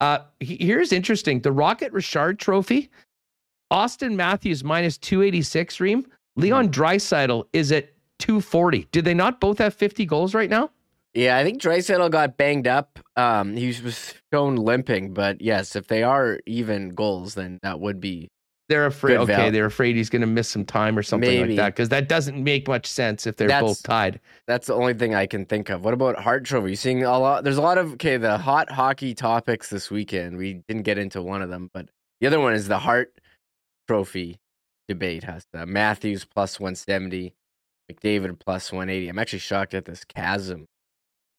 Uh, 0.00 0.18
here's 0.40 0.92
interesting 0.92 1.40
the 1.40 1.52
Rocket 1.52 1.92
Richard 1.92 2.38
Trophy. 2.38 2.90
Auston 3.72 4.14
Matthews 4.14 4.62
minus 4.62 4.96
286, 4.98 5.80
Reem. 5.80 6.06
Leon 6.36 6.68
Draisaitl 6.68 7.46
is 7.52 7.72
at 7.72 7.88
240. 8.18 8.88
Did 8.92 9.04
they 9.04 9.14
not 9.14 9.40
both 9.40 9.58
have 9.58 9.74
50 9.74 10.06
goals 10.06 10.34
right 10.34 10.50
now? 10.50 10.70
Yeah, 11.14 11.38
I 11.38 11.44
think 11.44 11.62
Draisaitl 11.62 12.10
got 12.10 12.36
banged 12.36 12.66
up. 12.66 12.98
Um, 13.16 13.56
he 13.56 13.68
was 13.82 14.14
shown 14.32 14.56
limping, 14.56 15.14
but 15.14 15.40
yes, 15.40 15.74
if 15.74 15.86
they 15.88 16.02
are 16.02 16.40
even 16.46 16.90
goals, 16.90 17.34
then 17.34 17.58
that 17.62 17.80
would 17.80 18.00
be 18.00 18.28
They're 18.68 18.84
afraid. 18.84 19.16
Okay, 19.18 19.34
val- 19.34 19.50
they're 19.50 19.64
afraid 19.64 19.96
he's 19.96 20.10
going 20.10 20.20
to 20.20 20.26
miss 20.26 20.48
some 20.48 20.66
time 20.66 20.98
or 20.98 21.02
something 21.02 21.40
like 21.48 21.56
that 21.56 21.74
because 21.74 21.88
that 21.88 22.10
doesn't 22.10 22.42
make 22.42 22.68
much 22.68 22.86
sense 22.86 23.26
if 23.26 23.36
they're 23.36 23.48
That's- 23.48 23.62
both 23.62 23.82
tied. 23.82 24.20
That's 24.46 24.66
the 24.66 24.74
only 24.74 24.92
thing 24.92 25.14
I 25.14 25.24
can 25.26 25.46
think 25.46 25.70
of. 25.70 25.84
What 25.86 25.94
about 25.94 26.18
Hart 26.18 26.44
Trophy? 26.44 26.70
You 26.70 26.76
seeing 26.76 27.02
a 27.02 27.18
lot? 27.18 27.44
There's 27.44 27.56
a 27.56 27.62
lot 27.62 27.78
of 27.78 27.92
okay. 27.94 28.18
The 28.18 28.36
hot 28.36 28.70
hockey 28.70 29.14
topics 29.14 29.70
this 29.70 29.90
weekend. 29.90 30.36
We 30.36 30.60
didn't 30.68 30.82
get 30.82 30.98
into 30.98 31.22
one 31.22 31.40
of 31.40 31.48
them, 31.48 31.70
but 31.72 31.88
the 32.20 32.26
other 32.26 32.40
one 32.40 32.52
is 32.52 32.68
the 32.68 32.78
Hart 32.80 33.18
Trophy 33.88 34.38
debate. 34.86 35.24
Has 35.24 35.46
the 35.54 35.64
Matthews 35.64 36.26
plus 36.26 36.60
170, 36.60 37.32
McDavid 37.90 38.38
plus 38.38 38.72
180. 38.72 39.08
I'm 39.08 39.18
actually 39.18 39.38
shocked 39.40 39.74
at 39.74 39.84
this 39.84 40.04
chasm 40.04 40.66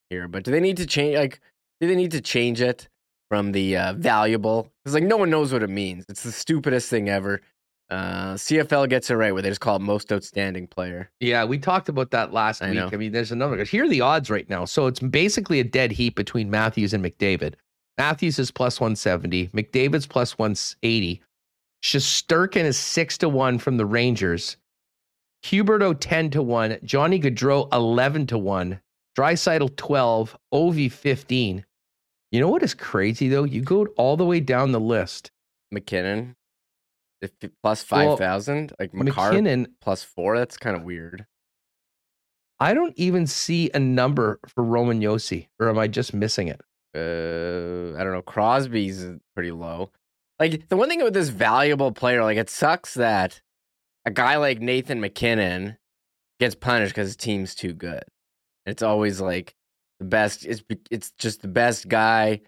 here. 0.09 0.27
But 0.27 0.43
do 0.43 0.51
they 0.51 0.59
need 0.59 0.77
to 0.77 0.85
change? 0.85 1.17
Like, 1.17 1.39
do 1.79 1.87
they 1.87 1.95
need 1.95 2.11
to 2.11 2.21
change 2.21 2.61
it 2.61 2.87
from 3.29 3.51
the 3.51 3.77
uh, 3.77 3.93
valuable? 3.93 4.71
Because 4.83 4.93
like 4.93 5.03
no 5.03 5.17
one 5.17 5.29
knows 5.29 5.51
what 5.53 5.63
it 5.63 5.69
means. 5.69 6.05
It's 6.09 6.23
the 6.23 6.31
stupidest 6.31 6.89
thing 6.89 7.09
ever. 7.09 7.41
Uh, 7.89 8.33
CFL 8.33 8.89
gets 8.89 9.09
it 9.09 9.15
right 9.15 9.31
where 9.31 9.41
they 9.41 9.49
just 9.49 9.61
call 9.61 9.77
it 9.77 9.79
most 9.79 10.11
outstanding 10.11 10.67
player. 10.67 11.09
Yeah, 11.21 11.45
we 11.45 11.57
talked 11.57 11.87
about 11.87 12.11
that 12.11 12.33
last 12.33 12.61
I 12.61 12.71
week. 12.71 12.75
know. 12.75 12.89
I 12.91 12.97
mean, 12.97 13.13
there's 13.13 13.31
another. 13.31 13.63
Here 13.63 13.85
are 13.85 13.89
the 13.89 14.01
odds 14.01 14.29
right 14.29 14.49
now. 14.49 14.65
So 14.65 14.87
it's 14.87 14.99
basically 14.99 15.59
a 15.61 15.63
dead 15.63 15.91
heat 15.91 16.15
between 16.15 16.49
Matthews 16.49 16.93
and 16.93 17.03
McDavid. 17.03 17.53
Matthews 17.97 18.39
is 18.39 18.51
plus 18.51 18.79
170. 18.79 19.47
McDavid's 19.49 20.05
plus 20.05 20.37
180. 20.37 21.21
Shesterkin 21.81 22.63
is 22.63 22.77
six 22.77 23.17
to 23.19 23.29
one 23.29 23.57
from 23.57 23.77
the 23.77 23.85
Rangers. 23.85 24.57
Huberdeau 25.43 25.95
10 25.99 26.31
to 26.31 26.41
1. 26.41 26.79
Johnny 26.83 27.19
Gaudreau 27.19 27.71
11 27.73 28.27
to 28.27 28.37
1. 28.37 28.79
Draisaitl 29.17 29.75
12. 29.75 30.37
Ovi 30.53 30.91
15. 30.91 31.65
You 32.31 32.39
know 32.39 32.49
what 32.49 32.63
is 32.63 32.73
crazy 32.73 33.29
though? 33.29 33.45
You 33.45 33.61
go 33.61 33.85
all 33.97 34.17
the 34.17 34.25
way 34.25 34.39
down 34.39 34.71
the 34.71 34.79
list. 34.79 35.31
MacKinnon 35.71 36.35
if 37.21 37.31
plus 37.63 37.89
Well, 37.89 38.11
five 38.11 38.19
thousand, 38.19 38.73
like 38.79 38.93
Makar 38.93 39.31
MacKinnon, 39.31 39.75
plus 39.81 40.03
four. 40.03 40.37
That's 40.37 40.57
kind 40.57 40.75
of 40.75 40.83
weird. 40.83 41.25
I 42.59 42.73
don't 42.73 42.93
even 42.97 43.27
see 43.27 43.69
a 43.73 43.79
number 43.79 44.39
for 44.47 44.63
Roman 44.63 44.99
Josi, 44.99 45.47
or 45.59 45.69
am 45.69 45.77
I 45.77 45.87
just 45.87 46.13
missing 46.13 46.47
it? 46.47 46.61
Uh, 46.95 47.97
I 47.99 48.03
don't 48.03 48.13
know. 48.13 48.21
Crosby's 48.21 49.05
pretty 49.35 49.51
low. 49.51 49.91
Like 50.39 50.69
the 50.69 50.77
one 50.77 50.89
thing 50.89 51.03
with 51.03 51.13
this 51.13 51.29
valuable 51.29 51.91
player, 51.91 52.23
like 52.23 52.37
it 52.37 52.49
sucks 52.49 52.93
that 52.95 53.41
a 54.07 54.09
guy 54.09 54.37
like 54.37 54.61
Nathan 54.61 55.01
MacKinnon 55.01 55.77
gets 56.39 56.55
punished 56.55 56.93
because 56.95 57.09
his 57.09 57.17
team's 57.17 57.53
too 57.53 57.73
good. 57.73 58.03
It's 58.65 58.81
always 58.81 59.19
like 59.19 59.53
the 59.99 60.05
best. 60.05 60.45
It's 60.45 60.63
it's 60.89 61.11
just 61.19 61.41
the 61.41 61.49
best 61.49 61.89
guy 61.89 62.39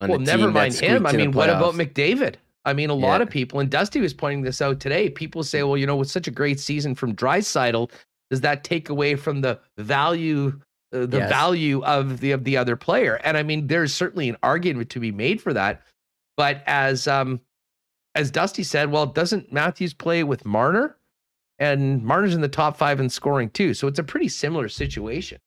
on 0.00 0.10
well, 0.10 0.18
the 0.18 0.24
never 0.24 0.50
mind 0.50 0.74
him. 0.74 1.06
I 1.06 1.12
mean, 1.12 1.30
what 1.30 1.50
about. 1.50 1.74
McDavid? 1.74 2.34
I 2.64 2.72
mean, 2.72 2.90
a 2.90 2.94
lot 2.94 3.20
of 3.20 3.30
people, 3.30 3.60
and 3.60 3.70
Dusty 3.70 4.00
was 4.00 4.14
pointing 4.14 4.42
this 4.42 4.60
out 4.60 4.80
today. 4.80 5.08
People 5.08 5.44
say, 5.44 5.62
well, 5.62 5.76
you 5.76 5.86
know, 5.86 5.96
with 5.96 6.10
such 6.10 6.26
a 6.26 6.30
great 6.30 6.58
season 6.58 6.94
from 6.94 7.14
Draisaitl, 7.14 7.90
does 8.30 8.40
that 8.40 8.64
take 8.64 8.88
away 8.88 9.16
from 9.16 9.42
the 9.42 9.60
value, 9.78 10.58
uh, 10.92 11.06
the 11.06 11.18
Yes. 11.18 11.28
value 11.28 11.84
of 11.84 12.18
the 12.18 12.32
of 12.32 12.42
the 12.42 12.56
other 12.56 12.74
player? 12.74 13.20
And 13.22 13.36
I 13.36 13.44
mean, 13.44 13.68
there's 13.68 13.94
certainly 13.94 14.28
an 14.28 14.36
argument 14.42 14.90
to 14.90 14.98
be 14.98 15.12
made 15.12 15.40
for 15.40 15.52
that. 15.52 15.82
But 16.36 16.64
as 16.66 17.06
um, 17.06 17.40
as 18.16 18.32
Dusty 18.32 18.64
said, 18.64 18.90
well, 18.90 19.06
doesn't 19.06 19.52
Matthews 19.52 19.94
play 19.94 20.24
with 20.24 20.44
Marner? 20.44 20.96
And 21.58 22.02
Martin's 22.02 22.34
in 22.34 22.40
the 22.40 22.48
top 22.48 22.76
five 22.76 23.00
in 23.00 23.08
scoring 23.08 23.50
too, 23.50 23.74
so 23.74 23.86
it's 23.86 23.98
a 23.98 24.04
pretty 24.04 24.28
similar 24.28 24.68
situation. 24.68 25.38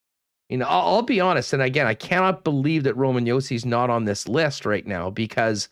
You 0.48 0.58
know, 0.58 0.66
I'll, 0.66 0.94
I'll 0.94 1.02
be 1.02 1.20
honest, 1.20 1.52
and 1.52 1.62
again, 1.62 1.86
I 1.86 1.94
cannot 1.94 2.44
believe 2.44 2.84
that 2.84 2.96
Roman 2.96 3.26
Josi's 3.26 3.66
not 3.66 3.90
on 3.90 4.04
this 4.04 4.26
list 4.26 4.64
right 4.64 4.86
now 4.86 5.10
because 5.10 5.68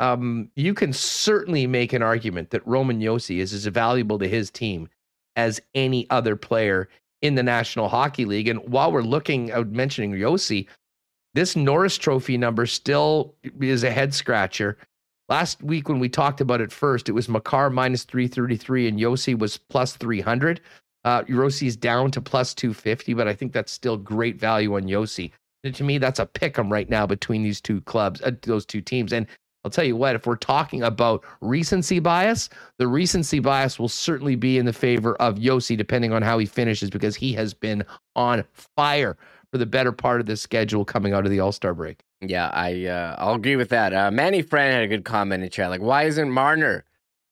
um, 0.00 0.50
you 0.56 0.74
can 0.74 0.92
certainly 0.92 1.66
make 1.66 1.92
an 1.92 2.02
argument 2.02 2.50
that 2.50 2.66
Roman 2.66 3.00
Josi 3.00 3.38
is 3.38 3.52
as 3.52 3.66
valuable 3.66 4.18
to 4.18 4.26
his 4.26 4.50
team 4.50 4.88
as 5.36 5.60
any 5.74 6.08
other 6.10 6.36
player 6.36 6.88
in 7.22 7.34
the 7.34 7.42
National 7.42 7.88
Hockey 7.88 8.24
League. 8.24 8.48
And 8.48 8.60
while 8.60 8.90
we're 8.90 9.02
looking 9.02 9.50
at 9.50 9.68
mentioning 9.68 10.12
Josi, 10.12 10.66
this 11.34 11.54
Norris 11.54 11.98
Trophy 11.98 12.38
number 12.38 12.66
still 12.66 13.34
is 13.60 13.84
a 13.84 13.90
head 13.90 14.14
scratcher. 14.14 14.78
Last 15.30 15.62
week 15.62 15.88
when 15.88 16.00
we 16.00 16.08
talked 16.08 16.40
about 16.40 16.60
it 16.60 16.72
first, 16.72 17.08
it 17.08 17.12
was 17.12 17.28
Makar 17.28 17.70
minus 17.70 18.02
333 18.02 18.88
and 18.88 18.98
Josi 18.98 19.38
was 19.38 19.56
plus 19.56 19.94
300. 19.94 20.60
Uh, 21.04 21.22
is 21.28 21.76
down 21.76 22.10
to 22.10 22.20
plus 22.20 22.52
250, 22.52 23.14
but 23.14 23.28
I 23.28 23.32
think 23.32 23.52
that's 23.52 23.72
still 23.72 23.96
great 23.96 24.38
value 24.38 24.74
on 24.74 24.82
Josi. 24.82 25.30
to 25.62 25.84
me, 25.84 25.98
that's 25.98 26.18
a 26.18 26.26
pick 26.26 26.58
'em 26.58 26.70
right 26.70 26.90
now 26.90 27.06
between 27.06 27.42
these 27.42 27.60
two 27.60 27.80
clubs, 27.82 28.20
uh, 28.22 28.32
those 28.42 28.66
two 28.66 28.80
teams. 28.80 29.12
And 29.12 29.26
I'll 29.64 29.70
tell 29.70 29.84
you 29.84 29.96
what, 29.96 30.16
if 30.16 30.26
we're 30.26 30.36
talking 30.36 30.82
about 30.82 31.22
recency 31.40 32.00
bias, 32.00 32.48
the 32.78 32.88
recency 32.88 33.38
bias 33.38 33.78
will 33.78 33.88
certainly 33.88 34.34
be 34.36 34.58
in 34.58 34.66
the 34.66 34.72
favor 34.72 35.14
of 35.16 35.36
Josi, 35.36 35.76
depending 35.76 36.12
on 36.12 36.22
how 36.22 36.38
he 36.38 36.46
finishes, 36.46 36.90
because 36.90 37.14
he 37.14 37.34
has 37.34 37.54
been 37.54 37.84
on 38.16 38.42
fire 38.76 39.16
for 39.52 39.58
the 39.58 39.66
better 39.66 39.92
part 39.92 40.20
of 40.20 40.26
the 40.26 40.36
schedule 40.36 40.84
coming 40.84 41.12
out 41.12 41.24
of 41.24 41.30
the 41.30 41.40
All 41.40 41.52
Star 41.52 41.72
break. 41.72 42.02
Yeah, 42.20 42.50
I 42.52 42.86
uh, 42.86 43.16
I'll 43.18 43.34
agree 43.34 43.56
with 43.56 43.70
that. 43.70 43.94
Uh, 43.94 44.10
Manny 44.10 44.42
Fran 44.42 44.72
had 44.72 44.82
a 44.82 44.88
good 44.88 45.04
comment 45.04 45.42
in 45.42 45.50
chat, 45.50 45.70
like, 45.70 45.80
why 45.80 46.04
isn't 46.04 46.30
Marner 46.30 46.84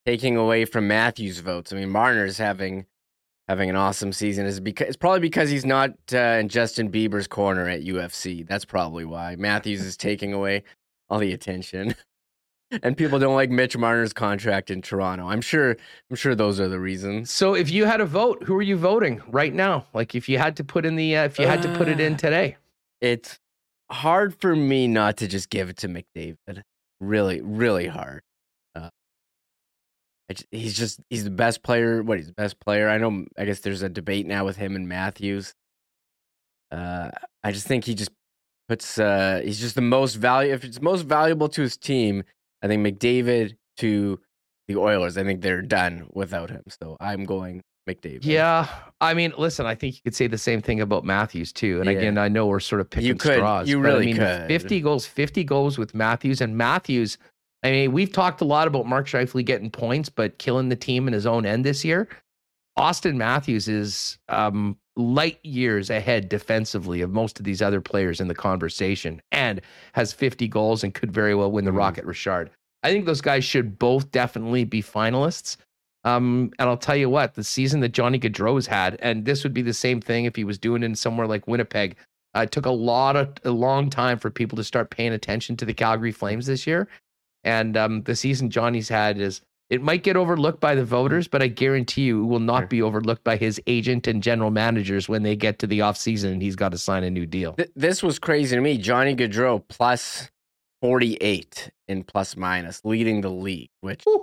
taking 0.05 0.35
away 0.35 0.65
from 0.65 0.87
Matthews' 0.87 1.39
votes? 1.39 1.71
I 1.71 1.75
mean, 1.75 1.89
Marner's 1.89 2.37
having 2.37 2.87
having 3.47 3.69
an 3.69 3.75
awesome 3.75 4.11
season. 4.11 4.47
Is 4.47 4.59
because 4.59 4.87
it's 4.87 4.97
probably 4.97 5.19
because 5.19 5.49
he's 5.49 5.65
not 5.65 5.91
uh, 6.11 6.37
in 6.39 6.49
Justin 6.49 6.91
Bieber's 6.91 7.27
corner 7.27 7.67
at 7.67 7.83
UFC. 7.83 8.47
That's 8.47 8.65
probably 8.65 9.05
why 9.05 9.35
Matthews 9.35 9.81
is 9.81 9.95
taking 9.95 10.33
away 10.33 10.63
all 11.07 11.19
the 11.19 11.33
attention. 11.33 11.95
and 12.83 12.97
people 12.97 13.19
don't 13.19 13.35
like 13.35 13.51
Mitch 13.51 13.77
Marner's 13.77 14.13
contract 14.13 14.71
in 14.71 14.81
Toronto. 14.81 15.27
I'm 15.27 15.41
sure. 15.41 15.77
I'm 16.09 16.15
sure 16.15 16.33
those 16.33 16.59
are 16.59 16.67
the 16.67 16.79
reasons. 16.79 17.29
So, 17.31 17.53
if 17.53 17.69
you 17.69 17.85
had 17.85 18.01
a 18.01 18.07
vote, 18.07 18.43
who 18.43 18.55
are 18.55 18.63
you 18.63 18.75
voting 18.75 19.21
right 19.27 19.53
now? 19.53 19.85
Like, 19.93 20.15
if 20.15 20.27
you 20.27 20.39
had 20.39 20.55
to 20.57 20.63
put 20.63 20.83
in 20.83 20.95
the, 20.95 21.15
uh, 21.15 21.25
if 21.25 21.37
you 21.37 21.45
had 21.45 21.61
to 21.61 21.75
put 21.75 21.87
it 21.87 21.99
in 21.99 22.15
uh, 22.15 22.17
today, 22.17 22.57
it's 23.01 23.39
hard 23.91 24.39
for 24.39 24.55
me 24.55 24.87
not 24.87 25.17
to 25.17 25.27
just 25.27 25.49
give 25.49 25.69
it 25.69 25.77
to 25.77 25.87
McDavid. 25.87 26.63
Really, 26.99 27.41
really 27.41 27.87
hard. 27.87 28.21
Uh, 28.75 28.89
just, 30.31 30.45
he's 30.51 30.77
just 30.77 30.99
he's 31.09 31.23
the 31.23 31.29
best 31.29 31.63
player. 31.63 32.03
What 32.03 32.17
he's 32.17 32.27
the 32.27 32.33
best 32.33 32.59
player. 32.59 32.89
I 32.89 32.97
know. 32.97 33.25
I 33.37 33.45
guess 33.45 33.61
there's 33.61 33.81
a 33.81 33.89
debate 33.89 34.25
now 34.25 34.45
with 34.45 34.57
him 34.57 34.75
and 34.75 34.87
Matthews. 34.87 35.53
Uh, 36.71 37.09
I 37.43 37.51
just 37.51 37.67
think 37.67 37.85
he 37.85 37.95
just 37.95 38.11
puts. 38.67 38.99
Uh, 38.99 39.41
he's 39.43 39.59
just 39.59 39.75
the 39.75 39.81
most 39.81 40.15
value. 40.15 40.53
If 40.53 40.63
it's 40.63 40.81
most 40.81 41.03
valuable 41.03 41.49
to 41.49 41.61
his 41.61 41.77
team, 41.77 42.23
I 42.61 42.67
think 42.67 42.85
McDavid 42.85 43.55
to 43.77 44.19
the 44.67 44.75
Oilers. 44.75 45.17
I 45.17 45.23
think 45.23 45.41
they're 45.41 45.61
done 45.61 46.07
without 46.13 46.49
him. 46.49 46.63
So 46.81 46.97
I'm 46.99 47.25
going 47.25 47.63
McDavid. 47.87 48.23
Yeah, 48.23 48.67
I 49.01 49.13
mean, 49.13 49.33
listen, 49.37 49.65
I 49.65 49.75
think 49.75 49.95
you 49.95 50.01
could 50.03 50.15
say 50.15 50.27
the 50.27 50.37
same 50.37 50.61
thing 50.61 50.81
about 50.81 51.03
Matthews 51.03 51.51
too. 51.51 51.79
And 51.79 51.89
yeah. 51.89 51.97
again, 51.97 52.17
I 52.17 52.27
know 52.27 52.47
we're 52.47 52.59
sort 52.59 52.81
of 52.81 52.89
picking 52.89 53.07
you 53.07 53.15
could, 53.15 53.35
straws. 53.35 53.69
You 53.69 53.79
really 53.79 54.03
I 54.03 54.13
mean, 54.13 54.17
could. 54.17 54.47
50 54.47 54.81
goals, 54.81 55.05
50 55.05 55.43
goals 55.43 55.77
with 55.77 55.93
Matthews, 55.93 56.41
and 56.41 56.57
Matthews. 56.57 57.17
I 57.63 57.71
mean, 57.71 57.91
we've 57.91 58.11
talked 58.11 58.41
a 58.41 58.45
lot 58.45 58.67
about 58.67 58.85
Mark 58.85 59.07
Scheifele 59.07 59.43
getting 59.45 59.69
points, 59.69 60.09
but 60.09 60.37
killing 60.37 60.69
the 60.69 60.75
team 60.75 61.07
in 61.07 61.13
his 61.13 61.25
own 61.25 61.45
end 61.45 61.65
this 61.65 61.83
year. 61.83 62.07
Auston 62.77 63.15
Matthews 63.15 63.67
is 63.67 64.17
um, 64.29 64.77
light 64.95 65.39
years 65.43 65.89
ahead 65.89 66.29
defensively 66.29 67.01
of 67.01 67.09
most 67.09 67.39
of 67.39 67.45
these 67.45 67.61
other 67.61 67.81
players 67.81 68.21
in 68.21 68.27
the 68.27 68.35
conversation 68.35 69.21
and 69.31 69.61
has 69.93 70.13
50 70.13 70.47
goals 70.47 70.83
and 70.83 70.93
could 70.93 71.11
very 71.11 71.35
well 71.35 71.51
win 71.51 71.65
the 71.65 71.71
mm. 71.71 71.77
Rocket 71.77 72.05
Richard. 72.05 72.49
I 72.83 72.91
think 72.91 73.05
those 73.05 73.21
guys 73.21 73.43
should 73.43 73.77
both 73.77 74.11
definitely 74.11 74.63
be 74.63 74.81
finalists. 74.81 75.57
Um, 76.03 76.51
and 76.59 76.69
I'll 76.69 76.77
tell 76.77 76.95
you 76.95 77.09
what, 77.09 77.35
the 77.35 77.43
season 77.43 77.81
that 77.81 77.89
Johnny 77.89 78.19
Gaudreau's 78.19 78.67
had, 78.67 78.97
and 79.01 79.25
this 79.25 79.43
would 79.43 79.53
be 79.53 79.61
the 79.61 79.73
same 79.73 79.99
thing 79.99 80.25
if 80.25 80.35
he 80.35 80.43
was 80.43 80.57
doing 80.57 80.83
it 80.83 80.85
in 80.85 80.95
somewhere 80.95 81.27
like 81.27 81.47
Winnipeg. 81.47 81.95
Uh, 82.35 82.41
it 82.41 82.51
took 82.51 82.65
a 82.65 82.71
lot 82.71 83.15
of 83.15 83.33
a 83.43 83.51
long 83.51 83.89
time 83.89 84.17
for 84.17 84.29
people 84.29 84.55
to 84.55 84.63
start 84.63 84.91
paying 84.91 85.13
attention 85.13 85.57
to 85.57 85.65
the 85.65 85.73
Calgary 85.73 86.11
Flames 86.11 86.45
this 86.45 86.67
year. 86.67 86.87
And 87.43 87.75
um, 87.75 88.03
the 88.03 88.15
season 88.15 88.49
Johnny's 88.49 88.89
had 88.89 89.19
is 89.19 89.41
it 89.69 89.81
might 89.81 90.03
get 90.03 90.17
overlooked 90.17 90.59
by 90.59 90.73
the 90.75 90.83
voters, 90.83 91.27
but 91.27 91.43
I 91.43 91.47
guarantee 91.47 92.03
you 92.03 92.23
it 92.23 92.27
will 92.27 92.39
not 92.39 92.69
be 92.69 92.81
overlooked 92.81 93.23
by 93.23 93.37
his 93.37 93.61
agent 93.67 94.07
and 94.07 94.21
general 94.21 94.51
managers 94.51 95.07
when 95.07 95.23
they 95.23 95.35
get 95.35 95.59
to 95.59 95.67
the 95.67 95.79
offseason 95.79 96.33
and 96.33 96.41
he's 96.41 96.55
got 96.55 96.71
to 96.71 96.77
sign 96.77 97.03
a 97.03 97.09
new 97.09 97.25
deal. 97.25 97.53
Th- 97.53 97.71
this 97.75 98.01
was 98.01 98.17
crazy 98.19 98.55
to 98.55 98.61
me. 98.61 98.77
Johnny 98.77 99.15
Gaudreau 99.15 99.63
plus 99.67 100.29
48 100.81 101.71
in 101.87 102.03
plus 102.03 102.35
minus, 102.35 102.81
leading 102.83 103.21
the 103.21 103.29
league, 103.29 103.69
which, 103.81 104.05
uh, 104.07 104.17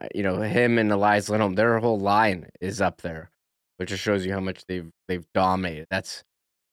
Uh, 0.00 0.06
you 0.14 0.22
know, 0.22 0.40
him 0.40 0.78
and 0.78 0.92
Elias 0.92 1.28
Lindholm, 1.28 1.54
their 1.54 1.78
whole 1.78 1.98
line 1.98 2.48
is 2.60 2.80
up 2.80 3.02
there, 3.02 3.30
which 3.78 3.90
just 3.90 4.02
shows 4.02 4.24
you 4.24 4.32
how 4.32 4.40
much 4.40 4.64
they've 4.66 4.90
they've 5.08 5.26
dominated. 5.34 5.86
That's 5.90 6.22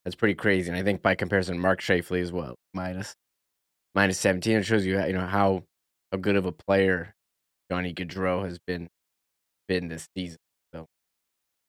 that's 0.03 0.15
pretty 0.15 0.35
crazy. 0.35 0.69
And 0.69 0.77
I 0.77 0.83
think 0.83 1.01
by 1.01 1.15
comparison, 1.15 1.59
Mark 1.59 1.81
Scheifele 1.81 2.21
as 2.21 2.31
well, 2.31 2.55
minus 2.73 3.15
minus 3.95 4.19
17. 4.19 4.57
It 4.57 4.63
shows 4.63 4.85
you, 4.85 5.03
you 5.05 5.13
know, 5.13 5.25
how, 5.25 5.63
how 6.11 6.19
good 6.19 6.35
of 6.35 6.45
a 6.45 6.51
player 6.51 7.15
Johnny 7.71 7.93
Gaudreau 7.93 8.45
has 8.45 8.59
been 8.67 8.89
been 9.67 9.87
this 9.87 10.07
season. 10.15 10.37
So 10.73 10.85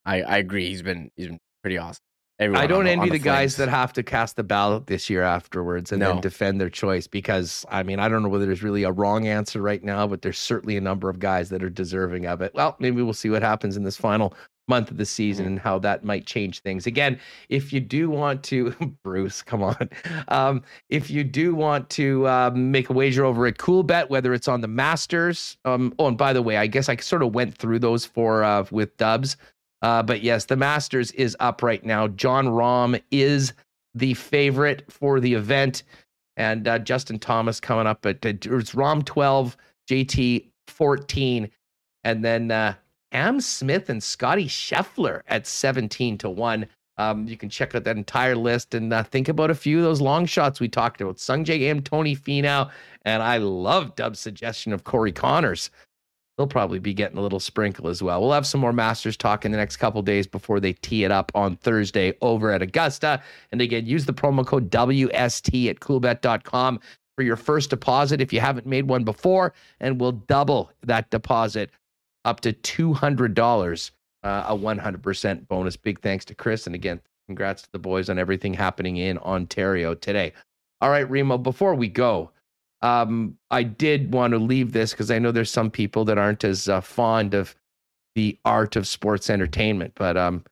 I, 0.05 0.23
I 0.23 0.39
agree. 0.39 0.69
He's 0.69 0.83
been 0.83 1.11
he's 1.17 1.29
been 1.29 1.39
pretty 1.63 1.79
awesome. 1.79 2.03
Everyone 2.39 2.63
I 2.63 2.67
don't 2.67 2.87
envy 2.87 3.09
the, 3.09 3.13
the 3.13 3.25
guys 3.25 3.57
that 3.57 3.71
have 3.71 3.95
to 3.95 4.03
cast 4.03 4.37
the 4.37 4.43
ballot 4.43 4.87
this 4.87 5.09
year 5.09 5.23
afterwards 5.23 5.91
and 5.91 6.01
no. 6.01 6.13
then 6.13 6.21
defend 6.21 6.61
their 6.61 6.69
choice 6.69 7.07
because 7.07 7.65
I 7.71 7.83
mean 7.83 7.99
I 7.99 8.09
don't 8.09 8.23
know 8.23 8.29
whether 8.29 8.45
there's 8.45 8.63
really 8.63 8.83
a 8.83 8.93
wrong 8.93 9.27
answer 9.27 9.63
right 9.63 9.83
now, 9.83 10.07
but 10.07 10.21
there's 10.21 10.39
certainly 10.39 10.77
a 10.77 10.81
number 10.81 11.09
of 11.09 11.19
guys 11.19 11.49
that 11.49 11.63
are 11.63 11.71
deserving 11.71 12.27
of 12.27 12.43
it. 12.43 12.53
Well, 12.55 12.77
maybe 12.79 13.01
we'll 13.01 13.15
see 13.15 13.31
what 13.31 13.43
happens 13.43 13.77
in 13.77 13.85
this 13.85 13.97
final 13.97 14.35
month 14.69 14.91
of 14.91 14.97
the 14.97 15.07
season 15.07 15.45
mm-hmm. 15.45 15.53
and 15.53 15.61
how 15.61 15.79
that 15.79 16.05
might 16.05 16.27
change 16.27 16.61
things. 16.61 16.87
Again, 16.87 17.19
if 17.49 17.73
you 17.73 17.81
do 17.81 18.11
want 18.11 18.43
to, 18.45 18.71
Bruce, 19.03 19.41
come 19.41 19.63
on, 19.63 19.89
um, 20.29 20.63
if 20.91 21.09
you 21.09 21.25
do 21.25 21.55
want 21.55 21.89
to 21.91 22.27
uh, 22.27 22.51
make 22.55 22.91
a 22.91 22.93
wager 22.93 23.25
over 23.25 23.47
at 23.47 23.59
Coolbet, 23.59 24.11
whether 24.11 24.35
it's 24.35 24.49
on 24.49 24.61
the 24.61 24.69
Masters, 24.69 25.57
um, 25.65 25.95
oh, 25.99 26.09
and 26.09 26.19
by 26.19 26.33
the 26.33 26.43
way, 26.43 26.57
I 26.57 26.67
guess 26.67 26.89
I 26.89 26.97
sort 26.97 27.23
of 27.23 27.35
went 27.35 27.57
through 27.57 27.79
those 27.79 28.05
for 28.05 28.45
uh, 28.45 28.67
with 28.71 28.97
Dubs 28.97 29.37
uh, 29.87 30.03
but 30.03 30.21
yes, 30.21 30.47
the 30.47 30.57
Masters 30.57 31.13
is 31.13 31.37
up 31.39 31.63
right 31.63 31.85
now. 31.85 32.09
Jon 32.09 32.49
Rahm 32.49 33.01
is 33.13 33.53
the 33.95 34.15
favorite 34.15 34.83
for 34.91 35.21
the 35.21 35.33
event, 35.33 35.85
and 36.37 36.67
uh, 36.67 36.81
Justin 36.81 37.21
Thomas 37.21 37.61
coming 37.61 37.87
up 37.87 38.05
at 38.05 38.25
it's 38.25 38.73
Rahm 38.73 39.05
12, 39.05 39.57
JT 39.89 40.49
14, 40.67 41.49
and 42.03 42.25
then 42.25 42.51
uh, 42.51 42.75
Am 43.13 43.41
Smith 43.41 43.89
and 43.89 44.03
Scotty 44.03 44.49
Scheffler 44.49 45.21
at 45.29 45.47
17 45.47 46.19
to 46.19 46.31
1. 46.31 46.67
Um, 46.99 47.29
you 47.29 47.37
can 47.37 47.49
check 47.49 47.77
out 47.77 47.85
that 47.85 47.97
entire 47.97 48.35
list 48.35 48.75
and 48.75 48.93
uh, 48.93 49.05
think 49.05 49.29
about 49.29 49.53
a 49.53 49.55
few 49.55 49.79
of 49.79 49.85
those 49.85 50.01
long 50.01 50.27
shots 50.27 50.59
we 50.59 50.67
talked 50.67 51.01
about. 51.01 51.19
Sungjae 51.19 51.61
Im, 51.61 51.81
Tony 51.81 52.17
Finau, 52.17 52.73
and 53.05 53.23
I 53.23 53.37
love 53.37 53.95
Dub's 53.95 54.19
suggestion 54.19 54.73
of 54.73 54.83
Corey 54.83 55.13
Conners 55.13 55.71
they'll 56.37 56.47
probably 56.47 56.79
be 56.79 56.95
getting 56.95 57.19
a 57.19 57.23
little 57.23 57.41
sprinkle 57.41 57.89
as 57.89 58.03
well. 58.03 58.21
We'll 58.21 58.33
have 58.33 58.47
some 58.47 58.61
more 58.61 58.73
Masters 58.73 59.17
talk 59.17 59.45
in 59.45 59.53
the 59.53 59.59
next 59.59 59.77
couple 59.79 60.03
days 60.03 60.27
before 60.27 60.61
they 60.61 60.75
tee 60.75 61.05
it 61.05 61.11
up 61.11 61.33
on 61.35 61.57
Thursday 61.57 62.15
over 62.21 62.51
at 62.51 62.63
Augusta. 62.63 63.23
And 63.53 63.61
again, 63.61 63.87
use 63.87 64.05
the 64.05 64.13
promo 64.13 64.47
code 64.47 64.71
WST 64.71 65.71
at 65.71 65.81
coolbet.com 65.81 66.81
for 67.17 67.23
your 67.23 67.37
first 67.37 67.71
deposit 67.71 68.21
if 68.21 68.33
you 68.33 68.41
haven't 68.41 68.67
made 68.67 68.89
one 68.89 69.05
before, 69.05 69.55
and 69.81 70.01
we'll 70.01 70.13
double 70.13 70.71
that 70.83 71.11
deposit 71.11 71.71
up 72.27 72.41
to 72.41 72.53
$200, 72.53 73.91
uh, 74.23 74.45
a 74.49 74.57
100% 74.57 75.49
bonus. 75.49 75.77
Big 75.77 76.01
thanks 76.01 76.25
to 76.27 76.35
Chris. 76.35 76.67
And 76.67 76.75
again, 76.75 77.01
congrats 77.27 77.63
to 77.63 77.73
the 77.73 77.79
boys 77.79 78.11
on 78.11 78.19
everything 78.19 78.53
happening 78.53 78.99
in 78.99 79.17
Ontario 79.19 79.95
today. 79.95 80.33
All 80.83 80.91
right, 80.91 81.09
Remo, 81.09 81.39
before 81.39 81.75
we 81.75 81.89
go, 81.89 82.31
um, 82.83 83.37
I 83.51 83.63
did 83.63 84.13
want 84.13 84.33
to 84.33 84.39
leave 84.39 84.73
this 84.73 84.93
because 84.93 85.11
I 85.11 85.19
know 85.19 85.33
there's 85.33 85.51
some 85.51 85.71
people 85.71 86.05
that 86.07 86.19
aren't 86.19 86.45
as 86.45 86.69
uh, 86.69 86.81
fond 86.81 87.35
of 87.35 87.55
the 88.15 88.39
art 88.45 88.77
of 88.77 88.87
sports 88.87 89.31
entertainment. 89.31 89.93
But 89.95 90.17
um, 90.17 90.45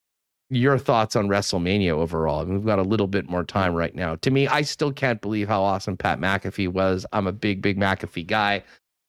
your 0.49 0.77
thoughts 0.77 1.15
on 1.15 1.27
WrestleMania 1.27 1.91
overall? 1.91 2.41
I 2.41 2.45
mean, 2.45 2.55
we've 2.55 2.65
got 2.65 2.79
a 2.79 2.83
little 2.83 3.07
bit 3.07 3.29
more 3.29 3.43
time 3.43 3.73
right 3.73 3.93
now. 3.93 4.15
To 4.17 4.31
me, 4.31 4.47
I 4.47 4.61
still 4.61 4.91
can't 4.91 5.21
believe 5.21 5.47
how 5.47 5.63
awesome 5.63 5.97
Pat 5.97 6.19
McAfee 6.19 6.69
was. 6.69 7.05
I'm 7.11 7.27
a 7.27 7.31
big, 7.31 7.61
big 7.61 7.77
McAfee 7.79 8.27
guy. 8.27 8.63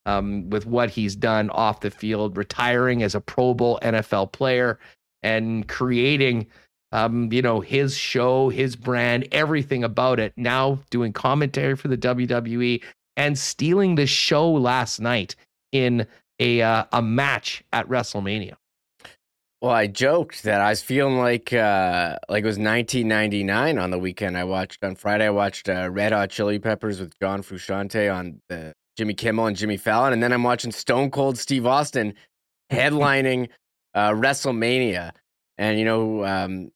Um, 0.07 0.49
with 0.51 0.67
what 0.67 0.91
he's 0.91 1.17
done 1.17 1.51
off 1.51 1.81
the 1.81 1.91
field, 1.91 2.37
retiring 2.37 3.03
as 3.03 3.17
a 3.17 3.21
Pro 3.21 3.55
Bowl 3.55 3.81
NFL 3.83 4.31
player 4.31 4.79
and 5.25 5.67
creating, 5.67 6.47
um, 6.93 7.33
you 7.33 7.43
know, 7.43 7.59
his 7.59 7.97
show, 7.97 8.49
his 8.49 8.77
brand, 8.77 9.27
everything 9.33 9.83
about 9.83 10.21
it. 10.21 10.33
Now 10.37 10.79
doing 10.91 11.13
commentary 11.13 11.75
for 11.75 11.89
the 11.89 11.99
WWE, 11.99 12.85
and 13.17 13.39
stealing 13.39 13.95
the 13.95 14.07
show 14.07 14.51
last 14.51 15.01
night 15.01 15.37
in 15.73 16.07
a 16.39 16.63
uh, 16.63 16.85
a 16.93 17.03
match 17.03 17.65
at 17.73 17.89
WrestleMania. 17.89 18.55
Well, 19.63 19.73
I 19.73 19.87
joked 19.87 20.43
that 20.43 20.61
I 20.61 20.69
was 20.69 20.83
feeling 20.83 21.17
like 21.19 21.53
uh, 21.53 22.19
like 22.29 22.45
it 22.45 22.47
was 22.47 22.59
1999 22.59 23.79
on 23.79 23.91
the 23.91 23.99
weekend. 23.99 24.37
I 24.37 24.45
watched 24.45 24.85
on 24.85 24.97
Friday. 24.97 25.27
I 25.27 25.31
watched 25.31 25.69
uh, 25.69 25.89
Red 25.91 26.13
Hot 26.13 26.31
Chili 26.31 26.59
Peppers 26.59 27.01
with 27.01 27.19
John 27.21 27.43
Frusciante 27.43 28.15
on 28.15 28.43
the 28.49 28.75
Jimmy 28.99 29.15
Kimmel 29.15 29.47
and 29.47 29.57
Jimmy 29.57 29.77
Fallon, 29.77 30.13
and 30.13 30.23
then 30.23 30.33
I'm 30.33 30.43
watching 30.43 30.73
Stone 30.73 31.11
Cold 31.11 31.39
Steve 31.39 31.67
Austin 31.67 32.15
headlining 32.73 33.49
uh, 33.95 34.11
WrestleMania. 34.11 35.13
And 35.59 35.79
you 35.79 35.87
know, 35.87 36.25
um, 36.25 36.71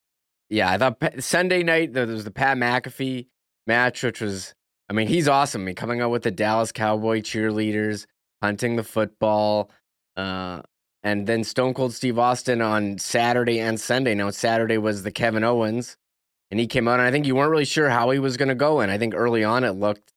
yeah, 0.49 0.71
I 0.71 0.79
thought 0.79 1.03
Sunday 1.19 1.63
night 1.63 1.93
there 1.93 2.07
was 2.07 2.25
the 2.25 2.31
Pat 2.31 2.57
McAfee 2.57 3.27
match, 3.67 4.03
which 4.03 4.21
was, 4.21 4.55
I 4.91 4.93
mean, 4.93 5.07
he's 5.07 5.29
awesome. 5.29 5.65
Mean, 5.65 5.77
coming 5.77 6.01
out 6.01 6.11
with 6.11 6.25
the 6.25 6.33
Dallas 6.33 6.73
Cowboy 6.73 7.21
cheerleaders, 7.21 8.07
hunting 8.43 8.75
the 8.75 8.83
football, 8.83 9.71
uh, 10.17 10.63
and 11.05 11.29
then 11.29 11.45
Stone 11.45 11.75
Cold 11.75 11.95
Steve 11.95 12.19
Austin 12.19 12.61
on 12.61 12.99
Saturday 12.99 13.61
and 13.61 13.81
Sunday. 13.81 14.17
Now 14.17 14.31
Saturday 14.31 14.79
was 14.79 15.05
the 15.05 15.13
Kevin 15.13 15.45
Owens, 15.45 15.97
and 16.51 16.59
he 16.59 16.67
came 16.67 16.89
out, 16.89 16.99
and 16.99 17.03
I 17.03 17.13
think 17.13 17.25
you 17.25 17.37
weren't 17.37 17.53
really 17.53 17.65
sure 17.65 17.89
how 17.89 18.11
he 18.11 18.19
was 18.19 18.37
going 18.37 18.49
to 18.49 18.57
go. 18.57 18.81
And 18.81 18.91
I 18.91 18.99
think 18.99 19.15
early 19.15 19.45
on 19.45 19.63
it 19.63 19.73
looked 19.73 20.13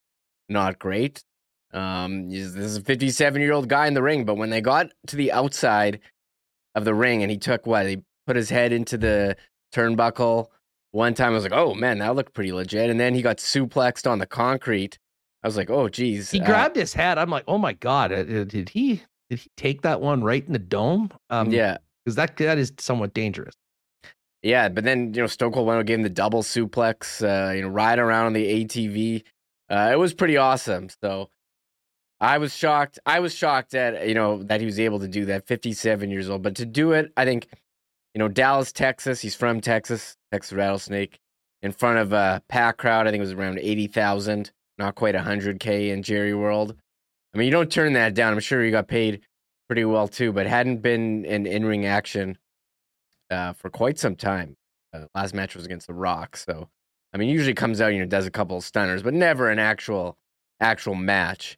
not 0.49 0.79
great. 0.79 1.23
Um, 1.71 2.31
this 2.31 2.55
is 2.55 2.77
a 2.77 2.81
57 2.81 3.41
year 3.43 3.53
old 3.53 3.69
guy 3.69 3.85
in 3.85 3.93
the 3.93 4.01
ring, 4.01 4.25
but 4.25 4.37
when 4.37 4.49
they 4.49 4.59
got 4.59 4.87
to 5.05 5.15
the 5.15 5.31
outside 5.31 5.99
of 6.73 6.83
the 6.83 6.95
ring, 6.95 7.21
and 7.21 7.29
he 7.29 7.37
took 7.37 7.67
what 7.67 7.85
he 7.85 8.01
put 8.25 8.35
his 8.35 8.49
head 8.49 8.73
into 8.73 8.97
the 8.97 9.37
turnbuckle. 9.71 10.47
One 10.93 11.15
time 11.15 11.31
I 11.31 11.35
was 11.35 11.43
like, 11.43 11.53
oh 11.53 11.73
man, 11.73 11.97
that 11.97 12.15
looked 12.15 12.33
pretty 12.33 12.53
legit. 12.53 12.91
And 12.91 12.99
then 12.99 13.15
he 13.15 13.23
got 13.23 13.37
suplexed 13.37 14.09
on 14.09 14.19
the 14.19 14.27
concrete. 14.27 14.99
I 15.43 15.47
was 15.47 15.57
like, 15.57 15.71
oh 15.71 15.89
geez. 15.89 16.29
He 16.29 16.39
uh, 16.39 16.45
grabbed 16.45 16.75
his 16.75 16.93
head. 16.93 17.17
I'm 17.17 17.31
like, 17.31 17.43
oh 17.47 17.57
my 17.57 17.73
god, 17.73 18.11
uh, 18.11 18.17
uh, 18.17 18.43
did 18.43 18.69
he 18.69 19.01
did 19.29 19.39
he 19.39 19.49
take 19.57 19.81
that 19.81 20.01
one 20.01 20.23
right 20.23 20.45
in 20.45 20.53
the 20.53 20.59
dome? 20.59 21.09
Um, 21.31 21.51
yeah. 21.51 21.77
because 22.05 22.15
that 22.15 22.37
that 22.37 22.59
is 22.59 22.71
somewhat 22.77 23.15
dangerous. 23.15 23.55
Yeah, 24.43 24.69
but 24.69 24.83
then 24.83 25.15
you 25.15 25.21
know 25.21 25.27
Stone 25.27 25.53
Cold 25.53 25.65
went 25.65 25.79
and 25.79 25.87
gave 25.87 25.97
him 25.97 26.03
the 26.03 26.09
double 26.09 26.43
suplex, 26.43 27.23
uh, 27.23 27.53
you 27.53 27.63
know, 27.63 27.69
ride 27.69 27.97
around 27.97 28.27
on 28.27 28.33
the 28.33 28.65
ATV. 28.65 29.23
Uh, 29.71 29.89
it 29.91 29.97
was 29.97 30.13
pretty 30.13 30.37
awesome. 30.37 30.89
So 31.01 31.31
I 32.19 32.37
was 32.37 32.55
shocked. 32.55 32.99
I 33.07 33.19
was 33.19 33.33
shocked 33.33 33.73
at 33.73 34.07
you 34.07 34.13
know 34.13 34.43
that 34.43 34.59
he 34.59 34.67
was 34.67 34.79
able 34.79 34.99
to 34.99 35.07
do 35.07 35.25
that. 35.25 35.47
Fifty-seven 35.47 36.11
years 36.11 36.29
old, 36.29 36.43
but 36.43 36.55
to 36.57 36.67
do 36.67 36.91
it, 36.91 37.11
I 37.17 37.25
think 37.25 37.47
you 38.13 38.19
know 38.19 38.27
Dallas, 38.27 38.71
Texas. 38.71 39.21
He's 39.21 39.35
from 39.35 39.61
Texas, 39.61 40.15
Texas 40.31 40.53
Rattlesnake. 40.53 41.19
In 41.61 41.71
front 41.71 41.99
of 41.99 42.11
a 42.11 42.41
pack 42.49 42.77
crowd, 42.77 43.07
I 43.07 43.11
think 43.11 43.19
it 43.19 43.25
was 43.25 43.31
around 43.31 43.59
eighty 43.59 43.87
thousand, 43.87 44.51
not 44.77 44.95
quite 44.95 45.15
hundred 45.15 45.59
k 45.59 45.89
in 45.89 46.03
Jerry 46.03 46.33
World. 46.33 46.75
I 47.33 47.37
mean, 47.37 47.45
you 47.45 47.51
don't 47.51 47.71
turn 47.71 47.93
that 47.93 48.13
down. 48.13 48.33
I'm 48.33 48.39
sure 48.39 48.63
he 48.63 48.69
got 48.69 48.87
paid 48.87 49.21
pretty 49.67 49.85
well 49.85 50.07
too, 50.07 50.31
but 50.31 50.45
hadn't 50.45 50.81
been 50.81 51.25
in 51.25 51.45
in-ring 51.45 51.85
action 51.85 52.37
uh, 53.31 53.53
for 53.53 53.69
quite 53.69 53.97
some 53.97 54.15
time. 54.15 54.55
Uh, 54.93 55.05
last 55.15 55.33
match 55.33 55.55
was 55.55 55.65
against 55.65 55.87
The 55.87 55.93
Rock, 55.93 56.37
so 56.37 56.67
I 57.13 57.17
mean, 57.17 57.29
usually 57.29 57.53
comes 57.53 57.79
out, 57.79 57.93
you 57.93 57.99
know, 57.99 58.05
does 58.05 58.27
a 58.27 58.31
couple 58.31 58.57
of 58.57 58.63
stunners, 58.63 59.01
but 59.03 59.13
never 59.13 59.49
an 59.49 59.59
actual 59.59 60.17
actual 60.59 60.95
match. 60.95 61.57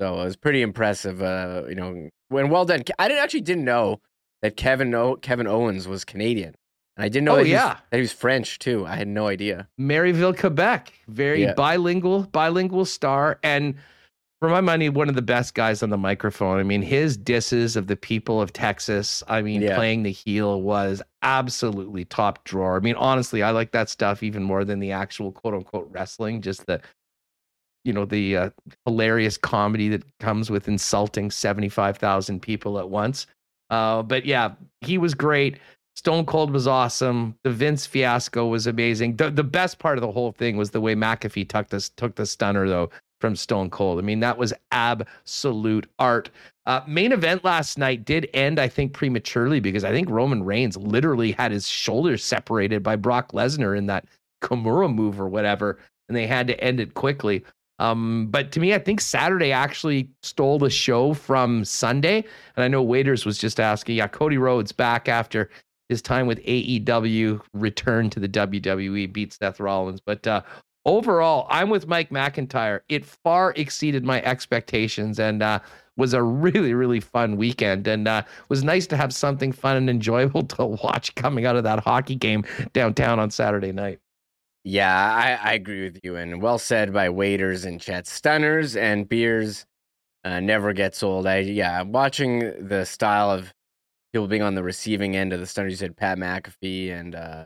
So 0.00 0.20
it 0.20 0.24
was 0.24 0.36
pretty 0.36 0.62
impressive. 0.62 1.22
Uh, 1.22 1.64
you 1.68 1.74
know, 1.74 2.08
when 2.28 2.48
well 2.48 2.64
done. 2.64 2.82
I 2.98 3.08
didn't 3.08 3.22
actually 3.22 3.42
didn't 3.42 3.64
know 3.64 4.00
that 4.42 4.56
Kevin 4.56 4.94
o- 4.94 5.16
Kevin 5.16 5.46
Owens 5.46 5.86
was 5.88 6.04
Canadian, 6.04 6.54
and 6.96 7.04
I 7.04 7.08
didn't 7.08 7.24
know 7.24 7.32
Oh, 7.32 7.36
that, 7.36 7.46
he 7.46 7.52
was- 7.52 7.60
yeah. 7.60 7.76
that 7.90 7.96
he 7.96 8.00
was 8.02 8.12
French 8.12 8.58
too. 8.58 8.86
I 8.86 8.96
had 8.96 9.08
no 9.08 9.28
idea. 9.28 9.68
Marieville, 9.80 10.38
Quebec, 10.38 10.92
very 11.08 11.42
Yeah. 11.42 11.54
bilingual, 11.54 12.24
bilingual 12.24 12.84
star, 12.84 13.38
and 13.42 13.74
for 14.40 14.50
my 14.50 14.60
money, 14.60 14.90
one 14.90 15.08
of 15.08 15.14
the 15.14 15.22
best 15.22 15.54
guys 15.54 15.82
on 15.82 15.88
the 15.88 15.96
microphone. 15.96 16.58
I 16.58 16.62
mean, 16.62 16.82
his 16.82 17.16
disses 17.16 17.74
of 17.74 17.86
the 17.86 17.96
people 17.96 18.42
of 18.42 18.52
Texas. 18.52 19.22
I 19.28 19.40
mean, 19.40 19.62
Yeah. 19.62 19.76
playing 19.76 20.02
the 20.02 20.12
heel 20.12 20.60
was 20.60 21.00
absolutely 21.22 22.04
top 22.04 22.44
drawer. 22.44 22.76
I 22.76 22.80
mean, 22.80 22.96
honestly, 22.96 23.42
I 23.42 23.50
like 23.52 23.70
that 23.70 23.88
stuff 23.88 24.22
even 24.22 24.42
more 24.42 24.62
than 24.62 24.78
the 24.78 24.92
actual 24.92 25.32
quote 25.32 25.54
unquote 25.54 25.88
wrestling. 25.90 26.42
Just 26.42 26.66
the, 26.66 26.82
you 27.82 27.94
know, 27.94 28.04
the 28.04 28.36
uh, 28.36 28.50
hilarious 28.84 29.38
comedy 29.38 29.88
that 29.88 30.02
comes 30.20 30.50
with 30.50 30.68
insulting 30.68 31.30
seventy 31.30 31.70
five 31.70 31.96
thousand 31.96 32.40
people 32.42 32.78
at 32.78 32.90
once. 32.90 33.26
Uh, 33.70 34.02
but 34.02 34.24
yeah, 34.24 34.52
he 34.80 34.98
was 34.98 35.14
great. 35.14 35.58
Stone 35.96 36.26
Cold 36.26 36.50
was 36.50 36.66
awesome. 36.66 37.34
The 37.42 37.50
Vince 37.50 37.86
fiasco 37.86 38.46
was 38.46 38.66
amazing. 38.66 39.16
The, 39.16 39.30
the 39.30 39.44
best 39.44 39.78
part 39.78 39.96
of 39.96 40.02
the 40.02 40.12
whole 40.12 40.32
thing 40.32 40.56
was 40.56 40.70
the 40.70 40.80
way 40.80 40.94
McAfee 40.94 41.48
took 41.48 41.68
this 41.68 41.88
took 41.88 42.14
the 42.14 42.26
stunner 42.26 42.68
though 42.68 42.90
from 43.20 43.34
Stone 43.34 43.70
Cold. 43.70 43.98
I 43.98 44.02
mean, 44.02 44.20
that 44.20 44.36
was 44.36 44.52
absolute 44.72 45.88
art. 45.98 46.30
Uh, 46.66 46.80
main 46.86 47.12
event 47.12 47.44
last 47.44 47.78
night 47.78 48.04
did 48.04 48.28
end, 48.34 48.58
I 48.58 48.68
think, 48.68 48.92
prematurely 48.92 49.60
because 49.60 49.84
I 49.84 49.92
think 49.92 50.10
Roman 50.10 50.42
Reigns 50.42 50.76
literally 50.76 51.32
had 51.32 51.52
his 51.52 51.66
shoulders 51.66 52.24
separated 52.24 52.82
by 52.82 52.96
Brock 52.96 53.32
Lesnar 53.32 53.76
in 53.76 53.86
that 53.86 54.04
Kimura 54.42 54.92
move 54.92 55.20
or 55.20 55.28
whatever, 55.28 55.78
and 56.08 56.16
they 56.16 56.26
had 56.26 56.46
to 56.48 56.60
end 56.62 56.80
it 56.80 56.94
quickly. 56.94 57.44
Um, 57.78 58.28
but 58.30 58.52
to 58.52 58.60
me, 58.60 58.74
I 58.74 58.78
think 58.78 59.00
Saturday 59.00 59.52
actually 59.52 60.08
stole 60.22 60.58
the 60.58 60.70
show 60.70 61.14
from 61.14 61.64
Sunday. 61.64 62.24
And 62.56 62.64
I 62.64 62.68
know 62.68 62.82
Waiters 62.82 63.26
was 63.26 63.38
just 63.38 63.60
asking, 63.60 63.96
yeah, 63.96 64.08
Cody 64.08 64.38
Rhodes 64.38 64.72
back 64.72 65.08
after 65.08 65.50
his 65.88 66.02
time 66.02 66.26
with 66.26 66.42
AEW, 66.44 67.40
returned 67.52 68.12
to 68.12 68.20
the 68.20 68.28
WWE, 68.28 69.12
beat 69.12 69.32
Seth 69.32 69.60
Rollins. 69.60 70.00
But 70.00 70.26
uh, 70.26 70.42
overall, 70.84 71.46
I'm 71.50 71.70
with 71.70 71.86
Mike 71.86 72.10
McIntyre. 72.10 72.80
It 72.88 73.04
far 73.04 73.52
exceeded 73.56 74.04
my 74.04 74.22
expectations 74.22 75.18
and 75.18 75.42
uh, 75.42 75.60
was 75.96 76.12
a 76.12 76.22
really, 76.22 76.74
really 76.74 77.00
fun 77.00 77.36
weekend. 77.36 77.86
And 77.86 78.08
uh, 78.08 78.22
was 78.48 78.64
nice 78.64 78.86
to 78.88 78.96
have 78.96 79.14
something 79.14 79.52
fun 79.52 79.76
and 79.76 79.90
enjoyable 79.90 80.42
to 80.46 80.64
watch 80.64 81.14
coming 81.14 81.46
out 81.46 81.56
of 81.56 81.64
that 81.64 81.80
hockey 81.80 82.16
game 82.16 82.44
downtown 82.72 83.18
on 83.18 83.30
Saturday 83.30 83.72
night. 83.72 84.00
Yeah, 84.68 84.92
I, 84.92 85.50
I 85.50 85.52
agree 85.52 85.84
with 85.84 86.00
you, 86.02 86.16
and 86.16 86.42
well 86.42 86.58
said 86.58 86.92
by 86.92 87.08
waiters 87.08 87.64
and 87.64 87.80
chat. 87.80 88.08
Stunners 88.08 88.74
and 88.74 89.08
beers 89.08 89.64
uh, 90.24 90.40
never 90.40 90.72
gets 90.72 91.04
old. 91.04 91.24
I 91.24 91.38
yeah, 91.38 91.82
watching 91.82 92.66
the 92.66 92.84
style 92.84 93.30
of 93.30 93.54
people 94.12 94.26
being 94.26 94.42
on 94.42 94.56
the 94.56 94.64
receiving 94.64 95.14
end 95.14 95.32
of 95.32 95.38
the 95.38 95.46
stunners. 95.46 95.74
You 95.74 95.76
said 95.76 95.96
Pat 95.96 96.18
McAfee 96.18 96.90
and 96.90 97.14
uh, 97.14 97.44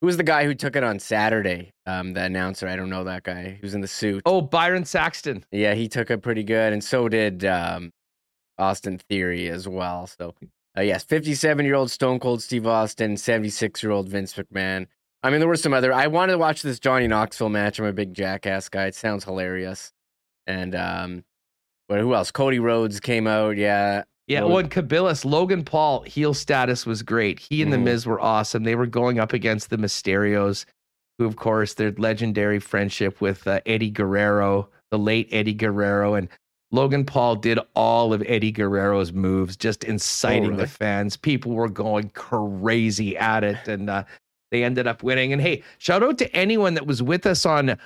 who 0.00 0.08
was 0.08 0.16
the 0.16 0.24
guy 0.24 0.46
who 0.46 0.54
took 0.54 0.74
it 0.74 0.82
on 0.82 0.98
Saturday? 0.98 1.74
Um, 1.86 2.14
the 2.14 2.24
announcer. 2.24 2.66
I 2.66 2.74
don't 2.74 2.90
know 2.90 3.04
that 3.04 3.22
guy. 3.22 3.50
He 3.50 3.60
was 3.62 3.74
in 3.74 3.80
the 3.80 3.86
suit. 3.86 4.24
Oh, 4.26 4.40
Byron 4.40 4.84
Saxton. 4.84 5.44
Yeah, 5.52 5.74
he 5.74 5.86
took 5.86 6.10
it 6.10 6.22
pretty 6.22 6.42
good, 6.42 6.72
and 6.72 6.82
so 6.82 7.08
did 7.08 7.44
um, 7.44 7.92
Austin 8.58 8.98
Theory 9.08 9.48
as 9.48 9.68
well. 9.68 10.08
So, 10.08 10.34
uh, 10.76 10.80
yes, 10.80 11.04
57 11.04 11.64
year 11.64 11.76
old 11.76 11.92
Stone 11.92 12.18
Cold 12.18 12.42
Steve 12.42 12.66
Austin, 12.66 13.16
76 13.16 13.80
year 13.80 13.92
old 13.92 14.08
Vince 14.08 14.34
McMahon. 14.34 14.88
I 15.22 15.30
mean, 15.30 15.40
there 15.40 15.48
were 15.48 15.56
some 15.56 15.74
other. 15.74 15.92
I 15.92 16.06
wanted 16.06 16.32
to 16.32 16.38
watch 16.38 16.62
this 16.62 16.78
Johnny 16.78 17.08
Knoxville 17.08 17.48
match. 17.48 17.78
I'm 17.78 17.86
a 17.86 17.92
big 17.92 18.14
jackass 18.14 18.68
guy. 18.68 18.86
It 18.86 18.94
sounds 18.94 19.24
hilarious. 19.24 19.92
And, 20.46 20.74
um, 20.74 21.24
but 21.88 22.00
who 22.00 22.14
else? 22.14 22.30
Cody 22.30 22.58
Rhodes 22.60 23.00
came 23.00 23.26
out. 23.26 23.56
Yeah. 23.56 24.04
Yeah, 24.26 24.44
when 24.44 24.68
Kabilis, 24.68 25.24
Logan 25.24 25.64
Paul 25.64 26.02
heel 26.02 26.34
status 26.34 26.84
was 26.84 27.02
great. 27.02 27.38
He 27.40 27.62
and 27.62 27.72
the 27.72 27.78
Mhm. 27.78 27.84
Miz 27.84 28.06
were 28.06 28.20
awesome. 28.20 28.62
They 28.64 28.74
were 28.74 28.86
going 28.86 29.18
up 29.18 29.32
against 29.32 29.70
the 29.70 29.78
Mysterios, 29.78 30.66
who, 31.16 31.24
of 31.24 31.36
course, 31.36 31.72
their 31.74 31.92
legendary 31.92 32.58
friendship 32.60 33.22
with 33.22 33.46
uh, 33.46 33.60
Eddie 33.64 33.88
Guerrero, 33.90 34.68
the 34.90 34.98
late 34.98 35.28
Eddie 35.32 35.54
Guerrero, 35.54 36.12
and 36.12 36.28
Logan 36.70 37.06
Paul 37.06 37.36
did 37.36 37.58
all 37.74 38.12
of 38.12 38.22
Eddie 38.26 38.52
Guerrero's 38.52 39.14
moves, 39.14 39.56
just 39.56 39.82
inciting 39.84 40.50
the 40.50 40.56
really? 40.56 40.66
fans. 40.66 41.16
People 41.16 41.52
were 41.52 41.70
going 41.70 42.10
crazy 42.10 43.16
at 43.16 43.42
it, 43.44 43.66
and 43.66 43.88
uh, 43.88 44.04
they 44.50 44.64
ended 44.64 44.86
up 44.86 45.02
winning. 45.02 45.32
And 45.32 45.42
hey, 45.42 45.62
shout 45.78 46.02
out 46.02 46.18
to 46.18 46.36
anyone 46.36 46.74
that 46.74 46.86
was 46.86 47.02
with 47.02 47.26
us 47.26 47.44
on 47.46 47.78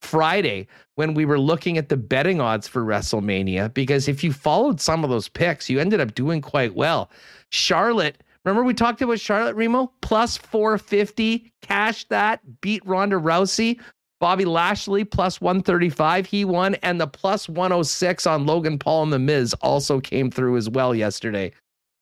Friday 0.00 0.66
when 0.94 1.14
we 1.14 1.24
were 1.24 1.38
looking 1.38 1.78
at 1.78 1.88
the 1.88 1.96
betting 1.96 2.40
odds 2.40 2.66
for 2.66 2.84
WrestleMania 2.84 3.72
because 3.74 4.08
if 4.08 4.24
you 4.24 4.32
followed 4.32 4.80
some 4.80 5.04
of 5.04 5.10
those 5.10 5.28
picks, 5.28 5.68
you 5.68 5.78
ended 5.78 6.00
up 6.00 6.14
doing 6.14 6.40
quite 6.40 6.74
well. 6.74 7.10
Charlotte, 7.50 8.22
remember 8.44 8.64
we 8.64 8.74
talked 8.74 9.02
about 9.02 9.20
Charlotte 9.20 9.56
Remo 9.56 9.92
plus 10.00 10.36
450, 10.36 11.52
cash 11.62 12.04
that, 12.08 12.40
beat 12.60 12.84
Ronda 12.86 13.16
Rousey. 13.16 13.78
Bobby 14.20 14.44
Lashley 14.44 15.02
plus 15.02 15.40
135, 15.40 16.26
he 16.26 16.44
won, 16.44 16.74
and 16.76 17.00
the 17.00 17.06
plus 17.06 17.48
106 17.48 18.26
on 18.26 18.44
Logan 18.44 18.78
Paul 18.78 19.04
and 19.04 19.12
The 19.14 19.18
Miz 19.18 19.54
also 19.62 19.98
came 19.98 20.30
through 20.30 20.58
as 20.58 20.68
well 20.68 20.94
yesterday. 20.94 21.52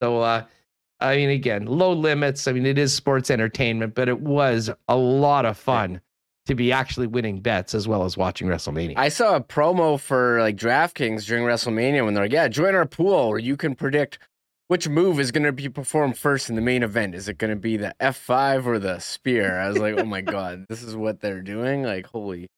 So, 0.03 0.21
uh, 0.23 0.43
I 1.01 1.17
mean, 1.17 1.31
again, 1.31 1.67
low 1.67 1.93
limits. 1.93 2.49
I 2.49 2.53
mean, 2.53 2.67
it 2.67 2.79
is 2.79 2.93
sports 2.93 3.31
entertainment, 3.31 3.95
but 3.95 4.09
it 4.09 4.21
was 4.21 4.71
a 4.89 4.97
lot 4.97 5.47
of 5.47 5.57
fun 5.57 6.01
to 6.47 6.55
be 6.55 6.73
actually 6.73 7.07
winning 7.07 7.41
bets 7.41 7.75
as 7.75 7.87
well 7.87 8.05
as 8.05 8.17
watching 8.17 8.49
WrestleMania. 8.49 8.95
I 8.97 9.11
saw 9.11 9.37
a 9.37 9.41
promo 9.41 10.01
for 10.01 10.41
like 10.41 10.57
DraftKings 10.57 11.27
during 11.27 11.45
WrestleMania 11.45 12.05
when 12.05 12.15
they're 12.15 12.25
like, 12.25 12.33
"Yeah, 12.33 12.49
join 12.49 12.75
our 12.75 12.87
pool 12.87 13.29
where 13.29 13.39
you 13.39 13.57
can 13.57 13.75
predict 13.75 14.19
which 14.69 14.89
move 14.89 15.19
is 15.19 15.31
going 15.31 15.45
to 15.45 15.53
be 15.53 15.69
performed 15.69 16.19
first 16.19 16.51
in 16.51 16.57
the 16.57 16.63
main 16.63 16.83
event. 16.83 17.15
Is 17.15 17.27
it 17.29 17.39
going 17.39 17.51
to 17.51 17.57
be 17.57 17.77
the 17.77 17.95
F5 18.01 18.67
or 18.67 18.79
the 18.79 18.99
spear?" 18.99 19.61
I 19.61 19.69
was 19.69 19.79
like, 19.79 19.99
"Oh 19.99 20.05
my 20.05 20.23
god, 20.23 20.65
this 20.69 20.83
is 20.83 20.97
what 20.97 21.21
they're 21.21 21.43
doing! 21.43 21.83
Like, 21.83 22.07
holy, 22.07 22.49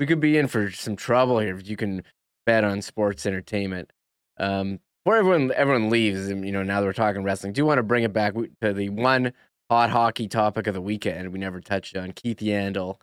we 0.00 0.06
could 0.06 0.20
be 0.20 0.36
in 0.36 0.48
for 0.48 0.70
some 0.72 0.96
trouble 0.96 1.38
here 1.38 1.56
if 1.56 1.68
you 1.68 1.76
can 1.76 2.02
bet 2.44 2.64
on 2.64 2.82
sports 2.82 3.24
entertainment." 3.24 3.92
Um, 4.36 4.80
before 5.08 5.20
everyone 5.20 5.52
everyone 5.56 5.88
leaves, 5.88 6.28
and 6.28 6.44
you 6.44 6.52
know 6.52 6.62
now 6.62 6.80
that 6.80 6.86
we're 6.86 6.92
talking 6.92 7.22
wrestling, 7.22 7.54
do 7.54 7.60
you 7.60 7.64
want 7.64 7.78
to 7.78 7.82
bring 7.82 8.04
it 8.04 8.12
back 8.12 8.34
to 8.60 8.74
the 8.74 8.90
one 8.90 9.32
hot 9.70 9.88
hockey 9.88 10.28
topic 10.28 10.66
of 10.66 10.74
the 10.74 10.82
weekend 10.82 11.32
we 11.32 11.38
never 11.38 11.62
touched 11.62 11.96
on. 11.96 12.12
Keith 12.12 12.40
Yandle, 12.40 13.00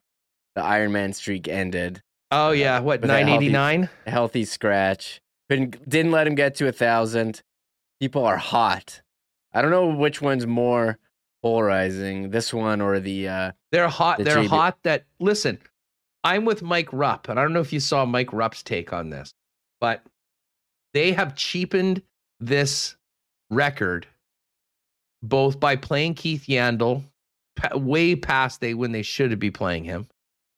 the 0.55 0.61
Iron 0.61 0.91
Man 0.91 1.13
streak 1.13 1.47
ended. 1.47 2.03
Oh 2.29 2.51
yeah, 2.51 2.79
what 2.79 3.01
With 3.01 3.09
a 3.09 3.13
healthy- 3.13 3.25
nine 3.31 3.41
eighty 3.41 3.51
nine? 3.51 3.89
Healthy 4.05 4.45
scratch. 4.45 5.19
Couldn't 5.49 5.89
didn't 5.89 6.11
let 6.11 6.27
him 6.27 6.35
get 6.35 6.53
to 6.55 6.67
a 6.67 6.71
thousand. 6.71 7.41
People 7.99 8.23
are 8.23 8.37
hot. 8.37 9.01
I 9.51 9.63
don't 9.63 9.71
know 9.71 9.87
which 9.87 10.21
one's 10.21 10.45
more 10.45 10.99
polarizing, 11.41 12.29
this 12.29 12.53
one 12.53 12.81
or 12.81 12.99
the 12.99 13.27
uh 13.27 13.51
They're 13.71 13.87
hot. 13.87 14.19
The 14.19 14.25
They're 14.25 14.43
hot. 14.47 14.77
That 14.83 15.05
listen, 15.19 15.57
I'm 16.23 16.45
with 16.45 16.61
Mike 16.61 16.93
Rupp, 16.93 17.29
and 17.29 17.39
I 17.39 17.41
don't 17.41 17.53
know 17.53 17.61
if 17.61 17.73
you 17.73 17.79
saw 17.79 18.05
Mike 18.05 18.31
Rupp's 18.31 18.61
take 18.61 18.93
on 18.93 19.09
this, 19.09 19.33
but 19.81 20.03
they 20.95 21.11
have 21.11 21.35
cheapened 21.35 22.01
this 22.39 22.95
record 23.51 24.07
both 25.21 25.59
by 25.59 25.75
playing 25.75 26.13
Keith 26.13 26.45
Yandle 26.47 27.03
way 27.73 28.15
past 28.15 28.61
they 28.61 28.73
when 28.73 28.91
they 28.91 29.01
should 29.01 29.37
be 29.37 29.51
playing 29.51 29.83
him 29.83 30.07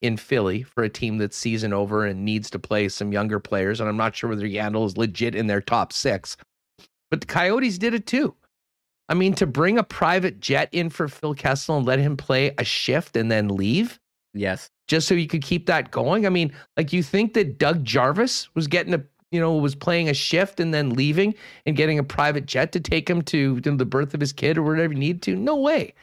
in 0.00 0.16
Philly 0.16 0.62
for 0.62 0.84
a 0.84 0.88
team 0.88 1.18
that's 1.18 1.36
season 1.36 1.72
over 1.72 2.06
and 2.06 2.24
needs 2.24 2.50
to 2.50 2.58
play 2.58 2.88
some 2.88 3.12
younger 3.12 3.40
players. 3.40 3.80
And 3.80 3.88
I'm 3.88 3.96
not 3.96 4.14
sure 4.14 4.30
whether 4.30 4.46
Yandle 4.46 4.86
is 4.86 4.96
legit 4.96 5.34
in 5.34 5.48
their 5.48 5.60
top 5.60 5.92
six, 5.92 6.36
but 7.10 7.20
the 7.20 7.26
Coyotes 7.26 7.78
did 7.78 7.94
it 7.94 8.06
too. 8.06 8.34
I 9.08 9.14
mean, 9.14 9.34
to 9.34 9.46
bring 9.46 9.78
a 9.78 9.82
private 9.82 10.38
jet 10.38 10.68
in 10.70 10.90
for 10.90 11.08
Phil 11.08 11.34
Kessel 11.34 11.78
and 11.78 11.86
let 11.86 11.98
him 11.98 12.16
play 12.16 12.54
a 12.58 12.64
shift 12.64 13.16
and 13.16 13.32
then 13.32 13.48
leave 13.48 13.98
yes. 14.34 14.70
just 14.86 15.08
so 15.08 15.14
you 15.14 15.26
could 15.26 15.42
keep 15.42 15.66
that 15.66 15.90
going. 15.90 16.26
I 16.26 16.28
mean, 16.28 16.52
like 16.76 16.92
you 16.92 17.02
think 17.02 17.32
that 17.34 17.58
Doug 17.58 17.84
Jarvis 17.84 18.54
was 18.54 18.68
getting 18.68 18.94
a 18.94 19.02
you 19.30 19.40
know 19.40 19.54
was 19.54 19.74
playing 19.74 20.08
a 20.08 20.14
shift 20.14 20.60
and 20.60 20.72
then 20.72 20.90
leaving 20.90 21.34
and 21.66 21.76
getting 21.76 21.98
a 21.98 22.04
private 22.04 22.46
jet 22.46 22.72
to 22.72 22.80
take 22.80 23.08
him 23.08 23.22
to, 23.22 23.60
to 23.60 23.76
the 23.76 23.84
birth 23.84 24.14
of 24.14 24.20
his 24.20 24.32
kid 24.32 24.58
or 24.58 24.62
whatever 24.62 24.92
he 24.92 24.98
needed 24.98 25.22
to? 25.22 25.36
No 25.36 25.56
way. 25.56 25.94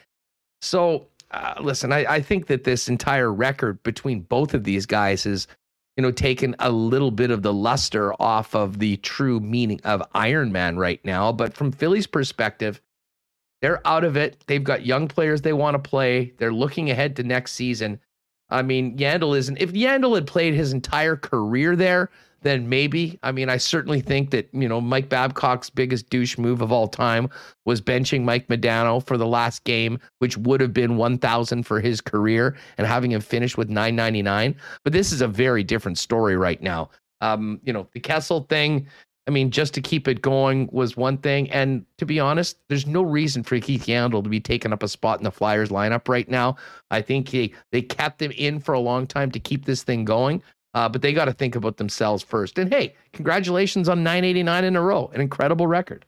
So 0.61 1.07
uh, 1.31 1.55
listen, 1.59 1.91
I, 1.91 2.05
I 2.05 2.21
think 2.21 2.47
that 2.47 2.63
this 2.63 2.87
entire 2.87 3.31
record 3.31 3.81
between 3.83 4.21
both 4.21 4.53
of 4.53 4.63
these 4.63 4.85
guys 4.85 5.25
is 5.25 5.47
you 5.97 6.01
know 6.01 6.11
taken 6.11 6.55
a 6.59 6.71
little 6.71 7.11
bit 7.11 7.31
of 7.31 7.41
the 7.41 7.53
luster 7.53 8.13
off 8.21 8.55
of 8.55 8.79
the 8.79 8.97
true 8.97 9.39
meaning 9.39 9.81
of 9.83 10.03
Iron 10.13 10.51
Man 10.51 10.77
right 10.77 11.03
now. 11.03 11.31
But 11.31 11.53
from 11.53 11.71
Philly's 11.71 12.07
perspective. 12.07 12.81
They're 13.61 13.87
out 13.87 14.03
of 14.03 14.15
it. 14.15 14.43
They've 14.45 14.63
got 14.63 14.85
young 14.85 15.07
players 15.07 15.41
they 15.41 15.53
want 15.53 15.73
to 15.73 15.89
play. 15.89 16.33
They're 16.37 16.53
looking 16.53 16.91
ahead 16.91 17.15
to 17.15 17.23
next 17.23 17.53
season. 17.53 17.99
I 18.49 18.61
mean, 18.61 18.97
Yandle 18.97 19.37
isn't. 19.37 19.57
If 19.57 19.73
Yandle 19.73 20.15
had 20.15 20.27
played 20.27 20.53
his 20.53 20.71
entire 20.71 21.15
career 21.15 21.75
there, 21.75 22.11
then 22.45 22.69
maybe. 22.69 23.17
I 23.23 23.31
mean, 23.31 23.49
I 23.49 23.57
certainly 23.57 24.01
think 24.01 24.29
that 24.29 24.47
you 24.53 24.69
know 24.69 24.79
Mike 24.79 25.09
Babcock's 25.09 25.71
biggest 25.71 26.09
douche 26.11 26.37
move 26.37 26.61
of 26.61 26.71
all 26.71 26.87
time 26.87 27.27
was 27.65 27.81
benching 27.81 28.23
Mike 28.23 28.47
Modano 28.47 29.05
for 29.05 29.17
the 29.17 29.25
last 29.25 29.63
game, 29.63 29.99
which 30.19 30.37
would 30.37 30.61
have 30.61 30.71
been 30.71 30.95
one 30.95 31.17
thousand 31.17 31.63
for 31.63 31.81
his 31.81 32.01
career, 32.01 32.55
and 32.77 32.85
having 32.85 33.11
him 33.11 33.21
finish 33.21 33.57
with 33.57 33.69
nine 33.69 33.95
ninety 33.95 34.21
nine. 34.21 34.55
But 34.83 34.93
this 34.93 35.11
is 35.11 35.21
a 35.21 35.27
very 35.27 35.63
different 35.63 35.97
story 35.97 36.37
right 36.37 36.61
now. 36.61 36.91
Um, 37.19 37.59
you 37.63 37.73
know, 37.73 37.87
the 37.93 37.99
Kessel 37.99 38.41
thing. 38.47 38.87
I 39.27 39.31
mean, 39.31 39.49
just 39.49 39.73
to 39.73 39.81
keep 39.81 40.07
it 40.07 40.21
going 40.21 40.69
was 40.71 40.95
one 40.95 41.17
thing. 41.17 41.49
And 41.49 41.83
to 41.97 42.05
be 42.05 42.19
honest, 42.19 42.59
there's 42.69 42.85
no 42.85 43.01
reason 43.01 43.41
for 43.41 43.59
Keith 43.59 43.87
Yandle 43.87 44.23
to 44.23 44.29
be 44.29 44.39
taking 44.39 44.71
up 44.71 44.83
a 44.83 44.87
spot 44.87 45.17
in 45.17 45.23
the 45.23 45.31
Flyers 45.31 45.69
lineup 45.69 46.07
right 46.07 46.29
now. 46.29 46.57
I 46.91 47.01
think 47.01 47.29
he, 47.29 47.55
they 47.71 47.81
kept 47.81 48.21
him 48.21 48.31
in 48.37 48.59
for 48.59 48.73
a 48.73 48.79
long 48.79 49.07
time 49.07 49.31
to 49.31 49.39
keep 49.39 49.65
this 49.65 49.81
thing 49.81 50.05
going. 50.05 50.43
Uh, 50.75 50.89
but 50.89 51.01
they 51.01 51.13
got 51.13 51.25
to 51.25 51.33
think 51.33 51.55
about 51.55 51.77
themselves 51.77 52.21
first. 52.21 52.59
And 52.59 52.71
hey, 52.71 52.93
congratulations 53.13 53.89
on 53.89 54.03
989 54.03 54.63
in 54.65 54.75
a 54.75 54.81
row, 54.81 55.09
an 55.13 55.21
incredible 55.21 55.65
record. 55.67 56.05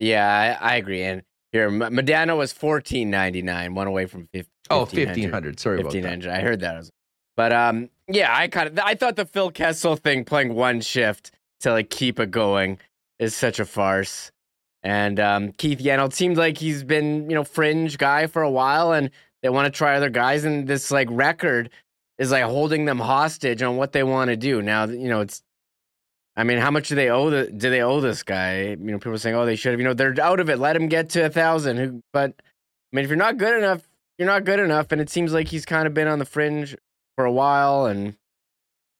Yeah, 0.00 0.58
I, 0.60 0.72
I 0.72 0.76
agree. 0.76 1.02
And 1.02 1.22
here, 1.52 1.70
Modano 1.70 2.36
was 2.36 2.52
fourteen 2.52 3.10
ninety 3.10 3.42
nine, 3.42 3.74
one 3.74 3.86
away 3.86 4.06
from 4.06 4.28
15, 4.32 4.50
Oh, 4.70 4.80
1500. 4.80 5.58
Sorry 5.60 5.80
about 5.80 5.92
that. 5.92 6.26
I 6.26 6.40
heard 6.40 6.60
that. 6.60 6.88
But 7.36 7.52
um, 7.52 7.90
yeah, 8.08 8.34
I 8.34 8.48
kind 8.48 8.68
of 8.68 8.78
I 8.78 8.94
thought 8.94 9.16
the 9.16 9.24
Phil 9.24 9.50
Kessel 9.50 9.96
thing, 9.96 10.24
playing 10.24 10.54
one 10.54 10.80
shift 10.80 11.32
to 11.60 11.72
like 11.72 11.90
keep 11.90 12.18
it 12.20 12.30
going, 12.30 12.78
is 13.18 13.34
such 13.36 13.60
a 13.60 13.64
farce. 13.64 14.30
And 14.82 15.20
um, 15.20 15.52
Keith 15.52 15.78
Yandle 15.80 16.12
seemed 16.12 16.36
like 16.38 16.58
he's 16.58 16.82
been 16.82 17.28
you 17.28 17.34
know 17.36 17.44
fringe 17.44 17.98
guy 17.98 18.26
for 18.26 18.42
a 18.42 18.50
while, 18.50 18.92
and 18.92 19.10
they 19.42 19.48
want 19.48 19.66
to 19.66 19.76
try 19.76 19.96
other 19.96 20.10
guys, 20.10 20.44
and 20.44 20.66
this 20.66 20.90
like 20.90 21.08
record 21.10 21.70
is 22.20 22.30
like 22.30 22.44
holding 22.44 22.84
them 22.84 23.00
hostage 23.00 23.62
on 23.62 23.76
what 23.76 23.90
they 23.92 24.04
want 24.04 24.28
to 24.28 24.36
do. 24.36 24.62
Now 24.62 24.84
you 24.84 25.08
know 25.08 25.20
it's. 25.22 25.42
I 26.36 26.44
mean, 26.44 26.58
how 26.58 26.70
much 26.70 26.88
do 26.88 26.94
they 26.94 27.10
owe 27.10 27.28
the? 27.30 27.50
Do 27.50 27.70
they 27.70 27.82
owe 27.82 28.00
this 28.00 28.22
guy? 28.22 28.68
You 28.68 28.76
know, 28.76 28.98
people 28.98 29.14
are 29.14 29.18
saying, 29.18 29.34
"Oh, 29.34 29.44
they 29.44 29.56
should 29.56 29.72
have." 29.72 29.80
You 29.80 29.86
know, 29.86 29.94
they're 29.94 30.14
out 30.22 30.38
of 30.38 30.48
it. 30.48 30.58
Let 30.58 30.76
him 30.76 30.86
get 30.86 31.08
to 31.10 31.26
a 31.26 31.28
thousand. 31.30 32.02
But 32.12 32.34
I 32.38 32.96
mean, 32.96 33.04
if 33.04 33.10
you're 33.10 33.16
not 33.16 33.36
good 33.36 33.58
enough, 33.58 33.88
you're 34.16 34.28
not 34.28 34.44
good 34.44 34.60
enough. 34.60 34.92
And 34.92 35.00
it 35.00 35.10
seems 35.10 35.32
like 35.32 35.48
he's 35.48 35.64
kind 35.64 35.88
of 35.88 35.94
been 35.94 36.06
on 36.06 36.20
the 36.20 36.24
fringe 36.24 36.76
for 37.16 37.24
a 37.24 37.32
while. 37.32 37.86
And 37.86 38.16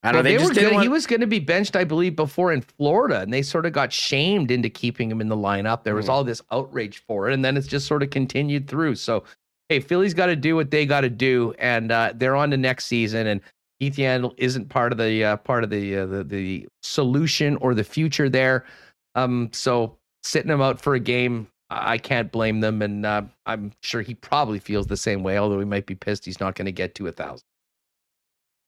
I 0.02 0.12
don't 0.12 0.16
Well, 0.16 0.22
know. 0.22 0.22
They, 0.22 0.36
they 0.36 0.42
just 0.54 0.60
were 0.60 0.70
want, 0.72 0.82
he 0.82 0.88
was 0.88 1.06
going 1.06 1.20
to 1.20 1.26
be 1.26 1.38
benched, 1.38 1.76
I 1.76 1.84
believe, 1.84 2.16
before 2.16 2.52
in 2.52 2.62
Florida, 2.62 3.20
and 3.20 3.32
they 3.32 3.42
sort 3.42 3.64
of 3.64 3.72
got 3.72 3.92
shamed 3.92 4.50
into 4.50 4.68
keeping 4.68 5.10
him 5.10 5.20
in 5.20 5.28
the 5.28 5.36
lineup. 5.36 5.84
There 5.84 5.94
was 5.94 6.06
Mhm. 6.06 6.10
all 6.10 6.24
this 6.24 6.42
outrage 6.50 6.98
for 7.06 7.28
it, 7.30 7.34
and 7.34 7.44
then 7.44 7.56
it's 7.56 7.66
just 7.68 7.86
sort 7.86 8.02
of 8.02 8.10
continued 8.10 8.66
through. 8.66 8.96
So, 8.96 9.24
hey, 9.70 9.80
Philly's 9.80 10.12
got 10.12 10.26
to 10.26 10.36
do 10.36 10.56
what 10.56 10.70
they 10.70 10.84
got 10.84 11.00
to 11.02 11.08
do, 11.08 11.54
and 11.58 11.90
uh, 11.90 12.12
they're 12.14 12.36
on 12.36 12.50
to 12.50 12.58
next 12.58 12.86
season. 12.86 13.26
And 13.28 13.40
Keith 13.80 13.96
Yandle 13.96 14.34
isn't 14.36 14.68
part 14.68 14.92
of 14.92 14.98
the 14.98 15.24
uh, 15.24 15.36
part 15.38 15.64
of 15.64 15.70
the, 15.70 15.96
uh, 15.96 16.06
the 16.06 16.24
the 16.24 16.68
solution 16.82 17.56
or 17.56 17.72
the 17.72 17.84
future 17.84 18.28
there. 18.28 18.66
Um, 19.14 19.48
so 19.52 19.96
sitting 20.22 20.50
him 20.50 20.60
out 20.60 20.80
for 20.80 20.94
a 20.94 21.00
game, 21.00 21.46
I 21.70 21.96
can't 21.96 22.30
blame 22.30 22.60
them, 22.60 22.82
and 22.82 23.06
uh, 23.06 23.22
I'm 23.46 23.72
sure 23.82 24.02
he 24.02 24.14
probably 24.14 24.58
feels 24.58 24.86
the 24.86 24.96
same 24.98 25.22
way. 25.22 25.38
Although 25.38 25.60
he 25.60 25.64
might 25.64 25.86
be 25.86 25.94
pissed 25.94 26.26
he's 26.26 26.40
not 26.40 26.56
going 26.56 26.66
to 26.66 26.72
get 26.72 26.94
to 26.96 27.06
a 27.06 27.12
thousand. 27.12 27.46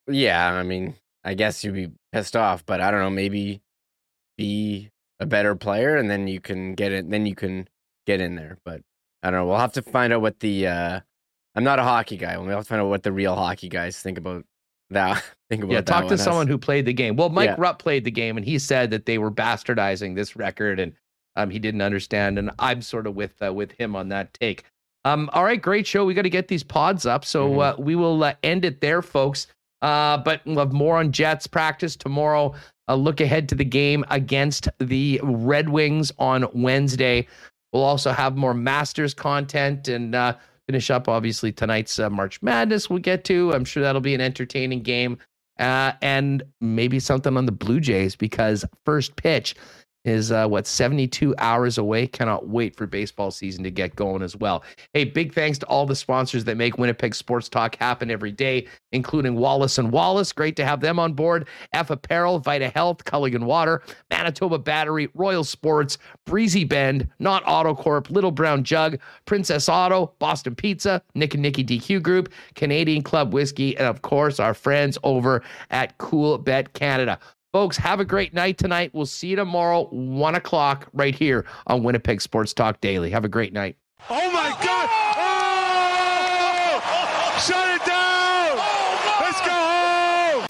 Yeah, 0.09 0.53
I 0.53 0.63
mean, 0.63 0.95
I 1.25 1.35
guess 1.35 1.63
you'd 1.63 1.75
be 1.75 1.91
pissed 2.13 2.37
off, 2.37 2.65
but 2.65 2.81
I 2.81 2.91
don't 2.91 3.01
know. 3.01 3.11
Maybe 3.11 3.61
be 4.39 4.91
a 5.21 5.27
better 5.27 5.55
player, 5.55 5.97
and 5.97 6.09
then 6.09 6.27
you 6.29 6.41
can 6.41 6.75
get 6.75 6.93
it. 6.93 7.11
Then 7.11 7.27
you 7.27 7.35
can 7.35 7.69
get 8.07 8.21
in 8.21 8.37
there. 8.37 8.59
But 8.65 8.83
I 9.23 9.31
don't 9.31 9.41
know. 9.41 9.47
We'll 9.47 9.59
have 9.59 9.73
to 9.75 9.83
find 9.83 10.13
out 10.13 10.21
what 10.21 10.41
the. 10.41 10.67
uh 10.67 11.01
I'm 11.55 11.65
not 11.65 11.79
a 11.79 11.83
hockey 11.83 12.17
guy. 12.17 12.37
We'll 12.39 12.49
have 12.49 12.61
to 12.61 12.65
find 12.65 12.81
out 12.81 12.89
what 12.89 13.03
the 13.03 13.13
real 13.13 13.35
hockey 13.35 13.69
guys 13.69 13.99
think 14.01 14.17
about 14.17 14.45
that. 14.91 15.23
think 15.51 15.63
about 15.65 15.73
Yeah, 15.73 15.81
talk 15.83 16.05
to 16.05 16.09
one. 16.11 16.19
someone 16.19 16.47
who 16.47 16.57
played 16.57 16.87
the 16.87 16.95
game. 16.95 17.15
Well, 17.15 17.29
Mike 17.29 17.51
Yeah. 17.51 17.57
Rupp 17.59 17.79
played 17.79 18.05
the 18.05 18.11
game, 18.11 18.37
and 18.39 18.47
he 18.47 18.59
said 18.59 18.91
that 18.91 19.05
they 19.05 19.19
were 19.19 19.31
bastardizing 19.31 20.15
this 20.15 20.35
record, 20.35 20.81
and 20.81 20.95
um, 21.37 21.51
he 21.51 21.59
didn't 21.59 21.83
understand. 21.83 22.39
And 22.39 22.51
I'm 22.59 22.81
sort 22.81 23.07
of 23.07 23.15
with 23.17 23.35
uh, 23.45 23.53
with 23.53 23.73
him 23.73 23.95
on 23.95 24.09
that 24.09 24.33
take. 24.35 24.65
Um, 25.05 25.29
all 25.33 25.45
right, 25.45 25.61
great 25.61 25.87
show. 25.87 26.05
We 26.07 26.15
got 26.15 26.23
to 26.23 26.31
get 26.31 26.49
these 26.49 26.63
pods 26.63 27.05
up, 27.07 27.25
so 27.25 27.51
Mhm. 27.51 27.63
uh, 27.63 27.83
we 27.83 27.97
will 27.97 28.23
uh, 28.25 28.35
end 28.43 28.65
it 28.65 28.81
there, 28.81 29.03
folks. 29.03 29.47
Uh, 29.83 30.17
but 30.19 30.41
we'll 30.47 30.59
have 30.61 30.73
more 30.73 30.99
on 30.99 31.11
Jets 31.13 31.47
practice 31.49 31.97
tomorrow. 31.97 32.55
A 32.89 32.97
look 32.97 33.21
ahead 33.21 33.49
to 33.51 33.55
the 33.57 33.65
game 33.65 34.05
against 34.11 34.69
the 34.79 35.19
Red 35.23 35.69
Wings 35.69 36.13
on 36.19 36.47
Wednesday. 36.55 37.27
We'll 37.73 37.85
also 37.85 38.13
have 38.13 38.37
more 38.37 38.55
Masters 38.55 39.15
content 39.15 39.89
and 39.89 40.15
uh, 40.15 40.37
finish 40.67 40.91
up, 40.91 41.09
obviously, 41.09 41.53
tonight's 41.53 41.99
uh, 41.99 42.11
March 42.11 42.41
Madness 42.43 42.91
we'll 42.91 42.99
get 42.99 43.25
to. 43.25 43.53
I'm 43.53 43.65
sure 43.65 43.83
that'll 43.83 44.01
be 44.01 44.15
an 44.15 44.21
entertaining 44.21 44.83
game. 44.83 45.19
Uh, 45.59 45.93
and 46.01 46.43
maybe 46.61 46.99
something 46.99 47.37
on 47.37 47.47
the 47.47 47.53
Blue 47.53 47.79
Jays 47.79 48.17
because 48.17 48.65
first 48.85 49.17
pitch 49.17 49.55
is 50.05 50.33
uh, 50.33 50.47
what 50.47 50.67
72 50.67 51.35
hours 51.39 51.79
away. 51.79 52.07
Cannot 52.07 52.49
wait 52.49 52.77
for 52.77 52.87
baseball 52.87 53.31
season 53.31 53.63
to 53.65 53.71
get 53.71 53.97
going 53.97 54.23
as 54.23 54.37
well. 54.37 54.65
Hey, 54.93 55.05
big 55.05 55.35
thanks 55.35 55.59
to 55.59 55.67
all 55.67 55.87
the 55.87 55.97
sponsors 55.97 56.45
that 56.45 56.57
make 56.57 56.79
Winnipeg 56.79 57.15
Sports 57.15 57.49
Talk 57.49 57.77
happen 57.77 58.11
every 58.11 58.33
day, 58.33 58.67
including 58.93 59.35
Wallace 59.37 59.79
and 59.79 59.93
Wallace. 59.93 60.33
Great 60.33 60.57
to 60.57 60.65
have 60.65 60.81
them 60.81 60.99
on 60.99 61.13
board. 61.13 61.49
F 61.73 61.91
Apparel, 61.91 62.39
Vita 62.39 62.69
Health, 62.69 63.05
Culligan 63.05 63.45
Water, 63.45 63.83
Manitoba 64.11 64.59
Battery, 64.59 65.09
Royal 65.15 65.45
Sports, 65.45 65.99
Breezy 66.27 66.65
Bend, 66.65 67.09
Nott 67.19 67.45
Autocorp, 67.45 68.11
Little 68.11 68.33
Brown 68.33 68.65
Jug, 68.65 68.99
Princess 69.25 69.69
Auto, 69.69 70.13
Boston 70.19 70.55
Pizza, 70.55 71.03
Nick 71.15 71.35
and 71.35 71.43
Nicky 71.43 71.65
DQ 71.65 72.03
Group, 72.03 72.33
Canadian 72.55 73.03
Club 73.03 73.33
Whiskey, 73.33 73.77
and 73.77 73.87
of 73.87 74.03
course 74.03 74.41
our 74.41 74.55
friends 74.55 74.99
over 75.03 75.43
at 75.71 75.97
Cool 75.99 76.39
Bet 76.39 76.73
Canada. 76.73 77.19
Folks, 77.53 77.77
have 77.77 78.01
a 78.01 78.05
great 78.05 78.33
night 78.33 78.57
tonight. 78.57 78.93
We'll 78.95 79.05
see 79.05 79.27
you 79.29 79.37
tomorrow, 79.37 79.85
one 79.91 80.35
o'clock, 80.35 80.89
right 80.95 81.15
here 81.15 81.45
on 81.67 81.83
Winnipeg 81.83 82.23
Sports 82.23 82.55
Talk 82.55 82.81
Daily. 82.81 83.11
Have 83.11 83.27
a 83.27 83.29
great 83.29 83.53
night. 83.53 83.77
Oh 84.09 84.33
my 84.33 84.49
God! 84.65 84.89
Oh! 85.17 86.81
Shut 87.39 87.77
it 87.77 87.85
down! 87.87 88.57
Let's 89.21 89.41
go 89.43 89.53
home! 89.53 90.47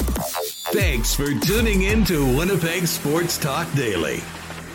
Thanks 0.73 1.13
for 1.15 1.35
tuning 1.45 1.83
in 1.83 2.05
to 2.05 2.25
Winnipeg 2.39 2.87
Sports 2.87 3.37
Talk 3.37 3.67
Daily. 3.75 4.23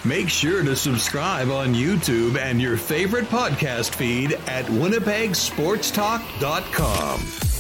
Make 0.03 0.27
sure 0.29 0.63
to 0.63 0.75
subscribe 0.75 1.49
on 1.49 1.73
YouTube 1.73 2.37
and 2.37 2.61
your 2.61 2.75
favorite 2.75 3.25
podcast 3.25 3.95
feed 3.95 4.33
at 4.47 4.65
winnipegsportstalk.com. 4.65 7.56